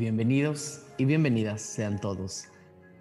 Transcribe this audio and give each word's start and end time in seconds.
bienvenidos 0.00 0.80
y 0.96 1.04
bienvenidas 1.04 1.60
sean 1.60 2.00
todos 2.00 2.46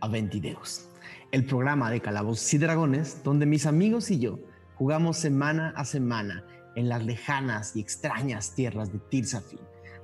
a 0.02 0.10
Ventideos, 0.10 0.90
el 1.32 1.46
programa 1.46 1.90
de 1.90 2.02
Calabozos 2.02 2.54
y 2.54 2.58
Dragones 2.58 3.24
donde 3.24 3.46
mis 3.46 3.66
amigos 3.66 4.12
y 4.12 4.20
yo 4.20 4.38
jugamos 4.76 5.16
semana 5.16 5.70
a 5.78 5.86
semana 5.86 6.46
en 6.76 6.90
las 6.90 7.06
lejanas 7.06 7.74
y 7.78 7.80
extrañas 7.80 8.54
tierras 8.54 8.92
de 8.92 9.00
Tirsafin, 9.00 9.62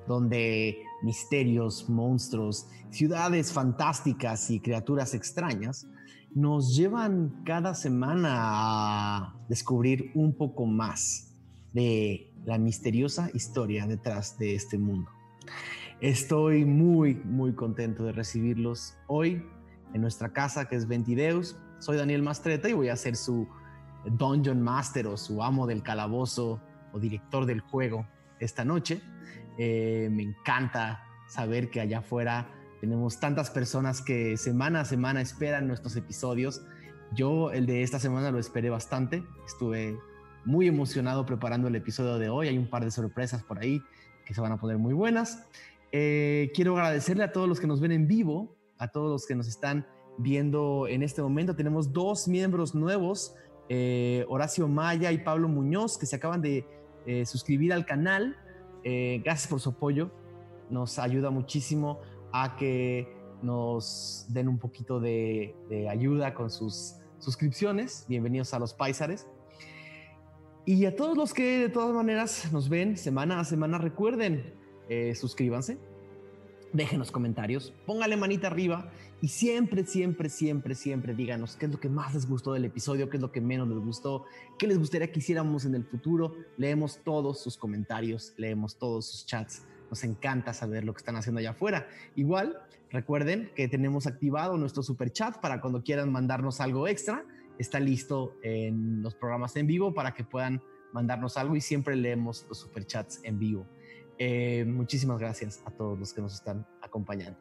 donde 0.08 0.84
misterios, 1.02 1.90
monstruos, 1.90 2.70
ciudades 2.92 3.52
fantásticas 3.52 4.50
y 4.50 4.62
criaturas 4.62 5.14
extrañas 5.14 5.88
nos 6.34 6.78
llevan 6.78 7.44
cada 7.44 7.76
semana 7.76 8.38
a 8.38 9.36
descubrir 9.50 10.12
un 10.16 10.34
poco 10.34 10.66
más 10.66 11.34
de 11.74 12.32
la 12.46 12.58
misteriosa 12.58 13.30
historia 13.34 13.86
detrás 13.86 14.40
de 14.40 14.56
este 14.56 14.78
mundo. 14.78 15.12
Estoy 16.02 16.66
muy, 16.66 17.16
muy 17.16 17.54
contento 17.54 18.04
de 18.04 18.12
recibirlos 18.12 18.98
hoy 19.08 19.42
en 19.94 20.02
nuestra 20.02 20.34
casa 20.34 20.68
que 20.68 20.76
es 20.76 20.90
Ventideus. 20.90 21.56
Soy 21.80 21.96
Daniel 21.96 22.22
Mastreta 22.22 22.68
y 22.68 22.74
voy 22.74 22.90
a 22.90 22.98
ser 22.98 23.16
su 23.16 23.48
Dungeon 24.06 24.62
Master 24.62 25.08
o 25.08 25.16
su 25.16 25.42
amo 25.42 25.66
del 25.68 25.84
calabozo 25.84 26.60
o 26.92 27.00
director 27.00 27.46
del 27.46 27.62
juego 27.62 28.06
esta 28.42 28.66
noche. 28.66 29.02
Eh, 29.58 30.10
me 30.12 30.24
encanta 30.24 31.02
saber 31.30 31.70
que 31.70 31.80
allá 31.80 32.00
afuera 32.00 32.50
tenemos 32.82 33.22
tantas 33.22 33.50
personas 33.50 34.02
que 34.02 34.36
semana 34.36 34.82
a 34.82 34.86
semana 34.86 35.22
esperan 35.22 35.66
nuestros 35.66 35.96
episodios. 35.96 36.62
Yo 37.14 37.52
el 37.52 37.66
de 37.68 37.84
esta 37.84 38.00
semana 38.00 38.32
lo 38.32 38.40
esperé 38.40 38.70
bastante. 38.70 39.24
Estuve 39.46 39.98
muy 40.44 40.68
emocionado 40.68 41.26
preparando 41.26 41.70
el 41.70 41.76
episodio 41.76 42.20
de 42.20 42.28
hoy. 42.28 42.50
Hay 42.50 42.58
un 42.58 42.70
par 42.70 42.84
de 42.84 42.92
sorpresas 42.92 43.44
por 43.44 43.60
ahí 43.60 43.82
que 44.26 44.34
se 44.34 44.42
van 44.42 44.52
a 44.52 44.58
poner 44.58 44.78
muy 44.78 44.94
buenas. 44.94 45.48
Eh, 45.98 46.52
quiero 46.54 46.76
agradecerle 46.76 47.24
a 47.24 47.32
todos 47.32 47.48
los 47.48 47.58
que 47.58 47.68
nos 47.68 47.80
ven 47.80 47.94
en 47.94 48.06
vivo, 48.06 48.58
a 48.78 48.90
todos 48.90 49.10
los 49.10 49.26
que 49.26 49.34
nos 49.34 49.48
están 49.48 49.88
viendo 50.18 50.90
en 50.90 51.04
este 51.04 51.22
momento. 51.22 51.56
Tenemos 51.56 51.94
dos 51.94 52.28
miembros 52.28 52.76
nuevos, 52.76 53.34
eh, 53.70 54.26
Horacio 54.28 54.68
Maya 54.68 55.14
y 55.14 55.20
Pablo 55.20 55.48
Muñoz, 55.48 55.98
que 55.98 56.06
se 56.06 56.18
acaban 56.18 56.42
de 56.42 56.68
eh, 57.06 57.26
suscribir 57.26 57.72
al 57.72 57.86
canal. 57.86 58.36
gracias 58.84 59.48
por 59.48 59.62
su 59.62 59.70
apoyo. 59.70 60.12
Nos 60.70 61.00
ayuda 61.00 61.30
muchísimo 61.30 62.02
a 62.34 62.58
que 62.58 63.08
nos 63.42 64.26
den 64.28 64.50
un 64.50 64.60
poquito 64.60 65.00
de, 65.00 65.56
de 65.70 65.88
ayuda 65.88 66.34
con 66.34 66.50
sus 66.50 66.98
suscripciones. 67.20 68.06
Bienvenidos 68.10 68.54
a 68.54 68.60
los 68.60 68.74
Paisares. 68.74 69.30
Y 70.66 70.84
a 70.88 70.94
todos 70.94 71.16
los 71.16 71.34
que 71.34 71.60
de 71.60 71.70
todas 71.70 71.96
maneras 71.96 72.52
nos 72.52 72.68
ven 72.68 72.98
semana 72.98 73.40
a 73.40 73.46
semana, 73.46 73.78
recuerden, 73.78 74.65
eh, 74.90 75.16
suscríbanse, 75.16 75.78
déjenos 76.74 77.12
comentarios, 77.12 77.74
póngale 77.86 78.18
manita 78.18 78.48
arriba 78.48 78.92
y 79.22 79.30
siempre, 79.30 79.86
siempre, 79.86 80.30
siempre, 80.30 80.76
siempre 80.76 81.16
díganos 81.16 81.56
qué 81.56 81.68
es 81.68 81.72
lo 81.72 81.80
que 81.80 81.90
más 81.90 82.14
les 82.14 82.28
gustó 82.28 82.54
del 82.54 82.66
episodio, 82.66 83.10
qué 83.10 83.18
es 83.18 83.22
lo 83.22 83.32
que 83.32 83.42
menos 83.42 83.68
les 83.68 83.80
gustó, 83.80 84.26
qué 84.60 84.68
les 84.68 84.78
gustaría 84.78 85.12
que 85.12 85.20
hiciéramos 85.20 85.66
en 85.66 85.76
el 85.76 85.86
futuro. 85.86 86.36
Leemos 86.58 87.00
todos 87.04 87.42
sus 87.42 87.58
comentarios, 87.58 88.34
leemos 88.38 88.78
todos 88.78 89.06
sus 89.10 89.26
chats. 89.26 89.64
Nos 89.90 90.04
encanta 90.04 90.54
saber 90.54 90.84
lo 90.84 90.94
que 90.94 91.00
están 91.00 91.16
haciendo 91.16 91.40
allá 91.40 91.52
afuera. 91.52 91.88
Igual, 92.16 92.60
recuerden 92.92 93.52
que 93.56 93.68
tenemos 93.68 94.06
activado 94.06 94.58
nuestro 94.58 94.84
super 94.84 95.12
chat 95.12 95.38
para 95.40 95.62
cuando 95.62 95.82
quieran 95.82 96.12
mandarnos 96.12 96.60
algo 96.60 96.88
extra 96.88 97.24
está 97.58 97.80
listo 97.80 98.36
en 98.42 99.02
los 99.02 99.16
programas 99.16 99.56
en 99.56 99.68
vivo 99.68 99.94
para 99.94 100.14
que 100.14 100.24
puedan 100.24 100.62
mandarnos 100.94 101.38
algo 101.38 101.56
y 101.56 101.62
siempre 101.62 101.96
leemos 101.96 102.46
los 102.48 102.60
superchats 102.60 103.20
en 103.24 103.40
vivo. 103.40 103.66
Eh, 104.18 104.66
muchísimas 104.66 105.20
gracias 105.20 105.62
a 105.66 105.72
todos 105.72 106.00
los 106.00 106.14
que 106.14 106.22
nos 106.22 106.34
están 106.34 106.66
acompañando. 106.82 107.40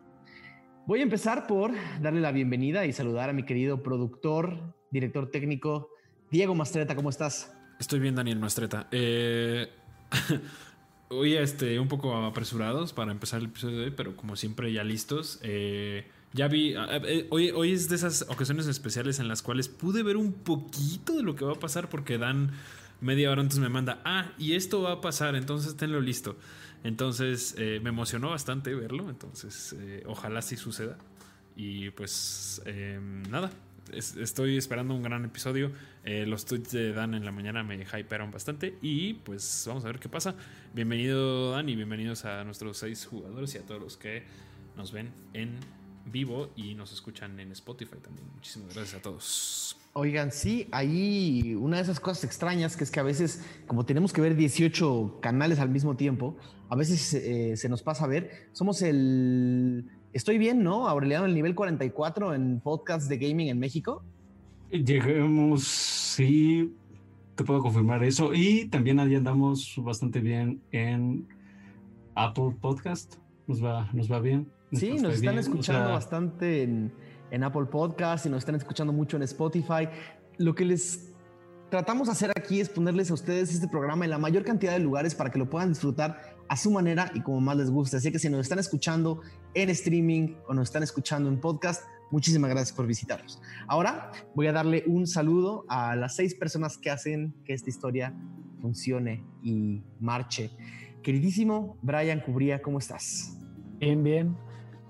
Voy 0.87 1.01
a 1.01 1.03
empezar 1.03 1.47
por 1.47 1.73
darle 2.03 2.21
la 2.21 2.33
bienvenida 2.33 2.85
y 2.85 2.93
saludar 2.93 3.31
a 3.31 3.33
mi 3.33 3.45
querido 3.45 3.83
productor, 3.83 4.75
director 4.91 5.31
técnico, 5.31 5.91
Diego 6.31 6.55
Mastreta. 6.55 6.95
¿Cómo 6.95 7.11
estás? 7.11 7.53
Estoy 7.79 8.01
bien, 8.01 8.15
Daniel 8.15 8.39
Mastreta. 8.39 8.89
Eh, 8.91 9.69
hoy 11.09 11.37
este, 11.37 11.79
un 11.81 11.89
poco 11.89 12.15
apresurados 12.17 12.93
para 12.93 13.13
empezar 13.13 13.41
el 13.41 13.47
episodio 13.47 13.79
de 13.79 13.85
hoy, 13.85 13.91
pero 13.97 14.17
como 14.17 14.37
siempre 14.37 14.73
ya 14.73 14.85
listos. 14.85 15.39
Eh, 15.43 16.07
ya 16.33 16.49
vi, 16.49 16.75
eh, 16.77 17.29
hoy, 17.31 17.51
hoy 17.51 17.73
es 17.73 17.89
de 17.89 17.97
esas 17.97 18.27
ocasiones 18.29 18.67
especiales 18.67 19.21
en 19.21 19.29
las 19.29 19.41
cuales 19.41 19.69
pude 19.69 20.03
ver 20.03 20.17
un 20.17 20.33
poquito 20.33 21.17
de 21.17 21.23
lo 21.23 21.37
que 21.37 21.45
va 21.45 21.53
a 21.53 21.59
pasar 21.59 21.89
porque 21.89 22.19
dan 22.19 22.51
media 23.01 23.31
hora 23.31 23.41
antes 23.41 23.59
me 23.59 23.69
manda, 23.69 24.01
ah, 24.05 24.33
y 24.39 24.55
esto 24.55 24.83
va 24.83 24.93
a 24.93 25.01
pasar, 25.01 25.37
entonces 25.37 25.77
tenlo 25.77 26.01
listo. 26.01 26.37
Entonces 26.85 27.57
eh, 27.59 27.81
me 27.83 27.89
emocionó 27.89 28.31
bastante 28.31 28.75
verlo, 28.75 29.11
entonces 29.11 29.75
eh, 29.79 30.05
ojalá 30.07 30.43
sí 30.43 30.57
suceda. 30.57 30.97
Y 31.57 31.91
pues 31.91 32.63
em, 32.67 33.23
nada, 33.31 33.51
estoy 33.93 34.57
esperando 34.57 34.95
un 34.95 35.03
gran 35.03 35.25
episodio. 35.25 35.73
los 36.05 36.45
tweets 36.45 36.73
de 36.73 36.93
Dan 36.93 37.15
en 37.15 37.25
la 37.25 37.33
mañana 37.33 37.63
me 37.65 37.77
hypearon 37.77 38.31
bastante 38.31 38.79
y 38.83 39.15
pues 39.15 39.65
vamos 39.67 39.85
a 39.85 39.89
ver 39.89 39.99
qué 39.99 40.09
pasa. 40.09 40.35
Bienvenido 40.73 41.51
Dan 41.53 41.69
y 41.69 41.75
bienvenidos 41.75 42.25
a 42.25 42.45
nuestros 42.45 42.79
seis 42.79 43.07
jugadores 43.07 43.55
y 43.55 43.59
a 43.59 43.63
todos 43.63 43.81
los 43.81 43.97
que 43.97 44.25
nos 44.77 44.93
ven 44.93 45.11
en 45.33 45.59
vivo 46.07 46.53
y 46.57 46.75
nos 46.75 46.93
escuchan 46.93 47.39
en 47.41 47.53
Spotify 47.53 47.97
también. 48.03 48.29
Muchísimas 48.35 48.75
gracias 48.75 49.01
a 49.01 49.03
todos. 49.03 49.84
Oigan, 49.97 50.33
sí, 50.33 50.67
hay 50.73 51.55
una 51.55 51.77
de 51.77 51.85
esas 51.85 52.01
cosas 52.01 52.25
extrañas 52.25 52.77
que 52.77 52.83
es 52.83 52.91
que 52.91 52.99
a 52.99 53.05
veces, 53.05 53.45
como 53.69 53.87
tenemos 53.87 54.13
que 54.13 54.21
ver 54.21 54.35
18 54.35 55.19
canales 55.23 55.61
al 55.61 55.69
mismo 55.71 55.95
tiempo, 55.95 56.37
a 56.69 56.75
veces 56.75 57.15
eh, 57.15 57.57
se 57.57 57.69
nos 57.69 57.85
pasa 57.85 58.05
a 58.05 58.09
ver. 58.09 58.49
Somos 58.51 58.83
el. 58.83 59.87
Estoy 60.13 60.39
bien, 60.39 60.65
¿no? 60.65 60.89
Aureliano, 60.89 61.27
el 61.27 61.35
nivel 61.35 61.55
44 61.55 62.35
en 62.35 62.59
podcast 62.59 63.09
de 63.09 63.19
gaming 63.19 63.51
en 63.51 63.61
México. 63.61 64.03
Lleguemos, 64.73 65.63
sí, 65.63 66.75
te 67.37 67.45
puedo 67.45 67.61
confirmar 67.61 68.03
eso. 68.03 68.35
Y 68.35 68.65
también 68.65 68.99
ahí 68.99 69.15
andamos 69.15 69.77
bastante 69.79 70.19
bien 70.19 70.61
en 70.73 71.25
Apple 72.17 72.57
Podcast. 72.61 73.15
Nos 73.47 73.65
va, 73.65 73.89
nos 73.93 74.11
va 74.11 74.19
bien. 74.19 74.49
Sí, 74.73 74.95
nos 74.95 75.15
están 75.15 75.39
escuchando 75.39 75.91
bastante 75.91 76.65
en, 76.65 76.93
Apple 77.33 77.67
Podcast 77.67 78.27
y 78.27 78.29
nos 78.29 78.39
están 78.39 78.55
escuchando 78.55 78.93
mucho 78.93 79.17
en 79.17 79.23
Spotify. 79.25 79.89
Lo 80.39 80.55
que 80.55 80.65
les 80.65 81.13
tratamos 81.71 82.07
de 82.07 82.13
hacer 82.13 82.31
aquí 82.37 82.61
es 82.61 82.69
ponerles 82.69 83.11
a 83.11 83.15
ustedes 83.15 83.53
este 83.53 83.67
programa 83.67 84.05
en 84.05 84.11
la 84.11 84.19
mayor 84.19 84.45
cantidad 84.45 84.73
de 84.73 84.79
lugares 84.79 85.15
para 85.15 85.31
que 85.31 85.39
lo 85.39 85.51
puedan 85.51 85.71
disfrutar 85.71 86.37
a 86.49 86.57
su 86.57 86.71
manera 86.71 87.11
y 87.15 87.21
como 87.21 87.41
más 87.41 87.57
les 87.57 87.71
guste. 87.71 87.97
Así 87.97 88.13
que 88.13 88.19
si 88.19 88.29
nos 88.29 88.41
están 88.41 88.59
escuchando 88.59 89.23
en 89.55 89.71
streaming 89.71 90.35
o 90.47 90.55
nos 90.55 90.69
están 90.69 90.83
escuchando 90.83 91.29
en 91.29 91.41
podcast, 91.41 91.85
muchísimas 92.11 92.51
gracias 92.51 92.77
por 92.77 92.87
visitarnos. 92.87 93.41
Ahora 93.67 94.13
voy 94.35 94.47
a 94.47 94.53
darle 94.53 94.85
un 94.87 95.07
saludo 95.07 95.65
a 95.69 95.97
las 95.97 96.15
seis 96.17 96.35
personas 96.35 96.79
que 96.79 96.91
hacen 96.91 97.35
que 97.45 97.55
esta 97.55 97.71
historia 97.71 98.15
funcione 98.61 99.25
y 99.43 99.83
marche. 99.99 100.51
Queridísimo 101.03 101.77
Brian 101.83 102.21
Cubría, 102.21 102.63
¿cómo 102.63 102.79
estás? 102.79 103.37
Bien, 103.79 104.03
bien. 104.03 104.37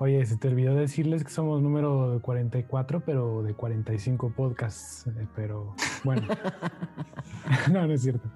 Oye, 0.04 0.26
se 0.26 0.36
te 0.36 0.48
olvidó 0.48 0.74
decirles 0.74 1.24
que 1.24 1.30
somos 1.30 1.62
número 1.62 2.18
44, 2.20 3.00
pero 3.06 3.42
de 3.42 3.54
45 3.54 4.34
podcasts. 4.36 5.06
Eh, 5.06 5.26
pero 5.34 5.74
bueno, 6.04 6.28
no, 7.72 7.86
no 7.86 7.92
es 7.94 8.02
cierto. 8.02 8.28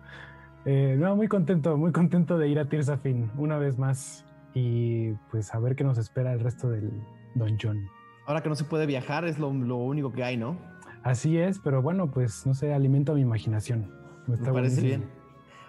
Eh, 0.64 0.96
no, 0.98 1.14
muy 1.14 1.28
contento, 1.28 1.76
muy 1.76 1.92
contento 1.92 2.38
de 2.38 2.48
ir 2.48 2.58
a 2.58 2.70
Tirsa 2.70 2.96
Fin 2.96 3.30
una 3.36 3.58
vez 3.58 3.76
más 3.76 4.24
y 4.54 5.12
pues 5.30 5.54
a 5.54 5.58
ver 5.58 5.76
qué 5.76 5.84
nos 5.84 5.98
espera 5.98 6.32
el 6.32 6.40
resto 6.40 6.70
del 6.70 6.90
Don 7.34 7.58
John. 7.60 7.86
Ahora 8.24 8.42
que 8.42 8.48
no 8.48 8.54
se 8.54 8.64
puede 8.64 8.86
viajar, 8.86 9.26
es 9.26 9.38
lo, 9.38 9.48
único 9.48 10.10
que 10.10 10.24
hay, 10.24 10.38
¿no? 10.38 10.56
Así 11.02 11.36
es, 11.36 11.58
pero 11.58 11.82
bueno, 11.82 12.10
pues 12.10 12.46
no 12.46 12.54
sé, 12.54 12.72
alimento 12.72 13.12
mi 13.12 13.20
imaginación. 13.20 13.92
Me, 14.26 14.38
parece 14.38 14.80
bien. 14.80 15.04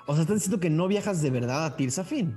O 0.07 0.13
sea, 0.13 0.22
estás 0.22 0.38
diciendo 0.38 0.62
que 0.62 0.69
no 0.69 0.88
viajas 0.88 1.22
de 1.22 1.30
verdad 1.30 1.66
a 1.66 1.75
Tirsa 1.75 2.06
Fin. 2.06 2.36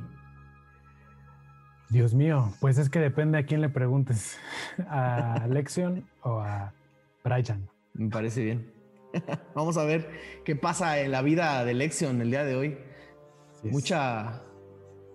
Dios 1.93 2.15
mío, 2.15 2.55
pues 2.59 2.79
es 2.79 2.89
que 2.89 2.99
depende 2.99 3.37
a 3.37 3.45
quién 3.45 3.61
le 3.61 3.69
preguntes, 3.69 4.39
a 4.89 5.47
Lexion 5.47 6.07
o 6.23 6.41
a 6.41 6.73
Brian. 7.23 7.69
Me 7.93 8.09
parece 8.09 8.43
bien. 8.43 8.73
Vamos 9.55 9.77
a 9.77 9.85
ver 9.85 10.09
qué 10.43 10.57
pasa 10.57 10.99
en 11.01 11.11
la 11.11 11.21
vida 11.21 11.63
de 11.67 11.75
Lexion 11.75 12.23
el 12.23 12.31
día 12.31 12.45
de 12.45 12.57
hoy. 12.57 12.79
mucha, 13.63 14.41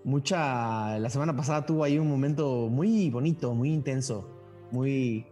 mucha. 0.03 0.99
La 0.99 1.09
semana 1.09 1.35
pasada 1.35 1.65
tuvo 1.65 1.83
ahí 1.83 1.97
un 1.97 2.07
momento 2.07 2.69
muy 2.69 3.09
bonito, 3.09 3.55
muy 3.55 3.73
intenso, 3.73 4.29
muy, 4.71 5.25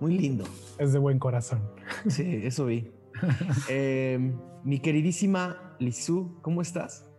muy 0.00 0.18
lindo. 0.18 0.44
Es 0.76 0.92
de 0.92 0.98
buen 0.98 1.20
corazón. 1.20 1.60
Sí, 2.08 2.40
eso 2.44 2.66
vi. 2.66 2.90
Eh, 3.68 4.32
mi 4.64 4.80
queridísima 4.80 5.76
Lizu, 5.78 6.38
¿cómo 6.42 6.62
estás? 6.62 7.09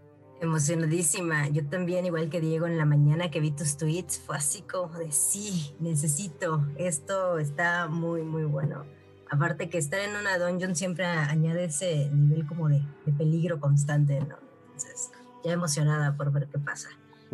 Emocionadísima. 0.42 1.50
Yo 1.50 1.64
también, 1.68 2.08
igual 2.08 2.28
que 2.30 2.42
Diego, 2.42 2.66
en 2.66 2.76
la 2.76 2.86
mañana 2.86 3.30
que 3.30 3.40
vi 3.40 3.52
tus 3.52 3.78
tweets, 3.78 4.20
fue 4.20 4.38
así 4.38 4.64
como 4.64 4.98
de 4.98 5.12
sí, 5.12 5.76
necesito. 5.80 6.66
Esto 6.78 7.38
está 7.38 7.88
muy, 7.88 8.24
muy 8.24 8.46
bueno. 8.46 8.84
Aparte 9.30 9.70
que 9.70 9.78
estar 9.78 10.00
en 10.00 10.16
una 10.16 10.40
dungeon 10.40 10.76
siempre 10.76 11.06
añade 11.06 11.66
ese 11.66 12.10
nivel 12.10 12.48
como 12.48 12.70
de, 12.70 12.82
peligro 13.20 13.60
constante, 13.60 14.20
¿no? 14.20 14.38
Entonces, 14.66 15.12
ya 15.46 15.54
emocionada 15.54 16.18
por 16.18 16.32
ver 16.32 16.48
qué 16.52 16.58
pasa. 16.58 16.90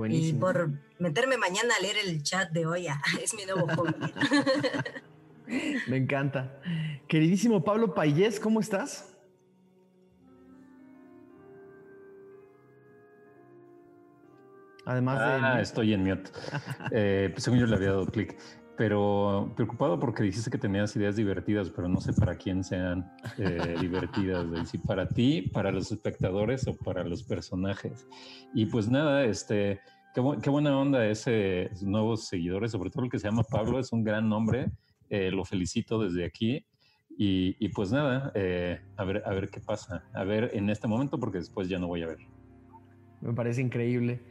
Y 0.09 0.33
por 0.33 0.69
meterme 0.99 1.37
mañana 1.37 1.75
a 1.79 1.81
leer 1.81 1.95
el 2.05 2.21
chat 2.23 2.51
de 2.51 2.65
hoy, 2.65 2.87
ah, 2.87 3.01
es 3.23 3.33
mi 3.33 3.45
nuevo 3.45 3.67
hobby. 3.73 3.95
Me 5.87 5.95
encanta. 5.95 6.59
Queridísimo 7.07 7.63
Pablo 7.63 7.93
Payés, 7.93 8.37
¿cómo 8.37 8.59
estás? 8.59 9.16
Además 14.87 15.19
de. 15.19 15.25
Ah, 15.25 15.61
estoy 15.61 15.93
en 15.93 16.03
mute. 16.03 16.31
Eh, 16.91 17.29
pues 17.33 17.43
según 17.43 17.59
yo 17.59 17.67
le 17.67 17.75
había 17.75 17.89
dado 17.89 18.05
clic. 18.05 18.37
Pero 18.77 19.51
preocupado 19.55 19.99
porque 19.99 20.23
dijiste 20.23 20.49
que 20.49 20.57
tenías 20.57 20.95
ideas 20.95 21.15
divertidas, 21.15 21.69
pero 21.71 21.89
no 21.89 21.99
sé 21.99 22.13
para 22.13 22.35
quién 22.35 22.63
sean 22.63 23.11
eh, 23.37 23.75
divertidas. 23.81 24.45
Si 24.69 24.77
para 24.77 25.09
ti, 25.09 25.41
para 25.41 25.71
los 25.71 25.91
espectadores 25.91 26.67
o 26.67 26.77
para 26.77 27.03
los 27.03 27.23
personajes. 27.23 28.07
Y 28.53 28.67
pues 28.67 28.89
nada, 28.89 29.25
este. 29.25 29.81
Qué, 30.13 30.49
buena 30.49 30.75
onda 30.75 31.05
ese 31.05 31.69
nuevos 31.81 32.27
seguidores, 32.27 32.71
sobre 32.71 32.89
todo 32.89 33.03
el 33.03 33.11
que 33.11 33.19
se 33.19 33.27
llama 33.27 33.43
Pablo, 33.43 33.79
es 33.79 33.91
un 33.91 34.03
gran 34.03 34.27
nombre. 34.27 34.71
Eh, 35.09 35.29
lo 35.31 35.43
felicito 35.43 35.99
desde 35.99 36.25
aquí. 36.25 36.65
Y, 37.19 37.69
pues 37.69 37.91
nada, 37.91 38.31
a, 38.95 39.03
ver, 39.03 39.23
a 39.25 39.29
ver 39.31 39.49
qué 39.49 39.59
pasa. 39.59 40.03
A 40.13 40.23
ver 40.23 40.51
en 40.53 40.69
este 40.69 40.87
momento, 40.87 41.19
porque 41.19 41.39
después 41.39 41.67
ya 41.67 41.77
no 41.77 41.87
voy 41.87 42.03
a 42.03 42.07
ver. 42.07 42.19
Me 43.21 43.33
parece 43.33 43.61
increíble. 43.61 44.21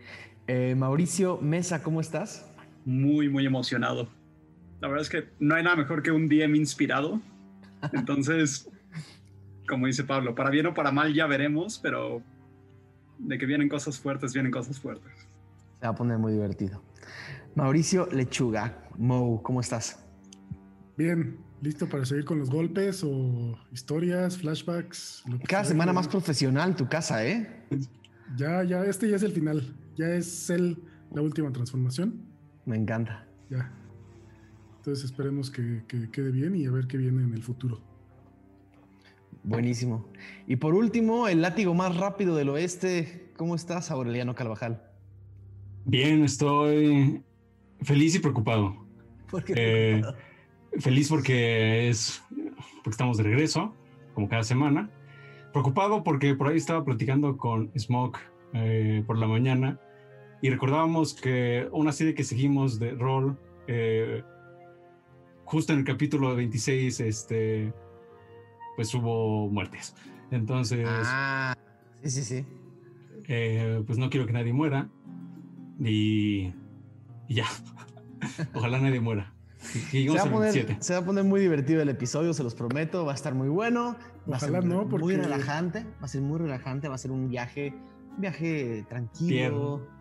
Eh, 0.49 0.77
Mauricio 0.77 1.39
Mesa, 1.39 1.83
¿cómo 1.83 2.01
estás? 2.01 2.47
Muy, 2.85 3.29
muy 3.29 3.47
emocionado. 3.47 4.09
La 4.81 4.89
verdad 4.89 5.03
es 5.03 5.09
que 5.09 5.29
no 5.41 5.57
hay 5.57 5.65
nada 5.65 5.75
mejor 5.75 6.03
que 6.03 6.13
un 6.13 6.29
DM 6.29 6.55
inspirado. 6.55 7.21
Entonces, 7.93 8.69
como 9.69 9.87
dice 9.87 10.05
Pablo, 10.05 10.35
para 10.37 10.51
bien 10.51 10.67
o 10.67 10.75
para 10.75 10.93
mal 10.93 11.13
ya 11.13 11.27
veremos, 11.27 11.81
pero 11.83 12.23
de 13.19 13.39
que 13.39 13.47
vienen 13.47 13.69
cosas 13.69 13.99
fuertes, 13.99 14.35
vienen 14.35 14.53
cosas 14.53 14.79
fuertes. 14.79 15.13
Se 15.81 15.87
va 15.87 15.89
a 15.89 15.95
poner 15.95 16.19
muy 16.19 16.33
divertido. 16.33 16.81
Mauricio 17.57 18.07
Lechuga, 18.13 18.89
Mo, 18.99 19.43
¿cómo 19.43 19.61
estás? 19.61 20.05
Bien, 20.97 21.39
listo 21.61 21.89
para 21.89 22.05
seguir 22.05 22.25
con 22.25 22.39
los 22.39 22.51
golpes 22.51 23.03
o 23.03 23.59
historias, 23.73 24.39
flashbacks. 24.39 25.25
Cada 25.49 25.65
semana 25.65 25.93
más 25.93 26.07
profesional 26.07 26.77
tu 26.77 26.89
casa, 26.89 27.27
¿eh? 27.27 27.67
Ya, 28.37 28.63
ya, 28.63 28.85
este 28.85 29.09
ya 29.09 29.17
es 29.17 29.23
el 29.23 29.33
final. 29.33 29.75
Ya 29.97 30.09
es 30.15 30.51
el, 30.51 30.79
la 31.13 31.23
última 31.23 31.51
transformación. 31.53 32.21
Me 32.65 32.77
encanta. 32.77 33.27
Ya. 33.49 33.73
Entonces 34.79 35.05
esperemos 35.05 35.51
que, 35.51 35.83
quede 36.13 36.31
bien 36.31 36.55
y 36.55 36.67
a 36.67 36.71
ver 36.71 36.87
qué 36.87 36.97
viene 36.99 37.23
en 37.23 37.33
el 37.33 37.43
futuro. 37.43 37.81
Buenísimo. 39.43 40.09
Y 40.47 40.57
por 40.57 40.75
último, 40.75 41.29
el 41.29 41.41
látigo 41.41 41.75
más 41.75 41.97
rápido 41.97 42.37
del 42.37 42.49
oeste. 42.51 43.31
¿Cómo 43.37 43.55
estás, 43.55 43.91
Aureliano 43.91 44.35
Carvajal? 44.35 44.83
Bien, 45.85 46.25
estoy 46.25 47.23
feliz 47.83 48.15
y 48.17 48.19
preocupado. 48.19 48.77
¿Por 49.31 49.45
qué 49.45 49.55
eh, 49.57 50.03
feliz 50.79 51.09
porque 51.09 51.89
es 51.89 52.23
porque 52.29 52.91
estamos 52.91 53.17
de 53.17 53.25
regreso, 53.25 53.75
como 54.15 54.29
cada 54.29 54.45
semana. 54.45 54.91
Preocupado 55.53 56.05
porque 56.05 56.35
por 56.35 56.49
ahí 56.49 56.57
estaba 56.57 56.85
platicando 56.85 57.37
con 57.37 57.71
Smoke 57.77 58.19
eh, 58.53 59.03
por 59.07 59.19
la 59.19 59.27
mañana 59.27 59.81
y 60.43 60.51
recordábamos 60.51 61.15
que 61.15 61.69
una 61.73 61.93
serie 61.93 62.15
que 62.15 62.25
seguimos 62.25 62.79
de 62.79 62.93
rol, 62.93 63.39
eh, 63.67 64.23
justo 65.45 65.73
en 65.73 65.81
el 65.81 65.85
capítulo 65.85 66.35
26, 66.37 67.01
este, 67.01 67.73
pues 68.77 68.95
hubo 68.95 69.49
muertes. 69.49 69.95
Entonces, 70.31 70.87
ah, 70.89 71.57
sí, 72.03 72.11
sí, 72.11 72.23
sí. 72.23 72.47
Eh, 73.29 73.83
pues 73.87 73.99
no 73.99 74.11
quiero 74.11 74.27
que 74.27 74.33
nadie 74.33 74.53
muera 74.53 74.89
y, 75.81 76.53
ya. 77.29 77.47
Ojalá 78.55 78.79
nadie 78.79 79.01
muera. 79.01 79.33
Se 79.59 80.09
va, 80.09 80.25
poner, 80.27 80.77
se 80.81 80.93
va, 80.93 81.01
a 81.01 81.05
poner, 81.05 81.25
muy 81.25 81.41
divertido 81.41 81.83
el 81.83 81.89
episodio, 81.89 82.33
se 82.33 82.45
los 82.45 82.55
prometo. 82.55 83.05
Va 83.05 83.13
a 83.13 83.15
estar 83.15 83.35
muy 83.35 83.49
bueno. 83.49 83.97
Va 84.31 84.37
a 84.37 84.41
ser 84.41 84.65
no, 84.65 84.89
porque... 84.89 85.05
muy 85.05 85.17
relajante. 85.17 85.85
Va 86.01 86.05
a 86.05 86.09
ser 86.09 86.21
muy 86.21 86.39
relajante. 86.39 86.89
Va 86.89 86.95
a 86.95 86.99
ser 86.99 87.11
un 87.11 87.29
viaje, 87.29 87.75
un 88.15 88.21
viaje 88.21 88.85
tranquilo. 88.89 89.96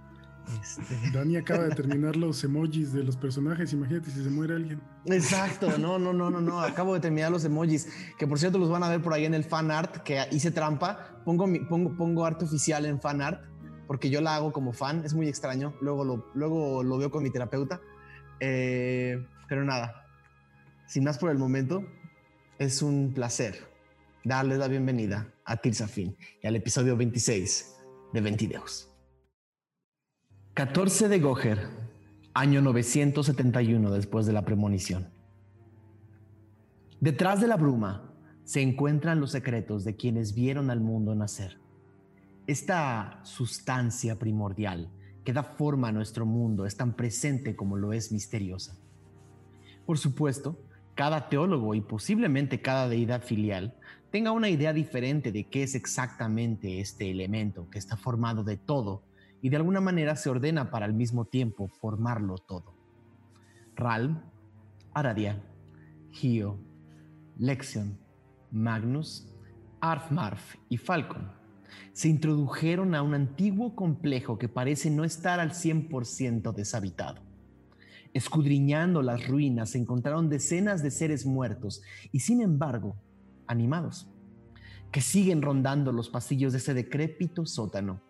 Este... 0.61 1.11
Dani 1.11 1.37
acaba 1.37 1.63
de 1.63 1.75
terminar 1.75 2.15
los 2.15 2.43
emojis 2.43 2.93
de 2.93 3.03
los 3.03 3.17
personajes. 3.17 3.73
Imagínate 3.73 4.09
si 4.11 4.23
se 4.23 4.29
muere 4.29 4.55
alguien. 4.55 4.81
Exacto, 5.05 5.77
no, 5.77 5.99
no, 5.99 6.13
no, 6.13 6.29
no, 6.29 6.41
no. 6.41 6.61
Acabo 6.61 6.93
de 6.93 6.99
terminar 6.99 7.31
los 7.31 7.45
emojis, 7.45 7.87
que 8.17 8.27
por 8.27 8.39
cierto 8.39 8.57
los 8.57 8.69
van 8.69 8.83
a 8.83 8.89
ver 8.89 9.01
por 9.01 9.13
ahí 9.13 9.25
en 9.25 9.33
el 9.33 9.43
fan 9.43 9.71
art, 9.71 9.97
que 10.03 10.21
hice 10.31 10.51
trampa. 10.51 11.21
Pongo, 11.25 11.45
pongo, 11.67 11.95
pongo 11.95 12.25
arte 12.25 12.45
oficial 12.45 12.85
en 12.85 12.99
fan 12.99 13.21
art, 13.21 13.43
porque 13.87 14.09
yo 14.09 14.21
la 14.21 14.35
hago 14.35 14.51
como 14.51 14.73
fan. 14.73 15.03
Es 15.05 15.13
muy 15.13 15.27
extraño. 15.27 15.75
Luego 15.81 16.03
lo, 16.03 16.31
luego 16.33 16.83
lo 16.83 16.97
veo 16.97 17.11
con 17.11 17.23
mi 17.23 17.29
terapeuta. 17.29 17.81
Eh, 18.39 19.25
pero 19.47 19.63
nada, 19.63 20.07
sin 20.87 21.03
más 21.03 21.17
por 21.17 21.31
el 21.31 21.37
momento, 21.37 21.85
es 22.59 22.81
un 22.81 23.13
placer 23.13 23.75
darles 24.23 24.57
la 24.57 24.67
bienvenida 24.67 25.31
a 25.45 25.57
Tirsafin 25.57 26.17
y 26.41 26.47
al 26.47 26.55
episodio 26.55 26.97
26 26.97 27.75
de 28.11 28.21
Ventideos. 28.21 28.94
14 30.55 31.09
de 31.09 31.19
Goher, 31.19 31.67
año 32.33 32.61
971 32.61 33.91
después 33.91 34.25
de 34.25 34.31
la 34.31 34.45
premonición. 34.45 35.09
Detrás 37.01 37.41
de 37.41 37.47
la 37.47 37.57
bruma 37.57 38.13
se 38.45 38.61
encuentran 38.61 39.19
los 39.19 39.31
secretos 39.31 39.83
de 39.83 39.97
quienes 39.97 40.33
vieron 40.33 40.69
al 40.69 40.79
mundo 40.79 41.13
nacer. 41.13 41.59
Esta 42.47 43.19
sustancia 43.23 44.17
primordial 44.17 44.89
que 45.25 45.33
da 45.33 45.43
forma 45.43 45.89
a 45.89 45.91
nuestro 45.91 46.25
mundo 46.25 46.65
es 46.65 46.77
tan 46.77 46.93
presente 46.93 47.57
como 47.57 47.75
lo 47.75 47.91
es 47.91 48.13
misteriosa. 48.13 48.77
Por 49.85 49.97
supuesto, 49.97 50.57
cada 50.93 51.27
teólogo 51.27 51.75
y 51.75 51.81
posiblemente 51.81 52.61
cada 52.61 52.87
deidad 52.87 53.23
filial 53.23 53.75
tenga 54.09 54.31
una 54.31 54.47
idea 54.47 54.71
diferente 54.71 55.33
de 55.33 55.43
qué 55.49 55.63
es 55.63 55.75
exactamente 55.75 56.79
este 56.79 57.11
elemento 57.11 57.69
que 57.69 57.77
está 57.77 57.97
formado 57.97 58.45
de 58.45 58.55
todo 58.55 59.03
y 59.45 59.49
de 59.49 59.57
alguna 59.57 59.79
manera 59.79 60.15
se 60.15 60.27
ordena 60.31 60.71
para 60.71 60.87
al 60.87 60.95
mismo 60.95 61.25
tiempo 61.25 61.67
formarlo 61.67 62.39
todo. 62.39 62.75
Ralm, 63.75 64.23
Aradia, 64.91 65.39
Gio, 66.09 66.57
Lexion, 67.37 67.95
Magnus, 68.49 69.31
Arfmarf 69.81 70.55
y 70.67 70.77
Falcon 70.77 71.31
se 71.93 72.09
introdujeron 72.09 72.95
a 72.95 73.03
un 73.03 73.13
antiguo 73.13 73.75
complejo 73.75 74.39
que 74.39 74.49
parece 74.49 74.89
no 74.89 75.03
estar 75.03 75.39
al 75.39 75.51
100% 75.51 76.51
deshabitado. 76.51 77.21
Escudriñando 78.15 79.03
las 79.03 79.27
ruinas 79.27 79.75
encontraron 79.75 80.27
decenas 80.27 80.81
de 80.81 80.89
seres 80.89 81.23
muertos 81.23 81.83
y 82.11 82.21
sin 82.21 82.41
embargo 82.41 82.95
animados, 83.45 84.11
que 84.91 85.01
siguen 85.01 85.43
rondando 85.43 85.91
los 85.91 86.09
pasillos 86.09 86.51
de 86.51 86.57
ese 86.57 86.73
decrépito 86.73 87.45
sótano 87.45 88.01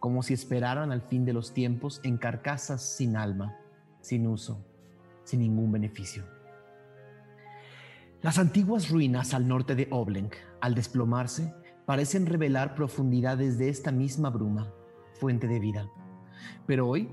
como 0.00 0.22
si 0.22 0.34
esperaran 0.34 0.90
al 0.90 1.02
fin 1.02 1.24
de 1.24 1.34
los 1.34 1.54
tiempos 1.54 2.00
en 2.02 2.16
carcasas 2.16 2.82
sin 2.82 3.16
alma, 3.16 3.56
sin 4.00 4.26
uso, 4.26 4.66
sin 5.24 5.40
ningún 5.40 5.70
beneficio. 5.70 6.24
Las 8.22 8.38
antiguas 8.38 8.90
ruinas 8.90 9.32
al 9.34 9.46
norte 9.46 9.74
de 9.74 9.88
Oblenk, 9.90 10.34
al 10.60 10.74
desplomarse, 10.74 11.54
parecen 11.86 12.26
revelar 12.26 12.74
profundidades 12.74 13.58
de 13.58 13.68
esta 13.68 13.92
misma 13.92 14.30
bruma, 14.30 14.72
fuente 15.14 15.46
de 15.46 15.60
vida. 15.60 15.90
Pero 16.66 16.88
hoy, 16.88 17.08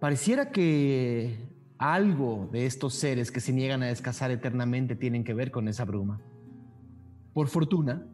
pareciera 0.00 0.50
que 0.50 1.38
algo 1.78 2.48
de 2.52 2.66
estos 2.66 2.94
seres 2.94 3.30
que 3.30 3.40
se 3.40 3.52
niegan 3.52 3.82
a 3.82 3.86
descansar 3.86 4.30
eternamente 4.30 4.94
tienen 4.94 5.24
que 5.24 5.34
ver 5.34 5.50
con 5.50 5.68
esa 5.68 5.84
bruma. 5.84 6.20
Por 7.32 7.48
fortuna, 7.48 8.06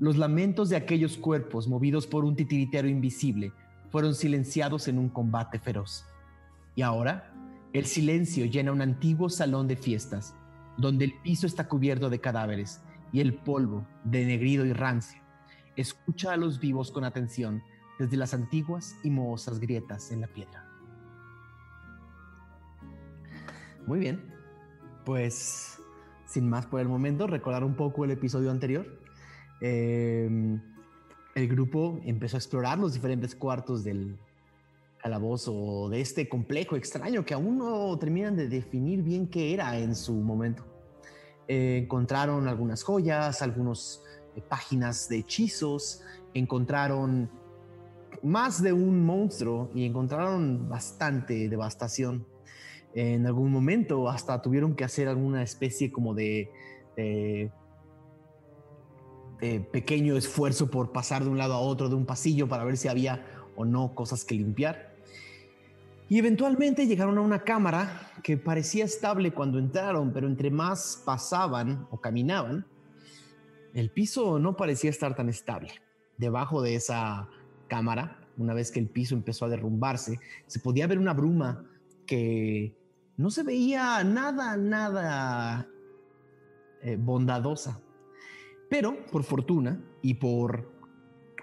los 0.00 0.16
lamentos 0.16 0.68
de 0.68 0.76
aquellos 0.76 1.16
cuerpos 1.16 1.68
movidos 1.68 2.06
por 2.06 2.24
un 2.24 2.36
titiritero 2.36 2.88
invisible 2.88 3.52
fueron 3.90 4.14
silenciados 4.14 4.88
en 4.88 4.98
un 4.98 5.08
combate 5.08 5.58
feroz. 5.58 6.04
Y 6.74 6.82
ahora, 6.82 7.32
el 7.72 7.86
silencio 7.86 8.46
llena 8.46 8.72
un 8.72 8.82
antiguo 8.82 9.28
salón 9.28 9.68
de 9.68 9.76
fiestas, 9.76 10.34
donde 10.76 11.04
el 11.04 11.14
piso 11.22 11.46
está 11.46 11.68
cubierto 11.68 12.10
de 12.10 12.20
cadáveres 12.20 12.80
y 13.12 13.20
el 13.20 13.34
polvo, 13.34 13.86
denegrido 14.02 14.66
y 14.66 14.72
rancio, 14.72 15.20
escucha 15.76 16.32
a 16.32 16.36
los 16.36 16.58
vivos 16.58 16.90
con 16.90 17.04
atención 17.04 17.62
desde 17.98 18.16
las 18.16 18.34
antiguas 18.34 18.96
y 19.04 19.10
mohosas 19.10 19.60
grietas 19.60 20.10
en 20.10 20.20
la 20.20 20.26
piedra. 20.26 20.68
Muy 23.86 24.00
bien, 24.00 24.32
pues 25.04 25.78
sin 26.26 26.48
más 26.48 26.66
por 26.66 26.80
el 26.80 26.88
momento, 26.88 27.26
recordar 27.26 27.62
un 27.62 27.74
poco 27.74 28.04
el 28.04 28.10
episodio 28.10 28.50
anterior. 28.50 29.03
Em, 29.60 30.60
el 31.34 31.48
grupo 31.48 32.00
empezó 32.04 32.36
a 32.36 32.38
explorar 32.38 32.78
los 32.78 32.92
diferentes 32.94 33.34
cuartos 33.34 33.82
del 33.84 34.16
calabozo, 34.98 35.88
de 35.90 36.00
este 36.00 36.28
complejo 36.28 36.76
extraño 36.76 37.24
que 37.24 37.34
aún 37.34 37.58
no 37.58 37.98
terminan 37.98 38.36
de 38.36 38.48
definir 38.48 39.02
bien 39.02 39.26
qué 39.28 39.52
era 39.52 39.78
en 39.78 39.94
su 39.94 40.14
momento. 40.14 40.64
Eh, 41.46 41.80
encontraron 41.82 42.48
algunas 42.48 42.82
joyas, 42.82 43.42
algunas 43.42 44.02
eh, 44.34 44.40
páginas 44.48 45.08
de 45.08 45.18
hechizos, 45.18 46.02
encontraron 46.32 47.30
más 48.22 48.62
de 48.62 48.72
un 48.72 49.04
monstruo 49.04 49.70
y 49.74 49.84
encontraron 49.84 50.68
bastante 50.68 51.48
devastación. 51.48 52.26
En 52.94 53.26
algún 53.26 53.50
momento 53.52 54.08
hasta 54.08 54.40
tuvieron 54.40 54.74
que 54.74 54.84
hacer 54.84 55.08
alguna 55.08 55.42
especie 55.42 55.92
como 55.92 56.14
de, 56.14 56.50
de- 56.96 57.50
de 59.44 59.60
pequeño 59.60 60.16
esfuerzo 60.16 60.70
por 60.70 60.90
pasar 60.90 61.22
de 61.22 61.28
un 61.28 61.36
lado 61.36 61.52
a 61.52 61.58
otro 61.58 61.90
de 61.90 61.94
un 61.94 62.06
pasillo 62.06 62.48
para 62.48 62.64
ver 62.64 62.78
si 62.78 62.88
había 62.88 63.26
o 63.56 63.66
no 63.66 63.94
cosas 63.94 64.24
que 64.24 64.34
limpiar. 64.34 64.94
Y 66.08 66.18
eventualmente 66.18 66.86
llegaron 66.86 67.18
a 67.18 67.20
una 67.20 67.40
cámara 67.40 68.10
que 68.22 68.38
parecía 68.38 68.86
estable 68.86 69.32
cuando 69.32 69.58
entraron, 69.58 70.12
pero 70.12 70.26
entre 70.28 70.50
más 70.50 71.02
pasaban 71.04 71.86
o 71.90 72.00
caminaban, 72.00 72.64
el 73.74 73.90
piso 73.90 74.38
no 74.38 74.56
parecía 74.56 74.88
estar 74.88 75.14
tan 75.14 75.28
estable. 75.28 75.72
Debajo 76.16 76.62
de 76.62 76.76
esa 76.76 77.28
cámara, 77.68 78.26
una 78.38 78.54
vez 78.54 78.70
que 78.70 78.80
el 78.80 78.88
piso 78.88 79.14
empezó 79.14 79.44
a 79.44 79.50
derrumbarse, 79.50 80.20
se 80.46 80.58
podía 80.58 80.86
ver 80.86 80.98
una 80.98 81.12
bruma 81.12 81.66
que 82.06 82.74
no 83.18 83.30
se 83.30 83.42
veía 83.42 84.02
nada, 84.04 84.56
nada 84.56 85.68
eh, 86.82 86.96
bondadosa. 86.98 87.83
Pero 88.70 89.04
por 89.06 89.24
fortuna 89.24 89.82
y 90.02 90.14
por 90.14 90.72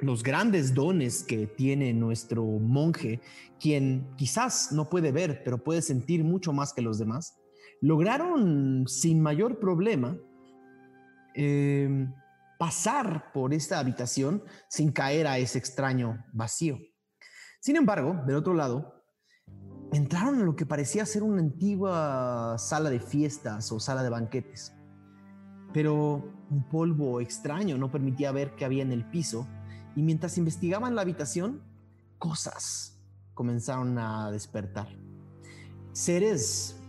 los 0.02 0.24
grandes 0.24 0.74
dones 0.74 1.24
que 1.24 1.48
tiene 1.48 1.94
nuestro 1.94 2.44
monje, 2.44 3.22
quien 3.60 4.10
quizás 4.18 4.72
no 4.72 4.90
puede 4.90 5.12
ver, 5.12 5.44
pero 5.44 5.64
puede 5.64 5.82
sentir 5.82 6.24
mucho 6.24 6.54
más 6.54 6.74
que 6.74 6.82
los 6.82 6.98
demás, 6.98 7.38
lograron 7.82 8.88
sin 8.88 9.22
mayor 9.22 9.60
problema 9.60 10.18
eh, 11.36 12.08
pasar 12.58 13.32
por 13.32 13.54
esta 13.54 13.80
habitación 13.80 14.44
sin 14.70 14.92
caer 14.92 15.28
a 15.28 15.38
ese 15.38 15.58
extraño 15.58 16.26
vacío. 16.34 16.78
Sin 17.60 17.76
embargo, 17.76 18.22
del 18.26 18.36
otro 18.36 18.54
lado, 18.54 19.04
entraron 19.94 20.42
a 20.42 20.44
lo 20.44 20.56
que 20.56 20.66
parecía 20.66 21.06
ser 21.06 21.24
una 21.24 21.42
antigua 21.42 22.56
sala 22.58 22.90
de 22.90 23.00
fiestas 23.00 23.72
o 23.72 23.80
sala 23.80 24.04
de 24.04 24.10
banquetes. 24.10 24.74
Pero 25.74 26.24
un 26.50 26.64
polvo 26.64 27.22
extraño 27.22 27.78
no 27.78 27.92
permitía 27.92 28.32
ver 28.32 28.56
qué 28.56 28.66
había 28.66 28.84
en 28.84 28.92
el 28.92 29.06
piso 29.06 29.48
y 29.96 30.02
mientras 30.02 30.38
investigaban 30.38 30.96
la 30.96 31.02
habitación, 31.02 31.62
cosas 32.18 33.00
comenzaron 33.34 33.98
a 33.98 34.32
despertar. 34.32 34.88
Seres 35.94 36.80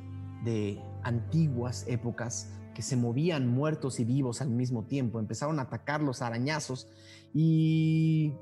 de 0.44 0.80
antiguas 1.02 1.84
épocas 1.88 2.52
que 2.74 2.82
se 2.82 2.96
movían 2.96 3.48
muertos 3.48 4.00
y 4.00 4.04
vivos 4.04 4.40
al 4.40 4.50
mismo 4.50 4.84
tiempo 4.84 5.18
empezaron 5.18 5.58
a 5.58 5.62
atacarlos 5.62 6.22
a 6.22 6.28
arañazos 6.28 6.88
y 7.34 8.32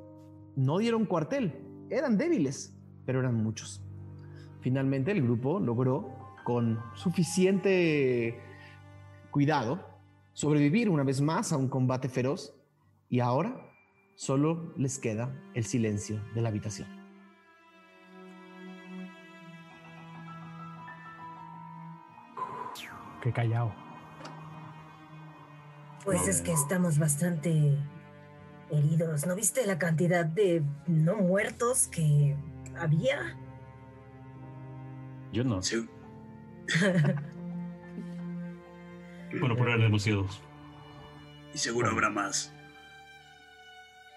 no 0.56 0.78
dieron 0.78 1.06
cuartel. 1.06 1.54
Eran 1.90 2.16
débiles, 2.16 2.74
pero 3.04 3.20
eran 3.20 3.34
muchos. 3.34 3.82
Finalmente 4.60 5.10
el 5.12 5.22
grupo 5.22 5.58
logró, 5.58 6.16
con 6.44 6.78
suficiente 6.94 8.40
cuidado, 9.30 9.89
sobrevivir 10.32 10.88
una 10.88 11.02
vez 11.02 11.20
más 11.20 11.52
a 11.52 11.56
un 11.56 11.68
combate 11.68 12.08
feroz 12.08 12.54
y 13.08 13.20
ahora 13.20 13.70
solo 14.14 14.72
les 14.76 14.98
queda 14.98 15.34
el 15.54 15.64
silencio 15.64 16.20
de 16.34 16.42
la 16.42 16.48
habitación. 16.48 16.88
Qué 23.22 23.32
callado. 23.32 23.74
Pues 26.04 26.26
es 26.26 26.40
que 26.40 26.52
estamos 26.52 26.98
bastante 26.98 27.76
heridos. 28.70 29.26
¿No 29.26 29.34
viste 29.34 29.66
la 29.66 29.78
cantidad 29.78 30.24
de 30.24 30.62
no 30.86 31.16
muertos 31.16 31.88
que 31.88 32.36
había? 32.78 33.36
Yo 35.32 35.44
no. 35.44 35.62
Sí. 35.62 35.86
Bueno, 39.38 39.54
pero 39.54 39.68
eran 39.68 39.80
demasiados. 39.80 40.40
Y 41.54 41.58
seguro 41.58 41.88
habrá 41.90 42.10
más. 42.10 42.52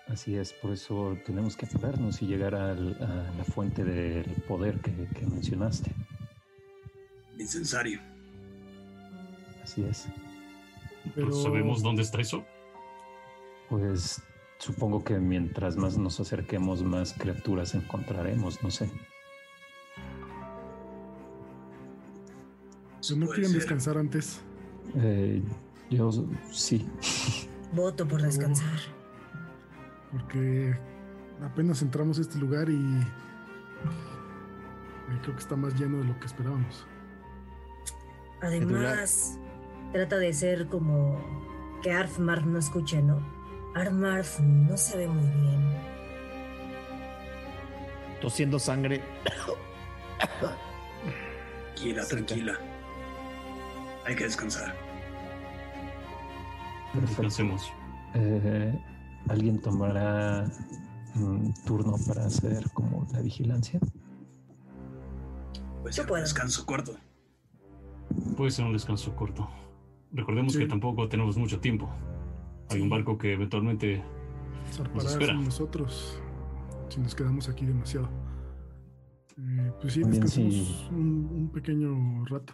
Así 0.07 0.35
es, 0.35 0.51
por 0.53 0.71
eso 0.73 1.17
tenemos 1.25 1.55
que 1.55 1.65
apurarnos 1.65 2.21
y 2.21 2.27
llegar 2.27 2.55
al- 2.55 2.97
a 3.01 3.31
la 3.37 3.43
fuente 3.45 3.83
del 3.83 4.25
poder 4.47 4.79
que, 4.81 4.91
que 5.17 5.25
mencionaste. 5.25 5.91
Incensario. 7.39 7.99
Así 9.63 9.83
es. 9.83 10.07
Pero 11.15 11.31
¿Sabemos 11.31 11.81
dónde 11.81 12.01
está 12.01 12.19
eso? 12.21 12.45
Pues 13.69 14.21
supongo 14.59 15.03
que 15.03 15.17
mientras 15.19 15.77
más 15.77 15.97
nos 15.97 16.19
acerquemos, 16.19 16.83
más 16.83 17.13
criaturas 17.13 17.73
encontraremos, 17.73 18.61
no 18.61 18.71
sé. 18.71 18.91
si 22.99 23.17
no 23.17 23.27
quieren 23.27 23.51
ser. 23.51 23.59
descansar 23.59 23.97
antes. 23.97 24.41
Eh, 24.95 25.41
yo 25.89 26.11
sí. 26.51 26.87
Voto 27.73 28.07
por 28.07 28.21
descansar. 28.21 28.79
Porque 30.11 30.77
apenas 31.41 31.81
entramos 31.81 32.19
a 32.19 32.21
este 32.21 32.37
lugar 32.37 32.69
y 32.69 33.03
creo 35.21 35.35
que 35.35 35.41
está 35.41 35.55
más 35.55 35.73
lleno 35.79 35.99
de 35.99 36.05
lo 36.05 36.19
que 36.19 36.27
esperábamos. 36.27 36.85
Además, 38.41 39.39
trata 39.91 40.17
de 40.17 40.33
ser 40.33 40.67
como 40.67 41.79
que 41.81 41.91
Arfmar 41.91 42.45
no 42.45 42.59
escuche, 42.59 43.01
¿no? 43.01 43.19
Arfmar 43.73 44.25
no 44.41 44.77
se 44.77 44.97
ve 44.97 45.07
muy 45.07 45.41
bien. 45.41 45.73
Tosiendo 48.21 48.59
sangre, 48.59 49.01
Tranquila, 51.75 52.07
tranquila. 52.07 52.59
Hay 54.05 54.15
que 54.15 54.23
descansar. 54.25 54.73
Perfecto. 56.93 57.21
Descansemos. 57.23 57.71
Eh, 58.15 58.79
¿Alguien 59.29 59.59
tomará 59.61 60.45
un 61.15 61.53
turno 61.65 61.95
para 62.07 62.25
hacer 62.25 62.69
como 62.73 63.07
la 63.13 63.21
vigilancia? 63.21 63.79
Pues 65.81 65.95
Yo 65.95 66.03
un 66.03 66.09
puedo. 66.09 66.21
descanso 66.21 66.65
corto. 66.65 66.95
Puede 68.37 68.51
ser 68.51 68.65
un 68.65 68.73
descanso 68.73 69.15
corto. 69.15 69.49
Recordemos 70.11 70.53
Sí. 70.53 70.59
que 70.59 70.65
tampoco 70.67 71.07
tenemos 71.09 71.37
mucho 71.37 71.59
tiempo. 71.59 71.89
Hay 72.69 72.81
un 72.81 72.89
barco 72.89 73.17
que 73.17 73.33
eventualmente 73.33 74.03
Zarpará 74.71 75.09
espera. 75.09 75.33
nosotros 75.33 76.19
si 76.89 76.99
nos 76.99 77.15
quedamos 77.15 77.49
aquí 77.49 77.65
demasiado. 77.65 78.07
Eh, 79.37 79.71
pues 79.81 79.93
sí, 79.93 80.03
un, 80.03 81.27
un 81.33 81.49
pequeño 81.51 82.23
rato. 82.25 82.53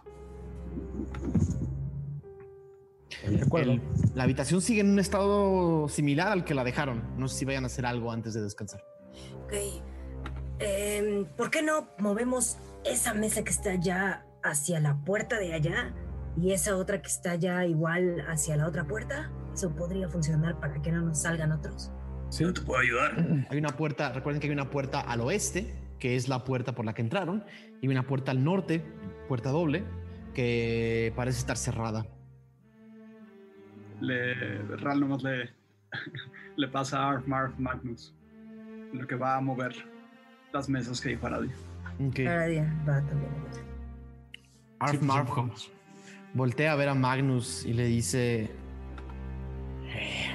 El- 3.24 3.82
la 4.16 4.24
habitación 4.24 4.62
sigue 4.62 4.82
en 4.82 4.92
un 4.92 5.00
estado 5.00 5.88
similar 5.90 6.30
al 6.32 6.46
que 6.46 6.54
la 6.54 6.64
dejaron. 6.64 7.04
No 7.18 7.28
sé 7.28 7.40
si 7.40 7.46
vayan 7.46 7.64
a 7.64 7.68
hacer 7.68 7.86
algo 7.86 8.12
antes 8.12 8.34
de 8.34 8.42
descansar. 8.42 8.84
Ok. 9.46 9.54
Em, 10.60 11.26
¿Por 11.38 11.50
qué 11.52 11.62
no 11.62 11.88
movemos 12.00 12.58
esa 12.86 13.14
mesa 13.14 13.44
que 13.44 13.50
está 13.52 13.72
allá 13.72 14.26
hacia 14.44 14.80
la 14.80 14.96
puerta 15.04 15.38
de 15.40 15.54
allá 15.54 15.94
y 16.38 16.52
esa 16.52 16.76
otra 16.78 17.02
que 17.02 17.08
está 17.08 17.32
allá 17.32 17.66
igual 17.66 18.24
hacia 18.28 18.56
la 18.58 18.68
otra 18.68 18.86
puerta? 18.86 19.32
Eso 19.54 19.74
podría 19.76 20.08
funcionar 20.10 20.60
para 20.60 20.82
que 20.82 20.92
no 20.92 21.02
nos 21.02 21.22
salgan 21.22 21.52
otros. 21.52 21.92
Sí. 22.30 22.44
¿No 22.44 22.54
te 22.54 22.62
puedo 22.62 22.80
ayudar? 22.80 23.46
Hay 23.50 23.58
una 23.58 23.76
puerta, 23.76 24.12
recuerden 24.12 24.40
que 24.40 24.48
hay 24.48 24.54
una 24.54 24.70
puerta 24.70 25.02
al 25.02 25.22
oeste, 25.22 25.76
que 25.98 26.16
es 26.16 26.30
la 26.30 26.44
puerta 26.44 26.74
por 26.76 26.86
la 26.86 26.94
que 26.94 27.02
entraron, 27.02 27.44
y 27.82 27.88
una 27.88 28.06
puerta 28.06 28.32
al 28.32 28.44
norte, 28.44 28.86
puerta 29.28 29.50
doble, 29.50 29.84
que 30.39 31.12
parece 31.17 31.39
estar 31.39 31.58
cerrada. 31.58 32.05
Le, 34.00 34.62
Ral 34.77 35.01
nomás 35.01 35.22
le, 35.22 35.50
le 36.55 36.67
pasa 36.69 37.00
a 37.00 37.10
Arf 37.10 37.27
Marf 37.27 37.60
Magnus. 37.60 38.15
Lo 38.93 39.05
que 39.05 39.15
va 39.15 39.36
a 39.36 39.41
mover 39.41 39.75
las 40.53 40.69
mesas 40.69 41.01
que 41.01 41.10
hay 41.10 41.17
para 41.17 41.41
ti. 41.41 41.50
Ok. 42.08 42.15
Cada 42.24 42.46
día 42.46 42.74
va 42.88 43.01
también. 43.01 43.31
Arf 44.79 44.91
Sí, 44.91 44.98
pues, 44.98 45.08
Marf 45.10 45.29
voltea 46.34 46.72
a 46.72 46.75
ver 46.77 46.88
a 46.88 46.96
Magnus 46.96 47.65
y 47.65 47.74
le 47.74 47.88
dice: 47.88 48.50
"Eh, 49.88 50.29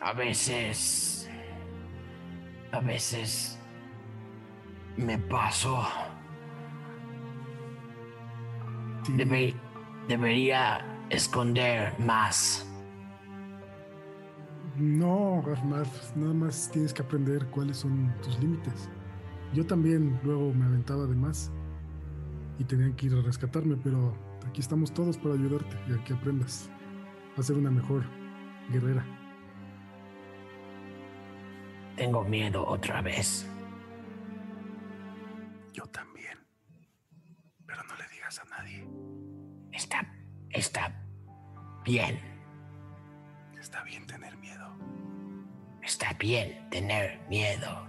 A 0.00 0.12
veces. 0.12 1.30
A 2.72 2.80
veces. 2.80 3.60
Me 4.96 5.16
paso. 5.18 5.86
Sí, 9.02 9.12
Debe- 9.14 9.54
debería 10.08 10.84
esconder 11.10 11.98
más. 12.00 12.66
No, 14.76 15.42
Armar, 15.46 15.86
nada 16.16 16.32
más 16.32 16.70
tienes 16.72 16.94
que 16.94 17.02
aprender 17.02 17.46
cuáles 17.48 17.78
son 17.78 18.14
tus 18.22 18.38
límites. 18.40 18.88
Yo 19.52 19.66
también 19.66 20.18
luego 20.22 20.52
me 20.54 20.64
aventaba 20.64 21.06
de 21.06 21.14
más 21.14 21.50
y 22.58 22.64
tenían 22.64 22.94
que 22.94 23.06
ir 23.06 23.14
a 23.14 23.20
rescatarme, 23.20 23.76
pero 23.76 24.16
aquí 24.48 24.60
estamos 24.60 24.92
todos 24.94 25.18
para 25.18 25.34
ayudarte 25.34 25.76
y 25.88 25.92
a 25.92 26.02
que 26.04 26.14
aprendas 26.14 26.70
a 27.36 27.42
ser 27.42 27.56
una 27.56 27.70
mejor 27.70 28.04
guerrera. 28.70 29.04
Tengo 31.96 32.24
miedo 32.24 32.66
otra 32.66 33.02
vez. 33.02 33.46
Yo 35.74 35.84
también. 35.86 36.11
Está, 39.82 40.06
está 40.50 40.94
bien. 41.84 42.16
Está 43.60 43.82
bien 43.82 44.06
tener 44.06 44.36
miedo. 44.36 44.64
Está 45.82 46.12
bien 46.20 46.70
tener 46.70 47.18
miedo. 47.28 47.84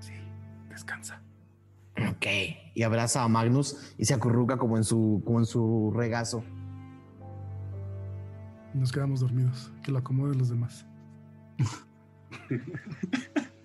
Sí, 0.00 0.14
descansa. 0.68 1.22
Ok. 2.10 2.26
Y 2.74 2.82
abraza 2.82 3.22
a 3.22 3.28
Magnus 3.28 3.94
y 3.98 4.04
se 4.04 4.14
acurruca 4.14 4.58
como 4.58 4.76
en 4.76 4.82
su, 4.82 5.22
como 5.24 5.38
en 5.38 5.46
su 5.46 5.92
regazo. 5.94 6.42
Nos 8.74 8.90
quedamos 8.90 9.20
dormidos. 9.20 9.72
Que 9.84 9.92
lo 9.92 9.98
acomoden 9.98 10.38
los 10.38 10.48
demás. 10.48 10.86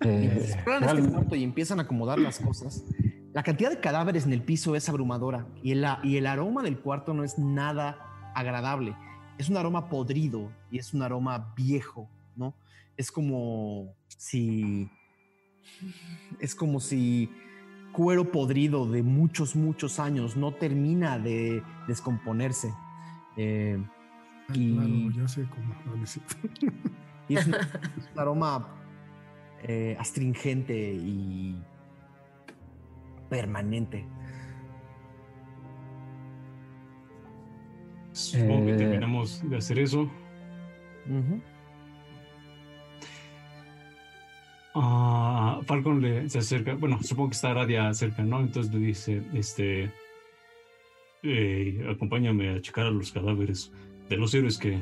Eh, 0.04 0.36
este 0.36 1.36
y 1.36 1.44
empiezan 1.44 1.78
a 1.78 1.82
acomodar 1.82 2.18
las 2.18 2.40
cosas. 2.40 2.84
La 3.32 3.42
cantidad 3.42 3.70
de 3.70 3.80
cadáveres 3.80 4.26
en 4.26 4.32
el 4.32 4.42
piso 4.42 4.76
es 4.76 4.88
abrumadora 4.88 5.46
y 5.62 5.72
el, 5.72 5.86
y 6.02 6.16
el 6.16 6.26
aroma 6.26 6.62
del 6.62 6.78
cuarto 6.78 7.14
no 7.14 7.24
es 7.24 7.38
nada 7.38 7.98
agradable. 8.34 8.94
Es 9.38 9.48
un 9.48 9.56
aroma 9.56 9.88
podrido 9.88 10.50
y 10.70 10.78
es 10.78 10.92
un 10.92 11.02
aroma 11.02 11.52
viejo, 11.56 12.08
¿no? 12.36 12.54
Es 12.96 13.10
como 13.10 13.94
si. 14.08 14.90
Es 16.40 16.54
como 16.54 16.78
si 16.80 17.30
cuero 17.92 18.30
podrido 18.30 18.86
de 18.86 19.02
muchos, 19.02 19.56
muchos 19.56 19.98
años 19.98 20.36
no 20.36 20.52
termina 20.52 21.18
de 21.18 21.62
descomponerse. 21.88 22.72
Eh, 23.36 23.82
Y- 24.52 24.74
Claro, 24.74 25.10
ya 25.22 25.28
sé 25.28 25.46
cómo. 25.48 25.74
Y 27.28 27.36
es 27.36 27.46
un, 27.46 27.54
es 27.54 28.10
un 28.12 28.18
aroma 28.18 28.68
eh, 29.62 29.96
astringente 29.98 30.92
y 30.92 31.56
permanente. 33.32 34.04
Supongo 38.12 38.66
que 38.66 38.74
Eh. 38.74 38.76
terminamos 38.76 39.40
de 39.48 39.56
hacer 39.56 39.78
eso. 39.78 40.10
Ah, 44.74 45.60
Falcon 45.66 46.00
le 46.02 46.28
se 46.28 46.38
acerca, 46.38 46.74
bueno, 46.74 47.02
supongo 47.02 47.30
que 47.30 47.34
está 47.36 47.50
Aradia 47.50 47.92
cerca, 47.94 48.22
¿no? 48.22 48.40
Entonces 48.40 48.72
le 48.72 48.80
dice, 48.80 49.22
este, 49.32 49.90
acompáñame 51.90 52.50
a 52.50 52.60
checar 52.60 52.86
a 52.86 52.90
los 52.90 53.12
cadáveres 53.12 53.72
de 54.10 54.16
los 54.18 54.34
héroes 54.34 54.58
que 54.58 54.78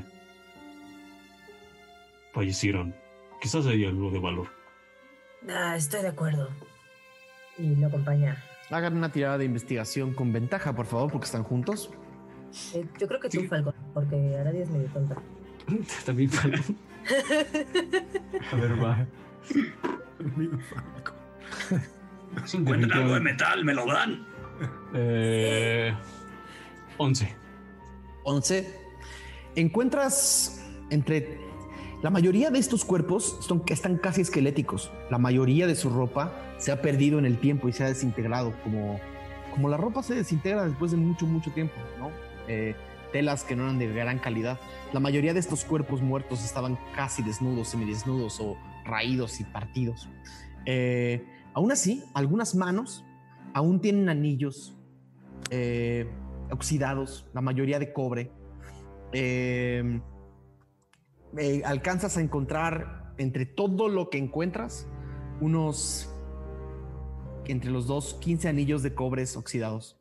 fallecieron. 2.33 2.95
Quizás 3.41 3.67
hay 3.67 3.85
algo 3.85 4.11
de 4.11 4.19
valor. 4.19 4.49
Ah, 5.49 5.77
estoy 5.77 6.03
de 6.03 6.09
acuerdo. 6.09 6.49
Y 7.59 7.77
lo 7.77 7.87
acompaña. 7.89 8.43
Hagan 8.71 8.97
una 8.97 9.11
tirada 9.11 9.39
de 9.39 9.45
investigación 9.45 10.15
con 10.15 10.33
ventaja, 10.33 10.75
por 10.75 10.87
favor, 10.87 11.11
porque 11.11 11.25
están 11.27 11.43
juntos. 11.43 11.91
Eh, 12.75 12.87
yo 12.99 13.07
creo 13.09 13.21
que 13.21 13.29
tú, 13.29 13.41
Sí. 13.41 13.49
Falcon, 13.49 13.75
porque 13.95 14.37
Aradia 14.39 14.63
es 14.63 14.71
medio 14.71 14.89
tonta. 14.89 15.17
También 16.07 16.31
Falcon. 16.31 16.77
a 18.53 18.57
ver, 18.57 18.83
va. 18.85 19.07
Mira, 20.37 20.59
Falco. 20.59 21.13
Si 22.45 22.57
encuentran 22.59 22.93
algo 22.93 23.15
de 23.15 23.21
metal, 23.21 23.65
me 23.65 23.75
lo 23.75 23.87
dan. 23.87 24.25
Eh, 24.95 25.95
11. 26.99 27.35
11. 28.25 28.75
Encuentras 29.57 30.63
entre... 30.91 31.50
La 32.03 32.09
mayoría 32.09 32.51
de 32.51 32.59
estos 32.59 32.87
cuerpos 32.87 33.37
son, 33.41 33.63
están 33.67 33.99
casi 33.99 34.23
esqueléticos. 34.23 34.91
La 35.11 35.19
mayoría 35.19 35.67
de 35.67 35.75
su 35.75 35.91
ropa 35.91 36.33
se 36.57 36.73
ha 36.73 36.81
perdido 36.81 37.19
en 37.19 37.27
el 37.27 37.39
tiempo 37.39 37.69
y 37.69 37.73
se 37.73 37.85
ha 37.85 37.89
desintegrado, 37.89 38.55
como, 38.65 38.99
como 39.51 39.69
la 39.69 39.77
ropa 39.77 40.03
se 40.03 40.15
desintegra 40.15 40.65
después 40.65 40.93
de 40.93 40.97
mucho, 40.97 41.27
mucho 41.27 41.51
tiempo, 41.51 41.75
¿no? 41.99 42.11
Eh, 42.49 42.75
telas 43.13 43.45
que 43.45 43.55
no 43.55 43.65
eran 43.65 43.79
de 43.79 43.93
gran 43.93 44.19
calidad. 44.19 44.59
La 44.95 45.01
mayoría 45.01 45.35
de 45.35 45.41
estos 45.41 45.65
cuerpos 45.67 46.01
muertos 46.01 46.43
estaban 46.43 46.79
casi 46.97 47.23
desnudos, 47.23 47.69
semidesnudos 47.69 48.41
o 48.41 48.57
raídos 48.87 49.39
y 49.41 49.45
partidos. 49.45 50.09
Eh, 50.65 51.23
aún 51.53 51.71
así, 51.71 52.03
algunas 52.15 52.55
manos 52.55 53.05
aún 53.53 53.81
tienen 53.81 54.09
anillos 54.09 54.75
eh, 55.51 56.11
oxidados, 56.51 57.27
la 57.35 57.43
mayoría 57.43 57.79
de 57.79 57.93
cobre. 57.93 58.31
Eh, 59.13 60.01
eh, 61.37 61.63
alcanzas 61.65 62.17
a 62.17 62.21
encontrar 62.21 63.15
entre 63.19 63.47
todo 63.47 63.89
lo 63.89 64.11
que 64.11 64.19
encuentras 64.19 64.89
unos 65.41 66.15
entre 67.47 67.71
los 67.71 67.87
dos 67.87 68.15
15 68.21 68.49
anillos 68.49 68.83
de 68.83 68.95
cobres 68.95 69.37
oxidados 69.37 69.99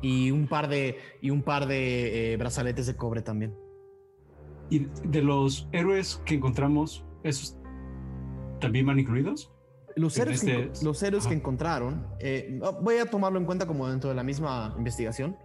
y 0.00 0.30
un 0.30 0.46
par 0.46 0.68
de 0.68 0.96
y 1.20 1.30
un 1.30 1.42
par 1.42 1.66
de 1.66 2.32
eh, 2.32 2.36
brazaletes 2.36 2.86
de 2.86 2.96
cobre 2.96 3.22
también. 3.22 3.54
¿Y 4.70 4.86
de 5.04 5.22
los 5.22 5.68
héroes 5.72 6.20
que 6.24 6.34
encontramos, 6.34 7.04
esos 7.22 7.56
también 8.60 8.86
van 8.86 8.98
incluidos? 8.98 9.50
Los 9.96 10.16
héroes, 10.18 10.42
que, 10.44 10.66
este- 10.66 10.84
los 10.84 11.02
héroes 11.02 11.26
que 11.26 11.34
encontraron, 11.34 12.06
eh, 12.20 12.60
voy 12.82 12.98
a 12.98 13.06
tomarlo 13.06 13.38
en 13.38 13.46
cuenta 13.46 13.66
como 13.66 13.88
dentro 13.88 14.10
de 14.10 14.14
la 14.14 14.22
misma 14.22 14.74
investigación. 14.78 15.36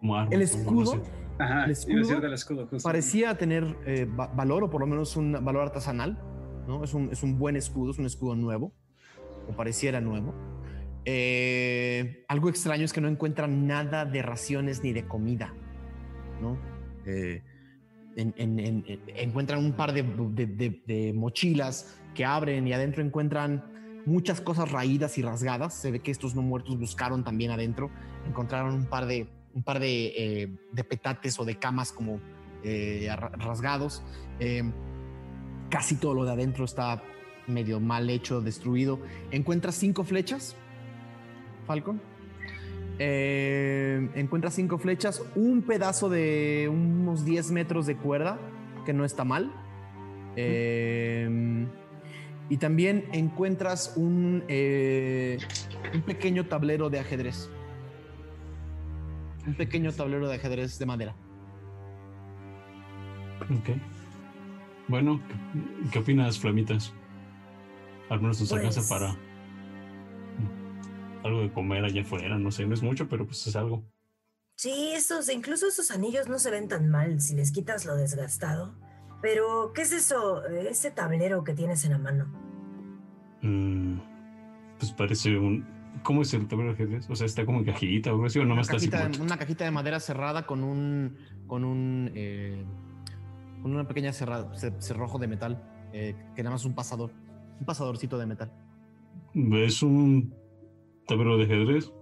Como 0.00 0.16
armas, 0.16 0.34
El 0.34 0.42
escudo. 0.42 1.02
Ajá, 1.38 1.64
El 1.64 1.70
escudo 1.72 2.20
del 2.20 2.32
escudo, 2.32 2.66
justo. 2.66 2.86
parecía 2.88 3.36
tener 3.36 3.76
eh, 3.86 4.06
va- 4.06 4.28
valor 4.28 4.64
o 4.64 4.70
por 4.70 4.80
lo 4.80 4.86
menos 4.86 5.16
un 5.16 5.32
valor 5.44 5.62
artesanal, 5.62 6.18
¿no? 6.66 6.82
Es 6.84 6.94
un, 6.94 7.10
es 7.12 7.22
un 7.22 7.38
buen 7.38 7.56
escudo, 7.56 7.90
es 7.90 7.98
un 7.98 8.06
escudo 8.06 8.34
nuevo, 8.36 8.72
o 9.48 9.52
pareciera 9.56 10.00
nuevo. 10.00 10.34
Eh, 11.04 12.24
algo 12.28 12.48
extraño 12.48 12.84
es 12.84 12.92
que 12.92 13.00
no 13.00 13.08
encuentran 13.08 13.66
nada 13.66 14.04
de 14.04 14.22
raciones 14.22 14.82
ni 14.82 14.92
de 14.92 15.06
comida, 15.06 15.54
¿no? 16.40 16.58
Eh, 17.06 17.42
en- 18.16 18.34
en- 18.36 18.58
en- 18.58 18.84
en- 18.88 19.00
encuentran 19.14 19.64
un 19.64 19.72
par 19.74 19.92
de, 19.92 20.02
de- 20.02 20.46
de- 20.46 20.82
de 20.86 21.12
mochilas 21.12 22.00
que 22.14 22.24
abren 22.24 22.66
y 22.66 22.72
adentro 22.72 23.02
encuentran 23.04 23.62
muchas 24.04 24.40
cosas 24.40 24.72
raídas 24.72 25.16
y 25.18 25.22
rasgadas. 25.22 25.74
Se 25.74 25.90
ve 25.90 26.00
que 26.00 26.10
estos 26.10 26.34
no 26.34 26.42
muertos 26.42 26.78
buscaron 26.78 27.22
también 27.22 27.50
adentro. 27.50 27.90
Encontraron 28.26 28.74
un 28.74 28.86
par 28.86 29.06
de, 29.06 29.28
un 29.56 29.62
par 29.62 29.80
de, 29.80 30.12
eh, 30.16 30.48
de 30.70 30.84
petates 30.84 31.40
o 31.40 31.44
de 31.46 31.56
camas 31.56 31.90
como 31.90 32.20
eh, 32.62 33.08
ra- 33.16 33.32
rasgados. 33.38 34.02
Eh, 34.38 34.62
casi 35.70 35.96
todo 35.96 36.12
lo 36.14 36.24
de 36.26 36.32
adentro 36.32 36.66
está 36.66 37.02
medio 37.46 37.80
mal 37.80 38.08
hecho, 38.10 38.42
destruido. 38.42 39.00
Encuentras 39.30 39.74
cinco 39.74 40.04
flechas, 40.04 40.54
Falcon. 41.66 42.00
Encuentras 42.98 44.54
cinco 44.54 44.78
flechas, 44.78 45.22
un 45.34 45.62
pedazo 45.62 46.08
de 46.10 46.68
unos 46.70 47.24
10 47.24 47.50
metros 47.50 47.86
de 47.86 47.96
cuerda, 47.96 48.38
que 48.84 48.92
no 48.92 49.04
está 49.04 49.24
mal. 49.24 49.52
Y 52.48 52.56
también 52.58 53.06
encuentras 53.12 53.94
un, 53.96 54.44
un 54.48 56.02
pequeño 56.06 56.46
tablero 56.46 56.88
de 56.90 57.00
ajedrez. 57.00 57.50
Un 59.46 59.54
pequeño 59.54 59.92
tablero 59.92 60.28
de 60.28 60.36
ajedrez 60.36 60.78
de 60.78 60.86
madera. 60.86 61.14
Ok. 63.42 63.70
Bueno, 64.88 65.20
¿qué- 65.28 65.90
¿qué 65.90 65.98
opinas, 66.00 66.38
Flamitas? 66.38 66.92
Al 68.08 68.20
menos 68.20 68.40
nos 68.40 68.52
alcanza 68.52 68.80
Pues- 68.80 68.88
para 68.88 69.16
algo 71.24 71.40
de 71.40 71.52
comer 71.52 71.84
allá 71.84 72.02
afuera, 72.02 72.38
no 72.38 72.50
sé, 72.52 72.66
no 72.66 72.74
es 72.74 72.82
mucho, 72.82 73.08
pero 73.08 73.26
pues 73.26 73.44
es 73.48 73.56
algo. 73.56 73.82
Sí, 74.56 74.92
esos, 74.94 75.28
incluso 75.28 75.66
esos 75.66 75.90
anillos 75.90 76.28
no 76.28 76.38
se 76.38 76.50
ven 76.50 76.68
tan 76.68 76.88
mal 76.88 77.20
si 77.20 77.34
les 77.34 77.50
quitas 77.52 77.84
lo 77.84 77.96
desgastado. 77.96 78.74
Pero, 79.22 79.72
¿qué 79.74 79.82
es 79.82 79.92
eso? 79.92 80.44
Ese 80.46 80.90
tablero 80.92 81.42
que 81.42 81.52
tienes 81.52 81.84
en 81.84 81.92
la 81.92 81.98
mano. 81.98 82.26
Mm, 83.42 83.98
pues 84.78 84.92
parece 84.92 85.36
un... 85.36 85.66
¿Cómo 86.02 86.22
es 86.22 86.32
el 86.34 86.46
tablero 86.46 86.70
de 86.74 86.74
ajedrez? 86.84 87.08
O 87.10 87.16
sea, 87.16 87.26
está 87.26 87.44
como 87.46 87.58
en 87.60 87.64
cajita 87.64 88.10
o 88.10 88.14
algo 88.14 88.26
así, 88.26 88.38
o 88.38 88.42
Una 88.42 88.50
nomás 88.50 88.66
está 88.66 88.76
así 88.76 88.88
cajita, 88.90 89.08
de, 89.18 89.22
una 89.24 89.36
cajita 89.38 89.64
de 89.64 89.70
madera 89.70 89.98
cerrada 90.00 90.46
con 90.46 90.62
un 90.62 91.16
con 91.46 91.64
un 91.64 92.10
eh, 92.14 92.64
con 93.62 93.72
una 93.74 93.86
pequeña 93.88 94.12
cerra- 94.12 94.52
ce- 94.56 94.80
cerrojo 94.80 95.18
de 95.18 95.26
metal 95.28 95.62
eh, 95.92 96.14
que 96.34 96.42
nada 96.42 96.54
más 96.54 96.64
un 96.64 96.74
pasador, 96.74 97.10
un 97.58 97.66
pasadorcito 97.66 98.18
de 98.18 98.26
metal. 98.26 98.52
Es 99.34 99.82
un 99.82 100.34
tablero 101.06 101.36
de 101.38 101.44
ajedrez, 101.44 101.92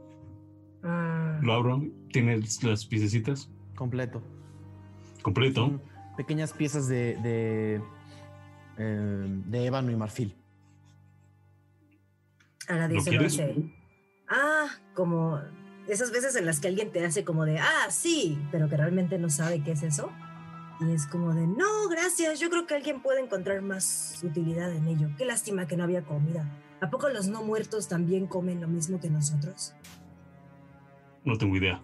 Mm, 0.83 1.44
lo 1.46 1.52
abro, 1.54 1.83
tiene 2.12 2.38
las 2.62 2.85
piececitas, 2.87 3.50
completo. 3.74 4.22
completo. 5.22 5.62
Son 5.62 5.83
pequeñas 6.16 6.52
piezas 6.52 6.88
de 6.88 7.16
de, 7.22 7.80
eh, 8.78 9.42
de 9.46 9.64
ébano 9.66 9.90
y 9.90 9.96
marfil. 9.96 10.35
¿Lo 12.68 13.00
se 13.00 13.12
lo 13.12 13.18
quieres? 13.18 13.40
Ah, 14.36 14.66
como 14.94 15.40
esas 15.86 16.10
veces 16.10 16.34
en 16.34 16.44
las 16.44 16.58
que 16.58 16.66
alguien 16.66 16.90
te 16.90 17.04
hace 17.04 17.24
como 17.24 17.44
de, 17.44 17.58
ah, 17.58 17.86
sí, 17.88 18.36
pero 18.50 18.68
que 18.68 18.76
realmente 18.76 19.16
no 19.16 19.30
sabe 19.30 19.62
qué 19.62 19.72
es 19.72 19.82
eso. 19.84 20.10
Y 20.80 20.90
es 20.92 21.06
como 21.06 21.32
de, 21.34 21.46
no, 21.46 21.88
gracias, 21.88 22.40
yo 22.40 22.50
creo 22.50 22.66
que 22.66 22.74
alguien 22.74 23.00
puede 23.00 23.20
encontrar 23.20 23.62
más 23.62 24.20
utilidad 24.24 24.72
en 24.72 24.88
ello. 24.88 25.08
Qué 25.16 25.24
lástima 25.24 25.68
que 25.68 25.76
no 25.76 25.84
había 25.84 26.02
comida. 26.02 26.50
¿A 26.80 26.90
poco 26.90 27.08
los 27.08 27.28
no 27.28 27.44
muertos 27.44 27.86
también 27.86 28.26
comen 28.26 28.60
lo 28.60 28.66
mismo 28.66 28.98
que 29.00 29.08
nosotros? 29.08 29.74
No 31.24 31.38
tengo 31.38 31.56
idea. 31.56 31.80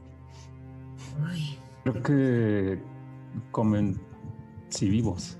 Creo 1.84 2.02
que 2.02 2.82
comen 3.52 4.00
si 4.70 4.88
vivos. 4.88 5.38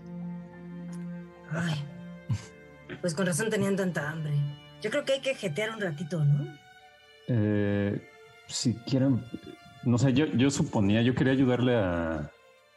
ay. 1.50 1.74
Pues 3.00 3.14
con 3.14 3.26
razón 3.26 3.50
tenían 3.50 3.76
tanta 3.76 4.10
hambre. 4.10 4.34
Yo 4.80 4.90
creo 4.90 5.04
que 5.04 5.14
hay 5.14 5.20
que 5.20 5.34
jetear 5.34 5.70
un 5.70 5.80
ratito, 5.80 6.24
¿no? 6.24 6.69
Eh, 7.32 8.00
si 8.48 8.74
quieren, 8.74 9.22
no 9.84 9.96
sé, 9.98 10.12
yo, 10.12 10.26
yo 10.26 10.50
suponía, 10.50 11.00
yo 11.02 11.14
quería 11.14 11.32
ayudarle 11.32 11.76
a, 11.76 12.28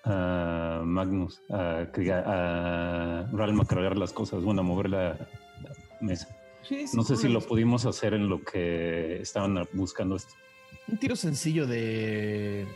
a 0.04 0.82
Magnus, 0.86 1.42
a, 1.50 1.88
a 1.88 3.30
Ralm 3.34 3.62
a 3.62 3.66
cargar 3.66 3.98
las 3.98 4.14
cosas, 4.14 4.44
bueno, 4.44 4.62
a 4.62 4.64
mover 4.64 4.90
la, 4.92 5.08
la 5.10 5.72
mesa. 6.02 6.28
Sí, 6.62 6.86
No 6.94 7.02
sé 7.04 7.16
si 7.18 7.28
lo 7.30 7.42
pudimos 7.42 7.88
hacer 7.88 8.14
en 8.14 8.30
lo 8.30 8.42
que 8.44 9.20
estaban 9.22 9.68
buscando 9.74 10.16
esto. 10.16 10.36
Un 10.88 10.98
tiro 10.98 11.16
sencillo 11.16 11.66
de, 11.66 12.68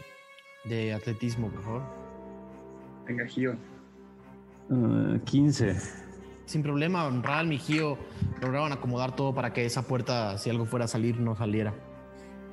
de 0.65 0.93
atletismo, 0.93 1.49
por 1.51 1.63
favor. 1.63 1.83
Venga, 3.05 3.25
Gio. 3.27 3.55
Ah, 4.71 5.17
15. 5.25 5.75
Sin 6.47 6.63
problema, 6.63 7.09
Ral 7.21 7.51
y 7.51 7.57
Gio 7.57 7.97
lograron 8.41 8.71
acomodar 8.71 9.17
todo 9.17 9.35
para 9.35 9.51
que 9.51 9.65
esa 9.65 9.81
puerta, 9.81 10.37
si 10.37 10.49
algo 10.49 10.65
fuera 10.65 10.85
a 10.85 10.87
salir, 10.87 11.19
no 11.19 11.35
saliera. 11.35 11.73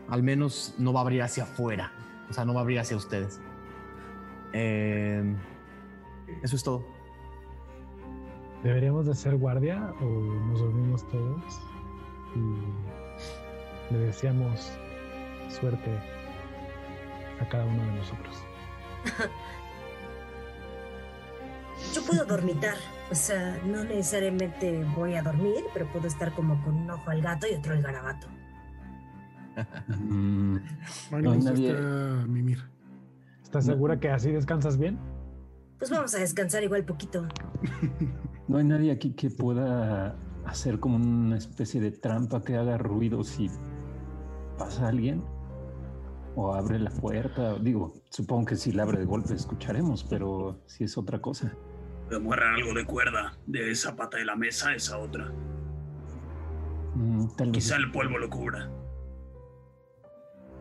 Al 0.09 0.25
menos 0.25 0.75
no 0.79 0.93
va 0.93 0.99
a 0.99 1.03
abrir 1.03 1.23
hacia 1.23 1.45
afuera. 1.45 1.93
O 2.29 2.33
sea, 2.33 2.45
no 2.45 2.55
va 2.55 2.61
a 2.61 2.63
abrir 2.63 2.81
hacia 2.81 2.97
ustedes. 2.97 3.41
Eh, 4.53 5.23
eso 6.43 6.57
es 6.57 6.65
todo. 6.65 6.85
¿Deberíamos 8.65 9.07
de 9.07 9.13
hacer 9.13 9.37
guardia 9.37 9.95
o 10.01 10.05
nos 10.05 10.59
dormimos 10.59 11.09
todos? 11.11 11.61
Y 12.35 13.93
le 13.93 13.99
deseamos 14.01 14.73
suerte 15.51 16.01
a 17.41 17.49
cada 17.49 17.65
uno 17.65 17.81
de 17.85 17.93
nosotros. 17.93 18.43
Yo 21.95 22.05
puedo 22.05 22.25
dormitar. 22.25 22.75
O 23.15 23.17
sea, 23.17 23.61
no 23.65 23.85
necesariamente 23.85 24.85
voy 24.97 25.15
a 25.15 25.23
dormir, 25.23 25.63
pero 25.73 25.87
puedo 25.93 26.09
estar 26.09 26.33
como 26.33 26.61
con 26.65 26.75
un 26.75 26.91
ojo 26.91 27.09
al 27.13 27.23
gato 27.23 27.47
y 27.47 27.55
otro 27.55 27.73
al 27.73 27.81
garabato. 27.81 28.27
Mm, 29.87 30.57
Magnus 31.13 31.45
nadie- 31.45 31.69
está 31.71 32.27
mimir. 32.27 32.59
¿Estás 33.45 33.69
No. 33.69 33.75
segura 33.75 34.01
que 34.01 34.11
así 34.11 34.33
descansas 34.33 34.79
bien? 34.79 34.99
Pues 35.79 35.93
vamos 35.93 36.13
a 36.17 36.19
descansar 36.19 36.65
igual 36.65 36.85
poquito. 36.85 37.29
no 38.49 38.59
hay 38.59 38.65
nadie 38.65 38.91
aquí 38.91 39.13
que 39.13 39.31
pueda 39.31 40.17
hacer 40.45 40.81
como 40.81 40.97
una 40.97 41.37
especie 41.37 41.81
de 41.81 41.93
trampa 41.93 42.43
que 42.43 42.57
haga 42.57 42.79
ruido 42.79 43.23
si 43.23 43.49
pasa 44.59 44.89
alguien 44.89 45.23
o 46.35 46.53
abre 46.53 46.81
la 46.81 46.91
puerta. 46.91 47.61
Digo, 47.61 47.95
supongo 48.11 48.47
que 48.47 48.57
si 48.57 48.73
la 48.73 48.83
abre 48.83 48.99
de 48.99 49.05
golpe 49.05 49.35
escucharemos, 49.35 50.03
pero 50.03 50.59
si 50.67 50.83
es 50.83 50.99
otra 50.99 51.21
cosa. 51.21 51.53
Podemos 52.07 52.33
agarrar 52.33 52.55
algo 52.55 52.75
de 52.75 52.85
cuerda 52.85 53.39
de 53.47 53.71
esa 53.71 53.97
pata 53.97 54.19
de 54.19 54.25
la 54.25 54.37
mesa 54.37 54.71
a 54.71 54.75
esa 54.75 54.99
otra. 54.99 55.33
Mm, 56.95 57.29
tal 57.37 57.51
vez. 57.51 57.65
Quizá 57.65 57.77
el 57.77 57.91
polvo 57.91 58.19
lo 58.19 58.29
cubra. 58.29 58.71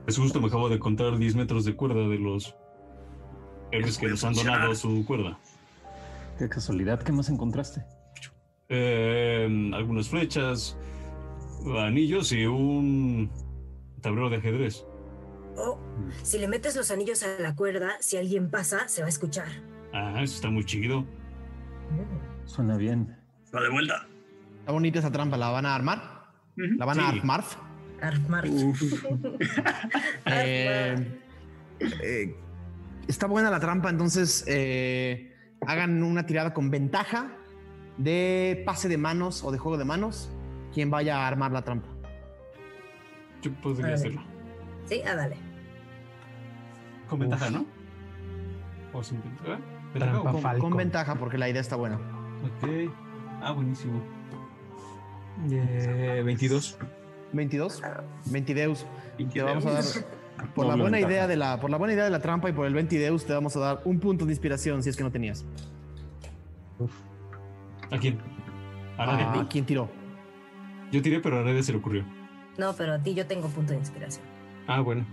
Es 0.07 0.17
justo, 0.17 0.41
me 0.41 0.47
acabo 0.47 0.69
de 0.69 0.79
contar 0.79 1.17
10 1.17 1.35
metros 1.35 1.63
de 1.65 1.75
cuerda 1.75 2.07
de 2.07 2.17
los 2.17 2.55
héroes 3.71 3.97
que 3.97 4.07
nos 4.07 4.23
han 4.23 4.33
donado 4.33 4.75
su 4.75 5.05
cuerda. 5.05 5.39
Qué 6.37 6.49
casualidad, 6.49 7.01
¿qué 7.01 7.11
más 7.11 7.29
encontraste? 7.29 7.85
Eh, 8.69 9.71
algunas 9.73 10.09
flechas, 10.09 10.77
anillos 11.77 12.31
y 12.31 12.45
un 12.45 13.31
tablero 14.01 14.29
de 14.29 14.37
ajedrez. 14.37 14.85
Oh, 15.55 15.77
si 16.23 16.39
le 16.39 16.47
metes 16.47 16.75
los 16.75 16.89
anillos 16.91 17.23
a 17.23 17.39
la 17.39 17.55
cuerda, 17.55 17.97
si 17.99 18.17
alguien 18.17 18.49
pasa, 18.49 18.87
se 18.87 19.01
va 19.01 19.05
a 19.05 19.09
escuchar. 19.09 19.47
Ah, 19.93 20.21
eso 20.23 20.35
está 20.35 20.49
muy 20.49 20.65
chido. 20.65 21.05
Suena 22.45 22.77
bien. 22.77 23.17
Va 23.53 23.61
de 23.61 23.69
vuelta. 23.69 24.07
Está 24.59 24.71
bonita 24.71 24.99
esa 24.99 25.11
trampa. 25.11 25.37
¿La 25.37 25.49
van 25.49 25.65
a 25.65 25.75
armar? 25.75 26.23
¿La 26.55 26.85
van 26.85 26.99
a 26.99 27.09
armar? 27.09 27.43
Arf, 28.01 28.29
marf. 28.29 28.49
Eh, 30.25 31.21
eh, 31.79 32.35
está 33.07 33.27
buena 33.27 33.49
la 33.49 33.59
trampa, 33.59 33.89
entonces 33.89 34.43
eh, 34.47 35.35
hagan 35.65 36.03
una 36.03 36.25
tirada 36.25 36.53
con 36.53 36.69
ventaja 36.69 37.31
de 37.97 38.63
pase 38.65 38.89
de 38.89 38.97
manos 38.97 39.43
o 39.43 39.51
de 39.51 39.57
juego 39.57 39.77
de 39.77 39.85
manos. 39.85 40.29
Quien 40.73 40.89
vaya 40.89 41.19
a 41.19 41.27
armar 41.27 41.51
la 41.51 41.61
trampa. 41.61 41.87
Yo 43.41 43.53
podría 43.61 43.93
hacerlo. 43.93 44.23
Sí, 44.85 45.01
ah, 45.05 45.15
dale. 45.15 45.37
Con 47.09 47.19
ventaja, 47.19 47.49
¿no? 47.51 47.65
O 48.91 49.03
sin 49.03 49.21
ventaja. 49.21 49.59
¿Ventaja 49.93 50.11
Trampa. 50.11 50.31
Con, 50.31 50.41
Falcon. 50.41 50.69
con 50.69 50.77
ventaja, 50.77 51.15
porque 51.15 51.37
la 51.37 51.49
idea 51.49 51.61
está 51.61 51.75
buena. 51.75 51.95
Ok. 51.95 52.91
Ah, 53.41 53.51
buenísimo. 53.51 54.01
Eh, 55.51 56.21
22. 56.25 56.77
22. 57.33 57.81
22. 58.25 58.87
Te 59.33 59.41
vamos 59.41 59.65
a 59.65 59.71
dar. 59.71 59.83
Por 60.55 60.65
la 60.65 60.75
buena 60.75 60.99
idea 60.99 61.27
de 61.27 61.35
la, 61.35 61.59
por 61.59 61.69
la 61.69 61.77
buena 61.77 61.93
idea 61.93 62.05
de 62.05 62.09
la 62.09 62.19
trampa 62.19 62.49
y 62.49 62.53
por 62.53 62.65
el 62.65 62.73
22 62.73 63.25
te 63.25 63.33
vamos 63.33 63.55
a 63.55 63.59
dar 63.59 63.81
un 63.85 63.99
punto 63.99 64.25
de 64.25 64.31
inspiración 64.31 64.81
si 64.81 64.89
es 64.89 64.97
que 64.97 65.03
no 65.03 65.11
tenías. 65.11 65.45
¿A 67.91 67.97
quién? 67.97 68.17
A 68.97 69.03
Arade. 69.03 69.39
¿A 69.39 69.47
quién 69.47 69.65
tiró? 69.65 69.89
Yo 70.91 71.01
tiré, 71.01 71.19
pero 71.19 71.37
a 71.37 71.41
Arade 71.41 71.63
se 71.63 71.71
le 71.71 71.77
ocurrió. 71.77 72.03
No, 72.57 72.73
pero 72.73 72.93
a 72.93 72.99
ti 72.99 73.13
yo 73.13 73.25
tengo 73.25 73.47
punto 73.47 73.73
de 73.73 73.79
inspiración. 73.79 74.25
Ah, 74.67 74.81
bueno. 74.81 75.05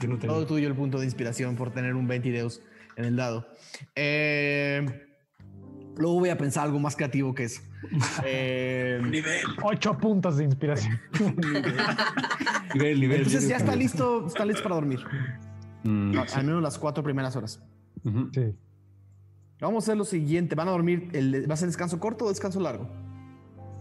Yo 0.00 0.08
no 0.08 0.18
tengo. 0.18 0.34
Todo 0.34 0.46
tuyo 0.46 0.68
el 0.68 0.74
punto 0.74 0.98
de 0.98 1.04
inspiración 1.04 1.56
por 1.56 1.70
tener 1.70 1.94
un 1.94 2.06
22 2.06 2.60
en 2.96 3.04
el 3.04 3.16
dado. 3.16 3.46
Eh, 3.94 4.86
luego 5.96 6.20
voy 6.20 6.28
a 6.30 6.38
pensar 6.38 6.64
algo 6.64 6.78
más 6.78 6.96
creativo 6.96 7.34
que 7.34 7.44
eso. 7.44 7.62
Eh, 8.24 9.00
Nivel. 9.02 9.40
Ocho 9.62 9.98
puntos 9.98 10.36
de 10.36 10.44
inspiración. 10.44 11.00
Nivel, 12.74 13.00
nivel. 13.00 13.16
entonces 13.18 13.48
ya 13.48 13.56
está 13.56 13.74
listo, 13.76 14.26
está 14.26 14.44
listo 14.44 14.62
para 14.62 14.76
dormir. 14.76 15.00
Mm, 15.84 16.16
Al 16.34 16.44
menos 16.44 16.62
las 16.62 16.78
cuatro 16.78 17.02
primeras 17.02 17.34
horas. 17.36 17.60
Sí. 18.32 18.54
Vamos 19.60 19.82
a 19.82 19.86
hacer 19.86 19.96
lo 19.96 20.04
siguiente. 20.04 20.54
¿Van 20.54 20.68
a 20.68 20.70
dormir? 20.70 21.08
El, 21.12 21.48
¿Va 21.50 21.54
a 21.54 21.56
ser 21.56 21.68
descanso 21.68 21.98
corto 22.00 22.24
o 22.24 22.28
descanso 22.28 22.60
largo? 22.60 22.88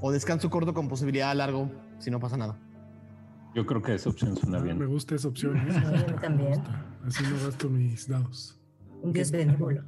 O 0.02 0.12
descanso 0.12 0.50
corto 0.50 0.74
con 0.74 0.88
posibilidad 0.88 1.30
de 1.30 1.36
largo 1.36 1.72
si 2.00 2.12
no 2.12 2.20
pasa 2.20 2.36
nada. 2.38 2.60
Yo 3.56 3.66
creo 3.66 3.82
que 3.82 3.94
esa 3.96 4.10
opción 4.10 4.36
suena 4.36 4.60
Me 4.60 4.74
bien. 4.74 4.88
gusta 4.88 5.16
esa 5.16 5.28
opción. 5.28 5.58
¿eh? 5.58 5.68
Sí, 6.08 6.14
también. 6.22 6.62
Me. 6.62 7.08
Así 7.08 7.24
no 7.24 7.46
gasto 7.46 7.70
mis 7.70 8.08
dados. 8.08 8.60
Un 9.02 9.14
dios 9.14 9.32
benévolo. 9.32 9.84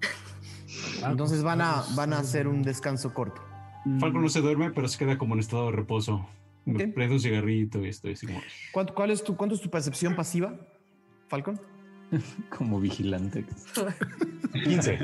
Entonces 1.04 1.42
van 1.42 1.60
a, 1.60 1.82
van 1.94 2.12
a 2.12 2.18
hacer 2.18 2.46
un 2.48 2.62
descanso 2.62 3.12
corto. 3.14 3.42
Falco 3.98 4.18
no 4.20 4.28
se 4.28 4.40
duerme, 4.40 4.70
pero 4.70 4.88
se 4.88 4.98
queda 4.98 5.16
como 5.16 5.34
en 5.34 5.40
estado 5.40 5.66
de 5.66 5.72
reposo. 5.72 6.26
Me 6.66 6.84
Ok. 6.84 6.92
prende 6.94 7.14
un 7.14 7.20
cigarrito 7.20 7.84
y 7.84 7.88
estoy 7.88 8.12
así 8.12 8.26
como. 8.26 8.40
¿Cuánto, 8.72 8.94
cuál 8.94 9.10
es 9.10 9.24
tu, 9.24 9.36
¿Cuánto 9.36 9.54
es 9.54 9.60
tu 9.62 9.70
percepción 9.70 10.14
pasiva, 10.14 10.54
Falcon? 11.28 11.58
Como 12.58 12.80
vigilante. 12.80 13.46
15. 14.64 14.98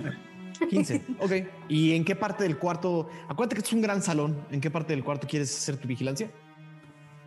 15. 0.69 1.03
Ok. 1.21 1.33
¿Y 1.69 1.93
en 1.93 2.05
qué 2.05 2.15
parte 2.17 2.43
del 2.45 2.59
cuarto? 2.59 3.09
Acuérdate 3.29 3.57
que 3.57 3.63
es 3.63 3.73
un 3.73 3.81
gran 3.81 4.03
salón. 4.03 4.37
¿En 4.51 4.61
qué 4.61 4.71
parte 4.71 4.93
del 4.93 5.05
cuarto 5.05 5.27
quieres 5.27 5.57
hacer 5.57 5.77
tu 5.79 5.89
vigilancia? 5.89 6.31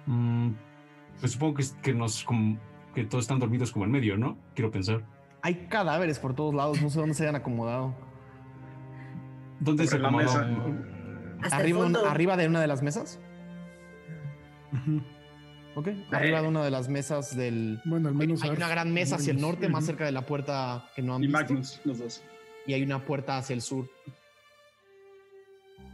Mm, 0.06 0.52
pues 1.20 1.32
supongo 1.32 1.56
que, 1.56 1.64
que 1.82 1.94
nos 1.94 2.24
como, 2.24 2.60
que 2.94 3.06
todos 3.06 3.24
están 3.24 3.40
dormidos 3.40 3.72
como 3.72 3.86
en 3.86 3.92
medio, 3.92 4.18
¿no? 4.18 4.38
Quiero 4.54 4.70
pensar. 4.70 5.04
Hay 5.42 5.68
cadáveres 5.68 6.20
por 6.20 6.36
todos 6.36 6.54
lados. 6.54 6.82
No 6.82 6.90
sé 6.90 7.00
dónde 7.00 7.16
se 7.16 7.24
hayan 7.24 7.36
acomodado. 7.36 7.94
¿Dónde 9.60 9.88
se 9.88 10.00
la 10.00 10.12
mesa. 10.12 10.48
Arriba, 11.52 11.90
arriba 12.08 12.38
de 12.38 12.48
una 12.48 12.62
de 12.62 12.68
las 12.68 12.82
mesas. 12.82 13.20
Ok. 15.76 15.90
Arriba 16.12 16.42
de 16.42 16.48
una 16.48 16.64
de 16.64 16.72
las 16.72 16.90
mesas 16.90 17.36
del. 17.36 17.82
Bueno, 17.86 18.10
al 18.10 18.16
menos. 18.16 18.44
Hay 18.44 18.50
una 18.50 18.68
gran 18.68 18.94
mesa 18.94 19.16
hacia 19.16 19.32
el 19.32 19.42
norte, 19.42 19.70
más 19.70 19.86
cerca 19.86 20.06
de 20.06 20.12
la 20.12 20.26
puerta 20.26 20.90
que 20.96 21.02
no 21.02 21.16
han 21.16 21.24
Y 21.24 21.28
visto. 21.28 21.40
Magnus, 21.40 21.82
los 21.86 22.00
dos. 22.00 22.24
Y 22.68 22.74
hay 22.74 22.84
una 22.84 23.06
puerta 23.06 23.38
hacia 23.38 23.54
el 23.54 23.62
sur. 23.62 23.90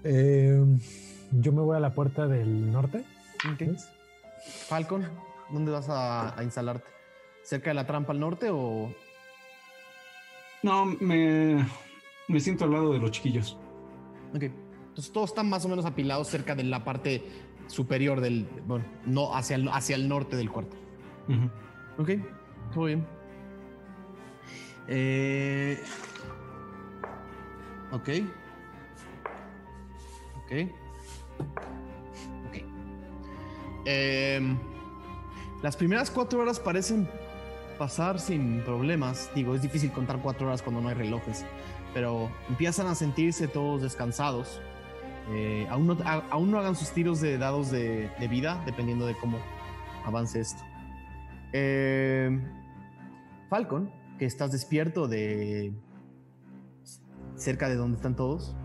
Eh, 0.04 0.64
yo 1.32 1.52
me 1.52 1.62
voy 1.62 1.78
a 1.78 1.80
la 1.80 1.94
puerta 1.94 2.28
del 2.28 2.72
norte. 2.72 3.04
Ok. 3.52 3.60
¿ves? 3.60 3.90
Falcon, 4.68 5.08
¿dónde 5.50 5.72
vas 5.72 5.90
a, 5.90 6.38
a 6.38 6.44
instalarte? 6.44 6.88
¿Cerca 7.44 7.70
de 7.70 7.76
la 7.76 7.88
trampa 7.88 8.12
al 8.14 8.20
norte 8.20 8.50
o.? 8.52 8.94
No, 10.66 10.84
me, 10.84 11.64
me 12.28 12.40
siento 12.40 12.66
al 12.66 12.72
lado 12.72 12.92
de 12.92 12.98
los 12.98 13.12
chiquillos. 13.12 13.56
Ok. 14.34 14.46
Entonces 14.88 15.14
todos 15.14 15.30
están 15.30 15.48
más 15.48 15.64
o 15.64 15.70
menos 15.70 15.86
apilados 15.86 16.28
cerca 16.28 16.56
de 16.56 16.64
la 16.64 16.84
parte 16.84 17.24
superior 17.68 18.20
del. 18.20 18.48
Bueno, 18.66 18.84
no 19.06 19.36
hacia 19.36 19.58
el, 19.58 19.70
hacia 19.70 19.96
el 19.96 20.10
norte 20.10 20.36
del 20.36 20.50
cuarto. 20.50 20.76
Ujú. 21.28 22.02
Ok, 22.02 22.20
todo 22.74 22.86
bien. 22.86 23.06
Eh, 24.88 25.80
ok. 27.92 28.10
Ok. 30.40 30.52
Ok. 32.48 32.64
Em, 33.86 34.58
las 35.62 35.78
primeras 35.78 36.10
cuatro 36.10 36.40
horas 36.40 36.60
parecen 36.60 37.08
pasar 37.78 38.20
sin 38.20 38.62
problemas. 38.64 39.32
Digo, 39.36 39.56
es 39.56 39.62
difícil 39.62 39.92
contar 39.92 40.20
cuatro 40.22 40.48
horas 40.48 40.62
cuando 40.62 40.82
no 40.82 40.90
hay 40.90 40.96
relojes, 40.96 41.46
pero 41.94 42.32
empiezan 42.50 42.88
a 42.88 42.96
sentirse 42.96 43.48
todos 43.48 43.82
descansados. 43.82 44.62
Eh, 45.32 45.68
aún, 45.70 45.88
no, 45.88 45.98
aún 46.30 46.52
no 46.52 46.60
hagan 46.60 46.76
sus 46.76 46.92
tiros 46.92 47.20
de 47.22 47.38
dados 47.38 47.72
de, 47.72 48.10
de 48.20 48.28
vida, 48.28 48.62
dependiendo 48.66 49.06
de 49.06 49.16
cómo 49.18 49.40
avance 50.06 50.40
esto. 50.40 50.62
Eh, 51.54 52.40
Falcon, 53.50 53.92
que 54.20 54.26
estás 54.26 54.52
despierto 54.52 55.08
de 55.08 55.74
cerca 57.36 57.70
de 57.70 57.76
donde 57.76 57.98
están 57.98 58.16
todos, 58.16 58.56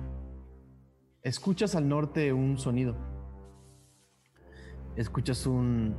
escuchas 1.22 1.74
al 1.74 1.88
norte 1.88 2.32
un 2.32 2.58
sonido. 2.58 2.96
Escuchas 4.96 5.46
un 5.46 5.96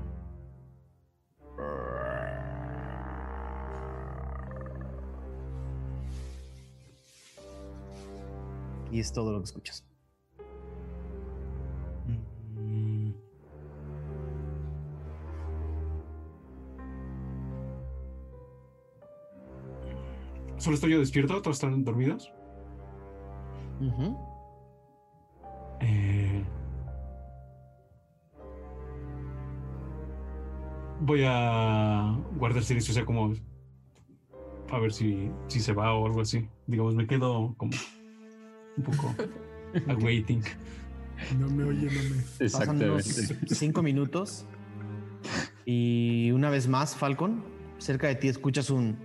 y 8.91 8.99
es 8.99 9.13
todo 9.13 9.31
lo 9.31 9.39
que 9.39 9.45
escuchas. 9.45 9.85
Mm. 12.07 13.11
¿Solo 20.57 20.75
estoy 20.75 20.91
yo 20.91 20.99
despierto? 20.99 21.41
¿Todos 21.41 21.57
están 21.57 21.83
dormidos? 21.83 22.31
Eh, 25.79 26.43
voy 30.99 31.23
a 31.25 32.15
guardar 32.37 32.63
silencio, 32.63 32.91
o 32.91 32.95
sea, 32.95 33.05
como 33.05 33.33
a 34.69 34.79
ver 34.79 34.93
si, 34.93 35.31
si 35.47 35.59
se 35.59 35.73
va 35.73 35.93
o 35.95 36.05
algo 36.05 36.21
así. 36.21 36.47
Digamos, 36.67 36.95
me 36.95 37.07
quedo 37.07 37.55
como 37.57 37.71
un 38.77 38.83
poco 38.83 39.15
awaiting. 39.87 40.43
No 41.39 41.49
me 41.49 41.63
oye, 41.63 41.85
no 41.85 42.15
me. 42.15 42.49
Pasan 42.49 42.81
unos 42.81 43.07
Exactamente. 43.07 43.55
cinco 43.55 43.81
minutos 43.83 44.45
y 45.65 46.31
una 46.31 46.49
vez 46.49 46.67
más, 46.67 46.95
Falcon, 46.95 47.43
cerca 47.77 48.07
de 48.07 48.15
ti 48.15 48.27
escuchas 48.27 48.69
un 48.69 48.97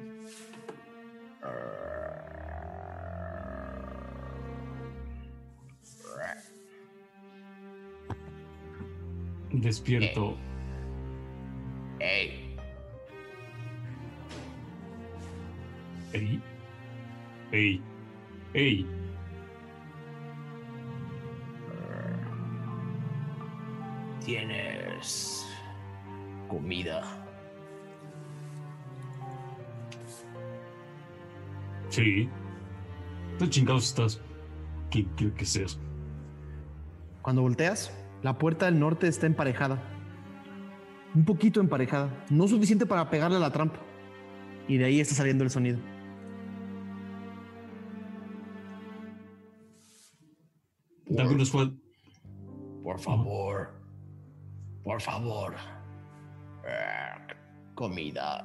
Despierto. 9.52 10.36
¡Ey! 12.00 12.56
Ey. 16.12 16.42
Ey. 17.52 17.80
Ey. 18.54 18.86
Tienes 24.26 25.46
comida. 26.48 27.04
Sí. 31.90 32.28
¿Dónde 33.38 33.50
chingados 33.50 33.84
estás? 33.84 34.20
¿Qué 34.90 35.06
quiero 35.16 35.32
que 35.36 35.44
seas? 35.44 35.78
Cuando 37.22 37.42
volteas, 37.42 37.96
la 38.24 38.36
puerta 38.36 38.66
del 38.66 38.80
norte 38.80 39.06
está 39.06 39.26
emparejada. 39.26 39.80
Un 41.14 41.24
poquito 41.24 41.60
emparejada. 41.60 42.26
No 42.28 42.48
suficiente 42.48 42.84
para 42.84 43.08
pegarle 43.08 43.36
a 43.36 43.40
la 43.40 43.52
trampa. 43.52 43.78
Y 44.66 44.76
de 44.76 44.86
ahí 44.86 45.00
está 45.00 45.14
saliendo 45.14 45.44
el 45.44 45.50
sonido. 45.50 45.78
Fue. 51.48 51.70
Por 52.82 52.98
favor. 52.98 53.85
Por 54.86 55.02
favor. 55.02 55.52
Eh, 56.64 57.34
Comida. 57.74 58.44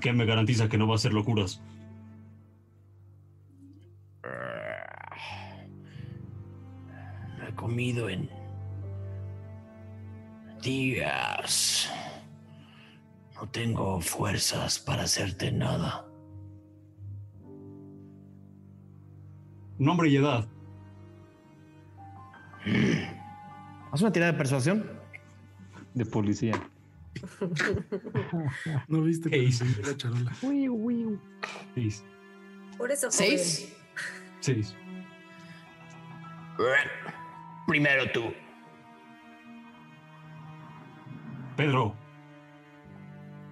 que 0.00 0.12
me 0.12 0.24
garantiza 0.24 0.68
que 0.68 0.76
no 0.76 0.88
va 0.88 0.96
a 0.96 0.98
ser 0.98 1.12
locuras. 1.12 1.62
No 7.38 7.46
he 7.46 7.54
comido 7.54 8.08
en 8.08 8.28
días. 10.60 11.88
No 13.36 13.48
tengo 13.50 14.00
fuerzas 14.00 14.80
para 14.80 15.04
hacerte 15.04 15.52
nada. 15.52 16.06
Nombre 19.78 20.08
y 20.08 20.16
edad. 20.16 20.48
Haz 23.92 24.00
una 24.00 24.12
tirada 24.12 24.32
de 24.32 24.38
persuasión. 24.38 24.90
De 25.94 26.04
policía. 26.04 26.54
No 28.88 29.02
viste 29.02 29.30
¿Qué 29.30 29.36
pero 29.36 29.48
hizo? 29.48 29.64
sí, 29.64 29.82
la 29.82 29.96
charola. 29.96 30.32
Seis. 31.74 32.04
Por 32.76 32.90
eso, 32.90 33.08
joven. 33.08 33.16
Seis. 33.38 33.76
Seis. 34.40 34.76
Primero 37.66 38.10
tú. 38.12 38.32
Pedro. 41.56 41.94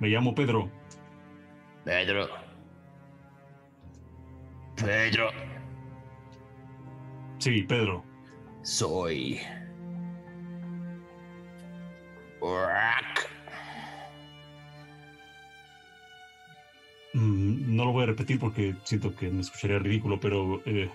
Me 0.00 0.08
llamo 0.08 0.34
Pedro. 0.34 0.68
Pedro. 1.84 2.28
Pedro. 4.76 5.30
Sí, 7.38 7.62
Pedro. 7.62 8.04
Soy. 8.62 9.40
Mm, 17.14 17.76
no 17.76 17.84
lo 17.84 17.92
voy 17.92 18.04
a 18.04 18.06
repetir 18.06 18.38
porque 18.38 18.74
siento 18.84 19.14
que 19.14 19.30
me 19.30 19.40
escucharía 19.40 19.78
ridículo, 19.78 20.18
pero... 20.20 20.62
eh, 20.64 20.90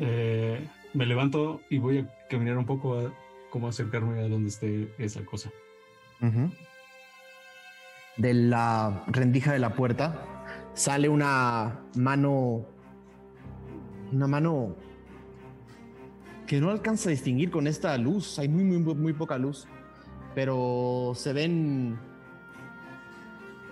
eh, 0.00 0.68
me 0.92 1.06
levanto 1.06 1.60
y 1.70 1.78
voy 1.78 1.98
a 1.98 2.28
caminar 2.28 2.58
un 2.58 2.66
poco 2.66 2.98
a 2.98 3.12
cómo 3.50 3.68
acercarme 3.68 4.20
a 4.20 4.28
donde 4.28 4.48
esté 4.48 4.88
esa 4.98 5.24
cosa. 5.24 5.50
De 8.16 8.34
la 8.34 9.04
rendija 9.08 9.52
de 9.52 9.58
la 9.58 9.74
puerta 9.74 10.43
sale 10.74 11.08
una 11.08 11.80
mano. 11.96 12.66
Una 14.12 14.26
mano 14.26 14.76
que 16.46 16.60
no 16.60 16.70
alcanza 16.70 17.08
a 17.08 17.12
distinguir 17.12 17.50
con 17.50 17.66
esta 17.66 17.96
luz. 17.96 18.38
Hay 18.38 18.48
muy, 18.48 18.64
muy, 18.64 18.94
muy 18.94 19.12
poca 19.12 19.38
luz. 19.38 19.66
Pero 20.34 21.12
se 21.14 21.32
ven 21.32 21.98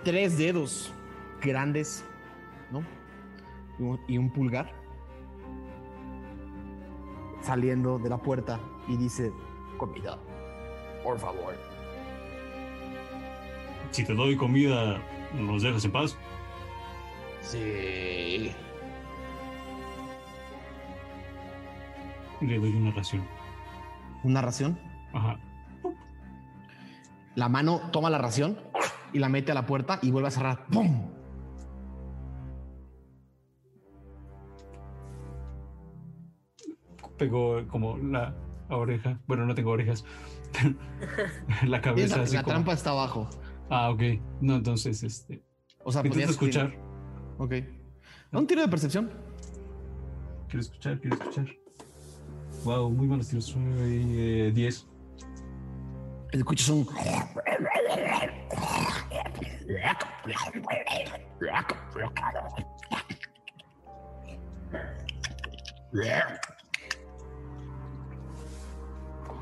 tres 0.03 0.37
dedos 0.37 0.93
grandes, 1.41 2.05
¿no? 2.71 2.83
Y 4.07 4.17
un, 4.17 4.31
pulgar 4.31 4.71
saliendo 7.41 7.99
de 7.99 8.09
la 8.09 8.17
puerta 8.17 8.59
y 8.87 8.97
dice: 8.97 9.31
Comida, 9.77 10.17
por 11.03 11.19
favor. 11.19 11.55
Si 13.91 14.03
te 14.03 14.13
doy 14.13 14.35
comida, 14.35 15.01
¿nos 15.33 15.61
dejas 15.61 15.85
en 15.85 15.91
paz? 15.91 16.17
Sí. 17.43 18.51
Le 22.41 22.59
doy 22.59 22.75
una 22.75 22.91
ración. 22.91 23.23
Una 24.23 24.41
ración. 24.41 24.77
Ajá. 25.13 25.39
La 27.35 27.49
mano 27.49 27.81
toma 27.91 28.09
la 28.09 28.17
ración 28.17 28.57
y 29.11 29.19
la 29.19 29.29
mete 29.29 29.51
a 29.51 29.55
la 29.55 29.65
puerta 29.65 29.99
y 30.01 30.11
vuelve 30.11 30.27
a 30.27 30.31
cerrar. 30.31 30.65
¡Pum! 30.67 31.09
Pegó 37.17 37.67
como 37.67 37.97
la 37.97 38.35
oreja. 38.69 39.19
Bueno, 39.27 39.45
no 39.45 39.53
tengo 39.55 39.71
orejas. 39.71 40.03
la 41.65 41.81
cabeza 41.81 42.17
la, 42.17 42.23
así 42.23 42.35
la 42.35 42.43
como- 42.43 42.53
trampa 42.53 42.73
está 42.73 42.91
abajo. 42.91 43.29
Ah, 43.69 43.89
ok. 43.91 44.01
No, 44.41 44.55
entonces, 44.55 45.03
este... 45.03 45.43
O 45.83 45.91
sea, 45.91 45.99
Intento 45.99 46.13
podías 46.15 46.29
escuchar. 46.31 46.92
Ok. 47.37 47.53
Un 48.31 48.47
tiro 48.47 48.61
de 48.61 48.67
percepción. 48.67 49.09
Quiero 50.47 50.61
escuchar, 50.61 50.99
quiero 50.99 51.15
escuchar. 51.15 51.47
Wow, 52.63 52.89
muy 52.89 53.07
buenos 53.07 53.27
tiros. 53.27 53.45
Soy, 53.45 53.61
eh, 54.15 54.51
10. 54.53 54.87
Escuchas 56.31 56.69
un. 56.69 56.87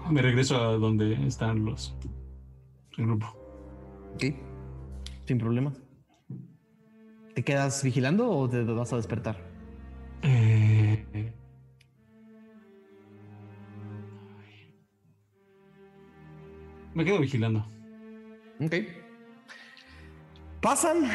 Me 0.09 0.21
regreso 0.21 0.57
a 0.57 0.73
donde 0.77 1.13
están 1.25 1.63
los. 1.63 1.95
El 2.97 3.05
grupo. 3.05 3.27
Ok. 4.15 4.25
Sin 5.25 5.37
problema. 5.37 5.71
¿Te 7.35 7.43
quedas 7.43 7.83
vigilando 7.83 8.29
o 8.29 8.49
te 8.49 8.63
vas 8.63 8.91
a 8.93 8.97
despertar? 8.97 9.37
Eh, 10.21 11.05
Me 16.93 17.05
quedo 17.05 17.19
vigilando. 17.19 17.65
Ok. 18.59 18.75
Pasan 20.61 21.09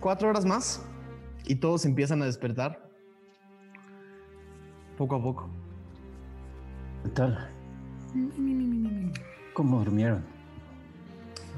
cuatro 0.00 0.30
horas 0.30 0.44
más 0.44 0.82
y 1.44 1.56
todos 1.56 1.84
empiezan 1.84 2.22
a 2.22 2.24
despertar. 2.24 2.88
Poco 4.96 5.16
a 5.16 5.22
poco. 5.22 5.50
¿Qué 7.04 7.10
tal? 7.10 7.50
¿Cómo 9.52 9.78
durmieron? 9.80 10.24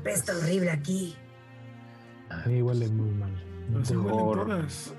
Pesta 0.03 0.37
horrible 0.37 0.71
aquí. 0.71 1.15
A 2.31 2.47
mí 2.49 2.61
huele 2.61 2.89
muy 2.89 3.11
mal. 3.11 3.44
Huelen 3.72 4.03
Por- 4.03 4.46
todas. 4.46 4.94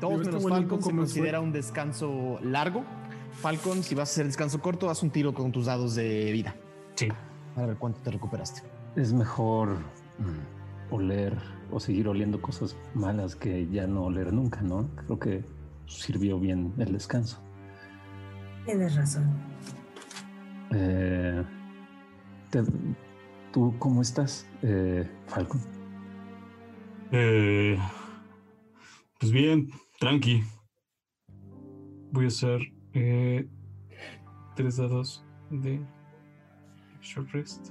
Todos 0.00 0.18
Pero 0.24 0.36
esta 0.38 0.48
menos 0.54 0.84
se 0.84 0.90
considera 0.94 1.40
un 1.40 1.52
descanso 1.52 2.38
largo. 2.42 2.84
Falcon, 3.32 3.82
si 3.82 3.94
vas 3.94 4.10
a 4.10 4.12
hacer 4.12 4.26
descanso 4.26 4.60
corto, 4.60 4.90
haz 4.90 5.02
un 5.02 5.10
tiro 5.10 5.32
con 5.34 5.52
tus 5.52 5.66
dados 5.66 5.94
de 5.94 6.30
vida. 6.32 6.54
Sí. 6.96 7.08
Para 7.54 7.68
ver 7.68 7.76
cuánto 7.76 8.00
te 8.00 8.10
recuperaste. 8.10 8.62
Es 8.96 9.12
mejor 9.12 9.76
mm, 10.18 10.92
oler 10.94 11.38
o 11.70 11.80
seguir 11.80 12.08
oliendo 12.08 12.42
cosas 12.42 12.76
malas 12.94 13.36
que 13.36 13.66
ya 13.68 13.86
no 13.86 14.04
oler 14.04 14.32
nunca, 14.32 14.60
¿no? 14.62 14.88
Creo 15.06 15.18
que 15.18 15.44
sirvió 15.86 16.38
bien 16.38 16.72
el 16.78 16.92
descanso. 16.92 17.40
Tienes 18.66 18.94
razón. 18.96 19.24
Eh, 20.72 21.42
te- 22.50 22.62
¿Tú 23.52 23.74
cómo 23.78 24.02
estás, 24.02 24.46
eh, 24.62 25.08
Falcon? 25.26 25.60
Eh, 27.12 27.78
pues 29.18 29.32
bien, 29.32 29.68
tranqui. 29.98 30.44
Voy 32.12 32.24
a 32.24 32.28
hacer 32.28 32.60
eh, 32.94 33.48
tres 34.56 34.76
dados 34.76 35.24
de 35.50 35.80
short 37.00 37.30
rest. 37.32 37.68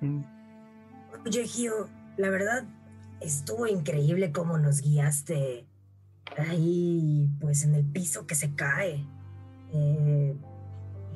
Mm, 0.00 0.22
Oye, 1.24 1.46
Gio, 1.46 1.88
la 2.16 2.30
verdad 2.30 2.64
estuvo 3.20 3.66
increíble 3.66 4.30
cómo 4.30 4.58
nos 4.58 4.82
guiaste 4.82 5.66
ahí, 6.36 7.28
pues 7.40 7.64
en 7.64 7.74
el 7.74 7.84
piso 7.84 8.26
que 8.26 8.34
se 8.34 8.54
cae. 8.54 9.04
Eh, 9.72 10.36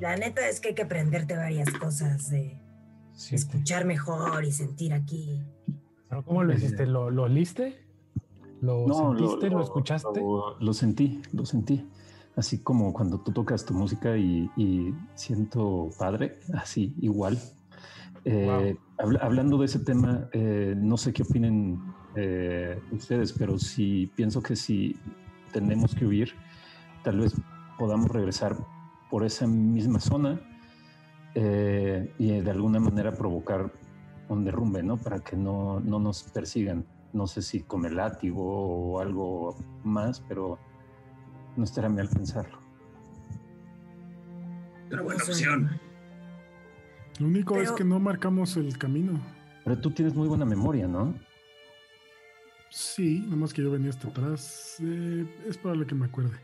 la 0.00 0.16
neta 0.16 0.48
es 0.48 0.60
que 0.60 0.68
hay 0.68 0.74
que 0.74 0.82
aprenderte 0.82 1.36
varias 1.36 1.70
cosas 1.70 2.30
de 2.30 2.60
escuchar 3.30 3.84
mejor 3.84 4.44
y 4.44 4.52
sentir 4.52 4.94
aquí. 4.94 5.42
¿Pero 6.10 6.24
¿Cómo 6.24 6.42
lo 6.44 6.52
hiciste? 6.52 6.86
¿Lo, 6.86 7.10
lo? 7.10 7.28
¿Lo 8.88 8.94
sentiste? 8.94 9.48
¿Lo, 9.48 9.62
escuchaste? 9.62 10.20
Lo, 10.20 10.58
lo 10.60 10.72
sentí, 10.74 11.22
lo 11.32 11.46
sentí. 11.46 11.88
Así 12.36 12.58
como 12.62 12.92
cuando 12.92 13.18
tú 13.20 13.32
tocas 13.32 13.64
tu 13.64 13.74
música 13.74 14.16
y, 14.16 14.50
y 14.56 14.92
siento 15.14 15.90
padre, 15.98 16.38
así, 16.54 16.94
igual. 17.00 17.38
Eh, 18.24 18.76
habla- 18.98 19.20
hablando 19.20 19.56
de 19.56 19.64
ese 19.66 19.78
tema, 19.78 20.28
eh, 20.32 20.74
no 20.76 20.96
sé 20.96 21.12
qué 21.12 21.22
opinen 21.22 21.80
eh, 22.16 22.78
ustedes, 22.92 23.32
pero 23.32 23.58
sí 23.58 24.10
pienso 24.14 24.42
que 24.42 24.56
si 24.56 24.96
tenemos 25.52 25.94
que 25.94 26.04
huir, 26.06 26.34
tal 27.02 27.20
vez 27.20 27.34
podamos 27.78 28.10
regresar 28.10 28.56
por 29.10 29.24
esa 29.24 29.46
misma 29.46 30.00
zona 30.00 30.40
y 31.34 32.40
de 32.40 32.50
alguna 32.50 32.80
manera 32.80 33.12
provocar 33.12 33.72
un 34.34 34.44
derrumbe, 34.44 34.82
¿no? 34.82 34.96
Para 34.96 35.20
que 35.20 35.36
no, 35.36 35.80
no 35.80 35.98
nos 35.98 36.22
persigan. 36.24 36.86
No 37.12 37.26
sé 37.26 37.42
si 37.42 37.62
con 37.62 37.84
el 37.84 37.96
látigo 37.96 38.42
o 38.42 39.00
algo 39.00 39.56
más, 39.82 40.20
pero 40.20 40.58
no 41.56 41.64
estará 41.64 41.88
mal 41.88 42.08
pensarlo. 42.08 42.58
Una 44.90 45.02
buena 45.02 45.22
opción. 45.22 45.80
Lo 47.18 47.26
único 47.26 47.56
es 47.56 47.72
que 47.72 47.84
no 47.84 47.98
marcamos 48.00 48.56
el 48.56 48.78
camino. 48.78 49.20
Pero 49.64 49.78
tú 49.78 49.90
tienes 49.90 50.14
muy 50.14 50.26
buena 50.26 50.44
memoria, 50.44 50.88
¿no? 50.88 51.14
Sí, 52.70 53.24
nomás 53.28 53.52
que 53.52 53.62
yo 53.62 53.70
venía 53.70 53.90
hasta 53.90 54.08
atrás. 54.08 54.76
eh, 54.80 55.26
es 55.46 55.58
probable 55.58 55.86
que 55.86 55.94
me 55.94 56.06
acuerde. 56.06 56.38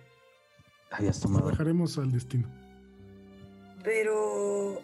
Habías 0.91 1.21
tomado. 1.21 1.49
dejaremos 1.49 1.99
al 1.99 2.11
destino. 2.11 2.47
Pero, 3.83 4.81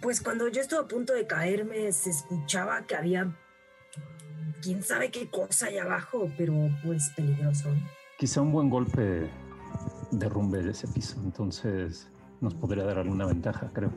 pues 0.00 0.20
cuando 0.20 0.48
yo 0.48 0.60
estuve 0.60 0.80
a 0.80 0.88
punto 0.88 1.12
de 1.12 1.26
caerme, 1.26 1.90
se 1.92 2.10
escuchaba 2.10 2.82
que 2.86 2.96
había 2.96 3.34
quién 4.62 4.82
sabe 4.82 5.10
qué 5.10 5.28
cosa 5.28 5.66
allá 5.66 5.82
abajo, 5.84 6.30
pero 6.36 6.54
pues 6.84 7.10
peligroso. 7.16 7.70
Quizá 8.18 8.40
un 8.42 8.52
buen 8.52 8.68
golpe 8.70 9.28
derrumbe 10.10 10.68
ese 10.68 10.86
piso, 10.88 11.20
entonces 11.24 12.08
nos 12.40 12.54
podría 12.54 12.84
dar 12.84 12.98
alguna 12.98 13.26
ventaja, 13.26 13.70
creo. 13.72 13.90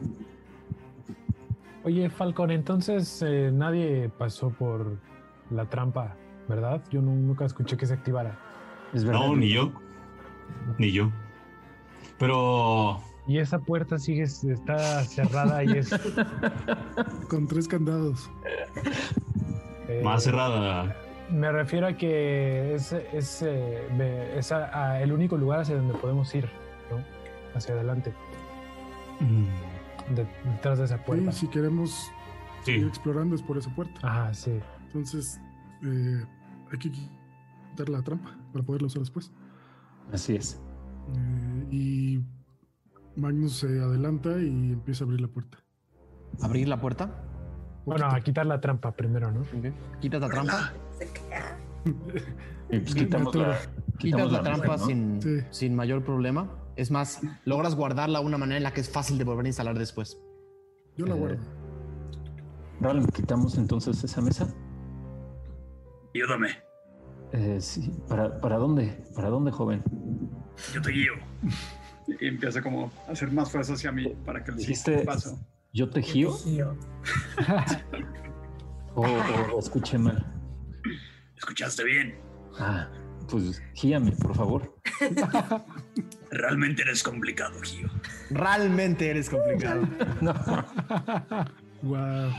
Oye, 1.83 2.09
Falcon, 2.09 2.51
entonces 2.51 3.21
eh, 3.21 3.51
nadie 3.53 4.09
pasó 4.17 4.49
por 4.49 4.97
la 5.51 5.65
trampa, 5.69 6.15
¿verdad? 6.47 6.81
Yo 6.89 7.01
nu- 7.01 7.15
nunca 7.15 7.45
escuché 7.45 7.75
que 7.75 7.85
se 7.85 7.93
activara. 7.93 8.39
Es 8.93 9.03
verdad. 9.03 9.19
No, 9.27 9.35
ni 9.35 9.49
yo. 9.49 9.73
Ni 10.77 10.91
yo. 10.93 11.11
Pero 12.17 13.01
Y 13.25 13.37
esa 13.37 13.59
puerta 13.59 13.97
sigue, 13.99 14.23
está 14.23 15.03
cerrada 15.05 15.63
y 15.63 15.77
es... 15.77 15.89
Con 17.29 17.47
tres 17.47 17.67
candados. 17.67 18.29
eh, 19.87 20.01
más 20.03 20.23
cerrada. 20.23 20.95
Me 21.31 21.51
refiero 21.51 21.87
a 21.87 21.93
que 21.93 22.75
es, 22.75 22.91
es, 22.91 23.41
eh, 23.41 23.87
me- 23.97 24.37
es 24.37 24.51
a- 24.51 24.91
a 24.91 25.01
el 25.01 25.13
único 25.13 25.37
lugar 25.37 25.61
hacia 25.61 25.75
donde 25.77 25.93
podemos 25.95 26.33
ir, 26.35 26.49
¿no? 26.91 27.03
Hacia 27.55 27.73
adelante, 27.75 28.13
Mm, 29.19 30.15
de- 30.15 30.27
detrás 30.51 30.79
de 30.79 30.85
esa 30.85 30.97
Sí, 30.97 31.03
puerta. 31.05 31.31
si 31.31 31.47
queremos 31.47 32.11
ir 32.65 32.81
Sí. 32.81 32.85
explorando 32.87 33.35
es 33.35 33.41
por 33.41 33.57
esa 33.57 33.73
puerta. 33.73 33.99
Ajá, 34.03 34.33
sí. 34.33 34.59
Entonces, 34.87 35.39
eh, 35.83 36.23
hay 36.71 36.77
que 36.77 36.91
quitar 36.91 37.87
la 37.89 38.01
trampa 38.01 38.35
para 38.51 38.65
poderla 38.65 38.87
usar 38.87 38.99
después. 39.01 39.31
Así 40.11 40.35
es. 40.35 40.61
Eh, 41.15 41.67
y 41.71 42.19
Magnus 43.15 43.57
se 43.59 43.67
adelanta 43.79 44.31
y 44.41 44.71
empieza 44.73 45.03
a 45.03 45.05
abrir 45.05 45.21
la 45.21 45.27
puerta. 45.27 45.57
Abrir 46.41 46.67
la 46.67 46.79
puerta. 46.79 47.23
Bueno, 47.85 48.07
a 48.07 48.19
quitar 48.21 48.45
la 48.45 48.59
trampa 48.61 48.91
primero, 48.93 49.31
¿no? 49.31 49.43
Quitas 49.99 50.21
la 50.21 50.29
trampa. 50.29 50.73
Se 50.97 51.11
queda. 51.11 51.57
Y 52.69 52.79
pues 52.79 52.95
quitamos 52.95 53.35
la, 53.35 53.57
Quitas 53.99 54.31
la 54.31 54.41
trampa 54.41 54.77
¿no? 54.77 54.85
sin, 54.85 55.21
Sí. 55.21 55.39
sin 55.51 55.75
mayor 55.75 56.03
problema. 56.03 56.49
Es 56.75 56.89
más, 56.89 57.21
logras 57.45 57.75
guardarla 57.75 58.19
de 58.19 58.25
una 58.25 58.37
manera 58.37 58.57
en 58.57 58.63
la 58.63 58.71
que 58.73 58.81
es 58.81 58.89
fácil 58.89 59.17
de 59.17 59.25
volver 59.25 59.45
a 59.45 59.49
instalar 59.49 59.77
después. 59.77 60.17
Yo 60.97 61.05
la 61.05 61.15
Eh, 61.15 61.19
guardo. 61.19 61.37
Ral, 62.81 63.05
quitamos 63.11 63.57
entonces 63.57 64.03
esa 64.03 64.21
mesa. 64.21 64.47
Ayúdame. 66.15 66.49
Eh, 67.33 67.57
sí. 67.59 67.91
¿Para, 68.07 68.39
¿Para 68.39 68.57
dónde? 68.57 69.03
¿Para 69.15 69.29
dónde, 69.29 69.51
joven? 69.51 69.83
Yo 70.73 70.81
te 70.81 70.91
guío. 70.91 71.13
Y 72.07 72.27
empieza 72.27 72.61
como 72.61 72.91
a 73.07 73.11
hacer 73.11 73.31
más 73.31 73.51
fuerza 73.51 73.73
hacia 73.73 73.91
mí 73.91 74.15
para 74.25 74.43
que 74.43 74.51
el 74.51 74.59
siguiente 74.59 75.05
paso. 75.05 75.39
¿Yo 75.71 75.89
te 75.89 76.01
gío 76.01 76.33
Gio. 76.37 76.77
o, 78.95 79.01
o 79.01 79.59
escuché 79.59 79.97
mal? 79.97 80.25
¿Escuchaste 81.35 81.83
bien? 81.83 82.15
Ah, 82.59 82.89
pues 83.29 83.61
gíame, 83.73 84.11
por 84.11 84.35
favor. 84.35 84.75
Realmente 86.31 86.83
eres 86.83 87.01
complicado, 87.03 87.59
Gio. 87.61 87.89
Realmente 88.29 89.09
eres 89.09 89.29
complicado. 89.29 89.87
No. 90.21 90.33
Wow. 91.81 92.31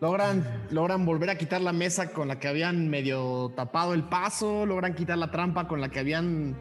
Logran, 0.00 0.44
logran 0.70 1.04
volver 1.04 1.30
a 1.30 1.38
quitar 1.38 1.60
la 1.60 1.72
mesa 1.72 2.12
con 2.12 2.28
la 2.28 2.38
que 2.38 2.46
habían 2.46 2.88
medio 2.88 3.52
tapado 3.56 3.94
el 3.94 4.04
paso, 4.04 4.66
logran 4.66 4.94
quitar 4.94 5.18
la 5.18 5.30
trampa 5.30 5.66
con 5.66 5.80
la 5.80 5.88
que 5.88 6.00
habían... 6.00 6.56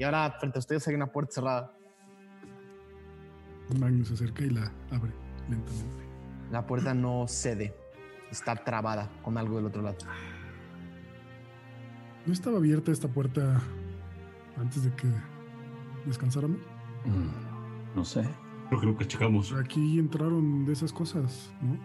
Y 0.00 0.04
ahora 0.04 0.30
frente 0.40 0.56
a 0.56 0.60
ustedes 0.60 0.88
hay 0.88 0.94
una 0.94 1.08
puerta 1.12 1.30
cerrada. 1.34 1.72
Magnus 3.78 4.08
se 4.08 4.14
acerca 4.14 4.42
y 4.42 4.48
la 4.48 4.72
abre 4.90 5.12
lentamente. 5.46 6.04
La 6.50 6.66
puerta 6.66 6.94
no 6.94 7.26
cede, 7.28 7.74
está 8.30 8.56
trabada 8.56 9.10
con 9.22 9.36
algo 9.36 9.56
del 9.56 9.66
otro 9.66 9.82
lado. 9.82 9.98
¿No 12.24 12.32
estaba 12.32 12.56
abierta 12.56 12.90
esta 12.92 13.08
puerta 13.08 13.60
antes 14.58 14.84
de 14.84 14.94
que 14.94 15.06
descansáramos? 16.06 16.58
Mm, 17.04 17.94
No 17.94 18.02
sé. 18.04 18.24
Creo 18.68 18.80
que 18.80 18.86
nunca 18.86 19.04
checamos. 19.06 19.52
Aquí 19.52 19.98
entraron 19.98 20.64
de 20.64 20.72
esas 20.72 20.94
cosas, 20.94 21.52
¿no? 21.60 21.76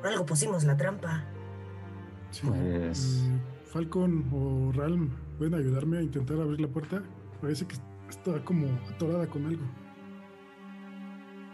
Por 0.00 0.08
algo 0.08 0.26
pusimos 0.26 0.64
la 0.64 0.76
trampa. 0.76 1.22
Sí. 2.32 2.42
Pues- 2.48 3.22
Eh, 3.28 3.55
Falcon 3.80 4.24
o 4.32 4.72
Ralm, 4.72 5.10
¿pueden 5.36 5.52
ayudarme 5.52 5.98
a 5.98 6.02
intentar 6.02 6.40
abrir 6.40 6.62
la 6.62 6.68
puerta? 6.68 7.02
Parece 7.42 7.66
que 7.66 7.76
está 8.08 8.42
como 8.42 8.68
atorada 8.88 9.26
con 9.26 9.44
algo. 9.44 9.62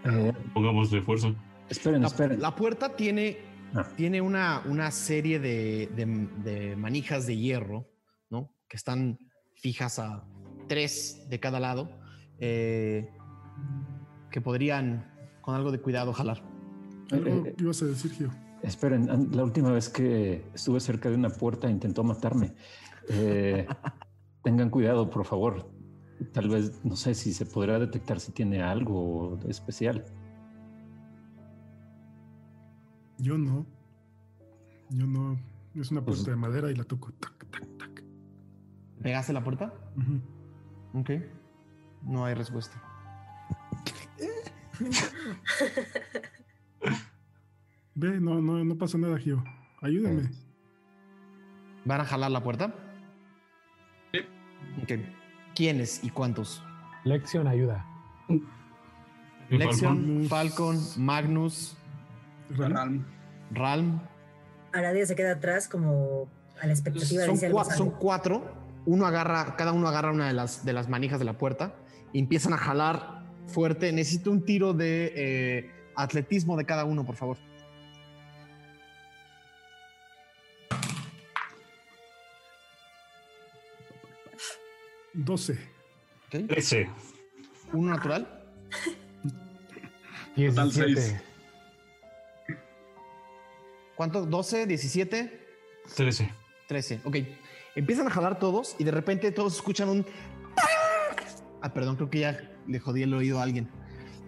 Eh, 0.04 0.32
Pongámosle 0.54 1.02
fuerza. 1.02 1.34
esperen, 1.68 2.00
La, 2.02 2.06
esperen. 2.06 2.40
la 2.40 2.54
puerta 2.54 2.94
tiene, 2.94 3.38
Ah. 3.74 3.88
tiene 3.96 4.20
una, 4.20 4.62
una 4.66 4.92
serie 4.92 5.40
de, 5.40 5.90
de- 5.96 6.28
de 6.44 6.76
manijas 6.76 7.26
de 7.26 7.36
hierro, 7.36 7.88
¿no? 8.30 8.54
Que 8.68 8.76
están 8.76 9.18
fijas 9.56 9.98
a 9.98 10.24
tres 10.68 11.26
de 11.28 11.40
cada 11.40 11.58
lado, 11.58 11.90
eh, 12.38 13.10
que 14.30 14.40
podrían, 14.40 15.10
con 15.40 15.56
algo 15.56 15.72
de 15.72 15.80
cuidado, 15.80 16.12
jalar. 16.12 16.40
Algo 17.10 17.46
Eh, 17.46 17.54
que 17.56 17.64
ibas 17.64 17.82
a 17.82 17.86
decir, 17.86 18.12
Gio. 18.12 18.30
Esperen, 18.62 19.30
la 19.32 19.42
última 19.42 19.70
vez 19.72 19.88
que 19.88 20.44
estuve 20.54 20.78
cerca 20.80 21.08
de 21.10 21.16
una 21.16 21.30
puerta 21.30 21.68
intentó 21.68 22.04
matarme. 22.04 22.54
Eh, 23.08 23.66
tengan 24.44 24.70
cuidado, 24.70 25.10
por 25.10 25.24
favor. 25.24 25.68
Tal 26.32 26.48
vez, 26.48 26.84
no 26.84 26.94
sé 26.94 27.14
si 27.14 27.32
se 27.32 27.44
podrá 27.46 27.78
detectar 27.80 28.20
si 28.20 28.30
tiene 28.30 28.62
algo 28.62 29.40
especial. 29.48 30.04
Yo 33.18 33.36
no. 33.36 33.66
Yo 34.90 35.06
no. 35.06 35.36
Es 35.74 35.90
una 35.90 36.04
Pues- 36.04 36.18
puerta 36.18 36.30
de 36.30 36.36
madera 36.36 36.70
y 36.70 36.76
la 36.76 36.84
toco. 36.84 37.10
Tac, 37.14 37.46
tac, 37.50 37.66
tac. 37.78 38.04
¿Pegaste 39.02 39.32
la 39.32 39.42
puerta? 39.42 39.72
Ujú. 39.96 41.00
Ok. 41.00 41.10
No 42.04 42.24
hay 42.24 42.34
respuesta. 42.34 42.80
Ve, 47.94 48.20
no, 48.20 48.40
no, 48.40 48.64
no 48.64 48.74
pasa 48.76 48.96
nada, 48.98 49.18
Gio. 49.18 49.42
Ayúdame. 49.80 50.30
¿Van 51.84 52.00
a 52.00 52.04
jalar 52.04 52.30
la 52.30 52.42
puerta? 52.42 52.74
Sí. 54.12 54.20
Ok. 54.82 55.00
¿Quiénes 55.54 56.02
y 56.04 56.10
cuántos? 56.10 56.62
Lección 57.04 57.46
ayuda. 57.48 57.84
Lexion, 59.50 60.26
Falcon. 60.28 60.28
Falcon, 60.28 60.78
Magnus, 61.04 61.76
Ralm, 62.56 63.04
Ralm. 63.50 64.00
Aradia 64.72 65.04
se 65.04 65.14
queda 65.14 65.32
atrás 65.32 65.68
como 65.68 66.28
a 66.62 66.66
la 66.66 66.72
expectativa 66.72 67.24
Son, 67.26 67.34
de 67.34 67.40
si 67.40 67.46
algo 67.46 67.58
cua- 67.58 67.64
sale. 67.64 67.76
son 67.76 67.90
cuatro. 67.90 68.62
Uno 68.86 69.04
agarra, 69.06 69.54
cada 69.56 69.72
uno 69.72 69.86
agarra 69.88 70.10
una 70.12 70.26
de 70.28 70.32
las, 70.32 70.64
de 70.64 70.72
las 70.72 70.88
manijas 70.88 71.18
de 71.18 71.24
la 71.26 71.34
puerta 71.36 71.74
y 72.12 72.18
empiezan 72.18 72.52
a 72.54 72.56
jalar 72.56 73.24
fuerte. 73.46 73.92
Necesito 73.92 74.30
un 74.30 74.44
tiro 74.44 74.72
de 74.72 75.12
eh, 75.14 75.70
atletismo 75.96 76.56
de 76.56 76.64
cada 76.64 76.84
uno, 76.84 77.04
por 77.04 77.16
favor. 77.16 77.36
Doce. 85.14 85.52
Ok. 86.26 86.46
13. 86.48 86.88
Uno 87.72 87.90
natural. 87.92 88.44
Total 90.36 90.70
17. 90.70 91.00
seis. 91.00 91.22
¿Cuánto? 93.94 94.26
¿12? 94.26 94.66
¿17? 94.66 95.30
13. 95.94 96.30
13. 96.66 97.00
Ok. 97.04 97.16
Empiezan 97.74 98.06
a 98.06 98.10
jalar 98.10 98.38
todos 98.38 98.76
y 98.78 98.84
de 98.84 98.90
repente 98.90 99.30
todos 99.32 99.54
escuchan 99.56 99.88
un. 99.88 100.06
Ah, 101.60 101.72
perdón, 101.72 101.96
creo 101.96 102.10
que 102.10 102.20
ya 102.20 102.50
le 102.66 102.78
jodí 102.78 103.02
el 103.02 103.14
oído 103.14 103.38
a 103.38 103.42
alguien. 103.42 103.68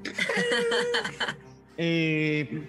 Eh, 1.76 2.68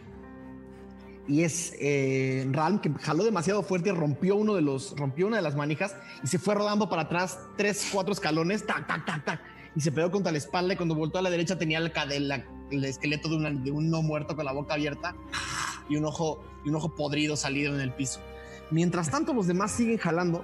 y 1.27 1.43
es 1.43 1.73
eh, 1.79 2.47
Ralm 2.51 2.79
que 2.79 2.91
jaló 3.01 3.23
demasiado 3.23 3.63
fuerte, 3.63 3.91
rompió 3.91 4.35
uno 4.35 4.53
de 4.53 4.61
los, 4.61 4.95
rompió 4.97 5.27
una 5.27 5.37
de 5.37 5.41
las 5.41 5.55
manijas 5.55 5.95
y 6.23 6.27
se 6.27 6.39
fue 6.39 6.55
rodando 6.55 6.89
para 6.89 7.03
atrás 7.03 7.39
tres, 7.57 7.89
cuatro 7.91 8.13
escalones, 8.13 8.65
tac, 8.65 8.85
tac, 8.87 9.05
tac, 9.05 9.25
tac, 9.25 9.41
y 9.75 9.81
se 9.81 9.91
pegó 9.91 10.11
contra 10.11 10.31
la 10.31 10.37
espalda 10.37 10.73
y 10.73 10.77
cuando 10.77 10.95
voltó 10.95 11.17
a 11.17 11.21
la 11.21 11.29
derecha 11.29 11.57
tenía 11.57 11.79
el, 11.79 12.85
esqueleto 12.85 13.29
de, 13.29 13.51
de 13.55 13.71
un 13.71 13.89
no 13.89 14.01
muerto 14.01 14.35
con 14.35 14.45
la 14.45 14.51
boca 14.51 14.75
abierta 14.75 15.15
y 15.89 15.97
un 15.97 16.05
ojo, 16.05 16.43
y 16.63 16.69
un 16.69 16.75
ojo 16.75 16.95
podrido 16.95 17.35
salido 17.35 17.73
en 17.73 17.81
el 17.81 17.91
piso. 17.91 18.19
Mientras 18.71 19.09
tanto, 19.11 19.33
los 19.33 19.47
demás 19.47 19.71
siguen 19.71 19.97
jalando 19.97 20.43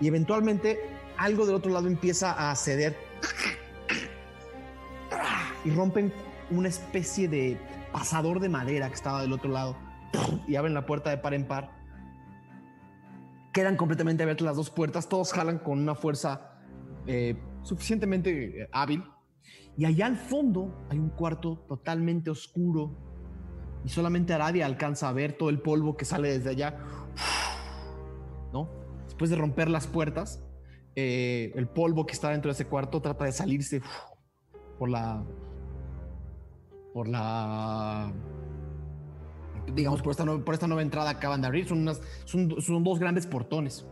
y 0.00 0.08
eventualmente 0.08 0.80
algo 1.16 1.46
del 1.46 1.54
otro 1.54 1.72
lado 1.72 1.86
empieza 1.86 2.50
a 2.50 2.54
ceder 2.56 2.96
y 5.64 5.70
rompen 5.70 6.12
una 6.50 6.68
especie 6.68 7.28
de 7.28 7.58
pasador 7.92 8.40
de 8.40 8.48
madera 8.48 8.88
que 8.88 8.94
estaba 8.94 9.22
del 9.22 9.32
otro 9.32 9.50
lado 9.50 9.76
y 10.46 10.56
abren 10.56 10.74
la 10.74 10.86
puerta 10.86 11.10
de 11.10 11.18
par 11.18 11.34
en 11.34 11.46
par. 11.46 11.70
Quedan 13.52 13.76
completamente 13.76 14.22
abiertas 14.22 14.44
las 14.44 14.56
dos 14.56 14.70
puertas, 14.70 15.08
todos 15.08 15.32
jalan 15.32 15.58
con 15.58 15.78
una 15.78 15.94
fuerza 15.94 16.58
eh, 17.06 17.36
suficientemente 17.62 18.62
eh, 18.62 18.68
hábil. 18.72 19.04
Y 19.76 19.84
allá 19.84 20.06
al 20.06 20.16
fondo 20.16 20.86
hay 20.90 20.98
un 20.98 21.10
cuarto 21.10 21.64
totalmente 21.68 22.30
oscuro 22.30 22.96
y 23.84 23.88
solamente 23.88 24.32
Aradia 24.32 24.66
alcanza 24.66 25.08
a 25.08 25.12
ver 25.12 25.36
todo 25.36 25.50
el 25.50 25.60
polvo 25.60 25.96
que 25.96 26.04
sale 26.04 26.30
desde 26.30 26.50
allá. 26.50 26.78
¿No? 28.52 28.68
Después 29.04 29.30
de 29.30 29.36
romper 29.36 29.68
las 29.68 29.86
puertas, 29.86 30.42
eh, 30.96 31.52
el 31.54 31.68
polvo 31.68 32.06
que 32.06 32.12
está 32.12 32.30
dentro 32.30 32.48
de 32.48 32.54
ese 32.54 32.66
cuarto 32.66 33.02
trata 33.02 33.24
de 33.24 33.32
salirse 33.32 33.82
por 34.78 34.88
la. 34.88 35.24
por 36.92 37.08
la. 37.08 38.12
Digamos, 39.74 40.02
por 40.02 40.10
esta, 40.12 40.24
por 40.24 40.54
esta 40.54 40.66
nueva 40.66 40.82
entrada 40.82 41.10
acaban 41.10 41.40
de 41.40 41.46
abrir. 41.46 41.68
Son, 41.68 41.78
unas, 41.78 42.00
son, 42.24 42.60
son 42.60 42.82
dos 42.84 42.98
grandes 42.98 43.26
portones. 43.26 43.86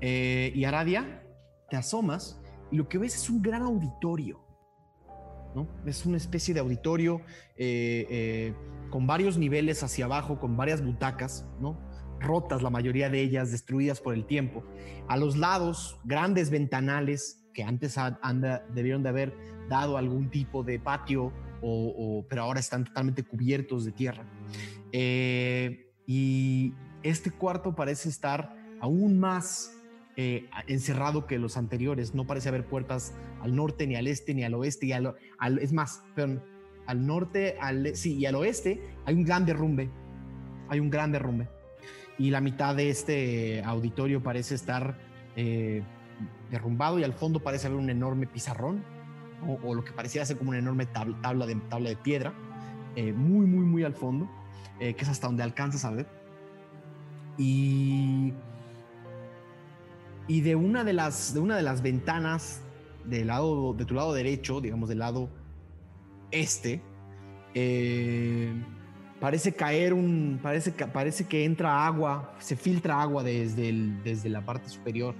Eh, 0.00 0.52
y 0.54 0.64
Aradia, 0.64 1.22
te 1.70 1.76
asomas 1.76 2.40
y 2.70 2.76
lo 2.76 2.88
que 2.88 2.98
ves 2.98 3.14
es 3.14 3.30
un 3.30 3.42
gran 3.42 3.62
auditorio. 3.62 4.40
¿no? 5.54 5.68
Es 5.86 6.04
una 6.04 6.16
especie 6.16 6.52
de 6.52 6.60
auditorio 6.60 7.20
eh, 7.56 8.06
eh, 8.10 8.54
con 8.90 9.06
varios 9.06 9.38
niveles 9.38 9.82
hacia 9.84 10.04
abajo, 10.06 10.40
con 10.40 10.56
varias 10.56 10.84
butacas, 10.84 11.46
¿no? 11.60 11.78
rotas 12.20 12.62
la 12.62 12.70
mayoría 12.70 13.10
de 13.10 13.20
ellas, 13.20 13.50
destruidas 13.52 14.00
por 14.00 14.14
el 14.14 14.24
tiempo. 14.26 14.64
A 15.08 15.16
los 15.16 15.36
lados, 15.36 16.00
grandes 16.04 16.50
ventanales 16.50 17.44
que 17.52 17.62
antes 17.62 17.98
anda- 17.98 18.64
debieron 18.74 19.02
de 19.02 19.10
haber 19.10 19.36
dado 19.68 19.96
algún 19.96 20.30
tipo 20.30 20.64
de 20.64 20.80
patio, 20.80 21.32
o, 21.62 21.94
o- 22.20 22.26
pero 22.28 22.42
ahora 22.42 22.60
están 22.60 22.84
totalmente 22.84 23.22
cubiertos 23.24 23.84
de 23.84 23.92
tierra. 23.92 24.24
Eh, 24.96 25.90
y 26.06 26.72
este 27.02 27.32
cuarto 27.32 27.74
parece 27.74 28.08
estar 28.08 28.54
aún 28.80 29.18
más 29.18 29.72
eh, 30.16 30.48
encerrado 30.68 31.26
que 31.26 31.36
los 31.38 31.56
anteriores. 31.56 32.14
No 32.14 32.26
parece 32.28 32.48
haber 32.48 32.64
puertas 32.64 33.12
al 33.42 33.56
norte, 33.56 33.88
ni 33.88 33.96
al 33.96 34.06
este, 34.06 34.34
ni 34.34 34.44
al 34.44 34.54
oeste. 34.54 34.86
Y 34.86 34.92
al, 34.92 35.16
al- 35.38 35.58
es 35.58 35.72
más, 35.72 36.04
perdón, 36.14 36.44
al 36.86 37.04
norte, 37.04 37.56
al, 37.60 37.96
sí, 37.96 38.14
y 38.18 38.26
al 38.26 38.36
oeste 38.36 38.80
hay 39.04 39.16
un 39.16 39.24
gran 39.24 39.44
derrumbe. 39.44 39.90
Hay 40.68 40.78
un 40.78 40.90
gran 40.90 41.10
derrumbe. 41.10 41.48
Y 42.16 42.30
la 42.30 42.40
mitad 42.40 42.76
de 42.76 42.88
este 42.90 43.62
auditorio 43.64 44.22
parece 44.22 44.54
estar 44.54 44.96
eh, 45.34 45.82
derrumbado 46.52 47.00
y 47.00 47.02
al 47.04 47.14
fondo 47.14 47.40
parece 47.40 47.66
haber 47.66 47.80
un 47.80 47.90
enorme 47.90 48.28
pizarrón 48.28 48.84
o, 49.48 49.58
o 49.68 49.74
lo 49.74 49.82
que 49.82 49.90
parecía 49.90 50.24
ser 50.24 50.38
como 50.38 50.50
una 50.50 50.60
enorme 50.60 50.86
tabla, 50.86 51.20
tabla, 51.20 51.46
de, 51.46 51.56
tabla 51.68 51.88
de 51.88 51.96
piedra, 51.96 52.32
eh, 52.94 53.12
muy, 53.12 53.46
muy, 53.46 53.64
muy 53.64 53.82
al 53.82 53.94
fondo, 53.94 54.30
eh, 54.80 54.94
que 54.94 55.02
es 55.02 55.08
hasta 55.08 55.26
donde 55.26 55.42
alcanzas 55.42 55.84
a 55.84 55.90
ver. 55.90 56.06
Y, 57.36 58.32
y 60.28 60.40
de, 60.40 60.56
una 60.56 60.84
de, 60.84 60.92
las, 60.92 61.34
de 61.34 61.40
una 61.40 61.56
de 61.56 61.62
las 61.62 61.82
ventanas 61.82 62.62
del 63.04 63.28
lado, 63.28 63.74
de 63.74 63.84
tu 63.84 63.94
lado 63.94 64.12
derecho, 64.12 64.60
digamos 64.60 64.88
del 64.88 64.98
lado 65.00 65.28
este, 66.30 66.82
eh, 67.54 68.52
parece 69.20 69.54
caer 69.54 69.94
un, 69.94 70.40
parece, 70.42 70.72
parece 70.72 71.26
que 71.26 71.44
entra 71.44 71.86
agua, 71.86 72.34
se 72.40 72.56
filtra 72.56 73.00
agua 73.00 73.22
desde, 73.22 73.72
desde 74.02 74.28
la 74.28 74.44
parte 74.44 74.68
superior, 74.68 75.14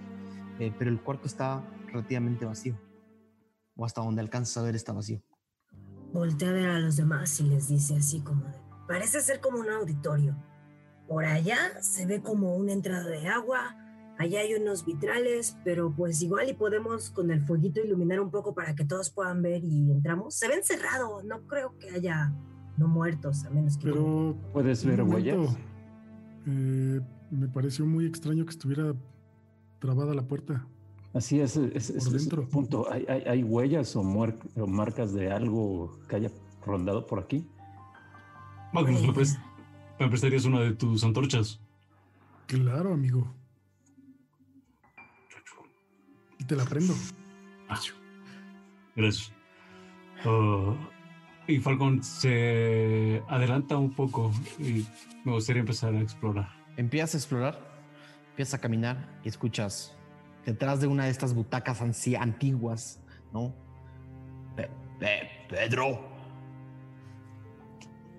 eh, 0.58 0.72
pero 0.78 0.90
el 0.90 1.00
cuarto 1.00 1.26
está 1.26 1.64
relativamente 1.86 2.44
vacío, 2.44 2.76
o 3.76 3.84
hasta 3.84 4.02
donde 4.02 4.20
alcanzas 4.20 4.56
a 4.56 4.62
ver 4.62 4.74
está 4.74 4.92
vacío. 4.92 5.22
Voltea 6.12 6.50
a 6.50 6.52
ver 6.52 6.68
a 6.68 6.78
los 6.80 6.96
demás 6.96 7.40
y 7.40 7.44
les 7.44 7.68
dice 7.68 7.96
así 7.96 8.20
como 8.20 8.44
de, 8.44 8.58
parece 8.86 9.20
ser 9.20 9.40
como 9.40 9.58
un 9.60 9.68
auditorio. 9.70 10.36
Por 11.08 11.24
allá 11.24 11.82
se 11.82 12.06
ve 12.06 12.22
como 12.22 12.56
una 12.56 12.72
entrada 12.72 13.06
de 13.08 13.28
agua, 13.28 13.76
allá 14.18 14.40
hay 14.40 14.54
unos 14.54 14.84
vitrales, 14.86 15.56
pero 15.64 15.92
pues 15.94 16.22
igual 16.22 16.48
y 16.48 16.54
podemos 16.54 17.10
con 17.10 17.30
el 17.30 17.44
fueguito 17.46 17.80
iluminar 17.80 18.20
un 18.20 18.30
poco 18.30 18.54
para 18.54 18.74
que 18.74 18.84
todos 18.84 19.10
puedan 19.10 19.42
ver 19.42 19.62
y 19.64 19.90
entramos. 19.90 20.34
Se 20.34 20.48
ven 20.48 20.62
cerrado, 20.64 21.22
no 21.22 21.46
creo 21.46 21.76
que 21.78 21.90
haya 21.90 22.32
no 22.76 22.88
muertos, 22.88 23.44
a 23.44 23.50
menos 23.50 23.76
que... 23.76 23.84
Pero. 23.84 24.36
¿Puedes 24.52 24.84
ver 24.84 25.02
huellas? 25.02 25.56
Eh, 26.46 27.00
me 27.30 27.48
pareció 27.48 27.86
muy 27.86 28.06
extraño 28.06 28.44
que 28.44 28.50
estuviera 28.50 28.94
trabada 29.78 30.14
la 30.14 30.26
puerta. 30.26 30.66
Así 31.12 31.40
es, 31.40 31.56
es, 31.56 31.90
es- 31.90 32.28
punto. 32.50 32.90
¿Hay, 32.90 33.04
hay, 33.08 33.22
hay 33.22 33.42
huellas 33.44 33.94
o, 33.94 34.00
o 34.00 34.66
marcas 34.66 35.12
de 35.12 35.30
algo 35.30 35.98
que 36.08 36.16
haya 36.16 36.30
rondado 36.66 37.06
por 37.06 37.20
aquí? 37.20 37.46
Magnus, 38.74 39.02
¿me, 39.02 39.12
pres- 39.14 39.38
me 40.00 40.08
prestarías 40.08 40.44
una 40.44 40.60
de 40.60 40.72
tus 40.74 41.04
antorchas? 41.04 41.60
Claro, 42.46 42.92
amigo. 42.92 43.32
Y 46.38 46.44
te 46.44 46.56
la 46.56 46.64
prendo. 46.64 46.92
Ah, 47.68 47.78
Gracias. 48.96 49.32
Ah, 50.24 50.74
y 51.46 51.58
Falcon 51.60 52.02
se 52.02 53.22
adelanta 53.28 53.76
un 53.76 53.92
poco 53.94 54.32
y 54.58 54.84
me 55.24 55.32
gustaría 55.32 55.60
empezar 55.60 55.94
a 55.94 56.00
explorar. 56.00 56.48
Empiezas 56.76 57.14
a 57.14 57.18
explorar, 57.18 57.58
empiezas 58.30 58.54
a 58.54 58.58
caminar 58.60 59.20
y 59.24 59.28
escuchas 59.28 59.96
detrás 60.44 60.80
de 60.80 60.88
una 60.88 61.04
de 61.04 61.10
estas 61.10 61.32
butacas 61.32 61.80
antiguas, 61.80 63.00
¿no? 63.32 63.54
Pe- 64.56 64.68
Pe- 64.98 65.28
Pedro, 65.48 66.08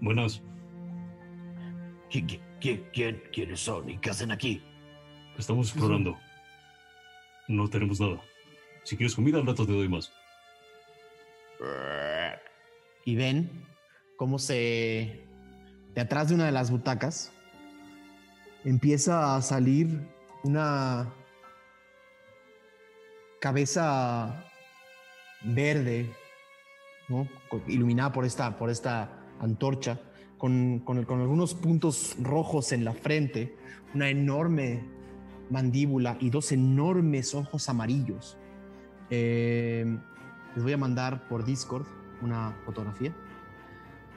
Buenas, 0.01 0.41
¿qui- 2.09 2.25
qui- 2.25 2.41
qui- 2.59 2.83
quién- 2.93 3.21
¿quiénes 3.31 3.59
son 3.59 3.89
y 3.89 3.97
qué 3.97 4.09
hacen 4.09 4.31
aquí? 4.31 4.61
estamos 5.37 5.69
explorando. 5.69 6.17
No 7.49 7.69
tenemos 7.69 7.99
nada. 7.99 8.21
Si 8.83 8.95
quieres 8.95 9.15
comida, 9.15 9.37
al 9.37 9.45
rato 9.45 9.65
te 9.65 9.73
doy 9.73 9.89
más. 9.89 10.11
Y 13.03 13.15
ven 13.15 13.49
cómo 14.17 14.39
se... 14.39 15.27
De 15.93 16.01
atrás 16.01 16.29
de 16.29 16.35
una 16.35 16.45
de 16.45 16.51
las 16.51 16.71
butacas 16.71 17.31
empieza 18.63 19.35
a 19.35 19.41
salir 19.41 20.07
una 20.43 21.13
cabeza 23.39 24.43
verde, 25.41 26.09
iluminada 27.67 28.11
por 28.11 28.25
esta, 28.25 28.57
por 28.57 28.69
esta 28.69 29.14
antorcha, 29.39 29.99
con, 30.37 30.79
con 30.79 30.97
el- 30.97 31.05
con 31.05 31.21
algunos 31.21 31.53
puntos 31.53 32.15
rojos 32.21 32.71
en 32.71 32.83
la 32.85 32.93
frente, 32.93 33.55
una 33.93 34.09
enorme 34.09 34.83
mandíbula 35.49 36.17
y 36.19 36.29
dos 36.29 36.51
enormes 36.51 37.33
ojos 37.35 37.69
amarillos. 37.69 38.37
Eh, 39.09 39.85
les 40.55 40.63
voy 40.63 40.73
a 40.73 40.77
mandar 40.77 41.27
por 41.27 41.45
Discord 41.45 41.85
una 42.21 42.51
fotografía. 42.65 43.13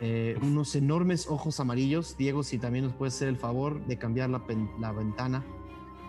Eh, 0.01 0.39
unos 0.43 0.75
enormes 0.77 1.27
ojos 1.29 1.59
amarillos. 1.61 2.17
Diego, 2.17 2.43
si 2.45 2.59
también 2.59 2.85
nos 2.85 2.95
puedes 2.95 3.15
hacer 3.15 3.29
el 3.29 3.37
favor 3.37 3.85
de 3.87 3.99
cambiar 3.99 4.31
la, 4.31 4.47
pen- 4.47 4.71
la 4.81 4.93
ventana 4.93 5.45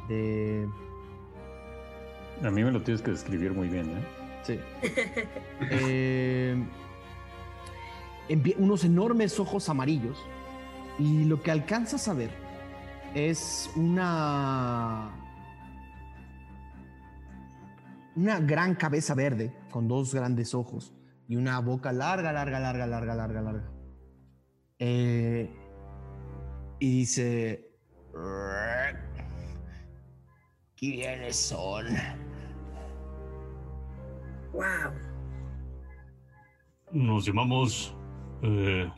de... 0.07 0.67
A 2.43 2.49
mí 2.51 2.63
me 2.63 2.71
lo 2.71 2.81
tienes 2.83 3.01
que 3.01 3.11
describir 3.11 3.51
muy 3.51 3.67
bien, 3.67 3.89
¿eh? 3.89 4.03
Sí. 4.43 4.59
Eh, 5.71 6.55
unos 8.57 8.83
enormes 8.83 9.39
ojos 9.39 9.69
amarillos. 9.69 10.17
Y 10.97 11.25
lo 11.25 11.41
que 11.41 11.51
alcanzas 11.51 12.07
a 12.07 12.13
ver 12.13 12.29
es 13.13 13.69
una. 13.75 15.15
Una 18.15 18.39
gran 18.39 18.75
cabeza 18.75 19.15
verde 19.15 19.53
con 19.71 19.87
dos 19.87 20.13
grandes 20.13 20.53
ojos 20.53 20.93
y 21.27 21.37
una 21.37 21.59
boca 21.59 21.93
larga, 21.93 22.33
larga, 22.33 22.59
larga, 22.59 22.85
larga, 22.85 23.15
larga, 23.15 23.41
larga. 23.41 23.71
Eh, 24.79 25.49
y 26.79 26.99
dice: 26.99 27.71
¿Quiénes 30.75 31.35
son? 31.35 31.85
Wow. 34.51 34.91
Nos 36.91 37.25
llamamos. 37.25 37.95
Eh, 38.41 38.91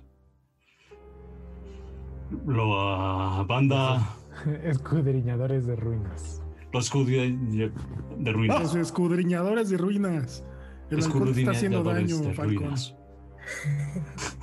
la 2.47 3.43
banda. 3.47 4.15
Escudriñadores 4.63 5.65
de 5.65 5.75
ruinas. 5.75 6.41
La 6.73 6.79
escudilla 6.79 7.23
de 7.23 7.71
Los 8.19 8.33
ruinas. 8.33 8.75
escudriñadores 8.75 9.69
de 9.69 9.77
ruinas. 9.77 10.45
El 10.89 11.03
alcohol 11.03 11.29
está 11.29 11.51
haciendo 11.51 11.83
daño, 11.83 12.05
Escudriñadores 12.05 12.27
de 12.27 12.33
Falcon. 12.33 12.57
ruinas. 12.57 12.95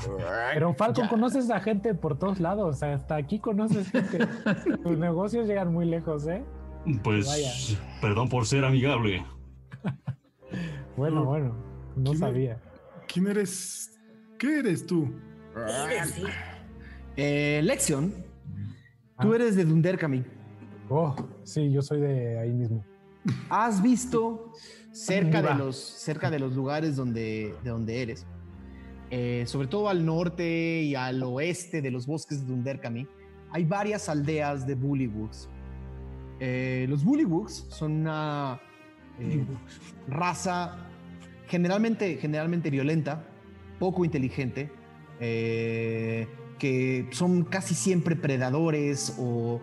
Pero 0.54 0.74
Falcon, 0.74 1.04
Ya. 1.04 1.10
conoces 1.10 1.50
a 1.50 1.60
gente 1.60 1.94
por 1.94 2.18
todos 2.18 2.40
lados. 2.40 2.82
Hasta 2.82 3.16
aquí 3.16 3.38
conoces 3.38 3.90
gente. 3.90 4.18
Tus 4.82 4.98
negocios 4.98 5.46
llegan 5.48 5.72
muy 5.72 5.86
lejos, 5.86 6.26
¿eh? 6.26 6.44
Pues, 7.02 7.26
Vaya. 7.26 7.50
perdón 8.00 8.28
por 8.28 8.44
ser 8.46 8.64
amigable. 8.64 9.24
Bueno, 10.96 11.20
No. 11.20 11.24
bueno. 11.26 11.54
No 11.96 12.10
¿Quién- 12.10 12.18
sabía. 12.18 12.60
¿Quién 13.12 13.26
eres? 13.28 13.97
¿Qué 14.38 14.58
eres 14.60 14.86
tú? 14.86 15.08
Sí. 16.06 16.22
Eh, 17.16 17.60
Lexion, 17.64 18.12
tú 19.20 19.32
Ah. 19.32 19.34
eres 19.36 19.56
de 19.56 19.64
Dunderkami. 19.64 20.24
Oh, 20.88 21.14
sí, 21.42 21.70
yo 21.72 21.82
soy 21.82 22.00
de 22.00 22.38
ahí 22.38 22.52
mismo. 22.52 22.84
¿Has 23.50 23.82
visto 23.82 24.52
cerca 24.92 25.42
de 25.42 25.54
los, 25.54 25.76
cerca 25.76 26.30
de 26.30 26.38
los 26.38 26.54
lugares 26.54 26.96
donde, 26.96 27.54
de 27.64 27.70
donde 27.70 28.02
eres? 28.02 28.26
eh, 29.10 29.44
sobre 29.46 29.68
todo 29.68 29.88
al 29.88 30.04
norte 30.04 30.82
y 30.82 30.94
al 30.94 31.22
oeste 31.22 31.80
de 31.80 31.90
los 31.90 32.06
bosques 32.06 32.42
de 32.42 32.46
Dunderkami, 32.52 33.06
hay 33.50 33.64
varias 33.64 34.06
aldeas 34.10 34.66
de 34.66 34.74
Bullywugs. 34.74 35.48
Eh, 36.40 36.84
los 36.90 37.02
Bullywugs 37.04 37.66
son 37.70 37.92
una 38.02 38.60
eh, 39.18 39.46
raza 40.08 40.76
generalmente, 41.46 42.18
generalmente 42.18 42.68
violenta, 42.68 43.24
poco 43.78 44.04
inteligente, 44.04 44.70
eh, 45.20 46.26
que 46.58 47.06
son 47.12 47.44
casi 47.44 47.74
siempre 47.74 48.16
predadores 48.16 49.16
o, 49.18 49.60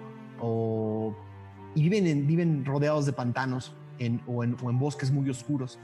y 1.75 1.81
viven, 1.83 2.07
en- 2.07 2.27
viven 2.27 2.65
rodeados 2.65 3.05
de 3.05 3.13
pantanos 3.13 3.73
en- 3.99 4.21
o, 4.27 4.43
en, 4.43 4.55
o 4.63 4.69
en 4.69 4.79
bosques 4.79 5.11
muy 5.11 5.29
oscuros. 5.29 5.79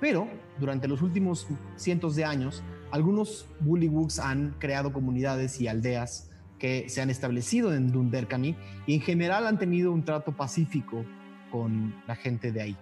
Pero 0.00 0.28
durante 0.58 0.88
los 0.88 1.02
últimos 1.02 1.46
cientos 1.76 2.16
de 2.16 2.24
años, 2.24 2.62
algunos 2.90 3.46
Bullywugs 3.60 4.18
han 4.18 4.54
creado 4.58 4.92
comunidades 4.92 5.60
y 5.60 5.68
aldeas 5.68 6.30
que 6.58 6.88
se 6.88 7.00
han 7.02 7.10
establecido 7.10 7.74
en 7.74 7.90
Dunderkani 7.92 8.56
y 8.86 8.94
en 8.94 9.00
general 9.00 9.46
han 9.46 9.58
tenido 9.58 9.92
un 9.92 10.04
trato 10.04 10.32
pacífico 10.32 11.04
con 11.50 11.94
la 12.06 12.16
gente 12.16 12.52
de 12.52 12.62
ahí. 12.62 12.76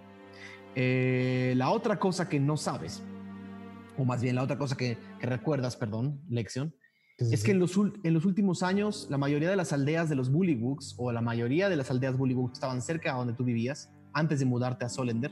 Eh, 0.75 1.53
la 1.57 1.69
otra 1.69 1.99
cosa 1.99 2.27
que 2.29 2.39
no 2.39 2.57
sabes, 2.57 3.03
o 3.97 4.05
más 4.05 4.21
bien 4.21 4.35
la 4.35 4.43
otra 4.43 4.57
cosa 4.57 4.75
que, 4.75 4.97
que 5.19 5.25
recuerdas, 5.27 5.75
perdón, 5.75 6.21
Sí, 7.19 7.25
sí, 7.25 7.33
es 7.33 7.41
sí. 7.41 7.45
que 7.45 7.51
en 7.51 7.59
los, 7.59 7.77
en 7.77 8.13
los 8.13 8.25
últimos 8.25 8.63
años 8.63 9.07
la 9.09 9.19
mayoría 9.19 9.49
de 9.49 9.55
las 9.55 9.71
aldeas 9.71 10.09
de 10.09 10.15
los 10.15 10.31
Bullywugs 10.31 10.95
o 10.97 11.11
la 11.11 11.21
mayoría 11.21 11.69
de 11.69 11.75
las 11.75 11.91
aldeas 11.91 12.17
Bullywugs 12.17 12.53
estaban 12.53 12.81
cerca 12.81 13.11
de 13.11 13.17
donde 13.17 13.33
tú 13.33 13.43
vivías 13.43 13.91
antes 14.13 14.39
de 14.39 14.45
mudarte 14.45 14.85
a 14.85 14.89
Solender 14.89 15.31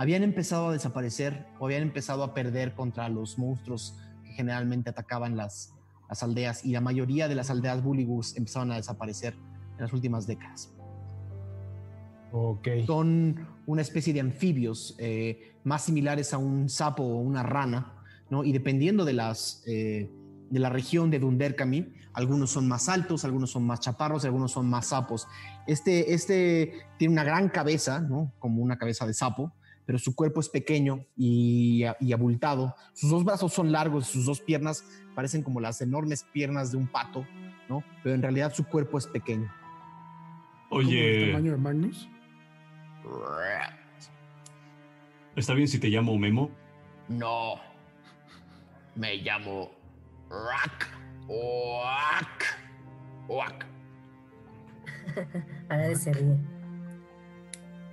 habían 0.00 0.22
empezado 0.22 0.70
a 0.70 0.72
desaparecer 0.72 1.46
o 1.58 1.66
habían 1.66 1.82
empezado 1.82 2.24
a 2.24 2.32
perder 2.32 2.74
contra 2.74 3.10
los 3.10 3.38
monstruos 3.38 3.98
que 4.24 4.32
generalmente 4.32 4.88
atacaban 4.88 5.36
las, 5.36 5.74
las 6.08 6.22
aldeas 6.22 6.64
y 6.64 6.72
la 6.72 6.80
mayoría 6.80 7.28
de 7.28 7.34
las 7.34 7.50
aldeas 7.50 7.82
Bullywugs 7.82 8.34
empezaron 8.38 8.72
a 8.72 8.76
desaparecer 8.76 9.34
en 9.74 9.80
las 9.82 9.92
últimas 9.92 10.26
décadas. 10.26 10.72
Son 12.86 13.46
una 13.66 13.82
especie 13.82 14.12
de 14.12 14.20
anfibios 14.20 14.96
eh, 14.98 15.54
más 15.64 15.84
similares 15.84 16.32
a 16.32 16.38
un 16.38 16.68
sapo 16.68 17.02
o 17.02 17.18
una 17.18 17.42
rana, 17.42 17.94
¿no? 18.30 18.44
Y 18.44 18.52
dependiendo 18.52 19.04
de 19.04 19.12
las 19.12 19.62
eh, 19.66 20.10
de 20.50 20.58
la 20.58 20.68
región 20.68 21.10
de 21.10 21.20
Dunderkami, 21.20 21.92
algunos 22.12 22.50
son 22.50 22.66
más 22.66 22.88
altos, 22.88 23.24
algunos 23.24 23.50
son 23.50 23.64
más 23.64 23.80
chaparros, 23.80 24.24
algunos 24.24 24.52
son 24.52 24.68
más 24.68 24.88
sapos. 24.88 25.28
Este, 25.66 26.12
este 26.12 26.72
tiene 26.98 27.12
una 27.12 27.24
gran 27.24 27.48
cabeza, 27.48 28.00
¿no? 28.00 28.32
Como 28.38 28.62
una 28.62 28.76
cabeza 28.76 29.06
de 29.06 29.14
sapo, 29.14 29.52
pero 29.86 29.98
su 29.98 30.14
cuerpo 30.14 30.40
es 30.40 30.48
pequeño 30.48 31.06
y, 31.16 31.84
y 32.00 32.12
abultado. 32.12 32.74
Sus 32.94 33.10
dos 33.10 33.24
brazos 33.24 33.52
son 33.52 33.70
largos, 33.70 34.08
sus 34.08 34.26
dos 34.26 34.40
piernas 34.40 34.84
parecen 35.14 35.42
como 35.42 35.60
las 35.60 35.80
enormes 35.80 36.24
piernas 36.32 36.72
de 36.72 36.78
un 36.78 36.88
pato, 36.88 37.24
¿no? 37.68 37.84
Pero 38.02 38.16
en 38.16 38.22
realidad 38.22 38.52
su 38.52 38.64
cuerpo 38.64 38.98
es 38.98 39.06
pequeño. 39.06 39.50
¿Como 40.68 40.80
el 40.80 40.86
Oye, 40.88 41.26
tamaño 41.28 41.52
de 41.52 41.58
Magnus? 41.58 42.08
¿Está 45.36 45.54
bien 45.54 45.68
si 45.68 45.78
te 45.78 45.88
llamo 45.88 46.16
Memo? 46.18 46.50
No. 47.08 47.60
Me 48.94 49.16
llamo 49.16 49.70
Rack. 50.28 50.88
Oak. 51.28 52.44
Oak. 53.28 53.66
Ahora 55.68 55.88
de 55.88 55.96
se 55.96 56.12
ríe. 56.12 56.36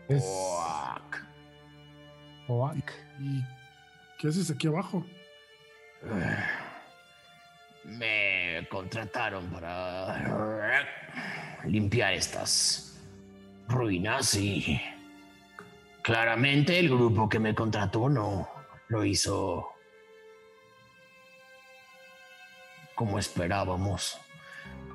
Es 0.10 0.24
Oak. 0.26 1.26
Oak. 2.48 2.94
¿Y 3.20 3.44
qué 4.18 4.28
haces 4.28 4.52
aquí 4.52 4.68
abajo? 4.68 5.06
Me 7.84 8.68
contrataron 8.70 9.50
para 9.50 10.86
limpiar 11.66 12.14
estas 12.14 13.00
ruinas 13.68 14.36
y 14.36 14.82
Claramente 16.08 16.80
el 16.80 16.88
grupo 16.88 17.28
que 17.28 17.38
me 17.38 17.54
contrató 17.54 18.08
no 18.08 18.48
lo 18.88 19.04
hizo 19.04 19.68
como 22.96 23.20
esperábamos. 23.20 24.18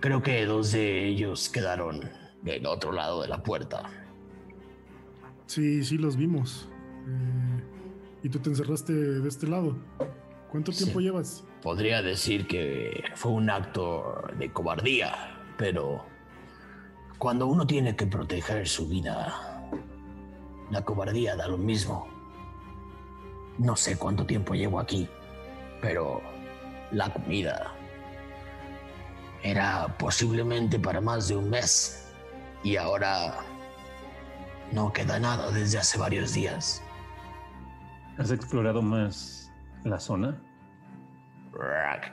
Creo 0.00 0.22
que 0.22 0.46
dos 0.46 0.72
de 0.72 1.06
ellos 1.06 1.50
quedaron 1.50 2.10
del 2.40 2.64
otro 2.64 2.92
lado 2.92 3.20
de 3.20 3.28
la 3.28 3.42
puerta. 3.42 3.90
Sí, 5.44 5.84
sí, 5.84 5.98
los 5.98 6.16
vimos. 6.16 6.70
Eh, 7.06 7.62
y 8.22 8.30
tú 8.30 8.38
te 8.38 8.48
encerraste 8.48 8.94
de 8.94 9.28
este 9.28 9.46
lado. 9.46 9.76
¿Cuánto 10.50 10.72
tiempo 10.72 10.98
Sí. 10.98 11.04
llevas? 11.04 11.44
Podría 11.60 12.00
decir 12.00 12.46
que 12.46 13.04
fue 13.16 13.32
un 13.32 13.50
acto 13.50 14.22
de 14.38 14.50
cobardía, 14.50 15.44
pero 15.58 16.06
cuando 17.18 17.48
uno 17.48 17.66
tiene 17.66 17.96
que 17.96 18.06
proteger 18.06 18.66
su 18.66 18.88
vida, 18.88 19.51
la 20.72 20.82
cobardía 20.82 21.36
da 21.36 21.46
lo 21.46 21.58
mismo. 21.58 22.08
No 23.58 23.76
sé 23.76 23.98
cuánto 23.98 24.24
tiempo 24.24 24.54
llevo 24.54 24.80
aquí, 24.80 25.06
pero 25.82 26.22
la 26.90 27.12
comida 27.12 27.74
era 29.42 29.86
posiblemente 29.98 30.78
para 30.78 31.02
más 31.02 31.28
de 31.28 31.36
un 31.36 31.50
mes 31.50 32.10
y 32.64 32.76
ahora 32.76 33.36
no 34.72 34.90
queda 34.94 35.18
nada 35.18 35.50
desde 35.50 35.78
hace 35.78 35.98
varios 35.98 36.32
días. 36.32 36.82
¿Has 38.16 38.30
explorado 38.30 38.80
más 38.80 39.52
la 39.84 40.00
zona? 40.00 40.42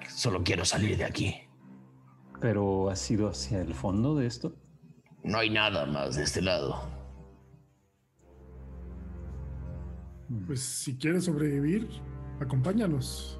Solo 0.09 0.43
quiero 0.43 0.65
salir 0.65 0.97
de 0.97 1.05
aquí. 1.05 1.47
¿Pero 2.41 2.89
has 2.89 3.09
ido 3.09 3.29
hacia 3.29 3.61
el 3.61 3.73
fondo 3.73 4.15
de 4.15 4.27
esto? 4.27 4.53
No 5.23 5.37
hay 5.37 5.49
nada 5.49 5.85
más 5.85 6.15
de 6.15 6.23
este 6.23 6.41
lado. 6.41 6.98
Pues 10.45 10.61
si 10.61 10.95
quieres 10.95 11.25
sobrevivir, 11.25 11.87
acompáñanos. 12.39 13.39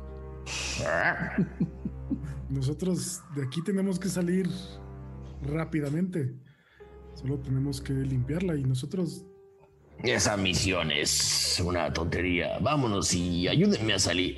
Nosotros 2.50 3.22
de 3.36 3.44
aquí 3.44 3.64
tenemos 3.64 4.00
que 4.00 4.10
salir 4.10 4.50
rápidamente. 5.44 6.34
Solo 7.14 7.40
tenemos 7.40 7.82
que 7.82 7.94
limpiarla 7.94 8.56
y 8.56 8.64
nosotros 8.64 9.26
Esa 10.00 10.38
misión 10.38 10.92
es 10.92 11.62
una 11.64 11.92
tontería. 11.92 12.58
Vámonos 12.60 13.14
y 13.14 13.48
ayúdenme 13.48 13.94
a 13.94 14.00
salir. 14.00 14.38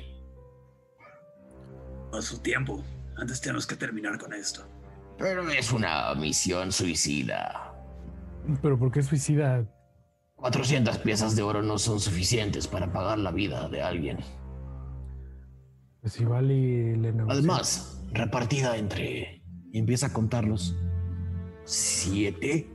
A 2.12 2.20
su 2.20 2.38
tiempo. 2.38 2.82
Antes 3.16 3.40
tenemos 3.40 3.66
que 3.66 3.76
terminar 3.76 4.18
con 4.18 4.34
esto. 4.34 4.66
Pero 5.18 5.48
es 5.48 5.72
una 5.72 6.14
misión 6.14 6.72
suicida. 6.72 7.72
Pero 8.60 8.78
¿por 8.78 8.90
qué 8.90 9.02
suicida? 9.02 9.64
400 10.42 10.98
piezas 10.98 11.36
de 11.36 11.42
oro 11.42 11.62
no 11.62 11.78
son 11.78 12.00
suficientes 12.00 12.66
para 12.66 12.92
pagar 12.92 13.16
la 13.16 13.30
vida 13.30 13.68
de 13.68 13.80
alguien. 13.80 14.18
Pues 16.00 16.20
igual 16.20 16.50
y 16.50 16.96
le 16.96 17.12
negocia. 17.12 17.32
Además, 17.32 18.04
repartida 18.12 18.76
entre... 18.76 19.40
Y 19.70 19.78
empieza 19.78 20.08
a 20.08 20.12
contarlos. 20.12 20.76
Siete. 21.64 22.68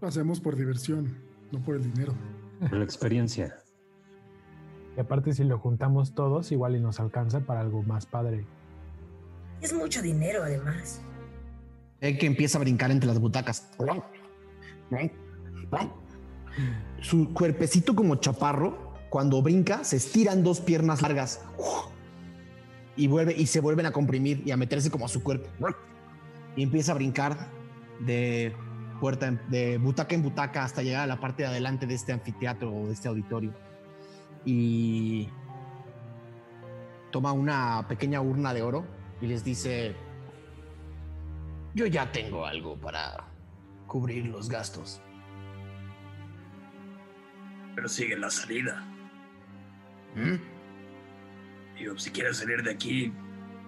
lo 0.00 0.08
hacemos 0.08 0.40
por 0.40 0.56
diversión, 0.56 1.16
no 1.52 1.64
por 1.64 1.76
el 1.76 1.84
dinero. 1.84 2.14
Por 2.58 2.78
la 2.78 2.84
experiencia. 2.84 3.54
Y 4.96 5.00
aparte 5.00 5.32
si 5.32 5.44
lo 5.44 5.60
juntamos 5.60 6.16
todos, 6.16 6.50
igual 6.50 6.74
y 6.74 6.80
nos 6.80 6.98
alcanza 6.98 7.46
para 7.46 7.60
algo 7.60 7.84
más 7.84 8.06
padre. 8.06 8.44
Es 9.62 9.72
mucho 9.72 10.02
dinero, 10.02 10.42
además. 10.42 11.00
Ve 12.00 12.18
que 12.18 12.26
empieza 12.26 12.58
a 12.58 12.60
brincar 12.60 12.90
entre 12.90 13.06
las 13.06 13.20
butacas. 13.20 13.70
Su 17.00 17.32
cuerpecito 17.32 17.94
como 17.94 18.16
chaparro, 18.16 18.94
cuando 19.08 19.42
brinca, 19.42 19.84
se 19.84 19.96
estiran 19.96 20.42
dos 20.42 20.60
piernas 20.60 21.02
largas. 21.02 21.40
Y, 22.96 23.06
vuelve, 23.06 23.34
y 23.36 23.46
se 23.46 23.60
vuelven 23.60 23.86
a 23.86 23.92
comprimir 23.92 24.42
y 24.44 24.50
a 24.50 24.56
meterse 24.56 24.90
como 24.90 25.06
a 25.06 25.08
su 25.08 25.22
cuerpo. 25.22 25.48
Y 26.56 26.62
empieza 26.62 26.92
a 26.92 26.94
brincar 26.94 27.48
de 28.00 28.54
puerta, 29.00 29.30
de 29.48 29.78
butaca 29.78 30.14
en 30.14 30.22
butaca 30.22 30.64
hasta 30.64 30.82
llegar 30.82 31.02
a 31.02 31.06
la 31.06 31.18
parte 31.20 31.42
de 31.42 31.48
adelante 31.48 31.86
de 31.86 31.94
este 31.94 32.12
anfiteatro 32.12 32.70
o 32.72 32.86
de 32.86 32.92
este 32.92 33.08
auditorio. 33.08 33.52
Y 34.44 35.28
toma 37.10 37.32
una 37.32 37.86
pequeña 37.88 38.20
urna 38.20 38.54
de 38.54 38.62
oro 38.62 38.84
y 39.20 39.26
les 39.26 39.44
dice, 39.44 39.94
yo 41.74 41.86
ya 41.86 42.10
tengo 42.12 42.46
algo 42.46 42.76
para 42.76 43.24
cubrir 43.86 44.26
los 44.26 44.48
gastos. 44.48 45.00
Pero 47.80 47.88
sigue 47.88 48.14
la 48.18 48.28
salida. 48.28 48.84
¿Mm? 50.14 51.78
Digo, 51.78 51.96
si 51.98 52.10
quieres 52.10 52.36
salir 52.36 52.62
de 52.62 52.72
aquí, 52.72 53.10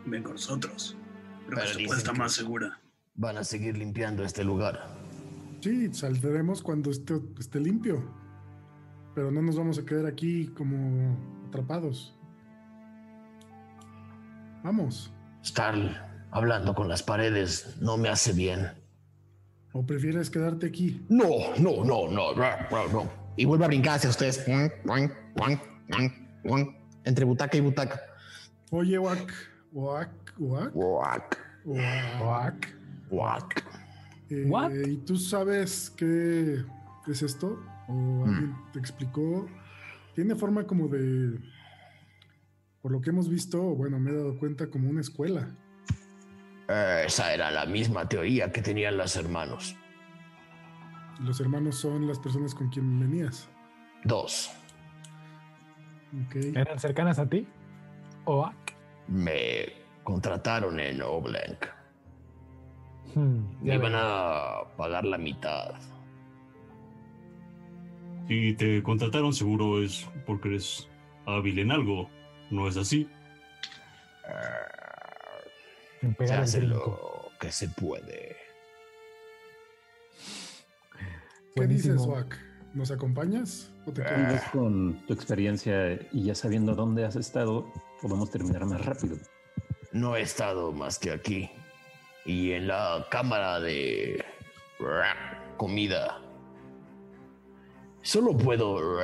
ven 0.04 0.22
con 0.22 0.32
nosotros. 0.32 0.98
Pero, 1.46 1.56
Pero 1.56 1.62
esta 1.62 1.78
puerta 1.78 1.96
está 1.96 2.12
que- 2.12 2.18
más 2.18 2.32
segura. 2.32 2.78
Van 3.14 3.38
a 3.38 3.44
seguir 3.44 3.78
limpiando 3.78 4.22
este 4.22 4.44
lugar. 4.44 4.98
Sí, 5.62 5.94
saldremos 5.94 6.60
cuando 6.60 6.90
esté, 6.90 7.14
esté 7.40 7.58
limpio. 7.58 8.04
Pero 9.14 9.30
no 9.30 9.40
nos 9.40 9.56
vamos 9.56 9.78
a 9.78 9.84
quedar 9.86 10.04
aquí 10.04 10.48
como 10.48 11.16
atrapados. 11.48 12.14
Vamos. 14.62 15.10
Estar 15.42 16.26
hablando 16.32 16.74
con 16.74 16.86
las 16.86 17.02
paredes 17.02 17.78
no 17.80 17.96
me 17.96 18.10
hace 18.10 18.34
bien. 18.34 18.72
¿O 19.72 19.86
prefieres 19.86 20.28
quedarte 20.28 20.66
aquí? 20.66 21.00
No, 21.08 21.28
no, 21.58 21.82
no, 21.82 22.10
no, 22.10 22.34
no, 22.34 22.56
no, 22.70 22.88
no. 22.92 23.21
Y 23.36 23.44
vuelve 23.44 23.64
a 23.64 23.68
brincar 23.68 23.96
hacia 23.96 24.10
ustedes. 24.10 24.44
Entre 27.04 27.24
butaca 27.24 27.56
y 27.56 27.60
butaca. 27.60 28.00
Oye, 28.70 28.98
Wack. 28.98 29.32
Wack. 29.72 30.10
Wack. 30.38 30.72
Guac, 30.74 31.38
Wack. 31.64 32.74
guac. 33.10 33.64
Eh? 34.30 34.82
¿Y 34.88 34.96
tú 34.98 35.16
sabes 35.16 35.90
qué 35.96 36.64
es 37.06 37.22
esto? 37.22 37.62
¿O 37.88 38.24
alguien 38.24 38.54
te 38.72 38.78
explicó? 38.78 39.46
Tiene 40.14 40.34
forma 40.34 40.66
como 40.66 40.88
de... 40.88 41.38
Por 42.80 42.92
lo 42.92 43.00
que 43.00 43.10
hemos 43.10 43.28
visto, 43.28 43.60
bueno, 43.60 43.98
me 44.00 44.10
he 44.10 44.14
dado 44.14 44.38
cuenta 44.38 44.68
como 44.68 44.90
una 44.90 45.00
escuela. 45.00 45.54
Esa 46.68 47.32
era 47.32 47.50
la 47.50 47.66
misma 47.66 48.08
teoría 48.08 48.50
que 48.50 48.62
tenían 48.62 48.96
los 48.96 49.14
hermanos. 49.16 49.76
Los 51.20 51.40
hermanos 51.40 51.76
son 51.76 52.06
las 52.06 52.18
personas 52.18 52.54
con 52.54 52.68
quien 52.68 52.98
venías. 53.00 53.48
Dos. 54.04 54.50
¿Eran 56.54 56.78
cercanas 56.78 57.18
a 57.18 57.28
ti? 57.28 57.46
¿O 58.24 58.44
a? 58.44 58.54
Me 59.08 59.72
contrataron 60.04 60.78
en 60.80 61.00
Oblank. 61.02 61.66
Hmm, 63.14 63.44
Me 63.62 63.74
iban 63.74 63.92
a 63.94 64.62
pagar 64.76 65.04
la 65.04 65.18
mitad. 65.18 65.74
Si 68.28 68.54
te 68.54 68.82
contrataron, 68.82 69.32
seguro 69.32 69.82
es 69.82 70.08
porque 70.26 70.48
eres 70.48 70.88
hábil 71.26 71.58
en 71.58 71.70
algo. 71.72 72.08
¿No 72.50 72.68
es 72.68 72.76
así? 72.76 73.08
Se 76.24 76.34
hace 76.34 76.60
brinco. 76.60 77.30
lo 77.32 77.38
que 77.38 77.50
se 77.52 77.68
puede. 77.68 78.36
¿Qué 81.54 81.66
dices. 81.66 82.00
Wack? 82.06 82.38
¿Nos 82.74 82.90
acompañas 82.90 83.70
o 83.84 83.92
te 83.92 84.02
vez 84.02 84.42
con 84.50 85.04
tu 85.06 85.12
experiencia 85.12 85.98
y 86.10 86.24
ya 86.24 86.34
sabiendo 86.34 86.74
dónde 86.74 87.04
has 87.04 87.16
estado, 87.16 87.70
podemos 88.00 88.30
terminar 88.30 88.64
más 88.64 88.84
rápido. 88.84 89.18
No 89.92 90.16
he 90.16 90.22
estado 90.22 90.72
más 90.72 90.98
que 90.98 91.10
aquí. 91.10 91.50
Y 92.24 92.52
en 92.52 92.68
la 92.68 93.06
cámara 93.10 93.60
de 93.60 94.24
comida. 95.58 96.18
Solo 98.00 98.36
puedo 98.36 99.00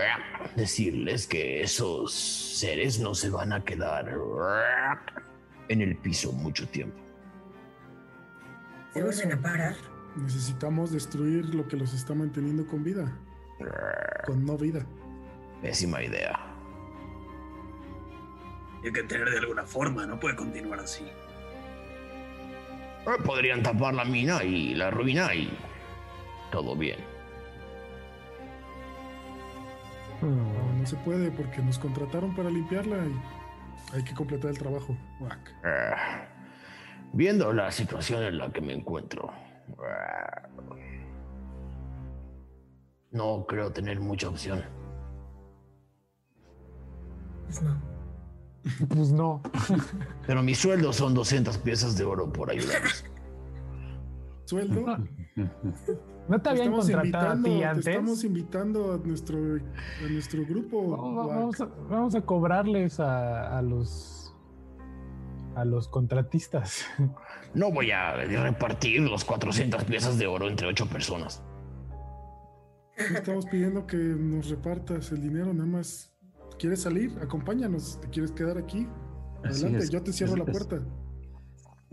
decirles 0.56 1.26
que 1.26 1.62
esos 1.62 2.12
seres 2.12 2.98
no 2.98 3.14
se 3.14 3.30
van 3.30 3.52
a 3.52 3.64
quedar 3.64 4.12
en 5.68 5.82
el 5.82 5.96
piso 5.98 6.32
mucho 6.32 6.66
tiempo. 6.68 6.98
Se 8.94 9.02
vuelven 9.02 9.32
a 9.32 9.42
parar. 9.42 9.97
Necesitamos 10.22 10.92
destruir 10.92 11.54
lo 11.54 11.66
que 11.68 11.76
los 11.76 11.94
está 11.94 12.14
manteniendo 12.14 12.66
con 12.66 12.84
vida. 12.84 13.10
Con 14.26 14.44
no 14.44 14.56
vida. 14.56 14.84
Pésima 15.62 16.02
idea. 16.02 16.38
Hay 18.84 18.92
que 18.92 19.02
tener 19.02 19.28
de 19.30 19.38
alguna 19.38 19.64
forma, 19.64 20.06
no 20.06 20.20
puede 20.20 20.36
continuar 20.36 20.80
así. 20.80 21.04
Eh, 23.06 23.22
Podrían 23.24 23.62
tapar 23.62 23.94
la 23.94 24.04
mina 24.04 24.42
y 24.44 24.74
la 24.74 24.90
ruina 24.90 25.34
y 25.34 25.50
todo 26.52 26.76
bien. 26.76 26.98
No, 30.22 30.78
no 30.78 30.86
se 30.86 30.96
puede 30.96 31.30
porque 31.30 31.62
nos 31.62 31.78
contrataron 31.78 32.34
para 32.34 32.50
limpiarla 32.50 32.96
y 33.06 33.96
hay 33.96 34.04
que 34.04 34.14
completar 34.14 34.50
el 34.50 34.58
trabajo. 34.58 34.96
Eh, 35.64 35.90
Viendo 37.12 37.52
la 37.52 37.70
situación 37.70 38.22
en 38.22 38.38
la 38.38 38.52
que 38.52 38.60
me 38.60 38.74
encuentro, 38.74 39.32
No 43.10 43.46
creo 43.46 43.72
tener 43.72 44.00
mucha 44.00 44.28
opción. 44.28 44.62
Pues 47.46 47.62
no. 47.62 47.80
Pues 48.88 49.12
no. 49.12 49.42
Pero 50.26 50.42
mi 50.42 50.54
sueldo 50.54 50.92
son 50.92 51.14
200 51.14 51.58
piezas 51.58 51.96
de 51.96 52.04
oro 52.04 52.30
por 52.30 52.50
ayudarnos. 52.50 53.04
Sueldo. 54.44 54.98
¿No 56.28 56.40
te 56.40 56.48
habían 56.50 56.66
estamos 56.66 56.90
contratado 56.90 57.32
a 57.32 57.36
ti 57.36 57.42
te 57.42 57.64
antes? 57.64 57.86
estamos 57.86 58.24
invitando 58.24 58.92
a 58.92 58.98
nuestro, 58.98 59.38
a 59.38 60.10
nuestro 60.10 60.44
grupo. 60.44 60.90
Vamos, 60.90 61.60
a, 61.60 61.64
vamos 61.88 62.14
a 62.14 62.20
cobrarles 62.20 63.00
a, 63.00 63.56
a 63.56 63.62
los 63.62 64.17
a 65.58 65.64
los 65.64 65.88
contratistas. 65.88 66.84
No 67.54 67.72
voy 67.72 67.90
a 67.92 68.12
repartir 68.14 69.00
los 69.00 69.24
400 69.24 69.84
piezas 69.84 70.18
de 70.18 70.26
oro 70.26 70.48
entre 70.48 70.66
ocho 70.66 70.86
personas. 70.86 71.42
Estamos 72.94 73.46
pidiendo 73.46 73.86
que 73.86 73.96
nos 73.96 74.50
repartas 74.50 75.10
el 75.12 75.22
dinero, 75.22 75.54
nada 75.54 75.66
más. 75.66 76.12
¿Quieres 76.58 76.82
salir? 76.82 77.18
Acompáñanos. 77.22 77.98
¿Te 78.02 78.08
quieres 78.10 78.32
quedar 78.32 78.58
aquí? 78.58 78.86
Adelante, 79.42 79.78
es, 79.78 79.88
yo 79.90 80.02
te 80.02 80.12
cierro 80.12 80.32
es- 80.34 80.38
la 80.40 80.44
es- 80.44 80.50
puerta. 80.66 80.86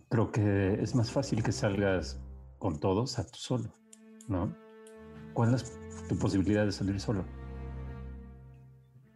Creo 0.09 0.32
que 0.32 0.74
es 0.82 0.93
más 0.93 1.09
fácil 1.09 1.41
que 1.41 1.53
salgas 1.53 2.20
con 2.59 2.80
todos 2.82 3.18
a 3.18 3.26
tú 3.26 3.38
solo, 3.38 3.74
¿no? 4.28 4.53
¿Cuál 5.34 5.53
es 5.55 5.80
tu 6.09 6.18
posibilidad 6.18 6.66
de 6.66 6.72
salir 6.74 6.99
solo? 6.99 7.24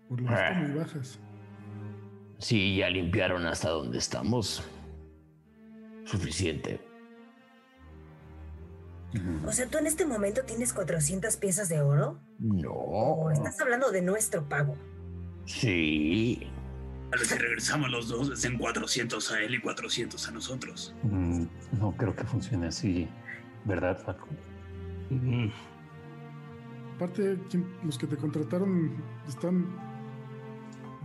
Por 0.07 0.21
lo 0.21 0.29
visto, 0.29 0.53
muy 0.55 0.79
bajas. 0.79 1.19
Sí, 2.39 2.77
ya 2.77 2.89
limpiaron 2.89 3.45
hasta 3.45 3.69
donde 3.69 3.97
estamos. 3.97 4.63
Suficiente. 6.05 6.79
O 9.45 9.51
sea, 9.51 9.67
¿tú 9.67 9.77
en 9.79 9.87
este 9.87 10.05
momento 10.05 10.43
tienes 10.45 10.71
400 10.73 11.35
piezas 11.37 11.67
de 11.69 11.81
oro? 11.81 12.19
No. 12.39 12.71
¿O 12.71 13.31
estás 13.31 13.59
hablando 13.59 13.91
de 13.91 14.01
nuestro 14.01 14.47
pago? 14.47 14.75
Sí. 15.45 16.47
A 17.11 17.15
lo 17.15 17.23
que 17.27 17.35
regresamos 17.35 17.89
los 17.89 18.07
dos 18.07 18.29
es 18.29 18.45
en 18.45 18.57
400 18.59 19.31
a 19.31 19.41
él 19.41 19.55
y 19.55 19.61
400 19.61 20.27
a 20.27 20.31
nosotros. 20.31 20.93
Mm, 21.03 21.45
No 21.79 21.91
creo 21.97 22.15
que 22.15 22.23
funcione 22.23 22.67
así, 22.67 23.07
¿verdad, 23.65 24.03
Paco? 24.05 24.27
Mm, 25.09 25.49
Aparte, 26.95 27.39
¿quién- 27.49 27.65
los 27.83 27.97
que 27.97 28.05
te 28.07 28.17
contrataron 28.17 29.01
están. 29.27 29.65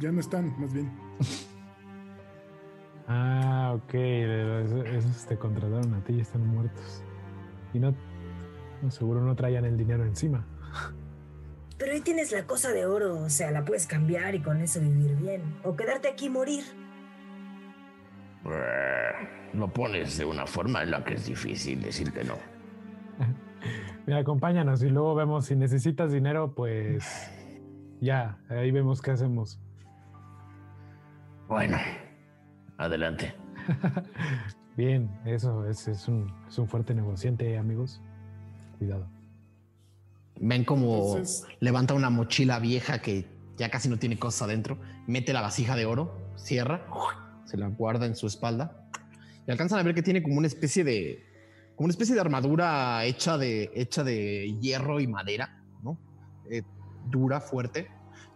Ya 0.00 0.10
no 0.10 0.20
están, 0.20 0.52
más 0.60 0.72
bien. 0.74 0.90
Ah, 3.06 3.72
ok. 3.74 3.94
Esos, 3.94 4.86
esos 4.86 5.26
te 5.26 5.36
contrataron 5.36 5.92
a 5.92 6.02
ti 6.04 6.14
y 6.14 6.20
están 6.20 6.46
muertos. 6.46 7.02
Y 7.74 7.78
no, 7.78 7.94
no, 8.80 8.90
seguro 8.90 9.20
no 9.20 9.36
traían 9.36 9.66
el 9.66 9.76
dinero 9.76 10.04
encima. 10.04 10.46
Pero 11.78 11.92
ahí 11.92 12.00
tienes 12.00 12.32
la 12.32 12.46
cosa 12.46 12.70
de 12.70 12.86
oro, 12.86 13.20
o 13.20 13.28
sea, 13.28 13.50
la 13.50 13.64
puedes 13.64 13.86
cambiar 13.86 14.34
y 14.34 14.40
con 14.40 14.60
eso 14.60 14.80
vivir 14.80 15.16
bien. 15.16 15.42
O 15.64 15.76
quedarte 15.76 16.08
aquí 16.08 16.26
y 16.26 16.30
morir. 16.30 16.64
Lo 19.54 19.68
pones 19.68 20.18
de 20.18 20.24
una 20.24 20.46
forma 20.46 20.82
en 20.82 20.90
la 20.90 21.04
que 21.04 21.14
es 21.14 21.26
difícil 21.26 21.80
decir 21.82 22.12
que 22.12 22.24
no. 22.24 22.34
Mira, 24.06 24.20
acompáñanos 24.20 24.82
y 24.82 24.90
luego 24.90 25.14
vemos 25.14 25.46
si 25.46 25.56
necesitas 25.56 26.12
dinero, 26.12 26.54
pues 26.54 27.04
ya, 28.00 28.38
ahí 28.48 28.70
vemos 28.70 29.00
qué 29.00 29.12
hacemos. 29.12 29.58
Bueno, 31.54 31.78
adelante. 32.78 33.32
Bien, 34.76 35.08
eso 35.24 35.64
es, 35.68 35.86
es 35.86 36.08
un, 36.08 36.34
es 36.48 36.58
un 36.58 36.66
fuerte 36.66 36.96
negociante, 36.96 37.56
amigos. 37.56 38.00
Cuidado. 38.76 39.06
Ven 40.40 40.64
como 40.64 40.96
Entonces- 41.16 41.46
levanta 41.60 41.94
una 41.94 42.10
mochila 42.10 42.58
vieja 42.58 43.00
que 43.00 43.28
ya 43.56 43.70
casi 43.70 43.88
no 43.88 44.00
tiene 44.00 44.18
cosas 44.18 44.42
adentro, 44.48 44.80
mete 45.06 45.32
la 45.32 45.42
vasija 45.42 45.76
de 45.76 45.86
oro, 45.86 46.32
cierra, 46.34 46.88
se 47.44 47.56
la 47.56 47.68
guarda 47.68 48.06
en 48.06 48.16
su 48.16 48.26
espalda 48.26 48.88
y 49.46 49.52
alcanzan 49.52 49.78
a 49.78 49.84
ver 49.84 49.94
que 49.94 50.02
tiene 50.02 50.24
como 50.24 50.38
una 50.38 50.48
especie 50.48 50.82
de 50.82 51.24
como 51.76 51.84
una 51.84 51.92
especie 51.92 52.16
de 52.16 52.20
armadura 52.20 53.04
hecha 53.04 53.38
de 53.38 53.70
hecha 53.76 54.02
de 54.02 54.58
hierro 54.60 54.98
y 54.98 55.06
madera, 55.06 55.62
¿no? 55.84 56.00
Eh, 56.50 56.62
dura, 57.08 57.40
fuerte, 57.40 57.86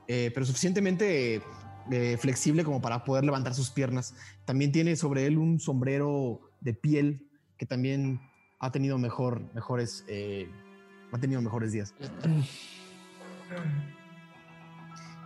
eh, 0.06 0.30
pero 0.32 0.46
suficientemente 0.46 1.42
eh, 1.90 2.16
flexible 2.18 2.64
como 2.64 2.80
para 2.80 3.04
poder 3.04 3.24
levantar 3.24 3.54
sus 3.54 3.70
piernas. 3.70 4.14
También 4.44 4.72
tiene 4.72 4.96
sobre 4.96 5.26
él 5.26 5.38
un 5.38 5.60
sombrero 5.60 6.40
de 6.60 6.74
piel 6.74 7.28
que 7.56 7.66
también 7.66 8.20
ha 8.60 8.70
tenido 8.70 8.98
mejor, 8.98 9.42
mejores, 9.54 10.04
eh, 10.08 10.48
ha 11.12 11.18
tenido 11.18 11.40
mejores 11.42 11.72
días. 11.72 11.94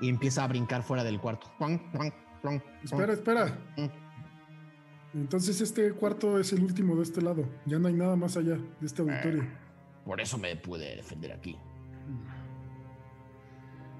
Y 0.00 0.08
empieza 0.08 0.44
a 0.44 0.48
brincar 0.48 0.82
fuera 0.82 1.04
del 1.04 1.20
cuarto. 1.20 1.50
Espera, 2.82 3.12
espera. 3.12 3.58
Mm. 3.76 4.02
Entonces, 5.14 5.60
este 5.60 5.92
cuarto 5.92 6.38
es 6.38 6.52
el 6.52 6.62
último 6.62 6.96
de 6.96 7.02
este 7.02 7.20
lado. 7.20 7.44
Ya 7.66 7.78
no 7.78 7.88
hay 7.88 7.94
nada 7.94 8.16
más 8.16 8.36
allá 8.36 8.56
de 8.56 8.86
este 8.86 9.02
auditorio. 9.02 9.44
Por 10.04 10.20
eso 10.20 10.38
me 10.38 10.56
pude 10.56 10.96
defender 10.96 11.32
aquí. 11.32 11.56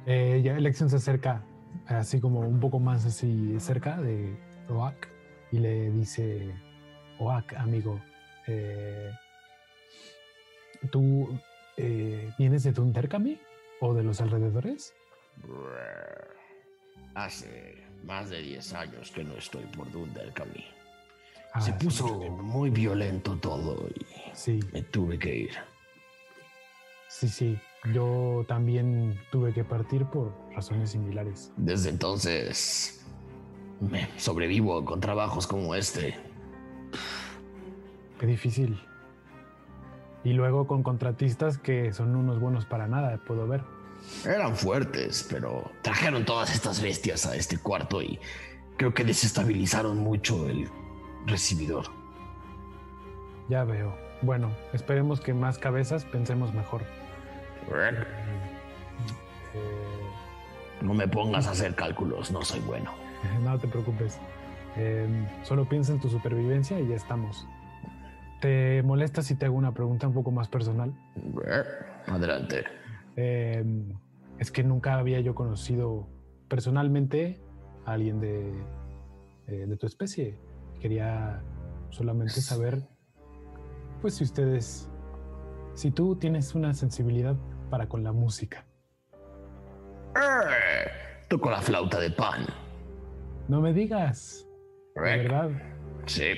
Eh, 0.06 0.40
ya 0.42 0.56
Elección 0.56 0.90
se 0.90 0.96
acerca, 0.96 1.44
así 1.86 2.20
como 2.20 2.40
un 2.40 2.60
poco 2.60 2.78
más 2.78 3.04
así 3.04 3.58
cerca 3.60 4.00
de 4.00 4.36
Oak 4.68 5.08
y 5.50 5.58
le 5.58 5.90
dice, 5.90 6.54
Oak, 7.18 7.54
amigo, 7.54 8.00
eh, 8.46 9.10
¿tú 10.90 11.38
eh, 11.76 12.30
vienes 12.38 12.62
de 12.64 12.72
Tunterkami 12.72 13.38
o 13.80 13.94
de 13.94 14.02
los 14.02 14.20
alrededores? 14.20 14.94
Hace 17.14 17.82
más 18.04 18.30
de 18.30 18.40
10 18.42 18.72
años 18.74 19.10
que 19.10 19.22
no 19.24 19.34
estoy 19.34 19.64
por 19.66 19.90
Dunderkami. 19.90 20.64
Ah, 21.52 21.60
Se 21.60 21.72
puso 21.74 22.06
muy 22.30 22.70
violento 22.70 23.36
todo 23.36 23.86
y 23.88 24.06
Sí, 24.34 24.60
me 24.72 24.82
tuve 24.82 25.18
que 25.18 25.34
ir. 25.36 25.50
sí, 27.08 27.28
sí. 27.28 27.58
Yo 27.92 28.44
también 28.46 29.18
tuve 29.32 29.52
que 29.52 29.64
partir 29.64 30.04
por 30.06 30.32
razones 30.54 30.90
similares. 30.90 31.52
Desde 31.56 31.90
entonces 31.90 33.04
me 33.80 34.08
sobrevivo 34.18 34.84
con 34.84 35.00
trabajos 35.00 35.46
como 35.46 35.74
este. 35.74 36.14
Qué 38.20 38.26
difícil. 38.26 38.80
Y 40.22 40.34
luego 40.34 40.68
con 40.68 40.84
contratistas 40.84 41.58
que 41.58 41.92
son 41.92 42.14
unos 42.14 42.38
buenos 42.38 42.66
para 42.66 42.86
nada, 42.86 43.18
puedo 43.26 43.48
ver. 43.48 43.64
Eran 44.24 44.54
fuertes, 44.54 45.26
pero 45.28 45.70
trajeron 45.82 46.24
todas 46.24 46.54
estas 46.54 46.80
bestias 46.80 47.26
a 47.26 47.34
este 47.34 47.58
cuarto 47.58 48.00
y 48.00 48.20
creo 48.76 48.94
que 48.94 49.04
desestabilizaron 49.04 49.98
mucho 49.98 50.48
el 50.48 50.68
recibidor. 51.26 51.86
Ya 53.48 53.64
veo. 53.64 53.96
Bueno, 54.22 54.52
esperemos 54.72 55.20
que 55.20 55.34
más 55.34 55.58
cabezas 55.58 56.04
pensemos 56.04 56.54
mejor. 56.54 56.82
Eh, 59.54 60.08
No 60.82 60.94
me 60.94 61.06
pongas 61.08 61.46
a 61.46 61.52
hacer 61.52 61.74
cálculos, 61.74 62.30
no 62.32 62.42
soy 62.42 62.60
bueno. 62.60 62.92
no 63.44 63.58
te 63.58 63.68
preocupes. 63.68 64.18
Eh, 64.76 65.06
solo 65.42 65.68
piensa 65.68 65.92
en 65.92 66.00
tu 66.00 66.08
supervivencia 66.08 66.80
y 66.80 66.88
ya 66.88 66.96
estamos. 66.96 67.46
¿Te 68.40 68.82
molesta 68.82 69.22
si 69.22 69.36
te 69.36 69.46
hago 69.46 69.56
una 69.56 69.72
pregunta 69.72 70.08
un 70.08 70.14
poco 70.14 70.30
más 70.32 70.48
personal? 70.48 70.92
Adelante. 72.06 72.64
Eh, 73.16 73.64
es 74.38 74.50
que 74.50 74.64
nunca 74.64 74.94
había 74.98 75.20
yo 75.20 75.34
conocido 75.34 76.08
personalmente 76.48 77.40
a 77.86 77.92
alguien 77.92 78.18
de, 78.20 78.50
eh, 79.46 79.66
de 79.68 79.76
tu 79.76 79.86
especie. 79.86 80.38
Quería 80.80 81.40
solamente 81.90 82.40
saber, 82.40 82.82
pues 84.00 84.14
si 84.14 84.24
ustedes, 84.24 84.88
si 85.74 85.92
tú 85.92 86.16
tienes 86.16 86.56
una 86.56 86.74
sensibilidad 86.74 87.36
para 87.72 87.88
con 87.88 88.04
la 88.04 88.12
música. 88.12 88.66
Eh, 90.14 90.90
Toco 91.26 91.50
la 91.50 91.62
flauta 91.62 91.98
de 91.98 92.10
pan. 92.10 92.44
No 93.48 93.62
me 93.62 93.72
digas, 93.72 94.46
de 94.94 95.00
verdad. 95.00 95.48
Sí. 96.04 96.34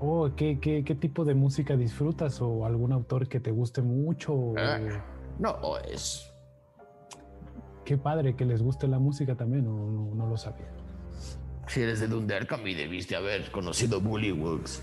Oh, 0.00 0.30
¿qué, 0.34 0.58
qué, 0.60 0.82
qué 0.82 0.94
tipo 0.94 1.26
de 1.26 1.34
música 1.34 1.76
disfrutas 1.76 2.40
o 2.40 2.64
algún 2.64 2.90
autor 2.92 3.28
que 3.28 3.38
te 3.38 3.50
guste 3.50 3.82
mucho? 3.82 4.32
o- 4.32 4.56
Eh. 4.56 4.98
No, 5.38 5.76
es. 5.86 6.32
Qué 7.84 7.98
padre 7.98 8.34
que 8.34 8.46
les 8.46 8.62
guste 8.62 8.88
la 8.88 8.98
música 8.98 9.34
también, 9.36 9.66
o 9.66 9.72
no, 9.90 10.14
no 10.14 10.26
lo 10.26 10.38
sabía. 10.38 10.70
Si 11.66 11.82
eres 11.82 12.00
de 12.00 12.08
Dunderkami, 12.08 12.72
debiste 12.72 13.14
haber 13.14 13.50
conocido 13.52 14.00
Bullywugs. 14.00 14.82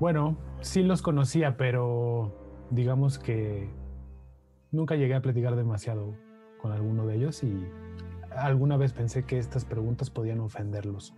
Bueno, 0.00 0.38
sí 0.62 0.82
los 0.82 1.02
conocía, 1.02 1.58
pero 1.58 2.43
digamos 2.74 3.18
que 3.18 3.68
nunca 4.70 4.96
llegué 4.96 5.14
a 5.14 5.22
platicar 5.22 5.56
demasiado 5.56 6.14
con 6.60 6.72
alguno 6.72 7.06
de 7.06 7.16
ellos 7.16 7.42
y 7.42 7.66
alguna 8.34 8.76
vez 8.76 8.92
pensé 8.92 9.24
que 9.24 9.38
estas 9.38 9.64
preguntas 9.64 10.10
podían 10.10 10.40
ofenderlos. 10.40 11.14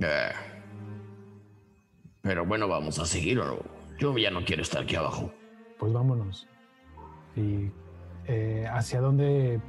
Eh. 0.00 0.32
Pero 2.22 2.44
bueno, 2.46 2.68
vamos 2.68 2.98
a 2.98 3.06
seguir 3.06 3.38
o 3.40 3.44
no. 3.46 3.58
Yo 3.98 4.16
ya 4.18 4.30
no 4.30 4.44
quiero 4.44 4.62
estar 4.62 4.82
aquí 4.82 4.96
abajo. 4.96 5.32
Pues 5.78 5.92
vámonos. 5.92 6.48
¿Y 7.36 7.70
eh, 8.26 8.66
hacia 8.70 9.00
dónde 9.00 9.60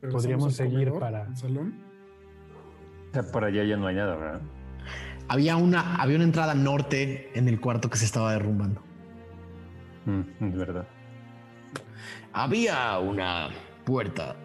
Podríamos 0.00 0.54
seguir 0.54 0.90
comedor, 0.90 1.00
para- 1.00 1.24
al 1.24 1.36
salón. 1.36 1.74
O 3.10 3.12
sea, 3.14 3.22
para 3.32 3.48
allá 3.48 3.64
ya 3.64 3.76
no 3.76 3.86
hay 3.86 3.96
nada, 3.96 4.16
¿verdad? 4.16 4.40
Había 5.28 5.56
una, 5.56 5.96
había 5.96 6.16
una 6.16 6.24
entrada 6.24 6.54
norte 6.54 7.30
en 7.38 7.48
el 7.48 7.60
cuarto 7.60 7.90
que 7.90 7.96
se 7.98 8.04
estaba 8.04 8.32
derrumbando. 8.32 8.82
Mm, 10.08 10.22
es 10.40 10.56
verdad. 10.56 10.88
Había 12.32 12.98
una 12.98 13.50
puerta 13.84 14.36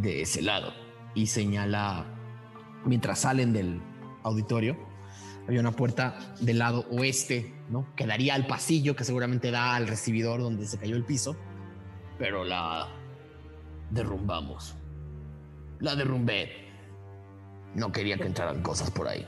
de 0.00 0.22
ese 0.22 0.42
lado 0.42 0.72
y 1.14 1.28
señala, 1.28 2.04
mientras 2.84 3.20
salen 3.20 3.52
del 3.52 3.80
auditorio, 4.24 4.76
había 5.46 5.60
una 5.60 5.70
puerta 5.70 6.34
del 6.40 6.58
lado 6.58 6.86
oeste, 6.90 7.54
¿no? 7.70 7.86
Que 7.94 8.04
daría 8.04 8.34
al 8.34 8.48
pasillo 8.48 8.96
que 8.96 9.04
seguramente 9.04 9.52
da 9.52 9.76
al 9.76 9.86
recibidor 9.86 10.40
donde 10.40 10.66
se 10.66 10.76
cayó 10.76 10.96
el 10.96 11.04
piso, 11.04 11.36
pero 12.18 12.42
la 12.42 12.88
derrumbamos. 13.90 14.74
La 15.78 15.94
derrumbé. 15.94 16.66
No 17.76 17.92
quería 17.92 18.16
que 18.16 18.26
entraran 18.26 18.60
cosas 18.60 18.90
por 18.90 19.06
ahí. 19.06 19.24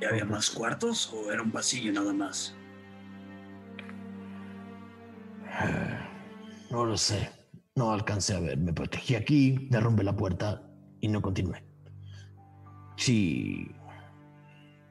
¿Y 0.00 0.06
había 0.06 0.24
más 0.24 0.48
cuartos 0.48 1.12
o 1.12 1.30
era 1.30 1.42
un 1.42 1.50
pasillo 1.50 1.92
nada 1.92 2.14
más? 2.14 2.55
No 6.70 6.84
lo 6.84 6.96
sé. 6.96 7.30
No 7.74 7.90
alcancé 7.92 8.34
a 8.34 8.40
ver. 8.40 8.58
Me 8.58 8.72
protegí 8.72 9.14
aquí, 9.14 9.68
derrumbé 9.70 10.02
la 10.04 10.16
puerta 10.16 10.62
y 11.00 11.08
no 11.08 11.20
continué. 11.22 11.62
Si 12.96 13.70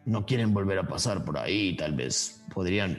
no 0.06 0.26
quieren 0.26 0.54
volver 0.54 0.80
a 0.80 0.88
pasar 0.88 1.26
por 1.26 1.38
ahí, 1.38 1.76
tal 1.76 1.94
vez 1.96 2.46
podrían, 2.54 2.98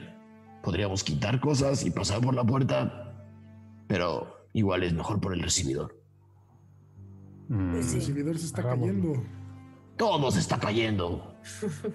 podríamos 0.61 1.03
quitar 1.03 1.39
cosas 1.39 1.85
y 1.85 1.91
pasar 1.91 2.19
por 2.21 2.33
la 2.35 2.43
puerta, 2.43 3.13
pero 3.87 4.47
igual 4.53 4.83
es 4.83 4.93
mejor 4.93 5.21
por 5.21 5.33
el 5.33 5.41
recibidor. 5.41 5.97
Mm, 7.47 7.75
El 7.75 7.83
recibidor 7.93 8.37
se 8.37 8.47
está 8.47 8.61
Hagámoslo. 8.61 8.93
cayendo. 9.13 9.23
Todo 9.95 10.29
se 10.31 10.39
está 10.39 10.59
cayendo. 10.59 11.33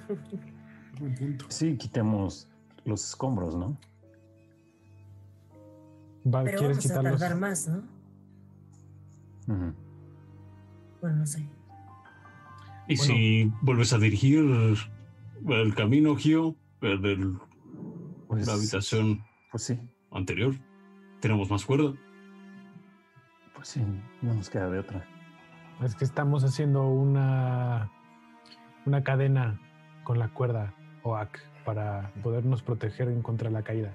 Buen 0.99 1.15
punto. 1.15 1.45
Sí, 1.49 1.77
quitemos 1.77 2.49
los 2.85 3.05
escombros, 3.11 3.55
¿no? 3.55 3.79
Va- 6.25 6.45
Pero 6.45 6.59
¿Quieres 6.59 6.77
vamos 6.89 6.91
a 6.91 7.03
tardar 7.03 7.37
más, 7.37 7.69
¿no? 7.69 7.83
Ujú. 9.49 9.75
Bueno, 11.01 11.17
no 11.17 11.27
sé. 11.27 11.45
Y 12.89 12.97
si 12.97 13.53
vuelves 13.63 13.93
a 13.93 13.99
dirigir 13.99 14.45
el 15.49 15.75
camino, 15.75 16.15
Gio, 16.17 16.57
de 16.81 17.37
Pues, 18.29 18.47
la 18.47 18.55
habitación 18.55 19.25
pues 19.51 19.65
sí, 19.65 19.81
anterior, 20.11 20.55
tenemos 21.21 21.51
más 21.51 21.65
cuerda. 21.65 21.93
pues 23.55 23.69
sí, 23.69 23.83
no 24.23 24.35
nos 24.35 24.49
queda 24.51 24.69
de 24.71 24.79
otra. 24.81 25.05
Es 25.83 25.95
que 25.95 26.05
estamos 26.05 26.45
haciendo 26.45 26.87
una, 26.89 27.91
una 28.87 29.03
cadena 29.05 29.61
con 30.05 30.19
la 30.19 30.29
cuerda 30.29 30.75
OAK 31.03 31.39
para 31.65 32.13
podernos 32.23 32.63
proteger 32.63 33.09
en 33.09 33.23
contra 33.23 33.49
de 33.49 33.55
la 33.55 33.63
caída. 33.63 33.95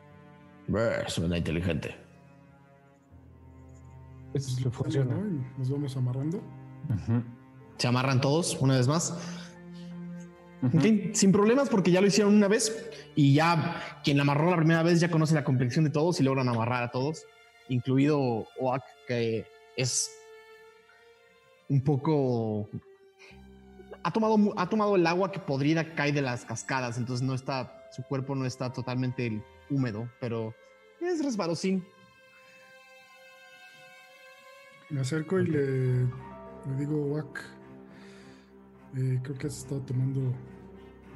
Eh, 0.70 1.04
Suena 1.08 1.38
inteligente. 1.38 1.96
Eso 4.34 4.56
Pues 4.62 4.76
funciona. 4.76 5.16
¿no? 5.16 5.28
Y 5.28 5.60
Nos 5.60 5.70
vamos 5.70 5.96
amarrando. 5.98 6.42
Se 7.78 7.88
amarran 7.88 8.22
todos 8.22 8.58
una 8.60 8.76
vez 8.78 8.88
más. 8.88 9.18
ujú. 10.62 10.78
Ok, 10.78 11.14
sin 11.14 11.32
problemas 11.32 11.70
porque 11.70 11.92
ya 11.92 12.02
lo 12.02 12.08
hicieron 12.08 12.34
una 12.36 12.48
vez 12.48 12.90
y 13.16 13.34
ya 13.34 14.00
quien 14.04 14.18
la 14.18 14.24
amarró 14.24 14.50
la 14.50 14.58
primera 14.58 14.84
vez 14.84 15.00
ya 15.00 15.10
conoce 15.12 15.36
la 15.36 15.44
complexión 15.44 15.86
de 15.86 15.92
todos 15.92 16.20
y 16.20 16.24
logran 16.24 16.50
amarrar 16.50 16.84
a 16.84 16.92
todos, 16.92 17.26
incluido 17.70 18.46
Oak, 18.60 18.84
que 19.08 19.46
es 19.76 20.12
un 21.70 21.84
poco... 21.84 22.70
Ha 24.04 24.12
tomado, 24.12 24.54
ha 24.56 24.70
tomado 24.70 24.96
el 24.96 25.06
agua 25.06 25.32
que 25.32 25.40
podrida 25.40 25.94
cae 25.94 26.14
de 26.14 26.22
las 26.22 26.46
cascadas, 26.46 26.98
entonces 26.98 27.26
no 27.26 27.34
está, 27.34 27.90
su 27.92 28.04
cuerpo 28.04 28.36
no 28.36 28.46
está 28.46 28.72
totalmente 28.72 29.44
húmedo, 29.70 30.10
pero 30.22 30.54
es 31.02 31.24
resbalosín. 31.24 31.84
Me 34.90 35.02
acerco 35.02 35.40
y 35.40 35.48
le, 35.48 36.04
le 36.06 36.76
digo, 36.78 36.96
Wack, 37.08 37.44
eh, 38.96 39.20
creo 39.22 39.38
que 39.38 39.48
has 39.48 39.58
estado 39.58 39.82
tomando, 39.82 40.34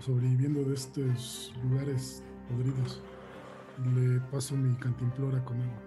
sobreviviendo 0.02 0.64
de 0.64 0.74
estos 0.74 1.54
lugares 1.64 2.22
podridos. 2.50 3.02
Y 3.84 3.90
le 4.00 4.20
paso 4.20 4.56
mi 4.56 4.76
cantimplora 4.76 5.44
con 5.46 5.58
agua. 5.62 5.82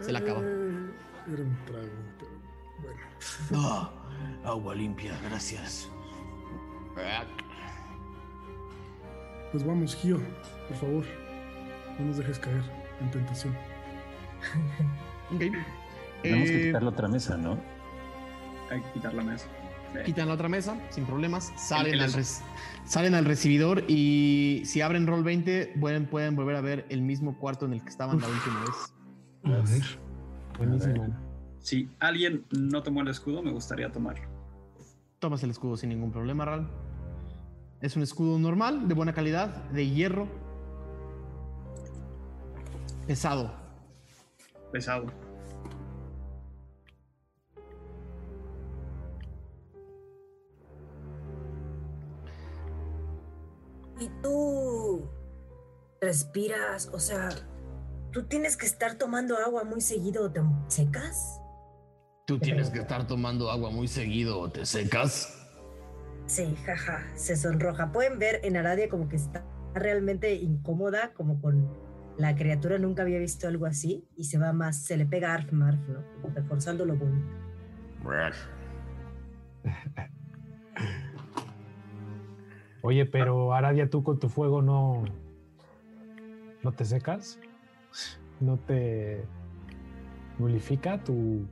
Se 0.00 0.10
la 0.10 0.18
acaba. 0.18 0.40
Eh, 0.42 0.90
era 1.32 1.42
un 1.42 1.56
trago, 1.64 1.88
pero 2.18 2.30
bueno. 2.82 3.00
Ah, 3.54 3.90
agua 4.44 4.74
limpia, 4.74 5.16
gracias. 5.28 5.88
Pues 9.52 9.64
vamos, 9.64 9.94
Gio, 9.94 10.18
por 10.68 10.76
favor. 10.78 11.04
No 12.00 12.06
nos 12.06 12.16
dejes 12.16 12.40
caer 12.40 12.62
en 13.00 13.10
tentación. 13.12 13.54
Ok. 15.34 15.40
Tenemos 16.22 16.48
que 16.48 16.60
Eh, 16.62 16.66
quitar 16.66 16.82
la 16.82 16.88
otra 16.90 17.08
mesa, 17.08 17.36
¿no? 17.36 17.58
Hay 18.70 18.80
que 18.80 18.90
quitar 18.92 19.14
la 19.14 19.22
mesa. 19.22 19.46
Sí. 19.92 20.00
quitan 20.06 20.26
la 20.26 20.34
otra 20.34 20.48
mesa 20.48 20.76
sin 20.90 21.04
problemas, 21.06 21.52
salen, 21.56 22.00
al, 22.00 22.10
salen 22.84 23.14
al 23.14 23.24
recibidor 23.24 23.84
y 23.86 24.62
si 24.64 24.80
abren 24.80 25.06
roll 25.06 25.22
20 25.22 25.74
pueden, 25.78 26.06
pueden 26.06 26.34
volver 26.34 26.56
a 26.56 26.60
ver 26.60 26.84
el 26.88 27.00
mismo 27.00 27.38
cuarto 27.38 27.66
en 27.66 27.74
el 27.74 27.82
que 27.82 27.90
estaban 27.90 28.20
la 28.20 28.26
última 28.26 28.60
vez. 28.64 28.94
A 29.44 29.70
ver. 29.70 29.98
Buenísimo. 30.58 31.06
Si 31.60 31.88
alguien 32.00 32.44
no 32.50 32.82
tomó 32.82 33.02
el 33.02 33.08
escudo, 33.08 33.40
me 33.40 33.52
gustaría 33.52 33.92
tomarlo. 33.92 34.24
Tomas 35.20 35.42
el 35.44 35.50
escudo 35.50 35.76
sin 35.76 35.90
ningún 35.90 36.10
problema, 36.10 36.44
Ral. 36.44 36.68
Es 37.80 37.94
un 37.96 38.02
escudo 38.02 38.36
normal, 38.38 38.88
de 38.88 38.94
buena 38.94 39.12
calidad, 39.12 39.62
de 39.70 39.88
hierro. 39.88 40.26
Pesado. 43.06 43.54
Pesado. 44.74 45.06
Y 54.00 54.08
tú 54.20 55.08
respiras, 56.00 56.90
o 56.92 56.98
sea, 56.98 57.28
tú 58.10 58.24
tienes 58.24 58.56
que 58.56 58.66
estar 58.66 58.98
tomando 58.98 59.38
agua 59.38 59.62
muy 59.62 59.80
seguido, 59.80 60.32
¿te 60.32 60.40
secas? 60.66 61.40
Tú 62.26 62.40
tienes 62.40 62.70
que 62.70 62.80
estar 62.80 63.06
tomando 63.06 63.52
agua 63.52 63.70
muy 63.70 63.86
seguido 63.86 64.40
o 64.40 64.50
te 64.50 64.66
secas. 64.66 65.40
Sí, 66.26 66.56
jaja, 66.66 67.06
se 67.14 67.36
sonroja. 67.36 67.92
Pueden 67.92 68.18
ver 68.18 68.40
en 68.42 68.56
Aradia 68.56 68.88
como 68.88 69.08
que 69.08 69.14
está 69.14 69.44
realmente 69.72 70.34
incómoda, 70.34 71.12
como 71.14 71.40
con 71.40 71.70
la 72.16 72.34
criatura 72.34 72.78
nunca 72.78 73.02
había 73.02 73.18
visto 73.18 73.48
algo 73.48 73.66
así 73.66 74.06
y 74.16 74.24
se 74.24 74.38
va 74.38 74.52
más, 74.52 74.84
se 74.84 74.96
le 74.96 75.06
pega 75.06 75.32
a 75.32 75.34
Arf 75.34 75.52
Marf, 75.52 75.80
¿no? 75.88 76.00
Reforzando 76.34 76.84
lo 76.84 76.96
bonito. 76.96 77.26
Oye, 82.82 83.06
pero 83.06 83.54
Aradia, 83.54 83.88
tú 83.88 84.02
con 84.02 84.18
tu 84.18 84.28
fuego 84.28 84.60
no. 84.62 85.04
¿No 86.62 86.72
te 86.72 86.84
secas? 86.84 87.38
¿No 88.40 88.58
te 88.58 89.24
nulifica 90.38 91.02
tu. 91.02 91.46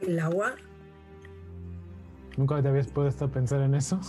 El 0.00 0.18
agua, 0.20 0.54
¿Nunca 2.36 2.62
te 2.62 2.68
habías 2.68 2.86
puesto 2.86 3.24
a 3.24 3.28
pensar 3.28 3.60
en 3.62 3.74
eso? 3.74 4.00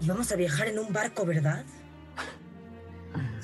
y 0.00 0.06
vamos 0.06 0.30
a 0.32 0.36
viajar 0.36 0.68
en 0.68 0.78
un 0.78 0.92
barco, 0.92 1.24
¿verdad? 1.24 1.64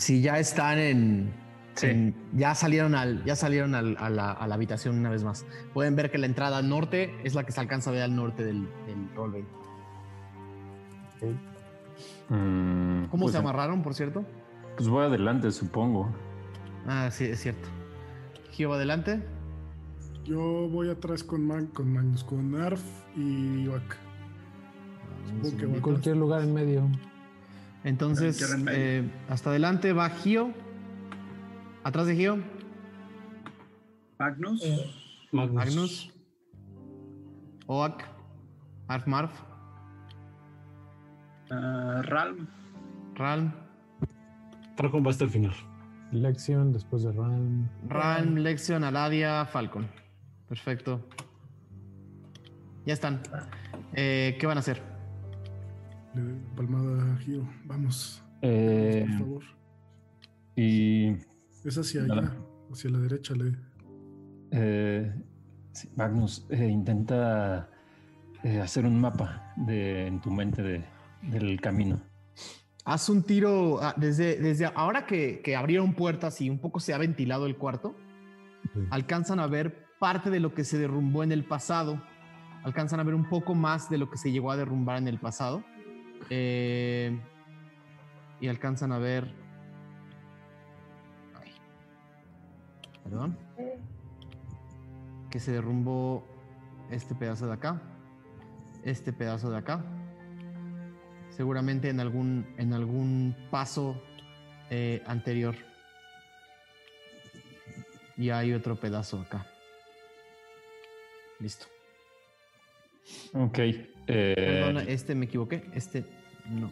Si 0.01 0.23
ya 0.23 0.39
están 0.39 0.79
en. 0.79 1.33
Sí. 1.75 1.87
en- 1.87 2.15
ya 2.33 2.55
salieron, 2.55 2.95
al, 2.95 3.23
ya 3.25 3.37
salieron 3.37 3.75
al- 3.75 3.97
a, 3.99 4.09
la, 4.09 4.33
a 4.33 4.47
la 4.49 4.55
habitación 4.55 4.99
una 4.99 5.11
vez 5.11 5.23
más. 5.25 5.45
Pueden 5.75 5.95
ver 5.95 6.11
que 6.11 6.17
la 6.19 6.25
entrada 6.27 6.63
norte 6.63 7.15
es 7.23 7.35
la 7.35 7.45
que 7.45 7.53
se 7.53 7.61
alcanza 7.61 7.91
a 7.91 7.93
ver 7.93 8.03
al 8.03 8.17
norte 8.17 8.45
del, 8.45 8.63
del 8.87 9.15
roll 9.15 9.33
20. 9.33 9.51
Mm, 12.31 13.05
¿Cómo 13.11 13.23
pues, 13.25 13.33
se 13.33 13.39
amarraron, 13.39 13.83
por 13.83 13.95
cierto? 13.95 14.25
Pues 14.77 14.89
voy 14.89 15.05
adelante, 15.05 15.51
supongo. 15.51 16.11
Ah, 16.87 17.11
sí, 17.11 17.25
es 17.25 17.41
cierto. 17.41 17.69
Gio, 18.53 18.73
adelante. 18.73 19.23
Yo 20.25 20.69
voy 20.71 20.89
atrás 20.91 21.23
con, 21.25 21.47
Man- 21.47 21.67
con 21.67 21.93
Magnus, 21.93 22.25
con 22.25 22.55
Arf 22.61 22.83
y 23.17 23.69
Wack. 23.69 23.97
Supongo 25.27 25.43
que 25.43 25.57
va 25.57 25.63
En 25.63 25.69
atrás. 25.71 25.83
cualquier 25.83 26.17
lugar 26.17 26.43
en 26.43 26.55
medio. 26.55 26.89
Entonces, 27.85 28.41
en 28.53 28.69
eh, 28.71 29.11
hasta 29.29 29.51
adelante 29.51 29.93
va 29.93 30.11
Gio. 30.11 30.53
Atrás 31.83 32.07
de 32.07 32.15
Gio, 32.15 32.39
Magnus. 34.19 34.63
Eh, 34.63 34.91
Magnus. 35.33 35.55
Magnus. 35.55 36.13
Oak. 37.67 38.05
Arf 38.87 39.07
Marf. 39.07 39.33
ah, 41.51 42.03
Ralm. 42.05 42.47
Ralm. 43.15 43.53
Falcon 44.77 45.07
va 45.07 45.11
hasta 45.11 45.25
el 45.25 45.31
final. 45.31 45.55
Lección 46.13 46.73
después 46.73 47.03
de 47.05 47.13
Ram. 47.13 47.69
Ralm, 47.87 48.37
Lexion, 48.37 48.83
Aladia, 48.83 49.47
Falcon. 49.47 49.87
Perfecto. 50.49 51.07
Ya 52.85 52.95
están. 52.95 53.23
Eh, 53.93 54.37
¿Qué 54.41 54.47
van 54.47 54.57
a 54.57 54.61
hacer? 54.61 54.83
Le 56.15 56.23
doy 56.23 56.35
palmada 56.57 57.15
a 57.15 57.17
Gio. 57.19 57.47
Vamos, 57.65 58.23
Eh, 58.43 59.05
por 59.09 59.19
favor. 59.19 59.43
y 60.57 61.11
Es 61.65 61.77
hacia 61.79 62.03
allá, 62.05 62.37
hacia 62.73 62.91
la 62.91 62.99
derecha. 62.99 63.35
Le... 63.35 63.53
eh, 64.51 65.15
sí, 65.73 65.89
Magnus, 65.97 66.47
eh, 66.51 66.67
intenta 66.69 67.69
eh, 68.43 68.61
hacer 68.61 68.87
un 68.87 69.01
mapa 69.01 69.53
de, 69.57 70.07
en 70.07 70.21
tu 70.21 70.31
mente 70.31 70.63
de- 70.63 70.85
del 71.23 71.61
camino. 71.61 72.01
Haz 72.85 73.09
un 73.11 73.23
tiro 73.23 73.79
ah, 73.83 73.95
desde, 73.97 74.41
desde 74.41 74.65
ahora 74.67 75.05
que, 75.07 75.43
que 75.45 75.55
abrieron 75.55 75.95
puertas 75.95 76.41
y 76.41 76.49
un 76.51 76.59
poco 76.59 76.81
se 76.81 76.95
ha 76.95 76.99
ventilado 76.99 77.47
el 77.47 77.57
cuarto. 77.57 77.95
Sí. 78.75 78.81
Alcanzan 78.91 79.39
a 79.39 79.47
ver 79.47 79.85
parte 80.01 80.31
de 80.31 80.41
lo 80.41 80.55
que 80.55 80.65
se 80.65 80.79
derrumbó 80.79 81.23
en 81.23 81.31
el 81.31 81.45
pasado. 81.45 82.03
Alcanzan 82.65 82.99
a 83.01 83.03
ver 83.05 83.15
un 83.15 83.29
poco 83.29 83.55
más 83.55 83.91
de 83.91 83.99
lo 83.99 84.11
que 84.11 84.17
se 84.17 84.33
llegó 84.33 84.51
a 84.51 84.57
derrumbar 84.57 84.97
en 84.99 85.09
el 85.09 85.19
pasado. 85.19 85.63
Eh, 86.29 87.19
y 88.41 88.49
alcanzan 88.49 88.93
a 88.93 88.99
ver. 88.99 89.33
Perdón. 93.05 93.39
Que 95.31 95.41
se 95.41 95.53
derrumbó 95.53 96.27
este 96.91 97.15
pedazo 97.15 97.47
de 97.47 97.55
acá. 97.55 97.81
Este 98.85 99.13
pedazo 99.13 99.51
de 99.51 99.59
acá 99.59 99.85
seguramente 101.41 101.89
en 101.89 102.01
algún, 102.01 102.47
en 102.59 102.75
algún 102.75 103.35
paso 103.51 103.99
eh, 104.69 105.03
anterior. 105.07 105.55
Y 108.19 108.29
hay 108.29 108.53
otro 108.53 108.79
pedazo 108.79 109.23
acá. 109.23 109.47
Listo. 111.39 111.65
Ok. 113.35 113.59
eh, 113.59 114.35
Perdona, 114.37 114.83
este 114.83 115.15
me 115.15 115.27
equivoqué. 115.27 115.65
Este 115.75 116.05
no. 116.49 116.71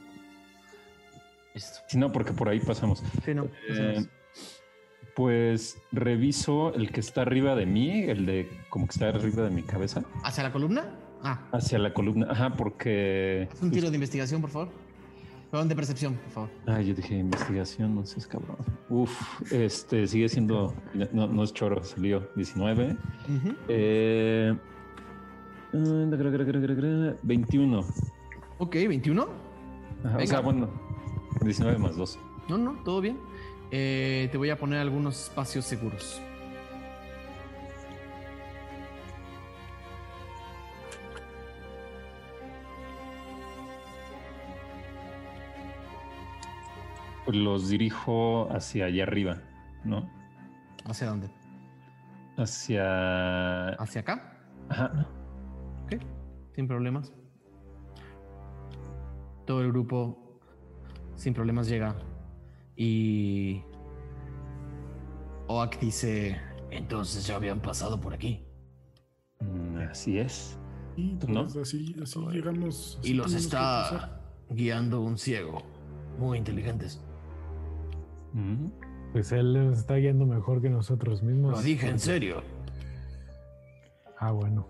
Si 1.89 1.99
no, 1.99 2.12
porque 2.12 2.33
por 2.33 2.49
ahí 2.49 2.61
pasamos. 2.61 3.03
Sí, 3.24 3.35
no. 3.35 3.45
Eh, 3.45 3.51
pasemos. 3.68 4.09
pues 5.16 5.76
reviso 5.91 6.72
el 6.74 6.91
que 6.93 7.01
está 7.01 7.22
arriba 7.22 7.57
de 7.57 7.66
mí, 7.66 8.03
el 8.03 8.26
de 8.26 8.49
como 8.68 8.87
que 8.87 8.93
está 8.93 9.09
arriba 9.09 9.43
de 9.43 9.51
mi 9.51 9.62
cabeza, 9.62 10.03
¿Hacia 10.22 10.45
la 10.45 10.53
columna? 10.53 10.85
Ah, 11.22 11.49
hacia 11.53 11.79
la 11.81 11.93
columna. 11.93 12.29
Ajá, 12.31 12.55
porque. 12.55 13.49
haz 13.53 13.61
un 13.62 13.72
tiro 13.72 13.91
de 13.91 13.97
investigación, 13.97 14.41
por 14.41 14.51
favor. 14.51 14.68
Perdón, 15.51 15.68
de 15.68 15.74
percepción, 15.74 16.14
por 16.14 16.31
favor. 16.31 16.51
Ah, 16.66 16.81
yo 16.83 16.95
dije 16.95 17.16
investigación, 17.16 17.95
no 17.95 18.05
sé, 18.05 18.18
es 18.18 18.26
cabrón. 18.26 18.59
Uf, 18.91 19.11
este 19.51 20.07
sigue 20.07 20.29
siendo. 20.29 20.74
No, 21.12 21.26
no 21.26 21.43
es 21.43 21.53
choro, 21.55 21.83
salió 21.83 22.29
19. 22.37 22.85
Ujú. 23.29 23.49
Eh, 23.68 24.53
eh, 24.53 24.57
21. 27.22 27.84
Ok, 28.58 28.74
21. 28.74 29.22
Ajá, 29.22 30.14
o 30.14 30.18
Venga. 30.18 30.26
sea, 30.26 30.40
bueno, 30.40 30.68
19 31.42 31.78
más 31.78 31.96
2. 31.96 32.18
No, 32.48 32.58
no, 32.58 32.82
todo 32.84 33.00
bien. 33.00 33.18
Eh, 33.70 34.28
te 34.32 34.38
voy 34.38 34.50
a 34.50 34.58
poner 34.58 34.78
algunos 34.80 35.24
espacios 35.24 35.64
seguros. 35.64 36.22
Los 47.26 47.68
dirijo 47.68 48.48
hacia 48.50 48.86
allá 48.86 49.02
arriba, 49.02 49.42
¿no? 49.84 50.08
¿Hacia 50.86 51.08
dónde? 51.08 51.28
Hacia. 52.38 53.70
¿Hacia 53.74 54.00
acá? 54.00 54.38
Ajá. 54.70 55.06
Sin 56.59 56.66
problemas. 56.66 57.12
Todo 59.46 59.61
el 59.61 59.68
grupo 59.68 60.40
sin 61.14 61.32
problemas 61.32 61.68
llega 61.68 61.94
y 62.74 63.62
Oak 65.46 65.78
dice, 65.78 66.36
entonces 66.72 67.28
ya 67.28 67.36
habían 67.36 67.61
pasado 67.62 68.00
por 68.00 68.12
aquí 68.12 68.44
Mm, 69.38 69.76
Así 69.88 70.18
es. 70.18 70.59
Y 70.96 71.14
¿Tú 71.18 71.28
no? 71.28 71.42
así, 71.42 71.61
así 71.61 71.94
llegamos. 72.32 72.98
así 72.98 73.12
y 73.12 73.14
los 73.14 73.34
está 73.34 74.20
guiando 74.50 75.00
un 75.00 75.16
ciego. 75.16 75.62
Muy 76.18 76.38
inteligentes. 76.38 77.00
Mm. 78.32 78.66
Pues 79.12 79.30
él 79.30 79.52
nos 79.52 79.78
está 79.78 79.96
yendo 80.00 80.26
mejor 80.26 80.61
que 80.61 80.70
nosotros 80.70 81.22
mismos. 81.22 81.52
Lo 81.52 81.62
dije 81.62 81.88
en 81.88 82.00
serio. 82.00 82.42
Ah, 84.18 84.32
bueno. 84.32 84.66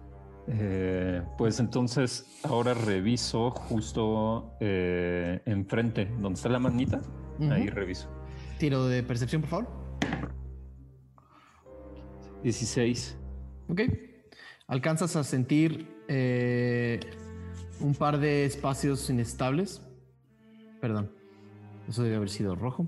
Eh, 0.50 1.22
pues 1.36 1.60
entonces 1.60 2.26
ahora 2.42 2.72
reviso 2.72 3.50
justo 3.50 4.56
eh, 4.60 5.42
enfrente, 5.44 6.06
donde 6.20 6.36
está 6.36 6.48
la 6.48 6.58
manita. 6.58 7.02
Ahí 7.50 7.68
reviso. 7.68 8.08
Tiro 8.58 8.86
de 8.86 9.02
percepción, 9.02 9.42
por 9.42 9.50
favor. 9.50 9.68
16. 12.42 13.16
Ok. 13.68 13.82
Alcanzas 14.66 15.16
a 15.16 15.24
sentir 15.24 15.86
eh, 16.08 16.98
un 17.80 17.94
par 17.94 18.18
de 18.18 18.46
espacios 18.46 19.08
inestables. 19.10 19.82
Perdón. 20.80 21.12
Eso 21.88 22.02
debe 22.02 22.16
haber 22.16 22.30
sido 22.30 22.54
rojo. 22.54 22.86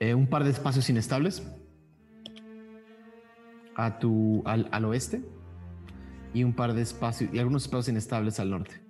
Un 0.00 0.26
par 0.28 0.44
de 0.44 0.50
espacios 0.50 0.88
inestables. 0.88 1.42
A 3.76 3.98
tu, 3.98 4.42
al, 4.46 4.68
al 4.72 4.84
oeste. 4.86 5.22
Y 6.34 6.44
un 6.44 6.52
par 6.52 6.72
de 6.74 6.82
espacios. 6.82 7.30
Y 7.32 7.38
algunos 7.38 7.62
espacios 7.64 7.88
inestables 7.88 8.38
al 8.40 8.50
norte. 8.50 8.80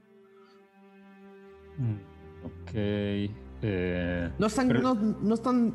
Mm, 1.78 2.46
Ok. 2.46 2.70
eh, 2.74 4.30
No 4.38 4.46
están. 4.46 4.68
Pero- 4.68 4.80
No, 4.82 4.94
no 4.94 5.34
están. 5.34 5.74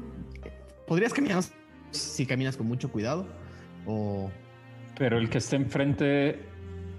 Podrías 0.88 1.14
caminar 1.14 1.44
si 1.92 2.26
caminas 2.26 2.58
con 2.58 2.68
mucho 2.68 2.92
cuidado. 2.92 3.28
O. 3.88 4.32
pero 4.98 5.18
el 5.18 5.30
que 5.30 5.38
está 5.40 5.58
enfrente 5.58 6.40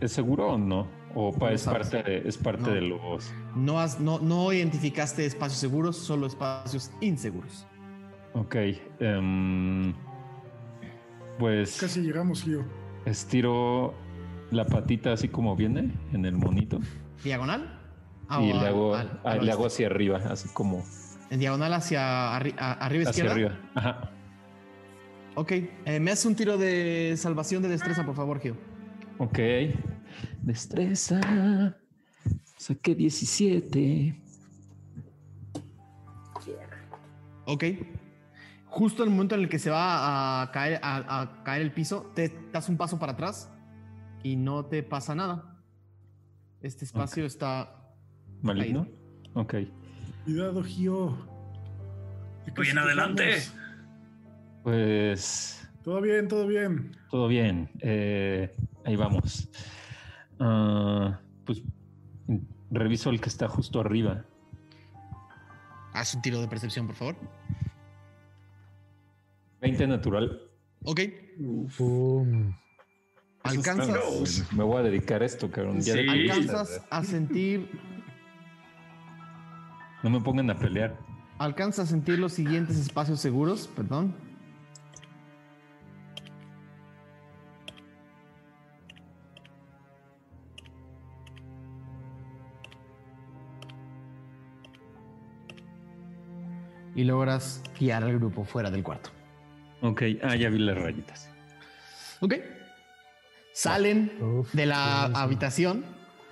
es 0.01 0.13
seguro 0.13 0.53
o 0.53 0.59
no? 0.59 0.87
O 1.15 1.35
No 1.41 1.49
es 1.49 1.65
parte, 1.65 2.03
de, 2.03 2.29
es 2.29 2.37
parte 2.37 2.63
No. 2.63 2.69
de 2.71 2.81
los. 2.83 3.33
No, 3.55 3.81
has, 3.81 3.99
no, 3.99 4.19
no 4.21 4.53
identificaste 4.53 5.25
espacios 5.25 5.59
seguros, 5.59 5.97
solo 5.97 6.27
espacios 6.27 6.91
inseguros. 7.01 7.67
Ok. 8.35 8.55
em, 9.01 9.95
pues 11.39 11.79
Casi 11.81 12.03
llegamos, 12.03 12.43
Gio. 12.43 12.65
estiro 13.07 13.95
la 14.51 14.65
patita 14.65 15.13
así 15.13 15.29
como 15.29 15.57
viene 15.57 15.93
en 16.13 16.25
el 16.25 16.37
monito 16.37 16.79
¿Diagonal? 17.25 17.81
Ah, 18.29 18.43
y 18.43 18.51
o 18.51 18.55
le 18.55 18.61
al- 18.61 18.67
hago, 18.67 18.95
al- 18.95 19.21
ah, 19.25 19.31
al 19.33 19.45
le 19.47 19.53
hago 19.53 19.67
hacia 19.67 19.87
arriba, 19.87 20.19
así 20.31 20.49
como 20.53 20.85
En 21.31 21.39
diagonal 21.41 21.73
hacia 21.75 22.37
arri- 22.39 22.55
arriba 22.59 23.11
hacia 23.11 23.25
izquierda. 23.25 23.33
arriba. 23.33 23.71
Ajá. 23.75 24.11
Ok. 25.37 25.53
eh, 25.53 26.01
me 26.01 26.11
haces 26.11 26.27
un 26.27 26.35
tiro 26.35 26.57
de 26.59 27.15
salvación 27.17 27.63
de 27.63 27.69
destreza, 27.69 28.05
por 28.07 28.15
favor, 28.15 28.41
Gio. 28.41 28.57
Ok. 29.19 29.39
Destreza. 30.43 31.21
Saqué 32.57 32.95
17. 32.95 34.21
Ok. 37.47 37.65
Justo 38.67 39.03
en 39.03 39.09
el 39.11 39.15
momento 39.15 39.35
en 39.35 39.43
el 39.43 39.49
que 39.49 39.59
se 39.59 39.71
va 39.71 40.43
a 40.43 40.51
caer, 40.53 40.81
a, 40.83 41.21
a 41.23 41.43
caer 41.45 41.63
el 41.63 41.73
piso, 41.73 42.11
te 42.15 42.33
das 42.53 42.69
un 42.69 42.77
paso 42.77 42.99
para 42.99 43.13
atrás 43.13 43.51
y 44.27 44.35
no 44.35 44.65
te 44.67 44.83
pasa 44.83 45.15
nada. 45.15 45.63
Este 46.61 46.85
espacio 46.85 47.25
está. 47.27 47.93
¿Maligno? 48.43 48.89
Ok. 49.35 49.55
Cuidado, 50.25 50.65
Gio. 50.65 51.11
Ya 52.45 52.45
Voy 52.47 52.55
casi 52.55 52.71
en 52.73 52.79
adelante. 52.79 53.37
Pues 54.65 55.69
Todo 55.85 56.01
bien, 56.01 56.27
todo 56.27 56.49
bien. 56.49 56.97
todo 57.09 57.29
bien. 57.29 57.71
Eh, 57.81 58.53
ahí 58.85 58.97
vamos. 58.97 59.49
Ah, 60.41 61.21
pues 61.45 61.63
reviso 62.73 63.11
el 63.11 63.21
que 63.21 63.29
está 63.29 63.47
justo 63.47 63.79
arriba. 63.79 64.25
Haz 65.93 66.15
un 66.17 66.23
tiro 66.23 66.41
de 66.41 66.49
percepción, 66.49 66.89
por 66.89 66.97
favor. 66.97 67.17
20 69.61 69.87
natural. 69.87 70.43
Ok. 70.83 71.01
Pum. 71.79 72.53
Alcanzas, 73.49 74.53
Me 74.53 74.65
voy 74.65 74.79
a 74.79 74.83
dedicar 74.83 75.23
a 75.23 75.27
esto, 75.27 75.51
cabrón. 75.51 75.81
Ya 75.81 75.95
Sí. 75.95 76.03
de- 76.05 76.11
alcanzas 76.11 76.83
a 76.91 77.05
sentir. 77.05 77.71
No 80.03 80.11
me 80.11 80.21
pongan 80.21 80.51
a 80.51 80.59
pelear. 80.59 80.97
Alcanzas 81.39 81.89
a 81.89 81.91
sentir 81.91 82.19
los 82.19 82.33
siguientes 82.33 82.77
espacios 82.79 83.21
seguros, 83.21 83.69
perdón. 83.75 84.15
y 96.95 97.05
logras 97.05 97.63
guiar 97.79 98.03
al 98.05 98.15
grupo 98.19 98.45
fuera 98.45 98.71
del 98.71 98.83
cuarto. 98.83 99.11
Ok, 99.83 100.03
ah, 100.23 100.35
ya 100.35 100.49
vi 100.49 100.59
las 100.59 100.77
rayitas. 100.79 101.31
Ok. 102.21 102.35
Salen 103.57 104.13
Uf, 104.21 104.53
de 104.53 104.67
la 104.67 105.05
habitación 105.07 105.83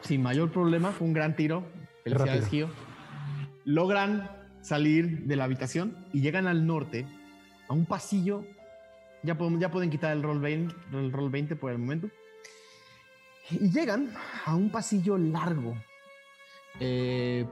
sin 0.03 0.23
mayor 0.23 0.53
problema. 0.53 0.93
Fue 0.93 1.07
un 1.07 1.15
gran 1.15 1.35
tiro. 1.35 1.65
Felicidades. 2.05 2.49
Gio. 2.49 2.69
Logran 3.65 4.31
salir 4.61 5.21
de 5.25 5.35
la 5.35 5.45
habitación 5.45 5.97
y 6.13 6.21
llegan 6.21 6.47
al 6.47 6.67
norte 6.67 7.07
a 7.67 7.73
un 7.73 7.87
pasillo. 7.87 8.45
Ya, 9.23 9.39
podemos- 9.39 9.59
ya 9.59 9.71
pueden 9.71 9.89
quitar 9.89 10.13
el 10.15 10.23
roll, 10.23 10.39
20, 10.39 10.75
el 10.93 11.11
roll 11.13 11.31
20 11.31 11.57
por 11.57 11.73
el 11.73 11.79
momento. 11.79 12.11
Y 13.51 13.71
llegan 13.71 14.11
a 14.45 14.55
un 14.55 14.69
pasillo 14.71 15.17
largo. 15.17 15.75
Eh, 16.79 17.47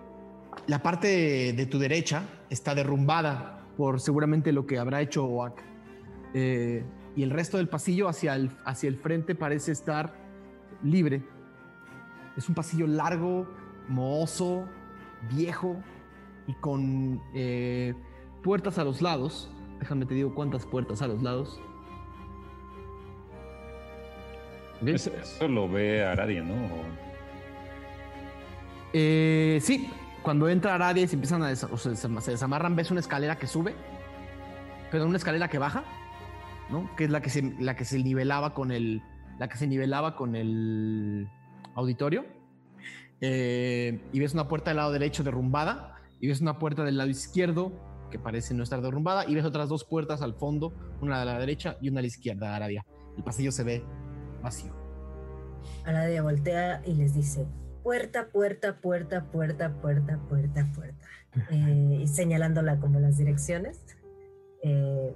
la 0.66 0.83
parte 0.83 1.09
de, 1.09 1.53
de 1.55 1.64
tu 1.64 1.79
derecha 1.79 2.25
está 2.51 2.75
derrumbada 2.75 3.64
por 3.79 4.01
seguramente 4.01 4.53
lo 4.53 4.66
que 4.66 4.79
habrá 4.79 5.01
hecho 5.01 5.25
Oak. 5.25 5.62
Eh, 6.35 6.85
y 7.16 7.22
el 7.22 7.30
resto 7.30 7.56
del 7.58 7.68
pasillo 7.68 8.08
hacia 8.08 8.34
el, 8.34 8.50
hacia 8.64 8.88
el 8.88 8.96
frente 8.96 9.34
parece 9.34 9.72
estar 9.72 10.14
libre. 10.82 11.22
Es 12.36 12.48
un 12.48 12.54
pasillo 12.54 12.86
largo, 12.86 13.46
mohoso, 13.88 14.64
viejo 15.30 15.76
y 16.46 16.54
con 16.54 17.20
eh, 17.34 17.94
puertas 18.42 18.78
a 18.78 18.84
los 18.84 19.02
lados. 19.02 19.50
Déjame 19.78 20.06
te 20.06 20.14
digo 20.14 20.34
cuántas 20.34 20.64
puertas 20.64 21.02
a 21.02 21.08
los 21.08 21.22
lados. 21.22 21.60
Eso, 24.84 25.12
eso 25.14 25.46
lo 25.48 25.68
ve 25.68 26.04
Aradia, 26.04 26.42
¿no? 26.42 26.54
Eh, 28.92 29.58
sí, 29.62 29.88
cuando 30.22 30.48
entra 30.48 30.74
Aradia 30.74 31.04
y 31.04 31.08
se 31.08 31.14
empiezan 31.14 31.42
a 31.42 31.48
des- 31.48 31.64
o 31.64 31.76
se, 31.76 31.94
se 31.94 32.30
desamarran, 32.30 32.74
ves 32.74 32.90
una 32.90 33.00
escalera 33.00 33.38
que 33.38 33.46
sube, 33.46 33.74
pero 34.90 35.06
una 35.06 35.18
escalera 35.18 35.48
que 35.48 35.58
baja, 35.58 35.84
¿no? 36.70 36.94
Que 36.96 37.04
es 37.04 37.10
la 37.10 37.20
que 37.20 37.30
se, 37.30 37.42
la 37.60 37.76
que 37.76 37.84
se 37.84 37.98
nivelaba 37.98 38.54
con 38.54 38.72
el, 38.72 39.02
la 39.38 39.48
que 39.48 39.56
se 39.56 39.66
nivelaba 39.66 40.16
con 40.16 40.36
el 40.36 41.28
auditorio. 41.74 42.24
Eh, 43.20 44.00
y 44.12 44.18
ves 44.18 44.34
una 44.34 44.48
puerta 44.48 44.70
del 44.70 44.78
lado 44.78 44.92
derecho 44.92 45.22
derrumbada 45.22 45.94
y 46.18 46.26
ves 46.26 46.40
una 46.40 46.58
puerta 46.58 46.82
del 46.82 46.96
lado 46.96 47.08
izquierdo 47.08 47.72
que 48.10 48.18
parece 48.18 48.52
no 48.52 48.62
estar 48.62 48.82
derrumbada 48.82 49.28
y 49.28 49.34
ves 49.34 49.44
otras 49.44 49.68
dos 49.68 49.84
puertas 49.84 50.22
al 50.22 50.34
fondo, 50.34 50.72
una 51.00 51.20
de 51.20 51.26
la 51.26 51.38
derecha 51.38 51.76
y 51.80 51.88
una 51.88 52.00
a 52.00 52.02
la 52.02 52.08
izquierda, 52.08 52.54
Aradia. 52.54 52.84
El 53.16 53.24
pasillo 53.24 53.50
se 53.50 53.64
ve 53.64 53.84
vacío. 54.42 54.72
Aradia 55.84 56.22
voltea 56.22 56.82
y 56.84 56.94
les 56.94 57.14
dice, 57.14 57.46
puerta, 57.82 58.28
puerta, 58.28 58.80
puerta, 58.80 59.24
puerta, 59.30 59.72
puerta, 59.80 60.20
puerta, 60.28 60.72
puerta. 60.74 61.06
Eh, 61.50 62.00
y 62.02 62.08
señalándola 62.08 62.78
como 62.78 63.00
las 63.00 63.16
direcciones. 63.16 63.80
Eh, 64.62 65.14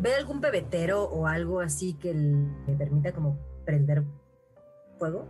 ¿Ve 0.00 0.14
algún 0.14 0.40
pebetero 0.40 1.04
o 1.04 1.26
algo 1.26 1.60
así 1.60 1.94
que 1.94 2.14
le 2.14 2.74
permita 2.76 3.12
como 3.12 3.38
prender 3.66 4.02
fuego? 4.98 5.26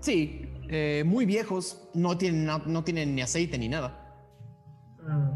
Sí, 0.00 0.48
eh, 0.68 1.02
muy 1.06 1.24
viejos, 1.26 1.88
no 1.94 2.18
tienen, 2.18 2.44
no, 2.44 2.58
no 2.58 2.84
tienen 2.84 3.14
ni 3.14 3.22
aceite 3.22 3.56
ni 3.58 3.68
nada. 3.68 3.98
Mm. 5.02 5.30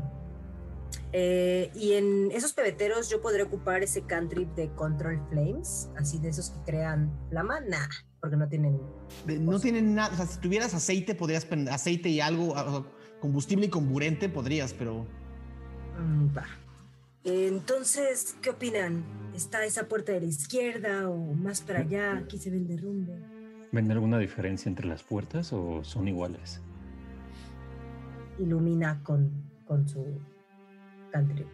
Eh, 1.12 1.70
y 1.74 1.92
en 1.94 2.30
esos 2.32 2.52
pebeteros 2.52 3.08
yo 3.08 3.22
podré 3.22 3.42
ocupar 3.44 3.82
ese 3.82 4.02
cantrip 4.02 4.54
de 4.54 4.68
Control 4.74 5.20
Flames, 5.30 5.88
así 5.96 6.18
de 6.18 6.28
esos 6.28 6.50
que 6.50 6.58
crean 6.72 7.10
flama, 7.30 7.60
nah, 7.60 7.86
porque 8.20 8.36
no 8.36 8.46
tienen. 8.48 8.78
De- 9.24 9.38
No 9.38 9.58
tienen 9.58 9.94
nada, 9.94 10.12
o 10.12 10.16
sea, 10.16 10.26
si 10.26 10.38
tuvieras 10.40 10.74
aceite, 10.74 11.14
podrías 11.14 11.46
aceite 11.70 12.08
y 12.10 12.20
algo, 12.20 12.54
ah, 12.56 12.84
combustible 13.20 13.66
y 13.66 13.70
comburente, 13.70 14.28
podrías, 14.28 14.74
pero 14.74 15.06
Mm, 15.98 16.36
va. 16.36 16.44
Entonces, 17.26 18.36
¿qué 18.40 18.50
opinan? 18.50 19.02
¿Está 19.34 19.64
esa 19.64 19.88
puerta 19.88 20.12
de 20.12 20.20
la 20.20 20.26
izquierda 20.26 21.10
o 21.10 21.34
más 21.34 21.60
para 21.60 21.80
allá? 21.80 22.18
Aquí 22.18 22.38
se 22.38 22.50
ve 22.50 22.58
el 22.58 22.68
derrumbe. 22.68 23.18
¿Ven 23.72 23.90
alguna 23.90 24.18
diferencia 24.18 24.68
entre 24.68 24.86
las 24.86 25.02
puertas 25.02 25.52
o 25.52 25.82
son 25.82 26.06
iguales? 26.06 26.60
Ilumina 28.38 29.02
con, 29.02 29.28
con 29.66 29.88
su 29.88 30.04
cantrip. 31.10 31.48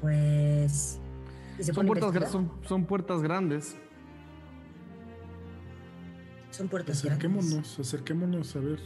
Pues. 0.00 1.00
puertas, 1.74 2.30
son 2.68 2.84
puertas 2.86 3.20
grandes. 3.20 3.76
Son 6.52 6.68
puertas 6.68 7.02
grandes. 7.02 7.24
Acerquémonos, 7.26 7.78
acerquémonos 7.80 8.54
a 8.54 8.60
ver 8.60 8.78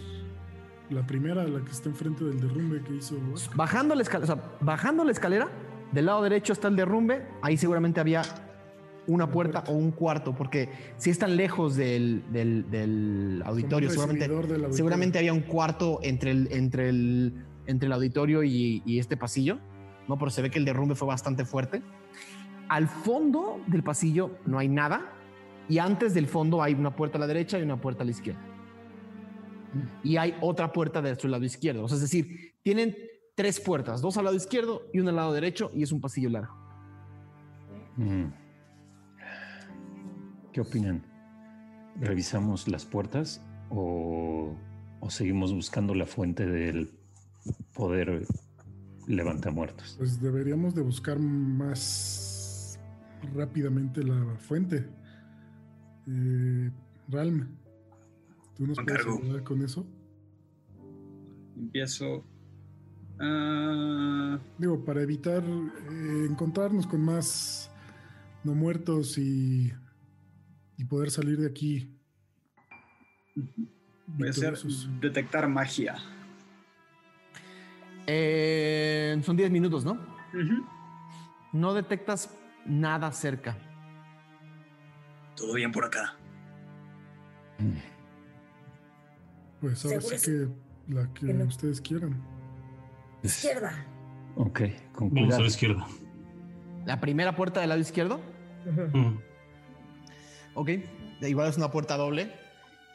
la 0.93 1.07
primera, 1.07 1.45
la 1.45 1.61
que 1.65 1.71
está 1.71 1.89
enfrente 1.89 2.25
del 2.25 2.41
derrumbe 2.41 2.83
que 2.83 2.95
hizo. 2.95 3.17
Bajando 3.55 3.95
la 3.95 4.03
escalera, 4.03 4.33
o 4.33 4.37
sea, 4.37 4.51
bajando 4.61 5.05
la 5.05 5.13
escalera, 5.13 5.49
del 5.93 6.07
lado 6.07 6.23
derecho 6.23 6.53
está 6.53 6.69
el 6.69 6.77
derrumbe, 6.77 7.27
ahí 7.43 7.57
seguramente 7.57 8.01
había 8.01 8.23
una 9.07 9.31
puerta 9.31 9.65
o 9.67 9.73
un 9.73 9.91
cuarto, 9.91 10.35
porque 10.35 10.69
si 10.97 11.11
están 11.11 11.37
lejos 11.37 11.75
del, 11.77 12.23
del- 12.33 12.71
del 12.71 13.43
auditorio, 13.45 13.91
seguramente, 13.91 14.29
del 14.29 14.37
auditorio. 14.37 14.73
seguramente 14.73 15.19
había 15.19 15.33
un 15.33 15.41
cuarto 15.41 15.99
entre 16.03 16.31
el, 16.31 16.49
entre 16.53 16.89
el, 16.89 17.45
entre 17.67 17.87
el 17.89 17.93
auditorio 17.93 18.45
y, 18.45 18.83
y 18.87 18.99
este 19.01 19.17
pasillo, 19.17 19.59
¿no? 20.09 20.19
Pero 20.19 20.31
se 20.31 20.41
ve 20.43 20.51
que 20.51 20.59
el 20.59 20.65
derrumbe 20.65 20.95
fue 20.95 21.09
bastante 21.09 21.45
fuerte. 21.45 21.83
Al 22.69 22.87
fondo 22.89 23.61
del 23.67 23.83
pasillo 23.83 24.31
no 24.47 24.59
hay 24.59 24.69
nada, 24.69 25.03
y 25.69 25.79
antes 25.79 26.15
del 26.15 26.27
fondo 26.27 26.63
hay 26.63 26.75
una 26.75 26.95
puerta 26.95 27.19
a 27.19 27.21
la 27.21 27.27
derecha 27.27 27.59
y 27.59 27.63
una 27.63 27.81
puerta 27.81 28.03
a 28.03 28.05
la 28.05 28.13
izquierda. 28.13 28.41
Y 30.03 30.17
hay 30.17 30.37
otra 30.41 30.73
puerta 30.73 31.01
de 31.01 31.15
su 31.17 31.29
lado 31.29 31.45
izquierdo. 31.45 31.85
O 31.85 31.89
sea, 31.89 31.97
es 31.97 32.03
decir, 32.03 32.55
tienen 32.63 32.95
tres 33.35 33.61
puertas, 33.61 34.01
dos 34.03 34.17
al 34.17 34.25
lado 34.25 34.37
izquierdo 34.37 34.83
y 34.93 35.01
una 35.01 35.11
al 35.11 35.17
lado 35.17 35.33
derecho, 35.33 35.71
y 35.75 35.83
es 35.83 35.93
un 35.93 36.01
pasillo 36.01 36.29
largo. 36.29 36.55
Mm. 37.97 38.27
¿Qué 40.53 40.61
opinan? 40.61 41.03
¿Revisamos 42.01 42.69
las 42.69 42.85
puertas 42.85 43.41
o, 43.71 44.55
o 45.01 45.11
seguimos 45.11 45.53
buscando 45.55 45.95
la 45.95 46.07
fuente 46.07 46.47
del 46.47 46.91
poder 47.75 48.27
levantamuertos? 49.07 49.95
Pues 49.99 50.21
deberíamos 50.21 50.75
de 50.75 50.83
buscar 50.83 51.19
más 51.19 52.79
rápidamente 53.35 54.03
la 54.05 54.37
fuente. 54.39 54.89
Eh, 56.07 56.71
Ralm, 57.09 57.49
¿tú 58.55 58.67
nos 58.67 58.79
puedes 58.79 59.07
ayudar 59.07 59.43
con 59.43 59.63
eso? 59.63 59.87
Empiezo. 61.57 62.25
ah, 63.21 64.39
Digo, 64.59 64.85
para 64.85 65.03
evitar 65.03 65.43
eh, 65.45 66.27
encontrarnos 66.29 66.87
con 66.87 67.05
más 67.05 67.71
no 68.45 68.55
muertos 68.55 69.19
y, 69.19 69.73
y 70.77 70.85
poder 70.85 71.11
salir 71.11 71.39
de 71.39 71.47
aquí. 71.49 71.97
voy 74.07 74.27
a 74.29 74.31
hacer 74.31 74.53
victoriosos. 74.53 74.89
detectar 75.01 75.49
magia. 75.49 75.97
Eh, 78.07 79.21
son 79.25 79.37
10 79.37 79.51
minutos, 79.51 79.85
¿no? 79.85 79.97
No 81.53 81.73
detectas 81.75 82.31
nada 82.67 83.13
cerca. 83.13 83.57
Todo 85.37 85.55
bien 85.55 85.71
por 85.71 85.85
acá. 85.85 86.17
Pues 89.63 89.83
ahora 89.87 90.01
sí 90.03 90.17
que 90.89 90.93
la 90.93 91.07
que 91.15 91.27
que 91.29 91.33
no. 91.33 91.45
ustedes 91.45 91.81
quieran. 91.81 92.21
Izquierda. 93.23 93.73
Ok, 94.37 94.61
con 94.93 95.09
Vamos 95.09 95.23
a 95.23 95.25
cuidado. 95.27 95.41
la 95.43 95.47
izquierda. 95.49 95.87
La 96.85 97.01
primera 97.01 97.35
puerta 97.37 97.61
del 97.61 97.69
lado 97.71 97.81
izquierdo, 97.81 98.21
Ujú. 98.67 98.99
Mm. 98.99 99.21
ok, 100.55 100.71
igual 101.23 101.49
es 101.49 101.57
una 101.57 101.71
puerta 101.71 101.97
doble, 101.97 102.33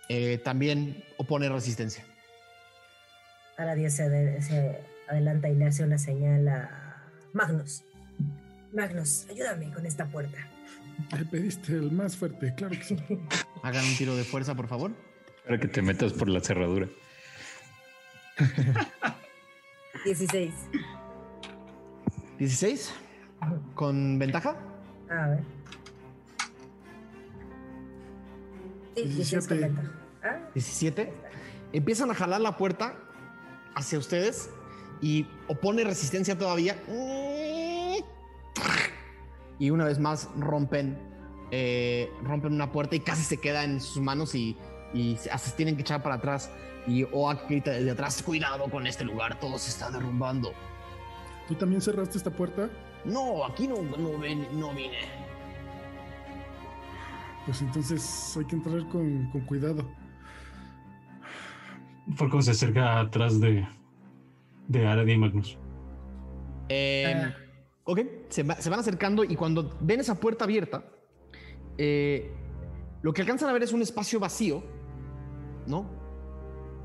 eh, 0.10 0.40
también 0.44 1.04
opone 1.18 1.48
resistencia. 1.50 2.04
Aradia 3.58 3.90
se, 3.90 4.04
ade- 4.06 4.42
se 4.42 4.82
adelanta 5.10 5.50
y 5.50 5.56
le 5.56 5.66
hace 5.66 5.84
una 5.84 5.98
señal 5.98 6.48
a 6.50 7.02
Magnus. 7.34 7.84
Magnus, 8.74 9.26
ayúdame 9.32 9.72
con 9.72 9.86
esta 9.86 10.06
puerta. 10.06 10.38
Ay, 11.12 11.24
pediste 11.24 11.72
el 11.74 11.92
más 11.92 12.18
fuerte, 12.18 12.54
claro 12.56 12.76
que 12.76 12.84
sí. 12.84 12.98
Hagan 13.64 13.86
un 13.86 13.96
tiro 13.96 14.16
de 14.18 14.24
fuerza, 14.26 14.54
por 14.56 14.68
favor. 14.68 14.92
Para 15.48 15.60
que 15.62 15.70
te 15.70 15.82
metas 15.82 16.12
por 16.12 16.28
la 16.28 16.42
cerradura. 16.42 16.90
16. 20.04 20.54
16, 22.38 22.94
con 23.74 24.20
ventaja. 24.20 24.58
A 25.10 25.28
ver. 25.30 25.44
Sí, 28.96 29.04
16 29.04 29.48
con 29.48 29.58
17. 29.58 29.68
ventaja. 29.68 29.92
Ah, 30.22 30.50
17. 30.54 31.14
Empiezan 31.72 32.12
a 32.12 32.14
jalar 32.14 32.42
la 32.42 32.58
puerta 32.58 32.96
hacia 33.74 33.98
ustedes 34.00 34.50
y 35.02 35.26
opone 35.48 35.86
resistencia 35.86 36.38
todavía. 36.38 36.76
Y 39.60 39.70
una 39.70 39.86
vez 39.86 39.98
más 39.98 40.28
rompen, 40.38 40.98
eh, 41.52 42.12
rompen 42.22 42.54
una 42.54 42.74
puerta 42.74 42.98
y 42.98 43.00
casi 43.00 43.24
se 43.24 43.38
queda 43.38 43.64
en 43.64 43.80
sus 43.80 44.02
manos 44.02 44.36
y, 44.36 44.58
y 44.94 45.16
se, 45.18 45.30
tienen 45.56 45.76
que 45.76 45.82
echar 45.82 46.02
para 46.02 46.16
atrás. 46.16 46.52
Y 46.88 47.04
Oak 47.12 47.48
grita 47.50 47.72
desde 47.72 47.92
atrás, 47.92 48.24
cuidado 48.24 48.70
con 48.70 48.88
este 48.88 49.04
lugar, 49.04 49.40
todo 49.40 49.58
se 49.58 49.70
está 49.70 49.92
derrumbando. 49.92 50.54
¿Tú 51.48 51.56
también 51.56 51.82
cerraste 51.82 52.18
esta 52.18 52.32
puerta? 52.32 52.70
No, 53.06 53.46
aquí 53.46 53.68
no, 53.68 53.82
no, 53.82 54.18
ven- 54.18 54.48
no 54.60 54.74
vine. 54.74 55.00
Pues 57.46 57.62
entonces 57.62 58.36
hay 58.38 58.46
que 58.46 58.56
entrar 58.56 58.88
con, 58.90 59.30
con 59.32 59.42
cuidado. 59.42 59.86
Falcon 62.16 62.42
se 62.44 62.52
acerca 62.52 63.00
atrás 63.00 63.40
de, 63.40 63.68
de 64.68 64.88
Aradia 64.88 65.14
y 65.14 65.18
Magnus. 65.18 65.58
Eh, 66.70 67.34
ok, 67.84 68.00
se, 68.30 68.44
va- 68.44 68.56
se 68.56 68.70
van 68.70 68.80
acercando 68.80 69.24
y 69.24 69.36
cuando 69.36 69.78
ven 69.82 70.00
esa 70.00 70.16
puerta 70.16 70.46
abierta, 70.46 70.84
eh, 71.78 72.32
lo 73.02 73.14
que 73.14 73.22
alcanzan 73.22 73.50
a 73.50 73.54
ver 73.54 73.64
es 73.64 73.74
un 73.74 73.82
espacio 73.82 74.20
vacío, 74.20 74.64
¿no? 75.68 75.86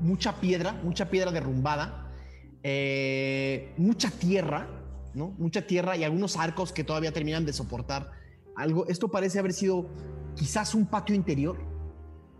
Mucha 0.01 0.39
piedra, 0.39 0.73
mucha 0.83 1.09
piedra 1.09 1.31
derrumbada, 1.31 2.11
eh, 2.63 3.73
mucha 3.77 4.09
tierra, 4.11 4.67
¿no? 5.13 5.29
Mucha 5.37 5.65
tierra 5.67 5.95
y 5.97 6.03
algunos 6.03 6.37
arcos 6.37 6.71
que 6.71 6.83
todavía 6.83 7.11
terminan 7.11 7.45
de 7.45 7.53
soportar 7.53 8.11
algo. 8.55 8.85
Esto 8.87 9.09
parece 9.09 9.39
haber 9.39 9.53
sido 9.53 9.85
quizás 10.35 10.73
un 10.75 10.85
patio 10.85 11.15
interior, 11.15 11.57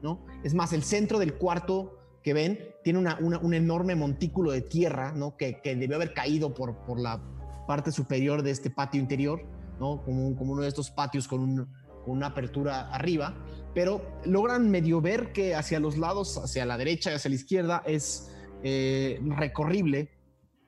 ¿no? 0.01 0.25
Es 0.43 0.53
más, 0.53 0.73
el 0.73 0.83
centro 0.83 1.19
del 1.19 1.35
cuarto 1.35 1.97
que 2.23 2.33
ven 2.33 2.59
tiene 2.83 2.99
una- 2.99 3.17
una- 3.19 3.39
un 3.39 3.53
enorme 3.53 3.95
montículo 3.95 4.51
de 4.51 4.61
tierra, 4.61 5.11
¿no? 5.11 5.35
Que, 5.37 5.59
que 5.61 5.75
debió 5.75 5.95
haber 5.97 6.13
caído 6.13 6.53
por, 6.53 6.75
por 6.85 6.99
la 6.99 7.21
parte 7.67 7.91
superior 7.91 8.43
de 8.43 8.51
este 8.51 8.69
patio 8.69 8.99
interior, 9.01 9.41
¿no? 9.79 10.01
Como, 10.03 10.27
un- 10.27 10.35
como 10.35 10.53
uno 10.53 10.61
de 10.63 10.69
estos 10.69 10.89
patios 10.89 11.27
con, 11.27 11.41
un- 11.41 11.67
con 12.05 12.17
una 12.17 12.27
apertura 12.27 12.89
arriba, 12.93 13.35
pero 13.73 14.01
logran 14.25 14.69
medio 14.69 15.01
ver 15.01 15.31
que 15.31 15.55
hacia 15.55 15.79
los 15.79 15.97
lados, 15.97 16.37
hacia 16.37 16.65
la 16.65 16.77
derecha 16.77 17.11
y 17.11 17.15
hacia 17.15 17.29
la 17.29 17.35
izquierda, 17.35 17.83
es 17.85 18.31
eh, 18.63 19.19
recorrible, 19.37 20.09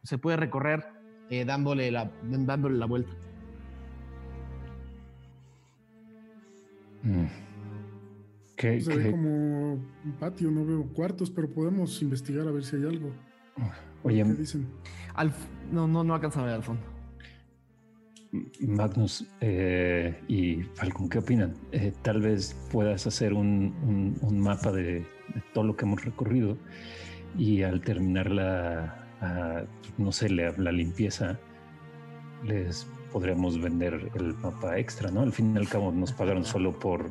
se 0.03 0.17
puede 0.17 0.37
recorrer 0.37 0.83
eh, 1.29 1.45
dándole, 1.45 1.91
la, 1.91 2.11
dándole 2.23 2.77
la 2.77 2.85
vuelta. 2.85 3.11
Mm. 7.03 7.25
¿Qué, 8.55 8.81
Se 8.81 8.95
ve 8.95 9.11
como 9.11 9.73
un 9.73 10.15
patio, 10.19 10.49
no 10.49 10.65
veo 10.65 10.87
cuartos, 10.93 11.29
pero 11.29 11.49
podemos 11.49 12.01
investigar 12.01 12.47
a 12.47 12.51
ver 12.51 12.63
si 12.63 12.77
hay 12.77 12.83
algo. 12.83 13.11
Oye, 14.03 14.23
¿Qué 14.23 14.33
dicen? 14.33 14.67
Al, 15.13 15.33
no, 15.71 15.87
no, 15.87 16.03
no 16.03 16.13
alcanzan 16.13 16.43
a 16.43 16.45
ver 16.45 16.55
al 16.55 16.63
fondo. 16.63 16.94
Magnus 18.59 19.25
eh, 19.41 20.21
y 20.27 20.63
Falcon, 20.73 21.09
¿qué 21.09 21.19
opinan? 21.19 21.53
Eh, 21.71 21.93
tal 22.01 22.21
vez 22.21 22.55
puedas 22.71 23.07
hacer 23.07 23.33
un, 23.33 24.17
mapa 24.31 24.71
de, 24.71 25.05
todo 25.53 25.63
lo 25.63 25.75
que 25.75 25.85
hemos 25.85 26.03
recorrido 26.03 26.57
y 27.37 27.63
al 27.63 27.81
terminar 27.81 28.31
la, 28.31 29.07
no 29.97 30.11
sé, 30.11 30.29
la, 30.29 30.53
la 30.57 30.71
limpieza, 30.71 31.39
les 32.43 32.87
podríamos 33.11 33.61
vender 33.61 34.11
el 34.15 34.33
mapa 34.35 34.77
extra, 34.77 35.09
¿no? 35.09 35.21
Al 35.21 35.31
fin 35.31 35.53
y 35.53 35.57
al 35.57 35.69
cabo 35.69 35.91
nos 35.91 36.11
pagaron 36.11 36.43
solo 36.43 36.77
por 36.77 37.09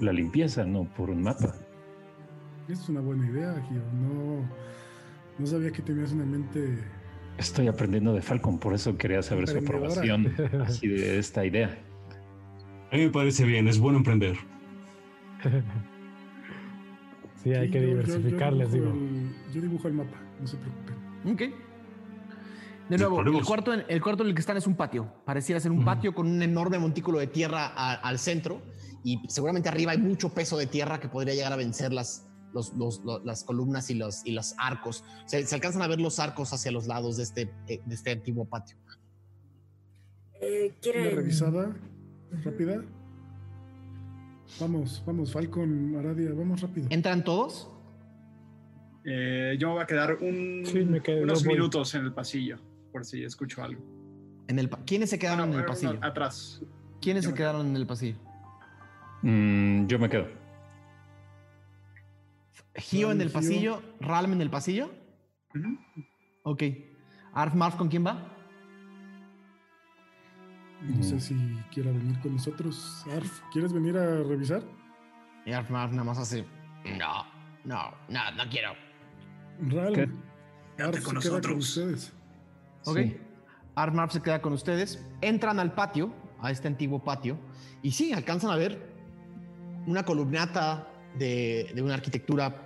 la 0.00 0.12
limpieza, 0.12 0.64
no 0.64 0.84
por 0.94 1.10
un 1.10 1.22
mapa. 1.22 1.54
Es 2.68 2.88
una 2.88 3.00
buena 3.00 3.28
idea, 3.28 3.62
Gio. 3.68 3.82
No, 3.92 4.48
no 5.38 5.46
sabía 5.46 5.70
que 5.70 5.82
tenías 5.82 6.12
una 6.12 6.24
mente. 6.24 6.78
Estoy 7.38 7.66
aprendiendo 7.68 8.12
de 8.14 8.22
Falcon, 8.22 8.58
por 8.58 8.74
eso 8.74 8.96
quería 8.96 9.22
saber 9.22 9.48
su 9.48 9.58
aprobación 9.58 10.32
así 10.66 10.86
de 10.88 11.18
esta 11.18 11.44
idea. 11.44 11.76
A 12.92 12.96
mí 12.96 13.04
me 13.06 13.10
parece 13.10 13.44
bien, 13.44 13.66
es 13.68 13.78
bueno 13.78 13.98
emprender. 13.98 14.36
Sí, 17.42 17.52
hay 17.52 17.66
Sí, 17.66 17.72
que 17.72 17.80
yo- 17.82 17.88
yo- 17.88 17.92
yo 17.96 18.02
diversificar, 18.02 18.52
les 18.54 18.72
dibujo 18.72 18.92
digo. 18.94 19.04
el- 19.06 19.52
yo 19.54 19.60
dibujo 19.60 19.88
el 19.88 19.92
mapa, 19.94 20.16
no 20.40 20.46
se 20.46 20.56
preocupen. 20.56 20.94
Ok. 21.30 21.42
De 22.88 22.96
nuevo, 22.96 23.20
el 23.20 23.44
cuarto, 23.44 23.74
en- 23.74 23.84
el 23.86 24.00
cuarto 24.00 24.22
en 24.22 24.30
el 24.30 24.34
que 24.34 24.40
están 24.40 24.56
es 24.56 24.66
un 24.66 24.74
patio. 24.76 25.12
Pareciera 25.26 25.60
ser 25.60 25.70
un 25.70 25.84
patio 25.84 26.14
con 26.14 26.26
un 26.26 26.40
enorme 26.40 26.78
montículo 26.78 27.18
de 27.18 27.26
tierra 27.26 27.66
a- 27.66 27.94
al 27.96 28.18
centro 28.18 28.62
y 29.02 29.20
seguramente 29.28 29.68
arriba 29.68 29.92
hay 29.92 29.98
mucho 29.98 30.32
peso 30.32 30.56
de 30.56 30.66
tierra 30.66 30.98
que 31.00 31.08
podría 31.10 31.34
llegar 31.34 31.52
a 31.52 31.56
vencer 31.56 31.92
las, 31.92 32.26
los- 32.54 32.72
los- 32.74 33.04
lo- 33.04 33.22
las 33.24 33.44
columnas 33.44 33.90
y 33.90 33.94
los, 33.94 34.24
y 34.24 34.32
los 34.32 34.54
arcos. 34.58 35.04
Se, 35.26 35.44
se 35.46 35.54
alcanzan 35.54 35.82
a 35.82 35.88
ver 35.88 36.00
los 36.00 36.18
arcos 36.20 36.52
hacia 36.52 36.70
los 36.72 36.86
lados 36.86 37.16
de 37.18 37.24
este, 37.24 37.42
eh, 37.68 37.80
de 37.84 37.94
este 37.94 38.12
antiguo 38.12 38.44
patio. 38.46 38.76
Eh, 40.40 40.70
Una 40.70 40.80
¿quieren- 40.80 41.16
revisada 41.16 41.76
rápida. 42.44 42.82
Vamos, 44.60 45.02
vamos, 45.06 45.32
Falcon, 45.32 45.96
Aradia, 45.98 46.30
vamos 46.32 46.60
rápido. 46.60 46.86
¿Entran 46.90 47.24
todos? 47.24 47.70
Eh, 49.04 49.56
yo 49.58 49.68
me 49.68 49.74
voy 49.74 49.82
a 49.82 49.86
quedar 49.86 50.14
un- 50.20 50.62
Sí, 50.64 50.78
me 50.84 51.00
quedo, 51.02 51.22
unos 51.24 51.44
voy. 51.44 51.54
minutos 51.54 51.94
en 51.94 52.04
el 52.04 52.12
pasillo, 52.14 52.58
por 52.92 53.04
si 53.04 53.24
escucho 53.24 53.62
algo. 53.62 53.82
En 54.48 54.58
el, 54.58 54.68
¿Quiénes 54.86 55.10
se 55.10 55.18
quedaron 55.18 55.48
en 55.48 55.54
el 55.56 55.60
no, 55.62 55.66
pasillo? 55.66 55.98
atrás. 56.02 56.62
¿Quiénes 57.00 57.24
yo 57.24 57.30
se 57.30 57.36
quedaron 57.36 57.66
en 57.66 57.76
el 57.76 57.86
pasillo? 57.86 58.16
Mm, 59.22 59.86
yo 59.86 59.98
me 59.98 60.08
quedo. 60.08 60.26
Gio 62.76 63.10
en 63.12 63.20
el 63.20 63.28
Gio. 63.28 63.34
pasillo, 63.34 63.82
Ralm 64.00 64.32
en 64.32 64.40
el 64.42 64.50
pasillo. 64.50 64.90
Ujú. 65.54 65.78
Ok. 66.44 66.62
Arf 67.32 67.54
Marf, 67.54 67.76
¿con 67.76 67.88
quién 67.88 68.04
va? 68.06 68.30
No 70.82 71.02
sé 71.02 71.18
si 71.20 71.34
quiera 71.72 71.90
venir 71.90 72.20
con 72.20 72.32
nosotros. 72.32 73.04
Arf, 73.16 73.40
¿quieres 73.52 73.72
venir 73.72 73.96
a 73.96 74.22
revisar? 74.22 74.62
Y 75.46 75.52
Arf 75.52 75.70
Marf 75.70 75.92
nada 75.92 76.04
más 76.04 76.18
hace. 76.18 76.44
No, 76.98 77.24
no, 77.64 77.90
no, 78.08 78.30
no 78.36 78.50
quiero. 78.50 78.74
Ral, 79.60 79.94
¿Qué? 79.94 80.02
Arf 80.02 80.10
Quédate 80.76 80.98
se 80.98 81.04
con 81.04 81.20
queda 81.20 81.40
con 81.40 81.52
ustedes. 81.54 82.12
Ok. 82.84 82.98
Sí. 82.98 83.16
Arf 83.76 83.94
Marf 83.94 84.12
se 84.12 84.20
queda 84.20 84.42
con 84.42 84.52
ustedes. 84.52 85.04
Entran 85.22 85.58
al 85.58 85.72
patio, 85.74 86.12
a 86.40 86.50
este 86.50 86.68
antiguo 86.68 87.02
patio, 87.02 87.38
y 87.82 87.92
sí, 87.92 88.12
alcanzan 88.12 88.50
a 88.50 88.56
ver 88.56 88.92
una 89.86 90.04
columnata 90.04 90.88
de, 91.18 91.72
de 91.74 91.82
una 91.82 91.94
arquitectura, 91.94 92.63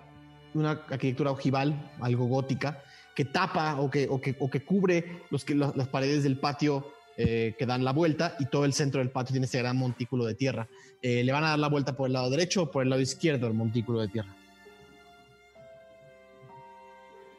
una 0.55 0.70
arquitectura 0.73 1.31
ojival, 1.31 1.93
algo 2.01 2.27
gótica, 2.27 2.83
que 3.15 3.25
tapa 3.25 3.81
o 3.81 3.91
que, 3.91 4.07
o 4.09 4.20
que, 4.20 4.37
o 4.39 4.49
que 4.51 4.65
cubre 4.65 5.23
los 5.31 5.45
que, 5.45 5.55
la- 5.55 5.73
las 5.75 5.89
paredes 5.89 6.23
del 6.23 6.39
patio 6.39 6.93
eh, 7.16 7.55
que 7.59 7.66
dan 7.66 7.85
la 7.85 7.93
vuelta 7.93 8.37
y 8.39 8.47
todo 8.47 8.65
el 8.65 8.73
centro 8.73 9.01
del 9.01 9.11
patio 9.11 9.33
tiene 9.33 9.47
ese 9.47 9.59
gran 9.59 9.77
montículo 9.77 10.25
de 10.25 10.35
tierra. 10.35 10.69
Eh, 11.03 11.25
le 11.25 11.33
van 11.33 11.43
a 11.45 11.49
dar 11.51 11.59
la 11.59 11.69
vuelta 11.69 11.97
por 11.97 12.07
el 12.07 12.12
lado 12.12 12.31
derecho 12.31 12.62
o 12.62 12.70
por 12.70 12.83
el 12.85 12.91
lado 12.91 13.03
izquierdo 13.03 13.47
del 13.47 13.57
montículo 13.57 14.01
de 14.01 14.09
tierra. 14.09 14.35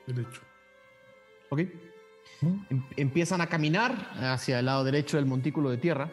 Derecho. 0.07 0.41
¿Ok? 1.49 1.60
Em- 2.41 2.84
empiezan 2.98 3.41
a 3.41 3.48
caminar 3.48 4.11
hacia 4.19 4.60
el 4.60 4.65
lado 4.65 4.84
derecho 4.84 5.18
del 5.18 5.26
montículo 5.26 5.69
de 5.69 5.77
tierra 5.77 6.10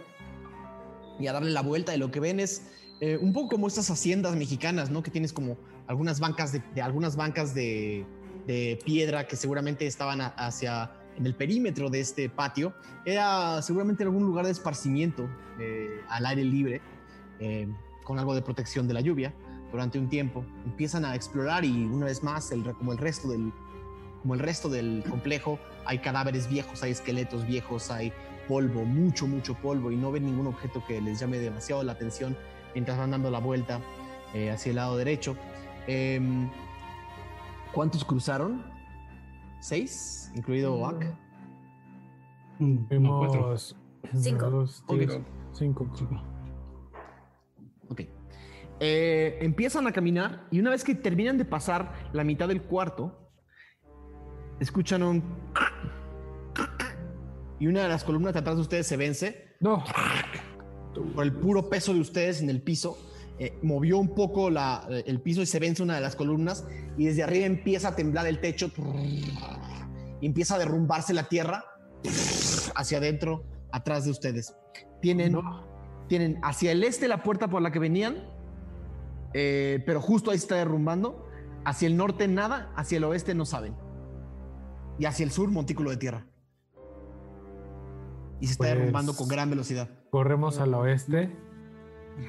y 1.18 1.26
a 1.28 1.32
darle 1.32 1.50
la 1.50 1.62
vuelta 1.62 1.94
y 1.94 1.98
lo 1.98 2.10
que 2.10 2.20
ven 2.20 2.40
es 2.40 2.70
eh, 3.00 3.16
un 3.20 3.32
poco 3.32 3.50
como 3.50 3.68
estas 3.68 3.90
haciendas 3.90 4.34
mexicanas, 4.36 4.90
¿no? 4.90 5.02
Que 5.02 5.10
tienes 5.10 5.32
como 5.32 5.56
algunas 5.86 6.20
bancas 6.20 6.52
de, 6.52 6.62
de- 6.74 6.82
algunas 6.82 7.16
bancas 7.16 7.54
de, 7.54 8.04
de 8.46 8.78
piedra 8.84 9.26
que 9.26 9.36
seguramente 9.36 9.86
estaban 9.86 10.20
a- 10.20 10.28
hacia 10.28 10.92
en 11.16 11.24
el 11.26 11.34
perímetro 11.34 11.88
de 11.88 12.00
este 12.00 12.28
patio. 12.28 12.74
Era 13.04 13.62
seguramente 13.62 14.02
algún 14.04 14.24
lugar 14.24 14.44
de 14.44 14.52
esparcimiento 14.52 15.28
eh, 15.58 16.00
al 16.08 16.26
aire 16.26 16.44
libre 16.44 16.80
eh, 17.40 17.66
con 18.04 18.18
algo 18.18 18.34
de 18.34 18.42
protección 18.42 18.86
de 18.86 18.94
la 18.94 19.00
lluvia 19.00 19.34
durante 19.72 19.98
un 19.98 20.08
tiempo. 20.08 20.44
Empiezan 20.64 21.04
a 21.04 21.14
explorar 21.14 21.64
y 21.64 21.84
una 21.84 22.06
vez 22.06 22.22
más, 22.22 22.52
el, 22.52 22.62
como 22.74 22.92
el 22.92 22.98
resto 22.98 23.28
del 23.28 23.52
como 24.22 24.34
el 24.34 24.40
resto 24.40 24.68
del 24.68 25.04
complejo, 25.08 25.60
hay 25.84 25.98
cadáveres 25.98 26.48
viejos, 26.48 26.82
hay 26.82 26.90
esqueletos 26.90 27.46
viejos, 27.46 27.92
hay 27.92 28.12
polvo, 28.48 28.84
mucho, 28.84 29.28
mucho 29.28 29.54
polvo, 29.54 29.92
y 29.92 29.96
no 29.96 30.10
ven 30.10 30.26
ningún 30.26 30.48
objeto 30.48 30.82
que 30.84 31.00
les 31.00 31.20
llame 31.20 31.38
demasiado 31.38 31.84
la 31.84 31.92
atención 31.92 32.36
mientras 32.74 32.98
van 32.98 33.12
dando 33.12 33.30
la 33.30 33.38
vuelta 33.38 33.78
eh, 34.34 34.50
hacia 34.50 34.70
el 34.70 34.76
lado 34.76 34.96
derecho. 34.96 35.36
Em, 35.86 36.50
¿Cuántos 37.72 38.04
cruzaron? 38.04 38.62
¿Seis? 39.60 40.32
¿Incluido 40.34 40.74
Oak? 40.74 41.04
Mm, 42.58 42.76
no, 43.02 43.18
cuatro. 43.18 43.40
Fuimos. 43.42 43.76
Cinco. 44.14 44.46
Ok. 44.86 44.98
tres, 44.98 45.20
cinco. 45.52 45.86
Ok. 47.88 48.00
Eh, 48.80 49.38
empiezan 49.40 49.86
a 49.86 49.92
caminar 49.92 50.46
y 50.50 50.60
una 50.60 50.70
vez 50.70 50.84
que 50.84 50.94
terminan 50.94 51.38
de 51.38 51.44
pasar 51.44 51.92
la 52.12 52.24
mitad 52.24 52.48
del 52.48 52.62
cuarto, 52.62 53.30
escuchan 54.60 55.02
un... 55.02 55.22
Y 57.58 57.66
una 57.68 57.82
de 57.82 57.88
las 57.88 58.04
columnas 58.04 58.34
de 58.34 58.40
atrás 58.40 58.56
de 58.56 58.62
ustedes 58.62 58.86
se 58.86 58.96
vence 58.98 59.56
No. 59.60 59.82
por 61.14 61.24
el 61.24 61.32
puro 61.32 61.70
peso 61.70 61.94
de 61.94 62.00
ustedes 62.00 62.42
en 62.42 62.50
el 62.50 62.62
piso. 62.62 62.98
Eh, 63.38 63.58
movió 63.62 63.98
un 63.98 64.14
poco 64.14 64.48
la- 64.50 64.86
el 64.88 65.20
piso 65.20 65.42
y 65.42 65.46
se 65.46 65.58
vence 65.58 65.82
una 65.82 65.94
de 65.96 66.00
las 66.00 66.16
columnas 66.16 66.66
y 66.96 67.06
desde 67.06 67.22
arriba 67.22 67.46
empieza 67.46 67.88
a 67.88 67.96
temblar 67.96 68.26
el 68.26 68.40
techo 68.40 68.70
y 70.20 70.26
empieza 70.26 70.54
a 70.54 70.58
derrumbarse 70.58 71.12
la 71.12 71.28
tierra 71.28 71.64
hacia 72.74 72.98
adentro, 72.98 73.44
atrás 73.72 74.04
de 74.04 74.10
ustedes. 74.10 74.54
Tienen, 75.02 75.36
tienen 76.08 76.38
hacia 76.42 76.72
el 76.72 76.82
este 76.84 77.08
la 77.08 77.22
puerta 77.22 77.48
por 77.48 77.60
la 77.62 77.70
que 77.72 77.78
venían, 77.78 78.16
eh, 79.34 79.82
pero 79.84 80.00
justo 80.00 80.30
ahí 80.30 80.38
se 80.38 80.44
está 80.44 80.54
derrumbando. 80.56 81.22
Hacia 81.64 81.88
el 81.88 81.96
norte 81.96 82.28
nada, 82.28 82.72
hacia 82.76 82.96
el 82.98 83.04
oeste 83.04 83.34
no 83.34 83.44
saben. 83.44 83.74
Y 84.98 85.04
hacia 85.04 85.24
el 85.24 85.30
sur, 85.30 85.50
montículo 85.50 85.90
de 85.90 85.96
tierra. 85.98 86.26
y 88.40 88.46
se 88.46 88.52
está 88.52 88.64
Pues- 88.64 88.74
derrumbando 88.76 89.14
con 89.16 89.28
gran 89.28 89.48
velocidad. 89.50 89.88
Corremos 90.10 90.58
al 90.60 90.74
oeste. 90.74 91.34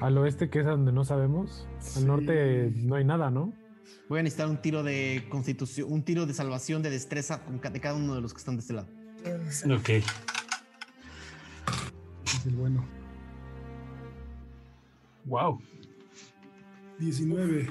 Al 0.00 0.16
oeste, 0.18 0.48
que 0.50 0.60
es 0.60 0.66
a 0.66 0.70
donde 0.70 0.92
no 0.92 1.04
sabemos. 1.04 1.66
Al 1.78 1.82
Sí. 1.82 2.04
norte 2.04 2.72
no 2.76 2.94
hay 2.96 3.04
nada, 3.04 3.30
¿no? 3.30 3.52
Voy 4.08 4.20
a 4.20 4.22
necesitar 4.22 4.48
un 4.48 4.60
tiro 4.60 4.82
de 4.82 5.24
constitución, 5.28 5.90
un 5.92 6.02
tiro 6.02 6.26
de 6.26 6.34
salvación 6.34 6.82
de 6.82 6.90
destreza 6.90 7.40
de 7.72 7.80
cada 7.80 7.94
uno 7.94 8.14
de 8.14 8.20
los 8.20 8.32
que 8.32 8.38
están 8.38 8.56
de 8.56 8.60
este 8.60 8.74
lado. 8.74 8.88
Ok. 9.74 9.88
Es 12.24 12.46
el 12.46 12.54
bueno. 12.54 12.84
Wow. 15.24 15.60
19. 16.98 17.68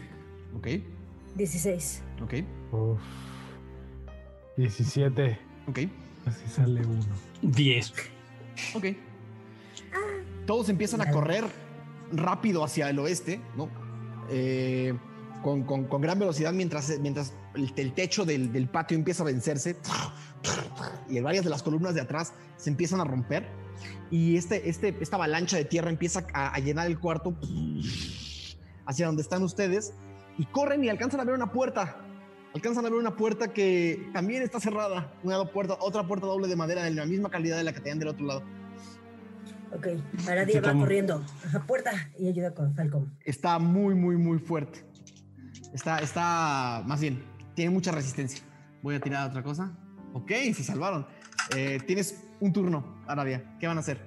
Ok, 0.56 0.68
16. 1.36 2.04
ok, 2.22 2.34
Uf. 2.72 3.00
17. 4.58 5.38
ok, 5.68 5.80
Así 6.26 6.48
sale 6.50 6.82
uno. 6.86 7.06
10. 7.42 7.94
ok. 8.76 8.86
Todos 10.46 10.70
empiezan 10.70 11.02
a 11.02 11.12
correr 11.12 11.44
rápido 12.12 12.64
hacia 12.64 12.90
el 12.90 13.00
oeste, 13.00 13.42
¿no? 13.56 13.70
Eh, 14.30 14.94
con, 15.44 15.64
con- 15.64 15.86
con 15.86 16.02
gran 16.02 16.20
velocidad 16.20 16.52
mientras, 16.54 17.00
mientras 17.00 17.34
el, 17.56 17.94
techo 17.94 18.26
del, 18.26 18.52
del 18.52 18.68
patio 18.68 18.98
empieza 18.98 19.24
a 19.24 19.26
vencerse 19.28 19.78
y 21.10 21.20
varias 21.20 21.44
de 21.44 21.50
las 21.50 21.64
columnas 21.64 21.94
de 21.96 22.02
atrás 22.02 22.34
se 22.58 22.70
empiezan 22.70 23.00
a 23.00 23.04
romper 23.06 23.48
y 24.10 24.36
este, 24.36 24.70
este, 24.70 24.98
esta 25.00 25.16
avalancha 25.16 25.58
de 25.58 25.66
tierra 25.66 25.90
empieza 25.90 26.26
a, 26.34 26.54
a 26.54 26.60
llenar 26.60 26.88
el 26.88 27.00
cuarto 27.00 27.36
hacia 28.86 29.06
donde 29.06 29.22
están 29.22 29.44
ustedes 29.44 29.94
y 30.38 30.46
corren 30.46 30.84
y 30.84 30.90
alcanzan 30.90 31.20
a 31.20 31.24
ver 31.24 31.36
una 31.36 31.52
puerta. 31.52 31.98
Alcanzan 32.54 32.86
a 32.86 32.90
ver 32.90 32.98
una 32.98 33.16
puerta 33.16 33.50
que 33.54 34.10
también 34.14 34.42
está 34.42 34.60
cerrada. 34.60 35.14
Una 35.24 35.46
puerta, 35.46 35.78
otra 35.80 36.08
puerta 36.08 36.26
doble 36.26 36.48
de 36.48 36.56
madera 36.56 36.84
de 36.84 36.92
la 36.92 37.06
misma 37.06 37.30
calidad 37.30 37.58
de 37.58 37.64
la 37.64 37.74
que 37.74 37.80
tenían 37.80 38.00
del 38.00 38.08
otro 38.08 38.26
lado. 38.26 38.44
Ok, 39.78 39.88
Aradia 40.28 40.56
va 40.56 40.68
Estamos- 40.68 40.84
corriendo 40.84 41.24
a 41.50 41.54
la 41.54 41.64
puerta 41.66 41.92
y 42.18 42.28
ayuda 42.28 42.54
con 42.54 42.74
Falcon. 42.76 43.14
Está 43.24 43.60
muy, 43.60 43.94
muy, 43.96 44.18
muy 44.18 44.40
fuerte. 44.40 44.84
Está, 45.74 46.00
está, 46.00 46.84
más 46.86 47.00
bien, 47.02 47.24
tiene 47.54 47.72
mucha 47.72 47.92
resistencia. 47.92 48.44
Voy 48.82 48.96
a 48.96 49.00
tirar 49.00 49.30
otra 49.30 49.44
cosa. 49.44 49.72
Ok, 50.14 50.32
se 50.54 50.64
salvaron. 50.64 51.06
Eh, 51.56 51.80
tienes 51.86 52.24
un 52.40 52.52
turno, 52.54 53.02
Arabia. 53.08 53.56
¿Qué 53.60 53.68
van 53.68 53.78
a 53.78 53.82
hacer? 53.82 54.00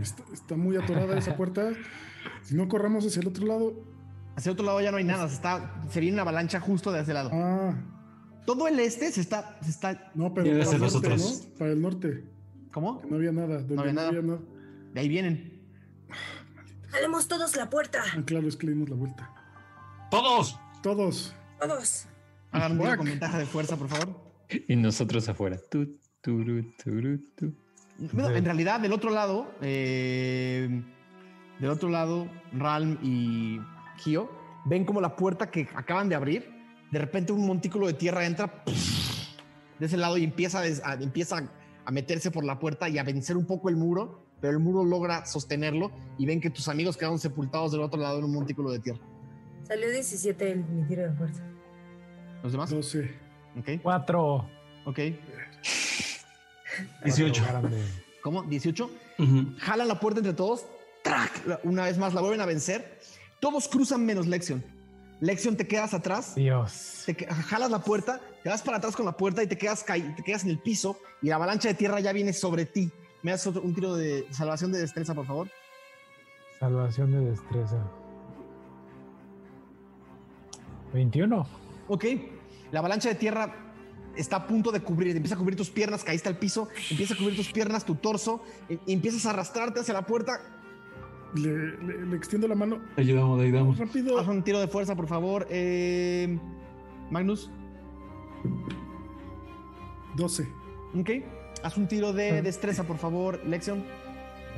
Está, 0.00 0.22
está 0.32 0.56
muy 0.56 0.76
atorada 0.76 1.18
esa 1.18 1.36
puerta. 1.36 1.70
Si 2.42 2.54
no 2.54 2.68
corramos 2.68 3.06
hacia 3.06 3.20
el 3.20 3.28
otro 3.28 3.46
lado. 3.46 3.72
Hacia 4.36 4.50
el 4.50 4.54
otro 4.54 4.66
lado 4.66 4.80
ya 4.80 4.90
no 4.90 4.98
hay 4.98 5.04
nada. 5.04 5.28
Se, 5.28 5.34
está, 5.34 5.82
se 5.90 6.00
viene 6.00 6.14
una 6.14 6.22
avalancha 6.22 6.60
justo 6.60 6.92
de 6.92 7.00
ese 7.00 7.14
lado. 7.14 7.30
Ah, 7.32 7.74
Todo 8.44 8.68
el 8.68 8.78
este 8.80 9.10
se 9.10 9.20
está, 9.22 9.58
se 9.62 9.70
está. 9.70 10.10
no, 10.14 10.34
pero 10.34 10.46
para 10.64 10.70
el 10.76 10.80
norte. 10.80 11.48
Para 11.58 11.70
el 11.72 11.80
norte. 11.82 12.24
¿Cómo? 12.76 13.00
No 13.08 13.16
había 13.16 13.32
nada. 13.32 13.56
Donde 13.60 13.74
No 13.74 13.80
había 13.80 13.92
nada. 13.94 14.12
nada. 14.12 14.38
De 14.92 15.00
ahí 15.00 15.08
vienen. 15.08 15.62
¡Jalemos 16.90 17.26
todos 17.26 17.56
la 17.56 17.70
puerta! 17.70 18.02
Ah, 18.14 18.20
claro, 18.26 18.46
es 18.48 18.54
que 18.54 18.66
le 18.66 18.72
dimos 18.74 18.90
la 18.90 18.96
vuelta. 18.96 19.30
¡Todos! 20.10 20.58
Todos. 20.82 21.34
¡Todos! 21.58 22.06
Hagan 22.52 22.78
un 22.78 22.96
con 22.98 23.06
ventaja 23.06 23.38
de 23.38 23.46
fuerza, 23.46 23.78
por 23.78 23.88
favor. 23.88 24.20
Y 24.68 24.76
nosotros 24.76 25.26
afuera. 25.26 25.56
Bueno, 28.12 28.28
en 28.36 28.44
realidad, 28.44 28.78
del 28.78 28.92
otro 28.92 29.08
lado, 29.08 29.50
eh, 29.62 30.68
del 31.58 31.70
otro 31.70 31.88
lado, 31.88 32.28
Ralm 32.52 32.98
y 33.02 33.58
Gio 34.00 34.30
ven 34.66 34.84
como 34.84 35.00
la 35.00 35.16
puerta 35.16 35.50
que 35.50 35.66
acaban 35.74 36.10
de 36.10 36.14
abrir, 36.14 36.52
de 36.92 36.98
repente 36.98 37.32
un 37.32 37.46
montículo 37.46 37.86
de 37.86 37.94
tierra 37.94 38.26
entra 38.26 38.62
de 39.78 39.86
ese 39.86 39.96
lado 39.96 40.18
y 40.18 40.24
empieza 40.24 40.58
a, 40.58 40.62
des- 40.62 40.82
a- 40.84 40.92
empieza 40.92 41.48
a 41.86 41.90
meterse 41.92 42.30
por 42.30 42.44
la 42.44 42.58
puerta 42.58 42.88
y 42.88 42.98
a 42.98 43.04
vencer 43.04 43.36
un 43.36 43.46
poco 43.46 43.68
el 43.68 43.76
muro, 43.76 44.20
pero 44.40 44.52
el 44.52 44.58
muro 44.58 44.84
logra 44.84 45.24
sostenerlo 45.24 45.92
y 46.18 46.26
ven 46.26 46.40
que 46.40 46.50
tus 46.50 46.68
amigos 46.68 46.96
quedaron 46.96 47.18
sepultados 47.18 47.72
del 47.72 47.80
otro 47.80 48.00
lado 48.00 48.18
en 48.18 48.24
un 48.24 48.32
montículo 48.32 48.70
de 48.72 48.80
tierra. 48.80 49.00
Salió 49.62 49.88
17 49.90 50.50
el, 50.52 50.64
mi 50.64 50.84
tiro 50.86 51.02
de 51.02 51.12
fuerza. 51.12 51.42
¿Los 52.42 52.52
demás? 52.52 52.70
12. 52.70 53.10
Ok, 53.58 53.68
Cuatro. 53.82 54.48
ok. 54.84 54.98
18. 57.04 57.42
Cuatro 57.42 57.60
grande. 57.60 57.82
¿Cómo? 58.22 58.44
¿18? 58.44 58.90
Ujú. 59.18 59.54
jalan 59.58 59.88
la 59.88 59.98
puerta 60.00 60.18
entre 60.20 60.34
todos, 60.34 60.66
¡trac! 61.02 61.60
Una 61.64 61.84
vez 61.84 61.96
más 61.98 62.12
la 62.12 62.20
vuelven 62.20 62.40
a 62.40 62.46
vencer. 62.46 62.98
Todos 63.40 63.68
cruzan 63.68 64.04
menos 64.04 64.26
Lexion. 64.26 64.62
Lexion, 65.20 65.56
te 65.56 65.66
quedas 65.66 65.94
atrás, 65.94 66.34
Dios. 66.34 67.04
te 67.06 67.14
jalas 67.14 67.70
la 67.70 67.78
puerta, 67.78 68.20
te 68.42 68.50
vas 68.50 68.60
para 68.62 68.76
atrás 68.78 68.94
con 68.94 69.06
la 69.06 69.16
puerta 69.16 69.42
y 69.42 69.46
te 69.46 69.56
quedas, 69.56 69.84
te 69.84 70.22
quedas 70.22 70.44
en 70.44 70.50
el 70.50 70.58
piso 70.58 70.98
y 71.22 71.28
la 71.28 71.36
avalancha 71.36 71.68
de 71.68 71.74
tierra 71.74 72.00
ya 72.00 72.12
viene 72.12 72.32
sobre 72.34 72.66
ti. 72.66 72.90
¿Me 73.22 73.30
das 73.30 73.46
otro- 73.46 73.62
un 73.62 73.74
tiro 73.74 73.94
de 73.96 74.26
salvación 74.30 74.72
de 74.72 74.78
destreza, 74.78 75.14
por 75.14 75.26
favor? 75.26 75.48
Salvación 76.60 77.10
de 77.12 77.30
destreza. 77.30 77.82
21. 80.92 81.46
Ok, 81.88 82.04
la 82.72 82.80
avalancha 82.80 83.08
de 83.08 83.14
tierra 83.14 83.54
está 84.16 84.36
a 84.36 84.46
punto 84.46 84.70
de 84.72 84.80
cubrir, 84.80 85.14
empieza 85.16 85.34
a 85.34 85.38
cubrir 85.38 85.56
tus 85.56 85.70
piernas, 85.70 86.04
caíste 86.04 86.28
al 86.28 86.38
piso, 86.38 86.68
empieza 86.90 87.14
a 87.14 87.16
cubrir 87.16 87.36
tus 87.36 87.52
piernas, 87.52 87.84
tu 87.84 87.96
torso, 87.96 88.42
y 88.86 88.92
empiezas 88.92 89.26
a 89.26 89.30
arrastrarte 89.30 89.80
hacia 89.80 89.94
la 89.94 90.06
puerta. 90.06 90.40
Le, 91.34 91.76
le- 91.78 92.06
le 92.06 92.16
extiendo 92.16 92.48
la 92.48 92.54
mano. 92.54 92.78
Ayudamos, 92.96 93.40
ayudamos. 93.40 93.78
Rápido. 93.78 94.18
Haz 94.18 94.28
un 94.28 94.42
tiro 94.42 94.60
de 94.60 94.68
fuerza, 94.68 94.94
por 94.94 95.06
favor. 95.06 95.46
Eh, 95.50 96.38
Magnus. 97.10 97.50
12. 100.14 100.48
Ok. 100.98 101.10
Haz 101.62 101.76
un 101.76 101.88
tiro 101.88 102.12
de 102.12 102.38
Ah. 102.38 102.42
destreza, 102.42 102.84
por 102.84 102.96
favor, 102.98 103.40
Lexion. 103.44 103.84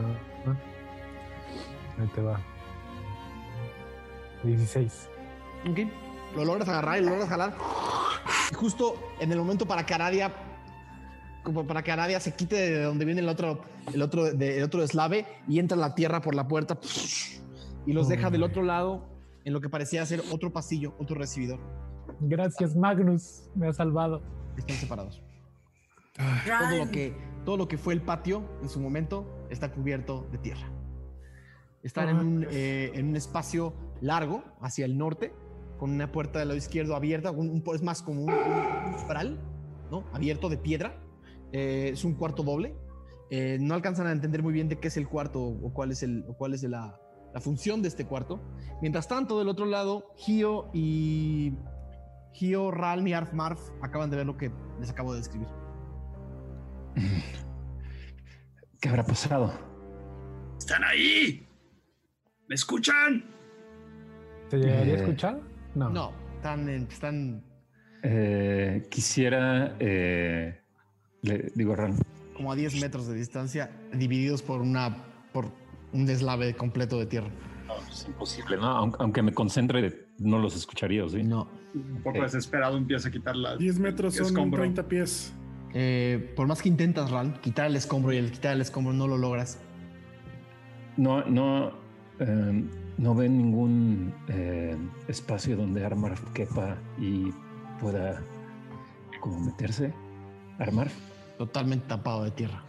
Ah, 0.01 0.51
ah. 0.51 0.57
Ahí 2.01 2.07
te 2.15 2.20
va. 2.23 2.40
16. 4.45 5.09
Ok. 5.69 5.78
Lo 6.36 6.45
logras 6.45 6.69
agarrar 6.69 6.99
y 6.99 7.05
lo 7.05 7.11
logras 7.11 7.28
jalar. 7.28 7.55
Y 8.53 8.55
justo 8.55 8.95
en 9.20 9.32
el 9.32 9.39
momento 9.39 9.66
para 9.66 9.85
que 9.85 9.95
Aradia. 9.95 10.31
Como 11.43 11.66
para 11.66 11.82
que 11.82 11.93
Aradia 11.93 12.20
se 12.20 12.35
quite 12.35 12.56
de 12.56 12.82
donde 12.82 13.05
viene 13.05 13.20
el 13.20 13.28
otro, 13.28 13.60
el 13.94 14.02
otro, 14.02 14.24
de- 14.32 14.59
el 14.59 14.65
otro 14.65 14.82
eslave 14.82 15.24
y 15.48 15.59
entra 15.59 15.77
la 15.77 15.94
tierra 15.94 16.20
por 16.20 16.35
la 16.35 16.47
puerta 16.48 16.78
y 17.86 17.93
los 17.93 18.09
deja 18.09 18.28
del 18.31 18.43
otro 18.43 18.62
lado 18.62 19.06
en 19.44 19.52
lo 19.55 19.60
que 19.60 19.69
parecía 19.70 20.05
ser 20.05 20.23
otro 20.31 20.52
pasillo, 20.52 20.94
otro 20.98 21.16
recibidor. 21.16 21.59
Gracias, 22.20 22.77
Magnus. 22.77 23.48
Me 23.55 23.69
ha 23.69 23.73
salvado. 23.73 24.20
Están 24.56 24.77
separados. 24.77 25.23
Ah, 26.19 26.43
Todo 26.70 26.85
lo 26.85 26.90
que, 26.90 27.15
todo 27.44 27.56
lo 27.56 27.69
que 27.69 27.78
fue 27.78 27.94
el 27.94 28.02
patio 28.02 28.43
en 28.60 28.69
su 28.69 28.81
momento 28.81 29.47
está 29.51 29.70
cubierto 29.70 30.27
de 30.32 30.39
tierra. 30.39 30.69
Están 31.82 32.09
en 32.09 32.16
un, 32.19 32.47
eh, 32.51 32.90
en 32.94 33.09
un 33.10 33.16
espacio 33.16 33.73
largo 34.01 34.43
hacia 34.60 34.85
el 34.85 34.98
norte, 34.98 35.32
con 35.78 35.90
una 35.90 36.10
puerta 36.10 36.40
del 36.40 36.48
lado 36.48 36.59
izquierdo 36.59 36.97
abierta, 36.97 37.31
un, 37.31 37.48
un- 37.51 37.62
es 37.74 37.82
más 37.82 38.02
como 38.02 38.23
un, 38.24 38.31
un 38.32 38.94
umbral, 39.01 39.39
¿no? 39.90 40.05
Abierto 40.12 40.48
de 40.48 40.59
piedra. 40.59 40.97
Eh, 41.53 41.91
es 41.93 42.05
un 42.05 42.15
cuarto 42.15 42.43
doble. 42.43 42.75
Eh, 43.31 43.59
no 43.61 43.75
alcanzan 43.75 44.07
a 44.07 44.12
entender 44.12 44.43
muy 44.43 44.53
bien 44.53 44.69
de 44.69 44.79
qué 44.79 44.89
es 44.89 44.97
el 44.97 45.09
cuarto 45.09 45.41
o 45.43 45.73
cuál 45.73 45.91
es, 45.91 46.03
el, 46.03 46.25
o 46.29 46.35
cuál 46.37 46.55
es 46.55 46.62
la, 46.62 46.99
la 47.35 47.41
función 47.41 47.83
de 47.83 47.89
este 47.89 48.07
cuarto. 48.07 48.41
Mientras 48.81 49.07
tanto, 49.09 49.39
del 49.39 49.49
otro 49.49 49.66
lado, 49.66 50.12
Gio 50.16 50.70
y 50.73 51.53
Gio, 52.33 52.70
Ralm 52.70 53.07
y 53.07 53.12
Arf 53.12 53.33
Marf 53.33 53.61
acaban 53.83 54.11
de 54.11 54.16
ver 54.16 54.27
lo 54.27 54.37
que 54.37 54.51
les 54.81 54.91
acabo 54.91 55.12
de 55.12 55.19
describir. 55.19 55.49
¿Qué 58.81 58.89
habrá 58.89 59.05
pasado? 59.05 59.53
¡Están 60.59 60.85
ahí! 60.85 61.47
¿Me 62.49 62.55
escuchan? 62.55 63.25
¿Te 64.49 64.57
llegaría 64.59 64.95
Eh, 64.95 64.97
a 64.97 65.01
escuchar? 65.01 65.41
No. 65.75 65.91
No, 65.91 66.12
están, 66.37 66.69
en- 66.69 66.83
están 66.91 67.45
Eh, 68.05 68.87
quisiera, 68.91 69.77
eh, 69.81 70.57
le 71.23 71.51
digo 71.55 71.74
como 72.35 72.53
a 72.53 72.57
10 72.57 72.81
metros 72.81 73.09
de 73.09 73.15
distancia, 73.15 73.70
divididos 73.93 74.43
por 74.43 74.61
una 74.61 75.05
por 75.32 75.47
un 75.93 76.07
deslave 76.07 76.55
completo 76.55 76.99
de 76.99 77.07
tierra. 77.07 77.31
no, 77.66 77.74
es 77.90 78.07
imposible, 78.07 78.57
¿no? 78.57 78.66
Aunque, 78.66 78.97
aunque 79.01 79.23
me 79.23 79.32
concentre, 79.32 80.07
no 80.19 80.39
los 80.39 80.57
escucharía, 80.57 81.05
¿o 81.05 81.09
¿sí? 81.09 81.23
No. 81.23 81.49
Un 81.74 82.01
poco 82.03 82.23
desesperado 82.23 82.77
empieza 82.77 83.09
a 83.09 83.11
quitar 83.11 83.36
la... 83.36 83.57
10 83.57 83.78
metros 83.78 84.15
son 84.15 84.27
Escombro. 84.27 84.61
30 84.61 84.89
pies. 84.89 85.35
Eh, 85.74 86.32
por 86.35 86.47
más 86.47 86.62
que 86.62 86.69
intentas, 86.69 87.11
Ral, 87.11 87.40
quitar 87.40 87.66
el 87.66 87.77
escombro 87.77 88.12
y 88.12 88.16
el 88.16 88.31
quitar 88.31 88.55
el 88.55 88.61
escombro 88.61 88.93
no 88.93 89.07
lo 89.07 89.19
logras. 89.19 89.59
No, 90.97 91.24
no, 91.27 91.73
eh, 92.20 92.65
no 92.97 93.15
ven 93.15 93.39
ningún 93.39 94.15
eh, 94.28 94.77
espacio 95.09 95.57
donde 95.57 95.85
armar 95.85 96.16
quepa 96.32 96.77
y 96.99 97.31
pueda 97.81 98.23
como 99.20 99.40
meterse, 99.40 99.93
armar. 100.59 100.89
Totalmente 101.39 101.86
tapado 101.86 102.24
de 102.24 102.30
tierra. 102.32 102.64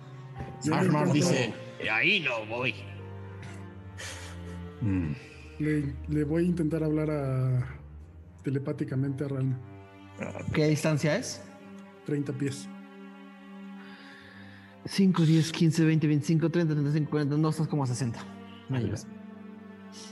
Yo 0.64 0.76
Armar 0.76 1.12
dice, 1.12 1.54
ahí 1.92 2.20
no 2.22 2.46
voy. 2.46 2.74
Mm, 4.82 5.12
Le, 5.60 5.94
le 6.08 6.24
voy 6.24 6.44
a 6.44 6.48
intentar 6.48 6.84
hablar 6.84 7.10
a 7.10 7.78
telepáticamente 8.44 9.26
a 9.26 9.28
Ralm. 9.28 9.56
¿Qué 10.54 10.68
distancia 10.68 11.18
es? 11.18 11.42
30 12.06 12.34
pies. 12.34 12.68
5, 14.86 15.26
10, 15.26 15.52
15, 15.52 15.86
20, 15.86 16.08
25, 16.08 16.50
30, 16.50 16.74
35, 16.74 17.10
40. 17.12 17.38
No, 17.38 17.50
estás 17.50 17.68
como 17.68 17.84
a 17.84 17.88
60. 17.88 18.20
Me 18.70 18.80
llevas. 18.82 19.08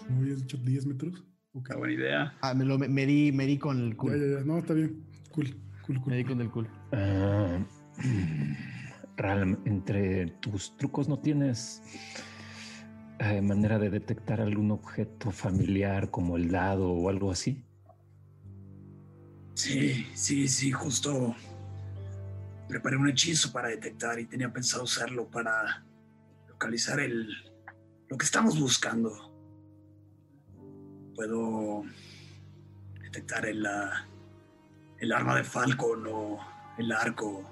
¿No 0.09 0.17
habías 0.17 0.39
dicho 0.41 0.57
10 0.57 0.85
metros? 0.87 1.23
Ok. 1.53 1.69
Qué 1.69 1.75
buena 1.77 1.93
idea. 1.93 2.33
Ah, 2.41 2.53
me 2.53 2.65
lo 2.65 2.77
me, 2.77 2.87
medí, 2.87 3.31
medí 3.31 3.57
con 3.57 3.79
el 3.79 3.91
Ya, 3.91 3.95
culo. 3.97 4.15
ya, 4.17 4.39
ya. 4.39 4.45
No, 4.45 4.57
está 4.57 4.73
bien. 4.73 5.03
Cool, 5.31 5.55
cool, 5.87 6.01
cool. 6.01 6.13
Medí 6.13 6.23
con 6.23 6.41
el 6.41 6.51
culo. 6.51 6.69
Ah, 6.91 7.59
Ralm, 9.17 9.57
entre 9.65 10.27
tus 10.41 10.77
trucos 10.77 11.09
no 11.09 11.19
tienes 11.19 11.81
eh, 13.19 13.41
manera 13.41 13.79
de 13.79 13.89
detectar 13.89 14.41
algún 14.41 14.69
objeto 14.71 15.31
familiar 15.31 16.11
como 16.11 16.37
el 16.37 16.51
dado 16.51 16.91
o 16.91 17.09
algo 17.09 17.31
así. 17.31 17.63
Sí, 19.55 20.05
sí, 20.13 20.47
sí, 20.47 20.71
justo 20.71 21.35
preparé 22.67 22.97
un 22.97 23.09
hechizo 23.09 23.51
para 23.51 23.69
detectar 23.69 24.19
y 24.19 24.25
tenía 24.25 24.51
pensado 24.51 24.83
usarlo 24.83 25.31
para 25.31 25.85
localizar 26.47 26.99
el 26.99 27.27
lo 28.09 28.17
que 28.17 28.25
estamos 28.25 28.59
buscando. 28.59 29.11
Puedo 31.15 31.83
detectar 33.01 33.45
el, 33.45 33.65
ah, 33.65 34.07
el 34.99 35.11
arma 35.11 35.35
de 35.35 35.43
Falcon 35.43 36.03
o 36.11 36.39
el 36.77 36.91
arco. 36.91 37.43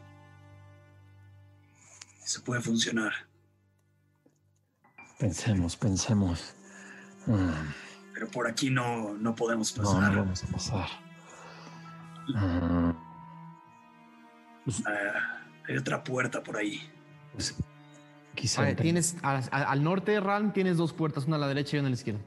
Eso 2.24 2.44
puede 2.44 2.62
funcionar. 2.62 3.14
Pensemos, 5.20 5.76
pensemos. 5.78 6.56
Ah, 7.28 7.64
Pero 8.14 8.28
por 8.30 8.48
aquí 8.48 8.70
no, 8.70 9.14
no 9.14 9.36
podemos 9.36 9.76
no, 9.78 9.84
pasar. 9.84 10.12
no 10.14 10.20
vamos 10.20 10.44
a 10.44 10.48
pasar. 10.48 10.88
Ah, 12.36 12.94
Ah, 14.88 15.44
hay 15.68 15.78
otra 15.78 16.04
puerta 16.04 16.42
por 16.42 16.58
ahí. 16.58 16.90
pues, 17.34 17.56
quizá 18.34 18.64
ver, 18.64 18.76
tienes 18.78 19.16
a- 19.22 19.38
a- 19.52 19.64
al 19.72 19.84
norte, 19.84 20.20
Ram, 20.20 20.52
tienes 20.54 20.78
dos 20.78 20.92
puertas, 20.92 21.26
una 21.26 21.36
a 21.36 21.40
la 21.40 21.48
derecha 21.48 21.78
y 21.78 21.80
una 21.82 21.88
a 21.90 21.92
la 21.92 21.96
izquierda. 21.96 22.22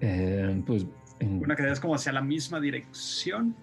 eh, 0.00 0.62
pues 0.66 0.84
Una 1.20 1.56
que 1.56 1.70
es 1.70 1.80
como 1.80 1.94
hacia 1.94 2.12
la 2.12 2.20
misma 2.22 2.60
dirección. 2.60 3.54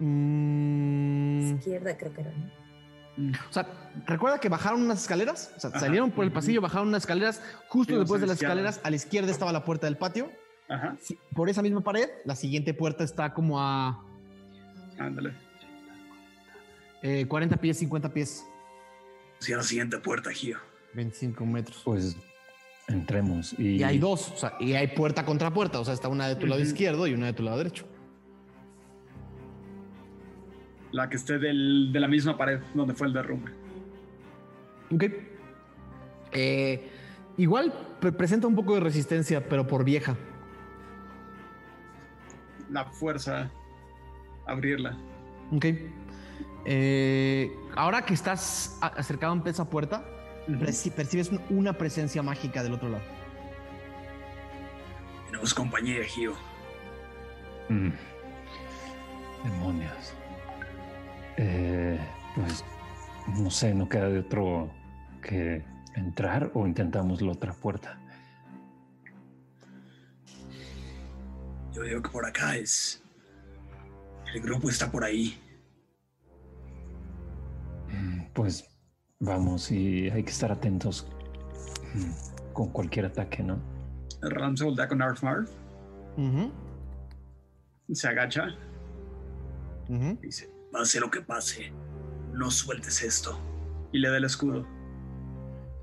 Mm, 0.00 1.54
Izquierda 1.56 1.96
creo 1.96 2.12
que 2.12 2.20
era. 2.20 2.32
¿no? 3.16 3.32
o 3.48 3.52
sea, 3.52 3.66
recuerda 4.06 4.40
que 4.40 4.48
bajaron 4.48 4.82
unas 4.82 5.02
escaleras, 5.02 5.52
o 5.56 5.60
sea, 5.60 5.70
Ajá. 5.70 5.78
salieron 5.80 6.10
por 6.10 6.24
el 6.24 6.32
pasillo, 6.32 6.60
bajaron 6.60 6.88
unas 6.88 7.04
escaleras, 7.04 7.40
justo 7.68 7.96
después 7.98 8.20
de 8.20 8.26
la 8.26 8.32
las 8.32 8.36
izquierda. 8.36 8.54
escaleras, 8.54 8.80
a 8.82 8.90
la 8.90 8.96
izquierda 8.96 9.30
estaba 9.30 9.52
la 9.52 9.64
puerta 9.64 9.86
del 9.86 9.96
patio. 9.96 10.30
Ajá. 10.68 10.96
Sí, 11.00 11.16
Por 11.34 11.48
esa 11.48 11.62
misma 11.62 11.80
pared, 11.82 12.08
la 12.24 12.34
siguiente 12.34 12.74
puerta 12.74 13.04
está 13.04 13.32
como 13.32 13.60
a 13.60 14.02
Ándale. 14.98 15.32
eh, 17.02 17.26
40 17.28 17.56
pies, 17.58 17.78
50 17.78 18.12
pies, 18.12 18.44
Hacia 19.40 19.56
la 19.58 19.62
siguiente 19.62 19.98
puerta, 19.98 20.30
Gio. 20.32 20.58
25 20.94 21.44
metros. 21.46 21.82
pues 21.84 22.16
entremos 22.88 23.54
y, 23.58 23.76
Y 23.76 23.82
hay 23.82 23.98
dos, 23.98 24.30
o 24.32 24.36
sea, 24.36 24.54
y 24.60 24.74
hay 24.74 24.88
puerta 24.88 25.24
contra 25.24 25.52
puerta, 25.52 25.80
o 25.80 25.84
sea, 25.84 25.94
está 25.94 26.08
una 26.08 26.28
de 26.28 26.36
tu 26.36 26.46
lado 26.46 26.60
izquierdo 26.60 27.06
y 27.06 27.14
una 27.14 27.26
de 27.26 27.32
tu 27.32 27.42
lado 27.42 27.58
derecho. 27.58 27.86
La 30.92 31.08
que 31.08 31.16
esté 31.16 31.38
del- 31.38 31.90
de 31.92 32.00
la 32.00 32.06
misma 32.08 32.36
pared 32.36 32.60
donde 32.72 32.94
fue 32.94 33.08
el 33.08 33.12
derrumbe. 33.12 33.50
Ok. 34.92 35.04
Eh, 36.32 36.88
igual 37.36 37.72
pre- 38.00 38.12
presenta 38.12 38.46
un 38.46 38.54
poco 38.54 38.74
de 38.74 38.80
resistencia, 38.80 39.48
pero 39.48 39.66
por 39.66 39.84
vieja. 39.84 40.16
La 42.70 42.84
fuerza. 42.84 43.50
Abrirla. 44.46 44.96
Ok. 45.52 45.64
Eh, 46.66 47.50
ahora 47.74 48.02
que 48.02 48.14
estás 48.14 48.78
a- 48.80 48.86
acercado 48.88 49.32
ante 49.32 49.50
esa 49.50 49.68
puerta, 49.68 50.04
perci- 50.48 50.90
percibes 50.92 51.30
un- 51.30 51.40
una 51.50 51.72
presencia 51.72 52.22
mágica 52.22 52.62
del 52.62 52.74
otro 52.74 52.88
lado. 52.88 53.04
Tenemos 55.26 55.52
compañía, 55.54 56.04
Gio. 56.04 56.34
Mm. 57.68 57.90
Demonios. 59.44 60.14
Eh, 61.36 61.98
pues 62.34 62.64
no 63.38 63.50
sé, 63.50 63.74
no 63.74 63.88
queda 63.88 64.08
de 64.08 64.20
otro 64.20 64.70
que 65.22 65.64
entrar 65.96 66.50
o 66.54 66.66
intentamos 66.66 67.20
la 67.22 67.32
otra 67.32 67.52
puerta. 67.54 67.98
Yo 71.72 71.82
digo 71.82 72.02
que 72.02 72.08
por 72.10 72.24
acá 72.26 72.56
es. 72.56 73.02
El 74.32 74.40
grupo 74.42 74.68
está 74.70 74.90
por 74.90 75.04
ahí. 75.04 75.38
Mm, 77.90 78.24
Pues 78.32 78.64
vamos 79.24 79.70
y 79.70 80.08
hay 80.10 80.22
que 80.22 80.30
estar 80.30 80.52
atentos 80.52 81.06
mm, 81.94 82.52
con 82.52 82.68
cualquier 82.70 83.06
ataque, 83.06 83.42
¿no? 83.42 83.58
Ram 84.22 84.56
se 84.56 84.64
voltea 84.64 84.88
con 84.88 85.02
Arf 85.02 85.22
Marv. 85.22 85.48
Ujú, 86.16 86.50
Se 87.92 88.08
agacha. 88.08 88.46
ujú. 89.88 90.18
Dice: 90.22 90.50
Pase 90.72 91.00
lo 91.00 91.10
que 91.10 91.20
pase, 91.20 91.72
no 92.32 92.50
sueltes 92.50 93.02
esto. 93.02 93.38
Y 93.92 93.98
le 93.98 94.08
da 94.10 94.16
el 94.16 94.24
escudo. 94.24 94.66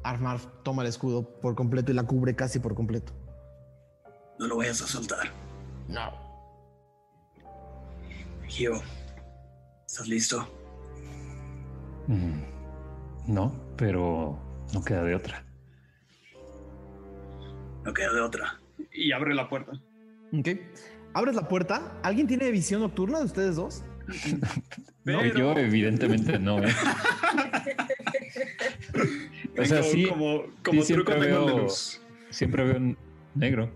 Armar 0.03 0.39
toma 0.63 0.81
el 0.81 0.89
escudo 0.89 1.23
por 1.39 1.55
completo 1.55 1.91
y 1.91 1.95
la 1.95 2.03
cubre 2.03 2.35
casi 2.35 2.59
por 2.59 2.73
completo. 2.75 3.13
No 4.39 4.47
lo 4.47 4.57
vayas 4.57 4.81
a 4.81 4.87
soltar. 4.87 5.29
No. 5.87 6.11
Gio, 8.47 8.81
¿estás 9.87 10.07
listo? 10.07 10.45
Mm, 12.07 12.41
No, 13.27 13.53
pero 13.77 14.39
no 14.73 14.83
queda 14.83 15.03
de 15.03 15.15
otra. 15.15 15.45
No 17.85 17.93
queda 17.93 18.13
de 18.13 18.21
otra. 18.21 18.59
Y 18.93 19.11
abre 19.11 19.33
la 19.33 19.47
puerta. 19.49 19.71
Ok. 20.33 20.47
Abres 21.13 21.35
la 21.35 21.47
puerta. 21.47 21.99
¿Alguien 22.03 22.27
tiene 22.27 22.49
visión 22.51 22.81
nocturna 22.81 23.19
de 23.19 23.25
ustedes 23.25 23.55
dos? 23.55 23.83
Pero 25.03 25.25
Yo 25.25 25.57
evidentemente 25.57 26.37
no, 26.39 26.59
¿eh? 26.63 26.69
O 29.57 29.65
sea, 29.65 29.79
como, 29.81 29.91
sí, 29.91 30.05
como, 30.07 30.43
como 30.63 30.81
sí, 30.81 30.93
truco 30.93 31.11
siempre 31.11 31.29
veo- 31.31 31.57
luz. 31.63 32.01
siempre 32.29 32.63
veo 32.63 32.95
negro. 33.35 33.71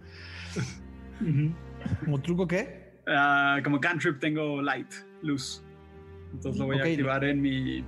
¿Como 2.04 2.22
truco 2.22 2.48
qué? 2.48 2.94
Ah, 3.08 3.60
como 3.64 3.80
cantrip 3.80 4.20
tengo 4.20 4.62
light, 4.62 4.92
luz. 5.22 5.64
Entonces 6.34 6.60
lo 6.60 6.66
voy 6.68 6.80
a 6.80 6.84
activar 6.84 7.24
en 7.24 7.42
mi, 7.42 7.84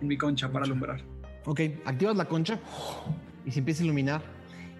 en 0.00 0.06
mi 0.08 0.16
concha 0.16 0.50
para 0.50 0.64
alumbrar. 0.64 1.00
Ok, 1.46 1.60
activas 1.84 2.16
la 2.16 2.26
concha 2.26 2.58
y 3.44 3.50
se 3.50 3.58
empieza 3.60 3.82
a 3.82 3.86
iluminar. 3.86 4.22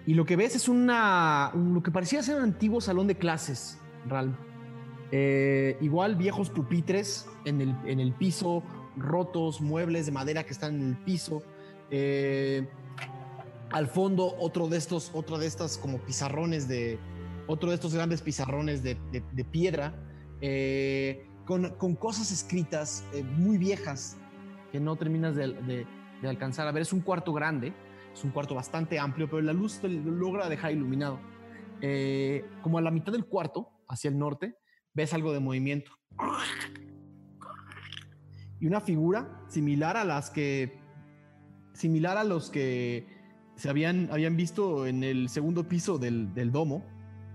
Y 0.05 0.13
lo 0.13 0.25
que 0.25 0.35
ves 0.35 0.55
es 0.55 0.67
una, 0.67 1.51
un- 1.53 1.73
lo 1.73 1.83
que 1.83 1.91
parecía 1.91 2.23
ser 2.23 2.37
un 2.37 2.43
antiguo 2.43 2.81
salón 2.81 3.07
de 3.07 3.15
clases, 3.15 3.77
Ral. 4.07 4.35
Eh, 5.11 5.77
igual 5.81 6.15
viejos 6.15 6.49
pupitres 6.49 7.27
en 7.45 7.61
el, 7.61 7.75
en 7.85 7.99
el 7.99 8.13
piso, 8.13 8.63
rotos, 8.97 9.61
muebles 9.61 10.05
de 10.05 10.11
madera 10.11 10.43
que 10.43 10.53
están 10.53 10.75
en 10.81 10.89
el 10.89 10.97
piso. 10.97 11.43
Eh, 11.89 12.67
al 13.71 13.87
fondo 13.87 14.35
otro 14.39 14.67
de 14.67 14.77
estos, 14.77 15.11
otro 15.13 15.37
de 15.37 15.47
estas 15.47 15.77
como 15.77 15.97
pizarrones 15.99 16.67
de, 16.67 16.97
otro 17.47 17.69
de 17.69 17.75
estos 17.75 17.93
grandes 17.93 18.21
pizarrones 18.21 18.83
de, 18.83 18.95
de- 19.11 19.23
de 19.31 19.43
piedra, 19.45 19.93
eh, 20.41 21.27
con, 21.45 21.69
con 21.75 21.95
cosas 21.95 22.31
escritas 22.31 23.03
eh, 23.13 23.23
muy 23.23 23.57
viejas 23.57 24.17
que 24.71 24.79
no 24.79 24.95
terminas 24.95 25.35
de, 25.35 25.85
alcanzar 26.23 26.67
a 26.67 26.71
ver. 26.71 26.81
Es 26.81 26.93
un 26.93 27.01
cuarto 27.01 27.33
grande, 27.33 27.73
es 28.13 28.23
un 28.23 28.31
cuarto 28.31 28.55
bastante 28.55 28.99
amplio, 28.99 29.29
pero 29.29 29.41
la 29.41 29.53
luz 29.53 29.79
te 29.79 29.89
lo 29.89 30.11
logra 30.11 30.49
dejar 30.49 30.71
iluminado. 30.71 31.19
Eh, 31.81 32.45
como 32.61 32.77
a 32.77 32.81
la 32.81 32.91
mitad 32.91 33.11
del 33.11 33.25
cuarto, 33.25 33.69
hacia 33.87 34.09
el 34.09 34.17
norte, 34.17 34.55
ves 34.93 35.13
algo 35.13 35.33
de 35.33 35.39
movimiento. 35.39 35.91
Y 38.59 38.67
una 38.67 38.81
figura 38.81 39.43
similar 39.47 39.97
a 39.97 40.03
las 40.03 40.29
que. 40.29 40.79
similar 41.73 42.17
a 42.17 42.23
los 42.23 42.49
que 42.49 43.07
se 43.55 43.69
habían, 43.69 44.09
habían 44.11 44.37
visto 44.37 44.85
en 44.85 45.03
el 45.03 45.29
segundo 45.29 45.67
piso 45.67 45.97
del, 45.97 46.33
del 46.33 46.51
domo. 46.51 46.85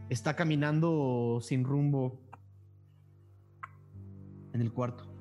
Está 0.08 0.36
caminando 0.36 1.40
sin 1.42 1.64
rumbo 1.64 2.20
en 4.52 4.60
el 4.60 4.72
cuarto. 4.72 5.15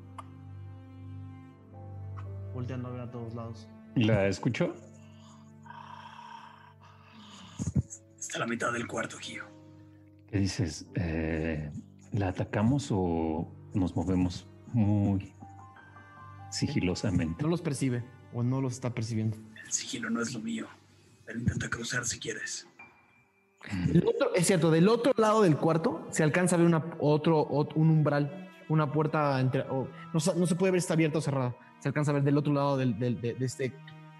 Volteando 2.55 2.87
a 2.87 2.91
ver 2.91 3.01
a 3.01 3.11
todos 3.11 3.35
lados. 3.35 3.67
¿La 3.95 4.27
escucho? 4.27 4.73
Está 8.17 8.37
a 8.37 8.39
la 8.39 8.47
mitad 8.47 8.71
del 8.71 8.87
cuarto, 8.87 9.17
Gio. 9.17 9.43
¿Qué 10.31 10.39
dices? 10.39 10.85
Eh, 10.95 11.69
¿La 12.13 12.29
atacamos 12.29 12.87
o 12.91 13.51
nos 13.73 13.93
movemos 13.97 14.47
muy 14.71 15.33
sigilosamente? 16.49 17.43
No 17.43 17.49
los 17.49 17.61
percibe 17.61 18.05
o 18.33 18.41
no 18.41 18.61
los 18.61 18.71
está 18.73 18.93
percibiendo. 18.93 19.35
El 19.65 19.71
sigilo 19.73 20.09
no 20.09 20.21
es 20.21 20.33
lo 20.33 20.39
mío. 20.39 20.65
Pero 21.25 21.39
intenta 21.39 21.69
cruzar 21.69 22.05
si 22.05 22.19
quieres. 22.19 22.67
Del 23.87 24.07
otro- 24.07 24.33
es 24.33 24.47
cierto, 24.47 24.71
del 24.71 24.87
otro 24.87 25.11
lado 25.17 25.41
del 25.41 25.57
cuarto 25.57 26.07
se 26.09 26.23
alcanza 26.23 26.55
a 26.55 26.59
ver 26.59 26.67
una, 26.67 26.85
otro, 26.99 27.45
ot- 27.49 27.73
un 27.75 27.89
umbral 27.89 28.43
una 28.69 28.91
puerta 28.91 29.39
entre. 29.41 29.61
o 29.63 29.89
no, 30.13 30.19
no 30.37 30.47
se 30.47 30.55
puede 30.55 30.71
ver 30.71 30.79
si 30.81 30.85
está 30.85 30.93
abierta 30.93 31.17
o 31.17 31.21
cerrada. 31.21 31.53
Se 31.79 31.89
alcanza 31.89 32.11
a 32.11 32.15
ver 32.15 32.23
del 32.23 32.37
otro 32.37 32.53
lado 32.53 32.77
del- 32.77 32.97
del- 32.97 33.19
de, 33.21 33.33
de 33.35 33.45
este 33.45 33.73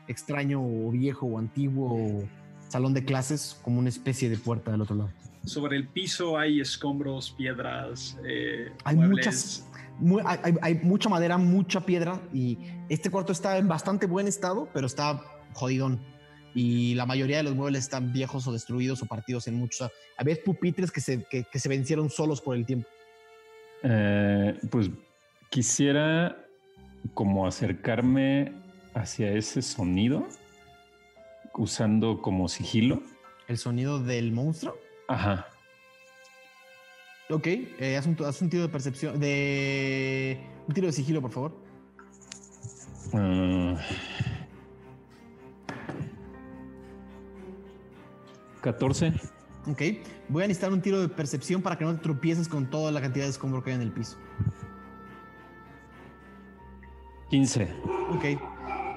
extraño 0.08 0.62
o 0.62 0.92
viejo 0.92 1.26
o 1.26 1.40
antiguo 1.40 2.24
salón 2.70 2.94
de 2.94 3.04
clases, 3.06 3.60
como 3.64 3.80
una 3.80 3.90
especie 3.90 4.30
de 4.30 4.38
puerta 4.38 4.72
del 4.72 4.82
otro 4.82 4.96
lado. 4.96 5.10
Sobre 5.46 5.78
el 5.78 5.88
piso 5.88 6.38
hay 6.38 6.60
escombros, 6.60 7.32
piedras, 7.32 8.18
eh, 8.26 8.72
Hay 8.84 8.96
muebles. 8.96 9.18
muchas. 9.18 9.70
mu- 10.00 10.20
hay, 10.26 10.56
hay- 10.62 10.76
mucha 10.84 11.08
madera, 11.10 11.38
mucha 11.38 11.82
piedra 11.86 12.20
y 12.34 12.58
este 12.90 13.10
cuarto 13.10 13.32
está 13.32 13.58
en 13.58 13.68
bastante 13.68 14.06
buen 14.08 14.28
estado, 14.28 14.68
pero 14.74 14.88
está 14.88 15.22
jodidón. 15.54 16.00
Y 16.54 16.96
la 16.96 17.06
mayoría 17.06 17.38
de 17.38 17.44
los 17.44 17.56
muebles 17.56 17.84
están 17.84 18.14
viejos 18.14 18.48
o 18.48 18.54
destruidos 18.54 19.02
o 19.04 19.06
partidos 19.06 19.48
en 19.48 19.56
muchos. 19.56 19.92
Había 20.18 20.36
pupitres 20.44 20.90
que 20.92 21.02
se, 21.02 21.24
que, 21.26 21.44
que 21.52 21.60
se 21.60 21.68
vencieron 21.70 22.10
solos 22.10 22.42
por 22.42 22.56
el 22.56 22.66
tiempo. 22.66 22.88
Eh, 23.84 24.58
pues 24.72 24.90
quisiera 25.50 26.45
como 27.14 27.48
acercarme 27.48 28.54
hacia 28.94 29.32
ese 29.32 29.62
sonido 29.62 30.28
usando 31.58 32.22
como 32.22 32.48
sigilo. 32.48 33.02
El 33.48 33.58
sonido 33.58 34.00
del 34.00 34.32
monstruo. 34.32 34.76
Ajá. 35.08 35.48
Ok, 37.30 37.48
eh, 37.48 37.98
haz, 37.98 38.06
un, 38.06 38.18
haz 38.26 38.42
un 38.42 38.50
tiro 38.50 38.64
de 38.64 38.70
percepción. 38.70 39.20
De. 39.20 40.40
Un 40.68 40.74
tiro 40.74 40.88
de 40.88 40.94
sigilo, 40.94 41.22
por 41.22 41.32
favor. 41.32 41.58
Ah. 43.14 43.76
14. 48.62 49.14
Ok, 49.68 49.82
voy 50.30 50.44
a 50.44 50.48
necesitar 50.48 50.72
un 50.72 50.82
tiro 50.82 51.00
de 51.02 51.08
percepción 51.08 51.62
para 51.62 51.78
que 51.78 51.86
no 51.86 51.96
te 51.96 52.02
tropieces 52.02 52.48
con 52.48 52.70
toda 52.70 52.92
la 52.92 53.02
cantidad 53.02 53.26
de 53.26 53.32
escombro 53.32 53.64
que 53.64 53.72
hay 53.72 53.76
en 53.76 53.82
el 53.82 53.92
piso. 53.92 54.18
15. 57.30 57.68
Ok. 58.12 58.24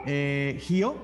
Eh, 0.07 0.59
Gio. 0.61 0.97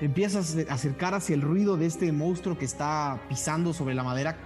Empiezas 0.00 0.56
a 0.68 0.72
acercar 0.72 1.14
hacia 1.14 1.34
el 1.34 1.42
ruido 1.42 1.76
de 1.76 1.86
este 1.86 2.10
monstruo 2.10 2.56
que 2.56 2.64
está 2.64 3.20
pisando 3.28 3.74
sobre 3.74 3.94
la 3.94 4.02
madera 4.02 4.38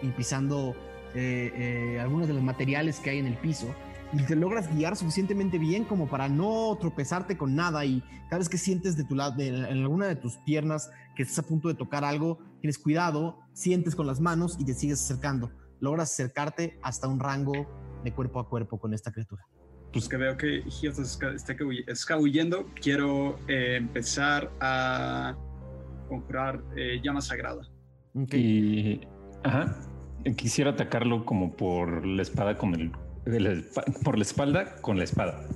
y 0.00 0.08
pisando 0.08 0.74
eh, 1.14 1.52
eh, 1.54 2.00
algunos 2.00 2.26
de 2.26 2.32
los 2.34 2.42
materiales 2.42 3.00
que 3.00 3.10
hay 3.10 3.18
en 3.18 3.26
el 3.26 3.36
piso. 3.36 3.74
Y 4.14 4.22
te 4.24 4.34
logras 4.34 4.74
guiar 4.74 4.96
suficientemente 4.96 5.58
bien 5.58 5.84
como 5.84 6.06
para 6.08 6.28
no 6.28 6.76
tropezarte 6.80 7.36
con 7.36 7.54
nada. 7.54 7.84
Y 7.84 8.02
cada 8.28 8.38
vez 8.38 8.48
que 8.48 8.58
sientes 8.58 8.96
de 8.96 9.04
tu 9.04 9.14
lado, 9.14 9.36
de- 9.36 9.48
en 9.48 9.64
alguna 9.82 10.06
de 10.06 10.16
tus 10.16 10.36
piernas 10.38 10.90
que 11.14 11.22
estás 11.22 11.38
a 11.40 11.42
punto 11.42 11.68
de 11.68 11.74
tocar 11.74 12.04
algo, 12.04 12.38
tienes 12.60 12.78
cuidado, 12.78 13.38
sientes 13.52 13.94
con 13.94 14.06
las 14.06 14.20
manos 14.20 14.56
y 14.58 14.64
te 14.64 14.74
sigues 14.74 15.02
acercando. 15.02 15.50
Logras 15.82 16.12
acercarte 16.12 16.78
hasta 16.80 17.08
un 17.08 17.18
rango 17.18 17.66
de 18.04 18.12
cuerpo 18.14 18.38
a 18.38 18.48
cuerpo 18.48 18.78
con 18.78 18.94
esta 18.94 19.10
criatura. 19.10 19.44
Pues 19.92 20.08
que 20.08 20.16
veo 20.16 20.36
que 20.36 20.62
Gio 20.70 20.90
está 20.90 21.02
esca- 21.02 21.34
está 21.34 21.54
escabull- 21.54 21.84
escabullendo, 21.88 22.66
quiero 22.80 23.36
eh, 23.48 23.76
empezar 23.76 24.50
a 24.60 25.34
conjurar 26.08 26.62
eh, 26.76 27.00
llama 27.02 27.20
sagrada. 27.20 27.62
Ok. 28.14 28.32
Y. 28.34 29.00
Ajá. 29.42 29.76
Quisiera 30.36 30.70
atacarlo 30.70 31.24
como 31.24 31.56
por 31.56 32.06
la 32.06 32.22
espada 32.22 32.56
con 32.56 32.74
el. 32.74 32.92
el- 33.26 33.66
por 34.04 34.16
la 34.16 34.22
espalda 34.22 34.76
con 34.82 34.98
la 34.98 35.04
espada. 35.04 35.48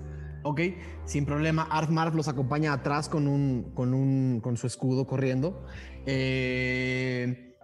Ok, 0.43 0.61
sin 1.05 1.25
problema. 1.25 1.69
Arf 1.71 1.89
Marf 1.91 2.15
los 2.17 2.27
acompaña 2.27 2.73
atrás 2.73 3.09
con 3.09 3.29
un, 3.29 3.71
con 3.75 3.95
un, 3.95 4.41
con 4.41 4.57
su 4.57 4.67
escudo 4.67 5.07
corriendo. 5.07 5.65
Eh, 6.05 7.56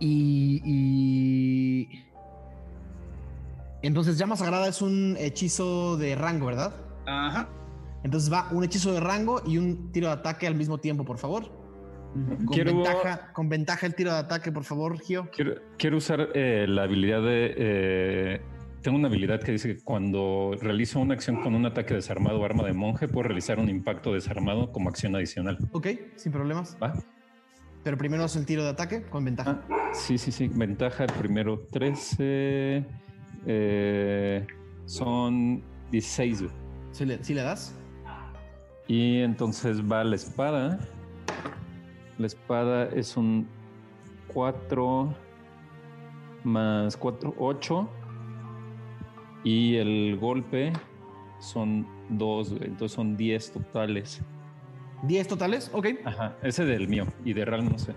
y, 0.00 0.60
y- 0.64 1.88
entonces 3.82 4.18
llama 4.18 4.36
sagrada 4.36 4.68
es 4.68 4.82
un 4.82 5.16
hechizo 5.18 5.96
de 5.96 6.14
rango, 6.14 6.46
¿verdad? 6.46 6.74
Ajá. 7.06 7.48
Entonces 8.02 8.32
va 8.32 8.48
un 8.50 8.64
hechizo 8.64 8.92
de 8.92 9.00
rango 9.00 9.42
y 9.46 9.58
un 9.58 9.92
tiro 9.92 10.08
de 10.08 10.14
ataque 10.14 10.46
al 10.46 10.54
mismo 10.54 10.78
tiempo, 10.78 11.04
por 11.04 11.18
favor. 11.18 11.50
Con, 12.12 12.46
Quiero- 12.48 12.74
ventaja, 12.74 13.32
con 13.32 13.48
ventaja 13.48 13.86
el 13.86 13.94
tiro 13.94 14.12
de 14.12 14.18
ataque, 14.18 14.50
por 14.50 14.64
favor, 14.64 14.98
Gio. 14.98 15.30
Quiero, 15.30 15.54
quiero 15.78 15.96
usar 15.98 16.28
eh, 16.34 16.66
la 16.68 16.82
habilidad 16.82 17.22
de. 17.22 17.54
eh, 17.56 18.40
tengo 18.82 18.96
una 18.98 19.08
habilidad 19.08 19.40
que 19.40 19.52
dice 19.52 19.76
que 19.76 19.82
cuando 19.84 20.56
realizo 20.60 20.98
una 21.00 21.14
acción 21.14 21.40
con 21.42 21.54
un 21.54 21.66
ataque 21.66 21.94
desarmado 21.94 22.40
o 22.40 22.44
arma 22.44 22.64
de 22.64 22.72
monje, 22.72 23.06
puedo 23.06 23.28
realizar 23.28 23.58
un 23.60 23.68
impacto 23.68 24.12
desarmado 24.14 24.72
como 24.72 24.88
acción 24.88 25.14
adicional. 25.14 25.58
Ok, 25.72 25.86
sin 26.16 26.32
problemas. 26.32 26.76
¿Va? 26.82 26.94
Pero 27.82 27.96
primero 27.96 28.24
haz 28.24 28.36
el 28.36 28.44
tiro 28.44 28.62
de 28.62 28.70
ataque 28.70 29.02
con 29.04 29.24
ventaja. 29.24 29.62
Ah, 29.70 29.90
sí, 29.92 30.18
sí, 30.18 30.30
sí. 30.32 30.48
Ventaja 30.48 31.04
el 31.04 31.12
primero 31.12 31.60
13. 31.70 32.84
eh, 33.46 34.46
son 34.84 35.62
16. 35.90 36.42
güey. 36.42 36.54
¿Sí 36.92 37.06
le, 37.06 37.22
sí 37.24 37.34
le 37.34 37.42
das? 37.42 37.74
Y 38.86 39.20
entonces 39.20 39.80
va 39.82 40.04
la 40.04 40.16
espada. 40.16 40.78
La 42.18 42.26
espada 42.26 42.84
es 42.86 43.16
un 43.16 43.46
4 44.34 45.14
más 46.44 46.96
4, 46.96 47.34
8. 47.38 47.88
Y 49.44 49.76
el 49.76 50.18
golpe 50.20 50.72
son 51.38 51.86
2, 52.10 52.52
entonces 52.60 52.92
son 52.92 53.16
10 53.16 53.52
totales. 53.52 54.20
¿10 55.02 55.26
totales? 55.26 55.70
Ok. 55.72 55.86
Ajá, 56.04 56.36
ese 56.42 56.64
del 56.64 56.88
mío 56.88 57.06
y 57.24 57.32
de 57.32 57.44
Ral 57.44 57.64
no 57.70 57.78
sé. 57.78 57.94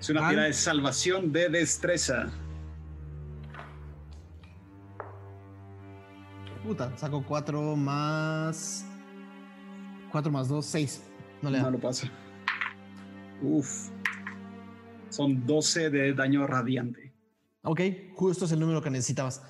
Es 0.00 0.10
una 0.10 0.26
Al- 0.26 0.30
tira 0.34 0.44
de 0.44 0.52
salvación 0.52 1.32
de 1.32 1.48
destreza. 1.48 2.26
Puta, 6.64 6.96
saco 6.96 7.22
4 7.26 7.76
más. 7.76 8.86
4 10.10 10.32
más 10.32 10.48
2, 10.48 10.64
6. 10.64 11.02
No 11.42 11.50
le 11.50 11.58
da. 11.58 11.64
No 11.64 11.70
lo 11.72 11.78
pasa. 11.78 12.08
Uf. 13.42 13.90
Son 15.10 15.44
12 15.46 15.90
de 15.90 16.14
daño 16.14 16.46
radiante. 16.46 17.12
Ok, 17.62 17.80
justo 18.14 18.44
es 18.46 18.52
el 18.52 18.60
número 18.60 18.80
que 18.82 18.90
necesitabas. 18.90 19.42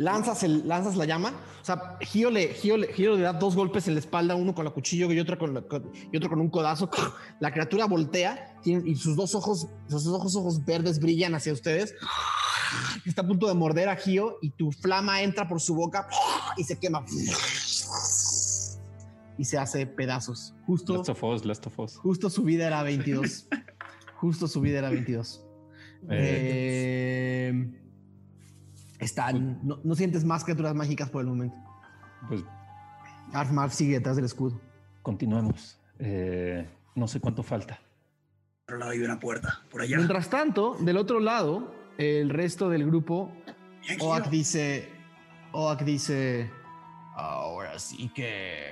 Lanzas, 0.00 0.42
el, 0.44 0.66
lanzas 0.66 0.96
la 0.96 1.04
llama. 1.04 1.28
O 1.60 1.64
sea, 1.64 1.98
Gio 2.00 2.30
le, 2.30 2.54
Gio, 2.54 2.78
le, 2.78 2.90
Gio 2.94 3.16
le 3.16 3.22
da 3.22 3.34
dos 3.34 3.54
golpes 3.54 3.86
en 3.86 3.92
la 3.94 4.00
espalda, 4.00 4.34
uno 4.34 4.54
con 4.54 4.64
la 4.64 4.70
cuchillo 4.70 5.12
y 5.12 5.20
otro 5.20 5.36
con, 5.38 5.52
la- 5.52 5.60
con- 5.60 5.92
y 6.10 6.16
otro 6.16 6.30
con 6.30 6.40
un 6.40 6.48
codazo. 6.48 6.88
La 7.40 7.52
criatura 7.52 7.84
voltea 7.84 8.56
y 8.64 8.96
sus 8.96 9.14
dos 9.14 9.34
ojos, 9.34 9.68
sus 9.88 10.04
dos 10.04 10.14
ojos, 10.14 10.36
ojos 10.36 10.64
verdes 10.64 11.00
brillan 11.00 11.34
hacia 11.34 11.52
ustedes. 11.52 11.94
Está 13.04 13.20
a 13.22 13.26
punto 13.26 13.46
de 13.46 13.52
morder 13.52 13.90
a 13.90 13.96
Gio 13.96 14.38
y 14.40 14.50
tu 14.50 14.72
flama 14.72 15.20
entra 15.20 15.46
por 15.46 15.60
su 15.60 15.74
boca 15.74 16.08
y 16.56 16.64
se 16.64 16.78
quema. 16.78 17.04
Y 19.36 19.44
se 19.44 19.58
hace 19.58 19.86
pedazos. 19.86 20.54
Justo, 20.66 20.96
Last 20.96 21.10
of 21.10 21.22
Us, 21.24 21.44
Last 21.44 21.66
of 21.66 21.78
Us. 21.78 21.96
justo 21.98 22.30
su 22.30 22.42
vida 22.42 22.66
era 22.66 22.82
22. 22.82 23.48
Justo 24.16 24.48
su 24.48 24.60
vida 24.62 24.78
era 24.78 24.88
22. 24.90 25.44
Eh, 26.08 27.52
están. 29.00 29.60
No, 29.62 29.80
no 29.82 29.94
sientes 29.94 30.24
más 30.24 30.44
criaturas 30.44 30.74
mágicas 30.74 31.10
por 31.10 31.22
el 31.22 31.28
momento. 31.28 31.56
Pues 32.28 32.44
Arf 33.32 33.50
Marf 33.50 33.72
sigue 33.72 33.94
detrás 33.94 34.16
del 34.16 34.24
escudo. 34.24 34.60
continuemos. 35.02 35.78
Eh, 35.98 36.68
no 36.94 37.06
sé 37.08 37.20
cuánto 37.20 37.42
falta. 37.42 37.80
Por 38.66 38.76
otro 38.76 38.78
lado 38.78 38.90
hay 38.92 39.00
una 39.00 39.18
puerta. 39.18 39.62
Por 39.70 39.82
allá. 39.82 39.96
Mientras 39.96 40.30
tanto, 40.30 40.76
del 40.80 40.96
otro 40.96 41.20
lado, 41.20 41.74
el 41.98 42.30
resto 42.30 42.68
del 42.68 42.86
grupo. 42.86 43.32
Oak 44.00 44.28
dice. 44.28 44.88
Oak 45.52 45.82
dice. 45.82 46.50
Ahora 47.14 47.78
sí 47.78 48.10
que. 48.14 48.70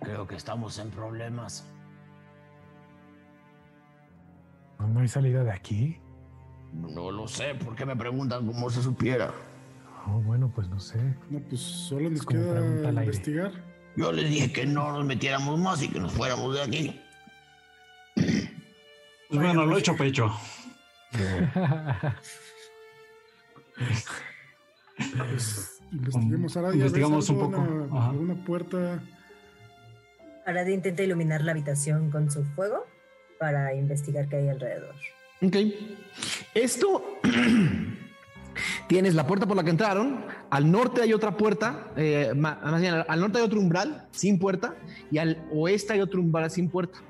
Creo 0.00 0.26
que 0.26 0.36
estamos 0.36 0.78
en 0.78 0.90
problemas. 0.90 1.66
¿No 4.78 5.00
hay 5.00 5.08
salida 5.08 5.42
de 5.42 5.50
aquí? 5.50 5.98
No 6.72 7.10
lo 7.10 7.26
sé, 7.28 7.54
¿por 7.54 7.74
qué 7.74 7.86
me 7.86 7.96
preguntan 7.96 8.46
como 8.46 8.70
si 8.70 8.82
supiera? 8.82 9.32
Oh, 10.06 10.20
bueno, 10.20 10.50
pues 10.54 10.68
no 10.68 10.78
sé. 10.78 10.98
No, 11.30 11.40
pues 11.40 11.60
solo 11.60 12.10
nos 12.10 12.22
como 12.22 12.40
queda 12.40 12.58
al 12.58 12.98
aire. 12.98 13.04
investigar. 13.04 13.52
Yo 13.96 14.12
les 14.12 14.28
dije 14.28 14.52
que 14.52 14.66
no 14.66 14.92
nos 14.92 15.04
metiéramos 15.04 15.58
más 15.58 15.82
y 15.82 15.88
que 15.88 15.98
nos 15.98 16.12
fuéramos 16.12 16.54
de 16.54 16.62
aquí. 16.62 17.00
Pues 19.28 19.40
bueno, 19.40 19.66
lo 19.66 19.76
he 19.76 19.80
hecho 19.80 19.96
pecho. 19.96 20.30
Pues 24.96 25.80
investiguemos 25.92 26.56
ahora. 26.56 26.74
Investigamos 26.74 27.28
un 27.30 27.38
poco. 27.38 27.60
Una 27.60 28.34
puerta. 28.44 29.02
Arad 30.46 30.66
intenta 30.66 31.02
iluminar 31.02 31.42
la 31.42 31.52
habitación 31.52 32.10
con 32.10 32.30
su 32.30 32.44
fuego 32.44 32.86
para 33.38 33.74
investigar 33.74 34.28
qué 34.28 34.36
hay 34.36 34.48
alrededor. 34.48 34.94
Ok. 35.42 35.56
Esto. 36.54 37.18
Tienes 38.88 39.14
la 39.14 39.26
puerta 39.26 39.46
por 39.46 39.56
la 39.56 39.64
que 39.64 39.70
entraron, 39.70 40.24
al 40.48 40.70
norte 40.70 41.02
hay 41.02 41.12
otra 41.12 41.36
puerta, 41.36 41.92
eh, 41.96 42.32
más 42.34 42.80
bien, 42.80 42.94
al 43.06 43.20
norte 43.20 43.38
hay 43.38 43.44
otro 43.44 43.60
umbral 43.60 44.06
sin 44.12 44.38
puerta 44.38 44.76
y 45.10 45.18
al 45.18 45.44
oeste 45.52 45.92
hay 45.92 46.00
otro 46.00 46.20
umbral 46.20 46.50
sin 46.50 46.70
puerta. 46.70 47.00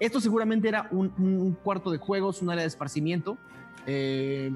Esto 0.00 0.20
seguramente 0.20 0.66
era 0.66 0.88
un, 0.90 1.12
un 1.18 1.52
cuarto 1.52 1.90
de 1.90 1.98
juegos, 1.98 2.42
un 2.42 2.50
área 2.50 2.62
de 2.62 2.68
esparcimiento. 2.68 3.38
Eh, 3.86 4.52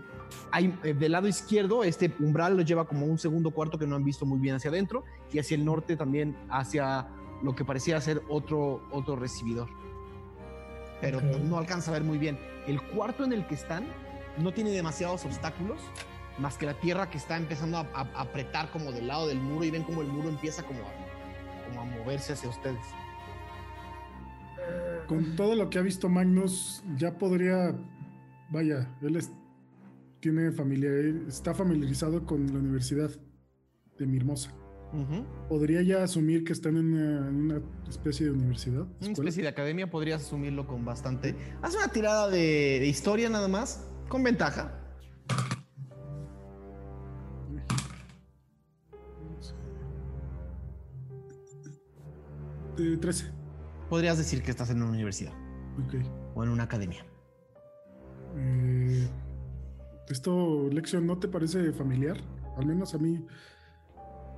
hay, 0.51 0.77
eh, 0.83 0.95
del 0.95 1.13
lado 1.13 1.29
izquierdo, 1.29 1.85
este 1.85 2.13
umbral 2.19 2.57
lo 2.57 2.63
lleva 2.63 2.87
como 2.87 3.07
un 3.07 3.19
segundo 3.19 3.53
cuarto 3.53 3.79
que 3.79 3.87
no 3.87 3.95
han 3.97 4.05
visto 4.05 4.27
muy 4.27 4.39
bien 4.39 4.57
hacia 4.57 4.71
adentro 4.71 5.05
y 5.33 5.39
hacia 5.39 5.55
el 5.55 5.65
norte 5.65 5.97
también 5.97 6.37
hacia 6.49 7.09
lo 7.43 7.55
que 7.55 7.65
parecía 7.65 8.01
ser 8.01 8.23
otro, 8.29 8.83
otro 8.91 9.17
recibidor. 9.17 9.69
Pero 11.01 11.21
pues, 11.21 11.41
no 11.41 11.57
alcanza 11.59 11.91
a 11.91 11.95
ver 11.95 12.05
muy 12.05 12.19
bien. 12.19 12.39
El 12.67 12.81
cuarto 12.83 13.25
en 13.25 13.33
el 13.33 13.47
que 13.47 13.55
están 13.55 13.85
no 14.39 14.53
tiene 14.53 14.71
demasiados 14.71 15.25
obstáculos, 15.25 15.81
más 16.39 16.57
que 16.57 16.67
la 16.67 16.75
tierra 16.75 17.11
que 17.11 17.19
está 17.19 17.37
empezando 17.37 17.79
a, 17.79 17.81
a- 17.95 18.11
a 18.15 18.21
apretar 18.23 18.71
como 18.71 18.93
del 18.93 19.09
lado 19.09 19.27
del 19.27 19.41
muro 19.41 19.65
y 19.65 19.71
ven 19.71 19.83
como 19.83 20.03
el 20.03 20.09
muro 20.09 20.29
empieza 20.29 20.63
como 20.63 20.81
a, 20.81 21.69
como 21.69 21.81
a 21.83 21.85
moverse 21.85 22.33
hacia 22.35 22.49
ustedes. 22.49 22.79
Con 25.07 25.35
todo 25.37 25.57
lo 25.57 25.69
que 25.71 25.79
ha 25.79 25.83
visto 25.83 26.09
Magnus, 26.09 26.85
ya 26.97 27.19
podría. 27.19 27.75
Vaya, 28.51 28.89
él 29.03 29.17
es- 29.17 29.33
tiene 30.21 30.53
familia, 30.53 30.91
está 31.27 31.55
familiarizado 31.55 32.27
con 32.27 32.47
la 32.53 32.59
universidad 32.59 33.11
de 33.99 34.07
¿Podría 35.49 35.83
ya 35.83 36.03
asumir 36.03 36.43
que 36.45 36.53
están 36.53 36.77
en 36.77 36.93
una, 36.95 37.29
en 37.29 37.35
una 37.37 37.63
especie 37.89 38.27
de 38.27 38.33
universidad? 38.33 38.87
Una 39.01 39.13
especie 39.13 39.43
de 39.43 39.49
academia 39.49 39.89
podrías 39.89 40.23
asumirlo 40.23 40.67
con 40.67 40.85
bastante. 40.85 41.37
Haz 41.63 41.77
una 41.77 41.89
tirada 41.89 42.29
de, 42.29 42.79
de 42.81 42.87
historia 42.87 43.29
nada 43.31 43.47
más, 43.49 43.87
con 44.09 44.23
ventaja. 44.25 44.77
De 52.77 52.97
13. 52.97 53.27
Podrías 53.89 54.19
decir 54.19 54.43
que 54.43 54.51
estás 54.51 54.71
en 54.71 54.83
una 54.83 54.91
universidad 54.93 55.33
Ok. 55.85 55.95
o 56.35 56.45
en 56.45 56.51
una 56.51 56.65
academia. 56.65 57.05
Eh, 58.37 59.09
¿Esto, 60.09 60.69
Lexion, 60.71 61.07
no 61.07 61.19
te 61.19 61.29
parece 61.29 61.73
familiar? 61.73 62.17
Al 62.57 62.67
menos 62.67 62.95
a 62.95 62.99
mí 62.99 63.25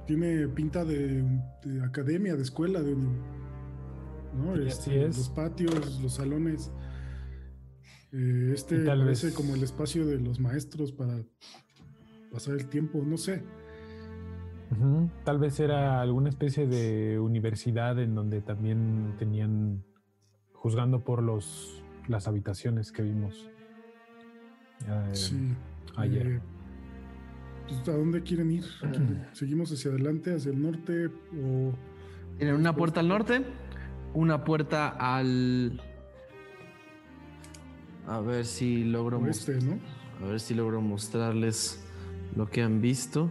tiene 0.06 0.48
pinta 0.48 0.84
de, 0.84 1.22
de 1.64 1.84
academia, 1.84 2.34
de 2.36 2.42
escuela, 2.42 2.80
de 2.82 2.96
¿no? 2.96 4.54
Este, 4.54 4.68
así 4.90 4.94
es. 4.94 5.16
Los 5.18 5.28
patios, 5.30 6.00
los 6.02 6.14
salones. 6.14 6.70
Eh, 8.12 8.50
este 8.54 8.84
tal 8.84 9.00
parece 9.00 9.26
vez- 9.28 9.34
como 9.34 9.54
el 9.54 9.62
espacio 9.62 10.06
de 10.06 10.18
los 10.18 10.38
maestros 10.40 10.92
para 10.92 11.22
pasar 12.30 12.54
el 12.54 12.66
tiempo, 12.68 13.02
no 13.04 13.16
sé. 13.16 13.42
Tal 15.24 15.38
vez 15.38 15.60
era 15.60 16.00
alguna 16.00 16.30
especie 16.30 16.66
de 16.66 17.18
universidad 17.20 17.98
en 18.00 18.14
donde 18.14 18.40
también 18.40 19.14
tenían, 19.18 19.84
juzgando 20.54 21.04
por 21.04 21.22
los, 21.22 21.82
las 22.08 22.26
habitaciones 22.26 22.90
que 22.90 23.02
vimos 23.02 23.50
eh, 24.88 25.10
Sí. 25.12 25.36
ayer. 25.96 26.26
Eh, 26.26 26.40
pues, 27.84 27.88
¿A 27.88 27.98
dónde 27.98 28.22
quieren 28.22 28.50
ir? 28.50 28.64
¿Seguimos 29.32 29.72
hacia 29.72 29.90
adelante, 29.90 30.34
hacia 30.34 30.50
el 30.52 30.62
norte? 30.62 31.06
O 31.06 31.72
Tienen 32.38 32.56
una 32.56 32.74
puerta 32.74 33.00
al 33.00 33.08
norte, 33.08 33.44
una 34.14 34.44
puerta 34.44 34.88
al. 34.88 35.80
A 38.06 38.20
ver 38.20 38.44
si 38.46 38.84
logro 38.84 39.20
mos- 39.20 39.48
oeste, 39.48 39.64
no? 39.64 39.78
A 40.24 40.28
ver 40.30 40.40
si 40.40 40.54
logro 40.54 40.80
mostrarles 40.80 41.82
lo 42.36 42.48
que 42.48 42.62
han 42.62 42.80
visto. 42.80 43.30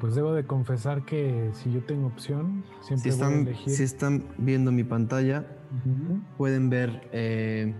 Pues 0.00 0.14
debo 0.14 0.34
de 0.34 0.44
confesar 0.44 1.04
que 1.06 1.50
si 1.54 1.72
yo 1.72 1.82
tengo 1.82 2.06
opción, 2.08 2.64
Si 2.82 2.88
siempre 2.88 3.10
voy 3.12 3.20
a 3.20 3.24
están, 3.28 3.40
elegir. 3.46 3.72
si 3.74 3.82
están 3.82 4.24
viendo 4.36 4.70
mi 4.70 4.84
pantalla, 4.84 5.46
pueden 6.36 6.68
ver. 6.68 7.08
eh, 7.12 7.74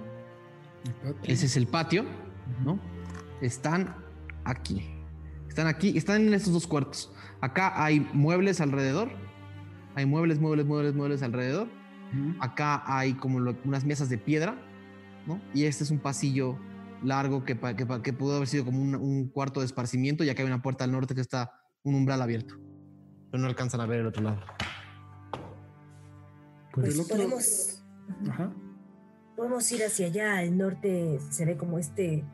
ese 1.24 1.46
es 1.46 1.56
el 1.58 1.66
patio, 1.66 2.04
¿no? 2.64 2.78
Están 3.42 3.96
aquí. 4.50 4.82
Están 5.48 5.66
aquí, 5.66 5.96
están 5.96 6.26
en 6.26 6.34
estos 6.34 6.52
dos 6.52 6.66
cuartos. 6.66 7.12
Acá 7.40 7.82
hay 7.82 8.00
muebles 8.12 8.60
alrededor. 8.60 9.10
Hay 9.94 10.04
muebles, 10.06 10.38
muebles, 10.40 10.66
muebles, 10.66 10.94
muebles 10.94 11.22
alrededor. 11.22 11.68
Acá 12.40 12.82
hay 12.86 13.14
como 13.14 13.40
lo- 13.40 13.56
unas 13.64 13.84
mesas 13.84 14.08
de 14.08 14.16
piedra, 14.18 14.56
¿no? 15.26 15.40
Y 15.54 15.64
este 15.64 15.84
es 15.84 15.90
un 15.90 15.98
pasillo 15.98 16.58
largo 17.02 17.44
que, 17.44 17.58
que, 18.02 18.12
pudo 18.12 18.36
haber 18.36 18.48
sido 18.48 18.64
como 18.64 18.80
un, 18.80 18.94
un 18.94 19.28
cuarto 19.28 19.60
de 19.60 19.66
esparcimiento, 19.66 20.24
ya 20.24 20.34
que 20.34 20.42
hay 20.42 20.46
una 20.48 20.62
puerta 20.62 20.84
al 20.84 20.92
norte 20.92 21.14
que 21.14 21.20
está 21.20 21.52
un 21.82 21.94
umbral 21.94 22.22
abierto. 22.22 22.54
Pero 23.30 23.42
no 23.42 23.48
alcanzan 23.48 23.80
a 23.80 23.86
ver 23.86 24.00
el 24.00 24.06
otro 24.06 24.22
lado. 24.22 24.40
Pues 26.72 26.86
Pues 26.86 26.94
el 26.94 27.00
otro- 27.00 27.16
podemos, 27.16 27.82
Ajá. 28.28 28.52
podemos 29.36 29.72
ir 29.72 29.82
hacia 29.84 30.06
allá. 30.06 30.38
Al 30.38 30.56
norte 30.56 31.18
se 31.30 31.44
ve 31.44 31.56
como 31.56 31.78
este. 31.78 32.24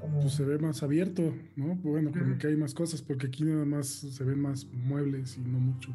Como... 0.00 0.20
Pues 0.20 0.34
se 0.34 0.44
ve 0.44 0.58
más 0.58 0.82
abierto, 0.82 1.22
¿no? 1.56 1.74
Bueno, 1.76 2.10
como 2.12 2.36
que 2.38 2.46
hay 2.48 2.56
más 2.56 2.74
cosas, 2.74 3.00
porque 3.02 3.26
aquí 3.28 3.44
nada 3.44 3.64
más 3.64 3.86
se 3.88 4.24
ven 4.24 4.40
más 4.40 4.66
muebles 4.66 5.36
y 5.38 5.40
no 5.40 5.58
mucho 5.58 5.90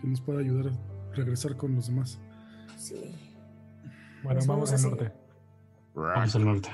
que 0.00 0.06
nos 0.06 0.20
pueda 0.20 0.40
ayudar 0.40 0.68
a 0.72 1.14
regresar 1.14 1.56
con 1.56 1.74
los 1.74 1.86
demás. 1.88 2.18
Sí. 2.76 2.94
Bueno, 4.22 4.38
Pues 4.38 4.46
vamos 4.46 4.70
vamos 4.70 4.84
al 4.84 4.90
norte. 4.90 5.12
Vamos 5.94 6.34
al 6.36 6.44
norte. 6.44 6.68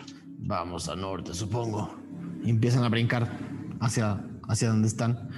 Vamos 0.45 0.89
al 0.89 1.01
norte, 1.01 1.35
supongo. 1.35 1.95
Y 2.43 2.51
empiezan 2.51 2.83
a 2.83 2.89
brincar 2.89 3.31
hacia, 3.81 4.21
hacia 4.49 4.69
donde 4.71 4.89
están. 4.89 5.29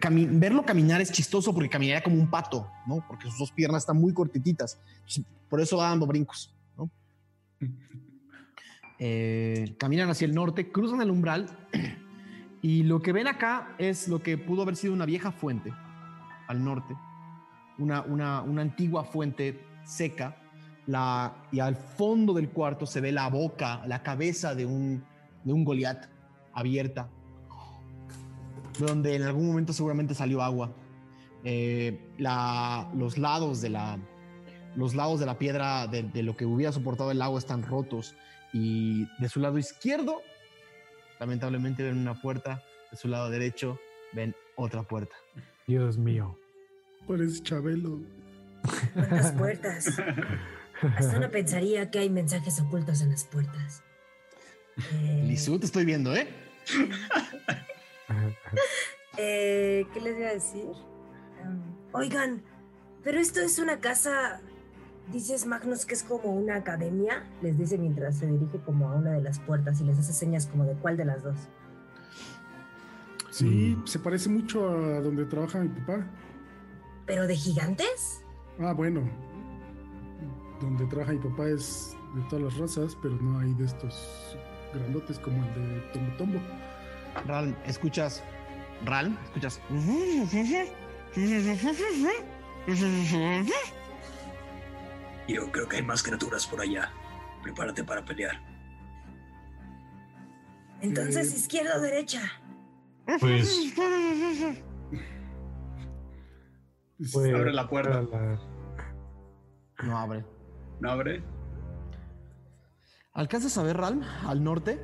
Cami- 0.00 0.28
verlo 0.40 0.64
caminar 0.64 1.02
es 1.02 1.12
chistoso 1.12 1.52
porque 1.52 1.68
caminaría 1.68 2.02
como 2.02 2.16
un 2.16 2.30
pato, 2.30 2.66
¿no? 2.86 3.04
Porque 3.06 3.28
sus 3.28 3.38
dos 3.38 3.52
piernas 3.52 3.82
están 3.82 3.98
muy 3.98 4.14
cortititas. 4.14 4.80
Por 5.50 5.60
eso 5.60 5.76
va 5.76 5.90
dando 5.90 6.06
brincos, 6.06 6.54
¿no? 6.78 6.90
Eh, 8.98 9.74
caminan 9.78 10.08
hacia 10.08 10.26
el 10.26 10.34
norte, 10.34 10.70
cruzan 10.72 11.02
el 11.02 11.10
umbral 11.10 11.46
y 12.62 12.82
lo 12.82 13.02
que 13.02 13.12
ven 13.12 13.26
acá 13.26 13.74
es 13.78 14.08
lo 14.08 14.22
que 14.22 14.38
pudo 14.38 14.62
haber 14.62 14.76
sido 14.76 14.94
una 14.94 15.04
vieja 15.04 15.32
fuente 15.32 15.72
al 16.48 16.64
norte, 16.64 16.96
una, 17.78 18.02
una, 18.02 18.40
una 18.42 18.62
antigua 18.62 19.04
fuente 19.04 19.60
seca 19.84 20.36
y 21.50 21.58
al 21.58 21.74
fondo 21.74 22.32
del 22.32 22.48
cuarto 22.50 22.86
se 22.86 23.00
ve 23.00 23.10
la 23.10 23.28
boca, 23.28 23.82
la 23.86 24.02
cabeza 24.02 24.54
de 24.54 24.66
un, 24.66 25.04
de 25.42 25.52
un 25.52 25.64
Goliat 25.64 26.06
abierta, 26.52 27.08
donde 28.78 29.16
en 29.16 29.22
algún 29.22 29.48
momento 29.48 29.72
seguramente 29.72 30.14
salió 30.14 30.42
agua. 30.42 30.72
Eh, 31.42 32.00
los 32.18 33.18
lados 33.18 33.60
de 33.60 33.70
la 33.70 33.98
los 34.74 34.94
lados 34.94 35.20
de 35.20 35.26
la 35.26 35.38
piedra 35.38 35.86
de, 35.86 36.02
de 36.02 36.22
lo 36.22 36.36
que 36.36 36.44
hubiera 36.44 36.70
soportado 36.70 37.10
el 37.10 37.22
agua 37.22 37.38
están 37.38 37.62
rotos 37.62 38.14
y 38.56 39.08
de 39.18 39.28
su 39.28 39.40
lado 39.40 39.58
izquierdo 39.58 40.22
lamentablemente 41.20 41.82
ven 41.82 41.98
una 41.98 42.20
puerta 42.20 42.62
de 42.90 42.96
su 42.96 43.08
lado 43.08 43.28
derecho 43.30 43.78
ven 44.12 44.34
otra 44.56 44.82
puerta 44.82 45.14
Dios 45.66 45.98
mío. 45.98 46.38
Parece 47.08 47.42
Chabelo. 47.42 48.00
¿Cuántas 48.94 49.32
puertas? 49.32 49.86
Hasta 50.96 51.16
uno 51.16 51.30
pensaría 51.30 51.90
que 51.90 51.98
hay 51.98 52.10
mensajes 52.10 52.60
ocultos 52.60 53.00
en 53.00 53.10
las 53.10 53.24
puertas. 53.24 53.82
Eh, 54.92 55.24
Lizu 55.26 55.58
te 55.58 55.66
estoy 55.66 55.84
viendo 55.84 56.14
eh 56.14 56.28
eh, 59.18 59.86
¿Qué 59.92 60.00
les 60.00 60.14
voy 60.14 60.24
a 60.24 60.32
decir? 60.34 60.66
Um, 61.42 61.76
oigan, 61.92 62.42
pero 63.02 63.18
esto 63.18 63.40
es 63.40 63.58
una 63.58 63.80
casa. 63.80 64.40
Dices 65.12 65.46
Magnus 65.46 65.86
que 65.86 65.94
es 65.94 66.02
como 66.02 66.32
una 66.32 66.56
academia. 66.56 67.24
Les 67.42 67.56
dice 67.56 67.78
mientras 67.78 68.16
se 68.16 68.26
dirige 68.26 68.58
como 68.58 68.88
a 68.88 68.94
una 68.94 69.12
de 69.12 69.22
las 69.22 69.38
puertas 69.38 69.80
y 69.80 69.84
les 69.84 69.98
hace 69.98 70.12
señas 70.12 70.46
como 70.46 70.64
de 70.64 70.74
cuál 70.74 70.96
de 70.96 71.04
las 71.04 71.22
dos. 71.22 71.36
Sí, 73.30 73.78
se 73.84 73.98
parece 73.98 74.28
mucho 74.28 74.68
a 74.68 75.00
donde 75.00 75.24
trabaja 75.26 75.60
mi 75.60 75.68
papá. 75.68 76.06
¿Pero 77.06 77.26
de 77.26 77.36
gigantes? 77.36 78.24
Ah, 78.58 78.72
bueno. 78.72 79.08
Donde 80.60 80.86
trabaja 80.86 81.12
mi 81.12 81.18
papá 81.18 81.48
es 81.48 81.94
de 82.14 82.22
todas 82.30 82.44
las 82.44 82.56
razas, 82.56 82.96
pero 83.02 83.14
no 83.16 83.38
hay 83.38 83.52
de 83.54 83.66
estos 83.66 84.36
grandotes 84.72 85.18
como 85.18 85.44
el 85.44 85.54
de 85.54 85.80
Tombo 85.92 86.16
Tombo. 86.16 86.40
Ralm 87.26 87.54
escuchas 87.64 88.22
Ralm 88.84 89.16
escuchas 89.24 89.58
Yo 95.28 95.50
creo 95.50 95.68
que 95.68 95.76
hay 95.76 95.82
más 95.82 96.02
criaturas 96.02 96.46
por 96.46 96.60
allá. 96.60 96.90
Prepárate 97.42 97.82
para 97.84 98.04
pelear. 98.04 98.40
Entonces, 100.80 101.32
Eh. 101.32 101.36
izquierda 101.36 101.76
o 101.76 101.80
derecha. 101.80 102.20
Pues 103.20 103.74
Pues, 107.12 107.34
Abre 107.34 107.52
la 107.52 107.68
puerta. 107.68 108.02
la- 108.02 108.40
no 109.84 109.98
abre 109.98 110.24
¿No 110.80 110.90
abre? 110.90 111.22
¿Alcanzas 113.12 113.56
a 113.58 113.62
ver, 113.62 113.76
Ralm, 113.76 114.02
al 114.26 114.42
norte? 114.44 114.80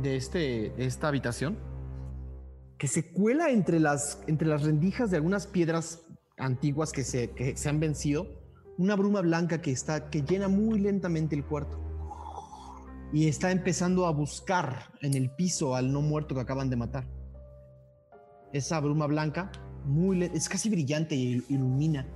de, 0.00 0.16
este, 0.16 0.70
de 0.76 0.86
esta 0.86 1.06
habitación 1.06 1.56
que 2.78 2.88
se 2.88 3.12
cuela 3.12 3.50
entre 3.50 3.78
las, 3.78 4.20
entre 4.26 4.48
las 4.48 4.64
rendijas 4.64 5.08
de 5.12 5.18
algunas 5.18 5.46
piedras 5.46 6.04
antiguas 6.36 6.90
que 6.90 7.04
se, 7.04 7.30
que 7.30 7.56
se 7.56 7.68
han 7.68 7.78
vencido, 7.78 8.26
una 8.78 8.96
bruma 8.96 9.20
blanca 9.20 9.60
que, 9.60 9.70
está, 9.70 10.10
que 10.10 10.22
llena 10.22 10.48
muy 10.48 10.78
lentamente 10.80 11.34
el 11.36 11.44
cuarto. 11.44 11.80
Y 13.12 13.28
está 13.28 13.50
empezando 13.52 14.06
a 14.06 14.10
buscar 14.10 14.90
en 15.00 15.14
el 15.14 15.30
piso 15.30 15.74
al 15.76 15.92
no 15.92 16.00
muerto 16.00 16.34
que 16.34 16.40
acaban 16.40 16.68
de 16.70 16.76
matar. 16.76 17.06
Esa 18.52 18.80
bruma 18.80 19.06
blanca 19.06 19.50
muy 19.84 20.22
es 20.24 20.48
casi 20.48 20.70
brillante 20.70 21.14
y 21.14 21.44
ilumina. 21.48 22.06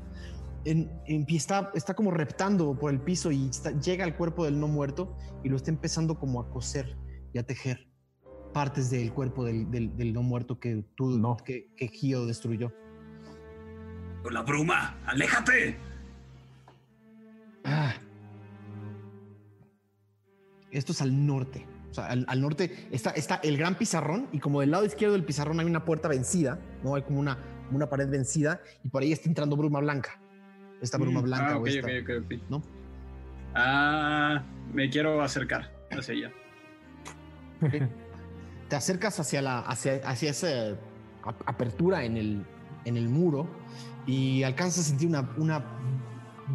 En, 0.64 0.90
en- 1.06 1.24
y 1.28 1.36
está, 1.36 1.70
está 1.74 1.94
como 1.94 2.10
reptando 2.10 2.76
por 2.76 2.90
el 2.92 3.00
piso 3.00 3.30
y 3.30 3.48
está- 3.48 3.70
llega 3.78 4.04
al 4.04 4.16
cuerpo 4.16 4.44
del 4.44 4.58
no 4.58 4.66
muerto 4.66 5.16
y 5.44 5.48
lo 5.48 5.56
está 5.56 5.70
empezando 5.70 6.18
como 6.18 6.40
a 6.40 6.50
coser 6.50 6.96
y 7.32 7.38
a 7.38 7.44
tejer 7.44 7.86
partes 8.52 8.90
del 8.90 9.12
cuerpo 9.12 9.44
del, 9.44 9.70
del- 9.70 9.96
del 9.96 10.12
no 10.12 10.22
muerto 10.22 10.58
que 10.58 10.84
tú, 10.96 11.10
No. 11.18 11.36
que, 11.36 11.72
que 11.76 11.88
Gio 11.88 12.26
destruyó. 12.26 12.72
Con 14.22 14.34
la 14.34 14.42
bruma, 14.42 14.98
aléjate. 15.06 15.78
Esto 20.78 20.92
es 20.92 21.02
al 21.02 21.26
norte. 21.26 21.66
O 21.90 21.94
sea, 21.94 22.06
al, 22.06 22.24
al 22.28 22.40
norte 22.40 22.86
está, 22.90 23.10
está 23.10 23.36
el 23.42 23.56
gran 23.56 23.74
pizarrón 23.76 24.28
y 24.32 24.38
como 24.38 24.60
del 24.60 24.70
lado 24.70 24.84
izquierdo 24.84 25.14
del 25.14 25.24
pizarrón 25.24 25.58
hay 25.60 25.66
una 25.66 25.84
puerta 25.84 26.06
vencida, 26.08 26.58
¿no? 26.84 26.94
Hay 26.94 27.02
como 27.02 27.18
una, 27.18 27.38
una 27.72 27.88
pared 27.88 28.08
vencida 28.08 28.60
y 28.84 28.88
por 28.88 29.02
ahí 29.02 29.12
está 29.12 29.28
entrando 29.28 29.56
bruma 29.56 29.80
blanca. 29.80 30.20
Esta 30.80 30.96
bruma 30.98 31.20
Mm, 31.20 31.24
blanca 31.24 31.50
ah, 31.54 31.56
o 31.56 31.60
ok, 31.62 31.66
esta, 31.68 31.86
ok, 31.88 31.92
ok, 32.02 32.24
ok. 32.24 32.50
¿no? 32.50 32.62
Ah, 33.54 34.42
me 34.72 34.88
quiero 34.90 35.20
acercar 35.22 35.72
hacia 35.90 36.14
ella. 36.14 36.32
Te 38.68 38.76
acercas 38.76 39.18
hacia, 39.18 39.42
la, 39.42 39.60
hacia, 39.60 39.96
hacia 40.04 40.30
esa 40.30 40.48
ap- 41.24 41.42
apertura 41.46 42.04
en 42.04 42.16
el, 42.16 42.44
en 42.84 42.96
el 42.96 43.08
muro 43.08 43.48
y 44.06 44.42
alcanzas 44.42 44.84
a 44.86 44.88
sentir 44.90 45.08
una, 45.08 45.30
una 45.38 45.64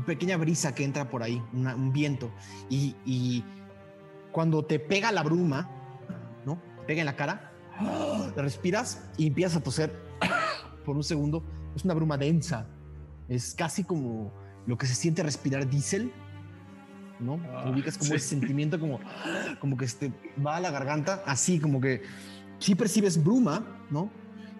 pequeña 0.06 0.38
brisa 0.38 0.74
que 0.76 0.84
entra 0.84 1.10
por 1.10 1.24
ahí, 1.24 1.42
una- 1.54 1.76
un 1.76 1.92
viento. 1.92 2.32
Y, 2.70 2.96
y 3.06 3.44
cuando 4.34 4.66
te 4.66 4.80
pega 4.80 5.14
la 5.14 5.24
bruma, 5.24 5.70
¿no? 6.46 6.62
Te 6.80 6.88
pega 6.88 7.00
en 7.00 7.06
la 7.06 7.16
cara, 7.16 7.54
respiras 8.36 9.10
y 9.16 9.28
empiezas 9.28 9.58
a 9.58 9.64
toser 9.64 9.98
por 10.86 10.98
un 10.98 11.04
segundo. 11.04 11.42
Es 11.74 11.86
una 11.86 11.94
bruma 11.94 12.18
densa. 12.18 12.68
Es 13.30 13.56
casi 13.56 13.86
como 13.86 14.34
lo 14.68 14.78
que 14.78 14.86
se 14.86 14.96
siente 14.96 15.24
respirar 15.24 15.70
diésel, 15.70 16.12
¿no? 17.20 17.40
Ah, 17.54 17.70
ubicas 17.70 17.98
como 17.98 18.10
sí. 18.10 18.16
ese 18.16 18.28
sentimiento 18.28 18.80
como, 18.80 19.00
como 19.62 19.78
que 19.78 19.88
te 19.88 20.12
va 20.46 20.58
a 20.58 20.60
la 20.60 20.72
garganta, 20.72 21.24
así 21.26 21.60
como 21.60 21.80
que 21.80 22.02
sí 22.60 22.76
percibes 22.76 23.24
bruma, 23.24 23.66
¿no? 23.90 24.10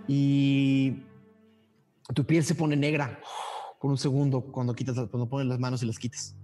Y 0.08 1.04
tu 2.14 2.26
piel 2.26 2.44
se 2.44 2.56
pone 2.56 2.76
negra 2.76 3.20
por 3.82 3.92
un 3.92 3.98
segundo 3.98 4.42
cuando 4.42 4.74
quitas, 4.76 4.96
cuando 5.10 5.28
pones 5.28 5.48
las 5.48 5.60
manos 5.60 5.84
y 5.84 5.88
las 5.88 6.00
quitas. 6.00 6.36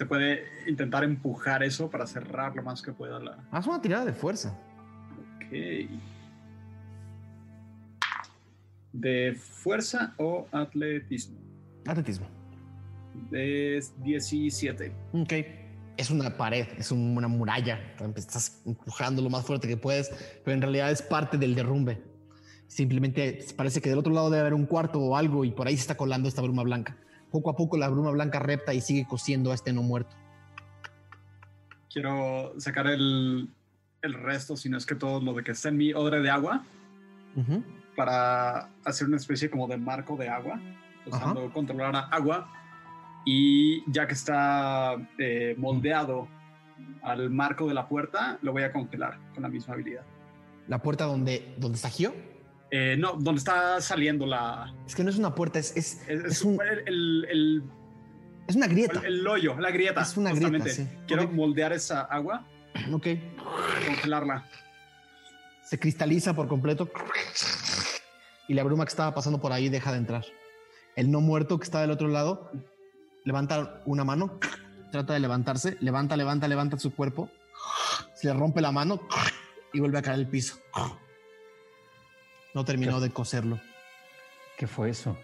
Se 0.00 0.06
puede 0.06 0.44
intentar 0.66 1.04
empujar 1.04 1.62
eso 1.62 1.90
para 1.90 2.06
cerrar 2.06 2.56
lo 2.56 2.62
más 2.62 2.80
que 2.80 2.90
pueda 2.90 3.18
la. 3.20 3.36
Haz 3.50 3.66
una 3.66 3.82
tirada 3.82 4.06
de 4.06 4.14
fuerza. 4.14 4.58
Ok. 5.36 5.90
¿De 8.94 9.34
fuerza 9.38 10.14
o 10.16 10.46
atletismo? 10.52 11.38
Atletismo. 11.86 12.26
Es 13.30 13.92
17. 14.02 14.90
Ok. 15.12 15.32
Es 15.98 16.10
una 16.10 16.34
pared, 16.34 16.66
es 16.78 16.90
un- 16.90 17.14
una 17.18 17.28
muralla. 17.28 17.78
Estás 18.16 18.62
empujando 18.64 19.20
lo 19.20 19.28
más 19.28 19.44
fuerte 19.44 19.68
que 19.68 19.76
puedes, 19.76 20.08
pero 20.42 20.54
en 20.54 20.62
realidad 20.62 20.90
es 20.90 21.02
parte 21.02 21.36
del 21.36 21.54
derrumbe. 21.54 22.02
Simplemente 22.68 23.44
parece 23.54 23.82
que 23.82 23.90
del 23.90 23.98
otro 23.98 24.14
lado 24.14 24.30
debe 24.30 24.40
haber 24.40 24.54
un 24.54 24.64
cuarto 24.64 24.98
o 24.98 25.14
algo 25.14 25.44
y 25.44 25.50
por 25.50 25.66
ahí 25.66 25.74
se 25.76 25.82
está 25.82 25.98
colando 25.98 26.26
esta 26.26 26.40
bruma 26.40 26.62
blanca. 26.62 26.96
Poco 27.30 27.50
a 27.50 27.56
poco 27.56 27.76
la 27.76 27.88
bruma 27.88 28.10
blanca 28.10 28.38
repta 28.38 28.74
y 28.74 28.80
sigue 28.80 29.06
cosiendo 29.06 29.52
a 29.52 29.54
este 29.54 29.72
no 29.72 29.82
muerto. 29.82 30.16
Quiero 31.92 32.54
sacar 32.58 32.86
el, 32.86 33.48
el 34.02 34.14
resto, 34.14 34.56
si 34.56 34.68
no 34.68 34.76
es 34.76 34.86
que 34.86 34.94
todo 34.94 35.20
lo 35.20 35.34
de 35.34 35.44
que 35.44 35.52
está 35.52 35.68
en 35.68 35.76
mi 35.76 35.92
odre 35.92 36.20
de 36.20 36.30
agua, 36.30 36.64
para 37.96 38.70
hacer 38.84 39.06
una 39.06 39.16
especie 39.16 39.50
como 39.50 39.66
de 39.66 39.76
marco 39.76 40.16
de 40.16 40.28
agua, 40.28 40.60
usando 41.06 41.52
controlar 41.52 41.94
a 41.96 42.00
agua. 42.08 42.52
Y 43.26 43.90
ya 43.90 44.06
que 44.06 44.14
está 44.14 44.96
eh, 45.18 45.54
moldeado 45.58 46.28
al 47.02 47.28
marco 47.30 47.68
de 47.68 47.74
la 47.74 47.86
puerta, 47.88 48.38
lo 48.40 48.52
voy 48.52 48.62
a 48.62 48.72
congelar 48.72 49.18
con 49.34 49.42
la 49.42 49.48
misma 49.48 49.74
habilidad. 49.74 50.04
La 50.68 50.80
puerta 50.80 51.04
donde, 51.04 51.54
donde 51.58 51.76
está 51.76 51.90
Gio. 51.90 52.14
Eh, 52.72 52.96
no, 52.98 53.14
donde 53.14 53.38
está 53.38 53.80
saliendo 53.80 54.26
la. 54.26 54.72
Es 54.86 54.94
que 54.94 55.02
no 55.02 55.10
es 55.10 55.16
una 55.18 55.34
puerta, 55.34 55.58
es, 55.58 55.76
es, 55.76 56.02
Es, 56.08 56.24
es 56.24 56.42
un- 56.42 56.58
el, 56.62 56.78
el- 56.86 57.26
el- 57.30 57.62
es 58.46 58.56
una 58.56 58.66
grieta. 58.68 59.00
el 59.04 59.26
hoyo, 59.26 59.58
la 59.60 59.70
grieta. 59.70 60.02
Es 60.02 60.16
una 60.16 60.32
grieta, 60.32 60.68
sí. 60.68 60.88
Quiero 61.06 61.28
moldear 61.28 61.72
esa 61.72 62.02
agua, 62.02 62.46
Ok. 62.92 63.06
congelarla. 63.86 64.48
Se 65.64 65.78
cristaliza 65.78 66.34
por 66.34 66.48
completo 66.48 66.90
y 68.48 68.54
la 68.54 68.64
bruma 68.64 68.84
que 68.84 68.88
estaba 68.90 69.14
pasando 69.14 69.40
por 69.40 69.52
ahí 69.52 69.68
deja 69.68 69.92
de 69.92 69.98
entrar. 69.98 70.24
El 70.96 71.10
no 71.10 71.20
muerto 71.20 71.58
que 71.58 71.64
está 71.64 71.80
del 71.80 71.90
otro 71.92 72.08
lado 72.08 72.50
levanta 73.24 73.80
una 73.86 74.04
mano, 74.04 74.38
trata 74.90 75.12
de 75.12 75.20
levantarse, 75.20 75.76
levanta, 75.80 76.16
levanta, 76.16 76.48
levanta 76.48 76.78
su 76.78 76.92
cuerpo, 76.94 77.30
se 78.14 78.26
le 78.26 78.34
rompe 78.34 78.60
la 78.60 78.72
mano 78.72 79.00
y 79.72 79.78
vuelve 79.78 79.98
a 79.98 80.02
caer 80.02 80.16
al 80.18 80.26
piso. 80.28 80.58
No 82.54 82.64
terminó 82.64 83.00
de 83.00 83.10
coserlo. 83.10 83.60
¿Qué 84.58 84.66
fue 84.66 84.90
eso? 84.90 85.16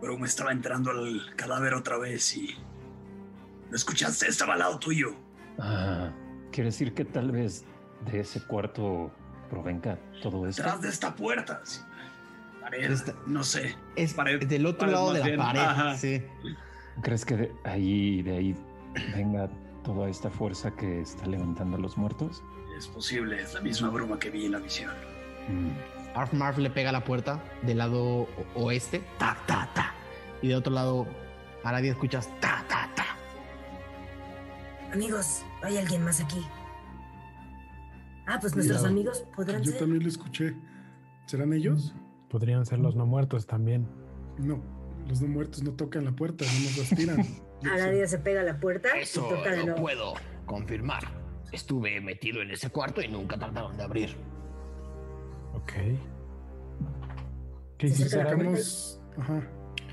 Pero 0.00 0.18
me 0.18 0.26
estaba 0.26 0.52
entrando 0.52 0.90
al 0.90 1.34
cadáver 1.36 1.74
otra 1.74 1.96
vez 1.98 2.36
y... 2.36 2.56
¿Lo 3.70 3.76
escuchaste? 3.76 4.26
Estaba 4.28 4.54
al 4.54 4.58
lado 4.60 4.78
tuyo. 4.78 5.14
Ah, 5.58 6.10
quiere 6.50 6.70
decir 6.70 6.92
que 6.92 7.04
tal 7.04 7.30
vez 7.30 7.64
de 8.10 8.20
ese 8.20 8.40
cuarto 8.46 9.10
provenga 9.48 9.98
todo 10.22 10.46
esto. 10.46 10.62
Detrás 10.62 10.82
de 10.82 10.88
esta 10.88 11.14
puerta. 11.14 11.60
sí. 11.64 11.80
Pared, 12.60 12.90
Esta- 12.92 13.14
no 13.26 13.42
sé. 13.42 13.74
Es 13.96 14.14
Pared- 14.14 14.46
del 14.46 14.66
otro 14.66 14.80
pared 14.80 14.92
lado 14.92 15.12
de 15.12 15.18
la 15.20 15.26
bien. 15.26 15.38
pared. 15.38 15.60
Ajá. 15.60 15.96
Sí. 15.96 16.22
¿Crees 17.02 17.24
que 17.24 17.36
de 17.36 17.52
ahí, 17.64 18.22
de 18.22 18.36
ahí 18.36 18.56
venga 19.16 19.48
toda 19.82 20.08
esta 20.08 20.30
fuerza 20.30 20.70
que 20.76 21.00
está 21.00 21.26
levantando 21.26 21.76
a 21.76 21.80
los 21.80 21.96
muertos? 21.96 22.42
Es 22.78 22.86
posible, 22.86 23.40
es 23.40 23.54
la 23.54 23.60
misma 23.62 23.88
bruma 23.88 24.18
que 24.18 24.30
vi 24.30 24.46
en 24.46 24.52
la 24.52 24.58
visión. 24.58 24.92
Mm, 25.48 25.70
Arf 26.16 26.32
Marf 26.32 26.58
le 26.58 26.70
pega 26.70 26.90
a 26.90 26.92
la 26.92 27.04
puerta 27.04 27.42
del 27.62 27.78
lado 27.78 28.28
oeste, 28.54 29.02
ta, 29.18 29.36
ta, 29.46 29.68
ta. 29.74 29.92
Y 30.42 30.48
del 30.48 30.58
otro 30.58 30.72
lado, 30.72 31.06
Aradia 31.64 31.92
escuchas 31.92 32.28
ta, 32.40 32.64
ta, 32.68 32.88
ta. 32.94 33.06
Amigos, 34.92 35.42
hay 35.62 35.78
alguien 35.78 36.04
más 36.04 36.20
aquí. 36.20 36.44
Ah, 38.26 38.38
pues 38.40 38.54
nuestros 38.54 38.78
Cuidado. 38.78 38.86
amigos 38.94 39.24
podrán 39.34 39.62
Yo 39.62 39.70
ser. 39.72 39.80
también 39.80 40.02
lo 40.02 40.08
escuché. 40.08 40.54
¿Serán 41.26 41.52
ellos? 41.52 41.94
Podrían 42.28 42.64
ser 42.66 42.78
los 42.78 42.94
no 42.94 43.06
muertos 43.06 43.46
también. 43.46 43.86
No, 44.38 44.60
los 45.08 45.20
no 45.22 45.28
muertos 45.28 45.62
no 45.62 45.72
tocan 45.72 46.04
la 46.04 46.12
puerta, 46.12 46.44
no 46.44 46.60
nos 46.60 46.78
las 46.78 46.88
tiran. 46.90 47.16
Yo 47.62 47.68
sé. 47.70 47.82
Aradia 47.82 48.06
se 48.06 48.18
pega 48.18 48.40
a 48.40 48.44
la 48.44 48.58
puerta 48.58 48.88
Eso 48.98 49.26
y 49.26 49.34
toca 49.36 49.50
de 49.50 49.56
lo 49.58 49.64
nuevo. 49.66 49.80
puedo 49.80 50.14
confirmar. 50.46 51.04
Estuve 51.52 52.00
metido 52.00 52.42
en 52.42 52.50
ese 52.50 52.70
cuarto 52.70 53.00
y 53.02 53.08
nunca 53.08 53.38
trataron 53.38 53.76
de 53.76 53.82
abrir. 53.82 54.16
Ok. 55.62 55.72
¿Qué 57.78 57.86
hiciste? 57.86 58.20
Ajá. 58.20 59.48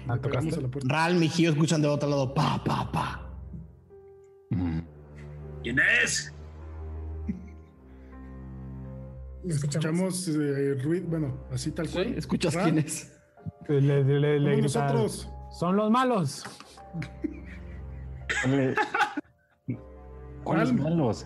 Ah, 0.07 0.17
¿tocaste? 0.17 0.55
a 0.55 0.61
la 0.61 0.67
puerta. 0.69 0.87
Ral 0.93 1.23
y 1.23 1.29
Gio 1.29 1.51
escuchan 1.51 1.81
del 1.81 1.91
otro 1.91 2.09
lado 2.09 2.33
pa, 2.33 2.61
pa, 2.63 2.91
pa. 2.91 3.29
mm. 4.51 4.79
¿Quién 5.63 5.77
es? 6.03 6.33
Escuchamos. 9.47 10.27
Eh, 10.27 10.75
ruido, 10.83 11.07
bueno, 11.09 11.37
así 11.51 11.71
tal 11.71 11.89
cual. 11.89 12.13
¿Escuchas 12.17 12.53
Ral, 12.53 12.65
quién 12.65 12.79
es? 12.79 13.11
Le, 13.67 13.81
le, 13.81 14.03
le, 14.03 14.39
le 14.39 14.51
somos 14.51 14.73
grita, 14.73 14.93
nosotros. 14.93 15.29
Son 15.51 15.75
los 15.75 15.89
malos. 15.91 16.43
¿Cuáles 20.43 20.71
¿Cuál? 20.71 20.73
malos? 20.75 21.25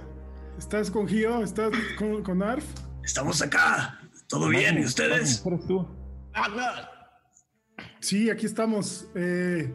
¿Estás 0.57 0.91
con 0.91 1.07
Gio? 1.07 1.41
¿Estás 1.44 1.72
con, 1.98 2.22
con 2.24 2.44
Arf? 2.44 2.65
Estamos 3.03 3.41
acá. 3.41 3.99
¿Todo 4.34 4.49
bien? 4.49 4.80
¿Y 4.80 4.85
ustedes? 4.85 5.45
Magnus, 5.45 5.45
¿Eres 5.45 5.68
tú? 5.68 5.88
Sí, 7.99 8.31
aquí 8.31 8.47
estamos. 8.47 9.07
Eh, 9.14 9.72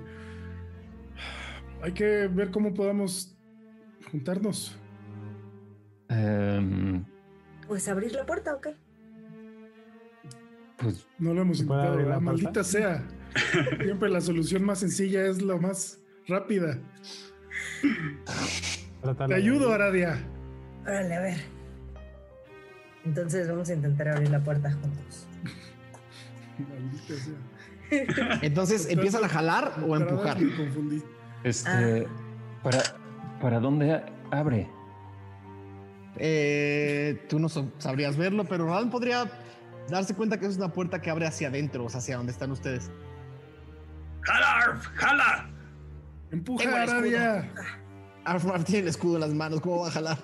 hay 1.81 1.93
que 1.93 2.27
ver 2.27 2.51
cómo 2.51 2.75
podamos 2.75 3.39
juntarnos. 4.11 4.77
Em, 6.09 7.05
Pues 7.69 7.87
abrir 7.87 8.11
la 8.11 8.27
puerta 8.27 8.53
o 8.55 8.61
qué? 8.61 8.75
pues 10.77 11.07
No 11.21 11.35
lo 11.35 11.43
hemos 11.43 11.59
¿Se 11.59 11.65
puede 11.65 11.81
intentado, 11.83 12.09
la 12.11 12.19
maldita 12.19 12.65
sea. 12.65 13.07
Siempre 13.81 14.09
la 14.09 14.21
solución 14.21 14.65
más 14.65 14.81
sencilla 14.81 15.25
es 15.27 15.41
la 15.41 15.57
más 15.57 16.01
rápida. 16.27 16.81
Te 19.29 19.35
ayudo, 19.35 19.73
Aradia. 19.73 20.19
Órale, 20.83 21.15
a 21.15 21.21
ver. 21.21 21.58
Entonces 23.09 23.49
vamos 23.49 23.71
a 23.71 23.73
intentar 23.73 24.09
abrir 24.09 24.29
la 24.29 24.41
puerta 24.41 24.71
juntos. 24.71 25.27
Maldita 26.59 27.15
sea. 27.15 28.39
Entonces, 28.43 28.87
¿empiezan 28.91 29.25
a 29.25 29.29
jalar 29.29 29.83
o 29.87 29.95
a 29.95 29.97
empujar? 29.97 30.39
Me 30.39 30.55
confundí. 30.55 31.03
Este, 31.43 32.07
¿para, 32.63 32.83
¿para 33.41 33.61
dónde 33.61 34.03
abre? 34.31 34.69
Eh, 36.17 37.25
tú 37.31 37.39
no 37.39 37.49
sabrías 37.49 38.19
verlo, 38.19 38.45
pero 38.45 38.67
Ral 38.67 38.91
podría 38.91 39.31
darse 39.89 40.15
cuenta 40.15 40.39
que 40.39 40.45
es 40.45 40.59
una 40.59 40.71
puerta 40.71 41.01
que 41.01 41.09
abre 41.09 41.27
hacia 41.27 41.49
adentro, 41.49 41.87
o 41.87 41.89
sea, 41.89 42.01
hacia 42.01 42.19
donde 42.19 42.33
están 42.33 42.51
ustedes. 42.51 42.91
¡Jala, 44.21 44.57
Arf! 44.59 44.87
¡Jala! 44.97 45.51
Empuja. 46.31 46.83
Arabia. 46.83 47.51
Arfmar 48.27 48.65
tiene 48.65 48.81
el 48.81 48.89
escudo 48.89 49.15
en 49.15 49.21
las 49.23 49.33
manos, 49.33 49.63
¿cómo 49.63 49.81
va 49.81 49.89
a 49.89 49.93
jalar? 49.93 50.19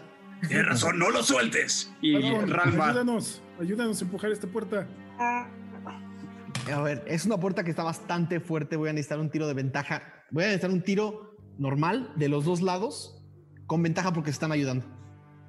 Tienes 0.48 0.66
razón, 0.68 0.98
no 0.98 1.10
lo 1.10 1.22
sueltes. 1.22 1.92
Y 2.00 2.14
va. 2.14 2.64
ayúdanos, 2.64 3.42
ayúdanos 3.60 4.00
a 4.00 4.04
empujar 4.04 4.30
esta 4.30 4.46
puerta. 4.46 4.86
A 5.18 6.80
ver, 6.82 7.04
es 7.06 7.26
una 7.26 7.38
puerta 7.38 7.62
que 7.64 7.70
está 7.70 7.82
bastante 7.82 8.40
fuerte. 8.40 8.76
Voy 8.76 8.88
a 8.88 8.92
necesitar 8.92 9.18
un 9.18 9.30
tiro 9.30 9.46
de 9.46 9.54
ventaja. 9.54 10.02
Voy 10.30 10.44
a 10.44 10.46
necesitar 10.46 10.70
un 10.70 10.82
tiro 10.82 11.36
normal 11.58 12.12
de 12.16 12.28
los 12.28 12.44
dos 12.44 12.62
lados 12.62 13.22
con 13.66 13.82
ventaja 13.82 14.12
porque 14.12 14.30
se 14.30 14.34
están 14.34 14.52
ayudando. 14.52 14.86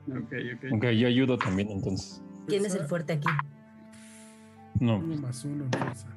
Ok, 0.10 0.34
ok. 0.56 0.74
Ok, 0.74 0.86
yo 0.92 1.08
ayudo 1.08 1.38
también 1.38 1.70
entonces. 1.70 2.22
¿Quién 2.48 2.66
es 2.66 2.76
el 2.76 2.86
fuerte 2.86 3.14
aquí? 3.14 3.28
No, 4.80 4.98
Uno 4.98 5.16
más 5.18 5.44
uno 5.46 5.66
en 5.66 5.72
fuerza. 5.72 6.08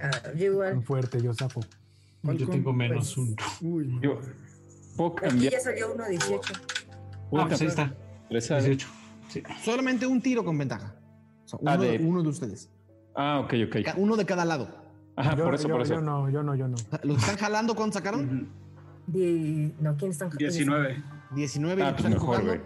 Ah, 0.00 0.10
yo 0.36 0.46
igual. 0.46 0.82
Fuerte, 0.82 1.22
yo 1.22 1.32
sapo. 1.32 1.62
Yo 2.22 2.48
tengo 2.48 2.72
menos 2.72 3.14
pues, 3.14 3.16
uno. 3.16 3.36
Uy, 3.60 3.98
yo 4.02 4.20
puedo 4.96 5.14
Aquí 5.24 5.48
ya 5.48 5.60
salió 5.60 5.92
uno 5.94 6.06
18. 6.06 6.52
Puedo 7.30 7.44
Ah, 7.44 7.48
pues 7.48 7.60
ahí 7.60 7.66
está. 7.68 7.94
esa- 8.30 8.58
18. 8.60 8.86
Solamente 9.62 10.06
un 10.06 10.20
tiro 10.22 10.44
con 10.44 10.56
ventaja. 10.56 10.94
O 11.44 11.48
sea, 11.48 11.58
uno, 11.60 11.70
Ah, 11.70 11.76
de... 11.76 11.98
de- 11.98 12.04
uno 12.04 12.22
de 12.22 12.28
ustedes. 12.28 12.70
Ah, 13.14 13.40
ok, 13.40 13.54
ok. 13.68 13.76
Uno 13.96 14.16
de 14.16 14.24
cada 14.26 14.44
lado. 14.44 14.68
Ajá, 15.16 15.36
yo, 15.36 15.44
por 15.44 15.54
eso, 15.54 15.68
yo- 15.68 15.74
por 15.74 15.82
eso. 15.82 15.94
yo 15.94 16.00
no, 16.00 16.28
yo 16.30 16.42
no, 16.42 16.54
yo 16.54 16.68
no. 16.68 16.76
Los 17.02 17.18
están 17.18 17.36
jalando, 17.36 17.74
¿cuánto 17.74 17.98
sacaron? 17.98 18.48
Die- 19.06 19.74
No, 19.80 19.96
¿quién 19.96 20.10
están 20.10 20.30
19. 20.30 21.02
19 21.32 21.82
y 21.82 21.84
Ah, 21.84 21.90
pues 21.90 21.98
están 22.04 22.12
mejor, 22.12 22.44
güey. 22.44 22.60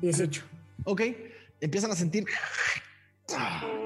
18. 0.00 0.44
Ok, 0.84 1.02
empiezan 1.60 1.90
a 1.90 1.94
sentir 1.94 2.24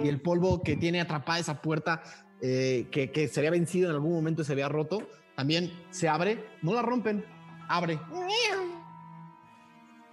y 0.03 0.09
el 0.09 0.21
polvo 0.21 0.63
que 0.63 0.77
tiene 0.77 1.01
atrapada 1.01 1.39
esa 1.39 1.61
puerta 1.63 2.03
eh, 2.43 2.89
que, 2.91 3.11
que 3.13 3.29
se 3.29 3.41
había 3.41 3.51
vencido 3.51 3.89
en 3.89 3.95
algún 3.95 4.13
momento 4.13 4.43
y 4.43 4.45
se 4.45 4.53
había 4.53 4.69
roto, 4.69 5.09
también 5.37 5.71
se 5.91 6.09
abre, 6.09 6.45
no 6.63 6.75
la 6.75 6.83
rompen, 6.83 7.25
abre. 7.69 7.99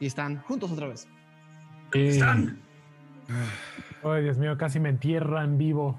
Y 0.04 0.08
están 0.08 0.42
juntos 0.42 0.70
otra 0.70 0.88
vez. 0.90 1.08
Eh, 1.94 2.10
¿Están? 2.10 2.60
Ay, 4.04 4.24
Dios 4.24 4.38
mío, 4.38 4.58
casi 4.58 4.78
me 4.82 4.90
entierran 4.90 5.58
vivo. 5.58 5.98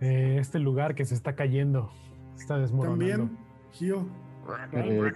Eh, 0.00 0.38
este 0.40 0.58
lugar 0.58 0.96
que 0.96 1.04
se 1.04 1.14
está 1.14 1.36
cayendo, 1.36 1.92
se 2.34 2.42
está 2.42 2.58
desmoronando. 2.58 3.06
También, 3.28 3.38
Gio. 3.72 4.04
Eh, 4.72 5.12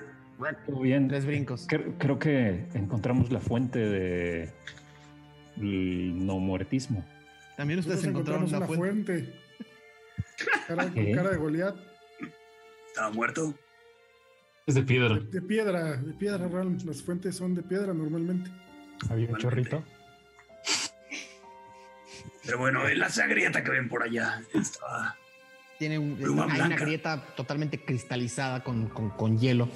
todo 0.65 0.81
bien. 0.83 1.09
Tres 1.09 1.27
brincos. 1.27 1.67
Cre- 1.67 1.95
Creo 1.99 2.21
que 2.21 2.69
encontramos 2.75 3.33
la 3.33 3.41
fuente 3.41 3.81
de 3.81 4.53
el 5.57 6.25
no 6.25 6.39
muertismo. 6.39 7.05
También 7.57 7.81
ustedes 7.81 8.05
encontraron 8.05 8.45
encontramos 8.45 8.53
la 8.53 8.59
una 8.59 8.67
fuente. 8.69 9.13
fuente. 9.19 9.41
Cara, 10.69 10.89
¿Qué? 10.95 11.11
cara 11.17 11.31
de 11.31 11.37
Goliat. 11.37 11.75
¿Estaba 12.87 13.11
muerto? 13.11 13.55
Es 14.67 14.75
de 14.75 14.83
piedra. 14.83 15.19
De 15.19 15.43
piedra, 15.43 15.97
de 15.97 16.13
piedra, 16.15 16.49
Ram. 16.49 16.79
Las 16.87 17.03
fuentes 17.03 17.37
son 17.37 17.55
de 17.55 17.63
piedra 17.63 17.93
normalmente. 17.93 18.51
Había 19.11 19.29
un 19.31 19.37
chorrito. 19.37 19.83
Pero 22.45 22.59
bueno, 22.59 22.87
en 22.89 22.99
la 22.99 23.09
grieta 23.29 23.63
que 23.63 23.71
ven 23.71 23.89
por 23.89 24.03
allá 24.03 24.43
estaba. 24.55 25.17
Tiene 25.79 25.99
un- 25.99 26.17
Pluma 26.17 26.47
hay 26.51 26.61
una 26.61 26.77
grieta 26.77 27.27
totalmente 27.37 27.85
cristalizada 27.85 28.63
con, 28.63 28.89
con- 28.89 29.11
con 29.11 29.39
hielo. 29.39 29.69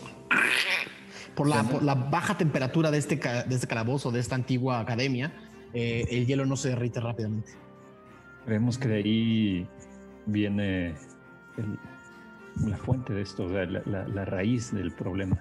Por 1.34 1.48
la, 1.48 1.62
por 1.62 1.82
la 1.82 1.94
baja 1.94 2.36
temperatura 2.36 2.90
de 2.90 2.98
este, 2.98 3.16
de 3.16 3.54
este 3.54 3.66
calabozo, 3.66 4.10
de 4.10 4.20
esta 4.20 4.34
antigua 4.34 4.80
academia, 4.80 5.32
eh, 5.72 6.04
el 6.10 6.26
hielo 6.26 6.46
no 6.46 6.56
se 6.56 6.70
derrite 6.70 7.00
rápidamente. 7.00 7.52
Creemos 8.44 8.78
que 8.78 8.88
de 8.88 8.96
ahí 8.96 9.68
viene 10.26 10.88
el- 11.56 11.78
la 12.66 12.76
fuente 12.76 13.12
de 13.14 13.22
esto, 13.22 13.44
o 13.44 13.48
sea, 13.48 13.64
la, 13.66 13.82
la- 13.86 14.08
la 14.08 14.24
raíz 14.24 14.72
del 14.72 14.90
problema. 14.92 15.38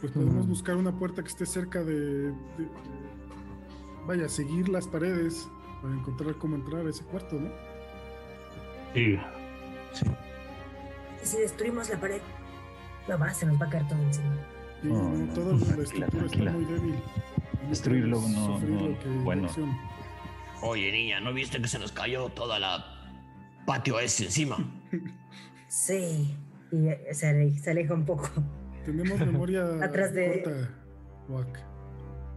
Pues 0.00 0.12
podemos 0.12 0.46
Mm. 0.46 0.48
buscar 0.48 0.76
una 0.76 0.92
puerta 0.92 1.22
que 1.22 1.28
esté 1.28 1.46
cerca 1.46 1.82
de, 1.82 2.30
de- 2.30 2.32
Vaya, 4.06 4.28
seguir 4.28 4.68
las 4.68 4.86
paredes 4.88 5.48
para 5.82 5.92
encontrar 5.94 6.34
cómo 6.36 6.56
entrar 6.56 6.86
a 6.86 6.90
ese 6.90 7.04
cuarto, 7.04 7.36
¿no? 7.36 7.50
Sí. 8.94 9.18
¿Y 11.22 11.26
si 11.26 11.36
destruimos 11.38 11.90
la 11.90 12.00
pared? 12.00 12.20
No 13.08 13.18
va, 13.18 13.32
se 13.34 13.44
nos 13.46 13.60
va 13.60 13.66
a 13.66 13.70
caer 13.70 13.86
todo 13.88 14.00
encima. 14.02 14.34
Sí, 14.82 14.88
No, 14.88 15.02
no, 15.10 15.10
no, 15.26 15.34
toda 15.34 15.52
la 15.52 15.58
tranquila, 15.58 15.82
estructura 16.06 16.08
tranquila. 16.26 16.50
está 16.50 16.52
muy 16.52 16.64
débil. 16.72 16.94
No 17.62 17.68
Destruirlo, 17.68 18.20
no, 18.20 18.58
no, 18.60 19.24
bueno. 19.24 19.48
Oye, 20.62 20.90
niña, 20.90 21.20
¿no 21.20 21.32
viste 21.34 21.60
que 21.60 21.68
se 21.68 21.78
nos 21.78 21.92
cayó 21.92 22.28
toda 22.30 22.58
la 22.58 22.84
patio 23.66 23.98
ese 24.00 24.24
encima? 24.26 24.56
Sí. 25.70 26.34
Y 26.70 26.88
se, 27.14 27.26
ale- 27.28 27.58
se 27.58 27.70
aleja 27.70 27.94
un 27.94 28.04
poco. 28.04 28.28
Tenemos 28.84 29.18
memoria 29.26 29.64
Atrás 29.82 30.12
de- 30.14 30.42
corta, 30.42 30.74
Wack. 31.28 31.60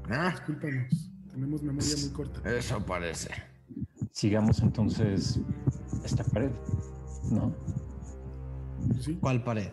Ah, 0.10 0.32
Discúlpanos. 0.32 1.10
Tenemos 1.32 1.62
memoria 1.64 1.96
muy 2.02 2.10
corta. 2.12 2.58
eso 2.58 2.86
parece. 2.86 3.30
Sigamos 4.12 4.60
entonces 4.60 5.40
esta 6.04 6.24
pared, 6.26 6.52
¿no? 7.32 7.56
¿Sí? 9.00 9.18
¿Cuál 9.22 9.44
pared? 9.44 9.70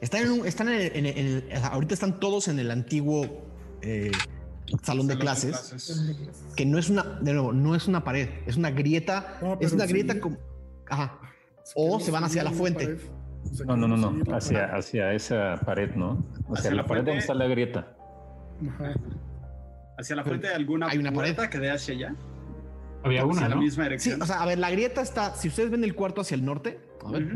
Están 0.00 0.24
en 0.24 0.30
un- 0.30 0.46
están 0.46 0.68
en 0.68 0.74
el- 0.80 0.96
en 0.96 1.06
el- 1.06 1.16
en 1.18 1.26
el- 1.56 1.64
ahorita 1.64 1.94
están 1.94 2.20
todos 2.20 2.48
en 2.48 2.58
el 2.58 2.70
antiguo 2.70 3.46
eh, 3.82 4.10
salón 4.82 5.06
de 5.06 5.16
clases, 5.18 5.94
que 6.54 6.66
no 6.66 6.78
es 6.78 6.90
una, 6.90 7.02
de 7.22 7.32
nuevo, 7.32 7.52
no 7.52 7.74
es 7.74 7.88
una 7.88 8.04
pared, 8.04 8.28
es 8.46 8.56
una 8.56 8.70
grieta, 8.70 9.38
No, 9.40 9.56
es 9.60 9.72
una 9.72 9.86
sí. 9.86 9.92
grieta 9.94 10.20
como, 10.20 10.36
ajá, 10.88 11.18
Si 11.64 11.72
O 11.76 11.98
se 12.00 12.10
van 12.10 12.24
hacia 12.24 12.44
la 12.44 12.50
fuente. 12.50 12.84
pared, 12.84 12.98
o 13.44 13.54
sea, 13.54 13.66
No, 13.66 13.76
no, 13.76 13.88
no, 13.88 13.96
no, 13.96 14.24
la 14.24 14.36
hacia, 14.36 14.60
pared. 14.66 14.78
hacia 14.78 15.12
esa 15.14 15.56
pared, 15.64 15.94
¿no? 15.94 16.24
O 16.48 16.54
sea, 16.56 16.60
Hacia 16.60 16.70
la, 16.70 16.76
la 16.78 16.84
pared 16.86 17.04
donde 17.04 17.18
está 17.20 17.34
la 17.34 17.46
grieta. 17.46 17.96
Ajá. 18.68 18.92
Hacia 19.98 20.16
la 20.16 20.24
frente 20.24 20.48
de 20.48 20.54
alguna 20.54 20.86
Hay 20.88 20.98
una 20.98 21.12
pared. 21.12 21.34
puerta 21.34 21.50
que 21.50 21.58
dé 21.58 21.70
hacia 21.70 21.94
allá. 21.94 22.14
Había 23.02 23.20
hacia 23.20 23.32
una, 23.32 23.48
la 23.48 23.54
¿no? 23.54 23.60
misma 23.62 23.84
Sí, 23.84 23.88
dirección. 23.88 24.22
o 24.22 24.26
sea, 24.26 24.42
a 24.42 24.46
ver, 24.46 24.58
la 24.58 24.70
grieta 24.70 25.00
está, 25.02 25.34
si 25.34 25.48
ustedes 25.48 25.70
ven 25.70 25.84
el 25.84 25.94
cuarto 25.94 26.20
hacia 26.20 26.34
el 26.34 26.44
norte, 26.44 26.80
a 27.04 27.10
ver, 27.10 27.28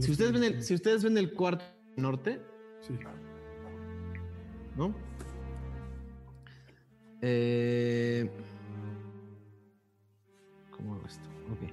si 0.00 0.10
ustedes 0.12 0.32
ven 0.32 0.44
el, 0.44 0.62
si 0.62 0.74
ustedes 0.74 1.02
ven 1.04 1.18
el 1.18 1.32
cuarto 1.34 1.64
norte, 1.96 2.40
Sí. 2.80 2.96
¿no? 4.76 4.94
Eh, 7.20 8.30
¿Cómo 10.70 10.94
hago 10.94 11.06
esto? 11.06 11.28
Ok, 11.52 11.70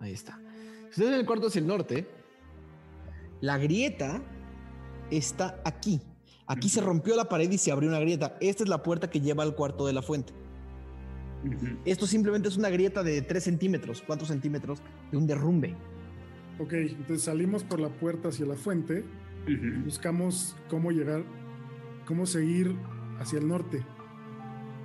ahí 0.00 0.12
está. 0.12 0.38
Si 0.84 0.90
ustedes 0.90 1.10
ven 1.10 1.20
el 1.20 1.26
cuarto 1.26 1.48
hacia 1.48 1.58
el 1.60 1.66
norte, 1.66 2.06
la 3.40 3.58
grieta 3.58 4.22
está 5.10 5.60
aquí. 5.64 6.00
Aquí 6.46 6.68
se 6.68 6.80
rompió 6.80 7.14
la 7.14 7.28
pared 7.28 7.50
y 7.50 7.58
se 7.58 7.70
abrió 7.70 7.88
una 7.88 8.00
grieta. 8.00 8.36
Esta 8.40 8.62
es 8.62 8.68
la 8.68 8.82
puerta 8.82 9.10
que 9.10 9.20
lleva 9.20 9.42
al 9.42 9.54
cuarto 9.54 9.86
de 9.86 9.92
la 9.92 10.02
fuente. 10.02 10.32
Esto 11.84 12.06
simplemente 12.06 12.48
es 12.48 12.56
una 12.56 12.68
grieta 12.68 13.02
de 13.02 13.22
3 13.22 13.44
centímetros, 13.44 14.02
4 14.06 14.26
centímetros 14.26 14.80
de 15.10 15.16
un 15.16 15.26
derrumbe. 15.26 15.74
Ok, 16.58 16.72
entonces 16.72 17.22
salimos 17.22 17.62
por 17.62 17.80
la 17.80 17.90
puerta 17.90 18.28
hacia 18.28 18.46
la 18.46 18.56
fuente. 18.56 19.04
Buscamos 19.84 20.56
cómo 20.68 20.90
llegar, 20.90 21.22
cómo 22.06 22.26
seguir 22.26 22.74
hacia 23.20 23.38
el 23.38 23.46
norte. 23.46 23.84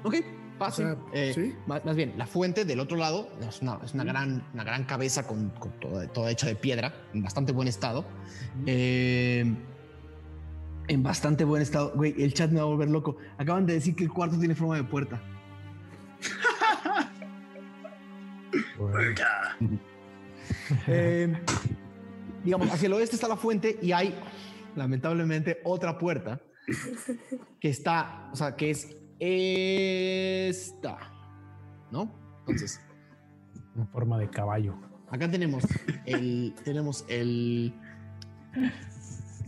Ok, 0.03 0.15
O 0.59 0.71
sea, 0.71 0.95
Eh, 1.13 1.31
¿sí? 1.33 1.55
más, 1.67 1.83
más 1.83 1.95
bien, 1.95 2.13
la 2.17 2.25
fuente 2.25 2.65
del 2.65 2.79
otro 2.79 2.97
lado 2.97 3.27
es 3.47 3.61
una, 3.61 3.79
es 3.83 3.93
una, 3.93 4.03
gran, 4.03 4.43
una 4.53 4.63
gran 4.63 4.85
cabeza 4.85 5.27
con, 5.27 5.49
con 5.51 5.71
toda, 5.79 6.07
toda 6.07 6.31
hecha 6.31 6.47
de 6.47 6.55
piedra, 6.55 6.93
en 7.13 7.23
bastante 7.23 7.51
buen 7.51 7.67
estado. 7.67 8.05
Eh, 8.65 9.53
en 10.87 11.03
bastante 11.03 11.43
buen 11.43 11.61
estado. 11.61 11.91
Güey, 11.95 12.21
el 12.21 12.33
chat 12.33 12.51
me 12.51 12.57
va 12.57 12.63
a 12.63 12.69
volver 12.69 12.89
loco. 12.89 13.17
Acaban 13.37 13.65
de 13.65 13.73
decir 13.73 13.95
que 13.95 14.03
el 14.03 14.11
cuarto 14.11 14.37
tiene 14.37 14.55
forma 14.55 14.75
de 14.75 14.83
puerta. 14.83 15.21
Puerta. 18.77 19.57
Eh, 20.87 21.33
digamos, 22.43 22.69
hacia 22.71 22.87
el 22.87 22.93
oeste 22.93 23.15
está 23.15 23.27
la 23.27 23.37
fuente 23.37 23.79
y 23.81 23.91
hay, 23.91 24.15
lamentablemente, 24.75 25.59
otra 25.63 25.97
puerta 25.97 26.41
que 27.59 27.69
está, 27.69 28.29
o 28.31 28.35
sea, 28.35 28.55
que 28.55 28.69
es 28.69 28.95
esta, 29.19 30.97
¿no? 31.91 32.11
Entonces, 32.39 32.79
En 33.75 33.87
forma 33.87 34.17
de 34.19 34.29
caballo. 34.29 34.75
acá 35.09 35.29
tenemos 35.29 35.63
el, 36.05 36.53
tenemos 36.63 37.05
el 37.07 37.73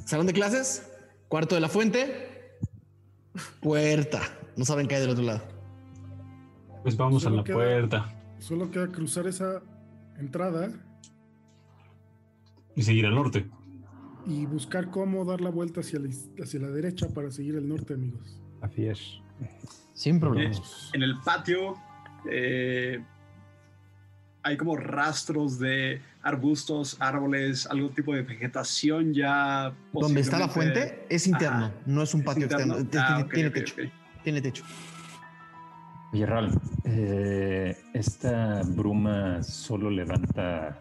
salón 0.06 0.28
de 0.28 0.34
clases, 0.34 0.90
cuarto 1.28 1.56
de 1.56 1.62
la 1.62 1.70
fuente, 1.70 2.32
Puerta. 3.62 4.22
No 4.56 4.64
saben 4.64 4.88
qué 4.88 4.96
hay 4.96 5.02
del 5.02 5.10
otro 5.10 5.24
lado. 5.26 5.42
Pues 6.84 6.96
vamos 6.96 7.26
a 7.26 7.30
la 7.30 7.44
queda- 7.44 7.56
puerta 7.56 8.12
Solo 8.40 8.72
queda 8.72 8.88
cruzar 8.92 9.28
esa 9.28 9.62
entrada 10.18 10.70
y 12.76 12.84
seguir 12.84 13.06
al 13.08 13.16
norte. 13.16 13.46
y 14.26 14.46
buscar 14.46 14.90
cómo 14.90 15.26
dar 15.26 15.42
la 15.42 15.50
vuelta 15.50 15.82
hacia 15.82 16.00
la, 16.00 16.10
hacia 16.42 16.60
la 16.62 16.68
derecha 16.70 17.10
para 17.10 17.30
seguir 17.32 17.56
el 17.56 17.68
norte, 17.68 17.94
amigos. 17.96 18.40
Así 18.62 18.86
es. 18.86 19.20
Sin 19.94 20.20
problemas. 20.20 20.90
En 20.94 21.04
el 21.04 21.18
patio 21.22 21.76
eh, 22.30 23.02
hay 24.44 24.58
como 24.58 24.76
rastros 24.78 25.58
de 25.60 26.02
arbustos, 26.22 26.98
árboles, 27.00 27.66
algún 27.68 27.94
tipo 27.94 28.14
de 28.14 28.22
vegetación 28.24 29.14
ya. 29.14 29.74
Donde 29.94 30.22
está 30.22 30.38
la 30.40 30.50
fuente 30.50 31.06
es 31.10 31.28
interno, 31.28 31.66
Ajá. 31.66 31.74
no 31.86 32.02
es 32.02 32.14
un 32.14 32.22
¿Es 32.22 32.26
patio 32.26 32.46
externo. 32.46 32.76
Ah, 32.98 33.26
Tiene- 33.32 33.48
ok, 33.50 33.54
techo. 33.56 33.76
ok. 33.82 33.90
Tiene 34.24 34.42
techo. 34.42 34.64
Oye, 36.14 36.26
Ral, 36.26 36.52
eh, 36.86 37.78
¿esta 37.94 38.62
bruma 38.64 39.44
solo 39.44 39.90
levanta 39.90 40.80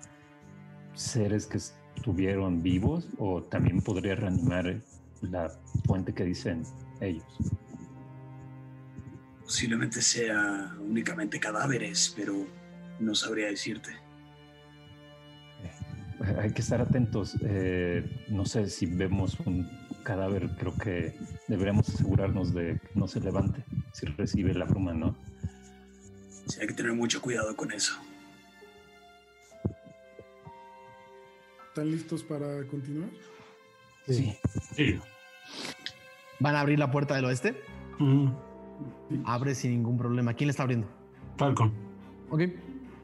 seres 0.95 1.47
que 1.47 1.59
estuvieron 1.59 2.63
vivos 2.63 3.09
o 3.19 3.43
también 3.43 3.81
podría 3.81 4.15
reanimar 4.15 4.77
la 5.23 5.51
fuente 5.87 6.13
que 6.15 6.25
dicen 6.25 6.63
ellos? 7.01 7.25
Posiblemente 9.55 10.03
sea 10.03 10.75
únicamente 10.81 11.39
cadáveres, 11.39 12.13
pero 12.17 12.45
no 12.99 13.15
sabría 13.15 13.47
decirte. 13.47 13.93
Eh, 15.63 16.37
Hay 16.43 16.53
que 16.53 16.61
estar 16.61 16.81
atentos. 16.81 17.37
eh, 17.41 18.05
no 18.31 18.47
sé 18.47 18.69
si 18.69 18.87
vemos 18.87 19.39
un 19.47 19.71
cadáver, 20.03 20.51
creo 20.59 20.75
que 20.77 21.17
deberíamos 21.47 21.89
asegurarnos 21.89 22.53
de 22.53 22.81
que 22.81 22.99
no 22.99 23.07
se 23.07 23.21
levante 23.21 23.65
si 23.93 24.07
recibe 24.07 24.55
la 24.55 24.65
bruma, 24.65 24.93
¿no? 24.93 25.17
Sí, 26.49 26.59
hay 26.61 26.67
que 26.67 26.75
tener 26.75 26.93
mucho 26.93 27.23
cuidado 27.23 27.55
con 27.55 27.71
eso. 27.71 27.95
¿Están 31.69 31.93
listos 31.93 32.25
para 32.25 32.67
continuar? 32.67 33.11
Sí. 34.09 34.37
Sí. 34.75 34.99
¿Van 36.41 36.57
a 36.57 36.61
abrir 36.61 36.81
la 36.81 36.91
puerta 36.91 37.15
del 37.15 37.27
oeste? 37.27 37.55
Mm, 38.01 38.33
Abre 39.25 39.55
sin 39.55 39.73
ningún 39.73 39.97
problema. 39.99 40.35
¿Quién 40.35 40.49
le 40.49 40.51
está 40.53 40.63
abriendo? 40.63 40.89
Falcon. 41.37 41.73
Ok. 42.31 42.43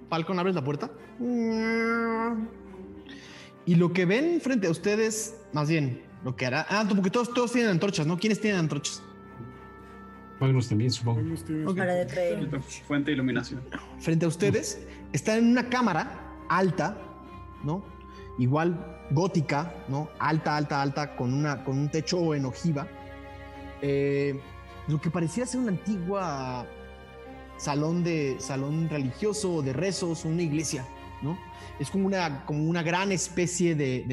Falcon, 0.08 0.38
abres 0.38 0.54
la 0.54 0.64
puerta. 0.64 0.90
Y 3.66 3.74
lo 3.74 3.92
que 3.92 4.04
ven 4.06 4.40
frente 4.40 4.66
a 4.66 4.70
ustedes, 4.70 5.36
más 5.52 5.68
bien, 5.68 6.02
lo 6.24 6.34
que 6.34 6.46
hará. 6.46 6.66
Ah, 6.68 6.86
porque 6.88 7.10
todos, 7.10 7.32
todos 7.32 7.52
tienen 7.52 7.70
antorchas, 7.70 8.06
¿no? 8.06 8.18
¿Quiénes 8.18 8.40
tienen 8.40 8.60
antorchas? 8.60 9.02
Magnus 10.40 10.68
también, 10.68 10.90
supongo. 10.90 11.20
Fuente 12.86 13.10
de 13.10 13.14
iluminación. 13.14 13.60
Frente 13.98 14.24
a 14.24 14.28
ustedes, 14.28 14.86
están 15.12 15.38
en 15.38 15.50
una 15.50 15.68
cámara 15.68 16.36
alta, 16.48 16.96
¿no? 17.62 17.84
Igual 18.38 18.98
gótica, 19.10 19.74
¿no? 19.88 20.08
Alta, 20.18 20.56
alta, 20.56 20.80
alta, 20.80 21.14
con, 21.14 21.34
una, 21.34 21.62
con 21.62 21.78
un 21.78 21.90
techo 21.90 22.34
en 22.34 22.46
ojiva. 22.46 22.88
Eh, 23.82 24.40
lo 24.90 25.00
que 25.00 25.10
parecía 25.10 25.46
ser 25.46 25.60
una 25.60 25.70
antigua 25.70 26.66
salón 27.56 28.02
de 28.02 28.36
salón 28.38 28.88
religioso 28.88 29.62
de 29.62 29.72
rezos 29.72 30.24
una 30.24 30.42
iglesia, 30.42 30.86
¿no? 31.22 31.38
Es 31.78 31.90
como 31.90 32.06
una, 32.06 32.44
como 32.46 32.64
una 32.64 32.82
gran 32.82 33.12
especie 33.12 33.74
de, 33.74 34.04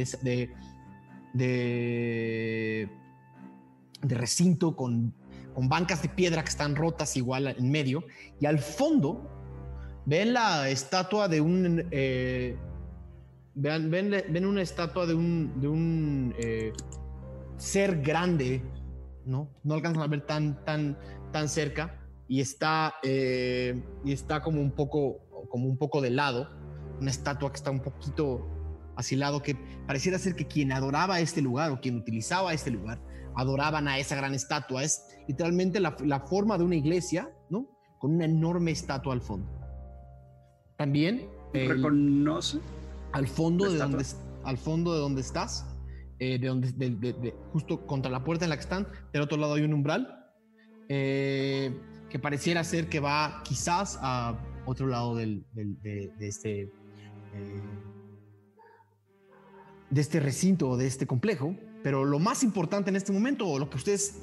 de, 1.34 2.90
recinto 4.02 4.76
con, 4.76 5.14
con 5.54 5.70
bancas 5.70 6.02
de 6.02 6.10
piedra 6.10 6.44
que 6.44 6.50
están 6.50 6.76
rotas 6.76 7.16
igual 7.18 7.48
en 7.48 7.72
medio. 7.72 8.04
Y 8.40 8.46
al 8.46 8.60
fondo 8.60 9.30
ven 10.06 10.34
la 10.34 10.70
estatua 10.70 11.28
de 11.28 11.42
un... 11.42 11.86
eh, 11.92 12.58
vean, 13.56 13.90
ven, 13.90 14.12
ven 14.30 14.46
una 14.46 14.62
estatua 14.62 15.06
de 15.06 15.14
un, 15.14 15.60
de 15.60 15.68
un 15.68 16.36
eh, 16.38 16.74
ser 17.58 18.02
grande, 18.02 18.62
¿no? 19.28 19.50
No 19.64 19.74
alcanzan 19.76 20.02
a 20.02 20.08
ver 20.08 20.26
tan, 20.26 20.64
tan, 20.66 20.98
tan 21.32 21.50
cerca 21.50 22.02
y 22.28 22.42
está, 22.42 22.96
eh, 23.04 23.84
y 24.04 24.12
está 24.14 24.42
como 24.42 24.62
un 24.62 24.72
poco, 24.72 25.20
como 25.50 25.68
un 25.68 25.78
poco 25.78 26.02
de 26.02 26.10
lado, 26.10 26.50
una 27.00 27.12
estatua 27.12 27.52
que 27.52 27.58
está 27.58 27.70
un 27.72 27.82
poquito 27.82 28.48
hacia 28.96 29.16
el 29.16 29.20
lado 29.20 29.44
que 29.44 29.56
pareciera 29.86 30.18
ser 30.18 30.36
que 30.36 30.48
quien 30.48 30.72
adoraba 30.72 31.20
este 31.20 31.42
lugar 31.42 31.72
o 31.72 31.80
quien 31.80 31.96
utilizaba 31.98 32.54
este 32.54 32.72
lugar 32.72 33.00
adoraban 33.36 33.88
a 33.88 34.00
esa 34.00 34.16
gran 34.16 34.34
estatua. 34.34 34.84
Es 34.84 35.04
literalmente 35.28 35.80
la, 35.80 35.96
la 36.04 36.22
forma 36.22 36.58
de 36.58 36.64
una 36.64 36.76
iglesia, 36.76 37.30
¿no? 37.52 37.68
Con 38.00 38.16
una 38.16 38.26
enorme 38.26 38.72
estatua 38.72 39.14
al 39.14 39.22
fondo. 39.22 39.48
También 40.78 41.30
el- 41.54 41.70
¿Reconoce? 41.70 42.60
al 43.14 43.28
fondo 43.28 43.72
de 43.72 43.78
donde 43.78 44.06
al 44.44 44.58
fondo 44.58 44.94
de 44.94 45.00
donde 45.00 45.22
estás, 45.22 45.66
eh, 46.20 46.40
de 46.40 46.48
donde 46.48 46.72
de- 46.72 47.36
justo 47.52 47.86
contra 47.86 48.12
la 48.12 48.24
puerta 48.24 48.46
en 48.46 48.50
la 48.50 48.56
que 48.58 48.64
están, 48.64 48.88
del 49.14 49.22
otro 49.22 49.38
lado 49.38 49.54
hay 49.54 49.64
un 49.64 49.74
umbral 49.74 50.26
eh, 50.90 51.76
que 52.10 52.18
pareciera 52.20 52.64
ser 52.64 52.88
que 52.88 53.00
va 53.00 53.42
quizás 53.44 54.00
a 54.02 54.38
otro 54.66 54.88
lado 54.88 55.16
de, 55.16 55.42
este 56.20 56.62
eh, 56.62 57.62
de 59.90 60.02
este 60.02 60.20
recinto 60.20 60.70
o 60.70 60.78
de 60.78 60.88
este 60.88 61.06
complejo, 61.06 61.56
pero 61.84 62.04
lo 62.04 62.20
más 62.20 62.44
importante 62.44 62.90
en 62.90 62.96
este 62.96 63.12
momento, 63.14 63.48
o 63.48 63.60
lo 63.60 63.70
que 63.70 63.78
ustedes 63.78 64.22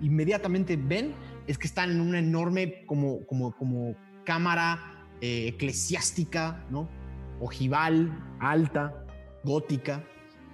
inmediatamente 0.00 0.76
ven, 0.76 1.12
es 1.46 1.58
que 1.58 1.66
están 1.66 1.90
en 1.90 2.00
una 2.00 2.18
enorme 2.18 2.84
como, 2.86 3.24
como, 3.26 3.52
como 3.56 3.94
cámara 4.24 5.06
eclesiástica, 5.20 6.64
¿no? 6.70 6.88
Ojival, 7.40 8.10
alta, 8.40 9.04
gótica, 9.44 10.04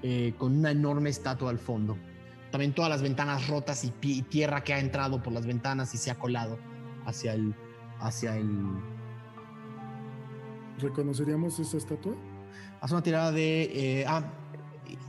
eh, 0.04 0.34
con 0.36 0.58
una 0.58 0.70
enorme 0.70 1.08
estatua 1.08 1.48
al 1.48 1.58
fondo. 1.58 1.96
También 2.50 2.74
todas 2.74 2.90
las 2.90 3.00
ventanas 3.00 3.48
rotas 3.48 3.84
y, 3.84 3.92
y 4.02 4.22
tierra 4.22 4.62
que 4.62 4.74
ha 4.74 4.78
entrado 4.78 5.22
por 5.22 5.32
las 5.32 5.46
ventanas 5.46 5.94
y 5.94 5.96
se 5.96 6.10
ha 6.10 6.18
colado 6.18 6.58
hacia 7.06 7.32
el, 7.32 7.54
hacia 8.00 8.36
el, 8.36 8.50
¿Reconoceríamos 10.78 11.58
esa 11.58 11.76
estatua? 11.76 12.14
Haz 12.80 12.92
una 12.92 13.02
tirada 13.02 13.32
de. 13.32 13.62
eh, 14.00 14.04
ah, 14.06 14.22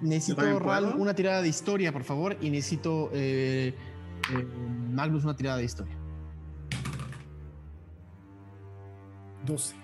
necesito 0.02 0.60
Ral, 0.60 0.96
una 0.98 1.14
tirada 1.14 1.42
de 1.42 1.50
historia, 1.50 1.92
por 1.92 2.04
favor. 2.04 2.38
Y 2.40 2.50
necesito 2.50 3.10
eh, 3.14 3.74
eh, 4.34 4.48
Magnus 4.92 5.24
una 5.24 5.36
tirada 5.36 5.58
de 5.58 5.66
historia. 5.66 5.96
12. 9.46 9.76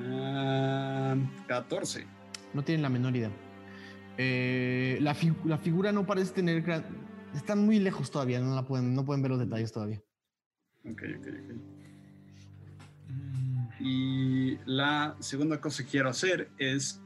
Ah, 0.00 1.16
14. 1.48 2.19
No 2.54 2.62
tienen 2.64 2.82
la 2.82 2.88
menor 2.88 3.14
idea. 3.16 3.30
Eh, 4.18 4.98
la, 5.00 5.14
fi- 5.14 5.32
la 5.44 5.58
figura 5.58 5.92
no 5.92 6.06
parece 6.06 6.32
tener. 6.32 6.62
gran- 6.62 6.84
Están 7.34 7.64
muy 7.64 7.78
lejos 7.78 8.10
todavía, 8.10 8.40
no, 8.40 8.54
la 8.54 8.66
pueden, 8.66 8.94
no 8.94 9.04
pueden 9.04 9.22
ver 9.22 9.30
los 9.30 9.40
detalles 9.40 9.72
todavía. 9.72 10.00
Ok, 10.84 11.02
ok, 11.18 11.26
ok. 11.28 11.54
Y 13.80 14.58
la 14.66 15.16
segunda 15.20 15.60
cosa 15.60 15.84
que 15.84 15.90
quiero 15.90 16.08
hacer 16.10 16.50
es 16.58 17.00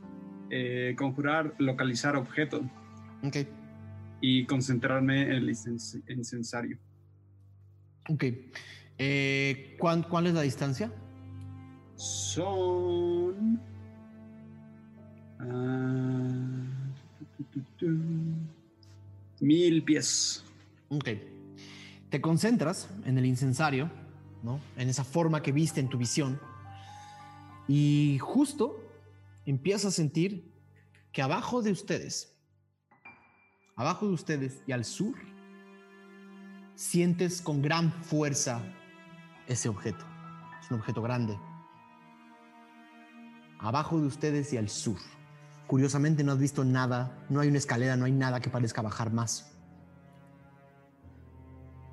eh, 0.51 0.95
conjurar 0.99 1.55
localizar 1.59 2.17
objeto 2.17 2.63
Ok, 3.23 3.37
y 4.21 4.45
concentrarme 4.47 5.23
en 5.23 5.33
el 5.33 5.49
incens- 5.51 6.03
incensario. 6.09 6.79
ok. 8.09 8.25
Eh, 8.99 9.77
¿cuán- 9.79 10.03
¿Cuál 10.05 10.27
es 10.29 10.35
la 10.35 10.43
distancia? 10.43 10.91
Son. 11.97 13.61
Ah, 15.51 16.35
mil 19.41 19.85
pies. 19.85 20.45
Ok. 20.89 21.09
Te 22.11 22.21
concentras 22.21 22.89
en 23.05 23.19
el 23.19 23.27
incensario, 23.27 23.91
¿no? 24.43 24.61
En 24.77 24.89
esa 24.89 25.05
forma 25.05 25.43
que 25.43 25.53
viste 25.53 25.81
en 25.81 25.89
tu 25.89 25.99
visión. 25.99 26.39
Y 27.67 28.19
justo 28.21 28.81
empiezas 29.47 29.87
a 29.87 29.91
sentir 29.91 30.53
que 31.13 31.23
abajo 31.23 31.63
de 31.63 31.73
ustedes, 31.73 32.37
abajo 33.77 34.07
de 34.07 34.15
ustedes 34.15 34.63
y 34.67 34.73
al 34.73 34.85
sur, 34.85 35.15
sientes 36.75 37.41
con 37.41 37.63
gran 37.63 37.93
fuerza 37.93 38.63
ese 39.47 39.69
objeto. 39.69 40.05
Es 40.61 40.71
un 40.71 40.79
objeto 40.79 41.03
grande. 41.03 41.39
Abajo 43.59 44.01
de 44.01 44.07
ustedes 44.07 44.53
y 44.53 44.57
al 44.57 44.69
sur. 44.69 44.99
Curiosamente 45.67 46.23
no 46.25 46.33
has 46.33 46.39
visto 46.39 46.65
nada, 46.65 47.25
no 47.31 47.41
hay 47.41 47.49
una 47.49 47.59
escalera, 47.59 47.97
no 47.97 48.05
hay 48.05 48.13
nada 48.13 48.41
que 48.41 48.51
parezca 48.51 48.83
bajar 48.83 49.13
más. 49.13 49.51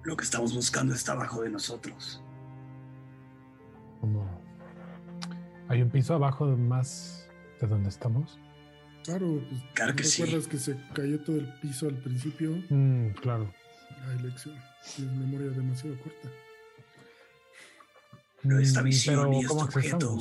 Lo 0.03 0.17
que 0.17 0.23
estamos 0.23 0.53
buscando 0.53 0.93
está 0.93 1.13
abajo 1.13 1.41
de 1.43 1.49
nosotros. 1.49 2.21
Como 3.99 4.27
hay 5.69 5.81
un 5.81 5.89
piso 5.89 6.13
abajo 6.15 6.47
de 6.47 6.55
más 6.57 7.27
de 7.61 7.67
donde 7.67 7.89
estamos. 7.89 8.37
Claro, 9.03 9.41
pues, 9.49 9.61
Claro 9.73 9.95
que 9.95 10.03
sí. 10.03 10.23
¿recuerdas 10.23 10.47
que 10.47 10.57
se 10.57 10.75
cayó 10.93 11.19
todo 11.23 11.37
el 11.37 11.47
piso 11.59 11.87
al 11.87 11.95
principio? 11.95 12.51
Mm, 12.69 13.11
claro. 13.21 13.51
La 14.07 14.13
elección. 14.13 14.55
Tienes 14.95 15.15
memoria 15.15 15.49
demasiado 15.51 15.95
corta. 15.99 16.29
Pero 18.41 18.59
esta 18.59 18.81
Mm, 18.81 18.85
visión 18.85 19.15
pero 19.19 19.33
y 19.33 19.35
este 19.37 19.47
¿cómo 19.47 19.61
objeto? 19.61 20.19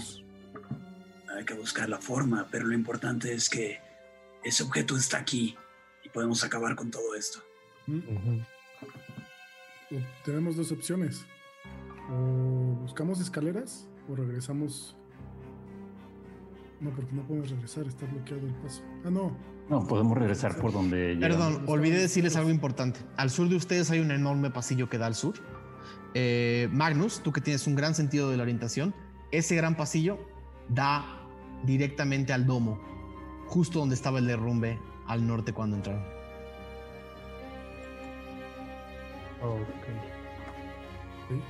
Hay 1.41 1.47
que 1.47 1.55
buscar 1.55 1.89
la 1.89 1.99
forma, 1.99 2.47
pero 2.51 2.67
lo 2.67 2.75
importante 2.75 3.33
es 3.33 3.49
que 3.49 3.81
ese 4.45 4.63
objeto 4.63 4.97
está 4.97 5.19
aquí 5.19 5.57
y 6.05 6.09
podemos 6.11 6.45
acabar 6.45 6.77
con 6.77 6.91
todo 6.91 7.15
esto. 7.15 7.41
Ujú. 7.89 8.43
O 9.91 10.25
tenemos 10.25 10.57
dos 10.57 10.71
opciones. 10.71 11.25
O 12.11 12.77
buscamos 12.83 13.21
escaleras 13.21 13.89
o 14.09 14.17
regresamos. 14.17 14.97
No, 16.81 16.91
porque 16.91 17.13
no 17.13 17.23
podemos 17.27 17.51
regresar, 17.51 17.87
está 17.87 18.07
bloqueado 18.07 18.47
el 18.47 18.55
paso. 18.55 18.83
Ah, 19.05 19.11
no. 19.11 19.37
No, 19.69 19.87
podemos 19.87 20.17
regresar 20.19 20.57
por 20.57 20.73
donde 20.73 21.15
llegamos. 21.15 21.37
Perdón, 21.37 21.65
olvidé 21.69 21.99
decirles 21.99 22.37
algo 22.37 22.51
importante. 22.51 23.01
Al 23.17 23.31
sur 23.31 23.49
de 23.49 23.57
ustedes 23.57 23.91
hay 23.91 24.01
un 24.01 24.11
enorme 24.11 24.51
pasillo 24.51 24.89
que 24.89 24.99
da 24.99 25.07
al 25.07 25.15
sur. 25.15 25.35
Eh, 26.15 26.69
Magnus, 26.73 27.23
tú 27.23 27.33
que 27.33 27.41
tienes 27.41 27.67
un 27.67 27.77
gran 27.77 27.95
sentido 27.95 28.31
de 28.31 28.37
la 28.37 28.43
orientación, 28.43 28.95
ese 29.31 29.55
gran 29.55 29.77
pasillo 29.77 30.19
da 30.69 31.20
directamente 31.65 32.33
al 32.33 32.47
domo, 32.47 32.79
justo 33.47 33.79
donde 33.79 33.95
estaba 33.95 34.19
el 34.19 34.27
derrumbe 34.27 34.79
al 35.07 35.27
norte 35.27 35.53
cuando 35.53 35.77
entraron. 35.77 36.03
Ok. 39.43 39.87
¿sí? 41.29 41.41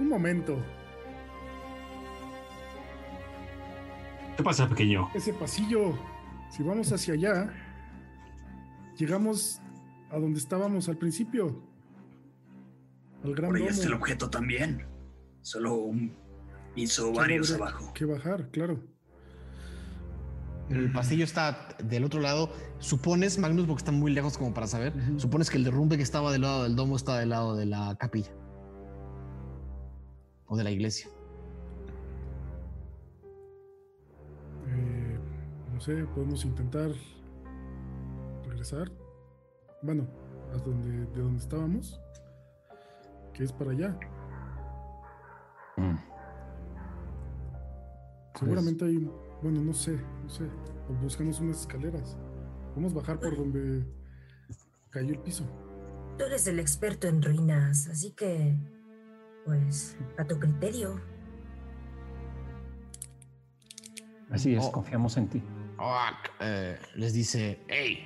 Un 0.00 0.08
momento. 0.08 0.58
¿Qué 4.36 4.42
pasa, 4.42 4.68
pequeño? 4.68 5.08
Ese 5.14 5.32
pasillo. 5.32 5.98
Si 6.50 6.62
vamos 6.62 6.92
hacia 6.92 7.14
allá, 7.14 7.52
llegamos 8.96 9.60
a 10.10 10.18
donde 10.18 10.38
estábamos 10.38 10.88
al 10.88 10.96
principio. 10.96 11.60
Al 13.24 13.34
gran 13.34 13.48
Por 13.50 13.56
ahí 13.56 13.62
domo. 13.62 13.74
está 13.74 13.86
el 13.86 13.94
objeto 13.94 14.30
también. 14.30 14.86
Solo 15.42 15.74
un 15.74 16.14
piso 16.78 17.02
Solo 17.02 17.16
varios 17.16 17.52
abajo. 17.52 17.92
Que 17.92 18.04
bajar, 18.04 18.48
claro. 18.50 18.78
Pero 20.68 20.80
el 20.80 20.92
pasillo 20.92 21.24
está 21.24 21.76
del 21.82 22.04
otro 22.04 22.20
lado. 22.20 22.52
Supones, 22.78 23.38
Magnus, 23.38 23.66
porque 23.66 23.80
está 23.80 23.90
muy 23.90 24.12
lejos 24.12 24.38
como 24.38 24.54
para 24.54 24.66
saber, 24.66 24.92
supones 25.16 25.50
que 25.50 25.56
el 25.56 25.64
derrumbe 25.64 25.96
que 25.96 26.02
estaba 26.02 26.30
del 26.30 26.42
lado 26.42 26.62
del 26.62 26.76
domo 26.76 26.94
está 26.94 27.18
del 27.18 27.30
lado 27.30 27.56
de 27.56 27.66
la 27.66 27.96
capilla. 27.98 28.30
O 30.46 30.56
de 30.56 30.64
la 30.64 30.70
iglesia. 30.70 31.08
Eh, 34.68 35.18
no 35.72 35.80
sé, 35.80 36.04
podemos 36.14 36.44
intentar 36.44 36.90
regresar. 38.46 38.92
Bueno, 39.82 40.06
a 40.54 40.58
donde, 40.58 41.06
de 41.06 41.20
donde 41.20 41.42
estábamos. 41.42 42.00
Que 43.32 43.44
es 43.44 43.52
para 43.52 43.72
allá. 43.72 43.98
Mm. 45.76 46.17
Seguramente 48.38 48.84
hay 48.84 48.96
un. 48.96 49.12
Bueno, 49.42 49.60
no 49.62 49.72
sé, 49.72 49.98
no 50.22 50.28
sé. 50.28 50.44
O 50.88 50.92
buscamos 51.02 51.40
unas 51.40 51.60
escaleras. 51.60 52.16
Vamos 52.74 52.92
a 52.92 52.96
bajar 52.96 53.18
por 53.20 53.36
donde 53.36 53.84
cayó 54.90 55.10
el 55.14 55.20
piso. 55.20 55.44
Tú 56.18 56.24
eres 56.24 56.46
el 56.46 56.58
experto 56.58 57.06
en 57.08 57.22
ruinas, 57.22 57.88
así 57.88 58.12
que, 58.12 58.56
pues, 59.44 59.96
a 60.16 60.24
tu 60.24 60.38
criterio. 60.38 61.00
Así 64.30 64.54
es, 64.54 64.64
Oh. 64.64 64.72
confiamos 64.72 65.16
en 65.16 65.28
ti. 65.28 65.42
Eh, 66.40 66.78
les 66.96 67.12
dice, 67.12 67.60
hey, 67.68 67.98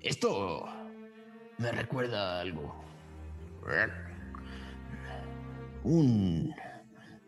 esto 0.00 0.64
me 1.58 1.72
recuerda 1.72 2.38
a 2.38 2.40
algo. 2.42 2.74
Un 5.82 6.54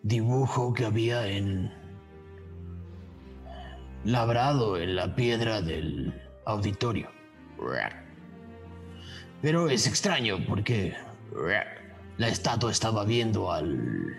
dibujo 0.03 0.73
que 0.75 0.85
había 0.85 1.27
en... 1.27 1.73
labrado 4.07 4.79
en 4.79 4.95
la 4.97 5.15
piedra 5.15 5.61
del 5.61 6.15
auditorio. 6.45 7.11
Pero 9.43 9.69
es 9.69 9.87
extraño 9.87 10.39
porque 10.49 10.95
la 12.17 12.29
estatua 12.29 12.71
estaba 12.71 13.05
viendo 13.05 13.53
al... 13.53 14.17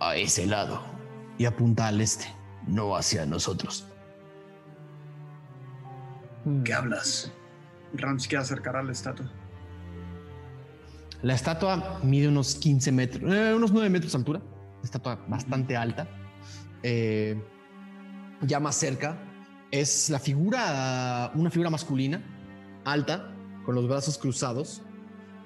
a 0.00 0.16
ese 0.16 0.46
lado 0.46 0.82
y 1.36 1.44
apunta 1.44 1.88
al 1.88 2.00
este, 2.00 2.26
no 2.66 2.96
hacia 2.96 3.26
nosotros. 3.26 3.86
Mm. 6.44 6.62
¿Qué 6.62 6.72
hablas? 6.72 7.30
Ram 7.92 8.18
se 8.18 8.28
quiere 8.28 8.42
acercar 8.42 8.76
a 8.76 8.82
la 8.82 8.92
estatua. 8.92 9.30
La 11.22 11.34
estatua 11.34 12.00
mide 12.02 12.28
unos 12.28 12.54
15 12.54 12.92
metros, 12.92 13.30
eh, 13.30 13.52
unos 13.54 13.72
9 13.72 13.90
metros 13.90 14.12
de 14.12 14.18
altura. 14.18 14.40
Estatua 14.82 15.16
bastante 15.28 15.76
alta. 15.76 16.08
Eh, 16.82 17.40
ya 18.42 18.60
más 18.60 18.76
cerca 18.76 19.18
es 19.70 20.10
la 20.10 20.18
figura, 20.18 21.30
una 21.34 21.50
figura 21.50 21.70
masculina, 21.70 22.22
alta, 22.84 23.34
con 23.64 23.74
los 23.74 23.86
brazos 23.88 24.18
cruzados, 24.18 24.82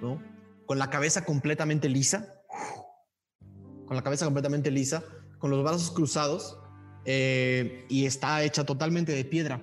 ¿no? 0.00 0.22
Con 0.66 0.78
la 0.78 0.88
cabeza 0.88 1.24
completamente 1.24 1.88
lisa. 1.88 2.42
Con 3.86 3.96
la 3.96 4.02
cabeza 4.02 4.24
completamente 4.24 4.70
lisa, 4.70 5.02
con 5.38 5.50
los 5.50 5.62
brazos 5.62 5.90
cruzados 5.90 6.58
eh, 7.04 7.84
y 7.90 8.06
está 8.06 8.42
hecha 8.42 8.64
totalmente 8.64 9.12
de 9.12 9.24
piedra. 9.24 9.60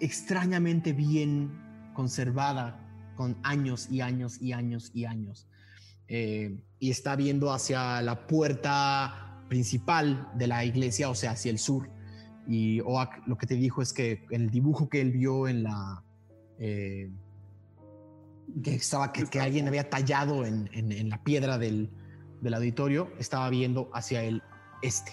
Extrañamente 0.00 0.92
bien 0.92 1.50
conservada, 1.94 2.80
con 3.16 3.36
años 3.42 3.88
y 3.90 4.00
años 4.00 4.40
y 4.40 4.52
años 4.52 4.90
y 4.94 5.04
años. 5.04 5.48
Eh, 6.06 6.62
y 6.78 6.90
está 6.90 7.16
viendo 7.16 7.52
hacia 7.52 8.02
la 8.02 8.26
puerta 8.26 9.23
principal 9.48 10.28
de 10.34 10.46
la 10.46 10.64
iglesia, 10.64 11.08
o 11.10 11.14
sea, 11.14 11.32
hacia 11.32 11.50
el 11.50 11.58
sur. 11.58 11.88
Y 12.46 12.80
Oak 12.80 13.26
lo 13.26 13.36
que 13.38 13.46
te 13.46 13.54
dijo 13.54 13.80
es 13.82 13.92
que 13.92 14.24
en 14.30 14.42
el 14.42 14.50
dibujo 14.50 14.88
que 14.88 15.00
él 15.00 15.10
vio 15.12 15.48
en 15.48 15.62
la... 15.62 16.02
eh, 16.58 17.10
que 18.62 18.74
estaba 18.74 19.10
que, 19.12 19.24
que 19.24 19.40
alguien 19.40 19.66
había 19.66 19.88
tallado 19.88 20.44
en, 20.44 20.68
en- 20.72 20.92
en 20.92 21.08
la 21.08 21.22
piedra 21.24 21.56
del, 21.56 21.88
del 22.42 22.54
auditorio, 22.54 23.10
estaba 23.18 23.48
viendo 23.48 23.88
hacia 23.94 24.22
el 24.22 24.42
este. 24.82 25.12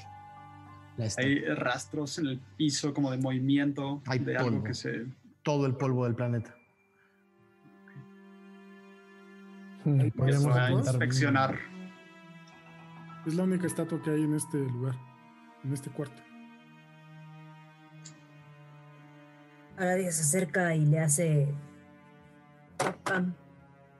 La 0.98 1.06
estatua. 1.06 1.30
Hay 1.30 1.40
rastros 1.56 2.20
en 2.20 2.28
el 2.28 2.40
piso 2.58 2.94
como 2.94 3.10
de 3.12 3.18
movimiento 3.18 4.02
Hay 4.08 4.20
de 4.20 4.36
algo 4.36 4.62
que 4.64 4.74
se... 4.74 5.06
todo 5.44 5.66
el 5.66 5.76
polvo 5.76 6.04
del 6.04 6.16
planeta. 6.16 6.54
Intentar- 9.86 10.72
inspeccionar. 10.72 11.71
Es 13.26 13.36
la 13.36 13.44
única 13.44 13.68
estatua 13.68 14.02
que 14.02 14.10
hay 14.10 14.24
en 14.24 14.34
este 14.34 14.58
lugar, 14.58 14.96
en 15.64 15.74
este 15.74 15.90
cuarto. 15.92 16.22
Aradia 19.78 20.12
se 20.12 20.22
acerca 20.22 20.76
y 20.76 20.86
le 20.86 21.00
hace 21.00 21.54
pam 23.04 23.36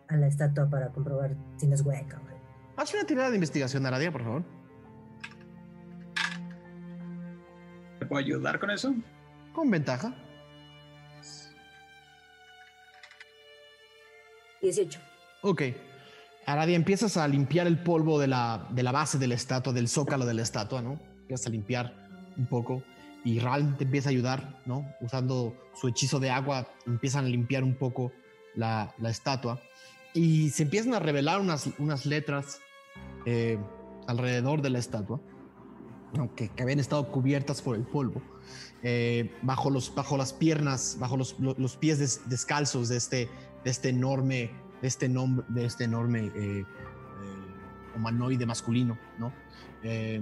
a 0.08 0.16
la 0.16 0.28
estatua 0.28 0.70
para 0.70 0.90
comprobar 0.90 1.36
si 1.58 1.68
no 1.68 1.76
es 1.76 1.82
hueca. 1.82 2.20
güey. 2.20 2.36
Haz 2.78 2.94
una 2.94 3.06
tirada 3.06 3.30
de 3.30 3.36
investigación, 3.36 3.86
Aradia, 3.86 4.12
por 4.12 4.24
favor. 4.24 4.44
¿Te 8.00 8.06
puedo 8.06 8.20
ayudar 8.20 8.60
con 8.60 8.72
eso? 8.72 8.94
Con 9.54 9.70
ventaja. 9.70 10.14
18. 14.62 15.00
Ok. 15.42 15.62
Aradia, 16.46 16.76
empiezas 16.76 17.18
a 17.18 17.28
limpiar 17.28 17.68
el 17.68 17.82
polvo 17.84 18.20
de 18.20 18.28
la, 18.28 18.68
de 18.72 18.84
la 18.84 18.92
base 18.92 19.18
de 19.18 19.28
la 19.28 19.36
estatua, 19.36 19.74
del 19.74 19.88
zócalo 19.88 20.26
de 20.26 20.34
la 20.34 20.42
estatua, 20.42 20.82
¿no? 20.82 21.00
Empiezas 21.22 21.48
a 21.48 21.50
limpiar 21.50 22.10
un 22.38 22.46
poco 22.48 22.84
y 23.24 23.40
Ral 23.40 23.78
te 23.78 23.84
empieza 23.84 24.10
a 24.10 24.12
ayudar, 24.12 24.62
¿no? 24.66 24.86
Usando 25.02 25.56
su 25.76 25.88
hechizo 25.88 26.20
de 26.20 26.32
agua, 26.32 26.68
empiezan 26.88 27.26
a 27.26 27.28
limpiar 27.30 27.64
un 27.64 27.76
poco 27.76 28.12
la, 28.56 28.94
la 28.98 29.10
estatua 29.10 29.62
y 30.14 30.50
se 30.50 30.64
empiezan 30.64 30.94
a 30.94 31.00
revelar 31.00 31.40
unas, 31.40 31.70
unas 31.78 32.06
letras 32.06 32.60
eh, 33.26 33.60
alrededor 34.08 34.62
de 34.62 34.72
la 34.72 34.80
estatua, 34.80 35.22
¿no? 36.14 36.34
que, 36.36 36.50
habían 36.60 36.80
estado 36.80 37.10
cubiertas 37.12 37.62
por 37.62 37.76
el 37.76 37.84
polvo. 37.84 38.22
Eh, 38.84 39.32
bajo, 39.44 39.70
los, 39.70 39.94
bajo 39.94 40.18
las 40.18 40.34
piernas, 40.34 40.98
bajo 41.00 41.16
los, 41.16 41.40
lo- 41.40 41.56
los 41.58 41.78
pies 41.78 42.00
des- 42.00 42.28
descalzos 42.28 42.90
de 42.90 42.98
este, 42.98 43.30
de 43.64 43.70
este 43.72 43.90
enorme, 43.90 44.50
de 44.82 44.88
este 44.88 45.08
de 45.08 45.66
este 45.66 45.84
enorme 45.84 46.26
eh, 46.28 46.32
eh, 46.36 46.66
humanoide 47.96 48.46
masculino, 48.46 48.98
¿no? 49.18 49.32
Eh, 49.84 50.22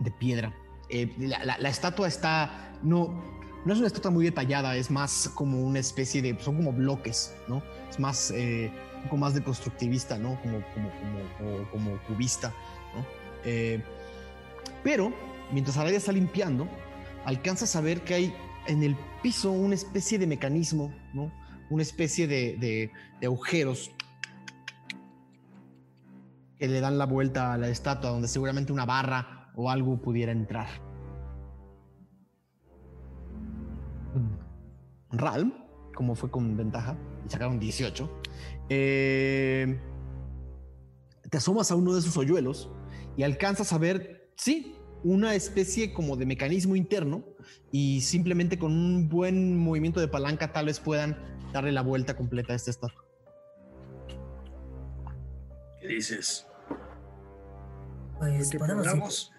de 0.00 0.10
piedra. 0.10 0.52
Eh, 0.88 1.14
la, 1.18 1.68
estatua 1.68 2.06
está, 2.06 2.78
no, 2.82 3.22
no 3.64 3.72
es 3.72 3.78
una 3.78 3.86
estatua 3.86 4.10
muy 4.10 4.24
detallada, 4.24 4.76
es 4.76 4.90
más 4.90 5.30
como 5.34 5.62
una 5.62 5.78
especie 5.78 6.22
de, 6.22 6.38
son 6.40 6.56
como 6.56 6.72
bloques, 6.72 7.34
¿no? 7.48 7.62
Es 7.88 7.98
más, 7.98 8.30
un 8.30 9.02
poco 9.04 9.16
más 9.16 9.34
de 9.34 9.42
constructivista, 9.42 10.18
¿no? 10.18 10.40
Como, 10.42 10.60
como, 10.74 10.90
como, 11.38 11.70
como, 11.70 12.02
cubista, 12.06 12.52
¿no? 12.94 13.04
Pero 14.84 15.12
mientras 15.52 15.76
Aradia 15.76 15.98
está 15.98 16.12
limpiando, 16.12 16.68
alcanzas 17.24 17.74
a 17.74 17.80
ver 17.80 18.02
que 18.02 18.14
hay 18.14 18.36
en 18.66 18.82
el 18.82 18.96
piso 19.22 19.50
una 19.50 19.74
especie 19.74 20.18
de 20.18 20.26
mecanismo, 20.26 20.92
¿no? 21.12 21.30
Una 21.70 21.82
especie 21.82 22.26
de, 22.26 22.56
de- 22.58 22.90
de 23.20 23.26
agujeros 23.26 23.90
que 26.58 26.68
le 26.68 26.80
dan 26.80 26.96
la 26.98 27.06
vuelta 27.06 27.52
a 27.52 27.58
la 27.58 27.68
estatua, 27.68 28.10
donde 28.10 28.28
seguramente 28.28 28.72
una 28.72 28.86
barra 28.86 29.50
o 29.56 29.70
algo 29.70 30.00
pudiera 30.00 30.32
entrar. 30.32 30.68
Ralm, 35.10 35.52
como 35.94 36.14
fue 36.14 36.30
con 36.30 36.56
ventaja, 36.56 36.96
y 37.26 37.30
sacaron 37.30 37.58
18, 37.58 38.10
eh, 38.68 39.78
te 41.30 41.36
asomas 41.36 41.70
a 41.70 41.74
uno 41.76 41.92
de 41.94 42.00
esos 42.00 42.16
hoyuelos 42.16 42.70
y 43.16 43.22
alcanzas 43.22 43.72
a 43.72 43.78
ver, 43.78 44.30
sí, 44.36 44.74
una 45.04 45.34
especie 45.34 45.92
como 45.92 46.16
de 46.16 46.26
mecanismo 46.26 46.76
interno 46.76 47.22
y 47.70 48.00
simplemente 48.00 48.58
con 48.58 48.72
un 48.72 49.08
buen 49.08 49.56
movimiento 49.58 50.00
de 50.00 50.08
palanca 50.08 50.52
tal 50.52 50.66
vez 50.66 50.80
puedan 50.80 51.16
darle 51.56 51.72
la 51.72 51.82
vuelta 51.82 52.14
completa 52.16 52.52
a 52.52 52.56
este 52.56 52.70
estatua. 52.70 53.02
¿Qué 55.80 55.88
dices? 55.88 56.46
Pues 58.18 58.50
¿Qué 58.50 58.58
podemos? 58.58 59.32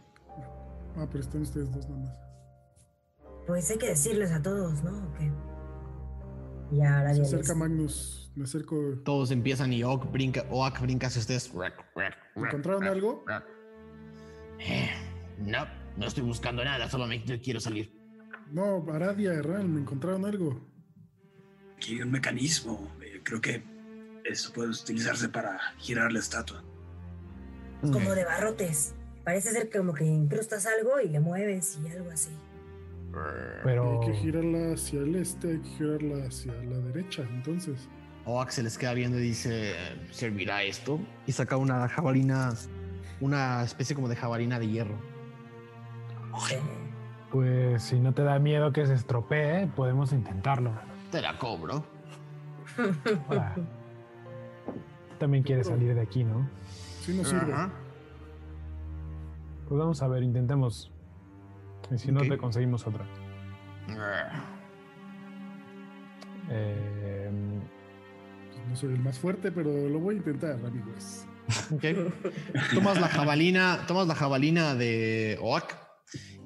Ah, 0.95 1.07
pero 1.11 1.19
están 1.23 1.41
ustedes 1.41 1.71
dos 1.71 1.87
nada 1.89 2.01
más. 2.01 2.15
Pues 3.45 3.69
hay 3.71 3.77
que 3.77 3.87
decirles 3.89 4.31
a 4.31 4.41
todos, 4.41 4.83
¿no? 4.83 5.07
¿O 5.07 5.13
qué? 5.13 5.31
Y 6.71 6.81
ahora 6.81 7.11
Se 7.13 7.17
ya 7.17 7.23
acerca 7.23 7.47
les- 7.49 7.57
Magnus. 7.57 8.31
Me 8.35 8.43
acerco. 8.43 8.75
Todos 9.03 9.31
empiezan 9.31 9.73
y 9.73 9.83
Oak 9.83 10.11
brinca, 10.11 10.43
Oak 10.51 10.81
brinca 10.81 11.07
hacia 11.07 11.21
ustedes. 11.21 11.51
¿Encontraron 12.35 12.83
algo? 12.83 13.23
Eh, 14.59 14.89
no, 15.39 15.65
no 15.95 16.05
estoy 16.05 16.23
buscando 16.23 16.63
nada, 16.63 16.89
solamente 16.89 17.39
quiero 17.41 17.59
salir. 17.59 17.95
No, 18.51 18.85
Aradia, 18.93 19.41
Ral, 19.41 19.67
me 19.67 19.81
encontraron 19.81 20.25
algo. 20.25 20.61
Aquí 21.77 21.95
hay 21.95 22.01
un 22.01 22.11
mecanismo. 22.11 22.91
eh, 23.01 23.21
creo 23.23 23.39
que 23.39 23.63
eso 24.25 24.51
puede 24.51 24.69
utilizarse 24.69 25.29
para 25.29 25.57
girar 25.77 26.11
la 26.11 26.19
estatua. 26.19 26.63
Como 27.81 28.13
de 28.13 28.25
barrotes. 28.25 28.93
Parece 29.23 29.51
ser 29.51 29.69
como 29.69 29.93
que 29.93 30.03
incrustas 30.05 30.65
algo 30.65 30.99
y 30.99 31.09
le 31.09 31.19
mueves 31.19 31.79
y 31.83 31.89
algo 31.89 32.11
así. 32.11 32.31
Pero 33.63 34.01
Hay 34.01 34.07
que 34.11 34.17
girarla 34.17 34.73
hacia 34.73 34.99
el 34.99 35.15
este, 35.15 35.51
hay 35.51 35.59
que 35.59 35.69
girarla 35.69 36.27
hacia 36.27 36.53
la 36.53 36.77
derecha, 36.79 37.23
entonces. 37.29 37.87
Oak 38.25 38.49
se 38.49 38.63
les 38.63 38.77
queda 38.77 38.93
viendo 38.93 39.17
y 39.19 39.21
dice, 39.23 39.73
¿servirá 40.11 40.63
esto? 40.63 40.99
Y 41.25 41.31
saca 41.31 41.55
una 41.57 41.87
jabalina, 41.87 42.53
una 43.21 43.63
especie 43.63 43.95
como 43.95 44.09
de 44.09 44.15
jabalina 44.15 44.59
de 44.59 44.67
hierro. 44.67 44.97
pues 47.31 47.83
si 47.83 47.99
no 47.99 48.13
te 48.13 48.23
da 48.23 48.39
miedo 48.39 48.71
que 48.73 48.85
se 48.85 48.93
estropee, 48.93 49.67
podemos 49.75 50.11
intentarlo. 50.11 50.71
Te 51.11 51.21
la 51.21 51.37
cobro. 51.37 51.83
Ahora, 53.29 53.55
también 55.19 55.43
quieres 55.43 55.67
salir 55.67 55.95
de 55.95 56.01
aquí, 56.01 56.23
¿no? 56.23 56.49
Sí 57.01 57.13
nos 57.15 57.27
sirve. 57.27 57.53
Ajá. 57.53 57.71
Pues 59.67 59.79
vamos 59.79 60.01
a 60.01 60.07
ver, 60.07 60.23
intentemos. 60.23 60.91
Y 61.91 61.97
si 61.97 62.11
no, 62.11 62.21
te 62.21 62.37
conseguimos 62.37 62.85
otra. 62.85 63.05
Eh, 66.49 67.29
No 68.69 68.75
soy 68.75 68.93
el 68.93 68.99
más 68.99 69.17
fuerte, 69.17 69.51
pero 69.51 69.87
lo 69.87 69.99
voy 69.99 70.15
a 70.15 70.17
intentar, 70.17 70.53
amigos. 70.53 71.25
Ok. 71.73 71.83
Tomas 72.73 72.99
la 72.99 73.07
jabalina, 73.07 73.79
tomas 73.87 74.07
la 74.07 74.15
jabalina 74.15 74.75
de 74.75 75.37
Oak 75.41 75.86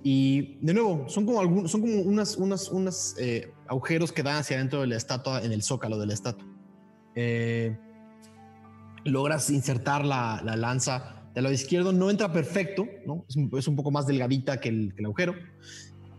y 0.03 0.57
de 0.61 0.73
nuevo 0.73 1.07
son 1.07 1.25
como 1.25 1.39
algún, 1.39 1.67
son 1.69 1.81
como 1.81 2.01
unas, 2.01 2.37
unas, 2.37 2.69
unas 2.69 3.15
eh, 3.19 3.53
agujeros 3.67 4.11
que 4.11 4.23
dan 4.23 4.37
hacia 4.37 4.57
adentro 4.57 4.81
de 4.81 4.87
la 4.87 4.97
estatua 4.97 5.43
en 5.43 5.51
el 5.51 5.63
zócalo 5.63 5.99
de 5.99 6.07
la 6.07 6.13
estatua. 6.13 6.47
Eh, 7.15 7.77
logras 9.03 9.49
insertar 9.49 10.05
la, 10.05 10.41
la 10.43 10.55
lanza 10.55 11.23
del 11.33 11.43
lado 11.43 11.53
izquierdo, 11.53 11.93
no 11.93 12.09
entra 12.09 12.31
perfecto, 12.31 12.87
¿no? 13.05 13.25
Es, 13.27 13.35
un, 13.35 13.49
es 13.57 13.67
un 13.67 13.75
poco 13.75 13.91
más 13.91 14.07
delgadita 14.07 14.59
que 14.59 14.69
el, 14.69 14.93
que 14.93 14.99
el 14.99 15.05
agujero, 15.05 15.35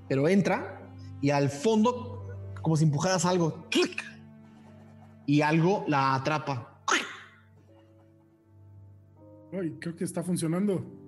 pero 0.09 0.29
entra 0.29 0.93
y 1.21 1.31
al 1.31 1.51
fondo, 1.51 2.29
como 2.63 2.77
si 2.77 2.85
empujaras 2.85 3.25
algo, 3.25 3.69
¡clic! 3.71 4.03
y 5.27 5.41
algo 5.41 5.85
la 5.89 6.15
atrapa. 6.15 6.83
Ay, 9.53 9.77
creo 9.81 9.95
que 9.95 10.05
está 10.05 10.23
funcionando. 10.23 11.02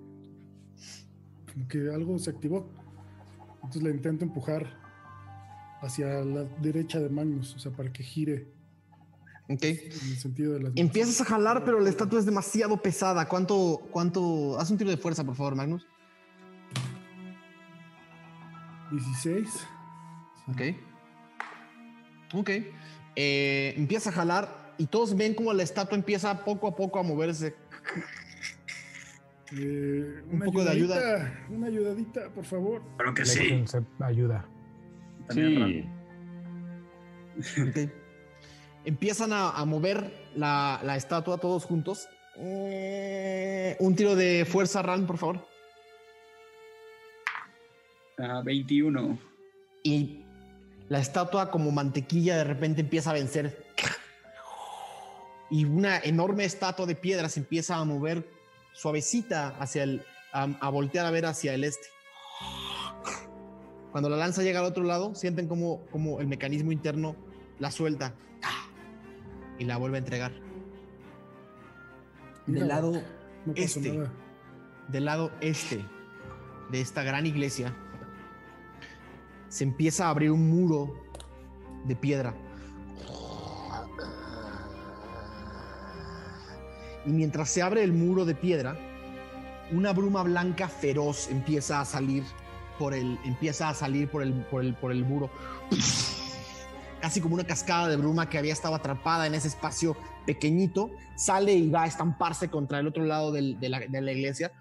Como 1.55 1.67
que 1.67 1.89
algo 1.91 2.19
se 2.19 2.29
activó. 2.29 2.69
Entonces 3.55 3.81
la 3.81 3.89
intento 3.89 4.23
empujar 4.23 4.77
hacia 5.81 6.07
la 6.23 6.43
derecha 6.61 6.99
de 6.99 7.09
Magnus, 7.09 7.55
o 7.55 7.59
sea, 7.59 7.71
para 7.71 7.91
que 7.91 8.03
gire 8.03 8.47
Ok. 9.49 9.63
en 9.63 9.77
el 10.11 10.17
sentido 10.17 10.53
de 10.53 10.59
las 10.59 10.73
Empiezas 10.75 11.21
a 11.21 11.25
jalar, 11.25 11.63
pero 11.65 11.79
la 11.79 11.89
estatua 11.89 12.19
es 12.19 12.25
demasiado 12.25 12.77
pesada. 12.77 13.27
¿Cuánto, 13.27 13.81
cuánto? 13.91 14.59
Haz 14.59 14.69
un 14.69 14.77
tiro 14.77 14.89
de 14.89 14.97
fuerza, 14.97 15.23
por 15.23 15.35
favor, 15.35 15.55
Magnus. 15.55 15.87
16. 18.91 19.47
Ok. 20.47 20.61
Ok. 22.33 22.49
Eh, 23.15 23.73
empieza 23.77 24.09
a 24.09 24.13
jalar 24.13 24.73
y 24.77 24.87
todos 24.87 25.15
ven 25.15 25.33
como 25.33 25.53
la 25.53 25.63
estatua 25.63 25.97
empieza 25.97 26.43
poco 26.43 26.67
a 26.67 26.75
poco 26.75 26.99
a 26.99 27.03
moverse. 27.03 27.55
Eh, 29.51 30.23
Un 30.29 30.35
una 30.37 30.45
poco 30.45 30.63
de 30.63 30.71
ayuda. 30.71 30.95
ayudadita, 30.95 31.45
Una 31.49 31.67
ayudadita, 31.67 32.29
por 32.29 32.45
favor. 32.45 32.81
Claro 32.97 33.13
que 33.13 33.25
sí. 33.25 33.63
Ayuda. 33.99 34.45
También 35.27 35.91
Sí. 37.41 37.61
Ok. 37.61 37.91
Empiezan 38.85 39.33
a, 39.33 39.49
a 39.51 39.65
mover 39.65 40.11
la, 40.35 40.79
la 40.83 40.95
estatua 40.95 41.37
todos 41.39 41.65
juntos. 41.65 42.07
Eh, 42.37 43.75
un 43.79 43.95
tiro 43.95 44.15
de 44.15 44.45
fuerza, 44.45 44.81
Ran, 44.81 45.05
por 45.07 45.17
favor. 45.17 45.45
Ah, 48.17 48.41
21. 48.43 49.17
Y 49.83 50.23
la 50.89 50.99
estatua 50.99 51.51
como 51.51 51.71
mantequilla 51.71 52.37
de 52.37 52.43
repente 52.43 52.81
empieza 52.81 53.09
a 53.09 53.13
vencer. 53.13 53.65
Y 55.49 55.65
una 55.65 55.99
enorme 55.99 56.45
estatua 56.45 56.85
de 56.85 56.95
piedra 56.95 57.29
se 57.29 57.39
empieza 57.39 57.75
a 57.75 57.83
mover 57.85 58.27
suavecita 58.75 59.49
hacia 59.59 59.83
el, 59.83 60.03
a, 60.33 60.43
a 60.59 60.69
voltear 60.69 61.05
a 61.05 61.11
ver 61.11 61.25
hacia 61.25 61.53
el 61.53 61.63
este. 61.63 61.87
Cuando 63.91 64.09
la 64.09 64.17
lanza 64.17 64.43
llega 64.43 64.59
al 64.59 64.65
otro 64.65 64.83
lado, 64.83 65.15
sienten 65.15 65.47
como, 65.47 65.79
como 65.91 66.19
el 66.19 66.27
mecanismo 66.27 66.71
interno 66.71 67.15
la 67.59 67.71
suelta 67.71 68.13
y 69.57 69.63
la 69.63 69.77
vuelve 69.77 69.97
a 69.97 69.99
entregar. 69.99 70.33
Mira, 72.45 72.59
Del 72.59 72.67
lado 72.67 72.91
No 73.45 73.53
este. 73.55 73.93
nada. 73.93 74.11
del 74.89 75.05
lado 75.05 75.31
este 75.41 75.83
de 76.71 76.81
esta 76.81 77.03
gran 77.03 77.25
iglesia 77.25 77.73
se 79.47 79.63
empieza 79.63 80.07
a 80.07 80.09
abrir 80.09 80.31
un 80.31 80.49
muro 80.49 80.93
de 81.85 81.95
piedra. 81.95 82.35
Y 87.05 87.11
mientras 87.11 87.49
se 87.49 87.61
abre 87.61 87.83
el 87.83 87.93
muro 87.93 88.25
de 88.25 88.35
piedra, 88.35 88.77
una 89.71 89.93
bruma 89.93 90.23
blanca 90.23 90.67
feroz 90.67 91.29
empieza 91.29 91.79
a 91.81 91.85
salir 91.85 92.23
por 92.79 92.93
el 92.93 93.17
empieza 93.23 93.69
a 93.69 93.73
salir 93.73 94.09
por 94.09 94.21
el 94.21 94.33
por 94.45 94.61
el 94.63 94.73
por 94.75 94.91
el 94.91 95.05
muro. 95.05 95.29
Casi 97.01 97.21
como 97.21 97.35
una 97.35 97.43
cascada 97.45 97.87
de 97.87 97.95
bruma 97.97 98.27
que 98.29 98.37
había 98.37 98.53
estado 98.53 98.75
atrapada 98.75 99.27
en 99.27 99.35
ese 99.35 99.47
espacio 99.47 99.95
pequeñito, 100.25 100.89
sale 101.15 101.53
y 101.53 101.69
va 101.69 101.83
a 101.83 101.87
estamparse 101.87 102.49
contra 102.49 102.79
el 102.79 102.87
otro 102.87 103.03
lado 103.03 103.31
del- 103.31 103.59
de, 103.59 103.69
la, 103.69 103.79
de 103.81 104.01
la 104.01 104.11
iglesia 104.11 104.51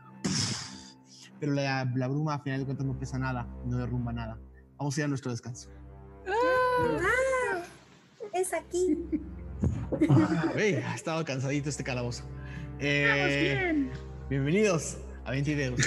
pero 1.41 1.53
la, 1.53 1.91
la 1.95 2.09
bruma 2.09 2.35
a 2.35 2.39
final 2.39 2.61
de 2.61 2.65
cuentas 2.65 2.87
no 2.87 2.99
pesa 2.99 3.19
nada, 3.19 3.47
no 3.67 3.77
derrumba 3.77 4.13
nada. 4.15 4.39
Vamos 4.79 4.97
a 4.97 5.01
ir 5.01 5.05
a 5.05 5.09
nuestro 5.09 5.31
descanso. 5.31 5.69
¡Ah! 6.27 7.63
Es 8.33 8.55
aquí. 8.55 8.97
Ey, 10.57 10.75
ha 10.77 10.95
estado 10.95 11.25
cansadito 11.25 11.69
este 11.69 11.85
calabozo. 11.85 12.25
Eh, 12.79 13.89
Bienvenidos 14.29 14.99
a 15.25 15.31
20 15.31 15.55
videos. 15.55 15.81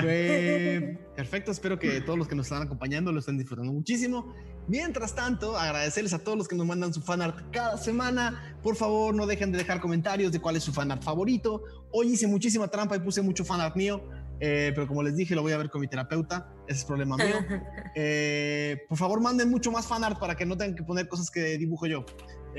Fue 0.00 0.98
perfecto, 1.16 1.50
espero 1.50 1.78
que 1.78 2.00
todos 2.00 2.18
los 2.18 2.28
que 2.28 2.34
nos 2.34 2.46
están 2.46 2.62
acompañando 2.62 3.12
lo 3.12 3.20
estén 3.20 3.38
disfrutando 3.38 3.72
muchísimo. 3.72 4.34
Mientras 4.68 5.14
tanto, 5.14 5.56
agradecerles 5.56 6.12
a 6.12 6.18
todos 6.18 6.36
los 6.36 6.46
que 6.46 6.54
nos 6.54 6.66
mandan 6.66 6.92
su 6.92 7.00
fanart 7.00 7.50
cada 7.50 7.78
semana. 7.78 8.56
Por 8.62 8.76
favor, 8.76 9.14
no 9.14 9.26
dejen 9.26 9.50
de 9.50 9.58
dejar 9.58 9.80
comentarios 9.80 10.30
de 10.30 10.40
cuál 10.40 10.56
es 10.56 10.62
su 10.62 10.72
fanart 10.72 11.02
favorito. 11.02 11.62
Hoy 11.90 12.12
hice 12.12 12.26
muchísima 12.26 12.68
trampa 12.68 12.94
y 12.96 13.00
puse 13.00 13.22
mucho 13.22 13.44
fanart 13.44 13.74
mío, 13.76 14.02
eh, 14.40 14.70
pero 14.74 14.86
como 14.86 15.02
les 15.02 15.16
dije, 15.16 15.34
lo 15.34 15.42
voy 15.42 15.52
a 15.52 15.56
ver 15.56 15.70
con 15.70 15.80
mi 15.80 15.88
terapeuta. 15.88 16.52
Ese 16.66 16.80
es 16.80 16.84
problema 16.84 17.16
mío. 17.16 17.36
Eh, 18.00 18.84
por 18.88 18.96
favor, 18.96 19.20
manden 19.20 19.50
mucho 19.50 19.72
más 19.72 19.86
fanart 19.86 20.20
para 20.20 20.36
que 20.36 20.46
no 20.46 20.56
tengan 20.56 20.76
que 20.76 20.84
poner 20.84 21.08
cosas 21.08 21.30
que 21.30 21.58
dibujo 21.58 21.86
yo. 21.86 22.04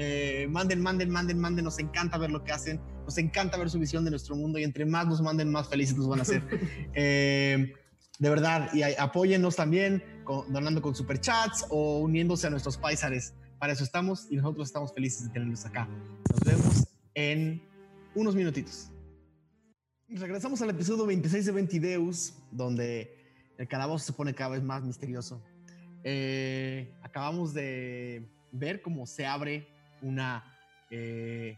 Eh, 0.02 0.48
manden, 0.50 0.82
manden, 0.82 1.10
manden, 1.10 1.38
manden. 1.40 1.66
Nos 1.66 1.78
encanta 1.78 2.18
ver 2.18 2.32
lo 2.32 2.42
que 2.44 2.54
hacen. 2.54 2.80
Nos 3.04 3.18
encanta 3.18 3.58
ver 3.58 3.70
su 3.70 3.80
visión 3.80 4.06
de 4.06 4.12
nuestro 4.12 4.34
mundo 4.36 4.58
y 4.58 4.64
entre 4.64 4.86
más 4.86 5.06
nos 5.08 5.22
manden, 5.22 5.52
más 5.52 5.68
felices 5.68 5.98
nos 5.98 6.08
van 6.08 6.20
a 6.20 6.22
hacer. 6.22 6.42
Eh, 6.96 7.74
De 8.18 8.30
verdad, 8.30 8.70
y 8.74 8.82
apóyennos 8.84 9.56
también 9.56 10.02
con- 10.24 10.52
donando 10.54 10.82
con 10.82 10.94
superchats 10.96 11.66
o 11.70 12.00
uniéndose 12.00 12.48
a 12.48 12.50
nuestros 12.50 12.78
paisares. 12.78 13.34
Para 13.60 13.74
eso 13.74 13.84
estamos 13.84 14.28
y 14.30 14.38
nosotros 14.38 14.68
estamos 14.70 14.94
felices 14.94 15.24
de 15.28 15.30
tenerlos 15.34 15.66
acá. 15.66 15.88
Nos 16.32 16.40
vemos 16.46 16.88
en 17.14 17.62
unos 18.16 18.36
minutitos. 18.36 18.90
Regresamos 20.08 20.62
al 20.62 20.70
episodio 20.72 21.06
26 21.06 21.46
de 21.46 21.52
Ventideus, 21.52 22.34
donde 22.52 23.16
el 23.58 23.68
calabozo 23.68 24.06
se 24.06 24.14
pone 24.14 24.34
cada 24.34 24.52
vez 24.52 24.64
más 24.64 24.82
misterioso. 24.84 25.42
Eh, 26.04 26.92
acabamos 27.04 27.54
de 27.54 28.28
ver 28.52 28.82
cómo 28.82 29.06
se 29.06 29.26
abre 29.26 29.68
una, 30.02 30.44
eh, 30.90 31.58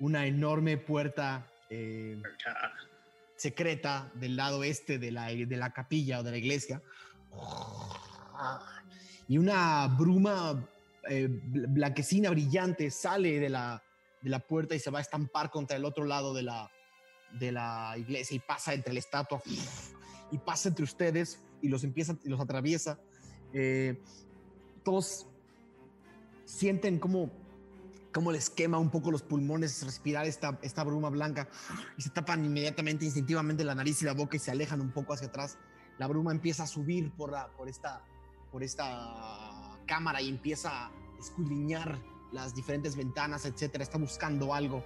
una 0.00 0.26
enorme 0.26 0.76
puerta 0.76 1.46
eh, 1.70 2.20
secreta 3.36 4.10
del 4.14 4.36
lado 4.36 4.64
este 4.64 4.98
de 4.98 5.10
la, 5.10 5.26
de 5.28 5.56
la 5.56 5.72
capilla 5.72 6.20
o 6.20 6.22
de 6.22 6.30
la 6.30 6.36
iglesia. 6.38 6.80
Y 9.28 9.38
una 9.38 9.86
bruma 9.86 10.68
eh, 11.08 11.28
bl- 11.28 11.66
blanquecina 11.72 12.30
brillante 12.30 12.90
sale 12.90 13.40
de 13.40 13.48
la, 13.48 13.82
de 14.20 14.30
la 14.30 14.40
puerta 14.40 14.74
y 14.74 14.78
se 14.78 14.90
va 14.90 14.98
a 14.98 15.02
estampar 15.02 15.50
contra 15.50 15.76
el 15.76 15.84
otro 15.84 16.04
lado 16.04 16.34
de 16.34 16.42
la, 16.42 16.70
de 17.38 17.52
la 17.52 17.94
iglesia 17.96 18.36
y 18.36 18.40
pasa 18.40 18.74
entre 18.74 18.92
la 18.92 18.98
estatua 18.98 19.40
y 20.30 20.38
pasa 20.38 20.68
entre 20.68 20.84
ustedes 20.84 21.40
y 21.60 21.68
los 21.68 21.84
empieza 21.84 22.16
y 22.24 22.28
los 22.28 22.40
atraviesa. 22.40 22.98
Eh, 23.52 24.00
todos 24.84 25.26
sienten 26.44 26.98
como, 26.98 27.30
como 28.12 28.30
les 28.32 28.50
quema 28.50 28.78
un 28.78 28.90
poco 28.90 29.10
los 29.10 29.22
pulmones 29.22 29.82
respirar 29.84 30.26
esta, 30.26 30.58
esta 30.62 30.84
bruma 30.84 31.08
blanca 31.10 31.48
y 31.96 32.02
se 32.02 32.10
tapan 32.10 32.44
inmediatamente, 32.44 33.04
instintivamente 33.04 33.64
la 33.64 33.74
nariz 33.74 34.02
y 34.02 34.04
la 34.04 34.12
boca 34.12 34.36
y 34.36 34.38
se 34.38 34.50
alejan 34.50 34.80
un 34.80 34.90
poco 34.90 35.12
hacia 35.14 35.28
atrás. 35.28 35.58
La 35.98 36.06
bruma 36.06 36.30
empieza 36.32 36.64
a 36.64 36.66
subir 36.66 37.10
por, 37.12 37.32
la, 37.32 37.48
por, 37.56 37.68
esta, 37.68 38.02
por 38.50 38.62
esta 38.62 39.78
cámara 39.86 40.20
y 40.20 40.28
empieza 40.28 40.86
a 40.86 40.90
escudriñar 41.18 41.98
las 42.32 42.54
diferentes 42.54 42.96
ventanas, 42.96 43.44
etcétera. 43.44 43.84
Está 43.84 43.98
buscando 43.98 44.54
algo. 44.54 44.84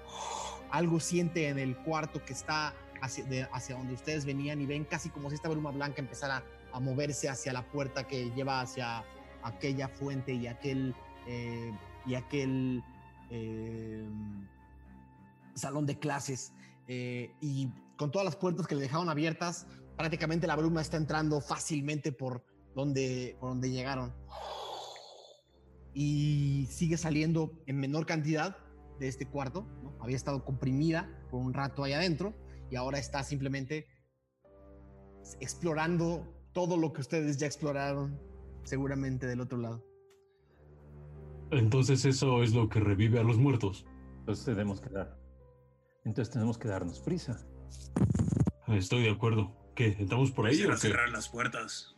Algo 0.71 0.99
siente 1.01 1.49
en 1.49 1.59
el 1.59 1.77
cuarto 1.79 2.25
que 2.25 2.33
está 2.33 2.75
hacia, 3.01 3.25
de- 3.25 3.49
hacia 3.53 3.77
donde 3.77 3.95
ustedes 3.95 4.25
venían 4.25 4.61
y 4.61 4.67
ven 4.67 4.85
casi 4.85 5.11
como 5.11 5.31
si 5.31 5.37
esta 5.37 5.49
bruma 5.49 5.71
blanca 5.71 6.01
empezara 6.01 6.45
a 6.73 6.81
moverse 6.81 7.29
hacia 7.29 7.53
la 7.53 7.63
puerta 7.71 8.07
que 8.07 8.31
lleva 8.31 8.61
hacia 8.61 9.05
aquella 9.43 9.89
fuente 9.89 10.33
y 10.33 10.47
aquel 10.49 10.95
eh, 11.29 11.73
y 12.05 12.15
aquel 12.15 12.83
eh, 13.31 14.09
salón 15.55 15.87
de 15.87 15.99
clases 15.99 16.53
eh, 16.89 17.33
y 17.41 17.69
con 17.97 18.11
todas 18.11 18.25
las 18.25 18.37
puertas 18.37 18.67
que 18.67 18.75
le 18.75 18.83
dejaron 18.83 19.09
abiertas 19.09 19.67
prácticamente 19.97 20.47
la 20.47 20.57
bruma 20.57 20.81
está 20.81 20.97
entrando 20.97 21.41
fácilmente 21.41 22.13
por 22.13 22.45
donde 22.75 23.37
por 23.41 23.51
donde 23.51 23.71
llegaron 23.71 24.15
y 25.95 26.69
sigue 26.71 26.97
saliendo 26.97 27.53
en 27.67 27.79
menor 27.79 28.07
cantidad 28.07 28.59
de 29.01 29.09
este 29.09 29.27
cuarto 29.27 29.67
había 30.01 30.17
estado 30.17 30.45
comprimida 30.45 31.11
por 31.31 31.41
un 31.41 31.55
rato 31.55 31.85
ahí 31.85 31.95
adentro 31.95 32.35
y 32.71 32.77
ahora 32.77 32.99
está 32.99 33.23
simplemente 33.23 33.87
explorando 35.41 36.33
todo 36.53 36.77
lo 36.77 36.93
que 36.93 37.01
ustedes 37.01 37.37
ya 37.37 37.47
exploraron 37.47 38.19
seguramente 38.65 39.27
del 39.27 39.41
otro 39.41 39.59
lado. 39.59 39.85
Entonces 41.51 42.05
eso 42.05 42.43
es 42.43 42.55
lo 42.55 42.69
que 42.69 42.81
revive 42.81 43.19
a 43.21 43.23
los 43.23 43.39
muertos. 43.39 43.87
Entonces 44.21 44.45
tenemos 44.45 44.81
que 44.81 44.89
dar. 44.91 45.17
Entonces 46.05 46.33
tenemos 46.33 46.59
que 46.59 46.69
darnos 46.69 47.01
prisa. 47.01 47.39
Estoy 48.69 49.03
de 49.05 49.11
acuerdo. 49.11 49.53
¿Qué? 49.75 49.97
¿Entramos 49.99 50.31
por 50.33 50.47
ahí 50.47 50.53
Quisiera 50.53 50.73
o 50.75 50.77
qué? 50.77 50.81
cerrar 50.89 51.09
las 51.11 51.29
puertas. 51.29 51.95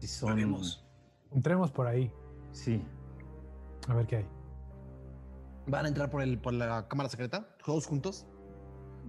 Si 0.00 0.06
son. 0.06 0.32
Haremos. 0.32 0.84
Entremos 1.32 1.70
por 1.70 1.86
ahí. 1.86 2.12
Sí. 2.52 2.82
A 3.88 3.94
ver 3.94 4.06
qué 4.06 4.16
hay. 4.16 4.26
¿Van 5.66 5.86
a 5.86 5.88
entrar 5.88 6.10
por, 6.10 6.22
el, 6.22 6.38
por 6.38 6.52
la 6.52 6.86
cámara 6.88 7.08
secreta? 7.08 7.56
¿Todos 7.64 7.86
juntos? 7.86 8.26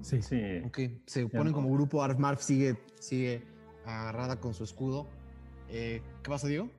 Sí. 0.02 0.22
Sí. 0.22 0.40
Ok, 0.66 0.80
se 1.06 1.24
Ya 1.24 1.30
ponen 1.30 1.52
no. 1.52 1.54
como 1.54 1.72
grupo. 1.74 2.02
Arf 2.02 2.18
Marf 2.18 2.42
sigue, 2.42 2.78
sigue 3.00 3.44
agarrada 3.86 4.40
con 4.40 4.54
su 4.54 4.64
escudo. 4.64 5.08
Eh, 5.70 6.02
¿Qué 6.24 6.30
pasa, 6.30 6.48
Diego? 6.48 6.70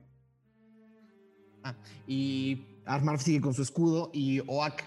Y 2.07 2.65
Arf 2.85 3.03
Marf 3.03 3.21
sigue 3.21 3.41
con 3.41 3.53
su 3.53 3.61
escudo 3.61 4.09
y 4.13 4.39
Oak 4.47 4.83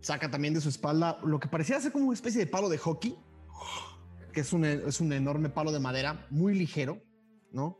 saca 0.00 0.30
también 0.30 0.52
de 0.54 0.60
su 0.60 0.68
espalda 0.68 1.18
lo 1.24 1.38
que 1.38 1.48
parecía 1.48 1.80
ser 1.80 1.92
como 1.92 2.06
una 2.06 2.14
especie 2.14 2.40
de 2.40 2.46
palo 2.46 2.68
de 2.68 2.76
hockey, 2.78 3.16
que 4.32 4.40
es 4.40 4.52
un, 4.52 4.64
es 4.64 5.00
un 5.00 5.12
enorme 5.12 5.48
palo 5.48 5.70
de 5.72 5.78
madera, 5.80 6.26
muy 6.30 6.54
ligero, 6.54 7.00
¿no? 7.52 7.78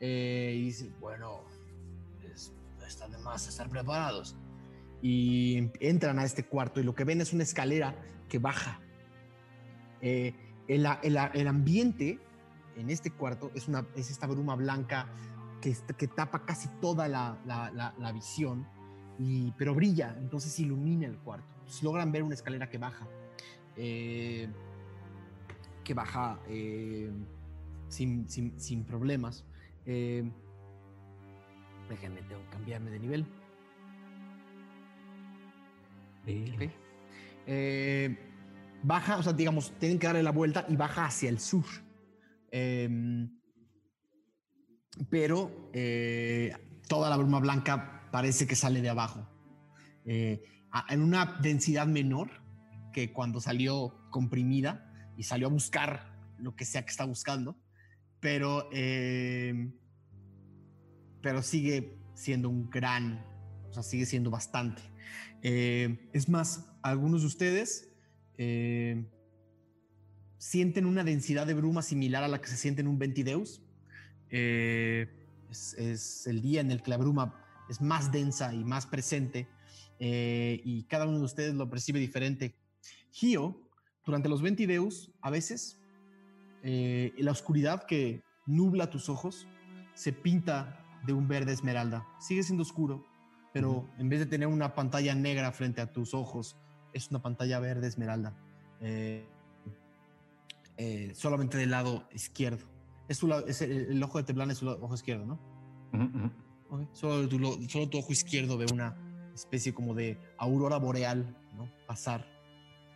Eh, 0.00 0.54
y 0.56 0.62
dice, 0.66 0.92
bueno, 1.00 1.40
es- 2.32 2.52
está 2.86 3.08
de 3.08 3.18
más 3.18 3.48
estar 3.48 3.68
preparados. 3.68 4.36
Y 5.02 5.70
entran 5.80 6.18
a 6.18 6.24
este 6.24 6.46
cuarto 6.46 6.80
y 6.80 6.82
lo 6.84 6.94
que 6.94 7.04
ven 7.04 7.20
es 7.20 7.32
una 7.32 7.42
escalera 7.42 7.94
que 8.28 8.38
baja. 8.38 8.80
Eh, 10.00 10.34
el, 10.68 10.86
el- 11.02 11.18
el 11.34 11.48
ambiente 11.48 12.18
en 12.76 12.90
este 12.90 13.10
cuarto 13.10 13.50
es, 13.54 13.68
una, 13.68 13.86
es 13.96 14.10
esta 14.10 14.26
bruma 14.26 14.54
blanca 14.56 15.08
que, 15.96 16.06
tapa 16.08 16.44
casi 16.44 16.68
toda 16.80 17.08
la, 17.08 17.38
la- 17.46 17.70
la- 17.72 17.94
la 17.98 18.12
visión, 18.12 18.66
y, 19.18 19.52
pero 19.52 19.74
brilla, 19.74 20.16
entonces 20.18 20.58
ilumina 20.60 21.06
el 21.06 21.16
cuarto. 21.18 21.46
Entonces 21.60 21.82
logran 21.82 22.12
ver 22.12 22.22
una 22.22 22.34
escalera 22.34 22.68
que 22.68 22.78
baja, 22.78 23.06
eh, 23.76 24.48
que 25.82 25.94
baja 25.94 26.38
eh, 26.48 27.10
sin, 27.88 28.28
sin- 28.28 28.58
sin 28.58 28.84
problemas. 28.84 29.44
Eh, 29.86 30.28
déjenme, 31.88 32.22
tengo 32.22 32.42
que 32.44 32.48
cambiarme 32.50 32.90
de 32.90 32.98
nivel. 32.98 33.26
Ok. 36.54 36.70
Eh, 37.46 38.18
baja, 38.82 39.18
o 39.18 39.22
sea, 39.22 39.32
digamos, 39.32 39.72
tienen 39.78 39.98
que 39.98 40.06
darle 40.06 40.22
la 40.22 40.32
vuelta 40.32 40.64
y 40.68 40.76
baja 40.76 41.06
hacia 41.06 41.28
el 41.28 41.38
sur. 41.38 41.64
Pero 45.10 45.70
eh, 45.72 46.56
toda 46.88 47.10
la 47.10 47.16
bruma 47.16 47.40
blanca 47.40 48.08
parece 48.10 48.46
que 48.46 48.56
sale 48.56 48.80
de 48.80 48.88
abajo. 48.88 49.28
Eh, 50.04 50.42
en 50.88 51.02
una 51.02 51.38
densidad 51.40 51.86
menor 51.86 52.30
que 52.92 53.12
cuando 53.12 53.40
salió 53.40 53.94
comprimida 54.10 55.12
y 55.16 55.24
salió 55.24 55.48
a 55.48 55.50
buscar 55.50 56.14
lo 56.38 56.54
que 56.56 56.64
sea 56.64 56.84
que 56.84 56.90
está 56.90 57.04
buscando. 57.04 57.56
Pero, 58.20 58.68
em, 58.72 59.74
pero 61.20 61.42
sigue 61.42 61.98
siendo 62.14 62.48
un 62.48 62.70
gran, 62.70 63.24
o 63.68 63.72
sea, 63.72 63.82
sigue 63.82 64.06
siendo 64.06 64.30
bastante. 64.30 64.82
Eh, 65.42 66.08
es 66.12 66.28
más, 66.28 66.66
algunos 66.82 67.20
de 67.20 67.26
ustedes 67.26 67.92
eh, 68.38 69.04
sienten 70.38 70.86
una 70.86 71.04
densidad 71.04 71.46
de 71.46 71.54
bruma 71.54 71.82
similar 71.82 72.24
a 72.24 72.28
la 72.28 72.40
que 72.40 72.48
se 72.48 72.56
siente 72.56 72.80
en 72.80 72.88
un 72.88 72.98
Ventideus. 72.98 73.62
Eh, 74.30 75.08
es, 75.50 75.74
es 75.74 76.26
el 76.26 76.40
día 76.40 76.60
en 76.60 76.70
el 76.70 76.82
que 76.82 76.90
la 76.90 76.96
bruma 76.96 77.40
es 77.68 77.80
más 77.80 78.10
densa 78.12 78.52
y 78.52 78.64
más 78.64 78.86
presente 78.86 79.48
eh, 79.98 80.60
y 80.64 80.84
cada 80.84 81.06
uno 81.06 81.18
de 81.18 81.24
ustedes 81.24 81.54
lo 81.54 81.68
percibe 81.70 81.98
diferente. 82.00 82.54
Gio, 83.10 83.60
durante 84.04 84.28
los 84.28 84.42
Ventideus, 84.42 85.12
a 85.20 85.30
veces 85.30 85.80
eh, 86.62 87.12
la 87.18 87.30
oscuridad 87.30 87.84
que 87.84 88.22
nubla 88.46 88.90
tus 88.90 89.08
ojos 89.08 89.46
se 89.94 90.12
pinta 90.12 90.84
de 91.06 91.12
un 91.12 91.28
verde 91.28 91.52
esmeralda. 91.52 92.06
Sigue 92.18 92.42
siendo 92.42 92.62
oscuro, 92.62 93.06
pero 93.52 93.88
en 93.98 94.08
vez 94.08 94.20
de 94.20 94.26
tener 94.26 94.48
una 94.48 94.74
pantalla 94.74 95.14
negra 95.14 95.52
frente 95.52 95.80
a 95.80 95.92
tus 95.92 96.12
ojos, 96.14 96.56
es 96.92 97.10
una 97.10 97.22
pantalla 97.22 97.60
verde 97.60 97.86
esmeralda. 97.86 98.36
Eh, 98.80 99.26
solamente 101.14 101.56
del 101.56 101.70
lado 101.70 102.08
izquierdo. 102.12 102.73
Es, 103.08 103.18
tu 103.18 103.32
es 103.46 103.60
el, 103.62 103.70
el 103.92 104.02
ojo 104.02 104.18
de 104.18 104.24
Teblán 104.24 104.50
es 104.50 104.58
su 104.58 104.68
ojo 104.68 104.94
izquierdo, 104.94 105.26
¿no? 105.26 105.34
Ujú, 105.92 106.04
ujú. 106.18 106.30
Ok. 106.70 106.88
Solo, 106.94 107.28
tu, 107.28 107.38
lo- 107.38 107.58
solo 107.68 107.88
tu 107.88 107.98
ojo 107.98 108.12
izquierdo 108.12 108.56
ve 108.58 108.66
una 108.72 108.96
especie 109.34 109.74
como 109.74 109.94
de 109.94 110.18
aurora 110.38 110.78
boreal, 110.78 111.36
¿no? 111.54 111.70
Pasar 111.86 112.26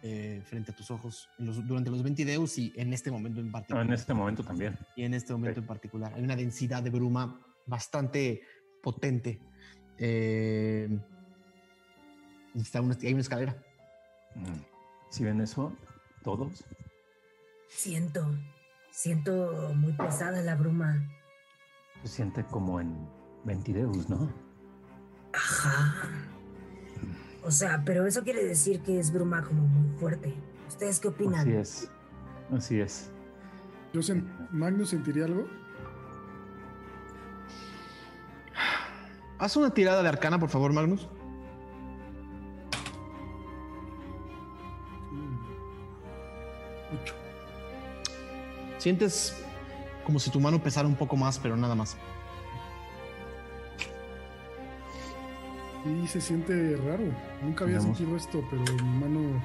eh, 0.03 0.41
frente 0.47 0.71
a 0.71 0.77
tus 0.77 0.91
ojos 0.93 1.29
en 1.39 1.47
los- 1.47 1.67
durante 1.67 1.91
los 1.91 2.03
20 2.03 2.25
deus 2.25 2.57
y 2.59 2.73
en 2.77 2.93
este 2.93 3.11
momento 3.11 3.41
en 3.41 3.49
Ah, 3.49 3.53
particular. 3.53 3.87
en 3.87 3.93
este 3.93 4.15
momento 4.15 4.45
también. 4.45 4.79
Y 4.97 5.03
en 5.03 5.13
este 5.15 5.33
momento 5.33 5.61
en 5.61 5.67
particular. 5.67 6.15
Hay 6.15 6.23
una 6.23 6.37
densidad 6.37 6.83
de 6.83 6.91
bruma 6.91 7.41
bastante 7.67 8.43
potente. 8.83 9.41
Eh, 9.99 10.89
está 12.55 12.81
una- 12.81 12.97
hay 13.03 13.13
una 13.13 13.21
escalera. 13.23 13.61
Mm. 14.37 14.61
Si 15.11 15.25
ven 15.25 15.41
eso, 15.41 15.73
todos. 16.23 16.65
Siento, 17.69 18.25
siento 19.03 19.73
muy 19.77 19.93
pesada 19.93 20.43
la 20.43 20.57
bruma. 20.57 21.09
Se 22.03 22.09
siente 22.09 22.43
como 22.45 22.81
en 22.81 23.09
Ventideus, 23.45 24.09
¿no? 24.09 24.29
Ajá. 25.33 25.95
O 27.45 27.51
sea, 27.53 27.83
pero 27.87 28.07
eso 28.07 28.25
quiere 28.25 28.45
decir 28.45 28.81
que 28.83 28.99
es 28.99 29.12
bruma 29.12 29.45
como 29.45 29.62
muy 29.62 29.97
fuerte. 30.01 30.35
¿Ustedes 30.66 30.99
qué 30.99 31.09
opinan? 31.09 31.41
Así 31.43 31.53
es. 31.53 31.91
Así 32.51 32.81
es. 32.81 33.11
Yo 33.93 34.01
sen- 34.01 34.27
Magnus 34.51 34.91
sentiría 34.91 35.27
algo. 35.27 35.47
Haz 39.39 39.57
una 39.57 39.70
tirada 39.70 40.03
de 40.03 40.09
arcana, 40.09 40.41
por 40.41 40.49
favor, 40.49 40.73
Magnus. 40.73 41.09
Sientes 48.79 49.37
como 50.05 50.19
si 50.19 50.31
tu 50.31 50.41
mano 50.41 50.63
pesara 50.63 50.89
un 50.89 50.95
poco 50.97 51.17
más, 51.17 51.39
pero 51.39 51.57
nada 51.57 51.75
más. 51.75 51.97
Y 56.03 56.07
se 56.07 56.21
siente 56.21 56.77
raro. 56.77 57.05
Nunca 57.43 57.65
había 57.65 57.81
sentido 57.81 58.17
esto, 58.17 58.45
pero 58.51 58.63
mi 58.85 58.99
mano 58.99 59.37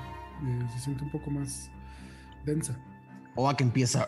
eh, 0.43 0.68
se 0.73 0.80
siente 0.80 1.03
un 1.03 1.11
poco 1.11 1.30
más 1.31 1.69
densa. 2.45 2.77
Oa 3.35 3.55
que 3.55 3.64
empieza. 3.64 4.07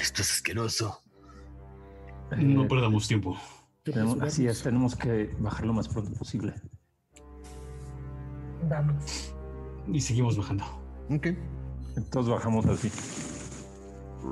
Esto 0.00 0.22
es 0.22 0.30
asqueroso. 0.32 1.02
No 2.36 2.66
perdamos 2.68 3.08
tiempo. 3.08 3.36
¿Qué 3.84 3.92
tenemos- 3.92 4.14
pasó, 4.16 4.26
así 4.28 4.46
es, 4.46 4.62
tenemos 4.62 4.94
que 4.96 5.34
bajar 5.38 5.66
lo 5.66 5.72
más 5.72 5.88
pronto 5.88 6.12
posible. 6.12 6.54
Vamos. 8.68 9.34
Y 9.88 10.00
seguimos 10.00 10.36
bajando. 10.36 10.64
Ok. 11.10 11.28
Todos 12.10 12.28
bajamos 12.30 12.66
así. 12.66 12.90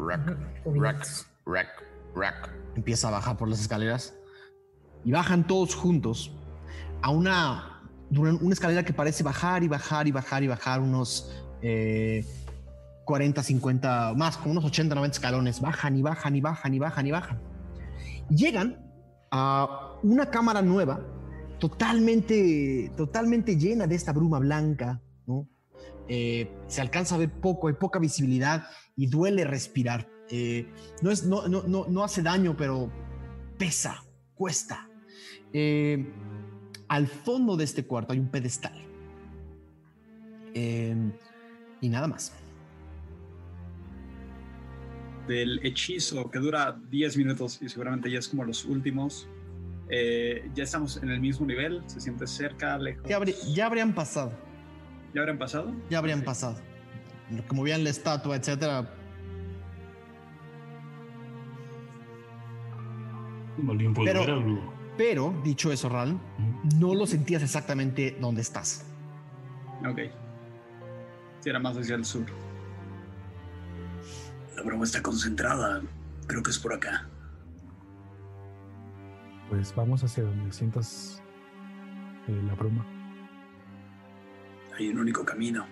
Rack, 0.07 0.37
Ubicados. 0.65 1.27
rack, 1.47 1.69
rack. 2.15 2.51
Empieza 2.77 3.09
a 3.09 3.11
bajar 3.11 3.37
por 3.37 3.49
las 3.49 3.61
escaleras. 3.61 4.15
Y 5.05 5.13
bajan 5.13 5.47
todos 5.47 5.75
juntos 5.75 6.33
a 7.03 7.11
una, 7.11 7.83
una 8.11 8.53
escalera 8.53 8.85
que 8.85 8.93
parece 8.93 9.23
bajar 9.23 9.63
y 9.63 9.69
bajar 9.69 10.07
y 10.07 10.13
bajar 10.13 10.43
y 10.43 10.47
bajar 10.47 10.81
unos 10.81 11.33
eh, 11.63 12.25
40, 13.05 13.43
50, 13.43 14.15
más, 14.15 14.37
como 14.37 14.53
unos 14.53 14.65
80, 14.65 14.95
90 14.95 15.15
escalones. 15.15 15.61
Bajan 15.61 15.97
y 15.97 16.03
bajan 16.03 16.37
y 16.37 16.41
bajan 16.41 16.75
y 16.75 16.79
bajan 16.79 17.07
y 17.07 17.11
bajan. 17.11 17.41
Y 18.31 18.37
llegan 18.37 18.87
a 19.31 19.97
una 20.03 20.31
cámara 20.31 20.63
nueva, 20.63 21.01
totalmente, 21.59 22.93
totalmente 22.97 23.57
llena 23.57 23.87
de 23.87 23.95
esta 23.97 24.13
bruma 24.13 24.39
blanca. 24.39 25.01
Eh, 26.13 26.51
se 26.67 26.81
alcanza 26.81 27.15
a 27.15 27.19
ver 27.19 27.31
poco, 27.31 27.69
hay 27.69 27.75
poca 27.75 28.01
visibilidad 28.01 28.67
y 28.97 29.07
duele 29.07 29.45
respirar. 29.45 30.09
Eh, 30.29 30.67
no, 31.03 31.13
es, 31.13 31.25
no, 31.25 31.47
no, 31.47 31.63
no, 31.63 31.87
no 31.89 32.03
hace 32.03 32.21
daño, 32.21 32.57
pero 32.57 32.91
pesa, 33.57 34.03
cuesta. 34.35 34.89
Eh, 35.53 36.05
al 36.89 37.07
fondo 37.07 37.57
de 37.57 37.63
este 37.63 37.87
cuarto 37.87 38.13
hay 38.13 38.19
un 38.19 38.29
pedestal. 38.29 38.75
Eh, 40.53 40.97
y 41.81 41.89
nada 41.89 42.09
más. 42.09 42.33
Del 45.29 45.65
hechizo 45.65 46.29
que 46.29 46.41
dura 46.41 46.77
10 46.91 47.19
minutos 47.19 47.63
y 47.63 47.69
seguramente 47.69 48.11
ya 48.11 48.19
es 48.19 48.27
como 48.27 48.43
los 48.43 48.65
últimos. 48.65 49.29
Eh, 49.89 50.51
ya 50.55 50.65
estamos 50.65 50.97
en 51.03 51.11
el 51.11 51.21
mismo 51.21 51.47
nivel, 51.47 51.85
se 51.87 52.01
siente 52.01 52.27
cerca, 52.27 52.77
lejos. 52.79 53.09
Ya, 53.09 53.21
ya 53.55 53.67
habrían 53.67 53.95
pasado, 53.95 54.33
¿Ya 55.15 55.21
habrán 55.23 55.39
pasado? 55.39 55.73
ya 55.89 55.99
habrían 55.99 56.21
Sí. 56.21 56.25
pasado. 56.25 56.57
Como 57.49 57.63
vean 57.63 57.85
la 57.85 57.91
estatua, 57.91 58.37
etcétera. 58.37 58.91
¿Alguien 63.69 63.95
puede 63.95 64.13
Pero- 64.13 64.25
algo? 64.25 64.75
Pero, 64.97 65.35
dicho 65.45 65.73
eso, 65.73 65.89
Ral, 65.89 66.19
no 66.79 66.95
lo 66.95 67.07
sentías 67.07 67.43
exactamente 67.43 68.17
donde 68.21 68.43
estás. 68.43 68.85
Ok. 69.89 69.99
Sí, 71.41 71.49
era 71.49 71.59
más 71.59 71.77
hacia 71.77 71.95
el 71.95 72.05
sur. 72.05 72.27
La 74.57 74.63
broma 74.63 74.85
está 74.85 75.01
concentrada. 75.03 75.81
Creo 76.27 76.43
que 76.43 76.51
es 76.51 76.59
por 76.59 76.75
acá. 76.75 77.09
Pues 79.49 79.75
vamos 79.75 80.05
hacia 80.05 80.23
donde 80.25 80.53
sientas 80.53 81.23
eh, 82.29 82.43
la 82.47 82.55
bruma. 82.55 82.85
Hay 84.81 84.89
un 84.89 84.99
único 84.99 85.27
camino. 85.27 85.67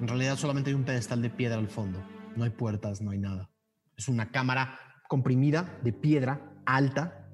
En 0.00 0.08
realidad 0.08 0.34
solamente 0.34 0.70
hay 0.70 0.74
un 0.74 0.82
pedestal 0.82 1.22
de 1.22 1.30
piedra 1.30 1.58
al 1.58 1.68
fondo. 1.68 2.04
No 2.34 2.42
hay 2.42 2.50
puertas, 2.50 3.00
no 3.00 3.12
hay 3.12 3.18
nada. 3.18 3.52
Es 3.96 4.08
una 4.08 4.32
cámara 4.32 4.80
comprimida 5.08 5.78
de 5.84 5.92
piedra 5.92 6.56
alta 6.66 7.28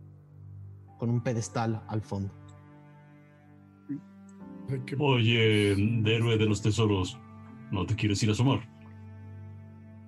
con 0.98 1.08
un 1.08 1.22
pedestal 1.22 1.82
al 1.88 2.02
fondo. 2.02 2.30
Oye, 4.98 5.74
de 5.74 6.16
héroe 6.16 6.36
de 6.36 6.44
los 6.44 6.60
tesoros, 6.60 7.18
¿no 7.70 7.86
te 7.86 7.96
quieres 7.96 8.22
ir 8.22 8.28
a 8.28 8.32
asomar? 8.32 8.68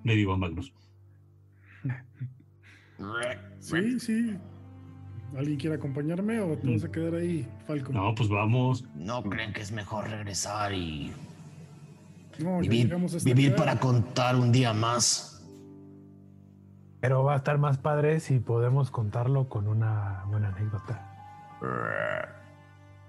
Le 0.03 0.15
digo 0.15 0.33
a 0.33 0.37
Magnus. 0.37 0.71
Sí, 3.57 3.99
sí. 3.99 4.37
¿Alguien 5.37 5.57
quiere 5.57 5.75
acompañarme 5.77 6.41
o 6.41 6.57
te 6.57 6.71
vas 6.71 6.83
a 6.83 6.91
quedar 6.91 7.15
ahí, 7.15 7.47
Falcon? 7.65 7.95
No, 7.95 8.13
pues 8.15 8.27
vamos. 8.27 8.83
¿No 8.95 9.23
creen 9.23 9.53
que 9.53 9.61
es 9.61 9.71
mejor 9.71 10.09
regresar 10.09 10.73
y 10.73 11.13
No, 12.39 12.59
vivir, 12.59 12.93
vivir 13.23 13.53
acá. 13.53 13.57
para 13.57 13.79
contar 13.79 14.35
un 14.35 14.51
día 14.51 14.73
más? 14.73 15.41
Pero 16.99 17.23
va 17.23 17.33
a 17.33 17.37
estar 17.37 17.57
más 17.57 17.77
padre 17.77 18.19
si 18.19 18.39
podemos 18.39 18.91
contarlo 18.91 19.47
con 19.47 19.67
una 19.67 20.23
buena 20.27 20.49
anécdota. 20.49 21.07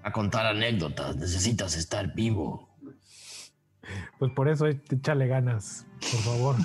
A 0.03 0.13
contar 0.13 0.47
anécdotas, 0.47 1.17
necesitas 1.17 1.77
estar 1.77 2.15
vivo. 2.15 2.69
Pues 4.19 4.31
por 4.33 4.49
eso 4.49 4.67
eh, 4.69 4.81
échale 4.91 5.27
ganas, 5.27 5.87
por 6.01 6.21
favor. 6.21 6.57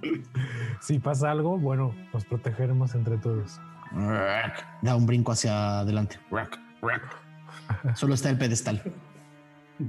si 0.80 0.98
pasa 0.98 1.30
algo, 1.30 1.56
bueno, 1.56 1.94
nos 2.12 2.24
protegeremos 2.24 2.94
entre 2.94 3.16
todos. 3.16 3.60
Da 4.82 4.96
un 4.96 5.06
brinco 5.06 5.32
hacia 5.32 5.80
adelante. 5.80 6.18
Solo 7.94 8.14
está 8.14 8.30
el 8.30 8.38
pedestal. 8.38 8.82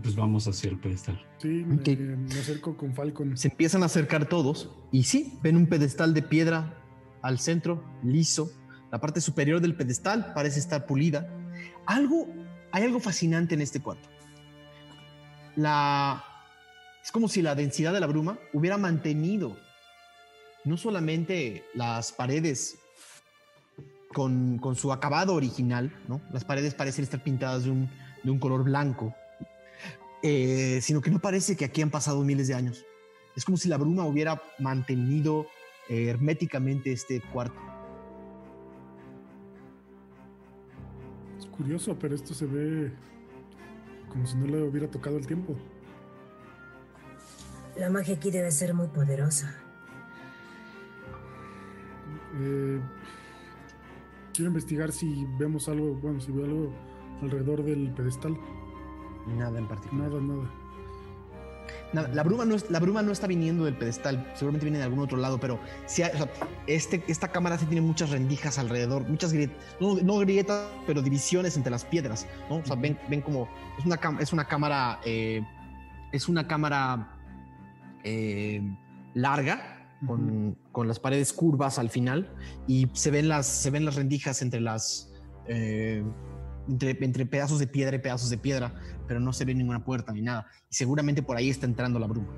Pues 0.02 0.16
vamos 0.16 0.48
hacia 0.48 0.70
el 0.72 0.80
pedestal. 0.80 1.24
Sí, 1.38 1.48
me, 1.48 1.76
Ok. 1.76 2.00
me 2.00 2.40
acerco 2.40 2.76
con 2.76 2.94
Falcon. 2.96 3.38
Se 3.38 3.50
empiezan 3.50 3.84
a 3.84 3.88
acercar 3.88 4.26
todos 4.26 4.72
y 4.92 5.04
sí, 5.04 5.38
ven 5.44 5.56
un 5.58 5.68
pedestal 5.68 6.14
de 6.14 6.22
piedra 6.24 6.74
al 7.22 7.40
centro, 7.40 7.84
liso. 8.04 8.50
La 8.92 9.00
parte 9.00 9.22
superior 9.22 9.60
del 9.62 9.76
pedestal 9.76 10.34
parece 10.34 10.60
estar 10.60 10.86
pulida. 10.86 11.28
Algo, 11.86 12.28
hay 12.72 12.84
algo 12.84 13.00
fascinante 13.00 13.54
en 13.56 13.62
este 13.62 13.80
cuarto. 13.82 14.10
La, 15.56 16.24
es 17.04 17.12
como 17.12 17.28
si 17.28 17.42
la 17.42 17.56
densidad 17.56 17.94
de 17.94 18.00
la 18.00 18.08
bruma 18.08 18.38
hubiera 18.54 18.78
mantenido 18.78 19.58
no 20.64 20.78
solamente 20.78 21.64
las 21.76 22.12
paredes 22.12 22.80
con, 24.16 24.60
con 24.60 24.78
su 24.78 24.94
acabado 24.94 25.34
original, 25.34 25.92
¿no? 26.08 26.22
Las 26.32 26.46
paredes 26.46 26.74
parecen 26.74 27.04
estar 27.04 27.22
pintadas 27.22 27.66
de 27.66 27.72
un, 27.72 27.90
de 28.24 28.32
un 28.32 28.40
color 28.40 28.64
blanco, 28.64 29.14
eh, 30.24 30.80
sino 30.82 31.02
que 31.02 31.12
no 31.12 31.20
parece 31.20 31.58
que 31.58 31.66
aquí 31.66 31.82
han 31.82 31.90
pasado 31.90 32.24
miles 32.24 32.48
de 32.48 32.54
años. 32.54 32.86
Es 33.36 33.44
como 33.44 33.58
si 33.58 33.68
la 33.68 33.76
bruma 33.76 34.06
hubiera 34.06 34.42
mantenido 34.58 35.48
eh, 35.90 36.08
herméticamente 36.08 36.94
este 36.94 37.20
cuarto. 37.20 37.60
Es 41.38 41.46
curioso, 41.48 41.98
pero 42.00 42.16
esto 42.16 42.34
se 42.34 42.46
ve 42.46 42.94
como 44.08 44.26
si 44.26 44.38
no 44.38 44.46
le 44.46 44.64
hubiera 44.64 44.90
tocado 44.90 45.18
el 45.18 45.28
tiempo. 45.28 45.58
La 47.76 47.90
magia 47.90 48.16
aquí 48.16 48.32
debe 48.32 48.50
ser 48.50 48.74
muy 48.74 48.88
poderosa. 48.88 49.54
Eh, 52.40 52.80
quiero 54.36 54.50
investigar 54.50 54.92
si 54.92 55.26
vemos 55.38 55.68
algo, 55.70 55.94
bueno, 55.96 56.20
si 56.20 56.32
veo 56.32 56.46
algo 56.46 56.74
alrededor 57.22 57.64
del 57.64 57.92
pedestal. 57.92 58.38
Nada 59.38 59.58
en 59.60 59.68
particular. 59.68 60.10
Nada, 60.10 60.22
nada. 60.22 60.52
Nada, 61.94 62.08
la, 62.10 62.24
bruma 62.24 62.46
no 62.46 62.56
es- 62.56 62.70
la 62.70 62.80
bruma 62.80 63.02
no 63.02 63.12
está 63.12 63.26
viniendo 63.26 63.64
del 63.66 63.76
pedestal, 63.76 64.30
seguramente 64.34 64.66
viene 64.66 64.78
de 64.80 64.84
algún 64.84 65.00
otro 65.00 65.18
lado, 65.18 65.40
pero 65.40 65.60
sí 65.86 66.02
hay- 66.04 66.12
o 66.14 66.18
sea, 66.18 66.30
este, 66.68 67.04
esta 67.08 67.30
cámara 67.30 67.58
sí 67.58 67.66
tiene 67.66 67.82
muchas 67.82 68.10
rendijas 68.10 68.60
alrededor, 68.60 69.08
muchas 69.08 69.32
grietas, 69.34 69.58
no, 69.80 69.96
no 69.96 70.18
grietas, 70.20 70.68
pero 70.86 71.02
divisiones 71.02 71.56
entre 71.58 71.72
las 71.72 71.86
piedras, 71.86 72.28
¿no? 72.50 72.58
O 72.58 72.66
sea, 72.66 72.76
ven, 72.76 73.00
ven 73.10 73.22
como 73.22 73.48
es 73.80 73.86
una, 73.86 74.00
es 74.20 74.34
una 74.34 74.46
cámara, 74.46 75.00
eh, 75.06 75.42
es 76.12 76.28
una 76.28 76.48
cámara 76.48 77.18
eh, 78.04 78.62
larga, 79.14 79.75
con, 80.06 80.58
con 80.72 80.88
las 80.88 81.00
paredes 81.00 81.34
curvas 81.34 81.80
al 81.80 81.90
final, 81.90 82.34
y 82.68 82.88
se 82.94 83.12
ven 83.12 83.28
las, 83.28 83.46
se 83.48 83.70
ven 83.70 83.86
las 83.86 83.96
rendijas 83.96 84.42
entre 84.42 84.62
las... 84.62 85.12
eh, 85.48 86.04
entre, 86.68 86.98
entre 87.06 87.28
pedazos 87.28 87.60
de 87.60 87.68
piedra 87.68 87.96
y 87.96 88.00
pedazos 88.00 88.32
de 88.32 88.40
piedra, 88.40 88.74
pero 89.08 89.20
no 89.20 89.32
se 89.34 89.46
ve 89.46 89.54
ninguna 89.54 89.86
puerta 89.86 90.12
ni 90.12 90.24
nada. 90.24 90.48
Y 90.70 90.74
seguramente 90.74 91.22
por 91.22 91.38
ahí 91.38 91.52
está 91.52 91.68
entrando 91.68 92.00
la 92.00 92.08
bruma. 92.08 92.34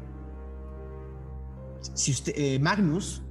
Si 1.93 2.11
usted, 2.11 2.33
eh, 2.35 2.59
Magnus, 2.59 3.23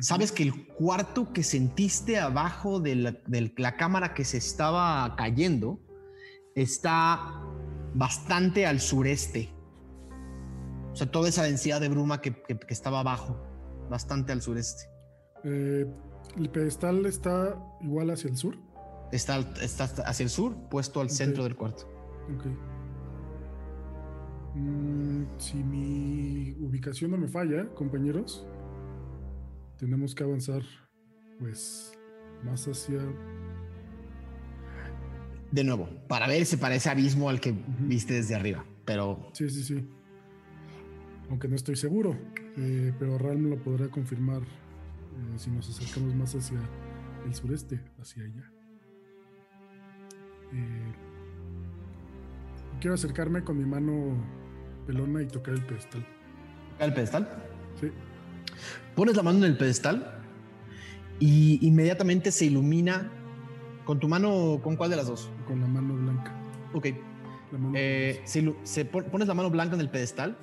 sabes 0.00 0.32
que 0.32 0.42
el 0.42 0.66
cuarto 0.66 1.32
que 1.32 1.44
sentiste 1.44 2.18
abajo 2.18 2.80
de 2.80 2.96
la, 2.96 3.12
de 3.28 3.52
la 3.58 3.76
cámara 3.76 4.12
que 4.12 4.24
se 4.24 4.38
estaba 4.38 5.14
cayendo 5.16 5.78
está 6.56 7.42
bastante 7.94 8.66
al 8.66 8.80
sureste. 8.80 9.54
O 10.92 10.96
sea, 10.96 11.08
toda 11.12 11.28
esa 11.28 11.44
densidad 11.44 11.80
de 11.80 11.88
bruma 11.90 12.20
que, 12.20 12.42
que- 12.42 12.58
que 12.58 12.74
estaba 12.74 12.98
abajo, 13.00 13.40
bastante 13.90 14.32
al 14.32 14.40
sureste. 14.40 14.84
Eh, 15.44 15.86
el 16.38 16.48
pedestal 16.48 17.04
está 17.04 17.58
igual 17.82 18.10
hacia 18.10 18.30
el 18.30 18.36
sur. 18.36 18.56
Está, 19.12 19.38
está 19.60 19.84
hacia 19.84 20.24
el 20.24 20.30
sur, 20.30 20.56
puesto 20.70 21.00
al 21.00 21.10
centro 21.10 21.42
del 21.44 21.56
cuarto. 21.56 21.82
Ok. 22.34 22.46
Mm, 24.54 25.24
si 25.38 25.62
mi 25.62 26.56
ubicación 26.60 27.10
no 27.10 27.18
me 27.18 27.28
falla, 27.28 27.68
compañeros, 27.74 28.46
tenemos 29.76 30.14
que 30.14 30.24
avanzar, 30.24 30.62
pues, 31.38 31.92
más 32.44 32.66
hacia. 32.66 33.00
De 35.50 35.64
nuevo, 35.64 35.88
para 36.06 36.28
ver 36.28 36.46
si 36.46 36.56
parece 36.56 36.90
abismo 36.90 37.28
al 37.28 37.40
que 37.40 37.52
viste 37.80 38.14
desde 38.14 38.36
arriba. 38.36 38.64
Pero 38.84 39.30
Sí, 39.32 39.50
sí, 39.50 39.64
sí. 39.64 39.88
Aunque 41.28 41.48
no 41.48 41.56
estoy 41.56 41.76
seguro, 41.76 42.16
eh, 42.56 42.92
pero 42.98 43.18
Ral 43.18 43.38
me 43.38 43.50
lo 43.50 43.56
podrá 43.62 43.88
confirmar 43.88 44.42
eh, 44.42 45.38
si 45.38 45.50
nos 45.50 45.68
acercamos 45.68 46.14
más 46.14 46.34
hacia 46.34 46.58
el 47.26 47.34
sureste, 47.34 47.80
hacia 48.00 48.24
allá. 48.24 48.50
Eh, 50.52 50.92
quiero 52.80 52.94
acercarme 52.94 53.42
con 53.44 53.58
mi 53.58 53.64
mano 53.64 54.14
pelona 54.86 55.22
y 55.22 55.26
tocar 55.26 55.54
el 55.54 55.64
pedestal. 55.64 56.04
el 56.78 56.94
pedestal. 56.94 57.28
Sí. 57.80 57.90
Pones 58.94 59.16
la 59.16 59.22
mano 59.22 59.38
en 59.38 59.44
el 59.44 59.56
pedestal 59.56 60.18
y 61.18 61.64
inmediatamente 61.66 62.32
se 62.32 62.46
ilumina 62.46 63.10
con 63.84 64.00
tu 64.00 64.08
mano. 64.08 64.60
¿Con 64.62 64.76
cuál 64.76 64.90
de 64.90 64.96
las 64.96 65.06
dos? 65.06 65.30
Con 65.46 65.60
la 65.60 65.66
mano 65.66 65.94
blanca. 65.94 66.34
Ok. 66.74 66.86
Mano 67.52 67.72
Eh, 67.74 68.20
se 68.24 68.42
ilu- 68.42 68.56
se 68.64 68.84
pon- 68.84 69.04
pones 69.04 69.28
la 69.28 69.34
mano 69.34 69.50
blanca 69.50 69.74
en 69.74 69.80
el 69.80 69.90
pedestal 69.90 70.36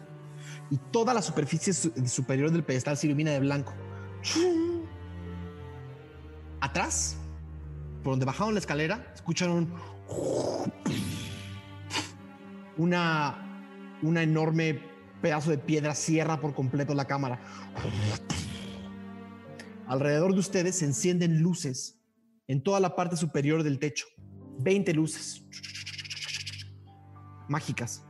y 0.70 0.78
toda 0.92 1.14
la 1.14 1.22
superficie 1.22 1.74
su- 1.74 1.92
superior 2.08 2.52
del 2.52 2.64
pedestal 2.64 2.98
se 2.98 3.08
ilumina 3.08 3.32
de 3.32 3.40
blanco. 3.40 3.74
Atrás, 6.60 7.18
por 8.04 8.14
donde 8.14 8.26
bajaron 8.26 8.54
la 8.54 8.60
escalera, 8.60 9.12
escuchan 9.14 9.50
un 9.52 9.74
una 12.78 13.44
una 14.04 14.22
enorme 14.24 14.80
pedazo 15.22 15.50
de 15.50 15.58
piedra 15.58 15.96
cierra 15.96 16.40
por 16.40 16.54
completo 16.54 16.94
la 16.94 17.06
cámara. 17.06 17.42
Alrededor 19.88 20.34
de 20.34 20.40
ustedes 20.40 20.78
se 20.78 20.86
encienden 20.86 21.42
luces 21.42 22.00
en 22.48 22.62
toda 22.62 22.80
la 22.80 22.96
parte 22.96 23.18
superior 23.18 23.64
del 23.64 23.80
techo. 23.80 24.06
20 24.60 24.94
luces 24.94 25.44
mágicas. 27.48 28.04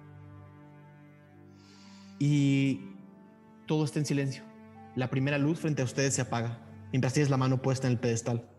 Y 2.19 2.81
todo 3.67 3.85
está 3.85 3.99
en 3.99 4.05
silencio. 4.05 4.43
La 4.95 5.09
primera 5.09 5.37
luz 5.37 5.59
frente 5.59 5.81
a 5.81 5.85
ustedes 5.85 6.15
se 6.15 6.21
apaga 6.21 6.59
mientras 6.91 7.13
tienes 7.13 7.29
la 7.29 7.37
mano 7.37 7.61
puesta 7.61 7.87
en 7.87 7.93
el 7.93 7.99
pedestal. 7.99 8.49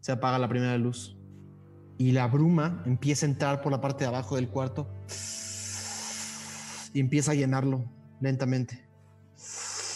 Se 0.00 0.12
apaga 0.12 0.38
la 0.38 0.48
primera 0.48 0.76
luz. 0.78 1.16
Y 1.96 2.12
la 2.12 2.26
bruma 2.28 2.82
empieza 2.86 3.26
a 3.26 3.28
entrar 3.28 3.60
por 3.60 3.72
la 3.72 3.80
parte 3.80 4.04
de 4.04 4.08
abajo 4.08 4.36
del 4.36 4.48
cuarto 4.48 4.88
y 6.92 7.00
empieza 7.00 7.32
a 7.32 7.34
llenarlo 7.34 7.84
lentamente. 8.20 8.88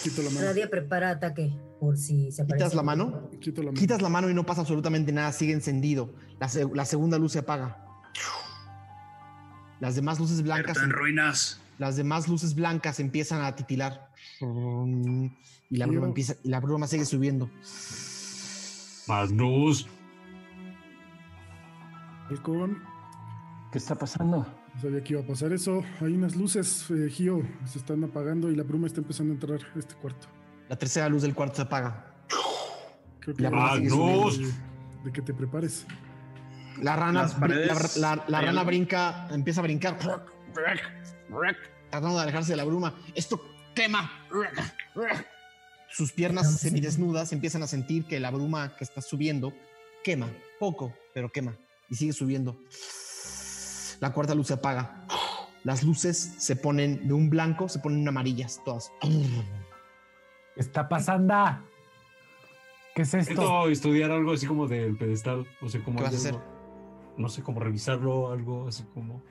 Quito 0.02 0.23
la 0.23 0.31
mano. 0.31 0.47
Nadie 0.47 0.66
prepara 0.66 1.10
ataque 1.10 1.56
por 1.78 1.97
si 1.97 2.32
se 2.32 2.43
aparece. 2.43 2.64
Quitas 2.64 2.74
la 2.74 2.82
mano, 2.82 3.31
Quito 3.40 3.62
la 3.62 3.70
mano. 3.70 3.81
quitas 3.81 4.02
la 4.02 4.09
mano 4.09 4.28
y 4.28 4.35
no 4.35 4.44
pasa 4.44 4.62
absolutamente 4.62 5.12
nada, 5.12 5.31
sigue 5.31 5.52
encendido. 5.52 6.12
La 6.40 6.85
segunda 6.85 7.19
luz 7.19 7.32
se 7.32 7.39
apaga. 7.39 7.78
Las 9.78 9.94
demás 9.94 10.19
luces 10.19 10.43
blancas, 10.43 10.77
Está 10.77 10.85
en 10.85 10.90
ruinas. 10.90 11.60
Las 11.78 11.96
demás 11.96 12.28
luces 12.28 12.54
blancas 12.54 13.00
empiezan 13.00 13.42
a 13.42 13.54
titilar 13.54 14.10
y 15.70 15.76
la 15.76 15.86
bruma 15.86 16.06
empieza 16.06 16.34
y 16.42 16.48
la 16.48 16.60
bruma 16.60 16.86
sigue 16.86 17.04
subiendo. 17.04 17.50
Magnus, 19.08 19.86
Halcón, 22.30 22.82
¿Qué 23.70 23.78
está 23.78 23.94
pasando? 23.94 24.46
no 24.74 24.80
sabía 24.80 25.02
que 25.02 25.12
iba 25.14 25.22
a 25.22 25.26
pasar 25.26 25.52
eso. 25.52 25.82
Hay 26.00 26.12
unas 26.14 26.36
luces, 26.36 26.86
eh, 26.90 27.08
Gio, 27.10 27.42
se 27.66 27.78
están 27.78 28.04
apagando 28.04 28.50
y 28.50 28.56
la 28.56 28.62
bruma 28.62 28.86
está 28.86 29.00
empezando 29.00 29.32
a 29.32 29.34
entrar 29.34 29.58
a 29.74 29.78
este 29.78 29.94
cuarto. 29.96 30.28
La 30.68 30.76
tercera 30.76 31.08
luz 31.08 31.22
del 31.22 31.34
cuarto 31.34 31.56
se 31.56 31.62
apaga. 31.62 32.06
Creo 33.20 33.34
La 33.38 33.50
que 33.50 33.54
bruma 33.56 33.76
sigue 33.76 33.88
Magnus. 33.90 34.38
de, 34.38 34.52
de 35.04 35.12
que 35.12 35.22
te 35.22 35.34
prepares. 35.34 35.86
La 36.80 36.96
rana, 36.96 37.26
la, 37.40 37.46
la- 37.98 38.24
la 38.28 38.38
¿hay 38.38 38.46
rana 38.46 38.62
brinca, 38.64 39.28
empieza 39.30 39.60
a 39.60 39.64
brincar, 39.64 39.98
tratando 41.90 42.16
de 42.16 42.22
alejarse 42.22 42.52
de 42.52 42.56
la 42.56 42.64
bruma. 42.64 42.94
Esto 43.14 43.40
quema. 43.74 44.10
Sus 45.90 46.12
piernas 46.12 46.58
semidesnudas 46.58 47.32
empiezan 47.32 47.62
a 47.62 47.66
sentir 47.66 48.06
que 48.06 48.18
la 48.20 48.30
bruma 48.30 48.76
que 48.76 48.84
está 48.84 49.00
subiendo 49.02 49.52
quema, 50.02 50.28
poco, 50.58 50.94
pero 51.12 51.30
quema 51.30 51.54
y 51.90 51.94
sigue 51.96 52.12
subiendo. 52.12 52.56
La 54.00 54.12
cuarta 54.12 54.34
luz 54.34 54.48
se 54.48 54.54
apaga. 54.54 55.06
Las 55.64 55.84
luces 55.84 56.16
se 56.38 56.56
ponen 56.56 57.06
de 57.06 57.14
un 57.14 57.30
blanco, 57.30 57.68
se 57.68 57.78
ponen 57.78 58.06
amarillas 58.08 58.60
todas. 58.64 58.90
¿Qué 59.00 59.10
está 60.56 60.88
pasando? 60.88 61.34
¿Qué 62.94 63.02
es 63.02 63.14
esto? 63.14 63.30
Necesito 63.32 63.68
estudiar 63.68 64.10
algo 64.10 64.32
así 64.32 64.46
como 64.46 64.66
del 64.66 64.96
pedestal. 64.96 65.46
O 65.60 65.68
sea, 65.68 65.82
como 65.84 65.98
¿Qué 65.98 66.04
vas 66.04 66.24
a 66.26 66.28
algo- 66.30 66.42
No 67.16 67.28
sé, 67.28 67.42
cómo 67.42 67.60
revisarlo, 67.60 68.32
algo 68.32 68.66
así 68.68 68.82
como. 68.94 69.22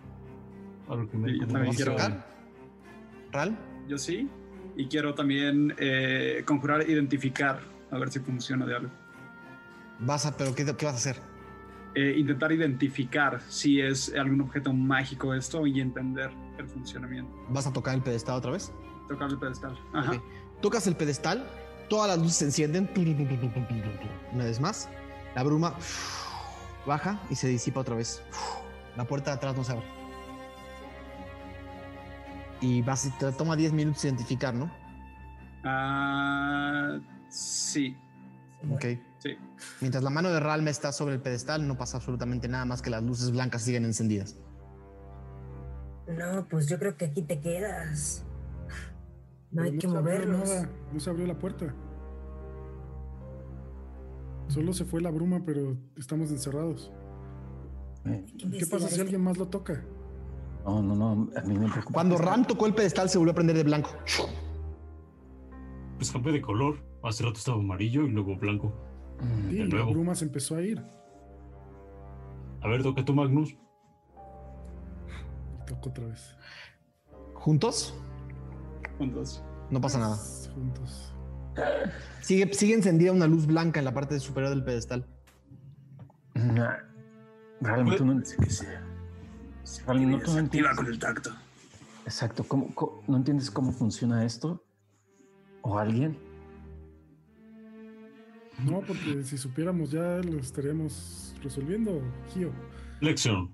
Algo 0.90 1.10
que 1.10 1.18
me. 1.18 1.38
Yo 1.40 1.48
también 1.48 1.74
quiero- 1.76 1.96
¿Ral? 3.32 3.58
Yo 3.88 3.98
sí. 3.98 4.30
Y 4.76 4.88
quiero 4.88 5.14
también 5.14 5.74
eh, 5.78 6.44
conjurar 6.46 6.90
identificar, 6.90 7.60
a 7.92 7.98
ver 7.98 8.10
si 8.12 8.20
funciona 8.20 8.66
de 8.66 8.76
algo. 8.76 8.90
Vas 10.00 10.26
a, 10.26 10.36
pero 10.36 10.56
¿qué, 10.56 10.66
qué 10.66 10.86
vas 10.86 10.96
a 10.96 10.98
hacer? 10.98 11.18
Eh, 11.94 12.16
intentar 12.18 12.52
identificar 12.54 13.42
si 13.50 13.82
es 13.82 14.14
algún 14.16 14.40
objeto 14.42 14.72
mágico 14.72 15.34
esto 15.34 15.68
y 15.68 15.82
entender 15.82 16.32
el 16.58 16.68
funcionamiento. 16.68 17.32
¿Vas 17.50 17.68
a 17.68 17.74
tocar 17.74 17.96
el 17.96 18.02
pedestal 18.02 18.36
otra 18.38 18.52
vez? 18.52 18.72
Tocar 19.10 19.30
el 19.30 19.38
pedestal. 19.38 19.78
Ajá. 19.94 20.12
Ok. 20.14 20.22
Tocas 20.62 20.88
el 20.88 20.96
pedestal, 20.96 21.46
todas 21.90 22.08
las 22.08 22.18
luces 22.18 22.36
se 22.38 22.46
encienden. 22.46 22.90
Una 24.32 24.46
vez 24.46 24.62
más, 24.62 24.88
la 25.36 25.44
bruma 25.44 25.76
baja 26.86 27.20
y 27.30 27.36
se 27.36 27.48
disipa 27.50 27.82
otra 27.82 27.96
vez. 27.96 28.24
La 28.96 29.06
puerta 29.06 29.32
de 29.32 29.38
atrás 29.38 29.56
no 29.58 29.64
se 29.66 29.74
abre. 29.74 29.86
Y 32.62 32.82
vas, 32.84 33.10
te 33.18 33.32
toma 33.34 33.56
10 33.56 33.74
minutos 33.74 34.04
identificar, 34.06 34.54
¿no? 34.54 34.72
Ah, 35.64 37.00
sí, 37.30 37.96
Ok. 38.72 38.86
sí. 39.20 39.38
Mientras 39.80 40.04
la 40.04 40.10
mano 40.12 40.30
de 40.30 40.40
Ralme 40.40 40.70
está 40.72 40.92
sobre 40.92 41.16
el 41.16 41.22
pedestal, 41.22 41.68
no 41.68 41.78
pasa 41.78 41.98
absolutamente 41.98 42.48
nada 42.48 42.66
más 42.66 42.82
que 42.82 42.90
las 42.92 43.04
luces 43.04 43.32
blancas 43.32 43.64
siguen 43.64 43.86
encendidas. 43.86 44.38
No, 46.08 46.48
pues 46.50 46.68
yo 46.68 46.78
creo 46.78 46.98
que 46.98 47.06
aquí 47.06 47.22
te 47.24 47.40
quedas. 47.40 48.26
No 49.52 49.64
hay 49.64 49.72
Pero 49.72 49.82
que 49.82 49.88
se 49.90 49.98
abrió 49.98 50.02
movernos. 50.02 50.50
nada, 50.50 50.70
no 50.94 51.00
se 51.00 51.10
abrió 51.10 51.26
la 51.28 51.38
puerta. 51.38 51.74
Solo 54.48 54.74
se 54.74 54.86
fue 54.86 55.02
la 55.02 55.10
bruma, 55.12 55.44
pero 55.46 55.78
estamos 55.98 56.30
encerrados. 56.32 56.92
Hay 58.04 58.24
que 58.26 58.50
¿Qué 58.58 58.66
pasa 58.66 58.88
si 58.90 59.00
alguien 59.00 59.22
más 59.22 59.38
lo 59.38 59.48
toca? 59.48 59.84
No, 60.66 60.82
no, 60.82 60.96
no. 60.96 61.30
A 61.38 61.42
mí 61.42 61.58
me 61.58 61.68
preocupa. 61.70 61.94
Cuando 61.94 62.18
Ram 62.18 62.46
tocó 62.46 62.66
el 62.68 62.74
pedestal, 62.76 63.10
se 63.10 63.18
volvió 63.18 63.32
a 63.32 63.36
prender 63.36 63.56
de 63.58 63.64
blanco. 63.64 63.90
Pues 65.98 66.12
cambié 66.12 66.34
de 66.34 66.42
color. 66.42 66.84
Hace 67.04 67.24
rato 67.24 67.38
estaba 67.38 67.58
amarillo 67.58 68.04
y 68.04 68.10
luego 68.12 68.36
blanco. 68.38 68.74
Mm, 69.20 69.50
Sí, 69.50 69.56
de 69.58 69.64
la 69.66 69.70
nuevo. 69.70 69.92
bruma 69.92 70.16
se 70.16 70.26
empezó 70.26 70.56
a 70.56 70.62
ir. 70.62 70.84
A 72.62 72.68
ver, 72.68 72.84
toca 72.84 73.04
tú, 73.04 73.14
Magnus. 73.14 73.56
Y 75.62 75.66
tocó 75.66 75.90
otra 75.90 76.06
vez. 76.08 76.36
¿Juntos? 77.34 77.96
Juntos. 79.00 79.44
No 79.72 79.82
pasa 79.82 79.98
nada. 80.00 80.18
Juntos. 80.54 81.14
Sigue, 82.22 82.54
sigue 82.54 82.76
encendida 82.76 83.12
una 83.12 83.26
luz 83.28 83.46
blanca 83.48 83.80
en 83.80 83.86
la 83.86 83.94
parte 83.94 84.20
superior 84.20 84.52
del 84.52 84.64
pedestal. 84.64 85.08
Nah, 86.36 86.78
Realmente 87.62 88.04
no, 88.06 88.14
Parece 88.14 88.38
que 88.38 88.50
se, 88.50 88.68
realmente 89.86 90.18
no- 90.18 90.24
tú 90.24 90.32
no 90.34 90.40
entiendes. 90.40 90.76
con 90.76 90.86
el 90.88 91.00
tacto. 91.00 91.32
Exacto. 92.06 92.44
¿cómo, 92.48 92.74
cómo- 92.74 93.04
no 93.08 93.18
entiendes 93.18 93.50
cómo 93.52 93.72
funciona 93.72 94.26
esto? 94.26 94.64
¿O 95.62 95.78
alguien? 95.78 96.18
No, 98.66 98.82
porque 98.82 99.24
si 99.24 99.38
supiéramos 99.38 99.92
ya 99.92 100.18
lo 100.18 100.40
estaríamos 100.40 101.36
resolviendo, 101.44 102.02
Gio. 102.34 102.52
Lección. 103.00 103.50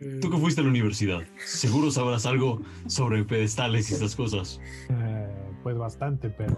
Eh, 0.00 0.18
Tú 0.22 0.30
que 0.30 0.38
fuiste 0.38 0.60
a 0.60 0.64
la 0.64 0.70
universidad. 0.70 1.20
Seguro 1.44 1.90
sabrás 1.90 2.24
algo 2.24 2.62
sobre 2.86 3.24
pedestales 3.24 3.90
y 3.90 3.94
estas 3.94 4.14
cosas. 4.16 4.60
Eh, 4.88 5.28
pues 5.62 5.76
bastante, 5.76 6.30
pero 6.30 6.56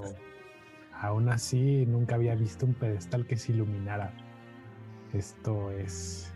aún 0.93 1.28
así 1.31 1.85
nunca 1.86 2.14
había 2.16 2.35
visto 2.35 2.66
un 2.66 2.74
pedestal 2.74 3.27
que 3.27 3.36
se 3.36 3.52
iluminara. 3.52 4.12
Esto 5.12 5.72
es 5.72 6.30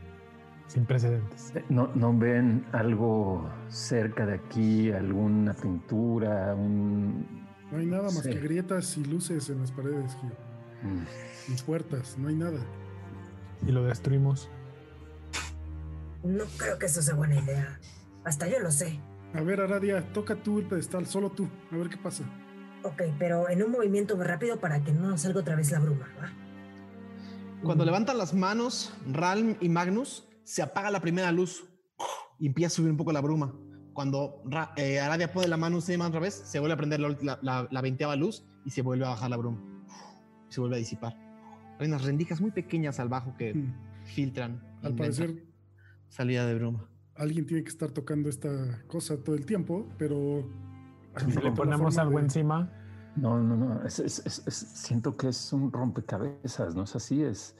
sin 0.66 0.86
precedentes. 0.86 1.52
Eh, 1.54 1.64
¿No, 1.68 1.90
¿No 1.94 2.16
ven 2.16 2.64
algo 2.72 3.48
cerca 3.68 4.26
de 4.26 4.34
aquí? 4.34 4.90
¿Alguna 4.92 5.54
pintura? 5.54 6.54
Un... 6.54 7.44
No 7.70 7.78
hay 7.78 7.86
nada 7.86 8.04
más 8.04 8.22
Sí. 8.22 8.30
que 8.30 8.40
grietas 8.40 8.96
y 8.96 9.04
luces 9.04 9.48
en 9.50 9.60
las 9.60 9.72
paredes, 9.72 10.16
Gio. 10.20 10.30
Mm. 10.90 11.52
Y 11.52 11.62
puertas, 11.62 12.16
no 12.18 12.28
hay 12.28 12.34
nada. 12.36 12.60
Y 13.66 13.72
lo 13.72 13.84
destruimos. 13.84 14.48
No 16.22 16.44
creo 16.58 16.78
que 16.78 16.86
eso 16.86 17.02
sea 17.02 17.14
buena 17.14 17.36
idea. 17.36 17.78
Hasta 18.24 18.48
yo 18.48 18.58
lo 18.60 18.70
sé. 18.70 18.98
A 19.34 19.42
ver, 19.42 19.60
Aradia, 19.60 20.12
toca 20.12 20.36
tú 20.36 20.58
el 20.60 20.66
pedestal, 20.66 21.06
solo 21.06 21.30
tú. 21.30 21.48
A 21.72 21.76
ver 21.76 21.88
qué 21.88 21.96
pasa. 21.98 22.24
Ok, 22.82 23.02
pero 23.18 23.48
en 23.48 23.62
un 23.62 23.70
movimiento 23.70 24.16
rápido 24.22 24.58
para 24.60 24.82
que 24.82 24.92
no 24.92 25.08
nos 25.08 25.22
salga 25.22 25.40
otra 25.40 25.56
vez 25.56 25.70
la 25.70 25.80
bruma, 25.80 26.06
¿va? 26.20 26.30
Cuando 27.62 27.84
levantan 27.84 28.18
las 28.18 28.34
manos, 28.34 28.94
Ralm 29.10 29.56
y 29.60 29.68
Magnus, 29.70 30.26
se 30.44 30.62
apaga 30.62 30.90
la 30.90 31.00
primera 31.00 31.32
luz 31.32 31.64
y 32.38 32.46
empieza 32.46 32.68
a 32.68 32.76
subir 32.76 32.90
un 32.90 32.96
poco 32.96 33.12
la 33.12 33.20
bruma. 33.20 33.54
Cuando 33.92 34.42
eh, 34.76 34.98
Aradia 35.00 35.32
pone 35.32 35.46
la 35.48 35.56
mano 35.56 35.76
encima 35.76 36.06
otra 36.06 36.20
vez, 36.20 36.34
se 36.34 36.58
vuelve 36.58 36.74
a 36.74 36.76
prender 36.76 37.00
la, 37.00 37.16
la, 37.22 37.38
la- 37.42 37.68
la 37.70 37.80
veinteava 37.80 38.16
luz 38.16 38.44
y 38.64 38.70
se 38.70 38.82
vuelve 38.82 39.04
a 39.06 39.10
bajar 39.10 39.30
la 39.30 39.36
bruma. 39.36 39.60
Se 40.48 40.60
vuelve 40.60 40.76
a 40.76 40.78
disipar. 40.78 41.16
Hay 41.78 41.86
unas 41.88 42.04
rendijas 42.04 42.40
muy 42.40 42.50
pequeñas 42.50 42.98
al 43.00 43.08
bajo 43.08 43.36
que 43.36 43.54
Hmm. 43.54 43.72
filtran. 44.04 44.62
Al 44.82 44.94
parecer, 44.94 45.44
Salida 46.08 46.44
de 46.46 46.54
bruma. 46.56 46.88
alguien 47.16 47.46
tiene 47.46 47.62
que 47.64 47.70
estar 47.70 47.90
tocando 47.90 48.28
esta 48.28 48.82
cosa 48.86 49.16
todo 49.22 49.34
el 49.36 49.46
tiempo, 49.46 49.88
pero. 49.98 50.44
Si 51.32 51.40
le 51.40 51.52
ponemos 51.52 51.96
algo 51.98 52.18
encima, 52.18 52.70
No, 53.16 53.40
no, 53.40 53.56
no. 53.56 53.84
es- 53.86 54.00
es- 54.00 54.22
es- 54.26 54.42
es- 54.46 54.54
siento 54.56 55.16
que 55.16 55.28
es 55.28 55.52
un 55.52 55.70
rompecabezas, 55.72 56.74
¿no 56.74 56.82
es 56.82 56.96
así? 56.96 57.22
Es 57.22 57.56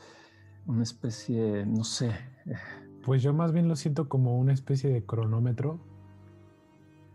una 0.66 0.82
especie, 0.82 1.64
no 1.66 1.84
sé. 1.84 2.10
pues 3.04 3.22
yo 3.22 3.32
más 3.32 3.52
bien 3.52 3.68
lo 3.68 3.76
siento 3.76 4.08
como 4.08 4.38
una 4.38 4.52
especie 4.52 4.90
de 4.90 5.04
cronómetro. 5.04 5.78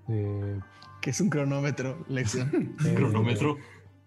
Eh, 0.07 0.59
Que 1.01 1.11
es 1.11 1.21
un 1.21 1.29
cronómetro, 1.29 2.03
lección. 2.07 2.75
eh, 2.85 2.93
Cronómetro. 2.95 3.57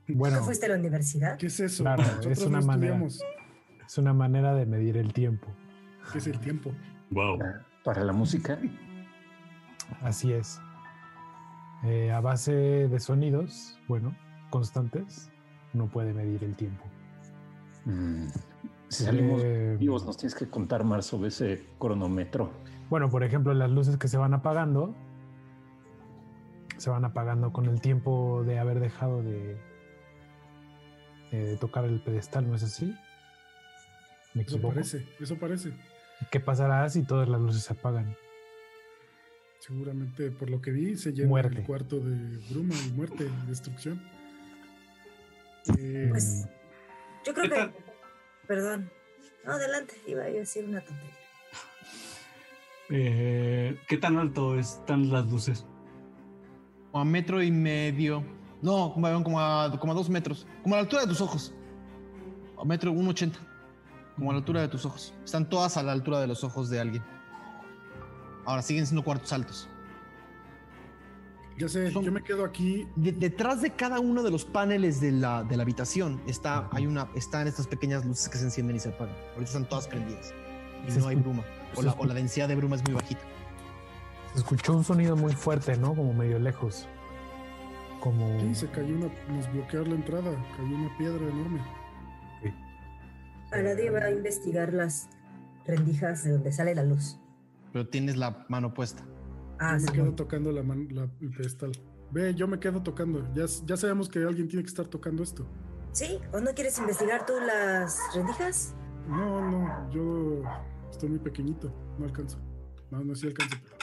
Bueno, 0.08 0.39
¿No 0.39 0.44
fuiste 0.44 0.66
a 0.66 0.70
la 0.70 0.75
universidad? 0.76 1.39
¿Qué 1.39 1.47
es 1.47 1.60
eso? 1.60 1.84
Claro, 1.84 2.02
Nosotros 2.02 2.39
es 2.39 2.47
una 2.47 2.60
no 2.60 2.66
manera. 2.66 3.00
es 3.07 3.99
una 3.99 4.12
manera 4.12 4.55
de 4.55 4.66
medir 4.66 4.97
el 4.97 5.12
tiempo. 5.12 5.47
¿Qué 6.12 6.18
es 6.18 6.26
el 6.26 6.39
tiempo? 6.41 6.73
Wow. 7.10 7.39
Para 7.84 8.05
la 8.05 8.12
música, 8.12 8.58
Así 10.02 10.33
es. 10.33 10.60
Eh, 11.84 12.10
a 12.12 12.20
base 12.20 12.52
de 12.52 13.00
sonidos, 13.00 13.78
bueno, 13.89 14.16
constantes, 14.50 15.31
no 15.73 15.86
puede 15.89 16.12
medir 16.15 16.42
el 16.44 16.55
tiempo. 16.57 16.84
mm, 17.84 18.26
si 18.92 19.04
salimos 19.04 19.40
Eh, 19.44 19.76
vivos, 19.78 20.04
nos 20.04 20.16
tienes 20.16 20.34
que 20.34 20.48
contar 20.48 20.84
más 20.84 21.06
sobre 21.06 21.28
ese 21.28 21.66
cronómetro. 21.78 22.50
Bueno, 22.90 23.08
por 23.10 23.24
ejemplo, 23.24 23.54
las 23.54 23.70
luces 23.70 23.96
que 23.96 24.08
se 24.08 24.16
van 24.18 24.34
apagando, 24.34 24.94
se 26.76 26.90
van 26.90 27.04
apagando 27.04 27.52
con 27.52 27.66
el 27.66 27.80
tiempo 27.80 28.42
de 28.44 28.58
haber 28.58 28.80
dejado 28.80 29.22
de, 29.22 29.56
de 31.30 31.56
tocar 31.56 31.84
el 31.84 32.00
pedestal, 32.02 32.48
¿no 32.48 32.54
es 32.56 32.62
así? 32.64 32.94
¿Me 34.34 34.42
Eso 34.42 34.60
parece, 34.60 35.06
eso 35.20 35.36
parece. 35.38 35.72
¿Qué 36.30 36.40
pasará 36.40 36.88
si 36.88 37.02
todas 37.04 37.28
las 37.28 37.40
luces 37.40 37.62
se 37.64 37.72
apagan? 37.72 38.14
Seguramente, 39.58 40.30
por 40.30 40.50
lo 40.50 40.60
que 40.60 40.70
vi, 40.70 40.96
se 40.96 41.12
llena 41.12 41.28
Muerte. 41.28 41.58
el 41.60 41.66
cuarto 41.66 42.00
de 42.00 42.36
bruma 42.50 42.74
y 42.86 42.90
muerte 42.92 43.26
y 43.44 43.46
destrucción. 43.48 44.02
Eh, 45.78 46.08
Pues 46.10 46.46
yo 47.24 47.32
creo 47.34 47.44
¿Qué 47.44 47.50
que. 47.50 47.82
Perdón. 48.52 48.90
No, 49.47 49.52
adelante, 49.52 49.94
iba 50.06 50.24
a 50.24 50.26
decir 50.26 50.66
una 50.66 50.84
tontería. 50.84 51.16
Eh, 52.90 53.81
¿Qué 53.89 53.97
tan 53.97 54.18
alto 54.18 54.58
están 54.58 55.10
las 55.10 55.24
luces? 55.24 55.64
Como 56.90 57.00
a 57.00 57.05
metro 57.06 57.42
y 57.42 57.50
medio. 57.50 58.22
No, 58.60 58.92
como, 58.92 59.24
como 59.24 59.40
a, 59.40 59.74
como 59.81 59.92
a 59.92 59.94
dos 59.94 60.10
metros. 60.10 60.47
Como 60.62 60.74
a 60.74 60.76
la 60.76 60.82
altura 60.82 61.00
de 61.00 61.08
tus 61.08 61.22
ojos. 61.22 61.55
A 62.60 62.64
metro, 62.66 62.92
un 62.92 63.08
ochenta. 63.08 63.39
Como 64.16 64.31
a 64.31 64.34
la 64.34 64.40
altura 64.40 64.60
de 64.60 64.68
tus 64.68 64.84
ojos. 64.84 65.14
Están 65.24 65.48
todas 65.48 65.78
a 65.78 65.82
la 65.82 65.92
altura 65.92 66.20
de 66.20 66.26
los 66.26 66.44
ojos 66.44 66.68
de 66.68 66.78
alguien. 66.78 67.02
Ahora 68.44 68.60
siguen 68.60 68.86
siendo 68.86 69.02
cuartos 69.02 69.32
altos. 69.32 69.66
Ya 71.62 71.68
sé, 71.68 71.91
son- 71.91 72.05
yo 72.05 72.12
me 72.12 72.23
quedo 72.23 72.44
aquí. 72.44 72.86
De- 72.97 73.12
detrás 73.12 73.62
de 73.62 73.70
cada 73.70 74.00
uno 74.00 74.23
de 74.23 74.31
los 74.31 74.44
paneles 74.44 75.00
de 75.00 75.12
la, 75.12 75.44
de 75.44 75.57
la 75.57 75.62
habitación 75.62 76.20
está, 76.26 76.68
hay 76.73 76.86
una, 76.86 77.08
están 77.15 77.47
estas 77.47 77.66
pequeñas 77.66 78.05
luces 78.05 78.28
que 78.28 78.39
se 78.39 78.44
encienden 78.44 78.76
y 78.76 78.81
se 78.81 78.89
apagan. 78.91 79.15
Ahorita 79.32 79.44
están 79.44 79.68
todas 79.68 79.86
prendidas. 79.89 80.32
Y 80.86 80.91
Se 80.91 80.99
no 81.00 81.08
hay 81.08 81.16
bruma. 81.16 81.44
O 81.76 81.82
la, 81.82 81.92
o 81.92 82.05
la 82.05 82.15
densidad 82.15 82.49
de 82.49 82.57
bruma 82.57 82.76
es 82.76 82.84
muy 82.84 82.94
bajita. 82.94 83.20
Se 84.32 84.39
escuchó 84.39 84.76
un 84.76 84.82
sonido 84.84 85.16
muy 85.16 85.32
fuerte, 85.34 85.76
¿no? 85.76 85.94
Como 85.94 86.12
medio 86.12 86.39
lejos. 86.39 86.86
Como... 88.00 88.41
Sí, 88.41 88.55
se 88.55 88.66
cayó 88.68 88.94
una, 88.97 89.07
nos 89.28 89.52
bloqueó 89.52 89.84
la 89.84 89.94
entrada, 89.94 90.31
cayó 90.57 90.74
una 90.76 90.99
piedra 90.99 91.24
enorme. 91.28 91.60
Aradia 93.52 93.92
va 93.92 93.99
a 94.05 94.10
investigar 94.10 94.73
las 94.73 95.08
rendijas 95.66 96.24
de 96.24 96.32
donde 96.32 96.52
sale 96.52 96.74
la 96.74 96.82
luz. 96.84 97.18
Pero 97.73 97.86
tienes 97.89 98.16
la 98.16 98.44
mano 98.49 98.73
puesta. 98.74 99.02
Ah, 99.65 99.74
yo 99.74 99.81
sí. 99.81 99.86
me 99.86 99.92
quedo 99.92 100.15
tocando 100.15 100.50
la 100.52 100.62
man- 100.62 100.89
la- 100.91 101.08
el 101.20 101.31
pedestal. 101.31 101.73
Ve, 102.10 102.34
yo 102.34 102.47
me 102.49 102.58
quedo 102.58 102.82
tocando. 102.82 103.26
Ya, 103.34 103.44
ya 103.65 103.76
sabemos 103.76 104.08
que 104.08 104.18
alguien 104.24 104.49
tiene 104.49 104.62
que 104.62 104.68
estar 104.68 104.86
tocando 104.86 105.23
esto. 105.23 105.47
¿Sí? 105.92 106.18
¿O 106.32 106.41
no 106.41 106.52
quieres 106.55 106.78
investigar 106.78 107.24
tú 107.26 107.32
las 107.47 107.99
rendijas? 108.15 108.74
No, 109.08 109.50
no, 109.50 109.91
yo 109.91 110.42
estoy 110.91 111.08
muy 111.10 111.18
pequeñito. 111.18 111.73
No 111.99 112.05
alcanzo. 112.07 112.39
No, 112.91 113.02
no, 113.05 113.15
sí 113.15 113.26
alcanzo. 113.28 113.57
pero- 113.62 113.76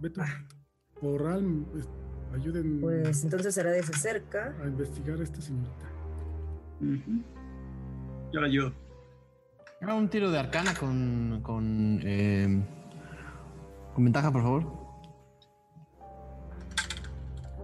Ve 0.00 0.10
tú. 0.10 0.20
Ah. 0.22 0.46
O 1.02 1.18
Ralm, 1.18 1.66
es- 1.76 1.88
ayuden 2.34 2.80
Pues 2.80 3.22
entonces 3.24 3.56
Aradia 3.58 3.82
se 3.82 3.92
acerca. 3.92 4.54
a 4.62 4.66
investigar 4.66 5.20
a 5.20 5.22
esta 5.22 5.40
señorita. 5.40 5.86
Ujú. 6.80 7.22
Yo 8.32 8.40
la 8.40 8.46
ayudo. 8.46 8.72
Haga 9.80 9.94
un 9.94 10.08
tiro 10.08 10.30
de 10.30 10.38
arcana 10.38 10.74
con. 10.74 11.40
con. 11.42 12.00
eh, 12.02 12.64
con 13.94 14.04
ventaja, 14.04 14.30
por 14.30 14.42
favor. 14.42 14.84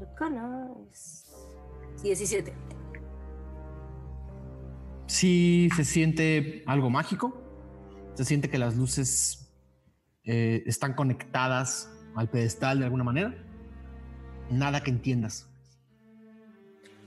Arcana 0.00 0.68
es 0.90 1.26
17. 2.02 2.54
Sí 5.06 5.68
se 5.74 5.84
siente 5.84 6.62
algo 6.66 6.88
mágico. 6.88 7.36
Se 8.14 8.24
siente 8.24 8.48
que 8.48 8.58
las 8.58 8.76
luces 8.76 9.52
eh, 10.24 10.62
están 10.66 10.94
conectadas 10.94 11.90
al 12.14 12.28
pedestal 12.28 12.78
de 12.78 12.84
alguna 12.84 13.04
manera. 13.04 13.34
Nada 14.50 14.82
que 14.82 14.90
entiendas. 14.90 15.48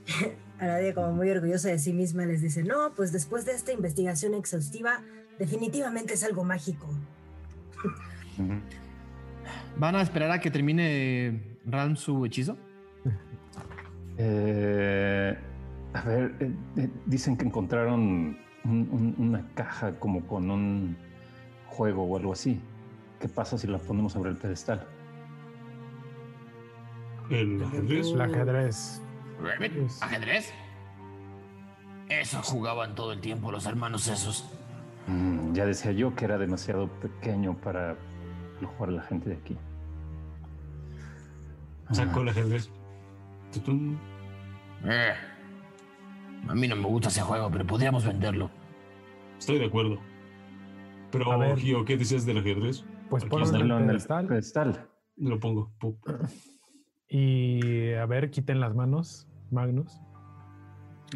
Aradia, 0.58 0.94
como 0.94 1.12
muy 1.12 1.30
orgullosa 1.30 1.68
de 1.70 1.78
sí 1.78 1.92
misma, 1.92 2.26
les 2.26 2.42
dice: 2.42 2.62
No, 2.62 2.92
pues 2.94 3.10
después 3.12 3.44
de 3.44 3.52
esta 3.52 3.72
investigación 3.72 4.34
exhaustiva, 4.34 5.02
definitivamente 5.38 6.14
es 6.14 6.24
algo 6.24 6.44
mágico. 6.44 6.86
¿Van 9.78 9.96
a 9.96 10.02
esperar 10.02 10.30
a 10.30 10.40
que 10.40 10.50
termine 10.50 11.58
Ralm 11.66 11.96
su 11.96 12.24
hechizo? 12.24 12.56
Eh, 14.18 15.36
a 15.92 16.02
ver, 16.02 16.34
eh, 16.40 16.52
eh, 16.76 16.90
dicen 17.06 17.36
que 17.36 17.44
encontraron 17.44 18.00
un- 18.64 18.88
un- 18.90 19.14
una 19.18 19.44
caja 19.54 19.98
como 19.98 20.26
con 20.26 20.50
un 20.50 20.96
juego 21.66 22.04
o 22.04 22.16
algo 22.16 22.32
así. 22.32 22.60
¿Qué 23.20 23.28
pasa 23.28 23.58
si 23.58 23.66
la 23.66 23.78
ponemos 23.78 24.12
sobre 24.12 24.30
el 24.30 24.36
pedestal? 24.36 24.86
El 27.30 27.62
ajedrez. 27.64 28.06
El 28.12 28.20
ajedrez. 28.20 29.02
Pues, 29.40 30.02
¿Ajedrez? 30.02 30.52
Eso 32.08 32.40
jugaban 32.42 32.94
todo 32.94 33.12
el 33.12 33.20
tiempo 33.20 33.50
los 33.50 33.66
hermanos 33.66 34.06
esos. 34.08 34.48
Mm, 35.08 35.52
ya 35.54 35.66
decía 35.66 35.90
yo 35.92 36.14
que 36.14 36.26
era 36.26 36.38
demasiado 36.38 36.88
pequeño 36.88 37.54
para 37.56 37.96
jugar 38.66 38.92
la 38.92 39.02
gente 39.02 39.30
de 39.30 39.36
aquí. 39.36 39.56
Sacó 41.92 42.22
el 42.22 42.28
ajedrez. 42.30 42.70
Eh, 44.84 45.14
a 46.48 46.54
mí 46.54 46.68
no 46.68 46.76
me 46.76 46.86
gusta 46.86 47.08
ese 47.08 47.20
juego, 47.22 47.50
pero 47.50 47.66
podríamos 47.66 48.04
venderlo. 48.04 48.50
Estoy 49.38 49.58
de 49.58 49.66
acuerdo. 49.66 49.94
A 49.94 51.10
Pero, 51.10 51.38
ver. 51.38 51.58
Gio, 51.58 51.84
¿qué 51.84 51.96
decías 51.96 52.26
del 52.26 52.38
ajedrez? 52.38 52.84
Pues 53.08 53.22
Aquí 53.22 53.30
ponlo 53.30 53.44
está. 53.46 53.58
en 53.58 53.70
el 53.70 53.86
pedestal 53.86 54.26
pedestal. 54.26 54.88
Lo 55.16 55.38
pongo. 55.38 55.72
Y 57.08 57.92
a 57.92 58.06
ver, 58.06 58.30
quiten 58.30 58.60
las 58.60 58.74
manos, 58.74 59.28
Magnus. 59.50 60.00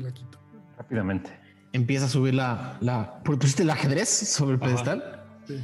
La 0.00 0.12
quito. 0.12 0.38
Rápidamente. 0.76 1.30
Empieza 1.72 2.06
a 2.06 2.08
subir 2.08 2.34
la. 2.34 2.76
la 2.80 3.20
¿Pusiste 3.24 3.64
el 3.64 3.70
ajedrez 3.70 4.08
sobre 4.08 4.54
el 4.54 4.62
Ajá. 4.62 4.66
pedestal? 4.66 5.24
Sí. 5.46 5.56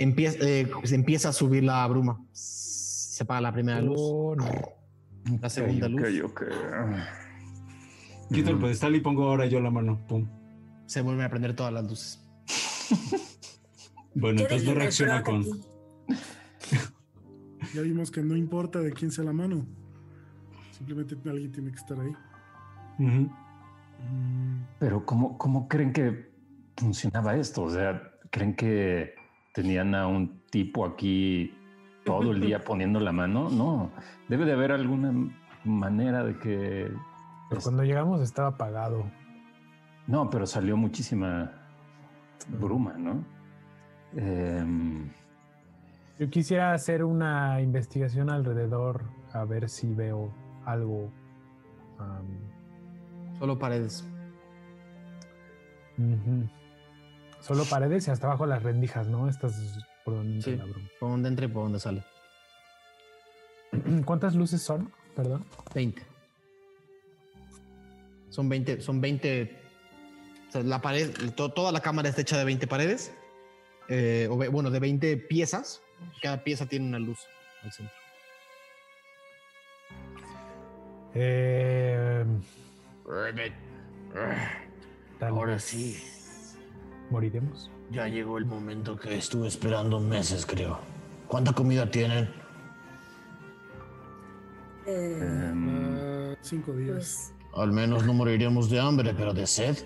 Empieza, 0.00 0.38
eh, 0.40 0.66
se 0.84 0.94
empieza 0.94 1.28
a 1.28 1.32
subir 1.32 1.62
la 1.64 1.86
bruma. 1.86 2.24
Se 2.32 3.22
apaga 3.22 3.42
la 3.42 3.52
primera 3.52 3.80
luz. 3.82 3.96
Oh, 4.00 4.34
no. 4.34 4.46
La 5.40 5.50
segunda 5.50 5.86
Ok, 5.88 5.92
luz. 5.92 6.22
ok, 6.24 6.42
ok. 6.42 6.42
Quito 8.32 8.50
el 8.50 8.56
Mm. 8.56 8.60
pedestal 8.60 8.96
y 8.96 9.00
pongo 9.00 9.24
ahora 9.24 9.44
yo 9.46 9.60
la 9.60 9.70
mano. 9.70 10.00
Pum. 10.08 10.26
Se 10.86 11.02
vuelven 11.02 11.24
a 11.26 11.28
prender 11.28 11.54
todas 11.54 11.72
las 11.72 11.84
luces. 11.84 12.18
Bueno, 14.14 14.38
¿Qué 14.38 14.42
entonces 14.44 14.66
no 14.68 14.74
reacciona 14.74 15.22
con. 15.22 15.44
Ya 17.74 17.82
vimos 17.82 18.10
que 18.10 18.22
no 18.22 18.36
importa 18.36 18.80
de 18.80 18.92
quién 18.92 19.10
sea 19.10 19.24
la 19.24 19.32
mano. 19.32 19.66
Simplemente 20.72 21.14
alguien 21.28 21.52
tiene 21.52 21.70
que 21.70 21.76
estar 21.76 22.00
ahí. 22.00 22.12
Ujú. 22.98 23.30
Mm, 24.10 24.64
Pero 24.78 25.04
¿cómo, 25.04 25.36
¿cómo 25.38 25.68
creen 25.68 25.92
que 25.92 26.32
funcionaba 26.76 27.36
esto? 27.36 27.62
O 27.64 27.70
sea, 27.70 28.02
¿creen 28.30 28.56
que 28.56 29.14
tenían 29.52 29.94
a 29.94 30.06
un 30.06 30.40
tipo 30.50 30.84
aquí 30.84 31.54
todo 32.04 32.32
el 32.32 32.40
día 32.40 32.60
poniendo 32.64 33.00
la 33.00 33.12
mano? 33.12 33.48
No, 33.50 33.90
debe 34.28 34.44
de 34.44 34.52
haber 34.52 34.72
alguna 34.72 35.12
manera 35.64 36.24
de 36.24 36.38
que... 36.38 36.90
Pero 37.48 37.60
cuando 37.62 37.82
llegamos 37.82 38.20
estaba 38.20 38.48
apagado. 38.48 39.04
No, 40.06 40.30
pero 40.30 40.46
salió 40.46 40.76
muchísima 40.76 41.52
bruma, 42.48 42.94
¿no? 42.96 43.24
Em, 44.16 45.10
Yo 46.18 46.28
quisiera 46.30 46.72
hacer 46.72 47.04
una 47.04 47.60
investigación 47.60 48.30
alrededor 48.30 49.04
a 49.32 49.44
ver 49.44 49.68
si 49.68 49.92
veo 49.92 50.32
algo. 50.64 51.10
Solo 53.38 53.58
paredes. 53.58 54.08
ujú. 55.98 56.48
Solo 57.40 57.64
paredes 57.64 58.06
y 58.06 58.10
hasta 58.10 58.26
abajo 58.26 58.46
las 58.46 58.62
rendijas, 58.62 59.06
¿no? 59.08 59.28
Estas 59.28 59.54
por 60.04 60.14
donde 60.14 60.36
entra 60.36 60.52
Sí. 60.52 60.58
la 60.58 60.64
bruma. 60.64 60.88
Por 60.98 61.10
donde 61.10 61.28
entra 61.28 61.44
y 61.46 61.48
por 61.48 61.62
donde 61.64 61.80
sale. 61.80 62.04
¿Cuántas 64.04 64.34
luces 64.34 64.62
son? 64.62 64.92
Perdón. 65.16 65.44
20. 65.74 66.02
Son 68.30 68.48
20, 68.48 68.80
son 68.80 69.00
20. 69.00 69.56
o 70.48 70.52
sea, 70.52 70.62
la 70.62 70.80
pared, 70.80 71.10
to- 71.34 71.50
toda 71.52 71.70
la 71.72 71.80
cámara 71.80 72.08
está 72.08 72.20
hecha 72.22 72.36
de 72.38 72.44
20 72.44 72.66
paredes. 72.66 73.12
eh, 73.92 74.28
o 74.30 74.36
ve- 74.36 74.48
bueno, 74.48 74.70
de 74.70 74.78
20 74.78 75.16
piezas. 75.16 75.82
Cada 76.22 76.44
pieza 76.44 76.66
tiene 76.66 76.86
una 76.86 77.00
luz 77.00 77.18
al 77.64 77.72
centro. 77.72 77.94
Eh, 81.14 82.24
Ahora 85.20 85.58
sí, 85.58 86.00
Moriremos. 87.10 87.70
ya 87.90 88.06
llegó 88.06 88.38
el 88.38 88.44
momento 88.46 88.96
que 88.96 89.16
estuve 89.18 89.48
esperando 89.48 89.98
meses, 90.00 90.46
creo. 90.46 90.78
¿Cuánta 91.26 91.52
comida 91.52 91.90
tienen? 91.90 92.28
Eh, 94.86 96.36
cinco 96.40 96.72
días. 96.72 97.32
pues, 97.50 97.60
Al 97.62 97.72
menos 97.72 98.04
no 98.06 98.12
moriremos 98.14 98.70
de 98.70 98.80
hambre, 98.80 99.12
pero 99.14 99.32
de 99.34 99.46
sed. 99.46 99.76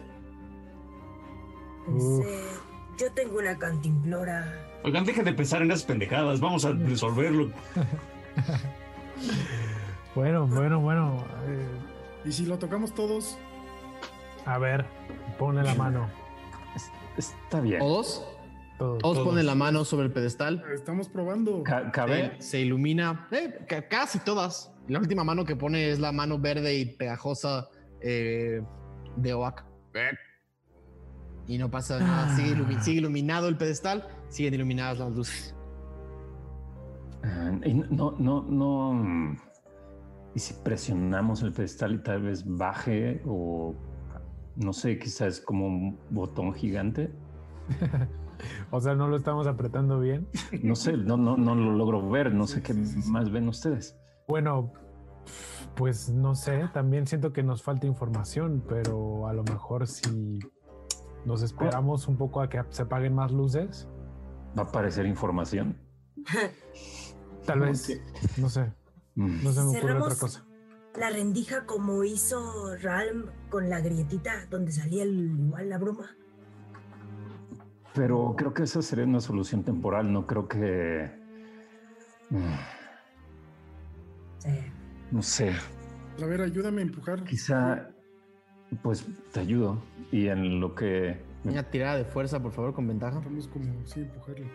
yo 2.99 3.11
tengo 3.15 3.39
una 3.39 3.57
cantimplora. 3.59 4.61
Oigan, 4.85 5.05
dejen 5.05 5.25
de 5.25 5.33
pensar 5.33 5.63
en 5.63 5.71
esas 5.71 5.85
pendejadas. 5.85 6.41
Vamos 6.41 6.65
a 6.65 6.73
resolverlo. 6.73 7.51
Bueno, 10.15 10.47
bueno, 10.47 10.79
bueno. 10.81 11.25
eh, 11.49 11.67
Y 12.25 12.31
si 12.31 12.47
lo 12.47 12.57
tocamos 12.57 12.95
todos, 12.95 13.37
a 14.47 14.59
ver, 14.59 14.85
ponle 15.41 15.65
la 15.65 15.75
mano. 15.75 16.09
Es- 17.17 17.35
está 17.45 17.61
bien. 17.61 17.79
¿Todos? 17.81 18.25
Todos. 18.79 18.99
Todos 18.99 19.15
Todos. 19.15 19.29
ponen 19.29 19.47
la 19.47 19.55
mano 19.55 19.85
sobre 19.85 20.07
el 20.07 20.13
pedestal. 20.13 20.63
estamos 20.75 21.09
probando. 21.09 21.63
Ca- 21.63 21.91
¿Cabe? 21.93 22.33
Se, 22.41 22.43
se 22.43 22.61
ilumina. 22.61 23.29
eh, 23.31 23.65
ca- 23.69 23.87
casi 23.89 24.19
todas. 24.19 24.73
La 24.89 24.99
última 24.99 25.25
mano 25.25 25.45
que 25.45 25.57
pone 25.57 25.91
es 25.91 26.01
la 26.01 26.13
mano 26.13 26.39
verde 26.39 26.75
y 26.77 26.85
pegajosa 26.87 27.69
eh, 28.01 28.63
de 29.17 29.33
Oak. 29.35 29.65
Y 31.47 31.57
no 31.59 31.71
pasa 31.71 32.01
nada. 32.01 32.35
Sigue, 32.37 32.57
ilumi- 32.57 32.81
sigue 32.81 32.99
iluminado 32.99 33.49
el 33.49 33.57
pedestal. 33.57 34.09
Siguen 34.29 34.55
iluminadas 34.55 34.99
las 34.99 35.13
luces. 35.15 35.55
Ah, 37.23 37.53
y 37.65 37.75
no, 37.75 38.15
no, 38.19 38.43
no. 38.43 38.93
mm, 38.93 39.37
¿Y 40.35 40.39
si 40.41 40.55
presionamos 40.65 41.43
el 41.43 41.53
pedestal 41.53 41.95
y 41.95 41.99
tal 42.03 42.23
vez 42.23 42.45
baje 42.45 43.23
o 43.25 43.75
no 44.57 44.73
sé, 44.73 44.99
quizás 44.99 45.41
como 45.41 45.67
un 45.67 45.99
botón 46.11 46.55
gigante? 46.55 47.13
O 48.71 48.81
sea, 48.81 48.95
no 48.95 49.09
lo 49.09 49.17
estamos 49.17 49.47
apretando 49.47 50.01
bien. 50.01 50.27
No 50.63 50.75
sé, 50.77 50.97
no, 50.97 51.17
no, 51.17 51.37
no 51.37 51.55
lo 51.55 51.73
logro 51.73 52.11
ver, 52.11 52.35
no 52.35 52.47
sé 52.47 52.63
qué 52.63 52.75
más 53.07 53.31
ven 53.31 53.49
ustedes. 53.49 53.97
Bueno, 54.29 54.73
pues 55.77 56.11
no 56.11 56.35
sé, 56.35 56.69
también 56.73 57.07
siento 57.07 57.33
que 57.33 57.43
nos 57.43 57.63
falta 57.63 57.87
información, 57.87 58.63
pero 58.69 59.29
a 59.29 59.33
lo 59.33 59.45
mejor 59.45 59.87
si 59.87 60.41
nos 61.25 61.43
esperamos 61.43 62.07
un 62.09 62.17
poco 62.17 62.41
a 62.41 62.49
que 62.49 62.63
se 62.71 62.83
apaguen 62.83 63.15
más 63.15 63.33
luces, 63.33 63.89
¿Va 64.57 64.63
a 64.63 64.67
aparecer 64.67 65.05
información? 65.07 65.77
tal 67.45 67.61
vez, 67.61 68.01
no 68.37 68.49
sé, 68.49 68.73
no 69.17 69.53
se 69.53 69.61
me 69.63 69.67
ocurre 69.67 69.81
Cerramos 69.81 70.07
otra 70.07 70.19
cosa. 70.19 70.45
La 70.99 71.11
rendija 71.11 71.67
como 71.67 72.05
hizo 72.05 72.77
Ralm 72.83 73.27
con 73.51 73.69
la 73.69 73.81
grietita 73.81 74.47
donde 74.51 74.73
salía 74.73 75.03
el- 75.03 75.39
igual 75.47 75.69
la 75.69 75.79
bruma. 75.79 76.17
Pero 77.95 78.35
creo 78.37 78.53
que 78.55 78.65
esa 78.65 78.83
sería 78.83 79.05
una 79.05 79.21
solución 79.21 79.63
temporal, 79.63 80.13
no 80.13 80.27
creo 80.27 80.49
que... 80.49 81.11
Sí. 84.39 84.49
No 85.11 85.23
sé, 85.23 85.53
A 86.21 86.27
ver, 86.27 86.41
ayúdame 86.43 86.81
a 86.83 86.85
empujar. 86.85 87.23
quizá 87.25 87.89
pues 88.83 89.05
te 89.33 89.41
ayudo 89.41 89.81
y 90.11 90.27
en 90.29 90.59
lo 90.61 90.75
que... 90.75 91.21
Una 91.45 91.63
tirada 91.63 91.97
de 91.97 92.05
fuerza, 92.05 92.41
por 92.43 92.53
favor, 92.53 92.73
con 92.75 92.89
ventaja. 92.89 93.21
Vamos 93.21 93.47
como, 93.49 93.87
sí, 93.87 94.01
empujarlo. 94.01 94.47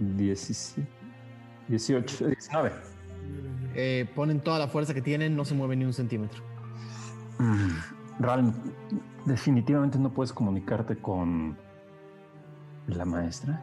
17, 0.00 0.86
18, 1.68 2.26
19. 2.26 2.72
Eh, 3.74 4.06
ponen 4.14 4.40
toda 4.40 4.58
la 4.58 4.68
fuerza 4.68 4.92
que 4.94 5.02
tienen, 5.02 5.34
no 5.36 5.44
se 5.44 5.54
mueve 5.54 5.76
ni 5.76 5.84
un 5.84 5.92
centímetro. 5.92 6.42
Mm, 7.38 8.22
Ral, 8.22 8.52
definitivamente 9.24 9.98
no 9.98 10.10
puedes 10.10 10.32
comunicarte 10.32 10.96
con 10.96 11.56
la 12.88 13.04
maestra. 13.04 13.62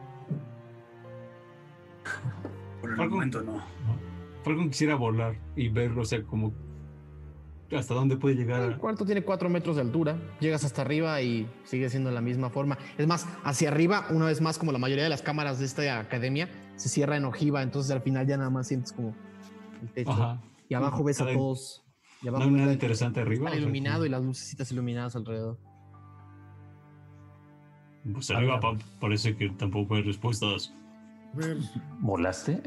Por 2.80 2.90
el 2.92 3.00
Algo- 3.00 3.14
momento 3.16 3.42
no. 3.42 3.62
Falcon 4.44 4.70
quisiera 4.70 4.94
volar 4.94 5.36
y 5.54 5.68
ver, 5.68 5.90
o 5.98 6.04
sea, 6.04 6.22
como 6.22 6.52
hasta 7.76 7.94
dónde 7.94 8.16
puede 8.16 8.34
El 8.34 8.40
llegar. 8.40 8.78
cuarto 8.78 9.04
tiene 9.04 9.22
4 9.22 9.48
metros 9.48 9.76
de 9.76 9.82
altura. 9.82 10.16
Llegas 10.40 10.64
hasta 10.64 10.82
arriba 10.82 11.20
y 11.22 11.48
sigue 11.64 11.88
siendo 11.88 12.10
la 12.10 12.20
misma 12.20 12.50
forma. 12.50 12.76
Es 12.98 13.06
más, 13.06 13.26
hacia 13.44 13.68
arriba, 13.68 14.06
una 14.10 14.24
vez 14.26 14.40
más, 14.40 14.58
como 14.58 14.72
la 14.72 14.78
mayoría 14.78 15.04
de 15.04 15.10
las 15.10 15.22
cámaras 15.22 15.58
de 15.60 15.66
esta 15.66 16.00
academia, 16.00 16.48
se 16.76 16.88
cierra 16.88 17.16
en 17.16 17.26
ojiva. 17.26 17.62
Entonces 17.62 17.92
al 17.92 18.00
final 18.00 18.26
ya 18.26 18.38
nada 18.38 18.50
más 18.50 18.66
sientes 18.66 18.92
como 18.92 19.14
el 19.82 19.88
techo. 19.92 20.10
Ajá. 20.12 20.40
Y 20.68 20.74
abajo 20.74 21.02
ves 21.04 21.20
a 21.20 21.26
todos. 21.32 21.84
Y 22.22 22.26
No 22.26 22.36
hay 22.38 22.50
nada 22.50 22.72
interesante 22.72 23.20
arriba. 23.20 23.44
Está 23.46 23.50
o 23.50 23.52
sea, 23.54 23.62
iluminado 23.62 24.04
y 24.06 24.08
las 24.10 24.22
lucecitas 24.22 24.70
iluminadas 24.72 25.16
alrededor. 25.16 25.58
Pues 28.12 28.30
arriba 28.30 28.60
pa- 28.60 28.78
parece 29.00 29.36
que 29.36 29.50
tampoco 29.50 29.94
hay 29.94 30.02
respuestas. 30.02 30.72
A 31.34 31.36
ver, 31.36 31.58
¿Volaste? 32.00 32.62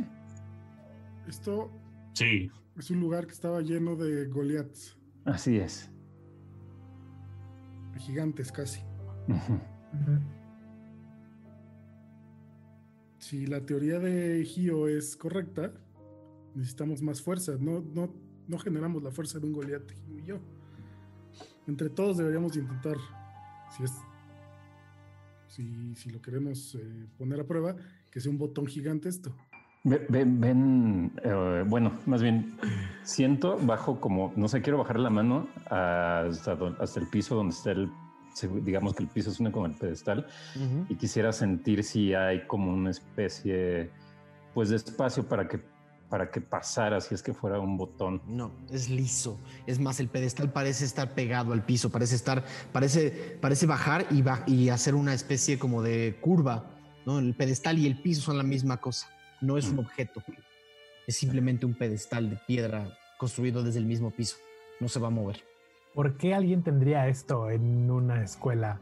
esto 1.28 1.72
Sí, 2.14 2.50
es 2.78 2.92
un 2.92 3.00
lugar 3.00 3.26
que 3.26 3.34
estaba 3.34 3.62
lleno 3.62 3.96
de 3.96 4.26
Goliaths, 4.28 4.98
Así 5.26 5.58
es. 5.58 5.90
de 7.94 8.00
gigantes 8.00 8.52
casi. 8.52 8.82
Si 13.20 13.46
la 13.48 13.62
teoría 13.66 14.00
de 14.00 14.44
Gio 14.46 14.88
es 14.88 15.16
correcta, 15.16 15.72
necesitamos 16.56 17.02
más 17.02 17.22
fuerza. 17.22 17.54
No, 17.60 17.82
no, 17.94 18.10
no 18.48 18.58
generamos 18.58 19.02
la 19.04 19.12
fuerza 19.12 19.40
de 19.40 19.46
un 19.48 19.54
Goliath, 19.54 19.90
Gio 19.92 20.20
y 20.20 20.26
yo. 20.26 20.38
Entre 21.68 21.90
todos 21.90 22.18
deberíamos 22.18 22.54
de 22.54 22.60
intentar, 22.62 22.98
si 23.76 23.84
es, 23.84 23.92
si, 25.48 25.96
si 25.96 26.10
lo 26.10 26.22
queremos 26.22 26.76
eh, 26.76 27.08
poner 27.18 27.40
a 27.40 27.44
prueba, 27.46 27.76
que 28.12 28.20
sea 28.20 28.32
un 28.32 28.38
botón 28.38 28.66
gigante 28.68 29.10
esto. 29.10 29.36
Ve- 29.86 30.06
ve- 30.10 30.26
Ven, 30.26 31.12
eh, 31.24 31.64
bueno, 31.68 31.92
más 32.06 32.22
bien 32.22 32.58
siento, 33.04 33.58
bajo 33.66 34.00
como, 34.00 34.32
no 34.36 34.48
sé, 34.48 34.62
quiero 34.62 34.78
bajar 34.78 35.00
la 35.00 35.10
mano 35.10 35.48
hasta, 35.66 36.58
hasta 36.80 37.00
el 37.00 37.08
piso 37.08 37.36
donde 37.36 37.54
está 37.54 37.72
el, 37.72 37.90
digamos 38.64 38.94
que 38.96 39.04
el 39.04 39.10
piso 39.10 39.30
es 39.30 39.40
una 39.40 39.52
como 39.52 39.66
el 39.66 39.74
pedestal 39.76 40.26
y 40.90 40.96
quisiera 40.96 41.32
sentir 41.34 41.84
si 41.84 42.14
hay 42.14 42.48
como 42.48 42.74
una 42.74 42.90
especie, 42.92 43.90
pues 44.54 44.70
de 44.70 44.78
espacio 44.78 45.28
para 45.28 45.48
que, 45.48 45.60
para 46.10 46.30
que 46.30 46.42
pasara, 46.42 47.02
si 47.02 47.16
es 47.16 47.24
que 47.24 47.34
fuera 47.34 47.60
un 47.60 47.76
botón. 47.78 48.22
No, 48.28 48.52
es 48.70 48.90
liso. 48.90 49.40
Es 49.66 49.80
más, 49.80 50.00
el 50.00 50.10
pedestal 50.10 50.52
parece 50.52 50.86
estar 50.86 51.14
pegado 51.16 51.54
al 51.54 51.66
piso, 51.66 51.90
parece 51.90 52.16
estar, 52.16 52.44
parece, 52.72 53.38
parece 53.42 53.66
bajar 53.66 54.06
y, 54.12 54.22
ba- 54.22 54.44
y 54.46 54.70
hacer 54.70 54.94
una 54.96 55.14
especie 55.14 55.58
como 55.58 55.82
de 55.82 56.18
curva. 56.22 56.70
¿no? 57.06 57.20
El 57.20 57.34
pedestal 57.36 57.80
y 57.80 57.88
el 57.88 58.00
piso 58.02 58.22
son 58.22 58.38
la 58.38 58.44
misma 58.44 58.78
cosa. 58.78 59.08
No 59.42 59.58
es 59.58 59.68
un 59.70 59.80
objeto. 59.80 60.22
Es 61.08 61.18
simplemente 61.18 61.66
un 61.66 61.74
pedestal 61.74 62.30
de 62.30 62.38
piedra 62.48 62.96
construido 63.18 63.64
desde 63.64 63.80
el 63.80 63.86
mismo 63.86 64.12
piso. 64.12 64.38
No 64.80 64.88
se 64.88 65.00
va 65.00 65.08
a 65.08 65.12
mover. 65.12 65.44
¿Por 65.94 66.16
qué 66.18 66.34
alguien 66.34 66.64
tendría 66.64 67.08
esto 67.08 67.50
en 67.50 67.90
una 67.92 68.24
escuela? 68.24 68.80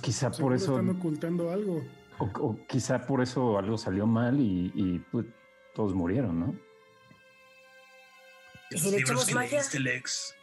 Quizá 0.00 0.30
por 0.30 0.52
eso, 0.54 0.72
están 0.78 0.90
ocultando 0.96 1.50
algo. 1.50 1.82
o, 2.18 2.24
o 2.40 2.58
quizá 2.68 3.04
por 3.06 3.20
eso 3.22 3.58
algo 3.58 3.76
salió 3.78 4.06
mal 4.06 4.38
y, 4.40 4.70
y, 4.74 4.98
pues, 5.10 5.26
todos 5.76 5.94
murieron, 5.94 6.40
¿no? 6.40 6.54
¿Y 8.70 8.78
si 8.78 8.90
le 8.90 8.96
echamos 8.98 9.26
que 9.26 9.34
magia? 9.34 9.58
leíste, 9.58 9.78
Lex. 9.78 10.34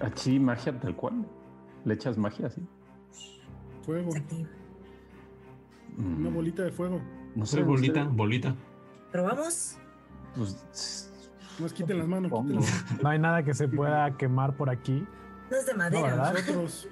Aquí 0.00 0.40
magia 0.40 0.78
tal 0.80 0.96
cual. 0.96 1.26
Le 1.84 1.94
echas 1.94 2.16
magia 2.18 2.46
así. 2.46 2.62
Fuego. 3.84 4.10
Activa. 4.16 4.48
Mm, 5.96 6.16
Una 6.20 6.30
bolita 6.30 6.62
de 6.62 6.72
fuego. 6.72 7.00
No 7.34 7.46
sé, 7.46 7.62
bolita, 7.62 8.02
usted- 8.02 8.14
bolita. 8.16 8.54
¿Probamos? 9.12 9.76
pues, 10.36 11.10
Más 11.58 11.72
quiten 11.72 11.98
las 11.98 12.08
manos, 12.08 12.32
quiten 12.32 12.56
las 12.56 12.64
manos. 12.84 13.02
No 13.02 13.08
hay 13.10 13.18
nada 13.18 13.42
que 13.44 13.54
se 13.54 13.68
pueda 13.68 14.10
quemar 14.16 14.56
por 14.56 14.70
aquí. 14.70 15.04
No 15.50 15.56
es 15.56 15.66
de 15.66 15.74
madera. 15.74 16.02
¿verdad? 16.02 16.32
Nosotros. 16.34 16.88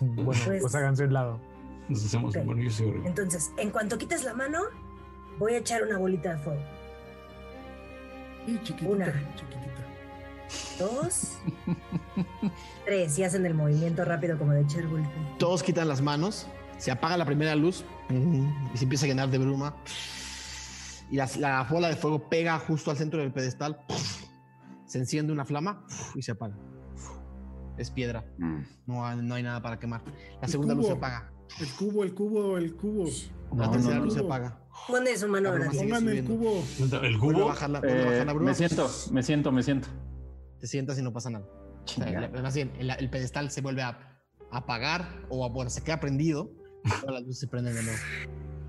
Bueno, 0.00 0.24
Pues- 0.24 0.60
pues 0.62 0.74
háganse 0.74 1.04
un 1.04 1.12
lado. 1.12 1.40
Nos 1.88 2.04
hacemos, 2.04 2.34
Ok. 2.34 2.42
bueno, 2.44 2.62
yo 2.62 2.70
soy 2.70 2.88
horrible. 2.88 3.08
Entonces, 3.08 3.52
en 3.58 3.70
cuanto 3.70 3.98
quites 3.98 4.24
la 4.24 4.32
mano, 4.34 4.60
voy 5.38 5.54
a 5.54 5.58
echar 5.58 5.82
una 5.82 5.98
bolita 5.98 6.32
de 6.34 6.38
fuego. 6.38 6.60
Y 8.46 8.58
chiquitita, 8.62 8.90
Una. 8.90 9.06
chiquitita. 9.06 9.64
Dos, 10.78 11.38
tres. 12.84 13.18
Y 13.18 13.24
hacen 13.24 13.46
el 13.46 13.54
movimiento 13.54 14.04
rápido 14.04 14.38
como 14.38 14.52
de 14.52 14.62
echar 14.62 14.86
bolita. 14.86 15.10
Todos 15.38 15.62
quitan 15.62 15.88
las 15.88 16.00
manos, 16.02 16.46
se 16.78 16.90
apaga 16.90 17.16
la 17.16 17.24
primera 17.24 17.54
luz 17.54 17.84
y 18.10 18.76
se 18.76 18.84
empieza 18.84 19.06
a 19.06 19.08
llenar 19.08 19.30
de 19.30 19.38
bruma. 19.38 19.76
Y 21.10 21.16
las- 21.16 21.36
la 21.36 21.62
bola 21.64 21.88
de 21.88 21.96
fuego 21.96 22.28
pega 22.28 22.58
justo 22.58 22.90
al 22.90 22.96
centro 22.96 23.20
del 23.20 23.32
pedestal. 23.32 23.80
Se 24.86 24.98
enciende 24.98 25.32
una 25.32 25.44
flama 25.44 25.84
y 26.14 26.22
se 26.22 26.32
apaga. 26.32 26.56
Es 27.76 27.90
piedra, 27.90 28.24
Mm. 28.38 28.60
no 28.86 29.04
hay, 29.06 29.16
no 29.20 29.34
hay 29.34 29.42
nada 29.42 29.60
para 29.60 29.78
quemar. 29.78 30.02
La 30.40 30.46
segunda 30.48 30.74
luz 30.74 30.86
se 30.86 30.92
apaga. 30.92 31.32
El 31.60 31.68
cubo, 31.70 32.04
el 32.04 32.14
cubo, 32.14 32.56
el 32.58 32.74
cubo. 32.76 33.04
La 33.56 33.66
No, 33.66 33.70
tercera 33.72 33.96
no, 33.96 34.04
luz 34.04 34.14
se 34.14 34.20
apaga. 34.20 34.58
Pone 34.88 35.16
su 35.16 35.28
mano 35.28 35.52
sigue 35.70 35.78
Pongan 35.84 36.08
el 36.08 36.24
cubo. 36.24 36.62
El 37.02 37.14
a 37.14 37.18
cubo. 37.18 37.46
bajar 37.46 37.70
la, 37.70 37.78
a 37.78 37.82
Eh, 37.84 38.24
la 38.24 38.32
bruma. 38.32 38.50
me 38.50 38.54
siento, 38.54 38.88
me 39.12 39.22
siento, 39.22 39.52
me 39.52 39.62
siento. 39.62 39.88
Te 40.60 40.66
sientas 40.66 40.98
y 40.98 41.02
no 41.02 41.12
pasa 41.12 41.30
nada. 41.30 41.46
Más 42.42 42.54
bien, 42.54 42.72
el, 42.78 42.90
el 42.90 43.10
pedestal 43.10 43.50
se 43.50 43.60
vuelve 43.60 43.82
a 43.82 44.20
apagar 44.50 45.26
o 45.28 45.48
bueno, 45.50 45.70
se 45.70 45.82
queda 45.82 46.00
prendido. 46.00 46.50
Todas 47.00 47.14
las 47.14 47.22
luces 47.22 47.40
se 47.40 47.48
prenden 47.48 47.74
de 47.74 47.82
nuevo. 47.82 47.98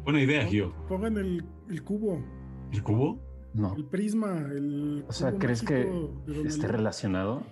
Buena 0.03 0.21
idea, 0.21 0.45
Gio. 0.45 0.73
Pongan 0.87 1.17
el, 1.17 1.43
el 1.69 1.83
cubo, 1.83 2.23
¿El 2.71 2.83
cubo? 2.83 3.19
No. 3.53 3.73
el 3.75 3.85
prisma, 3.85 4.37
el. 4.51 5.05
O 5.07 5.11
sea, 5.13 5.29
cubo 5.31 5.39
¿crees 5.39 5.61
que 5.63 5.89
esté 6.45 6.67
relacionado? 6.67 7.43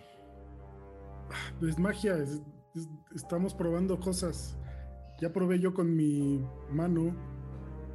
Es 1.68 1.80
magia, 1.80 2.18
es- 2.18 2.42
es- 2.76 2.90
estamos 3.16 3.54
probando 3.54 4.00
cosas. 4.00 4.58
Ya 5.22 5.32
probé 5.32 5.60
yo 5.60 5.74
con 5.74 5.96
mi 5.96 6.46
mano. 6.72 7.16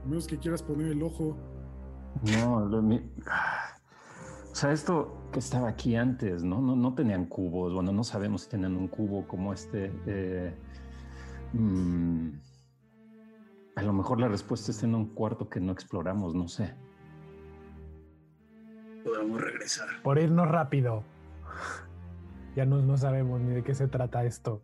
Menos 0.09 0.27
que 0.27 0.39
quieras 0.39 0.63
poner 0.63 0.89
el 0.93 1.03
ojo. 1.03 1.37
No, 2.41 2.61
lo- 2.67 2.83
mi- 2.83 2.97
o 4.53 4.55
sea, 4.55 4.73
esto 4.73 5.29
que 5.33 5.39
estaba 5.39 5.69
aquí 5.69 5.95
antes, 5.97 6.43
¿no? 6.43 6.61
No, 6.61 6.75
no 6.75 6.95
tenían 6.95 7.27
cubos. 7.27 7.75
Bueno, 7.75 7.93
no 7.93 8.03
sabemos 8.05 8.43
si 8.43 8.49
tenían 8.51 8.77
un 8.77 8.89
cubo 8.89 9.27
como 9.29 9.53
este. 9.53 9.93
eh, 10.07 10.55
mm, 11.53 12.29
a 13.77 13.83
lo 13.83 13.93
mejor 13.93 14.19
la 14.21 14.29
respuesta 14.29 14.73
está 14.73 14.87
en 14.87 14.95
un 14.97 15.07
cuarto 15.15 15.49
que 15.49 15.61
no 15.61 15.71
exploramos, 15.73 16.35
no 16.35 16.49
sé. 16.49 16.75
Podemos 19.05 19.41
regresar. 19.41 19.87
Por 20.03 20.19
irnos 20.19 20.49
rápido. 20.49 21.05
Ya 22.57 22.65
no, 22.67 22.83
no 22.83 22.97
sabemos 22.97 23.41
ni 23.41 23.53
de 23.55 23.63
qué 23.63 23.75
se 23.75 23.87
trata 23.87 24.25
esto. 24.25 24.63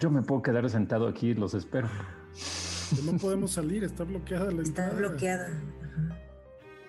Yo 0.00 0.10
me 0.10 0.22
puedo 0.22 0.40
quedar 0.42 0.68
sentado 0.70 1.06
aquí 1.06 1.30
y 1.30 1.34
los 1.34 1.52
espero. 1.52 1.88
Que 2.94 3.02
no 3.12 3.18
podemos 3.18 3.52
salir, 3.52 3.84
está 3.84 4.04
bloqueada 4.04 4.50
la 4.50 4.62
Está 4.62 4.86
entrada. 4.86 5.08
bloqueada. 5.08 5.48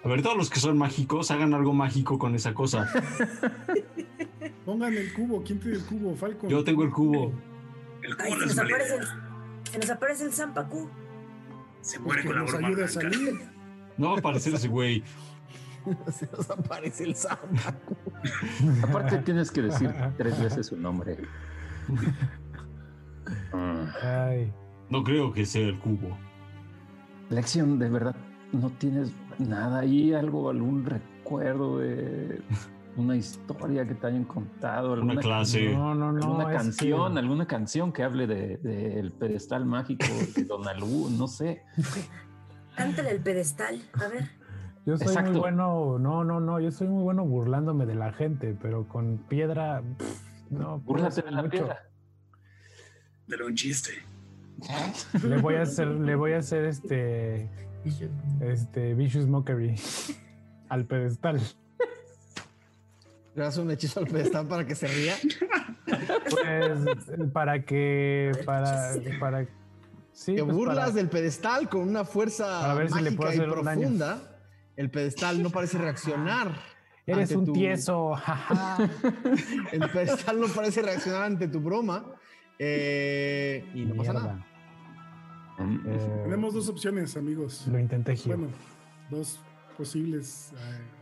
A 0.03 0.07
ver, 0.07 0.21
todos 0.23 0.35
los 0.35 0.49
que 0.49 0.59
son 0.59 0.77
mágicos, 0.77 1.29
hagan 1.29 1.53
algo 1.53 1.73
mágico 1.73 2.17
con 2.17 2.33
esa 2.33 2.53
cosa. 2.55 2.91
Pongan 4.65 4.93
el 4.95 5.13
cubo, 5.13 5.43
¿quién 5.43 5.59
tiene 5.59 5.77
el 5.77 5.85
cubo? 5.85 6.15
Falcon. 6.15 6.49
Yo 6.49 6.63
tengo 6.63 6.83
el 6.83 6.89
cubo. 6.91 7.31
El 8.01 8.15
Ay, 8.19 8.31
cubo 8.31 8.39
no 8.41 8.47
se 8.47 8.55
nos 8.55 8.59
aparece 8.59 8.95
el, 8.95 9.07
se 9.71 9.77
nos 9.77 9.89
aparece 9.91 10.23
el 10.25 10.33
Zampacú. 10.33 10.89
Se 11.81 11.99
Pues 11.99 12.05
muere 12.05 12.23
con 12.25 12.35
la 12.35 12.41
nos 12.41 12.95
broma. 12.95 13.39
No 13.97 14.09
va 14.09 14.15
a 14.15 14.19
aparecer 14.19 14.53
ese 14.55 14.67
güey. 14.67 15.03
Se 16.11 16.27
nos 16.31 16.47
aparece 16.51 17.03
el 17.05 17.15
Samba. 17.15 17.75
Aparte, 18.83 19.17
tienes 19.19 19.49
que 19.49 19.63
decir 19.63 19.91
tres 20.15 20.39
veces 20.39 20.67
su 20.67 20.77
nombre. 20.77 21.17
Ay, 24.03 24.53
No 24.91 25.03
creo 25.03 25.31
que 25.33 25.45
sea 25.45 25.67
el 25.67 25.79
cubo. 25.79 26.17
Lección, 27.29 27.79
de 27.79 27.89
verdad, 27.89 28.15
no 28.51 28.69
tienes 28.71 29.11
nada 29.39 29.79
ahí, 29.79 30.13
algo, 30.13 30.49
algún 30.49 30.85
recuerdo 30.85 31.79
de 31.79 32.41
una 32.97 33.15
historia 33.15 33.87
que 33.87 33.95
te 33.95 34.07
hayan 34.07 34.25
contado, 34.25 34.93
alguna, 34.93 35.13
Una 35.13 35.21
clase. 35.21 35.73
no, 35.73 35.95
no, 35.95 36.11
no. 36.11 36.21
alguna 36.21 36.51
es 36.51 36.57
canción, 36.57 37.13
que- 37.13 37.19
alguna 37.19 37.47
canción 37.47 37.93
que 37.93 38.03
hable 38.03 38.27
del 38.27 38.61
de, 38.61 39.11
pedestal 39.17 39.65
mágico 39.65 40.05
de 40.35 40.43
Don 40.43 40.67
Alú, 40.67 41.09
no 41.17 41.27
sé. 41.27 41.63
Cántale 42.75 43.11
el 43.11 43.21
pedestal. 43.21 43.81
A 43.93 44.07
ver. 44.09 44.29
Yo 44.85 44.97
soy 44.97 45.15
muy 45.23 45.39
bueno, 45.39 45.99
no, 45.99 46.23
no, 46.23 46.39
no, 46.39 46.59
yo 46.59 46.71
soy 46.71 46.87
muy 46.87 47.03
bueno 47.03 47.23
burlándome 47.23 47.85
de 47.85 47.95
la 47.95 48.11
gente, 48.11 48.57
pero 48.61 48.87
con 48.87 49.19
piedra, 49.29 49.81
pff, 49.97 50.51
no. 50.51 50.79
Búrlate 50.79 51.21
de 51.21 51.31
la 51.31 51.37
mucho. 51.43 51.51
piedra. 51.51 51.79
De 53.27 53.41
un 53.43 53.55
chiste. 53.55 53.91
Le 55.23 55.37
voy 55.37 55.55
a 55.55 55.63
hacer, 55.63 55.87
le 55.87 56.15
voy 56.15 56.33
a 56.33 56.37
hacer 56.39 56.65
este, 56.65 57.49
este 58.41 58.93
vicious 58.93 59.27
mockery 59.27 59.75
al 60.69 60.85
pedestal. 60.85 61.39
Le 63.35 63.43
das 63.43 63.57
un 63.57 63.71
hechizo 63.71 64.01
al 64.01 64.07
pedestal 64.07 64.47
para 64.47 64.65
que 64.65 64.75
se 64.75 64.87
ría. 64.87 65.15
Pues 66.29 67.29
para 67.33 67.63
que, 67.63 68.31
para, 68.45 68.93
para, 69.19 69.45
sí, 70.11 70.35
Te 70.35 70.43
pues, 70.43 70.55
burlas 70.55 70.77
para- 70.77 70.91
del 70.91 71.09
pedestal 71.09 71.69
con 71.69 71.81
una 71.81 72.03
fuerza 72.05 72.73
ver 72.73 72.89
si 72.89 72.95
mágica 72.95 73.35
y 73.35 73.39
profunda. 73.39 74.37
El 74.75 74.89
pedestal 74.91 75.41
no 75.41 75.49
parece 75.49 75.77
reaccionar. 75.77 76.51
Eres 77.05 77.31
un 77.31 77.45
tu- 77.45 77.53
tieso. 77.53 78.13
El 79.71 79.89
pedestal 79.89 80.39
no 80.39 80.47
parece 80.47 80.81
reaccionar 80.81 81.23
ante 81.23 81.47
tu 81.47 81.59
broma. 81.59 82.05
Eh, 82.63 83.65
y 83.73 83.85
no 83.85 83.95
pasa 83.95 84.13
nada. 84.13 84.45
Mm, 85.57 85.79
Eh, 85.87 86.21
Tenemos 86.23 86.53
dos 86.53 86.69
opciones, 86.69 87.17
amigos. 87.17 87.67
Lo 87.67 87.79
intenté, 87.79 88.15
Gio. 88.15 88.37
Bueno, 88.37 88.53
dos 89.09 89.39
posibles 89.77 90.53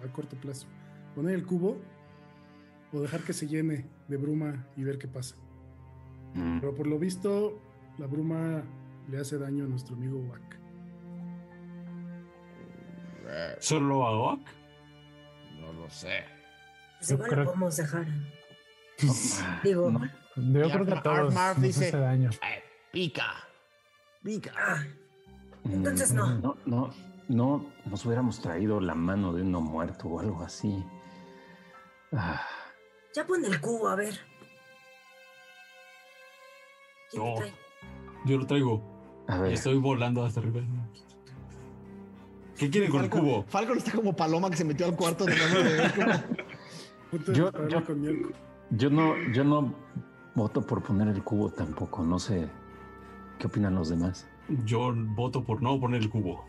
a, 0.02 0.06
a 0.06 0.12
corto 0.14 0.36
plazo. 0.38 0.68
Poner 1.16 1.36
el 1.36 1.46
cubo 1.46 1.78
o 2.94 3.02
dejar 3.02 3.22
que 3.22 3.34
se 3.34 3.46
llene 3.48 3.86
de 4.08 4.18
bruma 4.18 4.66
y 4.78 4.84
ver 4.84 4.98
qué 4.98 5.08
pasa. 5.08 5.36
mm. 6.34 6.60
Pero 6.60 6.74
por 6.76 6.88
lo 6.88 6.98
visto, 6.98 7.60
la 7.98 8.08
bruma 8.08 8.64
le 9.10 9.20
hace 9.20 9.38
daño 9.38 9.66
a 9.66 9.68
nuestro 9.68 9.96
amigo 9.96 10.18
Wack. 10.30 10.58
¿Solo 13.60 14.06
a 14.08 14.12
Oak? 14.12 14.40
No 15.60 15.74
lo 15.74 15.90
sé. 15.90 16.24
Pues 17.00 17.12
igual 17.12 17.30
creo- 17.30 17.44
lo 17.44 17.50
podemos 17.52 17.78
dejar. 17.78 18.08
Digo, 19.64 19.92
No. 19.92 20.00
Yo 20.40 20.66
Y 20.68 20.72
creo 20.72 20.86
que 20.86 20.92
a 20.92 20.96
Armar- 20.96 21.04
todos 21.04 21.18
Armar 21.20 21.56
nos 21.56 21.64
dice- 21.64 21.88
hace 21.88 21.98
daño. 21.98 22.30
Eh, 22.32 22.64
pica. 22.92 23.26
Pica. 24.24 24.52
ah, 24.58 24.84
Entonces 25.66 26.14
no. 26.14 26.28
No, 26.40 26.58
no, 26.66 26.90
no 27.28 27.66
nos 27.86 28.06
hubiéramos 28.06 28.42
traído 28.42 28.80
la 28.80 28.96
mano 28.96 29.34
de 29.34 29.42
uno 29.44 29.62
muerto 29.62 30.08
o 30.08 30.20
algo 30.20 30.44
así. 30.44 30.84
Ah, 32.12 32.42
ya 33.16 33.26
pon 33.26 33.44
el 33.46 33.60
cubo, 33.62 33.88
a 33.90 33.96
ver. 33.96 34.16
¿Quién 37.12 37.36
trae? 37.36 37.54
Yo 38.26 38.38
lo 38.38 38.46
traigo. 38.46 38.82
a 39.28 39.38
ver, 39.38 39.54
estoy 39.54 39.78
volando 39.78 40.24
hasta 40.26 40.40
arriba. 40.40 40.62
¿Qué 42.58 42.70
quieren 42.70 42.92
con 42.92 43.04
el 43.04 43.10
cubo? 43.10 43.44
Falcon 43.48 43.78
está 43.78 43.92
como 43.94 44.14
paloma 44.16 44.50
que 44.50 44.58
se 44.58 44.66
metió 44.66 44.86
al 44.86 44.96
cuarto 44.96 45.26
de 45.26 45.34
de 45.34 46.24
Yo- 47.34 47.52
yo- 47.68 47.82
yo 48.72 48.90
no, 48.90 49.16
yo 49.32 49.44
no 49.44 49.74
voto 50.40 50.62
por 50.66 50.82
poner 50.82 51.08
el 51.10 51.24
cubo 51.24 51.50
tampoco. 51.52 52.04
No 52.04 52.18
sé 52.18 52.50
qué 53.38 53.48
opinan 53.48 53.76
los 53.76 53.90
demás. 53.90 54.28
Yo 54.66 54.94
voto 54.96 55.44
por 55.44 55.62
no 55.62 55.80
poner 55.80 56.02
el 56.02 56.10
cubo. 56.10 56.44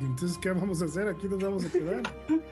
¿Y 0.00 0.04
entonces 0.04 0.38
qué 0.38 0.50
vamos 0.50 0.82
a 0.82 0.86
hacer? 0.86 1.08
Aquí 1.08 1.28
nos 1.28 1.38
vamos 1.42 1.64
a 1.64 1.70
quedar. 1.70 2.02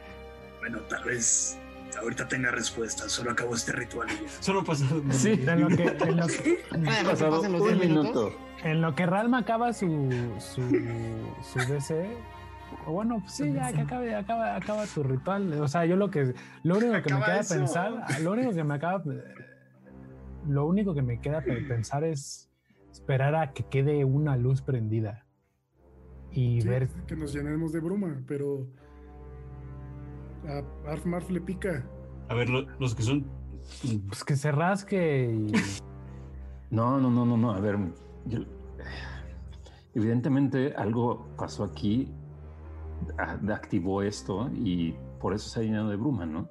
Bueno, 0.60 0.78
tal 0.90 1.02
vez 1.04 1.58
ahorita 1.98 2.28
tenga 2.28 2.50
respuesta. 2.50 3.08
Solo 3.08 3.30
acabó 3.30 3.54
este 3.54 3.72
ritual 3.72 4.08
y 4.10 4.24
ya. 4.26 4.30
Solo 4.42 4.62
pasa. 4.62 4.84
Sí. 5.10 5.30
En 5.30 5.58
lo 5.62 5.68
que, 5.68 5.84
en 5.84 6.16
lo 6.18 6.26
que, 6.26 6.62
Deja 6.72 6.98
que 7.02 7.08
Pasado 7.08 7.40
un 7.40 7.48
10 7.50 7.62
minutos. 7.78 7.88
minuto. 7.88 8.32
en 8.62 8.82
lo 8.82 8.94
que 8.94 9.06
Ralma 9.06 9.38
acaba 9.38 9.72
su, 9.72 9.86
su, 10.38 10.60
su 11.50 11.58
DC. 11.72 12.14
O 12.86 12.92
Bueno, 12.92 13.20
pues 13.20 13.32
sí, 13.32 13.52
ya 13.52 13.72
que 13.72 13.82
acabe, 13.82 14.14
acaba, 14.14 14.56
acaba 14.56 14.84
tu 14.86 15.02
ritual. 15.02 15.52
O 15.60 15.68
sea, 15.68 15.84
yo 15.86 15.96
lo 15.96 16.10
que 16.10 16.34
lo 16.62 16.78
único 16.78 16.92
que 16.92 17.10
me 17.10 17.16
Acaba 17.16 17.24
queda 17.26 17.40
eso. 17.40 17.54
pensar, 17.54 17.92
lo 18.22 18.32
único 18.32 18.52
que 18.52 18.64
me 18.64 18.74
acaba 18.74 19.02
lo 20.48 20.66
único 20.66 20.94
que 20.94 21.02
me 21.02 21.20
queda 21.20 21.42
pe- 21.42 21.60
pensar 21.62 22.02
es 22.04 22.50
esperar 22.90 23.34
a 23.34 23.52
que 23.52 23.62
quede 23.64 24.04
una 24.04 24.36
luz 24.36 24.62
prendida 24.62 25.26
y 26.32 26.62
Sí, 26.62 26.68
ver. 26.68 26.88
que 27.06 27.14
nos 27.16 27.32
llenemos 27.34 27.72
de 27.72 27.80
bruma, 27.80 28.22
pero 28.26 28.66
a 30.48 30.90
Arf 30.90 31.04
Marf 31.04 31.28
le 31.30 31.40
pica. 31.40 31.84
A 32.28 32.34
ver, 32.34 32.48
lo- 32.48 32.66
los 32.78 32.94
que 32.94 33.02
son. 33.02 33.26
Pues 34.08 34.24
que 34.24 34.36
se 34.36 34.50
rasque 34.52 35.30
y. 35.32 35.52
No, 36.70 37.00
no, 37.00 37.10
no, 37.10 37.26
no, 37.26 37.36
no. 37.36 37.50
A 37.52 37.58
ver, 37.60 37.76
yo- 38.26 38.44
evidentemente 39.94 40.72
algo 40.76 41.26
pasó 41.36 41.64
aquí, 41.64 42.12
activó 43.18 44.02
esto 44.02 44.50
y 44.54 44.94
por 45.20 45.34
eso 45.34 45.48
se 45.48 45.60
ha 45.60 45.62
llenado 45.62 45.88
de 45.90 45.96
bruma, 45.96 46.26
¿no? 46.26 46.48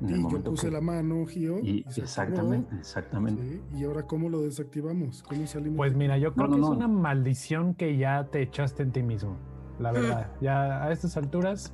En 0.00 0.08
el 0.08 0.12
Y 0.12 0.16
yo 0.18 0.22
momento 0.22 0.50
puse 0.50 0.66
que- 0.66 0.72
la 0.72 0.80
mano, 0.80 1.24
Gio. 1.26 1.58
y- 1.60 1.78
y 1.78 1.82
se 1.84 1.88
activó. 2.02 2.04
exactamente, 2.04 2.76
exactamente. 2.76 3.42
Sí, 3.42 3.62
y 3.78 3.84
ahora, 3.84 4.02
¿cómo 4.06 4.28
lo 4.28 4.42
desactivamos? 4.42 5.22
¿Cómo 5.22 5.46
salimos? 5.46 5.76
Pues 5.78 5.94
mira, 5.94 6.18
yo 6.18 6.34
creo 6.34 6.48
no, 6.48 6.54
que 6.56 6.60
no. 6.60 6.70
es 6.72 6.76
una 6.76 6.88
maldición 6.88 7.74
que 7.74 7.96
ya 7.96 8.26
te 8.30 8.42
echaste 8.42 8.82
en 8.82 8.92
ti 8.92 9.02
mismo. 9.02 9.36
La 9.78 9.92
verdad, 10.26 10.30
ya 10.40 10.82
a 10.84 10.92
estas 10.92 11.16
alturas, 11.16 11.72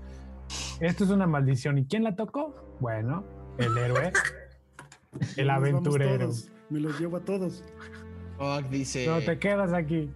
esto 0.81 1.05
es 1.05 1.11
una 1.11 1.27
maldición. 1.27 1.79
¿Y 1.79 1.85
quién 1.87 2.05
la 2.05 2.15
tocó? 2.15 2.55
Bueno, 2.81 3.25
el 3.59 3.77
héroe, 3.77 4.13
el 5.37 5.51
aventurero. 5.51 6.31
Me 6.71 6.79
los 6.81 6.99
llevo 7.01 7.17
a 7.17 7.21
todos. 7.21 7.65
Oak 8.39 8.69
dice, 8.71 9.07
No 9.07 9.19
te 9.21 9.39
quedas 9.39 9.73
aquí. 9.73 10.11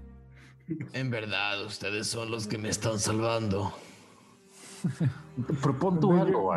En 0.93 1.11
verdad, 1.11 1.65
ustedes 1.65 2.07
son 2.07 2.31
los 2.31 2.47
que 2.47 2.59
me 2.59 2.69
están 2.69 2.99
salvando. 2.99 3.73
Propon 5.63 6.01
tú 6.01 6.13
algo, 6.13 6.53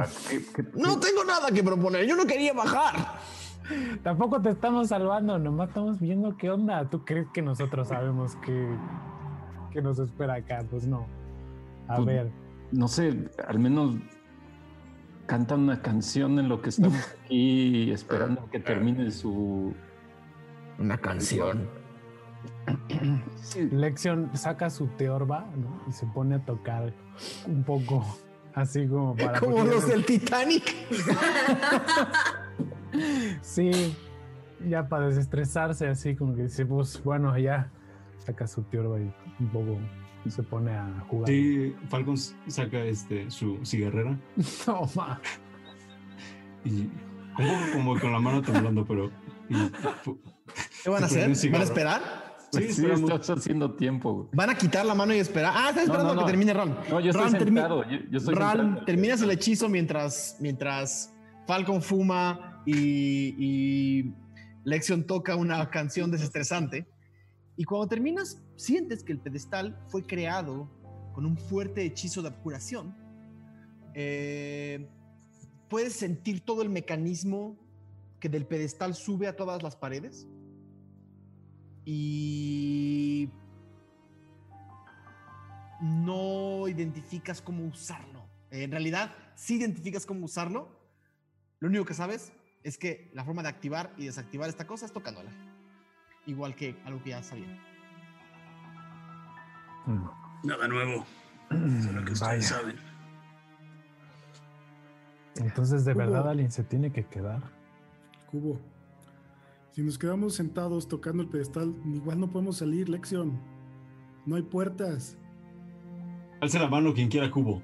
No 0.75 0.99
tengo 0.99 1.23
nada 1.25 1.51
que 1.51 1.63
proponer, 1.63 2.05
yo 2.05 2.15
no 2.15 2.25
quería 2.25 2.53
bajar. 2.53 3.19
Tampoco 4.03 4.41
te 4.41 4.49
estamos 4.49 4.87
salvando, 4.89 5.37
nomás 5.37 5.69
estamos 5.69 5.99
viendo 5.99 6.35
qué 6.37 6.49
onda. 6.49 6.89
¿Tú 6.89 7.05
crees 7.05 7.27
que 7.33 7.41
nosotros 7.41 7.87
sabemos 7.89 8.35
qué, 8.43 8.67
qué 9.71 9.81
nos 9.81 9.99
espera 9.99 10.35
acá? 10.35 10.63
Pues 10.69 10.85
no. 10.87 11.05
A 11.87 11.95
Pues, 11.95 12.07
ver, 12.07 12.31
no 12.71 12.87
sé, 12.87 13.29
al 13.47 13.59
menos 13.59 13.95
canta 15.27 15.55
una 15.55 15.81
canción 15.81 16.39
en 16.39 16.49
lo 16.49 16.61
que 16.61 16.69
estamos 16.69 16.97
aquí 17.23 17.91
esperando 17.91 18.49
que 18.49 18.59
termine 18.59 19.11
su... 19.11 19.73
Una 20.79 20.97
canción. 20.97 21.67
Sí, 23.41 23.67
Lexion 23.71 24.29
saca 24.35 24.69
su 24.69 24.87
teorba 24.87 25.49
¿no? 25.57 25.81
y 25.87 25.91
se 25.91 26.05
pone 26.07 26.35
a 26.35 26.45
tocar 26.45 26.93
un 27.47 27.63
poco 27.63 28.05
así 28.53 28.87
como 28.87 29.15
para. 29.15 29.39
Como 29.39 29.63
los 29.63 29.87
del 29.87 30.05
Titanic. 30.05 30.63
Sí, 33.41 33.95
ya 34.67 34.87
para 34.89 35.07
desestresarse, 35.07 35.87
así 35.87 36.15
como 36.15 36.35
que 36.35 36.43
dice, 36.43 36.65
pues 36.65 37.01
bueno, 37.03 37.37
ya 37.37 37.71
saca 38.17 38.47
su 38.47 38.63
teorba 38.63 38.99
y 38.99 39.13
un 39.39 39.49
poco 39.51 39.77
se 40.27 40.43
pone 40.43 40.71
a 40.71 41.05
jugar. 41.07 41.27
Sí, 41.27 41.75
Falcon 41.87 42.17
saca 42.17 42.79
este, 42.79 43.29
su 43.31 43.59
cigarrera 43.63 44.17
No, 44.67 44.89
ma. 44.95 45.21
y 46.65 46.81
un 46.81 46.91
poco 47.37 47.73
como 47.73 47.99
con 47.99 48.11
la 48.11 48.19
mano 48.19 48.41
temblando, 48.41 48.85
pero. 48.85 49.11
y 49.49 49.55
¿Qué 50.83 50.89
van 50.89 51.03
a 51.03 51.05
hacer? 51.05 51.51
¿Van 51.51 51.61
a 51.61 51.63
esperar? 51.63 52.28
Sí, 52.51 52.73
sí, 52.73 52.85
estás 52.85 53.29
haciendo 53.29 53.75
tiempo. 53.75 54.13
güey. 54.13 54.29
¿Van 54.33 54.49
a 54.49 54.55
quitar 54.57 54.85
la 54.85 54.95
mano 54.95 55.13
y 55.13 55.17
esperar? 55.19 55.53
Ah, 55.55 55.69
está 55.69 55.81
No, 55.81 55.87
esperando 55.87 56.15
no, 56.15 56.21
a 56.21 56.25
que 56.25 56.31
termine 56.31 56.53
Ron. 56.53 56.75
No, 56.89 56.99
yo 56.99 57.11
estoy 57.11 57.25
Ron, 57.25 57.33
termi- 57.33 57.43
sentado. 57.45 57.83
Yo, 57.83 57.97
yo 58.09 58.17
estoy 58.17 58.35
Ron, 58.35 58.51
sentado. 58.57 58.85
terminas 58.85 59.21
el 59.21 59.31
hechizo 59.31 59.69
mientras, 59.69 60.37
mientras 60.39 61.13
Falcon 61.47 61.81
fuma 61.81 62.61
y, 62.65 63.35
y 63.37 64.13
Lexion 64.63 65.03
toca 65.05 65.35
una 65.35 65.69
canción 65.69 66.09
desestresante. 66.11 66.87
Y 67.55 67.65
cuando 67.65 67.87
terminas, 67.87 68.41
sientes 68.55 69.03
que 69.03 69.11
el 69.11 69.19
pedestal 69.19 69.77
fue 69.87 70.03
creado 70.03 70.69
con 71.13 71.25
un 71.25 71.37
fuerte 71.37 71.83
hechizo 71.83 72.21
de 72.21 72.29
abjuración. 72.29 72.95
Eh, 73.93 74.87
puedes 75.69 75.93
sentir 75.93 76.41
todo 76.45 76.61
el 76.61 76.69
mecanismo 76.69 77.57
que 78.19 78.29
del 78.29 78.45
pedestal 78.45 78.95
sube 78.95 79.27
a 79.27 79.35
todas 79.35 79.61
las 79.63 79.75
paredes. 79.75 80.27
Y 81.91 83.31
no 85.81 86.67
identificas 86.67 87.41
cómo 87.41 87.65
usarlo. 87.65 88.29
En 88.51 88.69
realidad, 88.69 89.11
sí 89.33 89.55
identificas 89.55 90.05
cómo 90.05 90.25
usarlo. 90.25 90.69
Lo 91.59 91.67
único 91.67 91.85
que 91.85 91.95
sabes 91.95 92.31
es 92.61 92.77
que 92.77 93.09
la 93.15 93.25
forma 93.25 93.41
de 93.41 93.49
activar 93.49 93.91
y 93.97 94.05
desactivar 94.05 94.49
esta 94.49 94.67
cosa 94.67 94.85
es 94.85 94.93
tocándola. 94.93 95.31
Igual 96.27 96.55
que 96.55 96.79
algo 96.85 97.01
que 97.01 97.09
ya 97.09 97.23
sabían. 97.23 97.59
Nada 100.43 100.67
nuevo. 100.67 101.07
Solo 101.49 102.05
que 102.05 102.11
ustedes 102.11 102.45
saben. 102.45 102.75
Entonces, 105.37 105.85
de 105.85 105.95
verdad, 105.95 106.29
alguien 106.29 106.51
se 106.51 106.63
tiene 106.63 106.91
que 106.91 107.07
quedar. 107.07 107.41
Cubo. 108.29 108.59
Si 109.71 109.83
nos 109.83 109.97
quedamos 109.97 110.35
sentados 110.35 110.87
tocando 110.87 111.23
el 111.23 111.29
pedestal, 111.29 111.73
igual 111.85 112.19
no 112.19 112.29
podemos 112.29 112.57
salir, 112.57 112.89
Lexion. 112.89 113.39
No 114.25 114.35
hay 114.35 114.41
puertas. 114.41 115.17
Alce 116.41 116.59
la 116.59 116.67
mano 116.67 116.93
quien 116.93 117.09
quiera 117.09 117.29
cubo. 117.29 117.61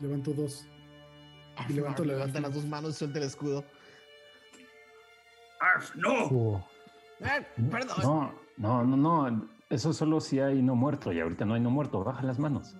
Levanto 0.00 0.32
dos. 0.32 0.66
Y 1.68 1.74
levanto 1.74 2.04
la 2.04 2.14
Levanta 2.14 2.40
las 2.40 2.54
dos 2.54 2.64
manos 2.66 2.90
y 2.90 2.94
suelta 2.94 3.18
el 3.18 3.24
escudo. 3.26 3.64
¡Arf! 5.60 5.94
¡No! 5.96 6.66
Eh, 7.20 7.46
perdón. 7.70 7.96
No, 8.02 8.34
no, 8.56 8.84
no, 8.84 8.96
no. 8.96 9.48
Eso 9.70 9.92
solo 9.92 10.20
si 10.20 10.40
hay 10.40 10.62
no 10.62 10.74
muerto 10.74 11.12
y 11.12 11.20
ahorita 11.20 11.44
no 11.44 11.54
hay 11.54 11.60
no 11.60 11.70
muerto. 11.70 12.02
Baja 12.02 12.22
las 12.22 12.38
manos. 12.38 12.76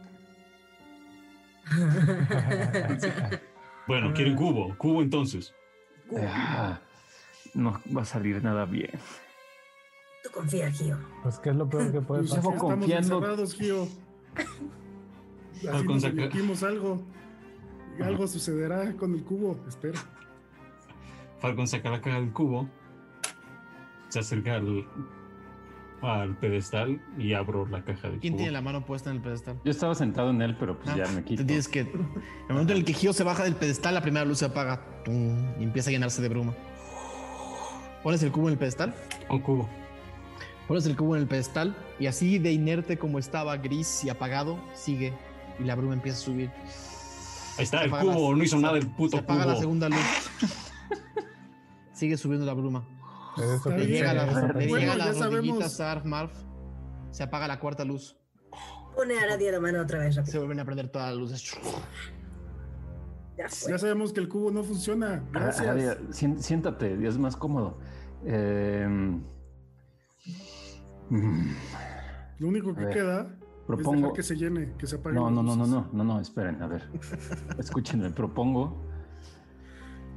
Bueno, 3.87 4.13
quieren 4.15 4.37
cubo. 4.37 4.77
Cubo 4.79 5.03
entonces. 5.03 5.55
Ah, 6.17 6.81
no 7.55 7.81
va 7.97 8.02
a 8.02 8.05
salir 8.05 8.42
nada 8.42 8.65
bien. 8.65 8.91
Tú 10.23 10.31
confía, 10.33 10.70
Gio. 10.70 10.97
Pues, 11.23 11.39
¿qué 11.39 11.50
es 11.50 11.57
lo 11.57 11.68
peor 11.68 11.92
que 11.92 12.00
puede 12.00 12.23
pasar? 12.23 12.39
estamos 12.39 12.58
confiando. 12.60 13.16
encerrados, 13.18 13.55
Gio. 13.55 13.89
Así 15.57 15.66
Falcon 15.66 15.99
nos 16.49 16.62
algo. 16.62 17.02
Algo 18.02 18.26
sucederá 18.26 18.92
con 18.97 19.15
el 19.15 19.23
cubo. 19.23 19.58
Espera. 19.68 19.99
Falcon 21.39 21.66
saca 21.68 21.91
la 21.91 22.00
caja 22.00 22.18
del 22.20 22.33
cubo. 22.33 22.68
Se 24.08 24.18
acerca 24.20 24.57
al, 24.57 24.86
al 26.02 26.36
pedestal 26.39 27.00
y 27.18 27.34
abro 27.34 27.66
la 27.66 27.84
caja 27.84 28.08
del 28.10 28.20
¿Quién 28.20 28.33
cubo. 28.34 28.39
tiene 28.39 28.52
la 28.52 28.60
mano 28.62 28.84
puesta 28.84 29.10
en 29.10 29.16
el 29.16 29.23
pedestal? 29.23 29.60
Yo 29.65 29.70
estaba 29.70 29.94
sentado 29.94 30.31
en 30.31 30.42
él, 30.42 30.57
pero 30.58 30.76
pues 30.78 30.89
Ah, 30.91 30.97
ya 30.97 31.07
me 31.12 31.18
te 31.23 31.24
quito. 31.24 31.47
tienes 31.47 31.68
que. 31.68 31.81
En 31.81 31.89
el 32.49 32.52
momento 32.52 32.73
en 32.73 32.78
el 32.81 32.84
que 32.84 32.92
Gio 32.94 33.12
se 33.12 33.24
baja 33.24 33.44
del 33.44 33.55
pedestal, 33.55 33.94
la 33.94 34.02
primera 34.02 34.24
luz 34.24 34.39
se 34.39 34.47
apaga 34.47 35.02
tum, 35.05 35.39
y 35.60 35.65
empieza 35.65 35.91
a 35.91 35.92
llenarse 35.92 36.20
de 36.23 36.28
bruma. 36.28 36.55
Pones 38.05 38.23
el 38.23 38.31
cubo 38.31 38.47
en 38.49 38.52
el 38.52 38.58
pedestal, 38.58 38.94
Un 39.31 39.41
cubo. 39.41 39.68
pones 40.68 40.86
el 40.86 40.97
cubo 40.97 41.16
en 41.16 41.23
el 41.23 41.28
pedestal 41.28 41.74
y 41.99 42.07
así 42.07 42.39
de 42.39 42.52
inerte 42.52 42.99
como 42.99 43.18
estaba, 43.18 43.57
gris 43.57 44.05
y 44.05 44.10
apagado, 44.10 44.58
sigue 44.74 45.12
y 45.58 45.65
la 45.65 45.74
bruma 45.74 45.94
empieza 45.94 46.18
a 46.18 46.20
subir. 46.20 46.50
Ahí 47.58 47.65
está, 47.65 47.78
Se 47.81 47.84
el 47.86 47.91
cubo. 47.91 48.31
la- 48.33 48.36
no 48.39 48.44
hizo 48.44 48.57
se- 48.57 48.62
nada 48.62 48.76
el 48.78 48.86
puto 48.89 49.16
Se 49.16 49.23
apaga 49.23 49.47
la 49.47 49.52
cubo. 49.55 49.60
segunda 49.62 49.89
luz. 49.89 49.99
sigue 51.92 52.16
subiendo 52.16 52.44
la 52.47 52.52
bruma. 52.55 52.86
Eso 53.36 53.55
Está 53.57 53.70
que 53.70 53.78
Le 53.78 53.86
llega, 53.86 54.12
eso 54.12 54.41
le 54.41 54.52
Bueno, 54.68 54.78
llega 54.78 54.92
ya 54.92 55.07
las 55.12 55.81
a 55.81 55.92
Arf 55.92 56.05
Marf. 56.05 56.33
Se 57.10 57.23
apaga 57.24 57.49
la 57.49 57.58
cuarta 57.58 57.84
luz. 57.84 58.16
Pone 58.94 59.18
a 59.18 59.26
nadie 59.26 59.50
la 59.50 59.58
mano 59.60 59.81
otra 59.83 59.99
vez 60.00 60.15
Se 60.15 60.20
rápido. 60.20 60.39
vuelven 60.41 60.60
a 60.60 60.65
prender 60.65 60.89
todas 60.89 61.08
las 61.10 61.18
luces. 61.18 61.52
Ya. 63.36 63.47
Ya 63.68 63.78
sabemos 63.78 64.12
que 64.12 64.20
el 64.20 64.28
cubo 64.28 64.52
no 64.52 64.62
funciona. 64.62 65.24
Ah, 65.34 65.50
Gracias. 65.52 65.99
Siéntate, 66.39 67.05
es 67.07 67.18
más 67.18 67.36
cómodo. 67.36 67.78
Eh, 68.27 68.86
mm, 71.11 71.51
Lo 72.39 72.49
único 72.49 72.75
que 72.75 72.89
queda 72.89 73.23
es 73.23 73.67
propongo. 73.67 73.97
dejar 73.97 74.12
que 74.15 74.23
se 74.23 74.36
llene, 74.36 74.73
que 74.78 74.86
se 74.86 74.97
apague. 74.97 75.15
No, 75.15 75.31
no, 75.31 75.43
no, 75.43 75.57
no, 75.57 75.67
no, 75.67 75.89
no, 75.93 76.05
no, 76.05 76.20
esperen, 76.20 76.62
a 76.62 76.67
ver. 76.67 76.89
Escúchenme, 77.59 78.11
propongo 78.11 78.83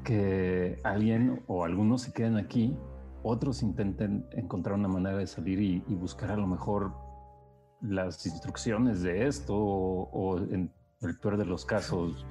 que 0.03 0.79
alguien 0.83 1.43
o 1.47 1.65
algunos 1.65 2.01
se 2.03 2.13
queden 2.13 2.37
aquí, 2.37 2.77
otros 3.23 3.61
intenten 3.61 4.25
encontrar 4.31 4.75
una 4.75 4.87
manera 4.87 5.17
de 5.17 5.27
salir 5.27 5.59
y, 5.59 5.83
y 5.87 5.95
buscar 5.95 6.31
a 6.31 6.37
lo 6.37 6.47
mejor 6.47 6.93
las 7.81 8.25
instrucciones 8.25 9.01
de 9.01 9.27
esto 9.27 9.53
o, 9.55 10.09
o 10.11 10.37
en 10.39 10.71
el 11.01 11.17
peor 11.19 11.37
de 11.37 11.45
los 11.45 11.65
casos 11.65 12.25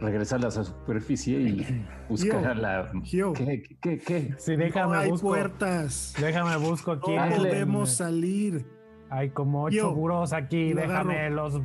regresar 0.00 0.38
a 0.40 0.42
la 0.44 0.50
superficie 0.50 1.38
y 1.40 1.86
buscar 2.08 2.46
a 2.46 2.54
la... 2.54 2.90
¿Qué, 3.34 3.62
qué, 3.80 3.98
qué? 3.98 4.34
Sí, 4.38 4.52
No 4.52 4.58
déjame 4.58 4.96
hay 4.96 5.10
busco. 5.10 5.28
puertas. 5.28 6.14
Déjame 6.20 6.56
busco 6.56 6.92
aquí. 6.92 7.14
No 7.14 7.36
podemos 7.36 7.90
salir. 7.90 8.66
Hay 9.12 9.30
como 9.30 9.64
ocho 9.64 9.76
Yo, 9.76 9.94
burros 9.94 10.32
aquí. 10.32 10.72
lo 10.72 10.82
Déjame, 10.82 11.18
agarro. 11.18 11.34
los 11.34 11.60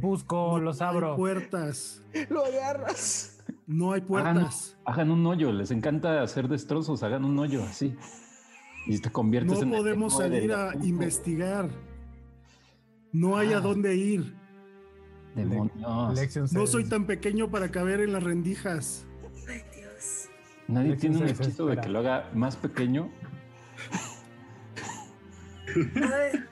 busco, 0.00 0.58
No 0.58 0.64
los 0.64 0.82
hay 0.82 0.88
abro. 0.88 1.16
puertas. 1.16 2.02
Lo 2.28 2.44
agarras. 2.44 3.34
No 3.66 3.92
hay 3.92 4.00
puertas. 4.00 4.76
hagan 4.84 5.10
un 5.10 5.24
hoyo, 5.26 5.52
les 5.52 5.70
encanta 5.70 6.20
hacer 6.22 6.48
destrozos, 6.48 7.02
hagan 7.02 7.24
un 7.24 7.38
hoyo 7.38 7.62
así. 7.62 7.94
Y 8.86 8.98
te 9.00 9.10
conviertes 9.10 9.52
No 9.58 9.62
en 9.62 9.72
el 9.74 9.78
podemos 9.78 10.16
salir 10.16 10.52
a 10.52 10.74
investigar. 10.82 11.68
No 13.12 13.36
hay 13.36 13.52
a 13.52 13.58
Ah. 13.58 13.60
dónde 13.60 13.94
ir. 13.94 14.34
Demonios. 15.44 16.52
No 16.52 16.66
soy 16.66 16.88
tan 16.88 17.06
pequeño 17.06 17.50
para 17.50 17.70
caber 17.70 18.00
en 18.00 18.12
las 18.12 18.22
rendijas. 18.22 19.06
Ay, 19.48 19.62
Dios. 19.74 20.28
Nadie 20.66 20.90
Lección 20.90 21.12
tiene 21.12 21.26
un 21.32 21.36
hechizo 21.40 21.66
de 21.66 21.76
que 21.78 21.88
lo 21.88 22.00
haga 22.00 22.28
más 22.34 22.56
pequeño. 22.56 23.10
A 26.02 26.08
ver, 26.16 26.48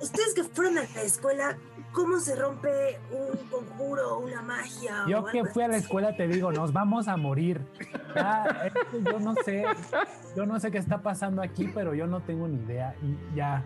ustedes 0.00 0.34
que 0.34 0.44
fueron 0.44 0.78
a 0.78 0.82
la 0.82 1.02
escuela, 1.02 1.56
¿cómo 1.92 2.18
se 2.18 2.34
rompe 2.36 2.98
un 3.10 3.46
conjuro, 3.48 4.18
una 4.18 4.42
magia? 4.42 5.04
o 5.04 5.08
Yo 5.08 5.24
que 5.26 5.40
algo 5.40 5.52
fui 5.52 5.62
a 5.62 5.68
la 5.68 5.76
así? 5.76 5.84
escuela 5.84 6.16
te 6.16 6.26
digo, 6.28 6.52
nos 6.52 6.72
vamos 6.72 7.08
a 7.08 7.16
morir. 7.16 7.60
Ya, 8.14 8.70
yo 8.92 9.20
no 9.20 9.34
sé, 9.44 9.64
yo 10.36 10.46
no 10.46 10.58
sé 10.60 10.70
qué 10.70 10.78
está 10.78 11.00
pasando 11.02 11.42
aquí, 11.42 11.70
pero 11.72 11.94
yo 11.94 12.06
no 12.06 12.20
tengo 12.22 12.48
ni 12.48 12.62
idea 12.64 12.94
y 13.02 13.36
ya. 13.36 13.64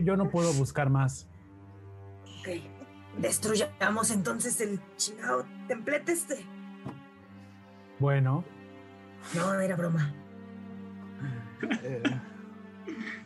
Yo 0.00 0.16
no 0.16 0.30
puedo 0.30 0.52
buscar 0.54 0.88
más. 0.90 1.26
Ok. 2.46 3.20
Destruyamos 3.20 4.10
entonces 4.10 4.60
el 4.60 4.78
chingado 4.96 5.46
templete 5.68 6.12
este. 6.12 6.44
Bueno, 7.98 8.44
No, 9.34 9.54
era 9.58 9.74
broma. 9.74 10.14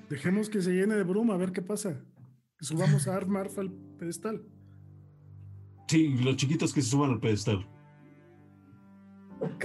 dejemos 0.09 0.49
que 0.49 0.63
se 0.63 0.71
llene 0.71 0.95
de 0.95 1.03
bruma, 1.03 1.35
a 1.35 1.37
ver 1.37 1.53
qué 1.53 1.61
pasa. 1.63 2.01
Que 2.59 2.65
subamos 2.67 3.09
a 3.09 3.17
Armarf 3.17 3.59
al 3.59 3.73
pedestal. 3.99 4.45
Sí, 5.89 6.09
los 6.23 6.37
chiquitos 6.37 6.73
que 6.73 6.83
se 6.83 6.91
suban 6.91 7.11
al 7.11 7.21
pedestal. 7.21 7.67
Ok. 9.41 9.65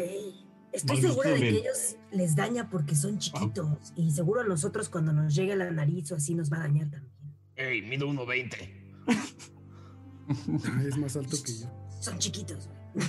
Estoy 0.72 0.98
Vale, 0.98 1.08
segura 1.10 1.30
de 1.30 1.40
que 1.40 1.50
ellos 1.50 1.98
les 2.12 2.36
daña 2.36 2.70
porque 2.70 2.96
son 2.96 3.20
chiquitos. 3.20 3.94
Y 3.96 4.10
seguro 4.12 4.42
a 4.42 4.44
nosotros 4.44 4.90
cuando 4.90 5.14
nos 5.14 5.36
llegue 5.36 5.54
a 5.54 5.56
la 5.56 5.70
nariz 5.72 6.12
o 6.12 6.16
así 6.16 6.34
nos 6.34 6.52
va 6.52 6.58
a 6.58 6.62
dañar 6.62 6.90
también. 6.90 7.14
Ey, 7.56 7.82
mido 7.84 8.08
1.20. 8.10 8.85
Es 10.88 10.98
más 10.98 11.16
alto 11.16 11.38
que 11.46 11.52
yo. 11.54 11.68
Son 12.02 12.18
chiquitos. 12.18 12.68
güey. 12.94 13.08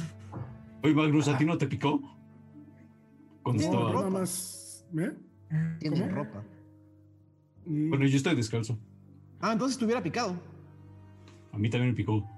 Oye, 0.82 0.94
Magnus, 0.94 1.28
¿a 1.28 1.38
ti 1.38 1.44
no 1.44 1.56
te 1.58 1.66
picó? 1.66 2.00
Cuando 3.42 3.62
No, 3.62 3.68
estaba... 3.68 3.92
ropa. 3.92 3.98
Nada 4.04 4.10
más. 4.20 4.84
¿eh? 4.98 5.12
Tiene 5.80 6.08
ropa. 6.08 6.42
Mm, 7.64 7.88
Bueno, 7.90 8.06
yo 8.06 8.16
estoy 8.16 8.34
descalzo. 8.36 8.78
Ah, 9.40 9.52
entonces 9.52 9.78
te 9.78 9.84
hubiera 9.84 10.02
picado. 10.02 10.36
A 11.52 11.58
mí 11.58 11.70
también 11.70 11.90
me 11.92 11.96
picó. 11.96 12.28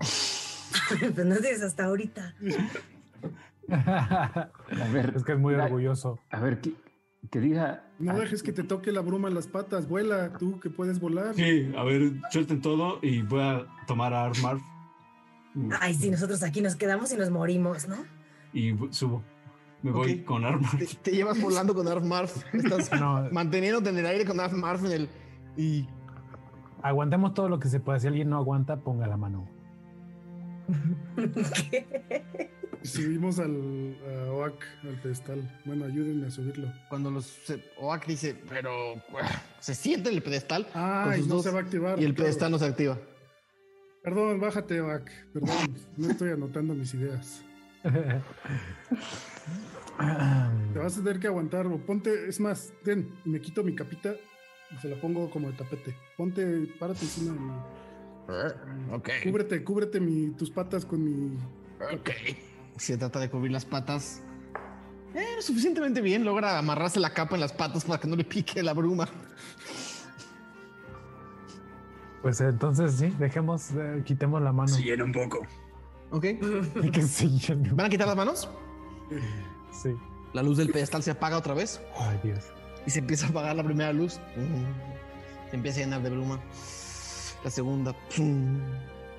Pero 1.14 1.24
no 1.24 1.36
dices 1.36 1.62
hasta 1.62 1.84
ahorita. 1.86 2.34
A 3.70 4.50
ver, 4.92 5.12
es 5.16 5.24
que 5.24 5.32
es 5.32 5.38
muy 5.38 5.54
la- 5.54 5.64
orgulloso. 5.64 6.18
a 6.30 6.40
ver, 6.40 6.60
que, 6.60 6.72
que 7.30 7.40
diga. 7.40 7.84
No 7.98 8.12
ah, 8.12 8.14
dejes 8.14 8.42
que 8.42 8.52
te 8.52 8.62
toque 8.62 8.92
la 8.92 9.00
bruma 9.00 9.28
en 9.28 9.34
las 9.34 9.46
patas. 9.46 9.88
Vuela, 9.88 10.32
tú 10.38 10.60
que 10.60 10.70
puedes 10.70 11.00
volar. 11.00 11.34
Sí, 11.34 11.70
a 11.76 11.84
ver, 11.84 12.12
suelten 12.30 12.60
todo 12.60 12.98
y 13.02 13.22
voy 13.22 13.40
a 13.40 13.66
tomar 13.86 14.14
a 14.14 14.24
Armarf 14.24 14.62
Ay, 15.80 15.94
sí, 15.94 16.10
nosotros 16.10 16.42
aquí 16.42 16.60
nos 16.60 16.76
quedamos 16.76 17.12
y 17.12 17.16
nos 17.16 17.30
morimos, 17.30 17.88
¿no? 17.88 17.96
y 18.52 18.74
subo. 18.90 19.22
Me 19.82 19.90
voy 19.90 20.22
con 20.22 20.44
Armarf. 20.44 20.76
Te, 20.78 20.86
te 20.86 21.10
llevas 21.12 21.40
volando 21.40 21.74
con 21.74 21.86
Arf 21.86 22.04
Marf. 22.04 22.42
Estás 22.52 22.90
No, 23.00 23.28
manteniéndote 23.30 23.90
en 23.90 23.98
el 23.98 24.06
aire 24.06 24.24
con 24.24 24.40
Arf 24.40 24.52
Marf 24.52 24.84
en 24.84 24.92
el. 24.92 25.08
Y. 25.56 25.86
aguantemos 26.82 27.34
todo 27.34 27.48
lo 27.48 27.58
que 27.58 27.68
se 27.68 27.78
pueda. 27.78 28.00
Si 28.00 28.06
alguien 28.08 28.28
no 28.30 28.36
aguanta, 28.36 28.78
ponga 28.78 29.06
la 29.06 29.16
mano. 29.16 29.48
Y 32.57 32.57
subimos 32.82 33.38
al 33.38 33.96
a 34.06 34.30
Oak, 34.32 34.64
al 34.84 35.00
pedestal. 35.00 35.60
Bueno, 35.64 35.84
ayúdenme 35.84 36.26
a 36.26 36.30
subirlo. 36.30 36.72
Cuando 36.88 37.10
los. 37.10 37.24
se- 37.26 37.62
Oak 37.78 38.06
dice, 38.06 38.36
pero. 38.48 38.94
Se 39.60 39.74
siente 39.74 40.08
en 40.10 40.16
el 40.16 40.22
pedestal. 40.22 40.66
Ay, 40.74 41.20
sus 41.20 41.28
no 41.28 41.34
dos, 41.36 41.44
se 41.44 41.50
va 41.50 41.58
a 41.58 41.62
activar. 41.62 41.98
Y 42.00 42.04
el 42.04 42.14
claro. 42.14 42.24
pedestal 42.26 42.50
no 42.50 42.58
se 42.58 42.66
activa. 42.66 42.98
Perdón, 44.02 44.40
bájate, 44.40 44.80
Oak. 44.80 45.10
Perdón, 45.32 45.76
no 45.96 46.10
estoy 46.10 46.30
anotando 46.30 46.74
mis 46.74 46.94
ideas. 46.94 47.42
Te 50.72 50.78
vas 50.78 50.96
a 50.98 51.02
tener 51.02 51.18
que 51.18 51.26
aguantar. 51.26 51.66
O 51.66 51.78
ponte, 51.78 52.28
es 52.28 52.38
más, 52.40 52.72
ten, 52.84 53.12
y 53.24 53.30
me 53.30 53.40
quito 53.40 53.62
mi 53.64 53.74
capita 53.74 54.14
y 54.70 54.78
se 54.80 54.88
la 54.88 55.00
pongo 55.00 55.28
como 55.30 55.50
de 55.50 55.56
tapete. 55.56 55.96
Ponte, 56.16 56.68
párate 56.78 57.00
encima 57.02 57.32
de 57.32 57.40
mi. 57.40 57.52
Ok. 58.94 59.08
Cúbrete, 59.24 59.64
cúbrete 59.64 60.00
mi, 60.00 60.30
tus 60.30 60.50
patas 60.50 60.84
con 60.84 61.02
mi. 61.02 61.36
Ok. 61.92 62.10
Se 62.78 62.96
trata 62.96 63.20
de 63.20 63.28
cubrir 63.28 63.52
las 63.52 63.64
patas. 63.64 64.22
Eh, 65.14 65.40
suficientemente 65.40 66.00
bien. 66.00 66.24
Logra 66.24 66.58
amarrarse 66.58 67.00
la 67.00 67.10
capa 67.10 67.34
en 67.34 67.40
las 67.40 67.52
patas 67.52 67.84
para 67.84 68.00
que 68.00 68.08
no 68.08 68.16
le 68.16 68.24
pique 68.24 68.62
la 68.62 68.72
bruma. 68.72 69.08
Pues 72.22 72.40
entonces 72.40 72.94
sí, 72.94 73.14
dejemos, 73.18 73.70
eh, 73.72 74.02
quitemos 74.04 74.42
la 74.42 74.52
mano. 74.52 74.68
Se 74.68 74.82
llena 74.82 75.04
un 75.04 75.12
poco. 75.12 75.46
Ok. 76.10 76.24
Y 76.82 76.90
que 76.90 77.02
se 77.02 77.28
llene. 77.28 77.70
¿Van 77.72 77.86
a 77.86 77.88
quitar 77.88 78.06
las 78.06 78.16
manos? 78.16 78.48
Sí. 79.70 79.90
La 80.32 80.42
luz 80.42 80.58
del 80.58 80.70
pedestal 80.70 81.02
se 81.02 81.12
apaga 81.12 81.38
otra 81.38 81.54
vez 81.54 81.80
Ay, 81.98 82.20
Dios. 82.22 82.44
y 82.86 82.90
se 82.90 82.98
empieza 82.98 83.26
a 83.26 83.30
apagar 83.30 83.56
la 83.56 83.64
primera 83.64 83.92
luz. 83.92 84.20
Se 85.50 85.56
empieza 85.56 85.80
a 85.80 85.84
llenar 85.84 86.02
de 86.02 86.10
bruma. 86.10 86.38
La 87.44 87.50
segunda. 87.50 87.94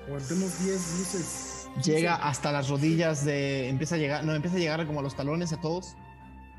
Aguantemos 0.06 0.64
10 0.64 0.98
luces. 0.98 1.59
Llega 1.84 2.16
hasta 2.16 2.52
las 2.52 2.68
rodillas 2.68 3.24
de. 3.24 3.68
Empieza 3.68 3.94
a 3.94 3.98
llegar. 3.98 4.24
No, 4.24 4.34
empieza 4.34 4.56
a 4.56 4.60
llegar 4.60 4.86
como 4.86 5.00
a 5.00 5.02
los 5.02 5.16
talones 5.16 5.52
a 5.52 5.60
todos. 5.60 5.96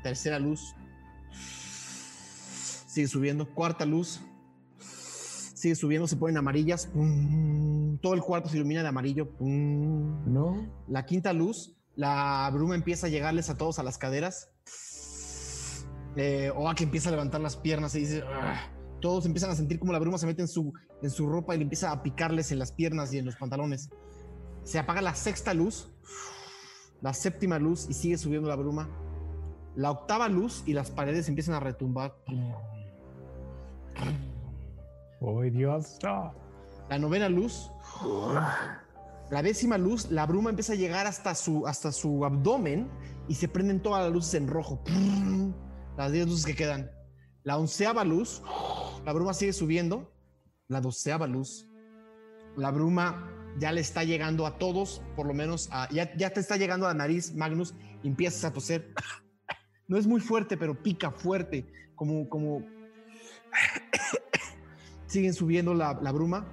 Tercera 0.02 0.38
luz. 0.38 0.74
Sigue 2.86 3.06
subiendo. 3.06 3.48
Cuarta 3.54 3.86
luz. 3.86 4.20
Sigue 5.54 5.74
subiendo, 5.76 6.08
se 6.08 6.16
ponen 6.16 6.38
amarillas. 6.38 6.86
Pum. 6.86 7.98
Todo 7.98 8.14
el 8.14 8.20
cuarto 8.20 8.48
se 8.48 8.56
ilumina 8.56 8.82
de 8.82 8.88
amarillo. 8.88 9.30
Pum. 9.36 10.24
No. 10.32 10.68
La 10.88 11.06
quinta 11.06 11.32
luz, 11.32 11.76
la 11.94 12.50
bruma 12.52 12.74
empieza 12.74 13.06
a 13.06 13.10
llegarles 13.10 13.48
a 13.48 13.56
todos 13.56 13.78
a 13.78 13.84
las 13.84 13.96
caderas. 13.96 14.50
Eh, 16.16 16.50
Oak 16.54 16.80
empieza 16.80 17.08
a 17.08 17.12
levantar 17.12 17.40
las 17.40 17.56
piernas 17.56 17.94
y 17.94 18.00
dice. 18.00 18.24
"Ugh". 18.24 19.00
Todos 19.00 19.26
empiezan 19.26 19.50
a 19.50 19.54
sentir 19.56 19.78
como 19.78 19.92
la 19.92 19.98
bruma 19.98 20.18
se 20.18 20.26
mete 20.26 20.42
en 20.42 20.48
su, 20.48 20.72
en 21.02 21.10
su 21.10 21.28
ropa 21.28 21.54
y 21.54 21.58
le 21.58 21.64
empieza 21.64 21.90
a 21.90 22.02
picarles 22.02 22.52
en 22.52 22.58
las 22.58 22.72
piernas 22.72 23.12
y 23.12 23.18
en 23.18 23.24
los 23.24 23.36
pantalones. 23.36 23.90
Se 24.64 24.78
apaga 24.78 25.00
la 25.02 25.14
sexta 25.14 25.54
luz, 25.54 25.90
la 27.00 27.12
séptima 27.12 27.58
luz 27.58 27.88
y 27.88 27.94
sigue 27.94 28.18
subiendo 28.18 28.48
la 28.48 28.56
bruma. 28.56 28.88
La 29.74 29.90
octava 29.90 30.28
luz 30.28 30.62
y 30.66 30.72
las 30.72 30.90
paredes 30.90 31.28
empiezan 31.28 31.54
a 31.54 31.60
retumbar. 31.60 32.14
Ay, 35.20 35.50
Dios. 35.50 35.98
No. 36.02 36.34
La 36.88 36.98
novena 36.98 37.28
luz, 37.28 37.70
la 39.30 39.42
décima 39.42 39.78
luz, 39.78 40.10
la 40.10 40.26
bruma 40.26 40.50
empieza 40.50 40.74
a 40.74 40.76
llegar 40.76 41.06
hasta 41.06 41.34
su, 41.34 41.66
hasta 41.66 41.90
su 41.90 42.24
abdomen 42.24 42.90
y 43.28 43.34
se 43.34 43.48
prenden 43.48 43.80
todas 43.80 44.04
las 44.04 44.12
luces 44.12 44.34
en 44.34 44.48
rojo. 44.48 44.82
Las 45.96 46.12
diez 46.12 46.26
luces 46.26 46.44
que 46.44 46.54
quedan. 46.54 46.90
La 47.44 47.56
onceava 47.56 48.04
luz, 48.04 48.42
la 49.04 49.12
bruma 49.12 49.32
sigue 49.32 49.52
subiendo. 49.52 50.12
La 50.68 50.80
doceava 50.80 51.26
luz, 51.26 51.66
la 52.56 52.70
bruma 52.70 53.41
ya 53.58 53.72
le 53.72 53.80
está 53.80 54.04
llegando 54.04 54.46
a 54.46 54.58
todos, 54.58 55.02
por 55.16 55.26
lo 55.26 55.34
menos 55.34 55.68
a- 55.72 55.88
ya, 55.90 56.14
ya 56.16 56.30
te 56.30 56.40
está 56.40 56.56
llegando 56.56 56.86
a 56.86 56.90
la 56.90 56.94
nariz, 56.94 57.34
Magnus, 57.34 57.74
y 58.02 58.08
empiezas 58.08 58.44
a 58.44 58.52
toser. 58.52 58.94
No 59.88 59.98
es 59.98 60.06
muy 60.06 60.20
fuerte, 60.20 60.56
pero 60.56 60.82
pica 60.82 61.10
fuerte, 61.10 61.66
como, 61.94 62.28
como... 62.28 62.62
Siguen 65.06 65.34
subiendo 65.34 65.74
la, 65.74 65.98
la 66.00 66.12
bruma. 66.12 66.46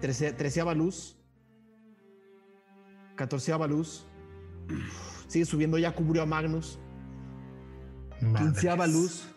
Trece- 0.00 0.32
treceava 0.34 0.74
luz. 0.74 1.16
Catorceava 3.16 3.66
luz. 3.66 4.06
Sigue 5.26 5.44
subiendo, 5.44 5.76
ya 5.76 5.92
cubrió 5.94 6.22
a 6.22 6.26
Magnus. 6.26 6.78
Quinceava 8.20 8.86
luz. 8.86 9.28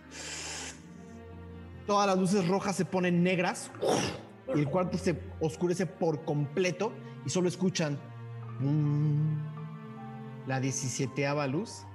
Todas 1.85 2.07
las 2.07 2.17
luces 2.17 2.47
rojas 2.47 2.75
se 2.75 2.85
ponen 2.85 3.23
negras 3.23 3.71
y 4.55 4.59
el 4.59 4.69
cuarto 4.69 4.97
se 4.97 5.19
oscurece 5.39 5.85
por 5.85 6.23
completo 6.25 6.91
y 7.25 7.29
solo 7.29 7.47
escuchan 7.47 7.97
mm, 8.59 10.47
la 10.47 10.59
diecisiete 10.59 11.27
luz. 11.47 11.85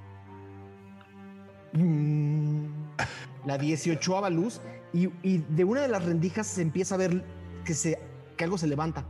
Mm, 1.72 2.66
la 3.44 3.58
dieciochoava 3.58 4.30
luz 4.30 4.60
y, 4.92 5.08
de 5.38 5.64
una 5.64 5.82
de 5.82 5.88
las 5.88 6.04
rendijas 6.04 6.46
se 6.46 6.62
empieza 6.62 6.94
a 6.94 6.98
ver 6.98 7.24
que, 7.64 7.74
se, 7.74 7.98
que 8.36 8.44
algo 8.44 8.58
se 8.58 8.66
levanta. 8.66 9.06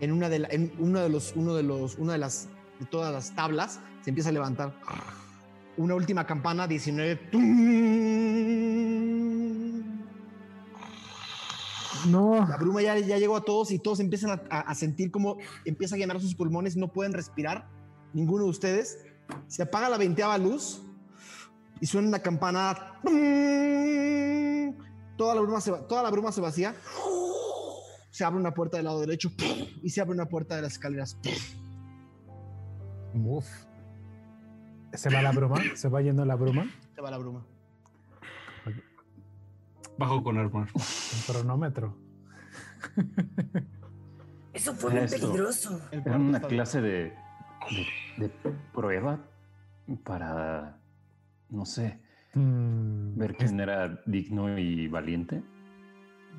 En 0.00 0.12
una 0.12 0.28
de, 0.28 0.46
en 0.50 0.72
uno 0.78 1.00
de 1.00 1.08
los, 1.08 1.34
uno 1.36 1.54
de 1.54 1.62
los, 1.62 1.96
una 1.96 2.12
de 2.12 2.18
las, 2.18 2.48
de 2.78 2.86
todas 2.86 3.12
las 3.12 3.34
tablas 3.34 3.80
se 4.02 4.10
empieza 4.10 4.30
a 4.30 4.32
levantar. 4.32 4.74
Una 5.76 5.94
última 5.94 6.26
campana, 6.26 6.66
19. 6.66 7.16
¡Tum! 7.30 9.29
No. 12.08 12.46
La 12.48 12.56
bruma 12.56 12.82
ya, 12.82 12.98
ya 12.98 13.18
llegó 13.18 13.36
a 13.36 13.42
todos 13.42 13.70
y 13.70 13.78
todos 13.78 14.00
empiezan 14.00 14.30
a, 14.30 14.42
a- 14.50 14.60
a 14.60 14.74
sentir 14.74 15.10
como 15.10 15.36
empieza 15.64 15.94
a 15.94 15.98
llenar 15.98 16.20
sus 16.20 16.34
pulmones, 16.34 16.76
no 16.76 16.88
pueden 16.92 17.12
respirar, 17.12 17.68
ninguno 18.12 18.44
de 18.44 18.50
ustedes. 18.50 18.98
Se 19.46 19.62
apaga 19.62 19.88
la 19.88 19.98
veinteava 19.98 20.36
luz 20.38 20.82
y 21.80 21.86
suena 21.86 22.08
una 22.08 22.18
campana. 22.20 23.00
Toda 25.16 25.34
la 25.34 25.40
bruma 25.40 25.60
se, 25.60 25.70
va- 25.70 25.86
toda 25.86 26.02
la 26.02 26.10
bruma 26.10 26.32
se 26.32 26.40
vacía. 26.40 26.74
Se 28.10 28.24
abre 28.24 28.40
una 28.40 28.52
puerta 28.52 28.76
del 28.76 28.86
lado 28.86 29.00
derecho 29.00 29.30
y 29.82 29.90
se 29.90 30.00
abre 30.00 30.12
una 30.14 30.26
puerta 30.26 30.56
de 30.56 30.62
las 30.62 30.72
escaleras. 30.72 31.16
Uf. 33.14 33.46
¿Se 34.94 35.08
va 35.10 35.22
la 35.22 35.30
bruma? 35.32 35.60
¿Se 35.74 35.88
va 35.88 36.00
yendo 36.02 36.24
la 36.24 36.34
bruma? 36.34 36.64
Se 36.94 37.00
va 37.00 37.10
la 37.10 37.18
bruma. 37.18 37.46
Bajo 40.00 40.22
con 40.22 40.38
armor. 40.38 40.66
Un 40.74 40.82
cronómetro. 41.26 41.96
Eso 44.52 44.74
fue 44.74 44.90
muy 44.92 45.08
peligroso. 45.08 45.80
El 45.92 46.00
Era 46.00 46.16
una 46.16 46.40
clase 46.40 46.80
de, 46.80 47.14
de, 47.70 47.86
de 48.16 48.30
prueba 48.72 49.20
para, 50.04 50.78
no 51.50 51.64
sé, 51.64 52.00
Mm, 52.34 53.18
ver 53.18 53.34
quién 53.34 53.58
era 53.58 54.00
digno 54.06 54.56
y 54.58 54.86
valiente. 54.88 55.42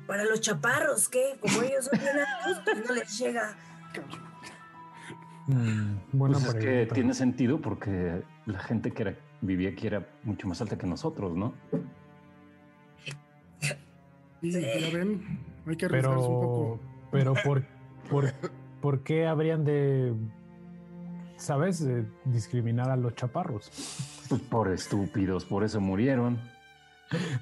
Para 0.06 0.24
los 0.24 0.40
chaparros, 0.40 1.08
¿qué? 1.08 1.38
Como 1.40 1.62
ellos 1.62 1.84
son 1.84 2.00
bien 2.00 2.16
altos, 2.18 2.62
pues 2.64 2.88
no 2.88 2.94
les 2.94 3.18
llega. 3.18 3.56
mm, 5.46 5.94
buena 6.12 6.38
Pues 6.38 6.54
es 6.54 6.54
que 6.54 6.88
tiene 6.94 7.12
sentido 7.14 7.60
porque 7.60 8.22
la 8.46 8.58
gente 8.58 8.92
que 8.92 9.02
era, 9.02 9.16
vivía 9.42 9.70
aquí 9.70 9.86
era 9.86 10.08
mucho 10.24 10.48
más 10.48 10.60
alta 10.62 10.78
que 10.78 10.86
nosotros, 10.86 11.36
¿no? 11.36 11.52
Sí. 14.50 14.60
ya 14.60 14.98
ven, 14.98 15.40
hay 15.66 15.76
que 15.76 15.86
arriesgarse 15.86 16.18
un 16.18 16.40
poco. 16.40 16.80
Pero, 17.12 17.34
pero 17.34 17.42
¿por, 17.44 17.64
por, 18.10 18.32
por 18.80 19.02
qué 19.02 19.26
habrían 19.26 19.64
de, 19.64 20.14
sabes, 21.36 21.86
discriminar 22.24 22.90
a 22.90 22.96
los 22.96 23.14
chaparros? 23.14 23.70
Pues 24.28 24.40
por 24.42 24.72
estúpidos, 24.72 25.44
por 25.44 25.64
eso 25.64 25.80
murieron. 25.80 26.40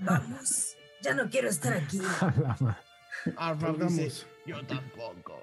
Vamos, 0.02 0.74
ya 1.02 1.14
no 1.14 1.28
quiero 1.30 1.48
estar 1.48 1.72
aquí. 1.72 2.00
A 2.20 2.26
la 2.40 2.56
ma- 2.60 2.78
Arfar 3.36 3.76
dice, 3.88 4.26
yo 4.46 4.64
tampoco. 4.66 5.34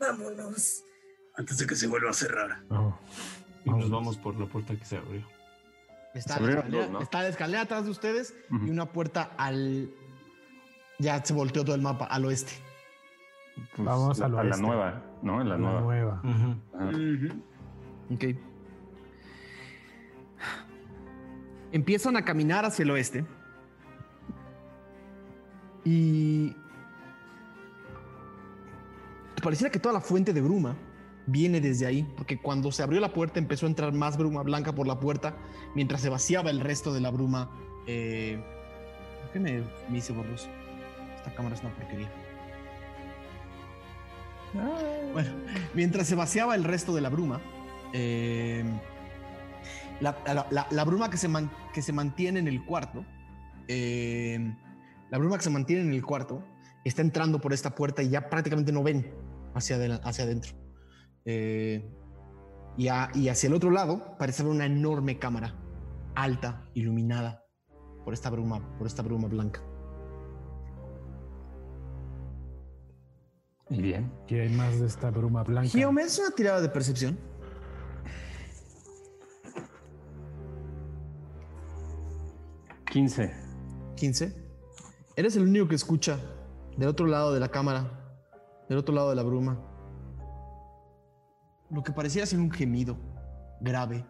Vámonos. 0.00 0.82
Antes 1.36 1.58
de 1.58 1.66
que 1.66 1.76
se 1.76 1.86
vuelva 1.86 2.10
a 2.10 2.14
cerrar. 2.14 2.62
No. 2.68 2.98
Y 3.64 3.70
nos 3.70 3.88
vamos 3.90 4.16
por 4.18 4.38
la 4.38 4.46
puerta 4.46 4.74
que 4.76 4.84
se 4.84 4.96
abrió. 4.96 5.24
Está, 6.14 6.34
Se 6.34 6.42
la 6.42 6.50
escalera, 6.50 6.82
dos, 6.84 6.90
¿no? 6.90 7.00
está 7.00 7.22
la 7.22 7.28
escalera 7.28 7.60
atrás 7.62 7.84
de 7.84 7.90
ustedes 7.90 8.34
y 8.50 8.70
una 8.70 8.86
puerta 8.86 9.30
al... 9.36 9.90
Ya 10.98 11.24
se 11.24 11.32
volteó 11.32 11.64
todo 11.64 11.74
el 11.76 11.82
mapa, 11.82 12.06
al 12.06 12.24
oeste. 12.24 12.52
Pues, 13.76 13.86
Vamos 13.86 14.18
la- 14.18 14.26
al 14.26 14.32
a 14.32 14.34
la 14.36 14.42
oeste. 14.50 14.62
nueva, 14.62 15.02
¿no? 15.22 15.40
En 15.40 15.48
la, 15.48 15.54
La 15.56 15.60
nueva. 15.60 15.80
nueva. 15.80 16.22
Ajá. 16.24 16.88
Ujú. 16.88 18.14
Ok. 18.14 18.24
Empiezan 21.72 22.16
a 22.16 22.24
caminar 22.24 22.64
hacia 22.64 22.82
el 22.82 22.90
oeste. 22.90 23.24
Y... 25.84 26.54
Pareciera 29.42 29.70
que 29.70 29.78
toda 29.78 29.92
la 29.94 30.00
fuente 30.00 30.32
de 30.32 30.40
bruma 30.40 30.74
viene 31.26 31.60
desde 31.60 31.86
ahí, 31.86 32.02
porque 32.16 32.38
cuando 32.40 32.72
se 32.72 32.82
abrió 32.82 33.00
la 33.00 33.12
puerta 33.12 33.38
empezó 33.38 33.66
a 33.66 33.68
entrar 33.68 33.92
más 33.92 34.16
bruma 34.16 34.42
blanca 34.42 34.74
por 34.74 34.86
la 34.86 34.98
puerta, 34.98 35.36
mientras 35.74 36.00
se 36.00 36.08
vaciaba 36.08 36.50
el 36.50 36.60
resto 36.60 36.92
de 36.92 37.00
la 37.00 37.10
bruma. 37.10 37.50
eh, 37.86 38.42
¿Por 39.22 39.32
qué 39.32 39.40
me, 39.40 39.62
me 39.90 39.98
hice 39.98 40.12
borroso? 40.12 40.48
Esta 41.28 41.36
cámara 41.36 41.54
es 41.56 41.60
una 41.62 41.74
porquería. 41.74 42.10
Bueno, 45.12 45.30
mientras 45.74 46.06
se 46.06 46.14
vaciaba 46.14 46.54
el 46.54 46.64
resto 46.64 46.94
de 46.94 47.02
la 47.02 47.10
bruma, 47.10 47.40
eh, 47.92 48.64
la, 50.00 50.16
la- 50.26 50.46
la- 50.50 50.66
la 50.70 50.84
bruma 50.84 51.10
que 51.10 51.18
se, 51.18 51.28
man- 51.28 51.50
que 51.74 51.82
se 51.82 51.92
mantiene 51.92 52.40
en 52.40 52.48
el 52.48 52.64
cuarto, 52.64 53.04
eh, 53.68 54.54
la 55.10 55.18
bruma 55.18 55.36
que 55.36 55.44
se 55.44 55.50
mantiene 55.50 55.82
en 55.82 55.92
el 55.92 56.02
cuarto 56.04 56.42
está 56.84 57.02
entrando 57.02 57.40
por 57.40 57.52
esta 57.52 57.74
puerta 57.74 58.02
y 58.02 58.08
ya 58.08 58.30
prácticamente 58.30 58.72
no 58.72 58.82
ven 58.82 59.12
hacia, 59.54 59.76
hacia 60.04 60.24
adentro. 60.24 60.52
Eh, 61.26 61.92
y, 62.78 62.88
a- 62.88 63.10
y 63.14 63.28
hacia 63.28 63.48
el 63.48 63.54
otro 63.54 63.70
lado 63.70 64.16
parece 64.18 64.40
haber 64.42 64.54
una 64.54 64.64
enorme 64.64 65.18
cámara, 65.18 65.54
alta, 66.14 66.70
iluminada 66.72 67.44
por 68.04 68.14
esta 68.14 68.30
bruma, 68.30 68.78
por 68.78 68.86
esta 68.86 69.02
bruma 69.02 69.28
blanca. 69.28 69.60
Bien. 73.70 74.10
Que 74.26 74.42
hay 74.42 74.48
más 74.48 74.78
de 74.80 74.86
esta 74.86 75.10
bruma 75.10 75.42
blanca. 75.42 75.68
Gio, 75.68 75.92
¿me 75.92 76.02
haces 76.02 76.18
una 76.20 76.30
tirada 76.30 76.60
de 76.60 76.68
percepción? 76.68 77.18
Quince. 82.90 83.32
15. 83.96 84.34
Eres 85.16 85.36
el 85.36 85.42
único 85.42 85.68
que 85.68 85.74
escucha 85.74 86.18
del 86.76 86.88
otro 86.88 87.06
lado 87.06 87.34
de 87.34 87.40
la 87.40 87.48
cámara, 87.48 88.14
del 88.68 88.78
otro 88.78 88.94
lado 88.94 89.10
de 89.10 89.16
la 89.16 89.22
bruma. 89.22 89.58
Lo 91.70 91.82
que 91.82 91.92
pareciera 91.92 92.26
ser 92.26 92.38
un 92.38 92.50
gemido 92.50 92.96
grave. 93.60 94.06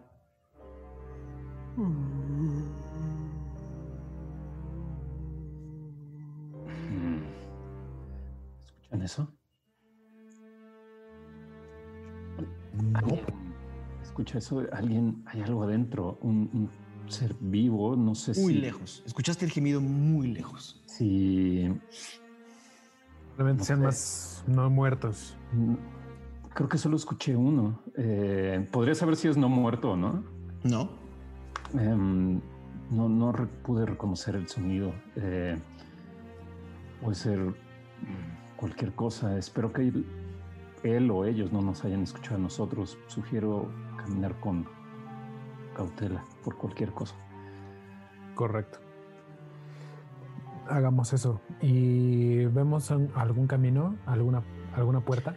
Mm. 1.75 2.61
¿Escuchan 8.67 9.01
eso? 9.01 9.38
¿Alguien 12.93 13.21
¿Escucha 14.03 14.37
eso? 14.39 14.63
Alguien, 14.73 15.23
hay 15.27 15.41
algo 15.41 15.63
adentro, 15.63 16.17
un, 16.21 16.49
un 16.53 17.11
ser 17.11 17.35
vivo, 17.39 17.95
no 17.95 18.15
sé 18.15 18.39
Muy 18.41 18.53
si... 18.55 18.59
lejos. 18.61 19.03
Escuchaste 19.05 19.45
el 19.45 19.51
gemido 19.51 19.79
muy 19.81 20.27
lejos. 20.27 20.81
Si... 20.85 21.69
Probablemente 23.35 23.61
no 23.61 23.65
sean 23.65 23.79
sé. 23.79 23.85
más 23.85 24.43
no 24.47 24.69
muertos. 24.69 25.37
mm, 25.53 25.75
Creo 26.53 26.67
que 26.67 26.77
solo 26.77 26.97
escuché 26.97 27.35
uno. 27.35 27.79
Eh, 27.95 28.67
Podría 28.71 28.95
saber 28.95 29.15
si 29.15 29.27
es 29.29 29.37
no 29.37 29.47
muerto 29.47 29.91
o 29.91 29.95
no. 29.95 30.23
¿No? 30.63 30.89
Em, 31.79 32.41
no 32.91 33.07
no 33.07 33.31
re- 33.31 33.45
pude 33.45 33.85
reconocer 33.85 34.35
el 34.35 34.47
sonido. 34.49 34.91
Eh, 35.15 35.57
puede 37.01 37.15
ser 37.15 37.53
cualquier 38.57 38.93
cosa. 38.93 39.37
Espero 39.37 39.71
que 39.71 39.93
él, 40.83 41.09
o 41.11 41.25
ellos 41.25 41.51
no 41.51 41.61
nos 41.61 41.83
hayan 41.85 42.01
escuchado 42.03 42.35
a 42.35 42.39
nosotros. 42.39 42.97
Sugiero 43.07 43.69
caminar 43.97 44.39
con 44.39 44.65
cautela 45.75 46.23
por 46.43 46.57
cualquier 46.57 46.91
cosa. 46.91 47.15
Correcto. 48.35 48.79
Hagamos 50.67 51.13
eso. 51.13 51.41
Y 51.61 52.45
vemos 52.45 52.91
algún 53.15 53.47
camino, 53.47 53.95
alguna, 54.05 54.43
alguna 54.75 55.01
puerta. 55.01 55.35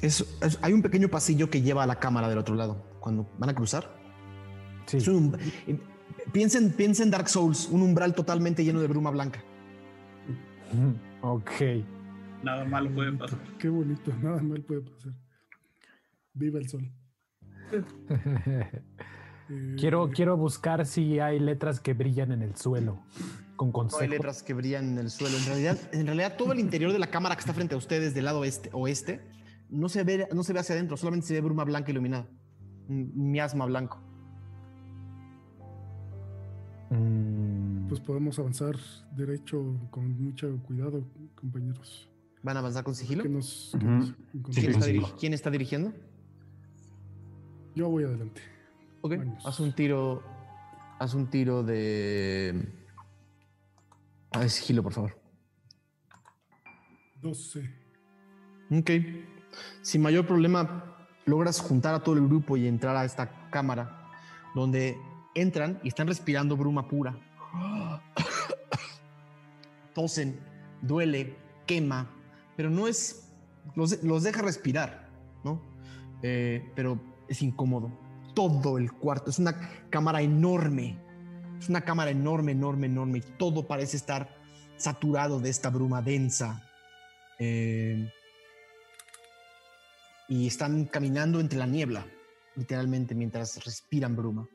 Es- 0.00 0.38
es- 0.40 0.58
hay 0.62 0.72
un 0.72 0.82
pequeño 0.82 1.08
pasillo 1.08 1.50
que 1.50 1.62
lleva 1.62 1.82
a 1.82 1.86
la 1.86 1.96
cámara 1.96 2.28
del 2.28 2.38
otro 2.38 2.54
lado. 2.54 2.76
Cuando 3.00 3.26
van 3.38 3.50
a 3.50 3.54
cruzar. 3.54 3.90
Sí. 4.86 4.98
Es 4.98 5.08
un- 5.08 5.36
piensen, 6.32 6.72
piensen 6.72 7.10
Dark 7.10 7.28
Souls, 7.28 7.68
un 7.68 7.82
umbral 7.82 8.14
totalmente 8.14 8.64
lleno 8.64 8.80
de 8.80 8.86
bruma 8.88 9.10
blanca. 9.10 9.40
Ok. 11.22 11.50
Nada 12.42 12.64
malo 12.64 12.90
puede 12.94 13.12
pasar. 13.12 13.38
Qué 13.58 13.68
bonito, 13.68 14.12
nada 14.22 14.42
mal 14.42 14.62
puede 14.62 14.80
pasar. 14.82 15.12
Viva 16.34 16.58
el 16.58 16.68
sol. 16.68 16.90
Eh, 19.50 19.74
quiero, 19.76 20.08
quiero 20.10 20.36
buscar 20.36 20.86
si 20.86 21.18
hay 21.18 21.38
letras 21.40 21.80
que 21.80 21.92
brillan 21.94 22.30
en 22.32 22.42
el 22.42 22.54
suelo. 22.56 23.02
Con 23.56 23.68
No 23.68 23.70
hay 23.70 23.72
consejo. 23.72 24.10
letras 24.10 24.42
que 24.42 24.54
brillan 24.54 24.92
en 24.92 24.98
el 24.98 25.10
suelo. 25.10 25.36
En 25.36 25.44
realidad, 25.44 25.78
en 25.92 26.06
realidad 26.06 26.36
todo 26.38 26.52
el 26.52 26.60
interior 26.60 26.92
de 26.92 26.98
la 26.98 27.08
cámara 27.08 27.34
que 27.34 27.40
está 27.40 27.52
frente 27.52 27.74
a 27.74 27.78
ustedes 27.78 28.14
del 28.14 28.24
lado 28.24 28.44
este, 28.44 28.70
oeste 28.72 29.20
no 29.68 29.88
se, 29.90 30.04
ve, 30.04 30.28
no 30.32 30.42
se 30.44 30.52
ve 30.54 30.60
hacia 30.60 30.74
adentro, 30.76 30.96
solamente 30.96 31.26
se 31.26 31.34
ve 31.34 31.40
bruma 31.42 31.64
blanca 31.64 31.90
iluminada. 31.90 32.26
Un 32.88 33.10
miasma 33.32 33.66
blanco. 33.66 34.00
Mm, 36.90 37.88
Pues 37.88 38.00
podemos 38.00 38.38
avanzar 38.38 38.76
derecho 39.16 39.76
con 39.90 40.22
mucho 40.22 40.56
cuidado, 40.62 41.04
compañeros. 41.34 42.08
¿Van 42.42 42.56
a 42.56 42.60
avanzar 42.60 42.84
con 42.84 42.94
sigilo? 42.94 43.24
Nos, 43.24 43.74
nos 43.80 44.12
¿Quién, 44.52 44.70
está 44.70 44.82
sigilo. 44.82 45.06
diri- 45.06 45.14
quién 45.18 45.34
está 45.34 45.50
dirigiendo? 45.50 45.92
Yo 47.74 47.88
voy 47.88 48.04
adelante. 48.04 48.40
Ok. 49.00 49.14
Vamos. 49.16 49.46
Haz 49.46 49.60
un 49.60 49.72
tiro. 49.72 50.22
Haz 50.98 51.14
un 51.14 51.28
tiro 51.28 51.62
de. 51.62 52.68
Ah, 54.32 54.40
de 54.40 54.48
sigilo, 54.48 54.82
por 54.82 54.92
favor. 54.92 55.18
12. 57.20 57.70
Ok. 58.70 58.90
Sin 59.82 60.02
mayor 60.02 60.26
problema, 60.26 60.96
logras 61.26 61.60
juntar 61.60 61.94
a 61.94 62.02
todo 62.02 62.16
el 62.16 62.26
grupo 62.26 62.56
y 62.56 62.66
entrar 62.66 62.96
a 62.96 63.04
esta 63.04 63.48
cámara 63.50 64.10
donde 64.54 64.96
entran 65.34 65.78
y 65.84 65.88
están 65.88 66.06
respirando 66.08 66.56
bruma 66.56 66.88
pura. 66.88 67.16
Tosen, 69.94 70.40
duele, 70.80 71.36
quema, 71.66 72.10
pero 72.56 72.70
no 72.70 72.88
es, 72.88 73.28
los, 73.74 74.02
los 74.02 74.22
deja 74.22 74.42
respirar, 74.42 75.08
¿no? 75.44 75.62
Eh, 76.22 76.70
pero 76.74 77.00
es 77.28 77.42
incómodo. 77.42 77.90
Todo 78.34 78.78
el 78.78 78.92
cuarto, 78.92 79.30
es 79.30 79.38
una 79.38 79.70
cámara 79.90 80.22
enorme, 80.22 80.98
es 81.58 81.68
una 81.68 81.82
cámara 81.82 82.10
enorme, 82.10 82.52
enorme, 82.52 82.86
enorme, 82.86 83.18
y 83.18 83.20
todo 83.38 83.66
parece 83.66 83.96
estar 83.96 84.34
saturado 84.76 85.40
de 85.40 85.50
esta 85.50 85.70
bruma 85.70 86.02
densa. 86.02 86.68
Eh, 87.38 88.10
y 90.28 90.46
están 90.46 90.86
caminando 90.86 91.40
entre 91.40 91.58
la 91.58 91.66
niebla, 91.66 92.06
literalmente, 92.56 93.14
mientras 93.14 93.62
respiran 93.64 94.16
bruma. 94.16 94.46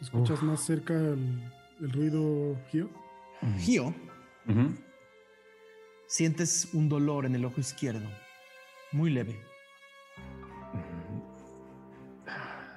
¿Escuchas 0.00 0.42
más 0.42 0.60
cerca 0.60 0.94
el, 0.94 1.42
el 1.80 1.92
ruido, 1.92 2.56
Gio? 2.70 2.88
Gio. 3.58 3.94
Sientes 6.10 6.68
un 6.72 6.88
dolor 6.88 7.24
en 7.24 7.36
el 7.36 7.44
ojo 7.44 7.60
izquierdo, 7.60 8.08
muy 8.90 9.10
leve. 9.10 9.40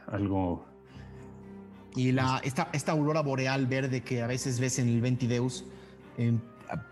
Algo. 0.08 0.64
Y 1.96 2.12
la, 2.12 2.40
esta, 2.44 2.70
esta 2.74 2.92
aurora 2.92 3.22
boreal 3.22 3.66
verde 3.66 4.02
que 4.04 4.22
a 4.22 4.28
veces 4.28 4.60
ves 4.60 4.78
en 4.78 4.88
el 4.88 5.02
Ventideus 5.02 5.66
em, 6.18 6.40
a- 6.70 6.84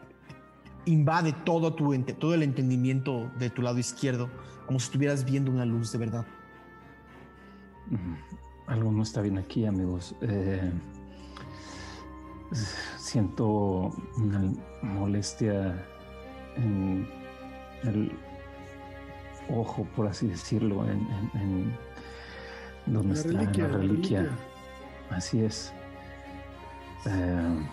invade 0.86 1.34
todo, 1.45 1.76
tu, 1.76 1.94
ente- 1.94 2.14
todo 2.18 2.34
el 2.34 2.42
entendimiento 2.42 3.32
de 3.38 3.52
tu 3.52 3.61
lado 3.61 3.78
izquierdo, 3.78 4.28
como 4.66 4.80
si 4.80 4.86
estuvieras 4.86 5.24
viendo 5.24 5.52
una 5.52 5.66
luz 5.66 5.92
de 5.92 5.98
verdad. 6.00 6.26
mm, 7.92 8.16
Algo 8.68 8.92
no 8.92 9.03
está 9.03 9.22
bien 9.22 9.38
aquí, 9.38 9.66
amigos. 9.68 10.16
Eh, 10.22 10.72
siento 12.98 13.92
una 14.18 14.52
molestia 14.82 15.86
en 16.58 17.08
el 17.84 18.12
ojo, 19.50 19.86
por 19.96 20.08
así 20.08 20.28
decirlo, 20.28 20.84
en, 20.86 21.00
en- 21.34 21.74
en 22.86 22.94
donde 22.94 23.14
La 23.14 23.20
está 23.20 23.32
reliquia, 23.40 23.64
la 23.64 23.70
la 23.72 23.78
reliquia. 23.78 24.20
reliquia. 24.22 24.38
Así 25.10 25.42
es. 25.44 25.74
Eh, 27.06 27.68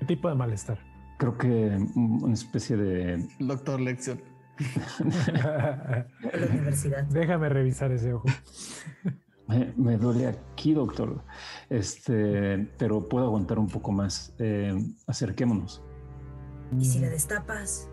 ¿Qué 0.00 0.06
tipo 0.06 0.28
de 0.28 0.34
malestar? 0.34 0.78
creo 1.16 1.38
que 1.38 1.78
una 1.94 2.34
especie 2.34 2.76
de 2.76 3.26
Doctor 3.38 3.80
Lección. 3.80 4.20
La 5.32 6.06
universidad. 6.50 7.04
Déjame 7.04 7.48
revisar 7.48 7.92
ese 7.92 8.12
ojo. 8.12 8.26
Me, 9.46 9.72
me 9.76 9.96
duele 9.96 10.26
aquí, 10.26 10.74
doctor. 10.74 11.22
Este, 11.70 12.58
pero 12.78 13.08
puedo 13.08 13.26
aguantar 13.26 13.58
un 13.58 13.68
poco 13.68 13.92
más. 13.92 14.34
Eh, 14.38 14.74
acerquémonos. 15.06 15.82
¿Y 16.78 16.84
si 16.84 16.98
la 16.98 17.08
destapas? 17.08 17.88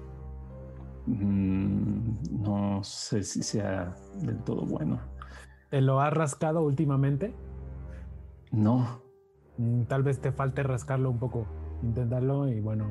Mm, 1.08 2.42
no 2.44 2.84
sé 2.84 3.24
si 3.24 3.44
sea 3.44 3.96
del 4.22 4.38
todo 4.44 4.66
bueno. 4.66 5.00
¿Te 5.70 5.82
lo 5.82 6.02
has 6.02 6.14
rascado 6.14 6.62
últimamente? 6.62 7.34
No, 8.52 9.02
Mm, 9.58 9.84
Tal 9.84 10.02
vez 10.02 10.20
te 10.20 10.32
falte 10.32 10.64
rascarlo 10.64 11.10
un 11.12 11.20
poco. 11.20 11.46
Intentarlo 11.84 12.48
y 12.48 12.60
bueno. 12.62 12.90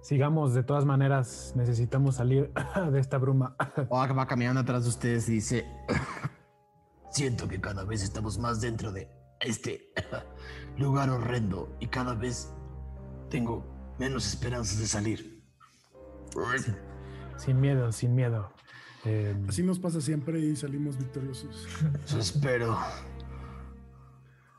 Sigamos, 0.00 0.54
de 0.54 0.62
todas 0.62 0.86
maneras, 0.86 1.52
necesitamos 1.56 2.16
salir 2.16 2.50
de 2.92 2.98
esta 3.00 3.18
bruma. 3.18 3.54
Oak 3.88 4.16
va 4.18 4.26
caminando 4.26 4.60
atrás 4.60 4.84
de 4.84 4.88
ustedes 4.90 5.28
y 5.28 5.32
dice: 5.32 5.66
Siento 7.10 7.48
que 7.48 7.60
cada 7.60 7.84
vez 7.84 8.02
estamos 8.02 8.38
más 8.38 8.60
dentro 8.60 8.92
de 8.92 9.10
este 9.40 9.92
lugar 10.78 11.10
horrendo 11.10 11.68
y 11.80 11.88
cada 11.88 12.14
vez 12.14 12.54
tengo 13.28 13.64
menos 14.00 14.26
esperanzas 14.26 14.78
de 14.80 14.86
salir. 14.86 15.40
Sin 17.36 17.60
miedo, 17.60 17.92
sin 17.92 18.14
miedo. 18.14 18.52
Eh, 19.04 19.34
Así 19.48 19.62
nos 19.62 19.78
pasa 19.78 20.00
siempre 20.00 20.40
y 20.40 20.56
salimos 20.56 20.96
victoriosos. 20.98 21.68
Eso 22.04 22.18
espero. 22.18 22.76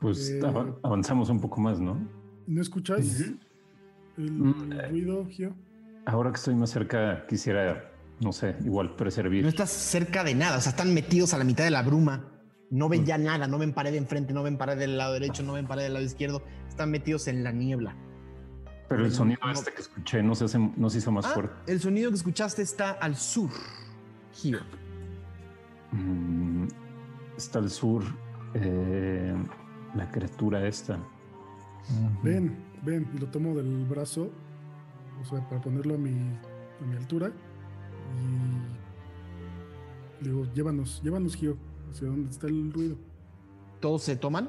pues 0.00 0.30
Eh, 0.30 0.40
av- 0.44 0.78
avanzamos 0.82 1.28
un 1.28 1.40
poco 1.40 1.60
más, 1.60 1.78
¿no? 1.80 1.96
¿No 2.46 2.60
escuchas 2.62 3.20
el, 4.18 4.32
Mm, 4.32 4.72
el 4.72 4.80
eh. 4.80 4.88
ruido, 4.88 5.26
Gio? 5.26 5.54
Ahora 6.06 6.30
que 6.30 6.36
estoy 6.36 6.54
más 6.56 6.70
cerca, 6.70 7.24
quisiera, 7.28 7.92
no 8.20 8.32
sé, 8.32 8.56
igual 8.64 8.96
preservar. 8.96 9.32
No 9.42 9.48
estás 9.48 9.70
cerca 9.70 10.24
de 10.24 10.34
nada, 10.34 10.58
o 10.58 10.60
sea, 10.60 10.70
están 10.70 10.92
metidos 10.92 11.32
a 11.34 11.38
la 11.38 11.44
mitad 11.44 11.64
de 11.64 11.70
la 11.70 11.82
bruma. 11.82 12.28
No 12.70 12.88
ven 12.88 13.04
ya 13.06 13.16
nada, 13.18 13.46
no 13.46 13.58
ven 13.58 13.72
pared 13.72 13.94
enfrente, 13.94 14.32
no 14.32 14.42
ven 14.42 14.56
pared 14.58 14.76
del 14.78 14.96
lado 14.98 15.12
derecho, 15.12 15.42
no 15.44 15.52
ven 15.52 15.66
pared 15.66 15.84
del 15.84 15.92
lado 15.94 16.04
izquierdo. 16.04 16.42
Están 16.68 16.90
metidos 16.90 17.28
en 17.28 17.44
la 17.44 17.52
niebla. 17.52 17.96
Pero 18.96 19.06
el 19.06 19.12
sonido 19.12 19.40
no- 19.44 19.50
este 19.52 19.72
que 19.72 19.80
escuché 19.82 20.22
no 20.22 20.34
se, 20.34 20.44
hace, 20.44 20.58
no 20.58 20.90
se 20.90 20.98
hizo 20.98 21.10
más 21.12 21.24
Ah, 21.26 21.30
fuerte. 21.30 21.72
el 21.72 21.80
sonido 21.80 22.10
que 22.10 22.16
escuchaste 22.16 22.62
está 22.62 22.92
al 22.92 23.16
sur, 23.16 23.50
Gio. 24.34 24.58
Mm, 25.92 26.66
está 27.36 27.58
al 27.58 27.70
sur 27.70 28.02
eh, 28.54 29.34
la 29.94 30.10
criatura 30.10 30.66
esta. 30.66 30.98
Ven, 32.22 32.56
ven, 32.82 33.08
y 33.14 33.18
lo 33.18 33.26
tomo 33.28 33.54
del 33.54 33.84
brazo, 33.86 34.30
o 35.20 35.24
sea, 35.24 35.46
para 35.48 35.60
ponerlo 35.60 35.94
a 35.94 35.98
mi, 35.98 36.10
a 36.80 36.84
mi 36.86 36.96
altura. 36.96 37.32
Y 40.20 40.24
le 40.24 40.30
digo, 40.30 40.46
llévanos, 40.54 41.00
llévanos, 41.02 41.34
Gio, 41.36 41.56
hacia 41.90 42.08
donde 42.08 42.30
está 42.30 42.46
el 42.46 42.72
ruido. 42.72 42.96
Todos 43.80 44.02
se 44.04 44.16
toman. 44.16 44.48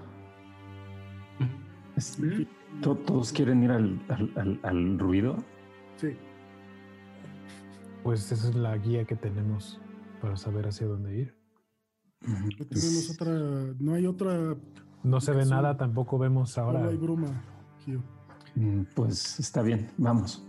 To- 1.95 2.47
¿Todos 2.81 3.31
quieren 3.31 3.63
ir 3.63 3.71
al, 3.71 4.01
al- 4.09 4.31
al- 4.35 4.59
al 4.63 4.99
ruido? 4.99 5.37
Sí, 5.97 6.17
Pues 8.03 8.29
esa 8.31 8.49
es 8.49 8.55
la 8.55 8.75
guía 8.77 9.05
que 9.05 9.15
tenemos 9.15 9.79
para 10.21 10.35
saber 10.35 10.67
hacia 10.67 10.87
dónde 10.87 11.15
ir. 11.17 11.37
No 12.21 12.65
tenemos 12.65 13.09
otra, 13.11 13.31
no 13.79 13.93
hay 13.93 14.05
otra, 14.07 14.55
No 15.03 15.21
se 15.21 15.31
ve 15.33 15.45
nada, 15.45 15.77
tampoco 15.77 16.17
vemos 16.17 16.57
ahora. 16.57 16.79
no 16.79 16.89
hay 16.89 16.97
bruma, 16.97 17.27
Gio. 17.85 18.01
Mm, 18.55 18.83
Pues 18.95 19.39
está 19.39 19.61
bien, 19.61 19.89
vamos. 19.97 20.45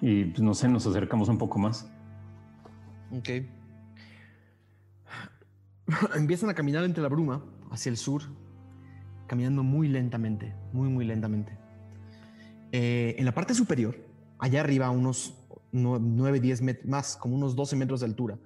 Y 0.00 0.24
pues, 0.26 0.40
no 0.40 0.54
sé, 0.54 0.68
nos 0.68 0.86
acercamos 0.86 1.28
un 1.28 1.38
poco 1.38 1.58
más. 1.58 1.90
Ok. 3.10 3.28
Empiezan 6.14 6.48
a 6.50 6.54
caminar 6.54 6.84
entre 6.84 7.02
la 7.02 7.08
bruma 7.08 7.42
hacia 7.70 7.90
el 7.90 7.96
sur, 7.96 8.22
caminando 9.26 9.62
muy 9.62 9.88
lentamente, 9.88 10.54
muy, 10.72 10.88
muy 10.88 11.04
lentamente. 11.04 11.56
Eh, 12.72 13.14
en 13.18 13.24
la 13.24 13.32
parte 13.32 13.54
superior, 13.54 13.96
allá 14.38 14.60
arriba, 14.60 14.90
unos 14.90 15.34
9, 15.72 16.40
10 16.40 16.62
metros, 16.62 16.86
más, 16.86 17.16
como 17.16 17.36
unos 17.36 17.56
12 17.56 17.76
metros 17.76 18.00
de 18.00 18.06
altura, 18.06 18.38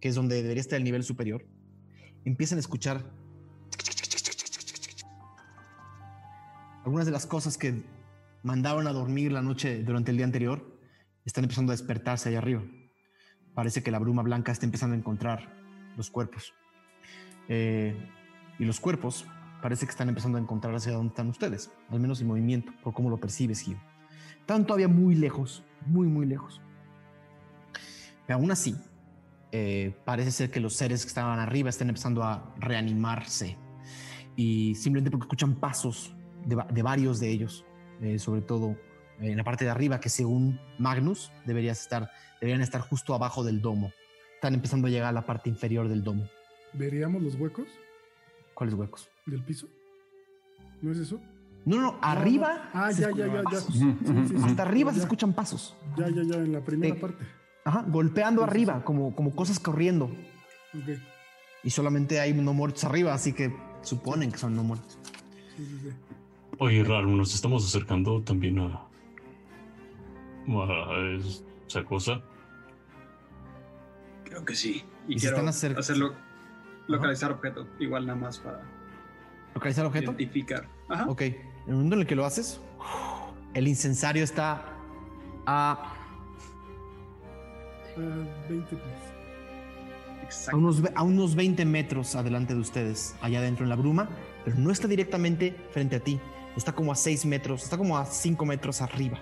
que 0.00 0.08
es 0.08 0.14
donde 0.14 0.42
debería 0.42 0.60
estar 0.60 0.76
el 0.76 0.84
nivel 0.84 1.02
superior, 1.02 1.46
empiezan 2.24 2.58
a 2.58 2.60
escuchar 2.60 3.04
algunas 6.84 7.06
de 7.06 7.12
las 7.12 7.26
cosas 7.26 7.58
que 7.58 7.82
mandaron 8.42 8.86
a 8.86 8.92
dormir 8.92 9.32
la 9.32 9.42
noche 9.42 9.82
durante 9.82 10.12
el 10.12 10.16
día 10.16 10.26
anterior 10.26 10.76
están 11.24 11.44
empezando 11.44 11.72
a 11.72 11.74
despertarse 11.74 12.28
allá 12.28 12.38
arriba. 12.38 12.62
Parece 13.54 13.82
que 13.82 13.90
la 13.90 13.98
bruma 13.98 14.22
blanca 14.22 14.52
está 14.52 14.64
empezando 14.64 14.94
a 14.94 14.98
encontrar 14.98 15.52
los 15.96 16.10
cuerpos. 16.10 16.54
Eh, 17.48 17.96
y 18.58 18.64
los 18.64 18.80
cuerpos 18.80 19.26
parece 19.66 19.84
que 19.84 19.90
están 19.90 20.08
empezando 20.08 20.38
a 20.38 20.40
encontrar 20.40 20.72
hacia 20.76 20.92
dónde 20.92 21.08
están 21.08 21.28
ustedes, 21.28 21.72
al 21.90 21.98
menos 21.98 22.20
en 22.20 22.28
movimiento, 22.28 22.70
por 22.84 22.94
cómo 22.94 23.10
lo 23.10 23.16
percibes, 23.16 23.62
Gio. 23.62 23.76
Están 24.38 24.64
todavía 24.64 24.86
muy 24.86 25.16
lejos, 25.16 25.64
muy, 25.86 26.06
muy 26.06 26.24
lejos. 26.24 26.62
Pero 28.28 28.38
aún 28.38 28.52
así, 28.52 28.76
eh, 29.50 29.92
parece 30.04 30.30
ser 30.30 30.52
que 30.52 30.60
los 30.60 30.76
seres 30.76 31.02
que 31.02 31.08
estaban 31.08 31.40
arriba 31.40 31.68
están 31.68 31.88
empezando 31.88 32.22
a 32.22 32.54
reanimarse. 32.60 33.56
Y 34.36 34.76
simplemente 34.76 35.10
porque 35.10 35.24
escuchan 35.24 35.56
pasos 35.56 36.14
de, 36.44 36.62
de 36.72 36.82
varios 36.82 37.18
de 37.18 37.30
ellos, 37.30 37.64
eh, 38.00 38.20
sobre 38.20 38.42
todo 38.42 38.76
en 39.18 39.36
la 39.36 39.42
parte 39.42 39.64
de 39.64 39.72
arriba, 39.72 39.98
que 39.98 40.10
según 40.10 40.60
Magnus 40.78 41.32
deberías 41.44 41.80
estar, 41.80 42.08
deberían 42.40 42.62
estar 42.62 42.82
justo 42.82 43.14
abajo 43.14 43.42
del 43.42 43.60
domo. 43.60 43.90
Están 44.36 44.54
empezando 44.54 44.86
a 44.86 44.90
llegar 44.90 45.08
a 45.08 45.12
la 45.12 45.26
parte 45.26 45.50
inferior 45.50 45.88
del 45.88 46.04
domo. 46.04 46.28
¿Veríamos 46.72 47.20
los 47.20 47.34
huecos 47.34 47.66
¿Cuáles 48.56 48.74
huecos? 48.74 49.10
Del 49.26 49.42
piso? 49.42 49.68
¿No 50.80 50.92
es 50.92 50.98
eso? 50.98 51.20
No, 51.64 51.80
no, 51.80 51.98
arriba. 52.00 52.70
Ah, 52.72 52.92
ya, 52.92 53.10
ya, 53.10 53.26
ya, 53.26 53.34
ya. 53.36 53.42
pasos. 53.42 53.74
Sí, 53.74 53.96
sí, 54.04 54.28
sí. 54.28 54.34
Hasta 54.44 54.62
arriba 54.62 54.92
se 54.92 55.00
escuchan 55.00 55.32
pasos. 55.32 55.76
Ya, 55.96 56.08
ya, 56.08 56.22
ya, 56.22 56.36
en 56.36 56.52
la 56.52 56.60
primera 56.60 56.94
parte. 56.94 57.24
Ajá, 57.64 57.84
golpeando 57.88 58.44
arriba, 58.44 58.76
sí. 58.78 58.84
como, 58.84 59.14
como 59.16 59.34
cosas 59.34 59.58
corriendo. 59.58 60.04
Ok. 60.04 60.98
Y 61.64 61.70
solamente 61.70 62.20
hay 62.20 62.32
no 62.32 62.52
muertos 62.52 62.84
arriba, 62.84 63.12
así 63.12 63.32
que 63.32 63.52
suponen 63.82 64.30
que 64.30 64.38
son 64.38 64.54
no 64.54 64.62
muertos. 64.62 64.96
Sí, 65.56 65.66
sí, 65.66 65.78
sí. 65.82 65.88
Oye, 66.58 66.84
raro, 66.84 67.08
nos 67.08 67.34
estamos 67.34 67.66
acercando 67.66 68.22
también 68.22 68.60
a. 68.60 68.86
a 70.48 71.18
esa 71.66 71.84
cosa. 71.84 72.22
Creo 74.24 74.44
que 74.44 74.54
sí. 74.54 74.84
Y, 75.08 75.14
Y 75.16 75.18
se 75.18 75.32
quiero 75.32 75.48
hacerlo, 75.48 76.14
localizar 76.86 77.32
objeto, 77.32 77.66
igual 77.80 78.06
nada 78.06 78.18
más 78.18 78.38
para 78.38 78.62
¿Localizar 79.56 79.86
objeto? 79.86 80.12
identificar. 80.12 80.68
Ajá. 80.88 81.06
Ok. 81.08 81.22
En 81.22 81.34
el 81.66 81.74
momento 81.74 81.94
en 81.96 82.00
el 82.02 82.06
que 82.06 82.14
lo 82.14 82.24
haces, 82.24 82.60
El 83.54 83.66
incensario 83.68 84.22
está 84.22 84.62
a, 85.46 85.92
Ah, 87.96 88.26
20 88.48 88.68
pies. 88.76 88.82
a, 90.20 90.22
Exacto. 90.24 90.58
unos, 90.58 90.82
a 90.94 91.02
unos 91.02 91.34
20 91.34 91.64
metros 91.64 92.14
adelante 92.14 92.52
de 92.54 92.60
ustedes, 92.60 93.16
allá 93.22 93.38
adentro 93.38 93.64
en 93.64 93.70
la 93.70 93.76
bruma, 93.76 94.08
pero 94.44 94.58
no 94.58 94.70
está 94.70 94.86
directamente 94.86 95.56
frente 95.70 95.96
a 95.96 96.00
ti. 96.00 96.20
Está 96.56 96.72
como 96.72 96.92
a 96.92 96.94
6 96.94 97.24
metros, 97.26 97.62
está 97.64 97.78
como 97.78 97.96
a 97.96 98.04
5 98.04 98.44
metros 98.44 98.82
arriba. 98.82 99.18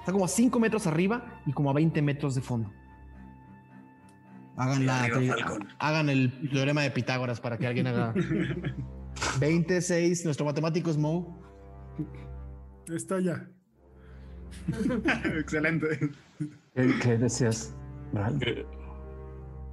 Está 0.00 0.12
como 0.12 0.24
a 0.24 0.28
5 0.28 0.58
metros 0.58 0.86
arriba 0.88 1.40
y 1.46 1.52
como 1.52 1.70
a 1.70 1.72
20 1.72 2.02
metros 2.02 2.34
de 2.34 2.40
fondo. 2.42 2.72
Hagan, 4.56 4.86
la, 4.86 5.04
hagan 5.78 6.08
el 6.08 6.48
teorema 6.52 6.82
de 6.82 6.90
Pitágoras 6.92 7.40
para 7.40 7.58
que 7.58 7.66
alguien 7.66 7.86
haga 7.88 8.14
26. 9.38 10.24
Nuestro 10.24 10.46
matemático 10.46 10.90
es 10.90 10.96
Mo. 10.96 11.40
Está 12.88 13.20
ya. 13.20 13.48
Excelente. 15.36 16.10
¿Qué, 16.74 16.98
qué 17.02 17.18
deseas, 17.18 17.74
Bral? 18.12 18.38
Eh, 18.42 18.64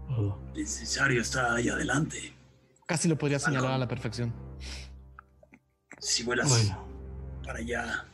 oh, 0.09 0.37
El 0.53 0.61
incensario 0.61 1.21
está 1.21 1.55
ahí 1.55 1.69
adelante. 1.69 2.33
Casi 2.85 3.07
lo 3.07 3.17
podría 3.17 3.39
señalar 3.39 3.71
a 3.73 3.77
la 3.77 3.87
perfección. 3.87 4.33
Si 5.99 6.23
vuelas 6.23 6.49
bueno, 6.49 6.85
para 7.45 7.59
allá, 7.59 8.05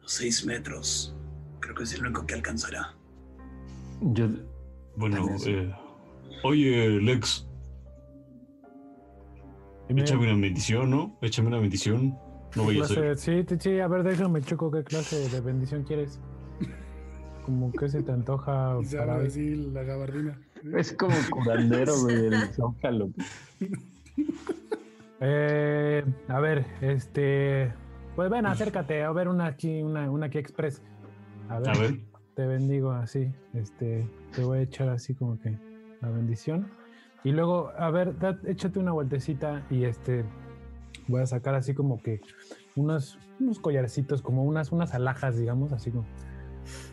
los 0.00 0.12
seis 0.12 0.44
metros, 0.44 1.14
creo 1.60 1.74
que 1.74 1.84
es 1.84 1.94
el 1.94 2.02
único 2.02 2.26
que 2.26 2.34
alcanzará. 2.34 2.94
Yo, 4.00 4.28
bueno. 4.96 5.26
Eh, 5.46 5.72
oye, 6.42 7.00
Lex, 7.00 7.47
échame 9.88 10.32
una 10.32 10.40
bendición, 10.40 10.90
¿no? 10.90 11.16
Échame 11.22 11.48
una 11.48 11.58
bendición. 11.58 12.08
No 12.08 12.18
¿qué 12.54 12.60
voy 12.60 12.76
a 12.80 12.84
clase- 12.84 13.16
Sí, 13.16 13.44
sí, 13.48 13.56
sí, 13.60 13.80
a 13.80 13.88
ver, 13.88 14.02
déjame 14.02 14.40
choco 14.42 14.70
qué 14.70 14.82
clase 14.84 15.28
de 15.28 15.40
bendición 15.40 15.82
quieres. 15.84 16.20
Como 17.44 17.72
que 17.72 17.88
se 17.88 18.02
te 18.02 18.12
antoja 18.12 18.78
para 18.96 19.16
así 19.22 19.54
la 19.72 19.82
gabardina. 19.82 20.38
es 20.76 20.92
como 20.92 21.14
curandero, 21.30 21.98
güey, 22.02 22.26
el 22.26 22.34
zócalo. 22.54 23.10
Eh, 25.20 26.04
a 26.28 26.40
ver, 26.40 26.64
este. 26.80 27.72
Pues 28.14 28.30
ven, 28.30 28.46
acércate, 28.46 29.02
a 29.02 29.12
ver 29.12 29.28
una 29.28 29.46
aquí, 29.46 29.82
una, 29.82 30.10
una 30.10 30.26
aquí 30.26 30.38
express. 30.38 30.82
A 31.48 31.58
ver, 31.60 31.68
A 31.70 31.78
ver, 31.80 32.00
te 32.34 32.46
bendigo 32.46 32.90
así. 32.92 33.30
Este, 33.54 34.08
te 34.34 34.44
voy 34.44 34.58
a 34.58 34.62
echar 34.62 34.88
así 34.88 35.14
como 35.14 35.38
que 35.40 35.56
la 36.00 36.10
bendición. 36.10 36.68
Y 37.24 37.32
luego, 37.32 37.72
a 37.76 37.90
ver, 37.90 38.14
échate 38.46 38.78
una 38.78 38.92
vueltecita 38.92 39.64
y 39.70 39.84
este. 39.84 40.24
Voy 41.08 41.22
a 41.22 41.26
sacar 41.26 41.54
así 41.54 41.74
como 41.74 42.02
que 42.02 42.20
unos, 42.76 43.18
unos 43.40 43.58
collarcitos, 43.60 44.20
como 44.22 44.44
unas, 44.44 44.72
unas 44.72 44.94
alhajas, 44.94 45.36
digamos, 45.36 45.72
así 45.72 45.90
como. 45.90 46.06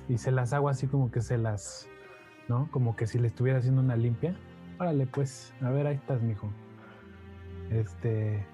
Y 0.08 0.18
se 0.18 0.32
las 0.32 0.54
hago 0.54 0.70
así 0.70 0.88
como 0.88 1.12
que 1.12 1.22
se 1.22 1.38
las. 1.38 1.88
¿No? 2.48 2.70
Como 2.72 2.96
que 2.96 3.08
si 3.08 3.18
le 3.18 3.28
estuviera 3.28 3.60
haciendo 3.60 3.82
una 3.82 3.96
limpia. 3.96 4.36
Órale, 4.80 5.08
pues, 5.08 5.54
a 5.62 5.70
ver, 5.70 5.88
ahí 5.88 5.96
estás, 5.96 6.22
mijo. 6.22 6.50
Este. 7.70 8.46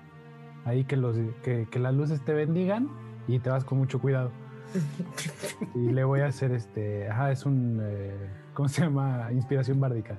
Ahí 0.65 0.83
que, 0.83 0.95
los, 0.95 1.17
que, 1.43 1.67
que 1.71 1.79
las 1.79 1.93
luces 1.93 2.23
te 2.23 2.33
bendigan 2.33 2.87
y 3.27 3.39
te 3.39 3.49
vas 3.49 3.63
con 3.63 3.77
mucho 3.77 3.99
cuidado. 3.99 4.31
Y 5.75 5.91
le 5.91 6.03
voy 6.03 6.21
a 6.21 6.27
hacer 6.27 6.51
este. 6.51 7.09
Ajá, 7.09 7.31
es 7.31 7.45
un. 7.45 7.79
eh, 7.81 8.29
¿Cómo 8.53 8.67
se 8.67 8.81
llama? 8.81 9.29
Inspiración 9.31 9.79
bárdica. 9.79 10.17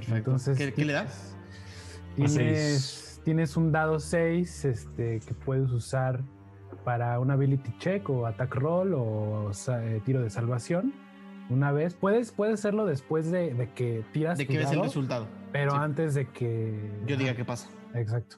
Perfecto. 0.00 0.30
Entonces, 0.30 0.58
¿Qué, 0.58 0.72
qué 0.72 0.84
le 0.84 0.92
das? 0.94 1.36
Tienes, 2.16 3.20
tienes 3.24 3.56
un 3.56 3.72
dado 3.72 3.98
6 3.98 4.64
este, 4.64 5.20
que 5.20 5.34
puedes 5.34 5.70
usar 5.70 6.22
para 6.84 7.18
un 7.20 7.30
ability 7.30 7.72
check 7.78 8.08
o 8.10 8.26
attack 8.26 8.54
roll 8.56 8.94
o 8.94 9.50
eh, 9.68 10.00
tiro 10.04 10.22
de 10.22 10.30
salvación. 10.30 10.92
Una 11.48 11.72
vez. 11.72 11.94
Puedes, 11.94 12.30
puedes 12.32 12.54
hacerlo 12.54 12.86
después 12.86 13.30
de, 13.30 13.54
de 13.54 13.68
que 13.72 14.04
tiras 14.12 14.38
¿De 14.38 14.44
tu 14.46 14.52
qué 14.52 14.58
ves 14.58 14.70
el 14.72 14.82
resultado? 14.82 15.26
pero 15.52 15.72
Sí. 15.72 15.76
antes 15.80 16.14
de 16.14 16.28
que. 16.28 16.90
Yo 17.06 17.16
diga 17.16 17.34
qué 17.34 17.44
pasa. 17.44 17.68
Exacto. 17.94 18.36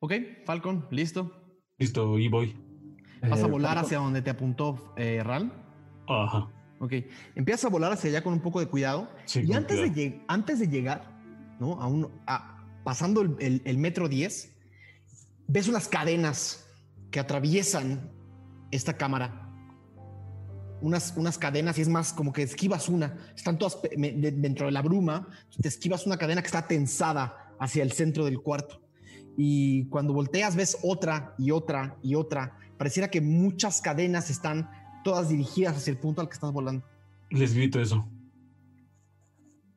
Ok, 0.00 0.12
Falcon, 0.44 0.86
listo. 0.90 1.32
listo, 1.78 2.18
y 2.18 2.28
voy. 2.28 2.56
Vas 3.22 3.42
a 3.42 3.46
Eh, 3.46 3.50
volar 3.50 3.70
Falcon. 3.74 3.84
hacia 3.86 3.98
donde 3.98 4.22
te 4.22 4.30
apuntó 4.30 4.94
eh, 4.96 5.22
Ral. 5.24 5.52
Ajá. 6.08 6.48
Ok, 6.80 6.92
empiezas 7.34 7.64
a 7.64 7.68
volar 7.68 7.92
hacia 7.92 8.10
allá 8.10 8.22
con 8.22 8.32
un 8.32 8.40
poco 8.40 8.60
de 8.60 8.66
cuidado. 8.66 9.08
Sí, 9.24 9.42
y 9.46 9.52
antes 9.52 9.76
de, 9.80 9.92
cuidado. 9.92 10.00
lleg- 10.18 10.24
antes 10.28 10.58
de 10.60 10.68
llegar, 10.68 11.18
¿no? 11.58 11.80
A 11.80 11.86
un, 11.88 12.10
a- 12.26 12.64
pasando 12.84 13.20
el, 13.22 13.36
el- 13.40 13.62
el 13.64 13.78
metro 13.78 14.08
10, 14.08 14.52
ves 15.48 15.68
unas 15.68 15.88
cadenas 15.88 16.64
que 17.10 17.18
atraviesan 17.20 18.10
esta 18.70 18.96
cámara. 18.96 19.44
Unas, 20.80 21.14
unas 21.16 21.38
cadenas, 21.38 21.76
y 21.78 21.82
es 21.82 21.88
más, 21.88 22.12
como 22.12 22.32
que 22.32 22.42
esquivas 22.44 22.88
una. 22.88 23.16
Están 23.34 23.58
todas 23.58 23.74
pe- 23.76 23.96
me- 23.96 24.12
de- 24.12 24.30
dentro 24.30 24.66
de 24.66 24.72
la 24.72 24.80
bruma. 24.82 25.26
Te 25.60 25.66
esquivas 25.66 26.06
una 26.06 26.16
cadena 26.16 26.40
que 26.42 26.46
está 26.46 26.68
tensada 26.68 27.54
hacia 27.58 27.82
el 27.82 27.90
centro 27.90 28.24
del 28.24 28.40
cuarto. 28.40 28.80
Y 29.36 29.86
cuando 29.88 30.12
volteas, 30.12 30.54
ves 30.54 30.78
otra 30.82 31.34
y 31.38 31.50
otra 31.50 31.96
y 32.02 32.14
otra. 32.14 32.56
Pareciera 32.76 33.08
que 33.10 33.20
muchas 33.20 33.80
cadenas 33.80 34.30
están 34.30 34.70
todas 35.08 35.30
dirigidas 35.30 35.74
hacia 35.74 35.90
el 35.92 35.96
punto 35.96 36.20
al 36.20 36.28
que 36.28 36.34
estás 36.34 36.52
volando. 36.52 36.84
Les 37.30 37.54
grito 37.54 37.80
eso. 37.80 38.06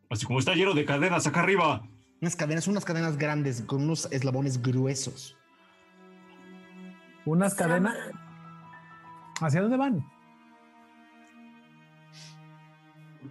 Así 0.10 0.26
como 0.26 0.40
está 0.40 0.54
lleno 0.56 0.74
de 0.74 0.84
cadenas 0.84 1.26
acá 1.26 1.40
arriba. 1.40 1.88
Unas 2.20 2.36
cadenas, 2.36 2.68
unas 2.68 2.84
cadenas 2.84 3.18
grandes 3.18 3.62
con 3.62 3.84
unos 3.84 4.12
eslabones 4.12 4.62
gruesos. 4.62 5.38
Unas 7.26 7.54
cadenas. 7.56 7.96
¿Hacia 9.40 9.62
dónde 9.62 9.78
van? 9.78 10.06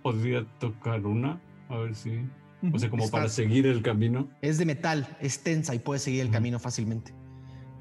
Podría 0.03 0.47
tocar 0.59 1.05
una. 1.05 1.39
A 1.69 1.77
ver 1.77 1.95
si. 1.95 2.25
O 2.73 2.79
sea, 2.79 2.89
como 2.89 3.05
Está- 3.05 3.19
para 3.19 3.29
seguir 3.29 3.67
el 3.67 3.83
camino. 3.83 4.31
Es 4.41 4.57
de 4.57 4.65
metal, 4.65 5.19
es 5.21 5.43
tensa 5.43 5.75
y 5.75 5.79
puedes 5.81 6.03
seguir 6.03 6.23
el 6.23 6.31
camino 6.31 6.59
fácilmente. 6.59 7.15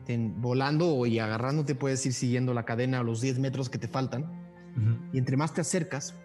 Ten- 0.10 0.42
volando 0.42 1.06
y 1.06 1.20
agarrándote 1.20 1.76
puedes 1.76 2.04
ir 2.04 2.14
siguiendo 2.14 2.56
la 2.56 2.66
cadena 2.66 3.02
a 3.02 3.04
los 3.04 3.22
10 3.22 3.38
metros 3.38 3.70
que 3.70 3.78
te 3.78 3.88
faltan. 3.88 4.26
Y 5.14 5.20
entre 5.20 5.38
más 5.38 5.54
te 5.54 5.62
acercas, 5.62 6.16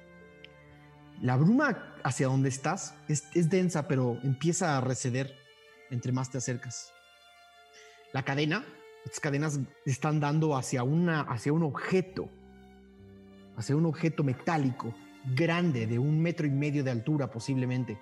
la 1.21 1.37
bruma 1.37 1.93
hacia 2.03 2.29
donde 2.29 2.49
estás 2.49 2.95
es, 3.09 3.25
es 3.35 3.51
densa, 3.51 3.87
pero 3.87 4.19
empieza 4.23 4.79
a 4.79 4.81
receder 4.81 5.35
entre 5.91 6.13
más 6.13 6.31
te 6.31 6.39
acercas. 6.39 6.95
La 8.15 8.23
cadena, 8.23 8.65
estas 9.05 9.21
cadenas 9.21 9.61
están 9.85 10.19
dando 10.19 10.57
hacia, 10.57 10.83
una, 10.83 11.21
hacia 11.21 11.53
un 11.53 11.63
objeto, 11.63 12.31
hacia 13.59 13.77
un 13.77 13.85
objeto 13.85 14.25
metálico 14.25 14.95
grande 15.37 15.87
de 15.87 15.99
un 15.99 16.23
metro 16.23 16.47
y 16.47 16.51
medio 16.51 16.83
de 16.85 16.91
altura 16.91 17.31
posiblemente, 17.31 17.99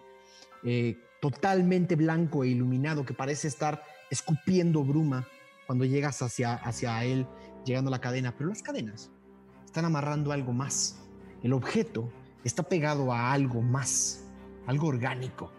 eh, 0.62 0.96
totalmente 1.20 1.96
blanco 1.96 2.44
e 2.44 2.48
iluminado 2.50 3.04
que 3.04 3.14
parece 3.14 3.48
estar 3.48 3.82
escupiendo 4.10 4.84
bruma 4.84 5.26
cuando 5.66 5.84
llegas 5.84 6.22
hacia, 6.22 6.54
hacia 6.54 7.04
él, 7.04 7.26
llegando 7.64 7.88
a 7.88 7.92
la 7.92 8.00
cadena. 8.00 8.34
Pero 8.36 8.50
las 8.50 8.62
cadenas 8.62 9.10
están 9.64 9.84
amarrando 9.84 10.32
algo 10.32 10.52
más. 10.52 10.98
El 11.42 11.52
objeto 11.52 12.10
está 12.44 12.62
pegado 12.62 13.12
a 13.12 13.32
algo 13.32 13.62
más, 13.62 14.24
algo 14.66 14.88
orgánico. 14.88 15.50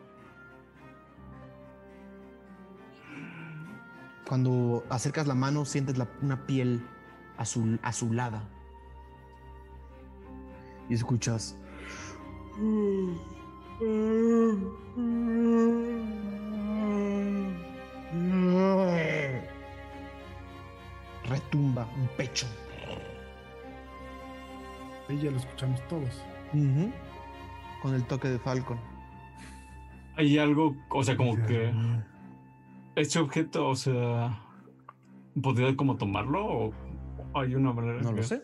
Cuando 4.27 4.83
acercas 4.89 5.27
la 5.27 5.35
mano 5.35 5.65
sientes 5.65 5.95
una 6.21 6.45
piel 6.45 6.81
azul, 7.37 7.79
azulada 7.83 8.49
y 10.89 10.93
escuchas. 10.93 11.57
Retumba 21.53 21.87
un 21.95 22.07
pecho. 22.17 22.47
Ahí 25.07 25.21
ya 25.21 25.29
lo 25.29 25.37
escuchamos 25.37 25.87
todos. 25.87 26.23
Con 26.51 27.93
el 27.93 28.03
toque 28.07 28.27
de 28.29 28.39
Falcon. 28.39 28.79
Hay 30.17 30.39
algo, 30.39 30.75
o 30.89 31.03
sea, 31.03 31.15
como 31.15 31.35
que. 31.45 31.71
Este 32.95 33.19
objeto, 33.19 33.67
o 33.69 33.75
sea. 33.75 34.39
¿Podría 35.43 35.75
como 35.75 35.95
tomarlo? 35.95 36.43
¿O 36.43 36.73
hay 37.35 37.53
una 37.53 37.71
manera? 37.71 38.01
No 38.01 38.09
que- 38.09 38.15
lo 38.15 38.23
sé. 38.23 38.41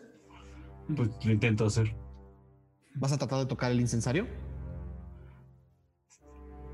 Pues 0.96 1.10
lo 1.26 1.32
intento 1.32 1.66
hacer. 1.66 1.96
¿Vas 2.94 3.12
a 3.12 3.18
tratar 3.18 3.40
de 3.40 3.46
tocar 3.48 3.72
el 3.72 3.82
incensario? 3.82 4.28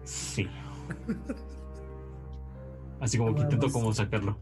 Sí. 0.04 0.50
Así 3.00 3.18
como 3.18 3.34
que 3.36 3.42
intento 3.42 3.70
como 3.72 3.94
sacarlo. 3.94 4.38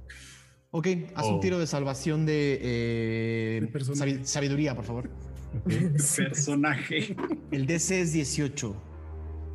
Ok, 0.76 0.88
haz 1.14 1.27
un 1.27 1.35
Oh. 1.35 1.40
tiro 1.40 1.60
de 1.60 1.68
salvación 1.68 2.26
de, 2.26 2.58
eh, 2.61 3.60
De 3.61 3.68
personaje. 3.68 4.00
sabi- 4.16 4.26
sabiduría, 4.26 4.76
por 4.76 4.85
favor. 4.85 5.10
Personaje. 6.18 7.16
El 7.52 7.68
DC 7.68 8.02
es 8.02 8.11
18. 8.11 8.76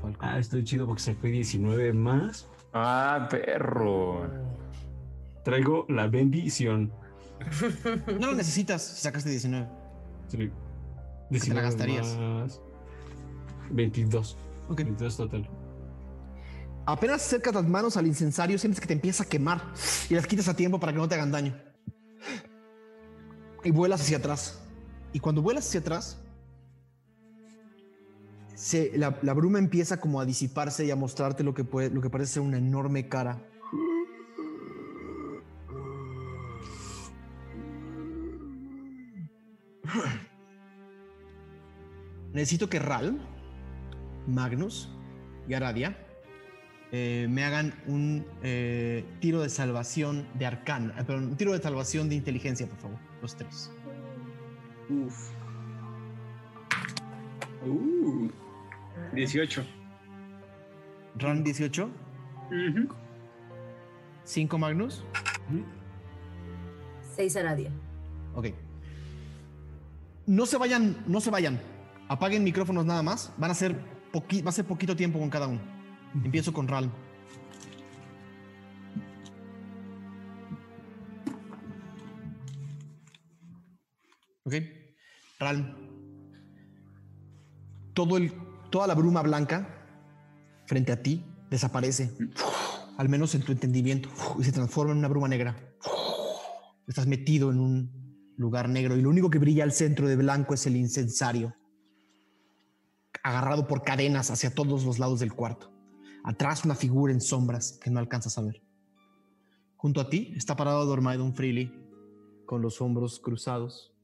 Falcon. 0.00 0.16
Ah, 0.28 0.38
estoy 0.38 0.62
chido 0.62 0.86
porque 0.86 1.02
saqué 1.02 1.26
19 1.28 1.92
más. 1.92 2.48
Ah, 2.72 3.26
perro. 3.28 4.30
Traigo 5.44 5.86
la 5.88 6.06
bendición. 6.06 6.92
No 8.20 8.28
lo 8.28 8.34
necesitas 8.34 8.82
si 8.82 9.02
sacaste 9.02 9.30
19. 9.30 9.66
Sí. 10.28 10.36
te 10.38 10.44
la 10.44 10.50
19 11.30 11.62
gastarías. 11.62 12.16
más 12.16 12.60
22. 13.70 14.36
Ok. 14.68 14.76
22 14.84 15.16
total. 15.16 15.48
Apenas 16.88 17.16
acercas 17.16 17.54
las 17.54 17.68
manos 17.68 17.98
al 17.98 18.06
incensario, 18.06 18.58
sientes 18.58 18.80
que 18.80 18.86
te 18.86 18.94
empieza 18.94 19.22
a 19.24 19.26
quemar 19.26 19.60
y 20.08 20.14
las 20.14 20.26
quitas 20.26 20.48
a 20.48 20.56
tiempo 20.56 20.80
para 20.80 20.90
que 20.90 20.96
no 20.96 21.06
te 21.06 21.16
hagan 21.16 21.30
daño. 21.30 21.54
Y 23.62 23.70
vuelas 23.70 24.00
hacia 24.00 24.16
atrás. 24.16 24.58
Y 25.12 25.20
cuando 25.20 25.42
vuelas 25.42 25.68
hacia 25.68 25.80
atrás, 25.80 26.16
la, 28.94 29.18
la 29.20 29.34
bruma 29.34 29.58
empieza 29.58 30.00
como 30.00 30.18
a 30.18 30.24
disiparse 30.24 30.86
y 30.86 30.90
a 30.90 30.96
mostrarte 30.96 31.44
lo 31.44 31.52
que, 31.52 31.62
puede, 31.62 31.90
lo 31.90 32.00
que 32.00 32.08
parece 32.08 32.32
ser 32.32 32.42
una 32.42 32.56
enorme 32.56 33.06
cara. 33.06 33.38
Necesito 42.32 42.70
que 42.70 42.78
Ral, 42.78 43.20
Magnus 44.26 44.88
y 45.46 45.52
Aradia 45.52 46.07
eh, 46.92 47.26
me 47.28 47.44
hagan 47.44 47.74
un 47.86 48.24
eh, 48.42 49.04
tiro 49.20 49.40
de 49.42 49.48
salvación 49.50 50.26
de 50.34 50.46
arcana, 50.46 50.94
eh, 50.98 51.04
perdón, 51.04 51.24
un 51.30 51.36
tiro 51.36 51.52
de 51.52 51.60
salvación 51.60 52.08
de 52.08 52.14
inteligencia, 52.14 52.66
por 52.66 52.78
favor, 52.78 52.98
los 53.22 53.36
tres. 53.36 53.70
Uf. 54.88 55.30
Uh. 57.66 58.28
18. 59.14 59.64
Ran 61.16 61.42
18, 61.44 61.84
Ujú. 61.84 62.88
5 64.24 64.58
Magnus. 64.58 65.04
Seis 67.16 67.36
Aradia. 67.36 67.70
Ok. 68.34 68.48
No 70.26 70.46
se 70.46 70.56
vayan, 70.58 70.96
no 71.06 71.20
se 71.20 71.30
vayan. 71.30 71.58
Apaguen 72.08 72.44
micrófonos 72.44 72.84
nada 72.86 73.02
más. 73.02 73.32
Van 73.38 73.50
a 73.50 73.54
ser 73.54 73.76
poqui- 74.12 74.44
va 74.44 74.50
a 74.50 74.52
ser 74.52 74.64
poquito 74.66 74.94
tiempo 74.94 75.18
con 75.18 75.28
cada 75.30 75.48
uno. 75.48 75.60
Empiezo 76.24 76.52
con 76.52 76.68
Ral. 76.68 76.90
Ok. 84.44 84.54
Ral. 85.38 85.76
Todo 87.94 88.16
el, 88.16 88.32
toda 88.70 88.86
la 88.86 88.94
bruma 88.94 89.22
blanca 89.22 89.86
frente 90.66 90.92
a 90.92 91.02
ti 91.02 91.24
desaparece. 91.50 92.12
Al 92.96 93.08
menos 93.08 93.34
en 93.34 93.42
tu 93.42 93.52
entendimiento. 93.52 94.08
Y 94.38 94.44
se 94.44 94.52
transforma 94.52 94.92
en 94.92 94.98
una 94.98 95.08
bruma 95.08 95.28
negra. 95.28 95.56
Estás 96.86 97.06
metido 97.06 97.50
en 97.50 97.60
un 97.60 98.34
lugar 98.36 98.68
negro 98.68 98.96
y 98.96 99.02
lo 99.02 99.10
único 99.10 99.30
que 99.30 99.38
brilla 99.38 99.64
al 99.64 99.72
centro 99.72 100.08
de 100.08 100.16
blanco 100.16 100.54
es 100.54 100.64
el 100.66 100.76
incensario, 100.76 101.54
agarrado 103.22 103.66
por 103.66 103.82
cadenas 103.82 104.30
hacia 104.30 104.54
todos 104.54 104.84
los 104.84 104.98
lados 104.98 105.20
del 105.20 105.34
cuarto. 105.34 105.77
Atrás 106.28 106.66
una 106.66 106.74
figura 106.74 107.10
en 107.10 107.22
sombras 107.22 107.78
que 107.82 107.88
no 107.88 107.98
alcanzas 107.98 108.36
a 108.36 108.42
ver. 108.42 108.62
Junto 109.78 109.98
a 109.98 110.10
ti 110.10 110.34
está 110.36 110.56
parado 110.56 110.84
Dormaidon 110.84 111.34
Freely 111.34 111.72
con 112.44 112.60
los 112.60 112.82
hombros 112.82 113.18
cruzados, 113.18 113.94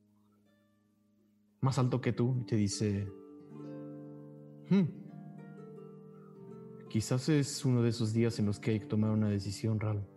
más 1.61 1.79
alto 1.79 2.01
que 2.01 2.15
tú, 2.15 2.39
y 2.41 2.47
te 2.47 2.57
dice: 2.57 3.13
"Hmm, 4.71 4.85
Quizás 6.89 7.29
es 7.29 7.63
uno 7.67 7.83
de 7.83 7.91
esos 7.91 8.15
días 8.15 8.39
en 8.39 8.47
los 8.47 8.59
que 8.59 8.71
hay 8.71 8.81
que 8.81 8.87
tomar 8.87 9.11
una 9.11 9.29
decisión, 9.29 9.79
Ral. 9.79 10.09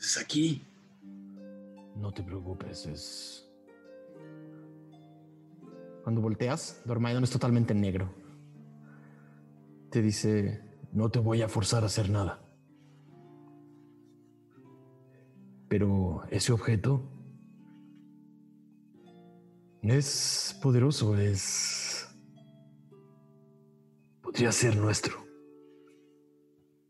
Es 0.00 0.16
aquí. 0.16 0.64
No 1.96 2.14
te 2.14 2.22
preocupes, 2.22 2.86
es. 2.86 3.46
Cuando 6.02 6.22
volteas, 6.22 6.80
Dormaidon 6.86 7.24
es 7.24 7.30
totalmente 7.30 7.74
negro. 7.74 8.27
Te 9.90 10.02
dice: 10.02 10.62
No 10.92 11.10
te 11.10 11.18
voy 11.18 11.42
a 11.42 11.48
forzar 11.48 11.82
a 11.82 11.86
hacer 11.86 12.10
nada. 12.10 12.42
Pero 15.68 16.24
ese 16.30 16.52
objeto 16.52 17.02
es 19.82 20.58
poderoso, 20.62 21.16
es. 21.16 22.08
Podría 24.22 24.52
ser 24.52 24.76
nuestro. 24.76 25.26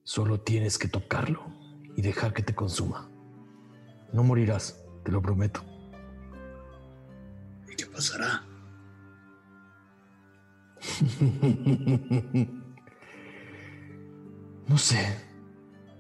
Solo 0.03 0.41
tienes 0.41 0.79
que 0.79 0.89
tocarlo 0.89 1.43
y 1.97 2.03
dejar 2.03 2.33
que 2.33 2.43
te 2.43 2.55
consuma. 2.55 3.11
No 4.13 4.23
morirás, 4.25 4.83
te 5.05 5.13
lo 5.13 5.21
prometo. 5.21 5.61
¿Y 7.71 7.77
qué 7.77 7.87
pasará? 7.87 8.45
No 14.69 14.77
sé. 14.77 14.99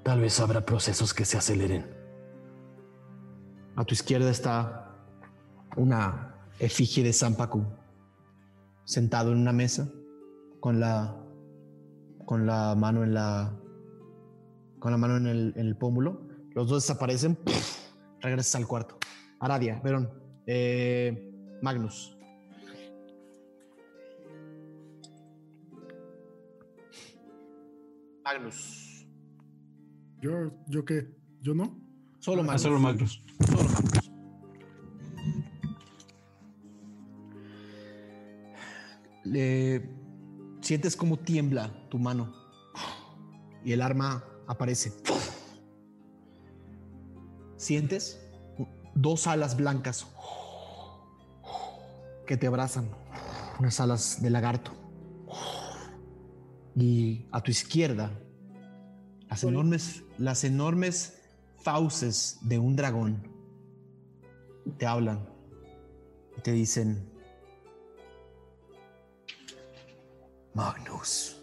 Tal 0.02 0.20
vez 0.20 0.38
habrá 0.40 0.64
procesos 0.64 1.14
que 1.14 1.24
se 1.24 1.38
aceleren. 1.38 1.86
A 3.76 3.84
tu 3.84 3.94
izquierda 3.94 4.30
está 4.30 4.94
una 5.76 6.34
efigie 6.58 7.02
de 7.02 7.12
Sampaku, 7.12 7.64
sentado 8.84 9.32
en 9.32 9.38
una 9.38 9.52
mesa, 9.52 9.88
con 10.60 10.80
la, 10.80 11.16
con 12.26 12.47
la 12.47 12.74
mano 12.74 13.05
en 13.05 13.14
la, 13.14 13.55
con 14.78 14.92
la 14.92 14.98
mano 14.98 15.16
en 15.16 15.26
el, 15.26 15.52
en 15.56 15.66
el 15.66 15.76
pómulo. 15.76 16.26
Los 16.55 16.68
dos 16.68 16.82
desaparecen. 16.82 17.38
regresas 18.20 18.55
al 18.56 18.66
cuarto. 18.66 18.98
Aradia, 19.40 19.80
Verón, 19.82 20.10
eh, 20.47 21.32
Magnus. 21.62 22.17
Magnus. 28.32 29.07
¿Yo, 30.20 30.50
¿Yo 30.68 30.84
qué? 30.84 31.08
¿Yo 31.40 31.55
no? 31.55 31.78
Solo 32.18 32.42
Ah, 32.42 32.44
Magnus. 32.44 32.62
solo 32.62 32.78
Magnus. 32.78 33.23
Solo 33.47 33.62
Magnus. 33.70 34.10
Le- 39.24 39.89
sientes 40.60 40.97
como 40.97 41.18
tiembla 41.18 41.70
tu 41.89 41.98
mano 41.98 42.32
y 43.65 43.73
el 43.73 43.82
arma 43.82 44.24
aparece. 44.47 44.92
Sientes 47.57 48.20
dos 48.94 49.26
alas 49.26 49.57
blancas 49.57 50.07
que 52.26 52.36
te 52.36 52.47
abrazan, 52.47 52.89
unas 53.58 53.81
alas 53.81 54.23
de 54.23 54.31
lagarto. 54.31 54.73
Y 56.81 57.26
a 57.32 57.42
tu 57.42 57.50
izquierda, 57.50 58.12
las 59.28 59.42
enormes, 59.42 60.05
las 60.16 60.44
enormes 60.44 61.20
fauces 61.57 62.39
de 62.42 62.60
un 62.60 62.76
dragón 62.76 63.28
te 64.78 64.86
hablan 64.86 65.28
y 66.36 66.40
te 66.40 66.52
dicen, 66.52 67.10
Magnus, 70.55 71.42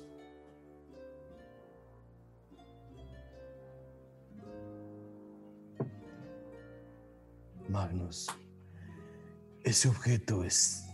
Magnus, 7.68 8.28
ese 9.66 9.90
objeto 9.90 10.46
es... 10.46 10.85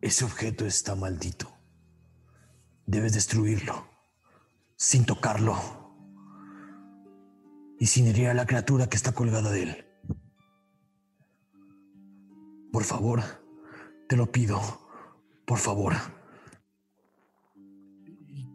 Ese 0.00 0.24
objeto 0.24 0.64
está 0.64 0.94
maldito. 0.94 1.52
Debes 2.86 3.12
destruirlo, 3.12 3.86
sin 4.76 5.04
tocarlo, 5.04 5.56
y 7.78 7.86
sin 7.86 8.06
herir 8.06 8.28
a 8.28 8.34
la 8.34 8.46
criatura 8.46 8.88
que 8.88 8.96
está 8.96 9.12
colgada 9.12 9.50
de 9.50 9.62
él. 9.62 9.86
Por 12.72 12.84
favor, 12.84 13.22
te 14.08 14.16
lo 14.16 14.30
pido, 14.30 14.60
por 15.46 15.58
favor. 15.58 15.94
¿Y 18.06 18.46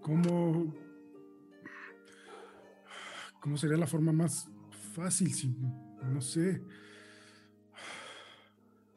cómo, 0.00 0.74
cómo 3.40 3.56
sería 3.56 3.76
la 3.76 3.86
forma 3.86 4.12
más 4.12 4.48
fácil 4.94 5.32
si, 5.32 5.48
no 6.02 6.20
sé, 6.20 6.62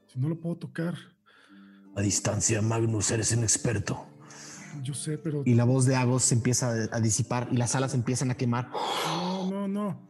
si 0.07 0.19
no 0.19 0.29
lo 0.29 0.39
puedo 0.39 0.57
tocar? 0.57 1.14
A 1.95 2.01
distancia, 2.01 2.61
Magnus, 2.61 3.11
eres 3.11 3.31
un 3.31 3.43
experto. 3.43 4.05
Yo 4.83 4.93
sé, 4.93 5.17
pero 5.17 5.43
Y 5.45 5.53
la 5.53 5.63
voz 5.63 5.85
de 5.85 5.95
Agos 5.95 6.23
se 6.23 6.35
empieza 6.35 6.71
a, 6.91 6.99
disipar 6.99 7.47
y 7.51 7.57
las 7.57 7.75
alas 7.75 7.93
empiezan 7.93 8.31
a 8.31 8.35
quemar. 8.35 8.69
no, 9.07 9.49
no, 9.49 9.67
no. 9.67 10.09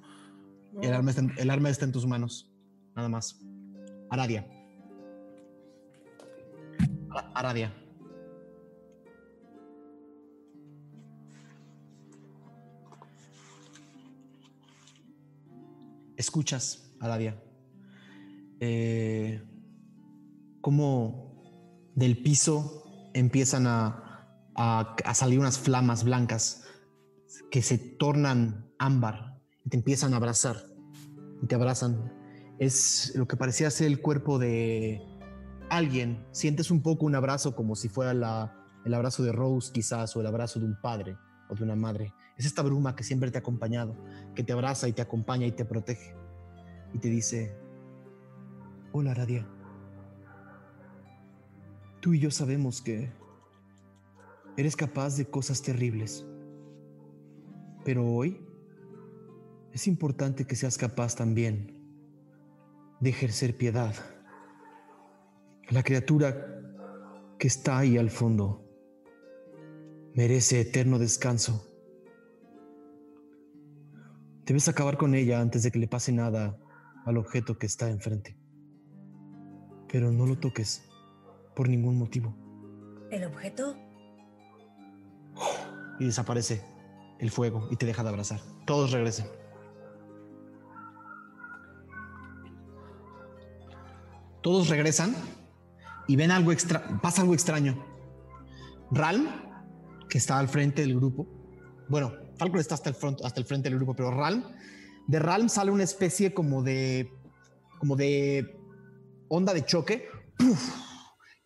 no. 0.74 0.82
El 0.82 0.94
arma, 0.94 1.12
está 1.12 1.22
en, 1.22 1.34
el 1.38 1.50
arma 1.50 1.70
está 1.70 1.86
en 1.86 1.92
tus 1.92 2.06
manos. 2.06 2.52
Nada 2.96 3.08
más. 3.08 3.40
Aradia. 4.10 4.48
Ara- 7.10 7.32
Aradia. 7.36 7.86
escuchas, 16.18 16.92
Aradia, 17.00 17.42
eh, 18.60 19.42
cómo 20.62 21.35
del 21.96 22.22
piso 22.22 22.84
empiezan 23.14 23.68
a, 23.68 24.28
a- 24.56 25.14
salir 25.14 25.40
unas 25.40 25.58
flamas 25.58 26.04
blancas 26.04 26.64
que 27.50 27.62
se 27.62 27.78
tornan 27.78 28.70
ámbar 28.78 29.42
y 29.64 29.70
te 29.70 29.78
empiezan 29.78 30.14
a 30.14 30.18
abrazar 30.18 30.58
y 31.42 31.48
te 31.48 31.56
abrazan. 31.56 32.14
Es 32.60 33.14
lo 33.16 33.28
que 33.28 33.38
parecía 33.38 33.70
ser 33.72 33.88
el 33.88 34.02
cuerpo 34.02 34.40
de 34.40 35.02
alguien. 35.70 36.26
Sientes 36.32 36.72
un 36.72 36.82
poco 36.82 37.06
un 37.06 37.16
abrazo 37.16 37.56
como 37.56 37.76
si 37.76 37.90
fuera 37.90 38.14
la- 38.14 38.62
el 38.86 38.94
abrazo 38.94 39.24
de 39.24 39.32
Rose 39.32 39.72
quizás 39.74 40.16
o 40.16 40.22
el 40.22 40.28
abrazo 40.28 40.60
de 40.60 40.66
un 40.66 40.80
padre 40.82 41.18
o 41.50 41.56
de 41.56 41.64
una 41.64 41.76
madre. 41.76 42.14
Es 42.38 42.46
esta 42.46 42.62
bruma 42.62 42.96
que 42.96 43.04
siempre 43.04 43.32
te 43.32 43.38
ha 43.38 43.42
acompañado, 43.42 43.96
que 44.36 44.44
te 44.44 44.54
abraza 44.54 44.88
y 44.88 44.94
te 44.94 45.02
acompaña 45.02 45.46
y 45.48 45.52
te 45.54 45.66
protege. 45.66 46.16
Y 46.94 47.00
te 47.00 47.10
dice, 47.10 47.58
hola 48.92 49.14
Radia. 49.14 49.48
Tú 52.06 52.14
y 52.14 52.20
yo 52.20 52.30
sabemos 52.30 52.84
que 52.84 53.10
eres 54.58 54.76
capaz 54.76 55.18
de 55.18 55.26
cosas 55.26 55.64
terribles. 55.64 56.24
Pero 57.84 58.06
hoy 58.06 58.46
es 59.72 59.88
importante 59.88 60.46
que 60.46 60.56
seas 60.56 60.78
capaz 60.78 61.16
también 61.16 61.82
de 63.00 63.10
ejercer 63.10 63.58
piedad. 63.58 63.96
La 65.72 65.82
criatura 65.82 66.46
que 67.40 67.48
está 67.48 67.80
ahí 67.80 67.98
al 67.98 68.12
fondo 68.12 68.64
merece 70.14 70.62
eterno 70.62 71.00
descanso. 71.00 71.68
Debes 74.46 74.68
acabar 74.68 74.98
con 74.98 75.16
ella 75.16 75.42
antes 75.42 75.64
de 75.64 75.72
que 75.72 75.80
le 75.80 75.88
pase 75.88 76.12
nada 76.12 76.56
al 77.04 77.18
objeto 77.18 77.58
que 77.58 77.66
está 77.66 77.90
enfrente. 77.90 78.38
Pero 79.88 80.12
no 80.12 80.28
lo 80.28 80.38
toques 80.38 80.88
por 81.56 81.70
ningún 81.70 81.98
motivo. 81.98 82.36
¿El 83.12 83.24
objeto? 83.26 83.76
Y 86.00 86.06
desaparece 86.06 86.62
el 87.20 87.32
fuego 87.32 87.68
y 87.72 87.76
te 87.78 87.86
deja 87.86 88.04
de 88.04 88.10
abrazar. 88.10 88.40
Todos 88.66 88.92
regresen. 88.92 89.28
Todos 94.42 94.70
regresan 94.70 95.16
y 96.08 96.16
ven 96.16 96.32
algo 96.32 96.52
extra, 96.52 97.00
pasa 97.02 97.22
algo 97.22 97.34
extraño. 97.34 97.84
Ralm, 98.92 99.26
que 100.10 100.18
está 100.20 100.38
al 100.38 100.48
frente 100.48 100.82
del 100.82 100.96
grupo, 100.96 101.26
bueno, 101.90 102.14
Falcon 102.38 102.60
está 102.60 102.76
hasta 102.76 102.90
el, 102.90 102.96
front- 102.96 103.22
hasta 103.24 103.40
el 103.40 103.46
frente 103.46 103.70
del 103.70 103.78
grupo, 103.80 103.96
pero 103.96 104.12
Ralm, 104.12 104.44
de 105.08 105.20
Ralm 105.20 105.50
sale 105.50 105.72
una 105.72 105.84
especie 105.84 106.34
como 106.34 106.62
de, 106.62 107.12
como 107.80 107.96
de 107.96 108.56
onda 109.30 109.54
de 109.54 109.66
choque, 109.66 110.08
¡puf! 110.38 110.70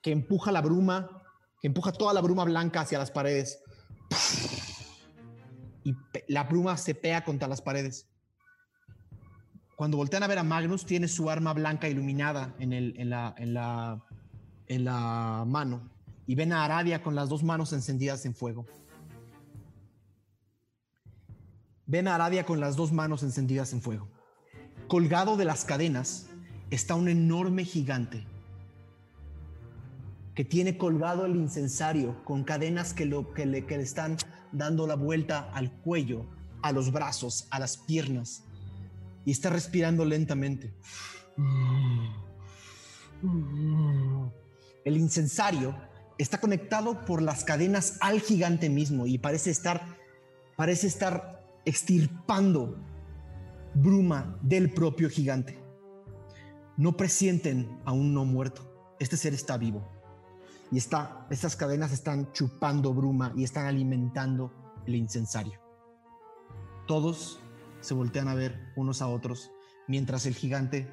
Que 0.01 0.11
empuja 0.11 0.51
la 0.51 0.61
bruma, 0.61 1.23
que 1.61 1.67
empuja 1.67 1.91
toda 1.91 2.13
la 2.13 2.21
bruma 2.21 2.45
blanca 2.45 2.81
hacia 2.81 2.97
las 2.97 3.11
paredes. 3.11 3.61
Y 5.83 5.95
la 6.27 6.43
bruma 6.43 6.77
se 6.77 6.95
pega 6.95 7.23
contra 7.23 7.47
las 7.47 7.61
paredes. 7.61 8.07
Cuando 9.75 9.97
voltean 9.97 10.23
a 10.23 10.27
ver 10.27 10.39
a 10.39 10.43
Magnus, 10.43 10.85
tiene 10.85 11.07
su 11.07 11.29
arma 11.29 11.53
blanca 11.53 11.87
iluminada 11.87 12.53
en, 12.59 13.09
la, 13.09 13.33
en 13.37 14.83
la 14.83 15.43
mano. 15.47 15.89
Y 16.27 16.35
ven 16.35 16.51
a 16.53 16.65
Aradia 16.65 17.01
con 17.01 17.15
las 17.15 17.29
dos 17.29 17.43
manos 17.43 17.73
encendidas 17.73 18.25
en 18.25 18.35
fuego. 18.35 18.65
Ven 21.85 22.07
a 22.07 22.15
Aradia 22.15 22.45
con 22.45 22.59
las 22.59 22.75
dos 22.75 22.91
manos 22.91 23.23
encendidas 23.23 23.73
en 23.73 23.81
fuego. 23.81 24.07
Colgado 24.87 25.37
de 25.37 25.45
las 25.45 25.65
cadenas 25.65 26.27
está 26.69 26.95
un 26.95 27.07
enorme 27.07 27.63
gigante 27.63 28.27
que 30.35 30.45
tiene 30.45 30.77
colgado 30.77 31.25
el 31.25 31.35
incensario 31.35 32.23
con 32.23 32.43
cadenas 32.43 32.93
que, 32.93 33.05
lo, 33.05 33.33
que, 33.33 33.45
le, 33.45 33.65
que 33.65 33.77
le 33.77 33.83
están 33.83 34.17
dando 34.51 34.87
la 34.87 34.95
vuelta 34.95 35.49
al 35.53 35.71
cuello, 35.71 36.25
a 36.61 36.71
los 36.71 36.91
brazos, 36.91 37.47
a 37.51 37.59
las 37.59 37.77
piernas. 37.77 38.43
Y 39.25 39.31
está 39.31 39.49
respirando 39.49 40.05
lentamente. 40.05 40.73
El 44.85 44.97
incensario 44.97 45.75
está 46.17 46.39
conectado 46.39 47.05
por 47.05 47.21
las 47.21 47.43
cadenas 47.43 47.97
al 48.01 48.21
gigante 48.21 48.69
mismo 48.69 49.07
y 49.07 49.17
parece 49.17 49.51
estar, 49.51 49.97
parece 50.55 50.87
estar 50.87 51.43
extirpando 51.65 52.77
bruma 53.73 54.37
del 54.41 54.71
propio 54.73 55.09
gigante. 55.09 55.59
No 56.77 56.95
presienten 56.95 57.79
a 57.85 57.91
un 57.91 58.13
no 58.13 58.25
muerto. 58.25 58.95
Este 58.99 59.17
ser 59.17 59.33
está 59.33 59.57
vivo. 59.57 59.98
Y 60.71 60.77
está, 60.77 61.25
estas 61.29 61.55
cadenas 61.55 61.91
están 61.91 62.31
chupando 62.31 62.93
bruma 62.93 63.33
y 63.35 63.43
están 63.43 63.65
alimentando 63.65 64.51
el 64.85 64.95
incensario. 64.95 65.59
Todos 66.87 67.39
se 67.81 67.93
voltean 67.93 68.27
a 68.27 68.35
ver 68.35 68.71
unos 68.75 69.01
a 69.01 69.07
otros 69.07 69.51
mientras 69.87 70.25
el 70.25 70.35
gigante, 70.35 70.91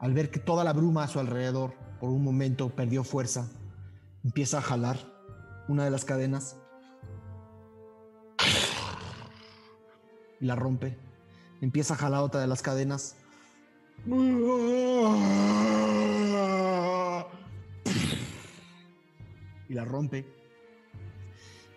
al 0.00 0.14
ver 0.14 0.30
que 0.30 0.40
toda 0.40 0.64
la 0.64 0.72
bruma 0.72 1.04
a 1.04 1.08
su 1.08 1.20
alrededor 1.20 1.74
por 2.00 2.10
un 2.10 2.24
momento 2.24 2.70
perdió 2.74 3.04
fuerza, 3.04 3.48
empieza 4.24 4.58
a 4.58 4.62
jalar 4.62 4.98
una 5.68 5.84
de 5.84 5.90
las 5.90 6.04
cadenas 6.04 6.56
y 10.40 10.46
la 10.46 10.56
rompe. 10.56 10.98
Empieza 11.60 11.94
a 11.94 11.96
jalar 11.96 12.22
otra 12.22 12.40
de 12.40 12.46
las 12.46 12.62
cadenas. 12.62 13.16
Y 19.68 19.74
la 19.74 19.84
rompe. 19.84 20.26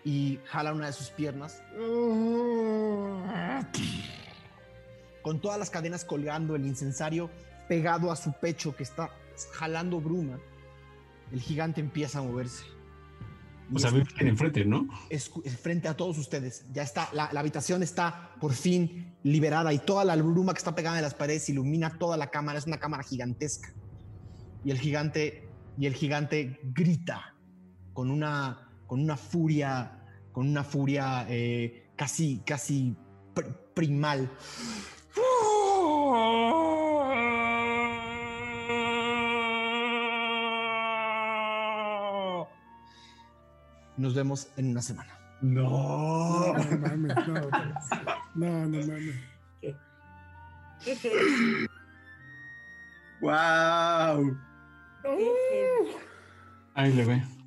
Y 0.04 0.38
jala 0.46 0.72
una 0.72 0.86
de 0.86 0.92
sus 0.92 1.10
piernas. 1.10 1.62
Con 5.22 5.40
todas 5.40 5.58
las 5.58 5.70
cadenas 5.70 6.04
colgando, 6.04 6.56
el 6.56 6.66
incensario 6.66 7.30
pegado 7.68 8.10
a 8.10 8.16
su 8.16 8.32
pecho 8.32 8.74
que 8.74 8.82
está 8.82 9.10
jalando 9.52 10.00
bruma. 10.00 10.38
El 11.32 11.40
gigante 11.40 11.80
empieza 11.80 12.20
a 12.20 12.22
moverse. 12.22 12.64
Y 13.70 13.76
O 13.76 13.78
sea, 13.78 13.90
escucha- 13.90 14.14
vive 14.20 14.30
enfrente, 14.30 14.64
¿no? 14.64 14.88
frente 15.60 15.88
a 15.88 15.94
todos 15.94 16.16
ustedes. 16.16 16.64
Ya 16.72 16.82
está, 16.82 17.10
la, 17.12 17.30
la 17.32 17.40
habitación 17.40 17.82
está 17.82 18.30
por 18.40 18.54
fin 18.54 19.14
liberada 19.22 19.72
y 19.74 19.78
toda 19.78 20.04
la 20.04 20.16
bruma 20.16 20.54
que 20.54 20.58
está 20.58 20.74
pegada 20.74 20.96
en 20.96 21.02
las 21.02 21.12
paredes 21.14 21.48
ilumina 21.50 21.98
toda 21.98 22.16
la 22.16 22.30
cámara. 22.30 22.58
Es 22.58 22.66
una 22.66 22.78
cámara 22.78 23.02
gigantesca. 23.02 23.74
Y 24.64 24.70
el 24.70 24.78
gigante, 24.78 25.46
y 25.76 25.84
el 25.86 25.94
gigante 25.94 26.58
grita 26.62 27.34
con 27.98 28.12
una, 28.12 28.56
con 28.86 29.00
una 29.00 29.16
furia, 29.16 30.04
con 30.30 30.46
una 30.46 30.62
furia 30.62 31.26
eh, 31.28 31.90
casi, 31.96 32.40
casi 32.46 32.94
pr- 33.34 33.52
primal. 33.74 34.30
Nos 43.96 44.14
vemos 44.14 44.48
en 44.56 44.70
una 44.70 44.80
semana. 44.82 45.18
No, 45.40 46.54
no 46.54 46.78
mames, 46.78 47.16
no. 47.26 47.34
No, 48.36 48.66
no 48.66 48.78
mames. 48.86 49.16
¿Qué 50.84 50.94
heavy, 50.94 51.66
¡Wow! 53.20 54.36
Ahí 56.74 56.92
le 56.92 57.04
ve. 57.04 57.37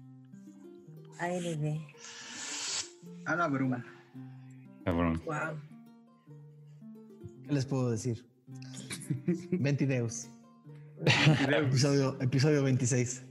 ALB. 1.21 1.79
A 3.25 3.35
la 3.35 3.47
bruma. 3.47 3.85
Cabrón. 4.83 5.21
Wow. 5.23 5.55
¿Qué 7.45 7.53
les 7.53 7.65
puedo 7.65 7.91
decir? 7.91 8.25
Ventideus. 9.51 10.29
Episodio, 11.47 12.19
episodio 12.21 12.63
26. 12.63 13.23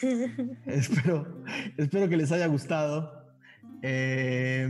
espero, 0.66 1.42
espero 1.78 2.08
que 2.10 2.18
les 2.18 2.30
haya 2.32 2.46
gustado. 2.48 3.32
Eh, 3.80 4.68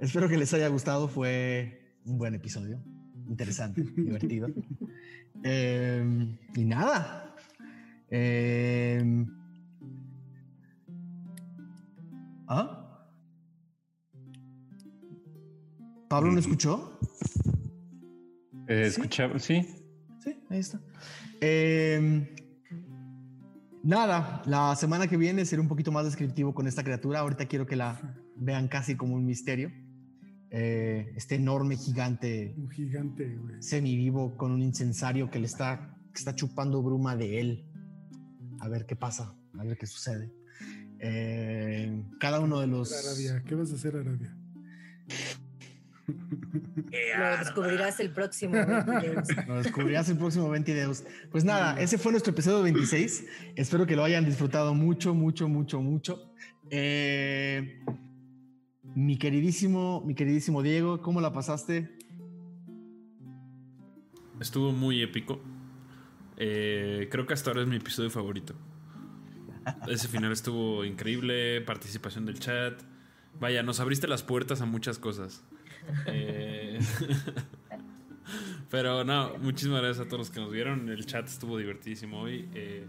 espero 0.00 0.28
que 0.28 0.36
les 0.36 0.52
haya 0.52 0.66
gustado. 0.66 1.06
Fue 1.06 1.94
un 2.04 2.18
buen 2.18 2.34
episodio. 2.34 2.82
Interesante, 3.28 3.82
divertido. 3.96 4.48
Eh, 5.44 6.36
y 6.56 6.64
nada. 6.64 7.36
Eh, 8.10 9.24
¿Ah? 12.46 12.80
¿Pablo 16.08 16.32
no 16.32 16.38
escuchó? 16.38 16.98
Eh, 18.68 18.84
escuchaba, 18.86 19.38
sí. 19.38 19.66
Sí, 20.20 20.36
ahí 20.48 20.58
está. 20.58 20.80
Eh, 21.40 22.34
nada, 23.82 24.42
la 24.46 24.74
semana 24.76 25.06
que 25.06 25.16
viene 25.16 25.44
seré 25.44 25.60
un 25.60 25.68
poquito 25.68 25.90
más 25.92 26.04
descriptivo 26.04 26.54
con 26.54 26.66
esta 26.66 26.82
criatura. 26.84 27.20
Ahorita 27.20 27.46
quiero 27.46 27.66
que 27.66 27.76
la 27.76 28.16
vean 28.36 28.68
casi 28.68 28.96
como 28.96 29.14
un 29.14 29.24
misterio. 29.26 29.70
eh, 30.50 31.12
este 31.16 31.34
enorme 31.34 31.76
gigante 31.76 32.54
Un 32.56 32.70
gigante, 32.70 33.36
güey. 33.36 33.60
semivivo 33.60 34.36
con 34.36 34.52
un 34.52 34.62
incensario 34.62 35.28
que 35.30 35.40
le 35.40 35.46
está, 35.46 35.96
que 36.12 36.18
está 36.18 36.34
chupando 36.34 36.80
bruma 36.82 37.16
de 37.16 37.40
él. 37.40 37.66
A 38.60 38.68
ver 38.68 38.86
qué 38.86 38.94
pasa, 38.94 39.34
a 39.58 39.64
ver 39.64 39.76
qué 39.76 39.86
sucede. 39.86 40.32
Eh, 41.00 42.02
cada 42.18 42.40
uno 42.40 42.60
de 42.60 42.66
los... 42.66 42.92
Arabia, 42.92 43.42
¿qué 43.46 43.54
vas 43.54 43.72
a 43.72 43.74
hacer, 43.74 43.96
Arabia? 43.96 44.34
Lo 47.18 47.38
descubrirás 47.38 48.00
el 48.00 48.10
próximo. 48.10 48.54
Ventideus. 48.54 49.28
Lo 49.46 49.56
descubrirás 49.62 50.08
el 50.08 50.18
próximo 50.18 50.48
20 50.50 50.74
Deus. 50.74 51.04
Pues 51.30 51.44
nada, 51.44 51.80
ese 51.80 51.98
fue 51.98 52.12
nuestro 52.12 52.32
episodio 52.32 52.62
26. 52.62 53.26
Espero 53.56 53.86
que 53.86 53.96
lo 53.96 54.04
hayan 54.04 54.24
disfrutado 54.24 54.74
mucho, 54.74 55.14
mucho, 55.14 55.48
mucho, 55.48 55.80
mucho. 55.80 56.32
Eh, 56.70 57.80
mi 58.82 59.18
queridísimo, 59.18 60.02
mi 60.04 60.14
queridísimo 60.14 60.62
Diego, 60.62 61.02
¿cómo 61.02 61.20
la 61.20 61.32
pasaste? 61.32 61.90
Estuvo 64.40 64.72
muy 64.72 65.02
épico. 65.02 65.40
Eh, 66.36 67.08
creo 67.10 67.26
que 67.26 67.34
hasta 67.34 67.50
ahora 67.50 67.62
es 67.62 67.68
mi 67.68 67.76
episodio 67.76 68.10
favorito. 68.10 68.54
Ese 69.88 70.08
final 70.08 70.32
estuvo 70.32 70.84
increíble, 70.84 71.60
participación 71.62 72.26
del 72.26 72.38
chat. 72.38 72.80
Vaya, 73.40 73.62
nos 73.62 73.80
abriste 73.80 74.06
las 74.06 74.22
puertas 74.22 74.60
a 74.60 74.66
muchas 74.66 74.98
cosas. 74.98 75.42
Eh, 76.06 76.78
Pero 78.70 79.04
no, 79.04 79.36
muchísimas 79.38 79.82
gracias 79.82 80.06
a 80.06 80.08
todos 80.08 80.18
los 80.20 80.30
que 80.30 80.40
nos 80.40 80.50
vieron. 80.50 80.88
El 80.88 81.06
chat 81.06 81.26
estuvo 81.28 81.58
divertidísimo 81.58 82.20
hoy. 82.20 82.48
Eh, 82.54 82.86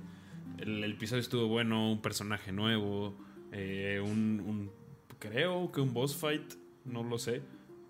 el, 0.57 0.83
episodio 0.83 1.21
estuvo 1.21 1.47
bueno, 1.47 1.91
un 1.91 2.01
personaje 2.01 2.51
nuevo, 2.51 3.17
eh, 3.51 4.01
un, 4.03 4.41
un- 4.45 4.71
creo 5.19 5.71
que 5.71 5.81
un 5.81 5.93
boss 5.93 6.15
fight, 6.15 6.53
no 6.85 7.03
lo 7.03 7.17
sé, 7.17 7.41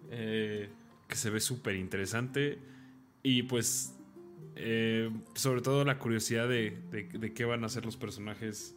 eh, 0.10 0.70
que 1.08 1.16
se 1.16 1.30
ve 1.30 1.40
súper 1.40 1.76
interesante. 1.76 2.60
Y 3.24 3.44
pues, 3.44 3.95
eh, 4.56 5.10
sobre 5.36 5.62
todo 5.62 5.84
la 5.86 5.98
curiosidad 6.00 6.48
de, 6.48 6.78
de- 6.92 7.34
qué 7.34 7.46
van 7.46 7.64
a 7.64 7.68
hacer 7.68 7.86
los 7.86 7.98
personajes 7.98 8.76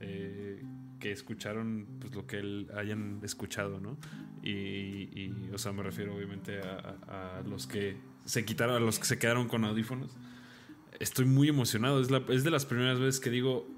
eh, 0.00 0.62
que 1.00 1.12
escucharon, 1.12 1.86
pues 2.00 2.14
lo 2.14 2.26
que 2.26 2.38
él- 2.38 2.68
hayan 2.74 3.20
escuchado, 3.22 3.80
¿no? 3.80 3.98
Y, 4.42 5.30
o 5.52 5.58
sea, 5.58 5.72
me 5.72 5.82
refiero 5.82 6.14
obviamente 6.14 6.60
a, 6.60 7.42
los 7.46 7.66
que 7.66 7.96
se 8.24 8.44
quitaron, 8.44 8.76
a 8.76 8.80
los 8.80 8.98
que 9.00 9.04
se 9.06 9.18
quedaron 9.18 9.48
con 9.48 9.64
audífonos. 9.64 10.16
Estoy 11.00 11.24
muy 11.24 11.48
emocionado. 11.48 12.00
Es, 12.00 12.08
es 12.28 12.44
de 12.44 12.50
las 12.50 12.64
primeras 12.64 13.00
veces 13.00 13.20
que 13.20 13.30
digo, 13.30 13.68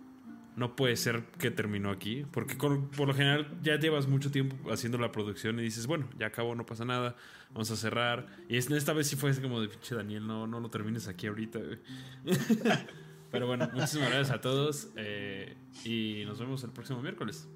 no 0.58 0.76
puede 0.76 0.96
ser 0.96 1.24
que 1.38 1.50
terminó 1.50 1.90
aquí. 1.90 2.26
Porque 2.32 2.56
con- 2.58 2.88
por 2.90 3.08
lo 3.08 3.14
general 3.14 3.58
ya 3.62 3.78
llevas 3.78 4.08
mucho 4.08 4.30
tiempo 4.30 4.70
haciendo 4.72 4.98
la 4.98 5.12
producción 5.12 5.58
y 5.60 5.62
dices, 5.62 5.86
bueno, 5.86 6.08
ya 6.18 6.26
acabó, 6.26 6.54
no 6.54 6.66
pasa 6.66 6.84
nada, 6.84 7.16
vamos 7.52 7.70
a 7.70 7.76
cerrar. 7.76 8.26
Y 8.48 8.56
es- 8.56 8.70
esta 8.70 8.92
vez 8.92 9.06
sí 9.06 9.16
fue 9.16 9.30
así 9.30 9.40
como 9.40 9.60
de, 9.60 9.68
pinche 9.68 9.94
Daniel, 9.94 10.26
no, 10.26 10.46
no 10.46 10.60
lo 10.60 10.68
termines 10.70 11.08
aquí 11.08 11.26
ahorita. 11.28 11.58
güey". 11.60 11.78
Pero 13.30 13.46
bueno, 13.46 13.68
muchísimas 13.74 14.08
gracias 14.08 14.30
a 14.30 14.40
todos 14.40 14.88
eh, 14.96 15.54
y 15.84 16.24
nos 16.26 16.38
vemos 16.40 16.64
el 16.64 16.70
próximo 16.70 17.02
miércoles. 17.02 17.46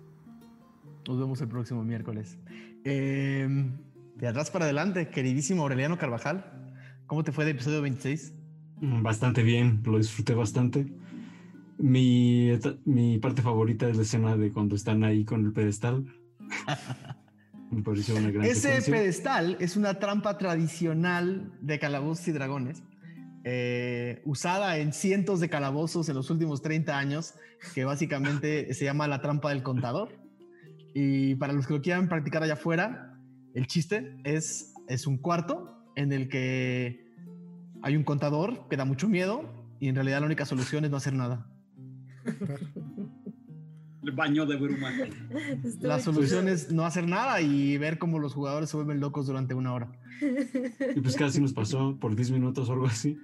Nos 1.08 1.18
vemos 1.18 1.40
el 1.40 1.48
próximo 1.48 1.82
miércoles. 1.82 2.38
Eh, 2.84 3.48
de 4.16 4.28
atrás 4.28 4.50
para 4.50 4.66
adelante, 4.66 5.08
queridísimo 5.08 5.62
Aureliano 5.62 5.98
Carvajal, 5.98 6.44
¿cómo 7.06 7.24
te 7.24 7.32
fue 7.32 7.44
de 7.46 7.52
episodio 7.52 7.80
26? 7.82 8.34
Mm, 8.80 9.02
Bastante 9.02 9.42
bien, 9.42 9.80
lo 9.84 9.96
disfruté 9.98 10.34
bastante. 10.34 10.86
Mi, 11.82 12.56
mi 12.84 13.18
parte 13.18 13.42
favorita 13.42 13.88
es 13.88 13.96
la 13.96 14.04
escena 14.04 14.36
de 14.36 14.52
cuando 14.52 14.76
están 14.76 15.02
ahí 15.02 15.24
con 15.24 15.44
el 15.44 15.52
pedestal. 15.52 16.04
Me 17.72 17.82
pareció 17.82 18.14
una 18.14 18.30
gran 18.30 18.44
Ese 18.44 18.60
secuencia. 18.60 18.94
pedestal 18.94 19.56
es 19.58 19.76
una 19.76 19.98
trampa 19.98 20.38
tradicional 20.38 21.52
de 21.60 21.80
calabozos 21.80 22.28
y 22.28 22.32
dragones, 22.32 22.84
eh, 23.42 24.22
usada 24.24 24.78
en 24.78 24.92
cientos 24.92 25.40
de 25.40 25.48
calabozos 25.48 26.08
en 26.08 26.14
los 26.14 26.30
últimos 26.30 26.62
30 26.62 26.96
años, 26.96 27.34
que 27.74 27.84
básicamente 27.84 28.72
se 28.74 28.84
llama 28.84 29.08
la 29.08 29.20
trampa 29.20 29.48
del 29.48 29.64
contador. 29.64 30.10
Y 30.94 31.34
para 31.34 31.52
los 31.52 31.66
que 31.66 31.74
lo 31.74 31.82
quieran 31.82 32.08
practicar 32.08 32.44
allá 32.44 32.52
afuera, 32.52 33.18
el 33.54 33.66
chiste 33.66 34.20
es, 34.22 34.72
es 34.86 35.08
un 35.08 35.18
cuarto 35.18 35.84
en 35.96 36.12
el 36.12 36.28
que 36.28 37.10
hay 37.82 37.96
un 37.96 38.04
contador 38.04 38.68
que 38.68 38.76
da 38.76 38.84
mucho 38.84 39.08
miedo 39.08 39.66
y 39.80 39.88
en 39.88 39.96
realidad 39.96 40.20
la 40.20 40.26
única 40.26 40.46
solución 40.46 40.84
es 40.84 40.92
no 40.92 40.98
hacer 40.98 41.14
nada. 41.14 41.51
El 44.02 44.10
baño 44.12 44.46
de 44.46 44.56
bruma. 44.56 44.90
La 45.80 46.00
solución 46.00 46.42
chido. 46.42 46.54
es 46.54 46.72
no 46.72 46.84
hacer 46.84 47.06
nada 47.06 47.40
y 47.40 47.78
ver 47.78 47.98
cómo 47.98 48.18
los 48.18 48.34
jugadores 48.34 48.68
se 48.70 48.76
vuelven 48.76 48.98
locos 48.98 49.26
durante 49.26 49.54
una 49.54 49.72
hora. 49.72 49.92
Y 50.96 51.00
pues 51.00 51.16
casi 51.16 51.40
nos 51.40 51.52
pasó 51.52 51.96
por 52.00 52.16
10 52.16 52.32
minutos 52.32 52.68
o 52.68 52.72
algo 52.72 52.86
así. 52.86 53.16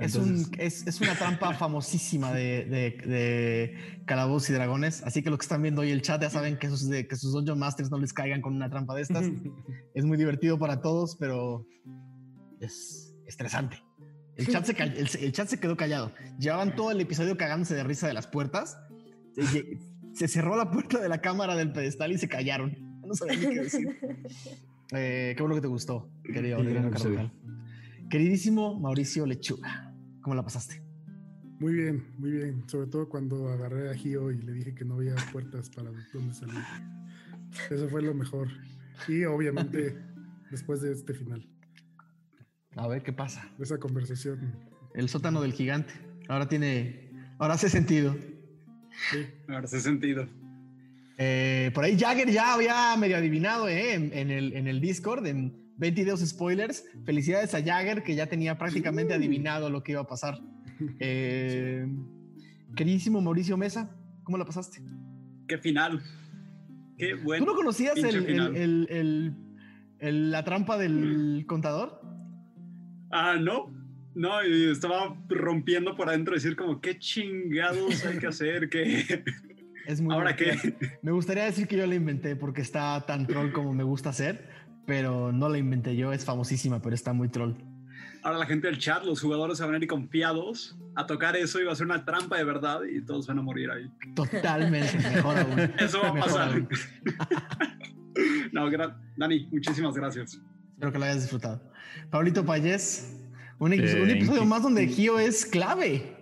Es, 0.00 0.14
Entonces, 0.14 0.48
un, 0.48 0.54
es, 0.58 0.86
es 0.86 1.00
una 1.02 1.14
trampa 1.14 1.52
famosísima 1.52 2.32
de, 2.32 2.64
de, 2.64 3.06
de 3.06 4.04
calabozos 4.06 4.48
y 4.50 4.54
dragones. 4.54 5.02
Así 5.02 5.22
que 5.22 5.28
los 5.28 5.38
que 5.38 5.44
están 5.44 5.60
viendo 5.60 5.82
hoy 5.82 5.90
el 5.90 6.00
chat 6.00 6.22
ya 6.22 6.30
saben 6.30 6.58
que 6.58 6.68
sus, 6.70 6.88
de, 6.88 7.06
que 7.06 7.16
sus 7.16 7.32
Dungeon 7.34 7.58
Masters 7.58 7.90
no 7.90 7.98
les 7.98 8.14
caigan 8.14 8.40
con 8.40 8.54
una 8.54 8.70
trampa 8.70 8.94
de 8.94 9.02
estas. 9.02 9.26
es 9.94 10.04
muy 10.04 10.16
divertido 10.16 10.58
para 10.58 10.80
todos, 10.80 11.16
pero 11.16 11.66
es 12.60 13.14
estresante. 13.26 13.82
El 14.36 14.48
chat, 14.48 14.64
se, 14.64 14.74
ca- 14.74 14.84
el, 14.84 15.08
el 15.20 15.32
chat 15.32 15.48
se 15.48 15.60
quedó 15.60 15.76
callado. 15.76 16.12
Llevaban 16.38 16.74
todo 16.74 16.90
el 16.90 17.00
episodio 17.00 17.36
cagándose 17.36 17.74
de 17.74 17.84
risa 17.84 18.06
de 18.06 18.14
las 18.14 18.26
puertas. 18.26 18.78
Se, 19.34 19.78
se 20.14 20.28
cerró 20.28 20.56
la 20.56 20.70
puerta 20.70 21.00
de 21.00 21.08
la 21.08 21.20
cámara 21.20 21.54
del 21.56 21.72
pedestal 21.72 22.12
y 22.12 22.18
se 22.18 22.28
callaron. 22.28 22.76
No 23.06 23.14
sabía 23.14 23.36
ni 23.36 23.54
qué 23.54 23.60
decir. 23.62 23.98
Eh, 24.94 25.34
qué 25.36 25.42
bueno 25.42 25.54
que 25.56 25.60
te 25.62 25.68
gustó, 25.68 26.10
querido. 26.24 26.58
Queridísimo 28.10 28.78
Mauricio 28.78 29.24
Lechuga, 29.26 29.94
¿cómo 30.20 30.34
la 30.36 30.42
pasaste? 30.42 30.82
Muy 31.60 31.74
bien, 31.74 32.04
muy 32.18 32.30
bien. 32.32 32.68
Sobre 32.68 32.88
todo 32.88 33.08
cuando 33.08 33.48
agarré 33.48 33.90
a 33.90 33.94
Gio 33.94 34.30
y 34.30 34.42
le 34.42 34.52
dije 34.52 34.74
que 34.74 34.84
no 34.84 34.94
había 34.96 35.14
puertas 35.32 35.70
para 35.70 35.90
dónde 36.12 36.34
salir. 36.34 36.58
Eso 37.70 37.88
fue 37.88 38.02
lo 38.02 38.12
mejor. 38.14 38.48
Y 39.08 39.24
obviamente, 39.24 39.96
después 40.50 40.80
de 40.82 40.92
este 40.92 41.14
final, 41.14 41.48
A 42.76 42.88
ver 42.88 43.02
qué 43.02 43.12
pasa. 43.12 43.48
de 43.58 43.64
esa 43.64 43.78
conversación. 43.78 44.54
El 44.94 45.08
sótano 45.08 45.40
del 45.42 45.52
gigante. 45.52 45.92
Ahora 46.28 46.48
tiene. 46.48 47.10
Ahora 47.38 47.54
hace 47.54 47.68
sentido. 47.68 48.14
Sí, 49.10 49.26
Ahora 49.48 49.64
hace 49.64 49.80
sentido. 49.80 50.26
Eh, 51.18 51.70
por 51.74 51.84
ahí 51.84 51.98
Jagger 51.98 52.30
ya 52.30 52.54
había 52.54 52.96
medio 52.96 53.16
adivinado 53.16 53.68
eh, 53.68 53.94
en, 53.94 54.12
en 54.12 54.30
el, 54.30 54.52
en 54.54 54.66
el 54.66 54.80
Discord, 54.80 55.26
en 55.26 55.72
20 55.76 56.02
videos 56.02 56.20
spoilers. 56.20 56.84
Felicidades 57.04 57.54
a 57.54 57.62
Jagger 57.62 58.02
que 58.02 58.14
ya 58.14 58.26
tenía 58.26 58.58
prácticamente 58.58 59.14
adivinado 59.14 59.70
lo 59.70 59.82
que 59.82 59.92
iba 59.92 60.00
a 60.02 60.06
pasar. 60.06 60.38
Eh, 60.98 61.86
queridísimo 62.76 63.20
Mauricio 63.20 63.56
Mesa, 63.56 63.94
¿cómo 64.24 64.38
la 64.38 64.44
pasaste? 64.44 64.82
Qué 65.46 65.58
final. 65.58 66.02
Qué 66.98 67.16
¿Tú 67.16 67.22
bueno. 67.24 67.46
no 67.46 67.54
conocías 67.54 67.96
el- 67.98 68.26
el- 68.26 68.56
el- 68.56 68.86
el- 68.90 69.34
el- 69.98 70.30
la 70.30 70.44
trampa 70.44 70.76
del 70.78 71.44
contador? 71.46 72.00
Ah, 73.12 73.36
no. 73.38 73.70
No, 74.14 74.44
y 74.44 74.70
estaba 74.70 75.16
rompiendo 75.28 75.96
por 75.96 76.08
adentro 76.08 76.34
decir 76.34 76.54
como 76.54 76.80
qué 76.80 76.98
chingados 76.98 78.04
hay 78.04 78.18
que 78.18 78.26
hacer, 78.26 78.68
que 78.68 79.24
Es 79.86 80.00
muy 80.00 80.14
ahora 80.14 80.36
qué. 80.36 80.76
Me 81.02 81.12
gustaría 81.12 81.44
decir 81.44 81.66
que 81.66 81.76
yo 81.76 81.86
la 81.86 81.94
inventé 81.94 82.36
porque 82.36 82.60
está 82.60 83.00
tan 83.06 83.26
troll 83.26 83.52
como 83.52 83.72
me 83.72 83.82
gusta 83.82 84.10
hacer, 84.10 84.48
pero 84.86 85.32
no 85.32 85.48
la 85.48 85.58
inventé 85.58 85.96
yo, 85.96 86.12
es 86.12 86.24
famosísima, 86.24 86.80
pero 86.80 86.94
está 86.94 87.12
muy 87.12 87.28
troll. 87.28 87.54
Ahora 88.22 88.38
la 88.38 88.46
gente 88.46 88.68
del 88.68 88.78
chat, 88.78 89.04
los 89.04 89.20
jugadores 89.20 89.58
se 89.58 89.64
van 89.64 89.74
a 89.74 89.78
ir 89.78 89.88
confiados 89.88 90.78
a 90.94 91.06
tocar 91.06 91.34
eso 91.36 91.60
y 91.60 91.64
va 91.64 91.72
a 91.72 91.74
ser 91.74 91.86
una 91.86 92.04
trampa 92.04 92.36
de 92.36 92.44
verdad 92.44 92.80
y 92.84 93.04
todos 93.04 93.26
van 93.26 93.40
a 93.40 93.42
morir 93.42 93.70
ahí. 93.70 93.90
Totalmente, 94.14 94.96
mejor 94.98 95.38
aún. 95.38 95.58
Eso 95.78 96.00
va 96.00 96.08
a 96.08 96.14
pasar. 96.14 96.68
No, 98.52 98.70
Dani, 99.16 99.48
muchísimas 99.50 99.94
gracias. 99.94 100.38
Espero 100.74 100.92
que 100.92 100.98
lo 100.98 101.04
hayas 101.06 101.22
disfrutado. 101.22 101.71
Pablito 102.10 102.44
Payés, 102.44 103.16
un, 103.58 103.72
episodio- 103.72 103.98
Eh, 104.00 104.02
un 104.04 104.10
episodio 104.10 104.38
¿en 104.42 104.44
qué- 104.44 104.48
más 104.50 104.62
donde 104.62 104.86
Gio 104.88 105.18
es 105.18 105.46
clave. 105.46 106.16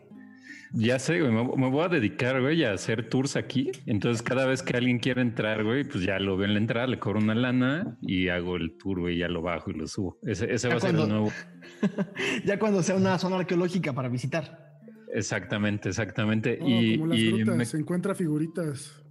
Ya 0.73 1.01
sé, 1.01 1.21
güey, 1.21 1.33
me, 1.33 1.43
me 1.57 1.69
voy 1.69 1.85
a 1.85 1.89
dedicar, 1.89 2.41
güey, 2.41 2.63
a 2.63 2.73
hacer 2.73 3.09
tours 3.09 3.35
aquí. 3.35 3.73
Entonces, 3.87 4.23
cada 4.23 4.47
vez 4.47 4.63
que 4.63 4.77
alguien 4.77 5.01
quiera 5.01 5.21
entrar, 5.21 5.65
güey, 5.65 5.83
pues 5.83 6.05
ya 6.05 6.21
lo 6.21 6.37
veo 6.37 6.47
en 6.47 6.53
la 6.55 6.61
entrada, 6.61 6.87
le 6.87 7.01
cobro 7.01 7.19
una 7.19 7.35
lana 7.35 7.99
y 8.01 8.29
hago 8.29 8.55
el 8.57 8.77
tour, 8.79 9.01
güey, 9.01 9.19
ya 9.19 9.27
lo 9.27 9.43
bajo 9.43 9.73
y 9.73 9.75
lo 9.75 9.89
subo. 9.89 10.19
Ese, 10.23 10.47
va 10.69 10.77
a 10.77 10.81
ser 10.81 10.91
el 10.95 11.09
nuevo. 11.09 11.33
Ya 12.45 12.59
cuando 12.61 12.83
sea 12.85 12.95
una 12.95 13.19
zona 13.19 13.37
arqueológica 13.39 13.93
para 13.93 14.09
visitar. 14.09 14.71
Exactamente, 15.13 15.89
exactamente. 15.89 16.59
No, 16.61 16.69
y, 16.69 16.99
como 16.99 17.07
las 17.09 17.19
y 17.19 17.31
frutas, 17.31 17.57
me- 17.57 17.65
se 17.65 17.77
encuentra 17.79 18.15
figuritas. 18.15 19.03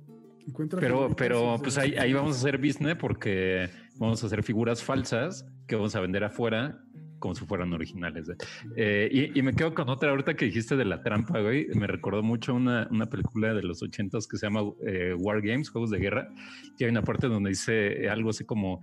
Encuentra 0.48 0.80
pero, 0.80 0.96
figuritas 1.10 1.18
pero, 1.18 1.58
pues 1.62 1.78
ahí 1.78 2.14
vamos 2.14 2.38
a 2.38 2.40
hacer 2.40 2.58
business 2.58 2.96
porque 2.96 3.70
vamos 3.98 4.24
a 4.24 4.28
hacer 4.28 4.44
figuras 4.44 4.82
falsas 4.82 5.46
que 5.70 5.76
vamos 5.76 5.96
a 5.96 6.02
vender 6.02 6.26
afuera 6.26 6.84
como 7.20 7.36
si 7.36 7.46
fueran 7.46 7.72
originales. 7.74 8.26
güey. 8.26 8.38
Eh, 8.76 9.10
y, 9.12 9.40
y 9.40 9.42
me 9.44 9.54
quedo 9.54 9.74
con 9.74 9.90
otra 9.90 10.10
ahorita 10.10 10.34
que 10.36 10.46
dijiste 10.46 10.76
de 10.76 10.86
la 10.86 11.04
trampa, 11.04 11.40
güey. 11.42 11.68
Me 11.76 11.86
recordó 11.86 12.24
mucho 12.24 12.56
una, 12.56 12.88
una 12.92 13.06
película 13.08 13.54
de 13.54 13.62
los 13.62 13.84
ochentas 13.84 14.28
que 14.28 14.38
se 14.38 14.48
llama 14.48 14.62
eh, 14.86 15.14
War 15.18 15.42
Games, 15.42 15.70
Juegos 15.70 15.92
de 15.92 16.00
Guerra, 16.00 16.30
que 16.78 16.86
hay 16.86 16.92
una 16.92 17.04
parte 17.04 17.28
donde 17.28 17.52
dice 17.52 18.10
algo 18.10 18.32
así 18.32 18.46
como 18.46 18.82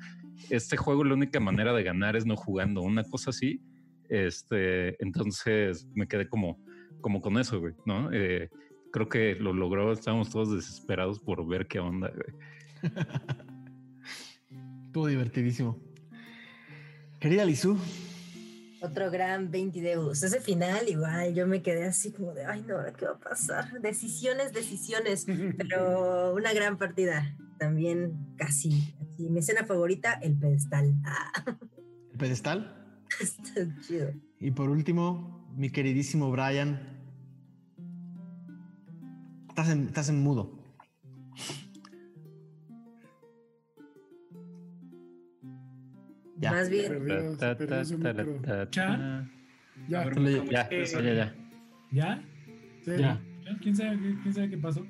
este 0.51 0.77
juego 0.77 1.03
la 1.03 1.15
única 1.15 1.41
manera 1.41 1.73
de 1.73 1.83
ganar 1.83 2.15
es 2.17 2.27
no 2.27 2.37
jugando, 2.37 2.83
una 2.83 3.05
cosa 3.05 3.31
así. 3.31 3.61
Este, 4.09 5.03
entonces 5.03 5.89
me 5.95 6.07
quedé 6.07 6.29
como, 6.29 6.63
como 7.01 7.21
con 7.21 7.39
eso, 7.39 7.59
güey, 7.59 7.75
¿no? 7.85 8.11
Eh, 8.13 8.49
creo 8.93 9.09
que 9.09 9.35
lo 9.35 9.53
logró, 9.53 9.93
estábamos 9.93 10.31
todos 10.31 10.55
desesperados 10.55 11.19
por 11.19 11.45
ver 11.47 11.67
qué 11.67 11.81
onda, 11.81 12.13
güey. 12.13 12.93
Estuvo 14.87 15.09
divertidísimo. 15.09 15.86
Querida 17.27 17.45
Lizu, 17.45 17.77
Otro 18.81 19.11
gran 19.11 19.51
20 19.51 19.81
Deus. 19.81 20.23
Ese 20.23 20.41
final 20.41 20.89
igual, 20.89 21.35
yo 21.35 21.45
me 21.49 21.61
quedé 21.61 21.85
así 21.87 22.13
como 22.13 22.33
de, 22.33 22.45
ay 22.45 22.63
no, 22.63 22.77
¿ahora 22.77 22.93
¿qué 22.93 23.05
va 23.05 23.15
a 23.15 23.19
pasar? 23.19 23.81
Decisiones, 23.81 24.53
decisiones, 24.53 25.27
pero 25.59 26.37
una 26.37 26.53
gran 26.53 26.79
partida. 26.79 27.37
También 27.59 28.37
casi, 28.37 28.95
mi 29.19 29.41
escena 29.41 29.65
favorita, 29.65 30.13
el 30.23 30.39
pedestal. 30.39 30.95
Ah, 31.05 31.33
el 32.13 32.17
pedestal. 32.17 33.03
está 33.21 33.67
chido. 33.81 34.13
Y 34.39 34.53
por 34.53 34.71
último, 34.71 35.53
mi 35.57 35.71
queridísimo 35.71 36.31
Brian. 36.31 36.79
Estás 39.49 39.71
en, 39.71 39.87
estás 39.89 40.09
en 40.11 40.23
mudo. 40.23 40.56
Ya. 46.39 46.53
Más 46.53 46.69
bien. 46.71 46.93
¿Ya? 48.73 49.27
Ya, 49.89 50.01
A 50.01 50.05
ver, 50.05 50.15
Solo- 50.15 50.39
¿cómo 50.39 50.51
Ya, 50.51 50.69
ya, 50.71 51.01
ya. 51.15 51.35
¿Ya? 51.93 52.23
sí. 52.85 52.91
Ya. 52.99 53.21
¿Ya? 53.45 53.59
¿Quién 53.63 53.77
sabe, 53.77 53.99
qué- 54.01 54.17
quién 54.23 54.35
sabe 54.35 54.51
qué 54.51 54.59
pasó? 54.59 54.87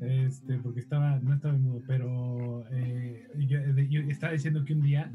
Este, 0.00 0.58
porque 0.58 0.80
estaba, 0.80 1.18
no 1.20 1.34
estaba 1.34 1.54
en 1.54 1.62
mudo, 1.62 1.82
pero 1.86 2.64
eh, 2.72 3.26
yo, 3.46 3.58
estaba 4.00 4.32
diciendo 4.32 4.64
que 4.64 4.74
un 4.74 4.82
día, 4.82 5.10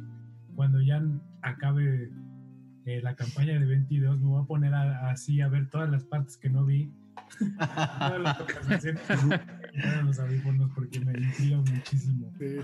cuando 0.56 0.82
ya 0.82 1.04
acabe 1.42 2.10
eh, 2.86 3.02
la 3.04 3.14
campaña 3.16 3.60
de 3.60 3.66
22, 3.66 4.20
me 4.20 4.28
voy 4.28 4.42
a 4.44 4.48
poner 4.48 4.74
a- 4.74 5.10
así 5.12 5.42
a 5.42 5.48
ver 5.48 5.70
todas 5.70 5.90
las 5.92 6.06
partes 6.06 6.38
que 6.38 6.50
no 6.50 6.66
vi, 6.66 6.92
todas 7.60 8.20
las 8.22 8.38
poner 9.80 10.04
los 10.04 10.20
audífonos 10.20 10.72
porque 10.76 11.00
me 11.00 11.14
intriga 11.14 11.58
muchísimo. 11.58 12.32
Sí. 12.40 12.58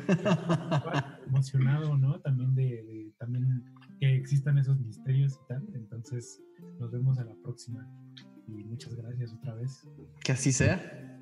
Emocionado, 1.27 1.97
¿no? 1.97 2.19
También 2.21 2.55
de, 2.55 2.63
de- 2.63 3.13
también 3.17 3.63
que 3.99 4.15
existan 4.15 4.57
esos 4.57 4.79
misterios 4.79 5.39
y 5.43 5.47
tal. 5.47 5.65
Entonces, 5.73 6.41
nos 6.79 6.91
vemos 6.91 7.17
a 7.19 7.23
la 7.23 7.33
próxima. 7.43 7.87
Y 8.47 8.63
muchas 8.63 8.93
gracias 8.95 9.33
otra 9.33 9.55
vez. 9.55 9.87
Que 10.23 10.31
así 10.31 10.51
sea. 10.51 11.19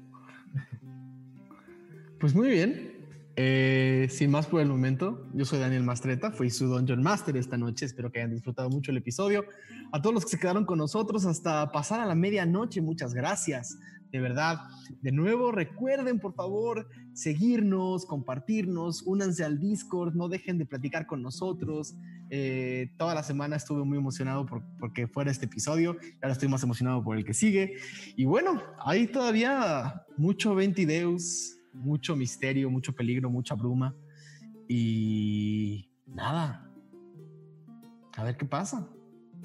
Pues 2.20 2.36
muy 2.36 2.50
bien. 2.50 2.92
Eh, 3.36 4.08
sin 4.12 4.30
más 4.30 4.46
por 4.46 4.62
el 4.62 4.68
momento, 4.68 5.28
yo 5.34 5.44
soy 5.44 5.58
Daniel 5.58 5.82
Mastreta, 5.82 6.30
fui 6.32 6.52
su 6.52 6.68
Dungeon 6.68 7.02
Master 7.02 7.36
esta 7.36 7.58
noche. 7.58 7.86
Espero 7.86 8.12
que 8.12 8.20
hayan 8.20 8.32
disfrutado 8.32 8.70
mucho 8.70 8.92
el 8.92 8.98
episodio. 8.98 9.46
A 9.92 10.02
todos 10.02 10.14
los 10.14 10.24
que 10.26 10.32
se 10.32 10.40
quedaron 10.40 10.66
con 10.66 10.78
nosotros 10.78 11.26
hasta 11.26 11.72
pasar 11.72 12.00
a 12.00 12.06
la 12.06 12.14
medianoche, 12.14 12.82
muchas 12.82 13.14
gracias. 13.16 13.80
De 14.14 14.20
verdad, 14.20 14.60
de 15.02 15.12
nuevo, 15.12 15.52
recuerden 15.52 16.20
por 16.20 16.36
favor 16.36 16.88
seguirnos, 17.14 18.06
compartirnos, 18.06 19.02
únanse 19.08 19.44
al 19.44 19.60
Discord, 19.60 20.14
no 20.14 20.30
dejen 20.30 20.60
de 20.60 20.68
platicar 20.68 21.08
con 21.08 21.24
nosotros. 21.24 21.96
Eh, 22.30 22.92
toda 22.98 23.16
la 23.16 23.24
semana 23.24 23.56
estuve 23.56 23.84
muy 23.84 23.98
emocionado 23.98 24.46
por, 24.46 24.64
porque 24.80 25.08
fuera 25.08 25.32
este 25.32 25.48
episodio. 25.48 25.98
Ahora 26.22 26.34
estoy 26.34 26.48
más 26.48 26.62
emocionado 26.62 27.04
por 27.04 27.18
el 27.18 27.26
que 27.26 27.34
sigue. 27.34 27.78
Y 28.16 28.26
bueno, 28.26 28.62
hay 28.86 29.08
todavía 29.08 30.06
mucho 30.16 30.54
Ventideus, 30.54 31.58
mucho 31.74 32.16
misterio, 32.16 32.70
mucho 32.70 32.94
peligro, 32.94 33.32
mucha 33.32 33.56
bruma. 33.56 33.96
Y 34.68 35.90
nada. 36.06 36.72
A 38.16 38.24
ver 38.24 38.38
qué 38.38 38.46
pasa. 38.46 38.88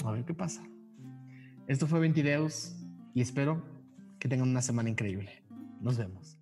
A 0.04 0.10
ver 0.10 0.26
qué 0.26 0.34
pasa. 0.34 0.62
Esto 1.66 1.86
fue 1.86 2.00
Ventideus 2.00 2.76
y 3.14 3.22
espero 3.22 3.77
que 4.18 4.28
tengan 4.28 4.48
una 4.48 4.62
semana 4.62 4.88
increíble. 4.88 5.42
Nos 5.80 5.96
vemos. 5.96 6.37